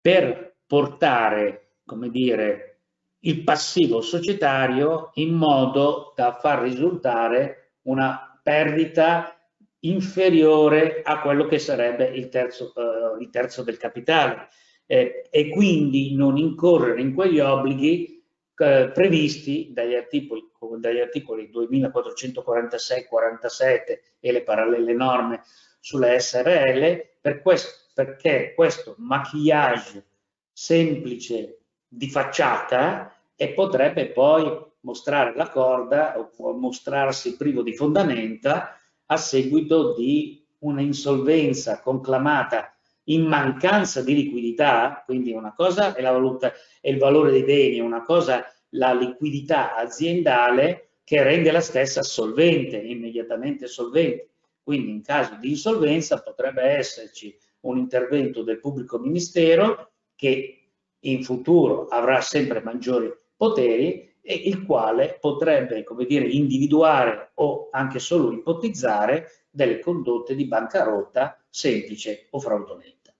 per 0.00 0.58
portare, 0.66 1.78
come 1.84 2.10
dire, 2.10 2.80
il 3.20 3.42
passivo 3.42 4.02
societario 4.02 5.10
in 5.14 5.34
modo 5.34 6.12
da 6.14 6.34
far 6.34 6.60
risultare 6.62 7.78
una 7.82 8.38
perdita 8.42 9.36
inferiore 9.80 11.02
a 11.02 11.20
quello 11.20 11.46
che 11.46 11.58
sarebbe 11.58 12.04
il 12.04 12.28
terzo, 12.28 12.72
uh, 12.74 13.20
il 13.20 13.30
terzo 13.30 13.62
del 13.62 13.78
capitale. 13.78 14.48
Eh, 14.88 15.26
e 15.30 15.48
quindi 15.48 16.14
non 16.14 16.36
incorrere 16.36 17.00
in 17.00 17.12
quegli 17.12 17.40
obblighi 17.40 18.15
eh, 18.56 18.90
previsti 18.92 19.70
dagli 19.72 19.94
articoli, 19.94 20.42
dagli 20.78 21.00
articoli 21.00 21.50
2446-47 21.52 23.98
e 24.20 24.32
le 24.32 24.42
parallele 24.42 24.92
norme 24.92 25.42
sulle 25.80 26.18
SRL 26.18 27.18
per 27.20 27.42
questo, 27.42 27.70
perché 27.94 28.52
questo 28.54 28.94
maquillage 28.98 30.04
semplice 30.52 31.58
di 31.86 32.08
facciata 32.08 33.14
e 33.36 33.50
potrebbe 33.50 34.08
poi 34.08 34.64
mostrare 34.80 35.34
la 35.34 35.48
corda 35.48 36.18
o 36.18 36.52
mostrarsi 36.52 37.36
privo 37.36 37.62
di 37.62 37.74
fondamenta 37.74 38.78
a 39.06 39.16
seguito 39.16 39.94
di 39.94 40.44
una 40.60 40.80
insolvenza 40.80 41.80
conclamata 41.80 42.75
in 43.08 43.24
mancanza 43.24 44.02
di 44.02 44.14
liquidità, 44.14 45.02
quindi 45.04 45.32
una 45.32 45.52
cosa 45.54 45.94
è 45.94 46.00
la 46.00 46.12
valuta 46.12 46.52
e 46.80 46.90
il 46.90 46.98
valore 46.98 47.30
dei 47.30 47.44
beni, 47.44 47.80
una 47.80 48.02
cosa 48.02 48.44
la 48.70 48.92
liquidità 48.92 49.76
aziendale 49.76 50.98
che 51.04 51.22
rende 51.22 51.52
la 51.52 51.60
stessa 51.60 52.02
solvente, 52.02 52.76
immediatamente 52.76 53.66
solvente. 53.66 54.30
Quindi 54.62 54.90
in 54.90 55.02
caso 55.02 55.36
di 55.40 55.50
insolvenza 55.50 56.20
potrebbe 56.20 56.62
esserci 56.62 57.36
un 57.60 57.78
intervento 57.78 58.42
del 58.42 58.58
pubblico 58.58 58.98
ministero 58.98 59.92
che 60.16 60.70
in 60.98 61.22
futuro 61.22 61.86
avrà 61.86 62.20
sempre 62.20 62.60
maggiori 62.60 63.12
poteri 63.36 64.14
e 64.20 64.34
il 64.34 64.64
quale 64.64 65.18
potrebbe, 65.20 65.84
come 65.84 66.04
dire, 66.04 66.26
individuare 66.26 67.30
o 67.34 67.68
anche 67.70 68.00
solo 68.00 68.32
ipotizzare 68.32 69.45
delle 69.56 69.78
condotte 69.78 70.34
di 70.34 70.44
bancarotta 70.44 71.42
semplice 71.48 72.26
o 72.30 72.40
fraudolenta. 72.40 73.14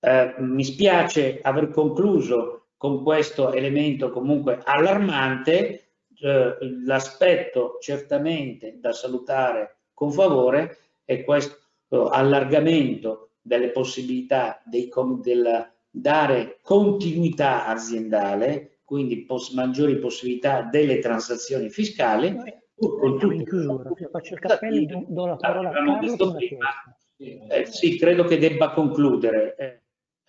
Eh, 0.00 0.34
mi 0.38 0.64
spiace 0.64 1.40
aver 1.40 1.70
concluso 1.70 2.66
con 2.76 3.02
questo 3.02 3.52
elemento 3.52 4.10
comunque 4.10 4.60
allarmante, 4.62 5.92
eh, 6.20 6.56
l'aspetto 6.84 7.78
certamente 7.80 8.78
da 8.78 8.92
salutare 8.92 9.78
con 9.94 10.12
favore 10.12 10.76
è 11.06 11.24
questo 11.24 12.08
allargamento 12.10 13.30
delle 13.40 13.70
possibilità 13.70 14.62
del 14.66 14.88
dare 15.90 16.58
continuità 16.62 17.66
aziendale, 17.66 18.80
quindi 18.84 19.24
pos, 19.24 19.50
maggiori 19.52 19.98
possibilità 19.98 20.62
delle 20.62 20.98
transazioni 20.98 21.70
fiscali. 21.70 22.36
Con 22.80 23.18
tutti 23.18 23.34
in 23.34 23.44
chiusura, 23.44 23.90
faccio 24.10 24.34
il 24.34 24.40
cappello, 24.40 25.04
do 25.06 25.26
la 25.26 25.36
parola 25.36 25.68
a 25.68 25.72
Carlo. 25.72 26.36
Eh, 27.18 27.66
sì, 27.66 27.98
credo 27.98 28.24
che 28.24 28.38
debba 28.38 28.70
concludere. 28.70 29.54
Eh, 29.56 29.82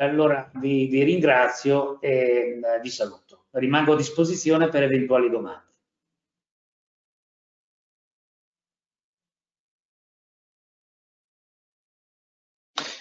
allora 0.04 0.52
vi, 0.56 0.88
vi 0.88 1.04
ringrazio 1.04 2.02
e 2.02 2.60
eh, 2.62 2.80
vi 2.82 2.90
saluto. 2.90 3.46
Rimango 3.52 3.94
a 3.94 3.96
disposizione 3.96 4.68
per 4.68 4.84
eventuali 4.84 5.30
domande. 5.30 5.70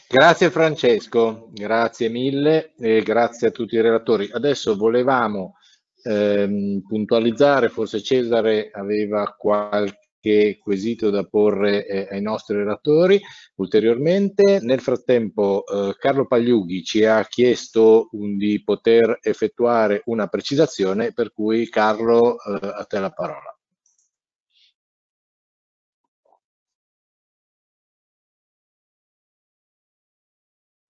Grazie 0.06 0.50
Francesco, 0.50 1.50
grazie 1.52 2.08
mille 2.08 2.72
e 2.76 3.00
grazie 3.02 3.48
a 3.48 3.50
tutti 3.50 3.76
i 3.76 3.80
relatori. 3.80 4.28
Adesso 4.30 4.76
volevamo 4.76 5.56
ehm, 6.02 6.82
puntualizzare, 6.86 7.68
forse 7.68 8.02
Cesare 8.02 8.70
aveva 8.72 9.34
qualche 9.36 10.58
quesito 10.60 11.10
da 11.10 11.24
porre 11.24 11.86
eh, 11.86 12.08
ai 12.10 12.22
nostri 12.22 12.56
relatori 12.56 13.20
ulteriormente. 13.56 14.60
Nel 14.60 14.80
frattempo 14.80 15.64
eh, 15.66 15.94
Carlo 15.98 16.26
Pagliughi 16.26 16.82
ci 16.84 17.04
ha 17.04 17.24
chiesto 17.24 18.08
un, 18.12 18.36
di 18.36 18.62
poter 18.62 19.18
effettuare 19.22 20.02
una 20.06 20.26
precisazione, 20.26 21.12
per 21.12 21.32
cui 21.32 21.68
Carlo 21.68 22.36
eh, 22.36 22.58
a 22.62 22.84
te 22.84 22.98
la 22.98 23.10
parola. 23.10 23.54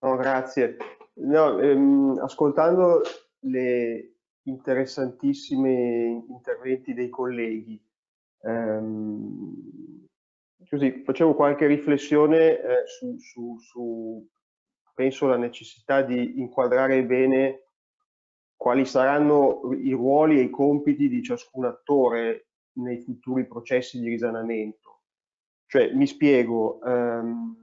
No, 0.02 0.16
grazie. 0.16 0.76
No, 1.14 1.58
ehm, 1.58 2.18
ascoltando 2.22 3.02
le 3.40 4.14
interessantissimi 4.44 6.24
interventi 6.28 6.94
dei 6.94 7.08
colleghi, 7.08 7.80
ehm, 8.42 10.06
così 10.68 11.02
facevo 11.04 11.34
qualche 11.34 11.66
riflessione 11.66 12.60
eh, 12.60 12.86
su, 12.86 13.18
su, 13.18 13.58
su, 13.58 14.28
penso, 14.94 15.26
la 15.26 15.36
necessità 15.36 16.02
di 16.02 16.38
inquadrare 16.40 17.04
bene 17.04 17.64
quali 18.56 18.84
saranno 18.84 19.72
i 19.72 19.92
ruoli 19.92 20.38
e 20.38 20.42
i 20.42 20.50
compiti 20.50 21.08
di 21.08 21.22
ciascun 21.22 21.64
attore 21.64 22.48
nei 22.74 23.00
futuri 23.00 23.46
processi 23.46 23.98
di 23.98 24.08
risanamento. 24.08 25.00
Cioè, 25.66 25.92
mi 25.92 26.06
spiego, 26.06 26.80
ehm, 26.82 27.56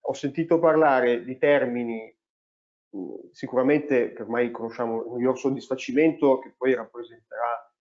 ho 0.00 0.12
sentito 0.12 0.58
parlare 0.58 1.24
di 1.24 1.36
termini 1.36 2.14
sicuramente 3.32 4.14
ormai 4.18 4.50
conosciamo 4.50 5.04
il 5.04 5.10
miglior 5.12 5.38
soddisfacimento 5.38 6.38
che 6.38 6.54
poi 6.56 6.74
rappresenterà 6.74 7.72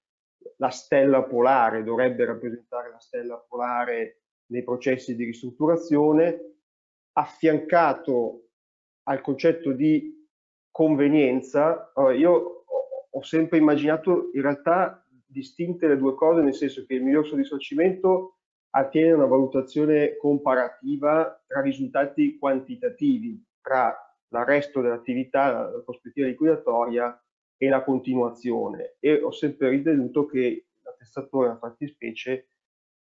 la 0.58 0.70
stella 0.70 1.24
polare, 1.24 1.84
dovrebbe 1.84 2.26
rappresentare 2.26 2.92
la 2.92 3.00
stella 3.00 3.38
polare 3.38 4.22
nei 4.48 4.64
processi 4.64 5.16
di 5.16 5.26
ristrutturazione, 5.26 6.56
affiancato 7.14 8.50
al 9.04 9.22
concetto 9.22 9.72
di 9.72 10.28
convenienza. 10.72 11.92
Io 12.16 12.64
ho 13.10 13.24
sempre 13.24 13.58
immaginato 13.58 14.30
in 14.34 14.42
realtà 14.42 15.06
distinte 15.26 15.88
le 15.88 15.98
due 15.98 16.16
cose, 16.16 16.42
nel 16.42 16.54
senso 16.54 16.86
che 16.86 16.96
il 16.96 17.04
miglior 17.04 17.26
soddisfacimento 17.28 18.38
attiene 18.72 19.12
a 19.12 19.16
una 19.16 19.26
valutazione 19.26 20.16
comparativa 20.18 21.44
tra 21.48 21.62
risultati 21.62 22.38
quantitativi, 22.38 23.44
tra 23.62 23.96
l'arresto 24.30 24.82
dell'attività, 24.82 25.52
la 25.52 25.82
prospettiva 25.84 26.28
liquidatoria 26.28 27.22
e 27.58 27.70
la 27.70 27.84
continuazione. 27.84 28.96
E 29.00 29.22
ho 29.22 29.32
sempre 29.32 29.70
ritenuto 29.70 30.26
che 30.26 30.68
l'attestatore, 30.82 31.48
nella 31.48 31.60
fattispecie, 31.60 32.48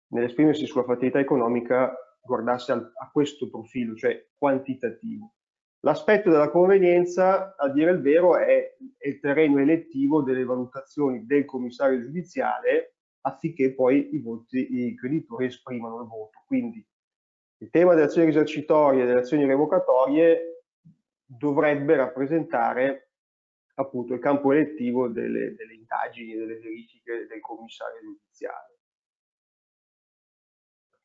nell'esprimersi 0.08 0.66
sulla 0.66 0.84
fattività 0.84 1.20
economica, 1.20 1.94
guardasse 2.22 2.72
al, 2.72 2.92
a 2.96 3.10
questo 3.12 3.50
profilo, 3.50 3.96
cioè 3.96 4.28
quantitativo. 4.38 5.34
L'aspetto 5.82 6.30
della 6.30 6.50
convenienza, 6.50 7.56
a 7.58 7.68
dire 7.70 7.92
il 7.92 8.00
vero, 8.00 8.38
è, 8.38 8.76
è 8.98 9.08
il 9.08 9.20
terreno 9.20 9.60
elettivo 9.60 10.22
delle 10.22 10.46
valutazioni 10.46 11.26
del 11.26 11.44
commissario 11.44 12.00
giudiziale 12.02 12.96
affinché 13.26 13.74
poi 13.74 14.14
i, 14.14 14.20
voti, 14.20 14.88
i 14.88 14.96
creditori 14.96 15.48
esprimano 15.48 16.02
il 16.02 16.08
voto. 16.08 16.44
Quindi 16.46 16.86
il 17.58 17.70
tema 17.70 17.94
delle 17.94 18.06
azioni 18.06 18.28
risarcitorie 18.28 19.04
e 19.04 19.06
delle 19.06 19.20
azioni 19.20 19.46
revocatorie 19.46 20.53
dovrebbe 21.26 21.96
rappresentare 21.96 23.10
appunto 23.76 24.14
il 24.14 24.20
campo 24.20 24.52
elettivo 24.52 25.08
delle, 25.08 25.56
delle 25.56 25.74
indagini 25.74 26.36
delle 26.36 26.60
verifiche 26.60 27.26
del 27.28 27.40
commissario 27.40 28.02
giudiziale. 28.02 28.78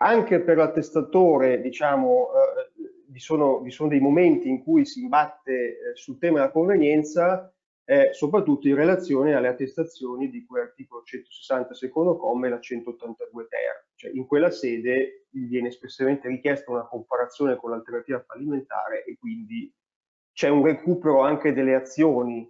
Anche 0.00 0.40
per 0.40 0.56
l'attestatore, 0.58 1.60
diciamo, 1.60 2.28
eh, 2.32 2.92
vi, 3.08 3.18
sono, 3.18 3.60
vi, 3.60 3.70
sono, 3.70 3.88
dei 3.88 4.00
momenti 4.00 4.48
in 4.48 4.62
cui 4.62 4.84
si 4.84 5.02
imbatte 5.02 5.52
eh, 5.52 5.96
sul 5.96 6.18
tema 6.18 6.38
della 6.38 6.52
convenienza 6.52 7.52
eh, 7.90 8.12
soprattutto 8.12 8.68
in 8.68 8.74
relazione 8.74 9.34
alle 9.34 9.48
attestazioni 9.48 10.28
di 10.28 10.44
cui 10.44 10.60
articolo 10.60 11.02
160 11.02 11.72
secondo 11.72 12.18
comma 12.18 12.46
e 12.46 12.50
la 12.50 12.60
182 12.60 13.48
ter. 13.48 13.86
Cioè, 13.94 14.10
in 14.12 14.26
quella 14.26 14.50
sede 14.50 15.26
viene 15.30 15.68
espressamente 15.68 16.28
richiesta 16.28 16.70
una 16.70 16.86
comparazione 16.86 17.56
con 17.56 17.70
l'alternativa 17.70 18.22
fallimentare 18.22 19.04
e 19.04 19.16
quindi 19.18 19.72
c'è 20.38 20.46
un 20.46 20.64
recupero 20.64 21.22
anche 21.22 21.52
delle 21.52 21.74
azioni. 21.74 22.48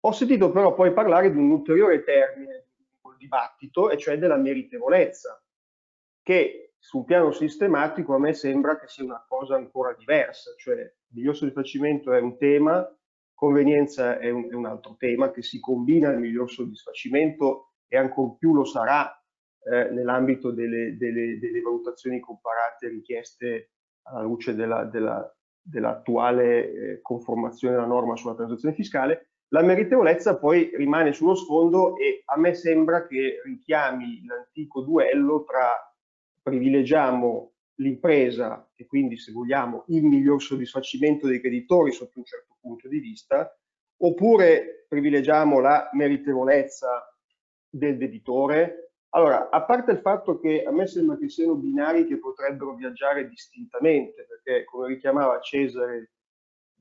Ho 0.00 0.10
sentito 0.10 0.50
però 0.50 0.74
poi 0.74 0.92
parlare 0.92 1.30
di 1.30 1.38
un 1.38 1.52
ulteriore 1.52 2.02
termine 2.02 2.66
del 3.00 3.14
dibattito, 3.18 3.88
e 3.88 3.96
cioè 3.96 4.18
della 4.18 4.36
meritevolezza, 4.36 5.40
che 6.24 6.72
sul 6.80 7.04
piano 7.04 7.30
sistematico 7.30 8.16
a 8.16 8.18
me 8.18 8.32
sembra 8.32 8.80
che 8.80 8.88
sia 8.88 9.04
una 9.04 9.24
cosa 9.28 9.54
ancora 9.54 9.94
diversa, 9.94 10.50
cioè 10.56 10.92
miglior 11.10 11.36
soddisfacimento 11.36 12.12
è 12.12 12.18
un 12.18 12.36
tema, 12.36 12.84
Convenienza 13.32 14.18
è 14.18 14.30
un, 14.30 14.50
è 14.50 14.54
un, 14.54 14.66
altro 14.66 14.96
tema 14.98 15.30
che 15.30 15.42
si 15.42 15.60
combina 15.60 16.08
al 16.08 16.18
miglior 16.18 16.50
soddisfacimento 16.50 17.74
e 17.86 17.96
ancor 17.96 18.36
più 18.38 18.54
lo 18.54 18.64
sarà 18.64 19.08
eh, 19.70 19.88
nell'ambito 19.90 20.50
delle, 20.50 20.96
delle, 20.96 21.38
delle, 21.38 21.60
valutazioni 21.60 22.18
comparate 22.18 22.88
richieste 22.88 23.70
alla 24.02 24.22
luce 24.22 24.56
dell'attuale 24.56 24.90
della, 24.90 25.36
dell 25.62 26.02
eh, 26.38 26.98
conformazione 27.00 27.74
della 27.74 27.86
norma 27.86 28.16
sulla 28.16 28.34
transazione 28.34 28.74
fiscale. 28.74 29.28
La 29.48 29.62
meritevolezza 29.62 30.38
poi 30.38 30.70
rimane 30.76 31.12
sullo 31.12 31.34
sfondo 31.34 31.96
e 31.98 32.22
a 32.24 32.38
me 32.38 32.54
sembra 32.54 33.06
che 33.06 33.40
richiami 33.44 34.24
l'antico 34.24 34.80
duello 34.80 35.44
tra 35.44 35.76
privilegiamo 36.42 37.52
l'impresa 37.76 38.70
e 38.74 38.86
quindi 38.86 39.16
se 39.18 39.32
vogliamo 39.32 39.84
il 39.88 40.04
miglior 40.04 40.40
soddisfacimento 40.42 41.26
dei 41.26 41.40
creditori 41.40 41.92
sotto 41.92 42.18
un 42.18 42.24
certo 42.24 42.56
punto 42.60 42.88
di 42.88 42.98
vista, 42.98 43.54
oppure 43.98 44.86
privilegiamo 44.88 45.60
la 45.60 45.88
meritevolezza 45.92 47.14
del 47.68 47.96
debitore. 47.96 48.91
Allora, 49.14 49.50
a 49.50 49.62
parte 49.62 49.92
il 49.92 49.98
fatto 49.98 50.38
che 50.38 50.64
a 50.64 50.70
me 50.70 50.86
sembra 50.86 51.18
che 51.18 51.28
siano 51.28 51.54
binari 51.54 52.06
che 52.06 52.18
potrebbero 52.18 52.74
viaggiare 52.74 53.28
distintamente, 53.28 54.24
perché 54.26 54.64
come 54.64 54.88
richiamava 54.88 55.38
Cesare 55.40 56.12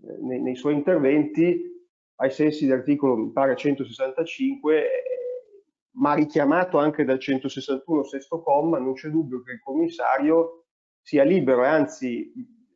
eh, 0.01 0.17
nei, 0.21 0.41
nei, 0.41 0.55
suoi 0.55 0.75
interventi, 0.75 1.61
ai 2.15 2.31
sensi 2.31 2.65
dell'articolo, 2.65 3.17
mi 3.17 3.31
pare 3.31 3.57
165, 3.57 4.77
eh, 4.77 4.89
ma 5.95 6.13
richiamato 6.13 6.77
anche 6.77 7.03
dal 7.03 7.19
161 7.19 8.03
sesto 8.05 8.41
comma, 8.41 8.79
non 8.79 8.93
c'è 8.93 9.09
dubbio 9.09 9.41
che 9.41 9.53
il 9.53 9.59
commissario 9.59 10.67
sia 11.01 11.23
libero 11.23 11.65
e 11.65 11.67
anzi 11.67 12.31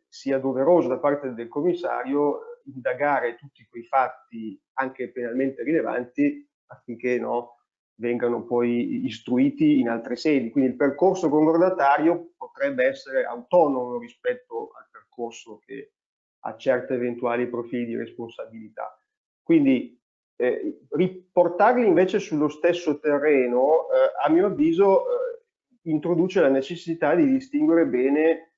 sia 0.06 0.38
doveroso 0.38 0.90
da 0.90 1.00
parte 1.00 1.34
del 1.34 1.48
commissario 1.48 2.40
indagare 2.66 3.36
tutti 3.36 3.66
quei 3.70 3.86
fatti 3.86 4.60
anche 4.74 5.12
penalmente 5.12 5.64
rilevanti 5.64 6.46
affinché 6.68 7.20
no, 7.20 7.55
vengano 7.96 8.44
poi 8.44 9.06
istruiti 9.06 9.80
in 9.80 9.90
altre 9.90 10.16
sedi. 10.16 10.52
Quindi 10.52 10.72
il 10.72 10.76
percorso 10.76 11.30
concordatario 11.30 12.34
potrebbe 12.38 12.86
essere 12.86 13.24
autonomo 13.24 13.98
rispetto 13.98 14.72
al 14.78 14.88
percorso 14.92 15.60
che 15.66 15.94
ha 16.40 16.56
certi 16.58 16.94
eventuali 16.94 17.48
profili 17.48 17.86
di 17.86 17.96
responsabilità. 17.96 19.00
Quindi 19.42 20.00
eh, 20.38 20.86
riportarli 20.90 21.86
invece 21.88 22.20
sullo 22.20 22.50
stesso 22.50 23.00
terreno, 23.00 23.90
eh, 23.90 24.12
a 24.26 24.30
mio 24.30 24.48
avviso, 24.48 25.06
eh, 25.06 25.44
introduce 25.84 26.42
la 26.42 26.50
necessità 26.50 27.16
di 27.16 27.26
distinguere 27.26 27.86
bene 27.86 28.54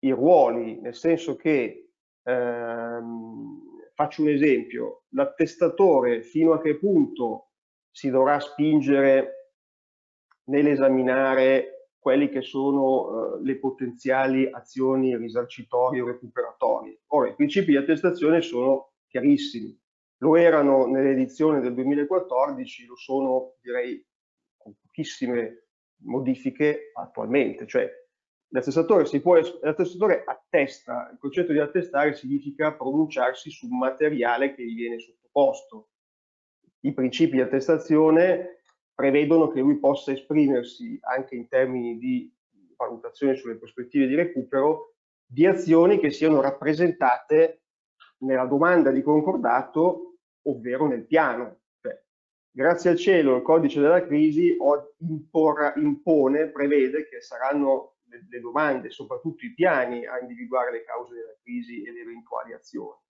i 0.00 0.10
ruoli, 0.10 0.80
nel 0.80 0.94
senso 0.94 1.36
che, 1.36 1.90
ehm, 2.22 3.60
faccio 3.94 4.22
un 4.22 4.28
esempio, 4.28 5.04
l'attestatore 5.10 6.22
fino 6.22 6.52
a 6.52 6.60
che 6.60 6.76
punto 6.76 7.45
si 7.96 8.10
dovrà 8.10 8.38
spingere 8.38 9.52
nell'esaminare 10.48 11.92
quelli 11.98 12.28
che 12.28 12.42
sono 12.42 13.38
eh, 13.38 13.42
le 13.42 13.56
potenziali 13.56 14.46
azioni 14.52 15.16
risarcitorie 15.16 16.02
o 16.02 16.06
recuperatorie. 16.06 17.00
Ora, 17.06 17.30
i 17.30 17.34
principi 17.34 17.70
di 17.70 17.78
attestazione 17.78 18.42
sono 18.42 18.92
chiarissimi, 19.06 19.74
lo 20.18 20.36
erano 20.36 20.84
nell'edizione 20.84 21.60
del 21.60 21.72
2014, 21.72 22.84
lo 22.84 22.96
sono 22.96 23.54
direi 23.62 24.06
con 24.58 24.74
pochissime 24.78 25.68
modifiche 26.02 26.90
attualmente, 26.92 27.66
cioè 27.66 27.90
l'attestatore, 28.48 29.08
può, 29.20 29.36
l'attestatore 29.36 30.22
attesta, 30.26 31.08
il 31.12 31.18
concetto 31.18 31.52
di 31.52 31.60
attestare 31.60 32.14
significa 32.14 32.74
pronunciarsi 32.74 33.50
sul 33.50 33.70
materiale 33.70 34.54
che 34.54 34.66
gli 34.66 34.74
viene 34.74 34.98
sottoposto. 34.98 35.88
I 36.86 36.94
principi 36.94 37.32
di 37.32 37.40
attestazione 37.40 38.60
prevedono 38.94 39.48
che 39.48 39.58
lui 39.58 39.80
possa 39.80 40.12
esprimersi 40.12 40.96
anche 41.02 41.34
in 41.34 41.48
termini 41.48 41.98
di 41.98 42.32
valutazione 42.76 43.34
sulle 43.34 43.56
prospettive 43.56 44.06
di 44.06 44.14
recupero 44.14 44.94
di 45.26 45.46
azioni 45.46 45.98
che 45.98 46.10
siano 46.10 46.40
rappresentate 46.40 47.62
nella 48.18 48.44
domanda 48.44 48.92
di 48.92 49.02
concordato, 49.02 50.18
ovvero 50.42 50.86
nel 50.86 51.04
piano. 51.06 51.62
Cioè, 51.80 52.00
grazie 52.52 52.90
al 52.90 52.96
cielo 52.96 53.34
il 53.34 53.42
codice 53.42 53.80
della 53.80 54.06
crisi 54.06 54.56
imporra, 54.98 55.74
impone, 55.74 56.50
prevede 56.50 57.08
che 57.08 57.20
saranno 57.20 57.96
le, 58.04 58.26
le 58.30 58.40
domande, 58.40 58.90
soprattutto 58.90 59.44
i 59.44 59.52
piani, 59.54 60.06
a 60.06 60.20
individuare 60.20 60.70
le 60.70 60.84
cause 60.84 61.14
della 61.14 61.36
crisi 61.42 61.82
e 61.82 61.90
le 61.90 62.02
eventuali 62.02 62.52
azioni. 62.52 63.00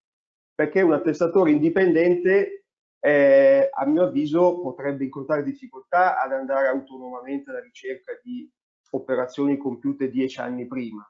Perché 0.55 0.80
un 0.80 0.94
attestatore 0.94 1.50
indipendente 1.50 2.62
eh, 3.00 3.68
a 3.73 3.86
mio 3.86 4.05
avviso 4.05 4.60
potrebbe 4.60 5.05
incontrare 5.05 5.42
difficoltà 5.42 6.20
ad 6.20 6.33
andare 6.33 6.68
autonomamente 6.68 7.50
alla 7.50 7.60
ricerca 7.60 8.18
di 8.23 8.50
operazioni 8.91 9.57
compiute 9.57 10.08
dieci 10.08 10.41
anni 10.41 10.66
prima. 10.66 11.08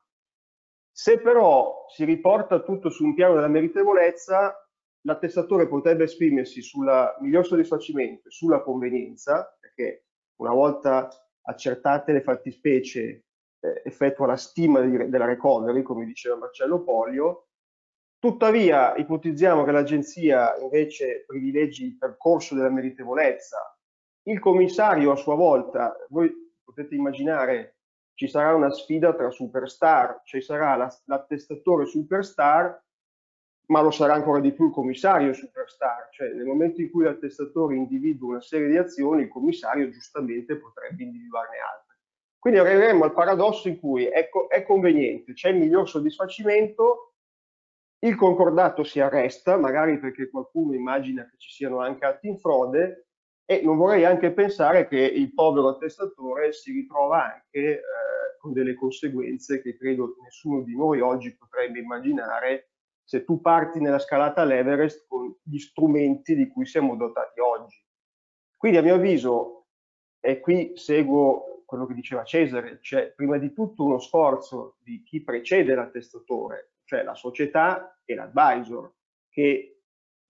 Se 0.90 1.20
però 1.20 1.84
si 1.88 2.04
riporta 2.04 2.62
tutto 2.62 2.88
su 2.88 3.04
un 3.04 3.14
piano 3.14 3.34
della 3.34 3.48
meritevolezza, 3.48 4.54
l'attestatore 5.02 5.68
potrebbe 5.68 6.04
esprimersi 6.04 6.62
sul 6.62 6.88
miglior 7.20 7.46
soddisfacimento 7.46 8.28
e 8.28 8.30
sulla 8.30 8.62
convenienza, 8.62 9.56
perché 9.60 10.06
una 10.36 10.52
volta 10.52 11.08
accertate 11.42 12.12
le 12.12 12.22
fattispecie 12.22 13.24
eh, 13.60 13.82
effettua 13.84 14.26
la 14.26 14.36
stima 14.36 14.80
di, 14.80 15.08
della 15.08 15.26
recovery, 15.26 15.82
come 15.82 16.04
diceva 16.04 16.36
Marcello 16.36 16.82
Polio. 16.82 17.45
Tuttavia, 18.26 18.96
ipotizziamo 18.96 19.62
che 19.62 19.70
l'agenzia 19.70 20.58
invece 20.60 21.22
privilegi 21.24 21.84
il 21.84 21.96
percorso 21.96 22.56
della 22.56 22.70
meritevolezza. 22.70 23.56
Il 24.24 24.40
commissario 24.40 25.12
a 25.12 25.14
sua 25.14 25.36
volta, 25.36 25.94
voi 26.08 26.28
potete 26.64 26.96
immaginare 26.96 27.76
ci 28.14 28.26
sarà 28.26 28.52
una 28.52 28.72
sfida 28.72 29.14
tra 29.14 29.30
superstar, 29.30 30.22
ci 30.24 30.40
sarà 30.40 30.74
l'attestatore 31.04 31.86
superstar, 31.86 32.84
ma 33.66 33.80
lo 33.80 33.92
sarà 33.92 34.14
ancora 34.14 34.40
di 34.40 34.52
più 34.52 34.66
il 34.66 34.72
commissario 34.72 35.32
superstar, 35.32 36.08
cioè 36.10 36.30
nel 36.30 36.46
momento 36.46 36.80
in 36.80 36.90
cui 36.90 37.04
l'attestatore 37.04 37.76
individua 37.76 38.30
una 38.30 38.40
serie 38.40 38.66
di 38.66 38.76
azioni, 38.76 39.22
il 39.22 39.28
commissario 39.28 39.88
giustamente 39.88 40.56
potrebbe 40.56 41.00
individuarne 41.00 41.58
altre. 41.58 41.98
Quindi 42.40 42.58
arriveremo 42.58 43.04
al 43.04 43.12
paradosso 43.12 43.68
in 43.68 43.78
cui 43.78 44.06
è, 44.06 44.28
è 44.48 44.64
conveniente, 44.64 45.32
c'è 45.32 45.50
il 45.50 45.58
miglior 45.58 45.88
soddisfacimento, 45.88 47.05
il 48.00 48.16
concordato 48.16 48.84
si 48.84 49.00
arresta, 49.00 49.56
magari 49.56 49.98
perché 49.98 50.28
qualcuno 50.28 50.74
immagina 50.74 51.26
che 51.28 51.36
ci 51.38 51.50
siano 51.50 51.80
anche 51.80 52.04
atti 52.04 52.28
in 52.28 52.38
frode, 52.38 53.06
e 53.48 53.62
non 53.62 53.76
vorrei 53.76 54.04
anche 54.04 54.32
pensare 54.32 54.88
che 54.88 54.98
il 54.98 55.32
povero 55.32 55.68
attestatore 55.68 56.52
si 56.52 56.72
ritrova 56.72 57.32
anche 57.34 57.78
eh, 57.78 57.82
con 58.40 58.52
delle 58.52 58.74
conseguenze 58.74 59.62
che 59.62 59.76
credo 59.76 60.16
nessuno 60.22 60.62
di 60.62 60.76
noi 60.76 61.00
oggi 61.00 61.36
potrebbe 61.36 61.78
immaginare 61.78 62.70
se 63.04 63.24
tu 63.24 63.40
parti 63.40 63.78
nella 63.78 64.00
scalata 64.00 64.42
all'Everest 64.42 65.06
con 65.06 65.32
gli 65.40 65.58
strumenti 65.58 66.34
di 66.34 66.48
cui 66.48 66.66
siamo 66.66 66.96
dotati 66.96 67.38
oggi. 67.38 67.80
Quindi 68.56 68.78
a 68.78 68.82
mio 68.82 68.94
avviso, 68.94 69.66
e 70.18 70.40
qui 70.40 70.72
seguo 70.74 71.62
quello 71.64 71.86
che 71.86 71.94
diceva 71.94 72.24
Cesare, 72.24 72.80
c'è 72.80 73.12
prima 73.12 73.38
di 73.38 73.52
tutto 73.52 73.84
uno 73.84 74.00
sforzo 74.00 74.76
di 74.80 75.04
chi 75.04 75.22
precede 75.22 75.76
l'attestatore, 75.76 76.72
cioè 76.86 77.02
la 77.02 77.14
società 77.14 78.00
e 78.04 78.14
l'advisor, 78.14 78.92
che 79.28 79.82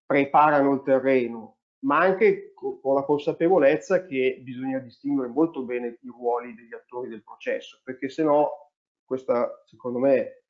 preparano 0.05 0.73
il 0.73 0.83
terreno, 0.83 1.59
ma 1.81 1.99
anche 1.99 2.53
con 2.55 2.95
la 2.95 3.05
consapevolezza 3.05 4.05
che 4.05 4.41
bisogna 4.43 4.79
distinguere 4.79 5.29
molto 5.31 5.63
bene 5.63 5.99
i 6.01 6.09
ruoli 6.09 6.55
degli 6.55 6.75
attori 6.75 7.09
del 7.09 7.23
processo, 7.23 7.81
perché 7.85 8.09
se 8.09 8.25
no 8.25 8.73
questa, 9.05 9.63
secondo 9.67 9.99
me, 9.99 10.43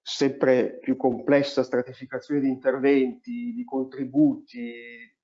sempre 0.00 0.78
più 0.78 0.96
complessa 0.96 1.62
stratificazione 1.62 2.40
di 2.40 2.48
interventi, 2.48 3.52
di 3.52 3.64
contributi, 3.64 4.72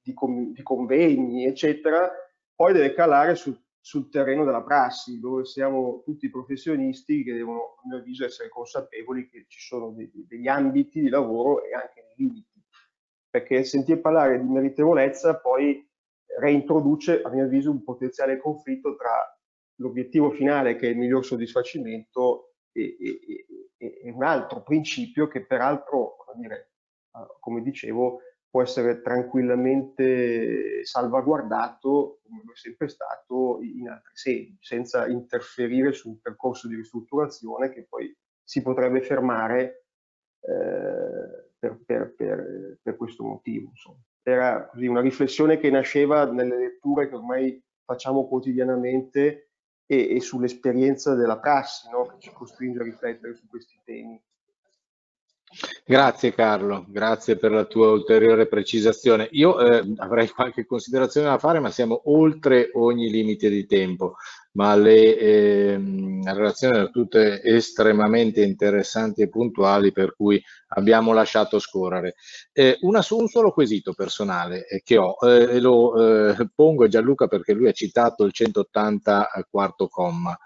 di, 0.00 0.12
com 0.12 0.52
di 0.52 0.62
convegni, 0.62 1.46
eccetera, 1.46 2.10
poi 2.54 2.72
deve 2.72 2.92
calare 2.92 3.34
su, 3.34 3.56
sul 3.80 4.10
terreno 4.10 4.44
della 4.44 4.62
prassi, 4.62 5.18
dove 5.20 5.44
siamo 5.44 6.02
tutti 6.04 6.30
professionisti 6.30 7.22
che 7.22 7.32
devono, 7.32 7.76
a 7.82 7.88
mio 7.88 7.98
avviso, 7.98 8.24
essere 8.24 8.48
consapevoli 8.48 9.28
che 9.28 9.46
ci 9.48 9.60
sono 9.60 9.90
dei, 9.90 10.10
degli 10.12 10.48
ambiti 10.48 11.00
di 11.00 11.08
lavoro 11.08 11.64
e 11.64 11.74
anche 11.74 12.04
dei 12.14 12.26
limiti. 12.26 12.62
Perché 13.30 13.64
sentire 13.64 14.00
parlare 14.00 14.40
di 14.40 14.48
meritevolezza 14.48 15.38
poi 15.38 15.86
reintroduce, 16.38 17.22
a 17.22 17.30
mio 17.30 17.44
avviso, 17.44 17.70
un 17.70 17.82
potenziale 17.82 18.38
conflitto 18.38 18.96
tra 18.96 19.10
l'obiettivo 19.76 20.30
finale, 20.30 20.76
che 20.76 20.88
è 20.88 20.90
il 20.90 20.98
miglior 20.98 21.24
soddisfacimento, 21.24 22.54
e, 22.72 22.96
e, 23.00 23.46
e, 23.76 24.00
e 24.02 24.10
un 24.10 24.22
altro 24.22 24.62
principio 24.62 25.28
che 25.28 25.44
peraltro, 25.44 26.16
come, 26.16 26.40
dire, 26.40 26.72
come 27.40 27.62
dicevo, 27.62 28.20
può 28.50 28.62
essere 28.62 29.00
tranquillamente 29.02 30.84
salvaguardato, 30.84 32.20
come 32.22 32.42
lo 32.44 32.52
è 32.52 32.56
sempre 32.56 32.88
stato, 32.88 33.60
in 33.62 33.88
altre 33.88 34.12
sedi, 34.14 34.56
senza 34.60 35.06
interferire 35.06 35.92
sul 35.92 36.18
percorso 36.20 36.66
di 36.68 36.76
ristrutturazione 36.76 37.70
che 37.70 37.86
poi 37.88 38.14
si 38.42 38.62
potrebbe 38.62 39.02
fermare 39.02 39.84
eh, 40.40 41.50
per, 41.58 41.78
per, 41.84 42.14
per, 42.14 42.78
per 42.82 42.96
questo 42.96 43.24
motivo. 43.24 43.68
Insomma. 43.70 43.98
Era 44.22 44.66
così 44.68 44.86
una 44.86 45.00
riflessione 45.00 45.58
che 45.58 45.70
nasceva 45.70 46.30
nelle 46.30 46.58
letture 46.58 47.08
che 47.08 47.14
ormai 47.14 47.62
facciamo 47.84 48.26
quotidianamente 48.28 49.50
e, 49.86 50.16
e 50.16 50.20
sull'esperienza 50.20 51.14
della 51.14 51.38
prassi 51.38 51.88
no? 51.90 52.06
che 52.06 52.16
ci 52.18 52.32
costringe 52.32 52.80
a 52.80 52.84
riflettere 52.84 53.34
su 53.34 53.46
questi 53.46 53.80
temi. 53.84 54.22
Grazie 55.84 56.34
Carlo, 56.34 56.84
grazie 56.88 57.36
per 57.36 57.50
la 57.50 57.64
tua 57.64 57.90
ulteriore 57.90 58.46
precisazione. 58.46 59.28
Io 59.32 59.58
eh, 59.58 59.94
avrei 59.96 60.28
qualche 60.30 60.66
considerazione 60.66 61.28
da 61.28 61.38
fare, 61.38 61.58
ma 61.58 61.70
siamo 61.70 62.02
oltre 62.04 62.70
ogni 62.74 63.10
limite 63.10 63.48
di 63.48 63.66
tempo, 63.66 64.16
ma 64.52 64.76
le 64.76 65.16
eh, 65.18 65.80
relazioni 66.24 66.74
sono 66.74 66.90
tutte 66.90 67.42
estremamente 67.42 68.42
interessanti 68.42 69.22
e 69.22 69.28
puntuali, 69.28 69.90
per 69.90 70.14
cui 70.14 70.40
abbiamo 70.68 71.12
lasciato 71.12 71.58
scorrere. 71.58 72.14
Eh, 72.52 72.78
una, 72.82 73.04
un 73.10 73.28
solo 73.28 73.50
quesito 73.52 73.94
personale 73.94 74.66
eh, 74.68 74.82
che 74.84 74.96
ho, 74.96 75.16
eh, 75.22 75.56
e 75.56 75.60
lo 75.60 76.28
eh, 76.28 76.50
pongo 76.54 76.84
a 76.84 76.88
Gianluca 76.88 77.26
perché 77.26 77.52
lui 77.52 77.68
ha 77.68 77.72
citato 77.72 78.24
il 78.24 78.32
180 78.32 79.28
quarto 79.50 79.88
comma. 79.88 80.38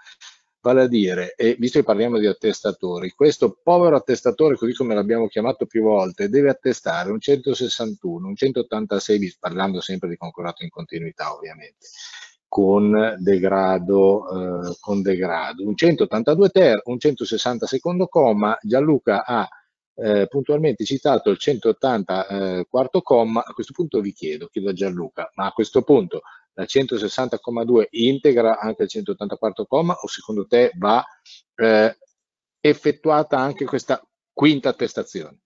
Vale 0.63 0.83
a 0.83 0.87
dire, 0.87 1.33
e 1.35 1.57
visto 1.59 1.79
che 1.79 1.83
parliamo 1.83 2.17
di 2.17 2.25
attestatori, 2.25 3.09
questo 3.09 3.59
povero 3.61 3.97
attestatore, 3.97 4.55
così 4.55 4.73
come 4.73 4.95
l'abbiamo 4.95 5.27
chiamato 5.27 5.65
più 5.65 5.83
volte, 5.83 6.29
deve 6.29 6.49
attestare 6.49 7.11
un 7.11 7.19
161, 7.19 8.25
un 8.25 8.33
186 8.33 9.19
bis, 9.19 9.37
parlando 9.37 9.81
sempre 9.81 10.07
di 10.07 10.15
concordato 10.15 10.63
in 10.63 10.69
continuità 10.69 11.35
ovviamente, 11.35 11.87
con 12.47 13.17
degrado, 13.19 14.69
eh, 14.69 14.77
con 14.79 15.01
degrado. 15.01 15.67
un 15.67 15.75
182 15.75 16.49
ter, 16.49 16.81
un 16.85 16.97
160 16.97 17.65
secondo 17.65 18.07
comma, 18.07 18.57
Gianluca 18.61 19.25
ha 19.25 19.45
eh, 19.95 20.27
puntualmente 20.29 20.85
citato 20.85 21.29
il 21.29 21.39
180 21.39 22.27
eh, 22.27 22.67
quarto 22.69 23.01
comma, 23.01 23.43
a 23.43 23.51
questo 23.51 23.73
punto 23.73 23.99
vi 23.99 24.13
chiedo, 24.13 24.47
chiedo 24.47 24.69
a 24.69 24.73
Gianluca, 24.73 25.29
ma 25.35 25.47
a 25.47 25.51
questo 25.51 25.81
punto 25.81 26.21
la 26.53 26.63
160,2 26.63 27.87
integra 27.91 28.59
anche 28.59 28.83
il 28.83 28.89
184 28.89 29.65
comma 29.65 29.93
o 29.93 30.07
secondo 30.07 30.45
te 30.45 30.71
va 30.77 31.03
eh, 31.55 31.97
effettuata 32.59 33.37
anche 33.37 33.65
questa 33.65 34.01
quinta 34.31 34.69
attestazione? 34.69 35.39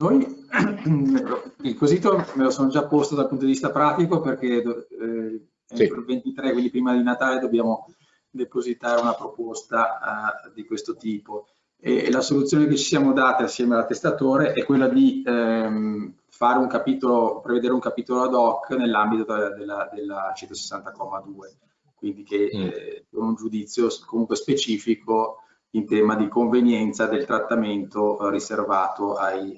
Noi 0.00 0.24
il 1.62 1.76
quesito 1.76 2.24
me 2.34 2.44
lo 2.44 2.50
sono 2.50 2.68
già 2.68 2.86
posto 2.86 3.16
dal 3.16 3.26
punto 3.26 3.44
di 3.44 3.50
vista 3.50 3.72
pratico 3.72 4.20
perché 4.20 4.62
eh, 4.62 5.48
sì. 5.64 5.82
il 5.82 6.04
23, 6.04 6.52
quindi 6.52 6.70
prima 6.70 6.94
di 6.94 7.02
Natale, 7.02 7.40
dobbiamo 7.40 7.86
depositare 8.30 9.00
una 9.00 9.14
proposta 9.14 9.98
uh, 10.46 10.52
di 10.52 10.64
questo 10.64 10.96
tipo 10.96 11.48
e 11.80 12.10
la 12.10 12.20
soluzione 12.20 12.66
che 12.66 12.76
ci 12.76 12.84
siamo 12.84 13.12
date 13.12 13.44
assieme 13.44 13.74
all'attestatore 13.74 14.52
è 14.52 14.64
quella 14.64 14.88
di 14.88 15.22
ehm, 15.24 16.12
fare 16.28 16.58
un 16.58 16.66
capitolo, 16.66 17.40
prevedere 17.40 17.72
un 17.72 17.78
capitolo 17.78 18.22
ad 18.22 18.34
hoc 18.34 18.70
nell'ambito 18.70 19.24
della, 19.24 19.88
della 19.92 20.32
160,2, 20.36 21.56
quindi 21.94 22.24
che 22.24 22.50
mm. 22.54 22.60
eh, 22.60 23.06
un 23.10 23.34
giudizio 23.36 23.88
comunque 24.06 24.34
specifico 24.34 25.42
in 25.70 25.86
tema 25.86 26.16
di 26.16 26.28
convenienza 26.28 27.06
del 27.06 27.24
trattamento 27.24 28.18
eh, 28.18 28.30
riservato 28.30 29.14
ai, 29.14 29.52
eh, 29.52 29.56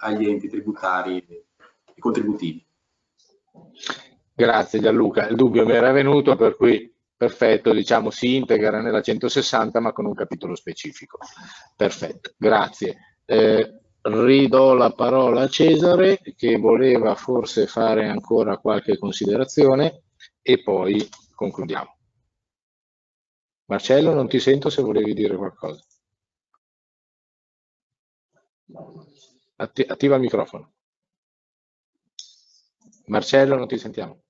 agli 0.00 0.28
enti 0.28 0.48
tributari 0.48 1.24
e 1.26 1.44
contributivi. 1.98 2.64
Grazie 4.34 4.80
Gianluca, 4.80 5.26
il 5.28 5.36
dubbio 5.36 5.64
mi 5.64 5.72
era 5.72 5.92
venuto 5.92 6.36
per 6.36 6.56
cui 6.56 6.91
perfetto, 7.22 7.72
diciamo 7.72 8.10
si 8.10 8.34
integra 8.34 8.80
nella 8.80 9.00
160 9.00 9.78
ma 9.78 9.92
con 9.92 10.06
un 10.06 10.14
capitolo 10.14 10.56
specifico. 10.56 11.18
Perfetto, 11.76 12.32
grazie. 12.36 13.16
Eh, 13.24 13.80
ridò 14.00 14.74
la 14.74 14.90
parola 14.90 15.42
a 15.42 15.48
Cesare 15.48 16.18
che 16.34 16.56
voleva 16.56 17.14
forse 17.14 17.68
fare 17.68 18.08
ancora 18.08 18.58
qualche 18.58 18.98
considerazione 18.98 20.02
e 20.42 20.60
poi 20.64 21.08
concludiamo. 21.32 21.96
Marcello, 23.66 24.14
non 24.14 24.26
ti 24.26 24.40
sento 24.40 24.68
se 24.68 24.82
volevi 24.82 25.14
dire 25.14 25.36
qualcosa. 25.36 25.80
Atti 29.58 29.82
attiva 29.82 30.16
il 30.16 30.22
microfono. 30.22 30.72
Marcello, 33.06 33.54
non 33.56 33.68
ti 33.68 33.78
sentiamo. 33.78 34.21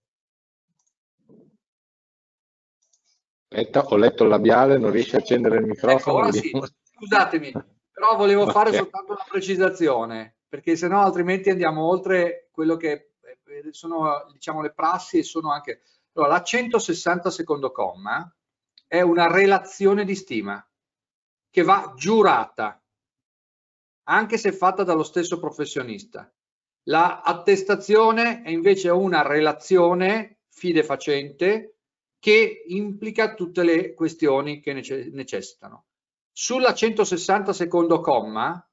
Aspetta, 3.52 3.84
ho 3.84 3.96
letto 3.96 4.22
il 4.22 4.30
labiale, 4.30 4.78
non 4.78 4.90
riesci 4.90 5.14
a 5.14 5.18
accendere 5.18 5.58
il 5.58 5.66
microfono. 5.66 6.28
Ecco, 6.28 6.64
sì. 6.64 6.72
Scusatemi, 6.94 7.52
però 7.92 8.16
volevo 8.16 8.48
fare 8.48 8.70
okay. 8.70 8.80
soltanto 8.80 9.12
una 9.12 9.26
precisazione, 9.28 10.36
perché 10.48 10.74
se 10.74 10.88
no 10.88 11.02
altrimenti 11.02 11.50
andiamo 11.50 11.86
oltre 11.86 12.48
quello 12.50 12.76
che 12.76 13.12
eh, 13.20 13.72
sono 13.72 14.26
diciamo, 14.32 14.62
le 14.62 14.72
prassi 14.72 15.18
e 15.18 15.22
sono 15.22 15.52
anche... 15.52 15.82
Allora, 16.14 16.32
la 16.32 16.42
160 16.42 17.30
secondo 17.30 17.70
comma 17.72 18.34
è 18.86 19.02
una 19.02 19.30
relazione 19.30 20.06
di 20.06 20.14
stima 20.14 20.66
che 21.50 21.62
va 21.62 21.92
giurata, 21.94 22.82
anche 24.04 24.38
se 24.38 24.52
fatta 24.52 24.82
dallo 24.82 25.02
stesso 25.02 25.38
professionista. 25.38 26.32
La 26.84 27.20
attestazione 27.20 28.42
è 28.42 28.48
invece 28.48 28.88
una 28.88 29.20
relazione 29.20 30.38
fidefacente 30.48 31.71
che 32.22 32.62
implica 32.68 33.34
tutte 33.34 33.64
le 33.64 33.94
questioni 33.94 34.60
che 34.60 34.72
necessitano. 34.72 35.86
Sulla 36.30 36.72
160 36.72 37.52
secondo 37.52 37.98
comma, 37.98 38.64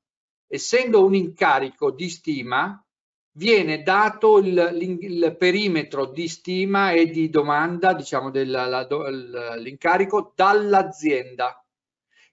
essendo 0.46 1.04
un 1.04 1.16
incarico 1.16 1.90
di 1.90 2.12
stima, 2.12 2.80
viene 3.32 3.82
dato 3.82 4.38
il, 4.38 4.98
il 5.00 5.36
perimetro 5.36 6.06
di 6.06 6.28
stima 6.28 6.92
e 6.92 7.10
di 7.10 7.32
domanda, 7.32 7.96
diciamo, 7.96 8.30
dell'incarico 8.30 10.32
dall'azienda, 10.36 11.66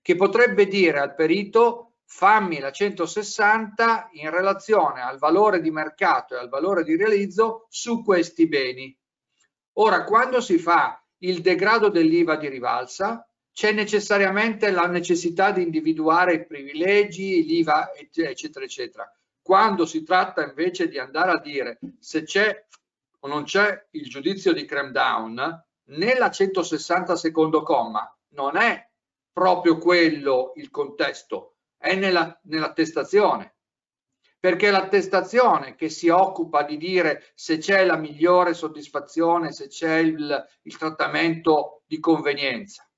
che 0.02 0.16
potrebbe 0.16 0.66
dire 0.66 0.98
al 0.98 1.14
perito 1.14 1.94
fammi 2.04 2.58
la 2.58 2.70
160 2.70 4.10
in 4.12 4.28
relazione 4.28 5.00
al 5.00 5.16
valore 5.16 5.62
di 5.62 5.70
mercato 5.70 6.34
e 6.34 6.40
al 6.40 6.50
valore 6.50 6.84
di 6.84 6.94
realizzo 6.94 7.64
su 7.70 8.04
questi 8.04 8.46
beni. 8.46 8.94
Ora, 9.78 10.04
quando 10.04 10.42
si 10.42 10.58
fa 10.58 11.00
il 11.18 11.40
degrado 11.40 11.88
dell'IVA 11.88 12.36
di 12.36 12.48
rivalsa, 12.48 13.26
c'è 13.52 13.72
necessariamente 13.72 14.70
la 14.70 14.86
necessità 14.86 15.50
di 15.50 15.62
individuare 15.62 16.34
i 16.34 16.46
privilegi, 16.46 17.44
l'IVA, 17.44 17.92
eccetera, 17.94 18.64
eccetera. 18.64 19.10
Quando 19.40 19.86
si 19.86 20.02
tratta 20.02 20.44
invece 20.44 20.88
di 20.88 20.98
andare 20.98 21.30
a 21.30 21.40
dire 21.40 21.78
se 21.98 22.24
c'è 22.24 22.66
o 23.20 23.28
non 23.28 23.44
c'è 23.44 23.86
il 23.92 24.08
giudizio 24.08 24.52
di 24.52 24.66
cram 24.66 24.90
down, 24.90 25.64
nella 25.84 26.30
160 26.30 27.16
secondo 27.16 27.62
comma 27.62 28.14
non 28.30 28.56
è 28.56 28.86
proprio 29.32 29.78
quello 29.78 30.52
il 30.56 30.70
contesto, 30.70 31.56
è 31.78 31.94
nella, 31.94 32.38
nell'attestazione 32.44 33.55
perché 34.38 34.70
l'attestazione 34.70 35.74
che 35.74 35.88
si 35.88 36.08
occupa 36.08 36.62
di 36.62 36.76
dire 36.76 37.32
se 37.34 37.58
c'è 37.58 37.84
la 37.84 37.96
migliore 37.96 38.54
soddisfazione, 38.54 39.50
se 39.52 39.66
c'è 39.68 39.96
il, 39.98 40.46
il, 40.62 40.76
di 41.86 41.98
convenienza. 41.98 42.88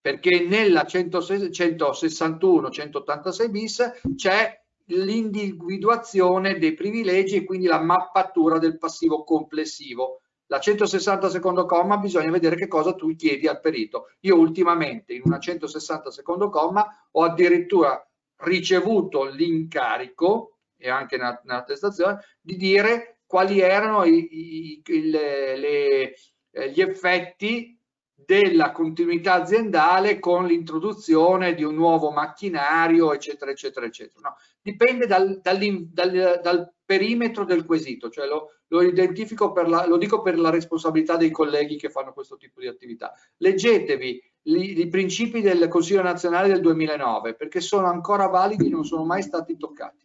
Perché 0.00 0.40
nella 0.40 0.82
161-186 0.82 3.50
bis 3.50 3.92
c'è 4.16 4.64
l'individuazione 4.86 6.58
dei 6.58 6.74
privilegi 6.74 7.36
e 7.36 7.44
quindi 7.44 7.66
la 7.66 7.80
mappatura 7.80 8.58
del 8.58 8.78
passivo 8.78 9.24
complessivo. 9.24 10.20
La 10.46 10.60
160 10.60 11.30
secondo 11.30 11.64
comma 11.64 11.96
bisogna 11.96 12.30
vedere 12.30 12.56
che 12.56 12.68
cosa 12.68 12.94
tu 12.94 13.14
chiedi 13.14 13.48
al 13.48 13.60
perito. 13.60 14.10
Io 14.20 14.36
ultimamente 14.36 15.14
in 15.14 15.22
una 15.24 15.38
160 15.38 16.10
secondo 16.10 16.50
comma 16.50 16.86
ho 17.12 17.22
addirittura 17.22 18.06
ricevuto 18.44 19.24
l'incarico 19.24 20.58
e 20.76 20.90
anche 20.90 21.16
nella, 21.16 21.40
nella 21.44 21.62
testazione, 21.64 22.20
di 22.40 22.56
dire 22.56 23.20
quali 23.26 23.60
erano 23.60 24.04
i, 24.04 24.28
i, 24.30 24.82
il, 24.86 25.10
le, 25.10 26.14
eh, 26.50 26.70
gli 26.70 26.80
effetti 26.80 27.78
della 28.14 28.70
continuità 28.70 29.34
aziendale 29.34 30.18
con 30.18 30.46
l'introduzione 30.46 31.54
di 31.54 31.64
un 31.64 31.74
nuovo 31.74 32.10
macchinario, 32.10 33.12
eccetera, 33.12 33.50
eccetera, 33.50 33.86
eccetera. 33.86 34.28
No, 34.28 34.36
dipende 34.62 35.06
dal, 35.06 35.40
dal, 35.42 35.58
dal, 35.90 36.40
dal, 36.42 36.72
perimetro 36.84 37.44
del 37.44 37.64
quesito, 37.64 38.10
cioè 38.10 38.26
lo, 38.26 38.50
lo 38.68 38.82
identifico 38.82 39.52
per 39.52 39.68
la, 39.68 39.86
lo 39.86 39.96
dico 39.96 40.20
per 40.20 40.38
la 40.38 40.50
responsabilità 40.50 41.16
dei 41.16 41.30
colleghi 41.30 41.76
che 41.76 41.88
fanno 41.88 42.12
questo 42.12 42.36
tipo 42.36 42.60
di 42.60 42.66
attività. 42.66 43.12
Leggetevi 43.38 44.22
i, 44.44 44.80
i 44.80 44.88
principi 44.88 45.40
del 45.40 45.68
Consiglio 45.68 46.02
nazionale 46.02 46.48
del 46.48 46.60
2009 46.60 47.34
perché 47.34 47.60
sono 47.60 47.86
ancora 47.86 48.26
validi, 48.26 48.68
non 48.68 48.84
sono 48.84 49.04
mai 49.04 49.22
stati 49.22 49.56
toccati. 49.56 50.02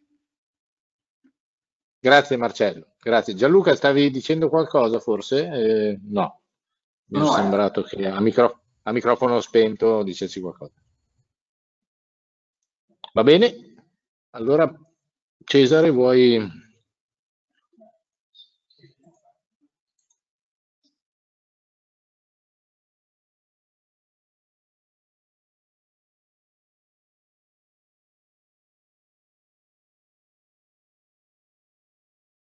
Grazie 2.01 2.37
Marcello, 2.37 2.93
grazie. 2.99 3.33
Gianluca, 3.33 3.75
stavi 3.75 4.09
dicendo 4.09 4.47
qualcosa 4.47 4.99
forse? 4.99 5.47
Eh, 5.47 5.99
no, 6.03 6.41
mi 7.07 7.19
no, 7.19 7.31
è 7.31 7.35
sembrato 7.35 7.81
che 7.81 8.07
a, 8.07 8.19
micro, 8.21 8.61
a 8.83 8.91
microfono 8.91 9.41
spento 9.41 10.03
dicessi 10.03 10.39
qualcosa. 10.39 10.81
Va 13.13 13.23
bene? 13.23 13.75
Allora 14.31 14.71
Cesare 15.43 15.89
vuoi 15.89 16.39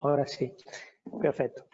Ora 0.05 0.25
sì, 0.25 0.53
perfetto. 1.17 1.67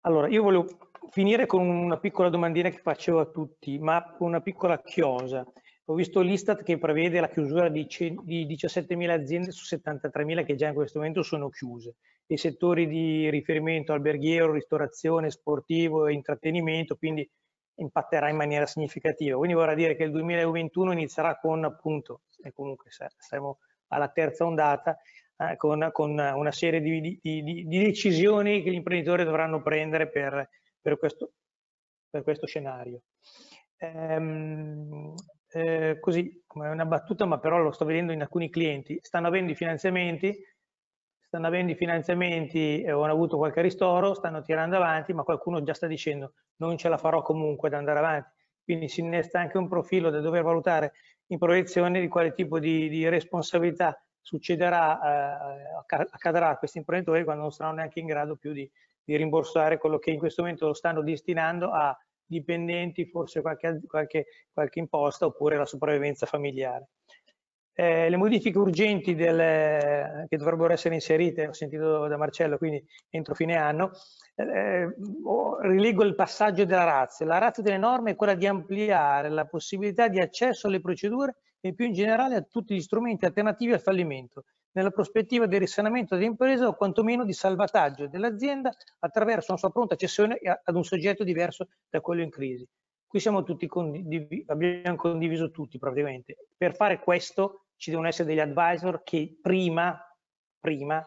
Allora, 0.00 0.28
io 0.28 0.42
volevo 0.42 0.66
finire 1.10 1.44
con 1.44 1.68
una 1.68 1.98
piccola 1.98 2.30
domandina 2.30 2.70
che 2.70 2.78
facevo 2.78 3.20
a 3.20 3.26
tutti, 3.26 3.78
ma 3.78 4.16
una 4.20 4.40
piccola 4.40 4.80
chiosa. 4.80 5.46
Ho 5.84 5.94
visto 5.94 6.20
l'Istat 6.20 6.62
che 6.62 6.78
prevede 6.78 7.20
la 7.20 7.28
chiusura 7.28 7.68
di 7.68 7.86
17.000 7.86 9.10
aziende 9.10 9.50
su 9.50 9.74
73.000 9.74 10.44
che 10.44 10.54
già 10.54 10.68
in 10.68 10.74
questo 10.74 10.98
momento 10.98 11.22
sono 11.22 11.50
chiuse. 11.50 11.96
I 12.28 12.38
settori 12.38 12.86
di 12.86 13.28
riferimento 13.28 13.92
alberghiero, 13.92 14.52
ristorazione, 14.52 15.30
sportivo 15.30 16.06
e 16.06 16.14
intrattenimento, 16.14 16.96
quindi 16.96 17.28
impatterà 17.74 18.30
in 18.30 18.36
maniera 18.36 18.64
significativa. 18.64 19.36
Quindi 19.36 19.54
vorrà 19.54 19.74
dire 19.74 19.94
che 19.94 20.04
il 20.04 20.10
2021 20.10 20.92
inizierà 20.92 21.38
con 21.38 21.64
appunto, 21.64 22.22
e 22.42 22.50
comunque 22.52 22.90
saremo 22.90 23.58
alla 23.88 24.08
terza 24.08 24.44
ondata, 24.44 24.98
eh, 25.38 25.56
con, 25.56 25.88
con, 25.92 26.10
una 26.10 26.52
serie 26.52 26.80
di, 26.80 27.00
di, 27.00 27.18
di, 27.22 27.42
di, 27.66 27.78
decisioni 27.78 28.62
che 28.62 28.70
gli 28.70 28.74
imprenditori 28.74 29.24
dovranno 29.24 29.62
prendere 29.62 30.08
per, 30.08 30.48
per, 30.80 30.98
questo, 30.98 31.32
per 32.10 32.22
questo, 32.24 32.46
scenario. 32.46 33.02
Ehm, 33.78 35.14
eh, 35.50 35.98
così 36.00 36.42
come 36.46 36.68
una 36.68 36.84
battuta, 36.84 37.24
ma 37.24 37.38
però 37.38 37.58
lo 37.58 37.70
sto 37.70 37.84
vedendo 37.84 38.12
in 38.12 38.20
alcuni 38.20 38.50
clienti, 38.50 38.98
stanno 39.00 39.28
avendo 39.28 39.52
i 39.52 39.54
finanziamenti, 39.54 40.36
stanno 41.20 41.46
avendo 41.46 41.72
i 41.72 41.76
finanziamenti 41.76 42.82
e 42.82 42.90
hanno 42.90 43.04
avuto 43.04 43.36
qualche 43.36 43.62
ristoro, 43.62 44.14
stanno 44.14 44.42
tirando 44.42 44.76
avanti, 44.76 45.12
ma 45.12 45.22
qualcuno 45.22 45.62
già 45.62 45.74
sta 45.74 45.86
dicendo 45.86 46.32
non 46.56 46.76
ce 46.76 46.88
la 46.88 46.98
farò 46.98 47.22
comunque 47.22 47.68
ad 47.68 47.74
andare 47.74 47.98
avanti. 47.98 48.30
Quindi 48.64 48.88
si 48.88 49.00
innesta 49.00 49.38
anche 49.38 49.56
un 49.56 49.68
profilo 49.68 50.10
da 50.10 50.20
dover 50.20 50.42
valutare 50.42 50.92
in 51.28 51.38
proiezione 51.38 52.00
di 52.00 52.08
quale 52.08 52.32
tipo 52.32 52.58
di, 52.58 52.88
di 52.88 53.08
responsabilità 53.08 53.98
succederà, 54.28 55.00
eh, 55.00 56.04
accadrà 56.10 56.50
a 56.50 56.58
questi 56.58 56.76
imprenditori 56.76 57.24
quando 57.24 57.42
non 57.44 57.50
saranno 57.50 57.76
neanche 57.76 57.98
in 57.98 58.06
grado 58.06 58.36
più 58.36 58.52
di, 58.52 58.70
di, 59.02 59.16
rimborsare 59.16 59.78
quello 59.78 59.98
che 59.98 60.10
in 60.10 60.18
questo 60.18 60.42
momento 60.42 60.66
lo 60.66 60.74
stanno 60.74 61.02
destinando 61.02 61.70
a 61.70 61.98
dipendenti, 62.26 63.06
forse 63.06 63.40
qualche, 63.40 63.80
qualche, 63.86 64.26
qualche 64.52 64.80
imposta 64.80 65.24
oppure 65.24 65.56
la 65.56 65.64
sopravvivenza 65.64 66.26
familiare. 66.26 66.88
Eh, 67.72 68.10
le 68.10 68.16
modifiche 68.16 68.58
urgenti 68.58 69.14
del, 69.14 70.26
che 70.28 70.36
dovrebbero 70.36 70.74
essere 70.74 70.94
inserite, 70.94 71.46
ho 71.46 71.52
sentito 71.54 72.06
da 72.06 72.16
Marcello, 72.18 72.58
quindi 72.58 72.84
entro 73.08 73.34
fine 73.34 73.56
anno, 73.56 73.92
eh, 74.34 74.94
rilego 75.62 76.04
il 76.04 76.14
passaggio 76.14 76.66
della 76.66 76.84
razza. 76.84 77.24
La 77.24 77.38
razza 77.38 77.62
delle 77.62 77.78
norme 77.78 78.10
è 78.10 78.16
quella 78.16 78.34
di 78.34 78.46
ampliare 78.46 79.30
la 79.30 79.46
possibilità 79.46 80.08
di 80.08 80.20
accesso 80.20 80.66
alle 80.66 80.80
procedure 80.80 81.36
e 81.60 81.74
più 81.74 81.86
in 81.86 81.92
generale 81.92 82.36
a 82.36 82.42
tutti 82.42 82.74
gli 82.74 82.80
strumenti 82.80 83.24
alternativi 83.24 83.72
al 83.72 83.80
fallimento, 83.80 84.44
nella 84.72 84.90
prospettiva 84.90 85.46
del 85.46 85.60
risanamento 85.60 86.14
dell'impresa 86.14 86.68
o 86.68 86.74
quantomeno 86.74 87.24
di 87.24 87.32
salvataggio 87.32 88.06
dell'azienda 88.06 88.72
attraverso 89.00 89.50
una 89.50 89.58
sua 89.58 89.70
pronta 89.70 89.96
cessione 89.96 90.38
ad 90.62 90.74
un 90.74 90.84
soggetto 90.84 91.24
diverso 91.24 91.68
da 91.88 92.00
quello 92.00 92.22
in 92.22 92.30
crisi. 92.30 92.66
Qui 93.06 93.20
siamo 93.20 93.42
tutti 93.42 93.66
condiv 93.66 94.44
abbiamo 94.46 94.96
condiviso 94.96 95.50
tutti 95.50 95.78
praticamente. 95.78 96.36
Per 96.56 96.74
fare 96.74 96.98
questo 96.98 97.64
ci 97.76 97.90
devono 97.90 98.08
essere 98.08 98.28
degli 98.28 98.40
advisor 98.40 99.02
che 99.02 99.38
prima, 99.40 99.98
prima 100.60 101.04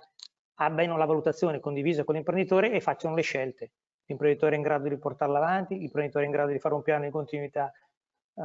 abbiano 0.56 0.98
la 0.98 1.06
valutazione 1.06 1.60
condivisa 1.60 2.04
con 2.04 2.16
l'imprenditore 2.16 2.72
e 2.72 2.82
facciano 2.82 3.16
le 3.16 3.22
scelte. 3.22 3.72
L'imprenditore 4.06 4.54
è 4.54 4.58
in 4.58 4.64
grado 4.64 4.90
di 4.90 4.98
portarla 4.98 5.38
avanti, 5.38 5.78
l'imprenditore 5.78 6.24
è 6.24 6.28
in 6.28 6.34
grado 6.34 6.52
di 6.52 6.60
fare 6.60 6.74
un 6.74 6.82
piano 6.82 7.06
di 7.06 7.12
continuità 7.12 7.72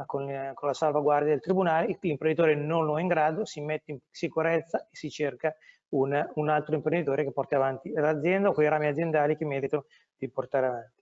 con, 0.05 0.29
eh, 0.29 0.51
con, 0.53 0.67
la 0.67 0.73
salvaguardia 0.73 1.31
del 1.31 1.41
tribunale, 1.41 1.97
l'imprenditore 1.99 2.55
non 2.55 2.85
lo 2.85 2.97
è 2.97 3.01
in 3.01 3.07
grado, 3.07 3.45
si 3.45 3.61
mette 3.61 3.91
in 3.91 3.99
sicurezza 4.09 4.79
e 4.79 4.87
si 4.91 5.09
cerca 5.09 5.55
un, 5.89 6.29
un 6.35 6.49
altro 6.49 6.75
imprenditore 6.75 7.23
che 7.23 7.31
porti 7.31 7.55
avanti 7.55 7.91
l'azienda 7.91 8.49
o 8.49 8.53
quei 8.53 8.67
rami 8.67 8.87
aziendali 8.87 9.37
che 9.37 9.45
meritano 9.45 9.85
di 10.15 10.29
portare 10.29 10.67
avanti. 10.67 11.01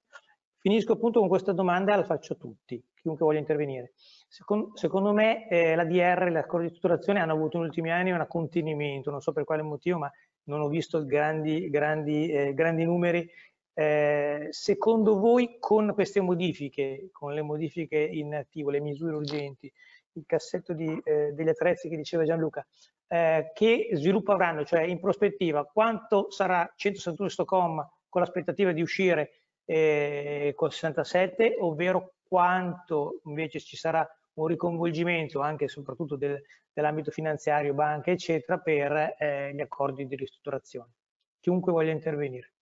Finisco 0.65 0.93
appunto 0.93 1.19
con 1.19 1.27
questa 1.29 1.51
domanda, 1.51 1.95
la 1.95 2.03
faccio 2.03 2.33
a 2.33 2.37
tutti, 2.37 2.83
chiunque 2.99 3.23
voglia 3.23 3.37
intervenire. 3.37 3.93
Secondo, 4.27 4.71
secondo 4.73 5.13
me 5.13 5.47
eh, 5.47 5.75
la 5.75 5.85
DR, 5.85 6.31
le 6.31 6.39
accordi 6.39 6.65
di 6.65 6.75
strutturazione 6.75 7.19
hanno 7.19 7.33
avuto 7.33 7.59
negli 7.59 7.67
ultimi 7.67 7.91
anni 7.91 8.11
un 8.11 8.25
contenimento, 8.27 9.11
non 9.11 9.21
so 9.21 9.31
per 9.31 9.43
quale 9.43 9.61
motivo, 9.61 9.99
ma 9.99 10.11
non 10.45 10.61
ho 10.61 10.67
visto 10.67 11.05
grandi, 11.05 11.69
grandi, 11.69 12.31
eh, 12.31 12.53
grandi 12.55 12.83
numeri. 12.83 13.29
Eh, 13.77 14.47
secondo 14.51 15.19
voi 15.19 15.57
con 15.59 15.93
queste 15.93 16.21
modifiche, 16.21 17.09
con 17.11 17.33
le 17.33 17.41
modifiche 17.41 17.97
in 17.97 18.33
attivo, 18.33 18.69
le 18.69 18.79
misure 18.79 19.15
urgenti, 19.15 19.71
il 20.13 20.23
cassetto 20.25 20.71
di, 20.71 20.97
eh, 21.03 21.33
degli 21.33 21.49
attrezzi 21.49 21.89
che 21.89 21.97
diceva 21.97 22.23
Gianluca, 22.23 22.65
eh, 23.07 23.51
che 23.53 23.89
sviluppo 23.93 24.31
avranno, 24.31 24.63
cioè 24.63 24.81
in 24.81 24.99
prospettiva, 25.01 25.65
quanto 25.65 26.31
sarà 26.31 26.71
161 26.73 27.29
Stocom 27.29 27.89
con 28.07 28.21
l'aspettativa 28.21 28.71
di 28.71 28.81
uscire 28.81 29.41
eh, 29.65 30.53
col 30.55 30.71
67, 30.71 31.57
ovvero 31.59 32.13
quanto 32.25 33.19
invece 33.25 33.59
ci 33.59 33.75
sarà 33.75 34.07
un 34.35 34.47
riconvolgimento 34.47 35.41
anche 35.41 35.65
e 35.65 35.67
soprattutto 35.67 36.15
del, 36.15 36.41
dell'ambito 36.71 37.11
finanziario, 37.11 37.73
banche, 37.73 38.11
eccetera, 38.11 38.57
per 38.57 39.15
eh, 39.17 39.53
gli 39.53 39.61
accordi 39.61 40.07
di 40.07 40.15
ristrutturazione. 40.15 40.91
Chiunque 41.41 41.73
voglia 41.73 41.91
intervenire. 41.91 42.54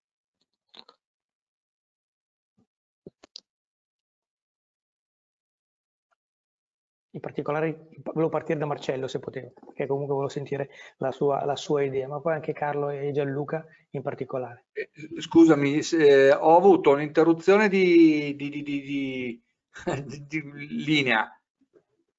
In 7.14 7.19
particolare 7.19 7.90
volevo 8.01 8.30
partire 8.30 8.58
da 8.58 8.66
Marcello 8.66 9.08
se 9.08 9.19
potevo, 9.19 9.53
perché 9.66 9.85
comunque 9.85 10.14
volevo 10.14 10.32
sentire 10.32 10.69
la 10.98 11.11
sua, 11.11 11.45
la 11.45 11.56
sua 11.56 11.83
idea, 11.83 12.08
ma 12.08 12.19
poi 12.19 12.33
anche 12.33 12.53
Carlo 12.53 12.90
e 12.90 13.11
Gianluca 13.11 13.66
in 13.92 14.01
particolare. 14.01 14.66
Eh, 14.74 14.90
scusami, 15.19 15.80
eh, 15.80 16.32
ho 16.32 16.58
avuto 16.58 16.92
un'interruzione 16.92 17.69
di, 17.69 18.35
di, 18.35 18.50
di, 18.50 18.64
di, 18.64 19.42
linea, 20.85 21.40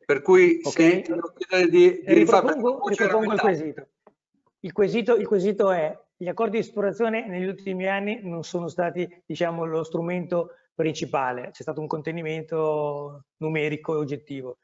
per 0.05 0.23
cui 0.23 0.61
okay. 0.63 1.05
se 1.05 1.69
di, 1.69 2.03
di 2.03 2.03
ripropongo, 2.07 2.87
ripropongo 2.89 3.33
il 3.33 3.41
quesito. 3.41 3.89
Il 4.61 4.73
quesito. 4.73 5.17
Il 5.17 5.27
quesito 5.27 5.73
è, 5.73 5.99
gli 6.17 6.29
accordi 6.29 6.53
di 6.53 6.59
esplorazione 6.59 7.27
negli 7.27 7.47
ultimi 7.47 7.89
anni 7.89 8.21
non 8.23 8.45
sono 8.45 8.69
stati 8.69 9.23
diciamo, 9.27 9.65
lo 9.65 9.83
strumento 9.83 10.51
principale, 10.73 11.51
c'è 11.51 11.63
stato 11.63 11.81
un 11.81 11.89
contenimento 11.89 13.25
numerico 13.39 13.95
e 13.95 13.99
oggettivo 13.99 14.59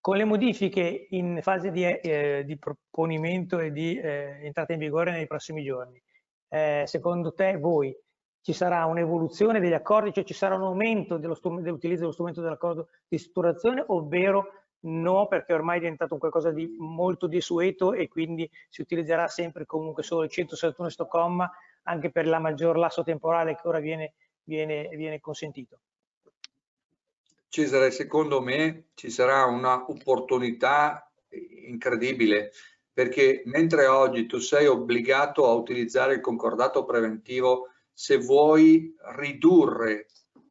con 0.00 0.16
le 0.16 0.24
modifiche 0.24 1.06
in 1.10 1.40
fase 1.42 1.70
di, 1.70 1.84
eh, 1.84 2.42
di 2.44 2.58
proponimento 2.58 3.58
e 3.58 3.70
di 3.70 3.98
eh, 3.98 4.38
entrata 4.42 4.72
in 4.72 4.78
vigore 4.78 5.10
nei 5.10 5.26
prossimi 5.26 5.62
giorni, 5.62 6.02
eh, 6.48 6.84
secondo 6.86 7.34
te, 7.34 7.56
voi, 7.58 7.94
ci 8.42 8.52
sarà 8.54 8.86
un'evoluzione 8.86 9.60
degli 9.60 9.74
accordi, 9.74 10.12
cioè 10.12 10.24
ci 10.24 10.32
sarà 10.32 10.54
un 10.54 10.62
aumento 10.62 11.18
dell'utilizzo 11.18 12.00
dello 12.00 12.12
strumento 12.12 12.40
dell'accordo 12.40 12.88
di 13.06 13.18
strutturazione, 13.18 13.84
ovvero 13.88 14.46
no, 14.80 15.26
perché 15.26 15.52
ormai 15.52 15.76
è 15.76 15.80
diventato 15.80 16.16
qualcosa 16.16 16.50
di 16.50 16.74
molto 16.78 17.26
desueto 17.26 17.92
e 17.92 18.08
quindi 18.08 18.50
si 18.70 18.80
utilizzerà 18.80 19.28
sempre 19.28 19.66
comunque 19.66 20.02
solo 20.02 20.22
il 20.22 20.30
171 20.30 20.88
Stocomma 20.88 21.50
anche 21.82 22.10
per 22.10 22.26
la 22.26 22.38
maggior 22.38 22.78
lasso 22.78 23.02
temporale 23.02 23.56
che 23.56 23.68
ora 23.68 23.78
viene, 23.78 24.14
viene, 24.42 24.88
viene 24.96 25.20
consentito. 25.20 25.80
Cesare, 27.50 27.90
secondo 27.90 28.40
me 28.40 28.90
ci 28.94 29.10
sarà 29.10 29.44
un'opportunità 29.44 31.12
incredibile 31.66 32.52
perché 32.92 33.42
mentre 33.46 33.86
oggi 33.86 34.26
tu 34.26 34.38
sei 34.38 34.68
obbligato 34.68 35.48
a 35.48 35.54
utilizzare 35.54 36.14
il 36.14 36.20
concordato 36.20 36.84
preventivo 36.84 37.70
se 37.92 38.18
vuoi 38.18 38.94
ridurre 39.16 40.06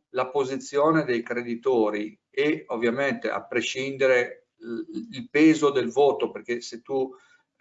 la 0.10 0.28
posizione 0.28 1.06
dei 1.06 1.24
creditori 1.24 2.20
e 2.30 2.66
ovviamente 2.68 3.30
a 3.30 3.46
prescindere 3.46 4.48
il 4.58 5.30
peso 5.30 5.70
del 5.70 5.90
voto 5.90 6.32
perché 6.32 6.60
se 6.60 6.82
tu 6.82 7.16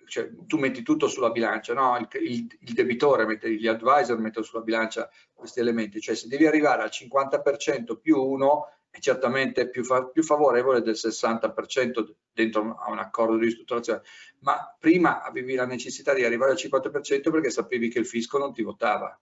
cioè, 0.08 0.30
tu 0.46 0.56
metti 0.56 0.82
tutto 0.82 1.06
sulla 1.06 1.30
bilancia, 1.30 1.74
no? 1.74 1.96
il, 1.98 2.08
il, 2.22 2.58
il, 2.60 2.72
debitore, 2.72 3.26
mette, 3.26 3.52
gli 3.52 3.66
advisor 3.66 4.18
mettono 4.18 4.44
sulla 4.44 4.62
bilancia 4.62 5.08
questi 5.34 5.60
elementi, 5.60 6.00
cioè 6.00 6.14
se 6.14 6.28
devi 6.28 6.46
arrivare 6.46 6.82
al 6.82 6.90
50% 6.90 7.98
più 8.00 8.18
uno 8.18 8.68
certamente 9.00 9.68
più, 9.68 9.84
fa 9.84 10.06
più 10.06 10.22
favorevole 10.22 10.82
del 10.82 10.94
60% 10.94 12.06
dentro 12.32 12.76
a 12.76 12.90
un 12.90 12.98
accordo 12.98 13.36
di 13.36 13.46
ristrutturazione, 13.46 14.02
ma 14.40 14.74
prima 14.78 15.22
avevi 15.22 15.54
la 15.54 15.66
necessità 15.66 16.14
di 16.14 16.24
arrivare 16.24 16.52
al 16.52 16.58
50% 16.58 17.30
perché 17.30 17.50
sapevi 17.50 17.88
che 17.88 17.98
il 17.98 18.06
fisco 18.06 18.38
non 18.38 18.52
ti 18.52 18.62
votava. 18.62 19.18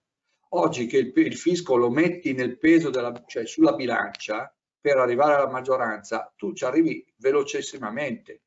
Oggi 0.51 0.87
che 0.87 0.99
il, 0.99 1.13
il 1.15 1.37
fisco 1.37 1.77
lo 1.77 1.91
metti 1.91 2.33
nel 2.33 2.59
peso 2.59 2.91
della, 2.91 3.13
cioè 3.27 3.47
sulla 3.47 3.75
bilancia 3.75 4.53
per 4.81 4.99
arrivare 4.99 5.35
alla 5.35 5.51
maggioranza, 5.51 6.33
tu 6.37 6.53
ci 6.53 6.65
arrivi 6.65 7.05
velocissimamente. 7.17 8.43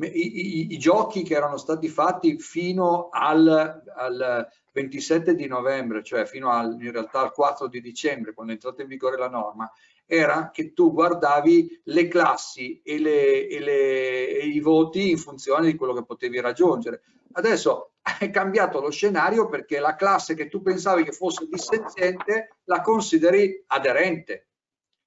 I, 0.00 0.06
i, 0.06 0.72
i, 0.72 0.78
giochi 0.78 1.22
che 1.22 1.34
erano 1.34 1.58
stati 1.58 1.86
fatti 1.88 2.38
fino 2.38 3.10
al, 3.10 3.82
al, 3.94 4.48
27 4.72 5.34
di 5.34 5.46
novembre, 5.46 6.02
cioè 6.02 6.24
fino 6.24 6.50
al, 6.50 6.76
in 6.80 6.90
realtà 6.90 7.20
al 7.20 7.32
4 7.32 7.68
di 7.68 7.80
dicembre, 7.80 8.32
quando 8.32 8.52
è 8.52 8.54
entrata 8.56 8.82
in 8.82 8.88
vigore 8.88 9.16
la 9.16 9.28
norma, 9.28 9.70
era 10.06 10.50
che 10.50 10.72
tu 10.72 10.92
guardavi 10.92 11.82
le 11.84 12.08
classi 12.08 12.80
e, 12.82 12.98
le, 12.98 13.48
e, 13.48 13.60
le, 13.60 14.28
e 14.28 14.46
i 14.46 14.60
voti 14.60 15.10
in 15.10 15.18
funzione 15.18 15.66
di 15.66 15.76
quello 15.76 15.92
che 15.92 16.04
potevi 16.04 16.40
raggiungere. 16.40 17.02
Adesso 17.32 17.92
è 18.18 18.30
cambiato 18.30 18.80
lo 18.80 18.90
scenario 18.90 19.48
perché 19.48 19.78
la 19.78 19.94
classe 19.94 20.34
che 20.34 20.48
tu 20.48 20.62
pensavi 20.62 21.04
che 21.04 21.12
fosse 21.12 21.46
dissenziente 21.46 22.56
la 22.64 22.80
consideri 22.80 23.62
aderente 23.68 24.48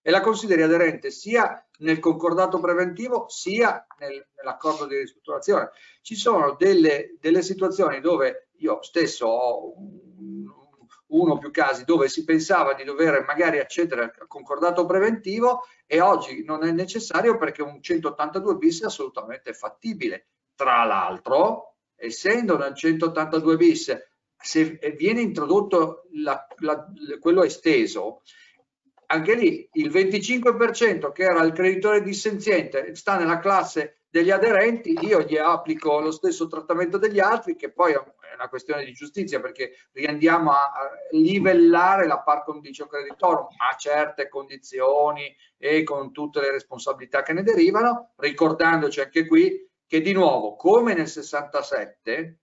e 0.07 0.11
la 0.11 0.21
consideri 0.21 0.61
aderente 0.61 1.09
sia 1.09 1.67
nel 1.79 1.97
concordato 1.97 2.59
preventivo 2.59 3.25
sia 3.27 3.87
nel, 3.97 4.27
nell'accordo 4.37 4.85
di 4.85 4.97
ristrutturazione. 4.97 5.71
Ci 6.03 6.13
sono 6.13 6.53
delle, 6.59 7.17
delle 7.19 7.41
situazioni 7.41 8.01
dove 8.01 8.49
io 8.57 8.83
stesso 8.83 9.25
ho 9.25 9.73
uno 11.07 11.33
o 11.33 11.37
più 11.39 11.49
casi 11.49 11.85
dove 11.85 12.07
si 12.07 12.23
pensava 12.23 12.75
di 12.75 12.83
dover 12.83 13.23
magari 13.25 13.57
accedere 13.57 14.13
al 14.19 14.27
concordato 14.27 14.85
preventivo 14.85 15.63
e 15.87 15.99
oggi 16.01 16.43
non 16.43 16.63
è 16.63 16.71
necessario 16.71 17.35
perché 17.39 17.63
un 17.63 17.81
182 17.81 18.57
bis 18.57 18.83
è 18.83 18.85
assolutamente 18.85 19.53
fattibile. 19.53 20.27
Tra 20.53 20.83
l'altro, 20.83 21.77
essendo 21.95 22.59
nel 22.59 22.75
182 22.75 23.57
bis, 23.57 24.07
se 24.37 24.77
viene 24.95 25.21
introdotto 25.21 26.03
la, 26.11 26.45
la, 26.57 26.85
quello 27.19 27.43
esteso, 27.43 28.21
anche 29.07 29.35
lì 29.35 29.67
il 29.73 29.89
25% 29.89 31.11
che 31.11 31.23
era 31.23 31.43
il 31.43 31.53
creditore 31.53 32.01
dissenziente 32.01 32.95
sta 32.95 33.17
nella 33.17 33.39
classe 33.39 34.01
degli 34.15 34.31
aderenti, 34.31 34.97
io 35.01 35.23
gli 35.23 35.35
applico 35.35 35.99
lo 35.99 36.11
stesso 36.11 36.47
trattamento 36.47 36.97
degli 36.97 37.19
altri, 37.19 37.57
che 37.57 37.71
poi 37.71 37.91
è 37.91 38.01
una 38.33 38.47
questione 38.47 38.85
di 38.85 38.93
giustizia, 38.93 39.41
perché 39.41 39.73
riandiamo 39.91 40.51
a, 40.51 40.71
livellare 41.11 42.07
la 42.07 42.21
par 42.21 42.43
condicio 42.43 42.87
creditorum 42.87 43.47
a 43.57 43.75
certe 43.75 44.29
condizioni 44.29 45.35
e 45.57 45.83
con 45.83 46.13
tutte 46.13 46.39
le 46.39 46.51
responsabilità 46.51 47.23
che 47.23 47.33
ne 47.33 47.43
derivano, 47.43 48.13
ricordandoci 48.15 49.01
anche 49.01 49.25
qui 49.27 49.69
che 49.85 49.99
di 49.99 50.13
nuovo, 50.13 50.55
come 50.55 50.93
nel 50.93 51.09
67, 51.09 52.39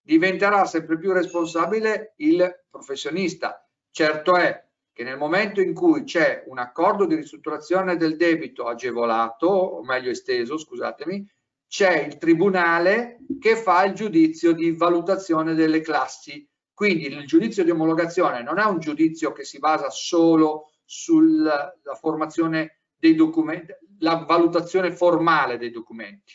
diventerà 0.00 0.64
sempre 0.64 0.98
più 0.98 1.12
responsabile 1.12 2.14
il 2.16 2.64
professionista. 2.68 3.64
Certo 3.92 4.36
è 4.36 4.69
che 4.92 5.04
nel 5.04 5.16
momento 5.16 5.60
in 5.60 5.72
cui 5.72 6.04
c'è 6.04 6.44
un 6.46 6.58
accordo 6.58 7.06
di 7.06 7.14
ristrutturazione 7.14 7.96
del 7.96 8.16
debito 8.16 8.66
agevolato, 8.66 9.46
o 9.46 9.82
meglio 9.82 10.10
esteso, 10.10 10.58
scusatemi, 10.58 11.26
c'è 11.66 12.00
il 12.00 12.18
tribunale 12.18 13.18
che 13.38 13.56
fa 13.56 13.84
il 13.84 13.94
giudizio 13.94 14.52
di 14.52 14.72
valutazione 14.72 15.54
delle 15.54 15.80
classi. 15.80 16.46
Quindi 16.74 17.06
il 17.06 17.26
giudizio 17.26 17.62
di 17.62 17.70
omologazione 17.70 18.42
non 18.42 18.58
è 18.58 18.64
un 18.64 18.80
giudizio 18.80 19.32
che 19.32 19.44
si 19.44 19.58
basa 19.58 19.88
solo 19.90 20.70
sulla 20.84 21.72
formazione 22.00 22.80
dei 22.96 23.14
documenti, 23.14 23.72
la 24.00 24.24
valutazione 24.26 24.90
formale 24.90 25.58
dei 25.58 25.70
documenti, 25.70 26.34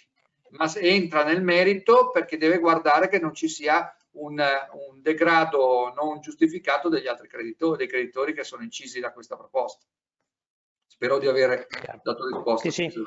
ma 0.51 0.73
entra 0.75 1.23
nel 1.23 1.43
merito 1.43 2.11
perché 2.11 2.37
deve 2.37 2.59
guardare 2.59 3.09
che 3.09 3.19
non 3.19 3.33
ci 3.33 3.49
sia 3.49 3.93
un, 4.15 4.43
un 4.89 5.01
degrado 5.01 5.91
non 5.93 6.19
giustificato 6.19 6.89
degli 6.89 7.07
altri 7.07 7.27
creditori, 7.27 7.77
dei 7.77 7.87
creditori 7.87 8.33
che 8.33 8.43
sono 8.43 8.63
incisi 8.63 8.99
da 8.99 9.11
questa 9.11 9.35
proposta. 9.35 9.85
Spero 10.85 11.17
di 11.19 11.27
aver 11.27 11.67
dato 12.03 12.27
risposta. 12.27 12.69
Sì, 12.69 12.89
sì. 12.89 13.03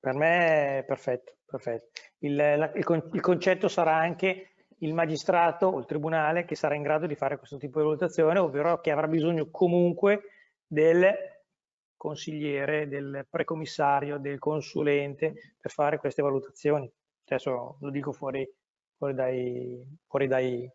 Per 0.00 0.14
me 0.14 0.78
è 0.78 0.84
perfetto, 0.84 1.36
perfetto. 1.44 2.00
Il, 2.18 2.34
la, 2.34 2.72
il, 2.74 3.10
il, 3.12 3.20
concetto 3.20 3.68
sarà 3.68 3.94
anche 3.94 4.52
il 4.78 4.94
magistrato 4.94 5.66
o 5.66 5.78
il 5.78 5.86
tribunale 5.86 6.44
che 6.44 6.56
sarà 6.56 6.74
in 6.74 6.82
grado 6.82 7.06
di 7.06 7.14
fare 7.14 7.38
questo 7.38 7.56
tipo 7.56 7.78
di 7.78 7.84
valutazione, 7.84 8.38
ovvero 8.38 8.80
che 8.80 8.90
avrà 8.90 9.06
bisogno 9.06 9.48
comunque 9.50 10.22
del 10.66 11.14
consigliere, 11.96 12.88
del 12.88 13.26
precommissario, 13.30 14.18
del 14.18 14.40
consulente 14.40 15.54
per 15.60 15.70
fare 15.70 15.98
queste 15.98 16.22
valutazioni. 16.22 16.90
Adesso 17.24 17.76
lo 17.80 17.90
dico 17.90 18.12
fuori, 18.12 18.48
fuori, 19.02 19.14
dai, 19.14 19.98
fuori 20.06 20.28
dai, 20.28 20.70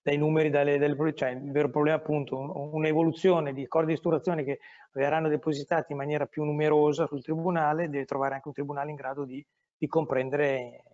dai, 0.00 0.16
numeri, 0.16 0.48
dalle, 0.48 0.78
dalle, 0.78 1.14
cioè 1.14 1.30
il 1.30 1.50
vero 1.50 1.68
problema 1.68 1.96
appunto 1.96 2.38
un'evoluzione 2.72 3.52
di 3.52 3.64
accordi 3.64 3.92
di 3.92 3.98
strutturazione 3.98 4.44
che 4.44 4.60
verranno 4.92 5.28
depositati 5.28 5.90
in 5.90 5.98
maniera 5.98 6.26
più 6.26 6.44
numerosa 6.44 7.06
sul 7.06 7.22
tribunale, 7.22 7.88
deve 7.88 8.04
trovare 8.04 8.34
anche 8.34 8.46
un 8.46 8.54
tribunale 8.54 8.90
in 8.90 8.96
grado 8.96 9.24
di, 9.24 9.44
di 9.76 9.88
comprendere 9.88 10.84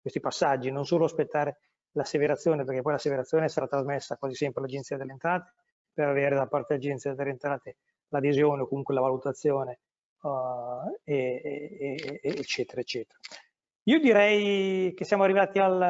questi 0.00 0.18
passaggi, 0.18 0.72
non 0.72 0.84
solo 0.84 1.04
aspettare 1.04 1.58
l'asseverazione, 1.92 2.64
perché 2.64 2.82
poi 2.82 2.92
l'asseverazione 2.92 3.48
sarà 3.48 3.68
trasmessa 3.68 4.16
quasi 4.16 4.34
sempre 4.34 4.60
all'Agenzia 4.60 4.96
delle 4.96 5.12
Entrate 5.12 5.52
per 5.92 6.08
avere 6.08 6.34
da 6.34 6.46
parte 6.48 6.74
dell'Agenzia 6.74 7.14
delle 7.14 7.30
Entrate 7.30 7.76
l'adesione 8.08 8.62
o 8.62 8.66
comunque 8.66 8.94
la 8.94 9.00
valutazione, 9.00 9.78
uh, 10.22 11.00
e, 11.04 11.40
e, 11.42 12.20
e, 12.20 12.28
eccetera, 12.30 12.80
eccetera. 12.80 13.18
Io 13.88 14.00
direi 14.00 14.92
che 14.94 15.04
siamo 15.04 15.22
arrivati 15.22 15.60
al, 15.60 15.80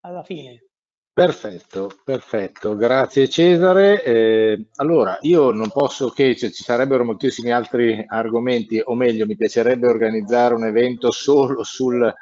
alla 0.00 0.22
fine. 0.22 0.66
Perfetto, 1.14 1.90
perfetto, 2.04 2.76
grazie 2.76 3.28
Cesare. 3.28 4.02
Eh, 4.02 4.66
allora, 4.76 5.16
io 5.22 5.50
non 5.50 5.70
posso 5.70 6.10
che, 6.10 6.36
cioè, 6.36 6.50
ci 6.50 6.62
sarebbero 6.62 7.04
moltissimi 7.04 7.52
altri 7.52 8.04
argomenti, 8.06 8.82
o 8.84 8.94
meglio, 8.94 9.24
mi 9.24 9.36
piacerebbe 9.36 9.86
organizzare 9.86 10.54
un 10.54 10.64
evento 10.64 11.10
solo 11.10 11.62
sulla 11.62 12.12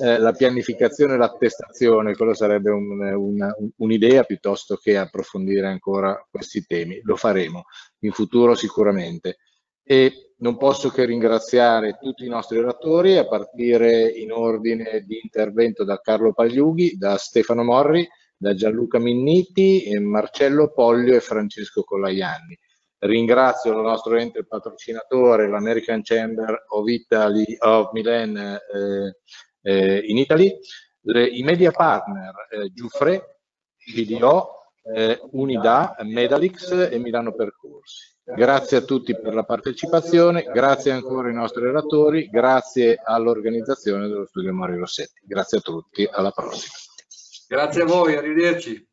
eh, 0.00 0.32
pianificazione 0.36 1.14
e 1.14 1.16
l'attestazione, 1.16 2.14
quello 2.14 2.34
sarebbe 2.34 2.70
un'idea 2.70 3.16
un, 3.16 3.54
un, 3.76 4.24
piuttosto 4.26 4.76
che 4.76 4.98
approfondire 4.98 5.66
ancora 5.66 6.24
questi 6.30 6.64
temi. 6.64 7.00
Lo 7.02 7.16
faremo 7.16 7.64
in 8.00 8.12
futuro 8.12 8.54
sicuramente. 8.54 9.38
E 9.82 10.31
non 10.42 10.56
posso 10.56 10.90
che 10.90 11.04
ringraziare 11.04 11.98
tutti 12.00 12.24
i 12.24 12.28
nostri 12.28 12.58
oratori, 12.58 13.16
a 13.16 13.26
partire 13.26 14.08
in 14.08 14.32
ordine 14.32 15.04
di 15.06 15.20
intervento 15.22 15.84
da 15.84 16.00
Carlo 16.00 16.32
Pagliughi, 16.32 16.96
da 16.96 17.16
Stefano 17.16 17.62
Morri, 17.62 18.06
da 18.36 18.52
Gianluca 18.52 18.98
Minniti, 18.98 19.88
Marcello 20.00 20.72
Poglio 20.72 21.14
e 21.14 21.20
Francesco 21.20 21.84
Colaianni. 21.84 22.58
Ringrazio 22.98 23.72
il 23.72 23.82
nostro 23.82 24.16
ente 24.16 24.44
patrocinatore, 24.44 25.48
l'American 25.48 26.02
Chamber 26.02 26.64
of 26.70 26.88
Italy 26.88 27.56
of 27.60 27.92
Milan 27.92 28.36
eh, 28.36 29.16
eh, 29.62 29.98
in 30.06 30.18
Italy, 30.18 30.58
le, 31.02 31.26
i 31.26 31.42
media 31.44 31.70
partner 31.70 32.32
eh, 32.50 32.72
Giuffre, 32.72 33.42
BDO, 33.94 34.48
eh, 34.92 35.20
Unida, 35.32 35.94
Medalix 36.00 36.88
e 36.90 36.98
Milano 36.98 37.32
Percorsi. 37.32 38.10
Grazie 38.24 38.76
a 38.76 38.80
tutti 38.82 39.18
per 39.18 39.34
la 39.34 39.42
partecipazione, 39.42 40.44
grazie 40.44 40.92
ancora 40.92 41.28
ai 41.28 41.34
nostri 41.34 41.62
relatori, 41.62 42.28
grazie 42.28 43.00
all'organizzazione 43.02 44.06
dello 44.06 44.26
studio 44.26 44.52
Mario 44.52 44.78
Rossetti. 44.78 45.20
Grazie 45.24 45.58
a 45.58 45.60
tutti, 45.60 46.08
alla 46.10 46.30
prossima. 46.30 46.72
Grazie 47.48 47.82
a 47.82 47.86
voi, 47.86 48.14
arrivederci. 48.14 48.88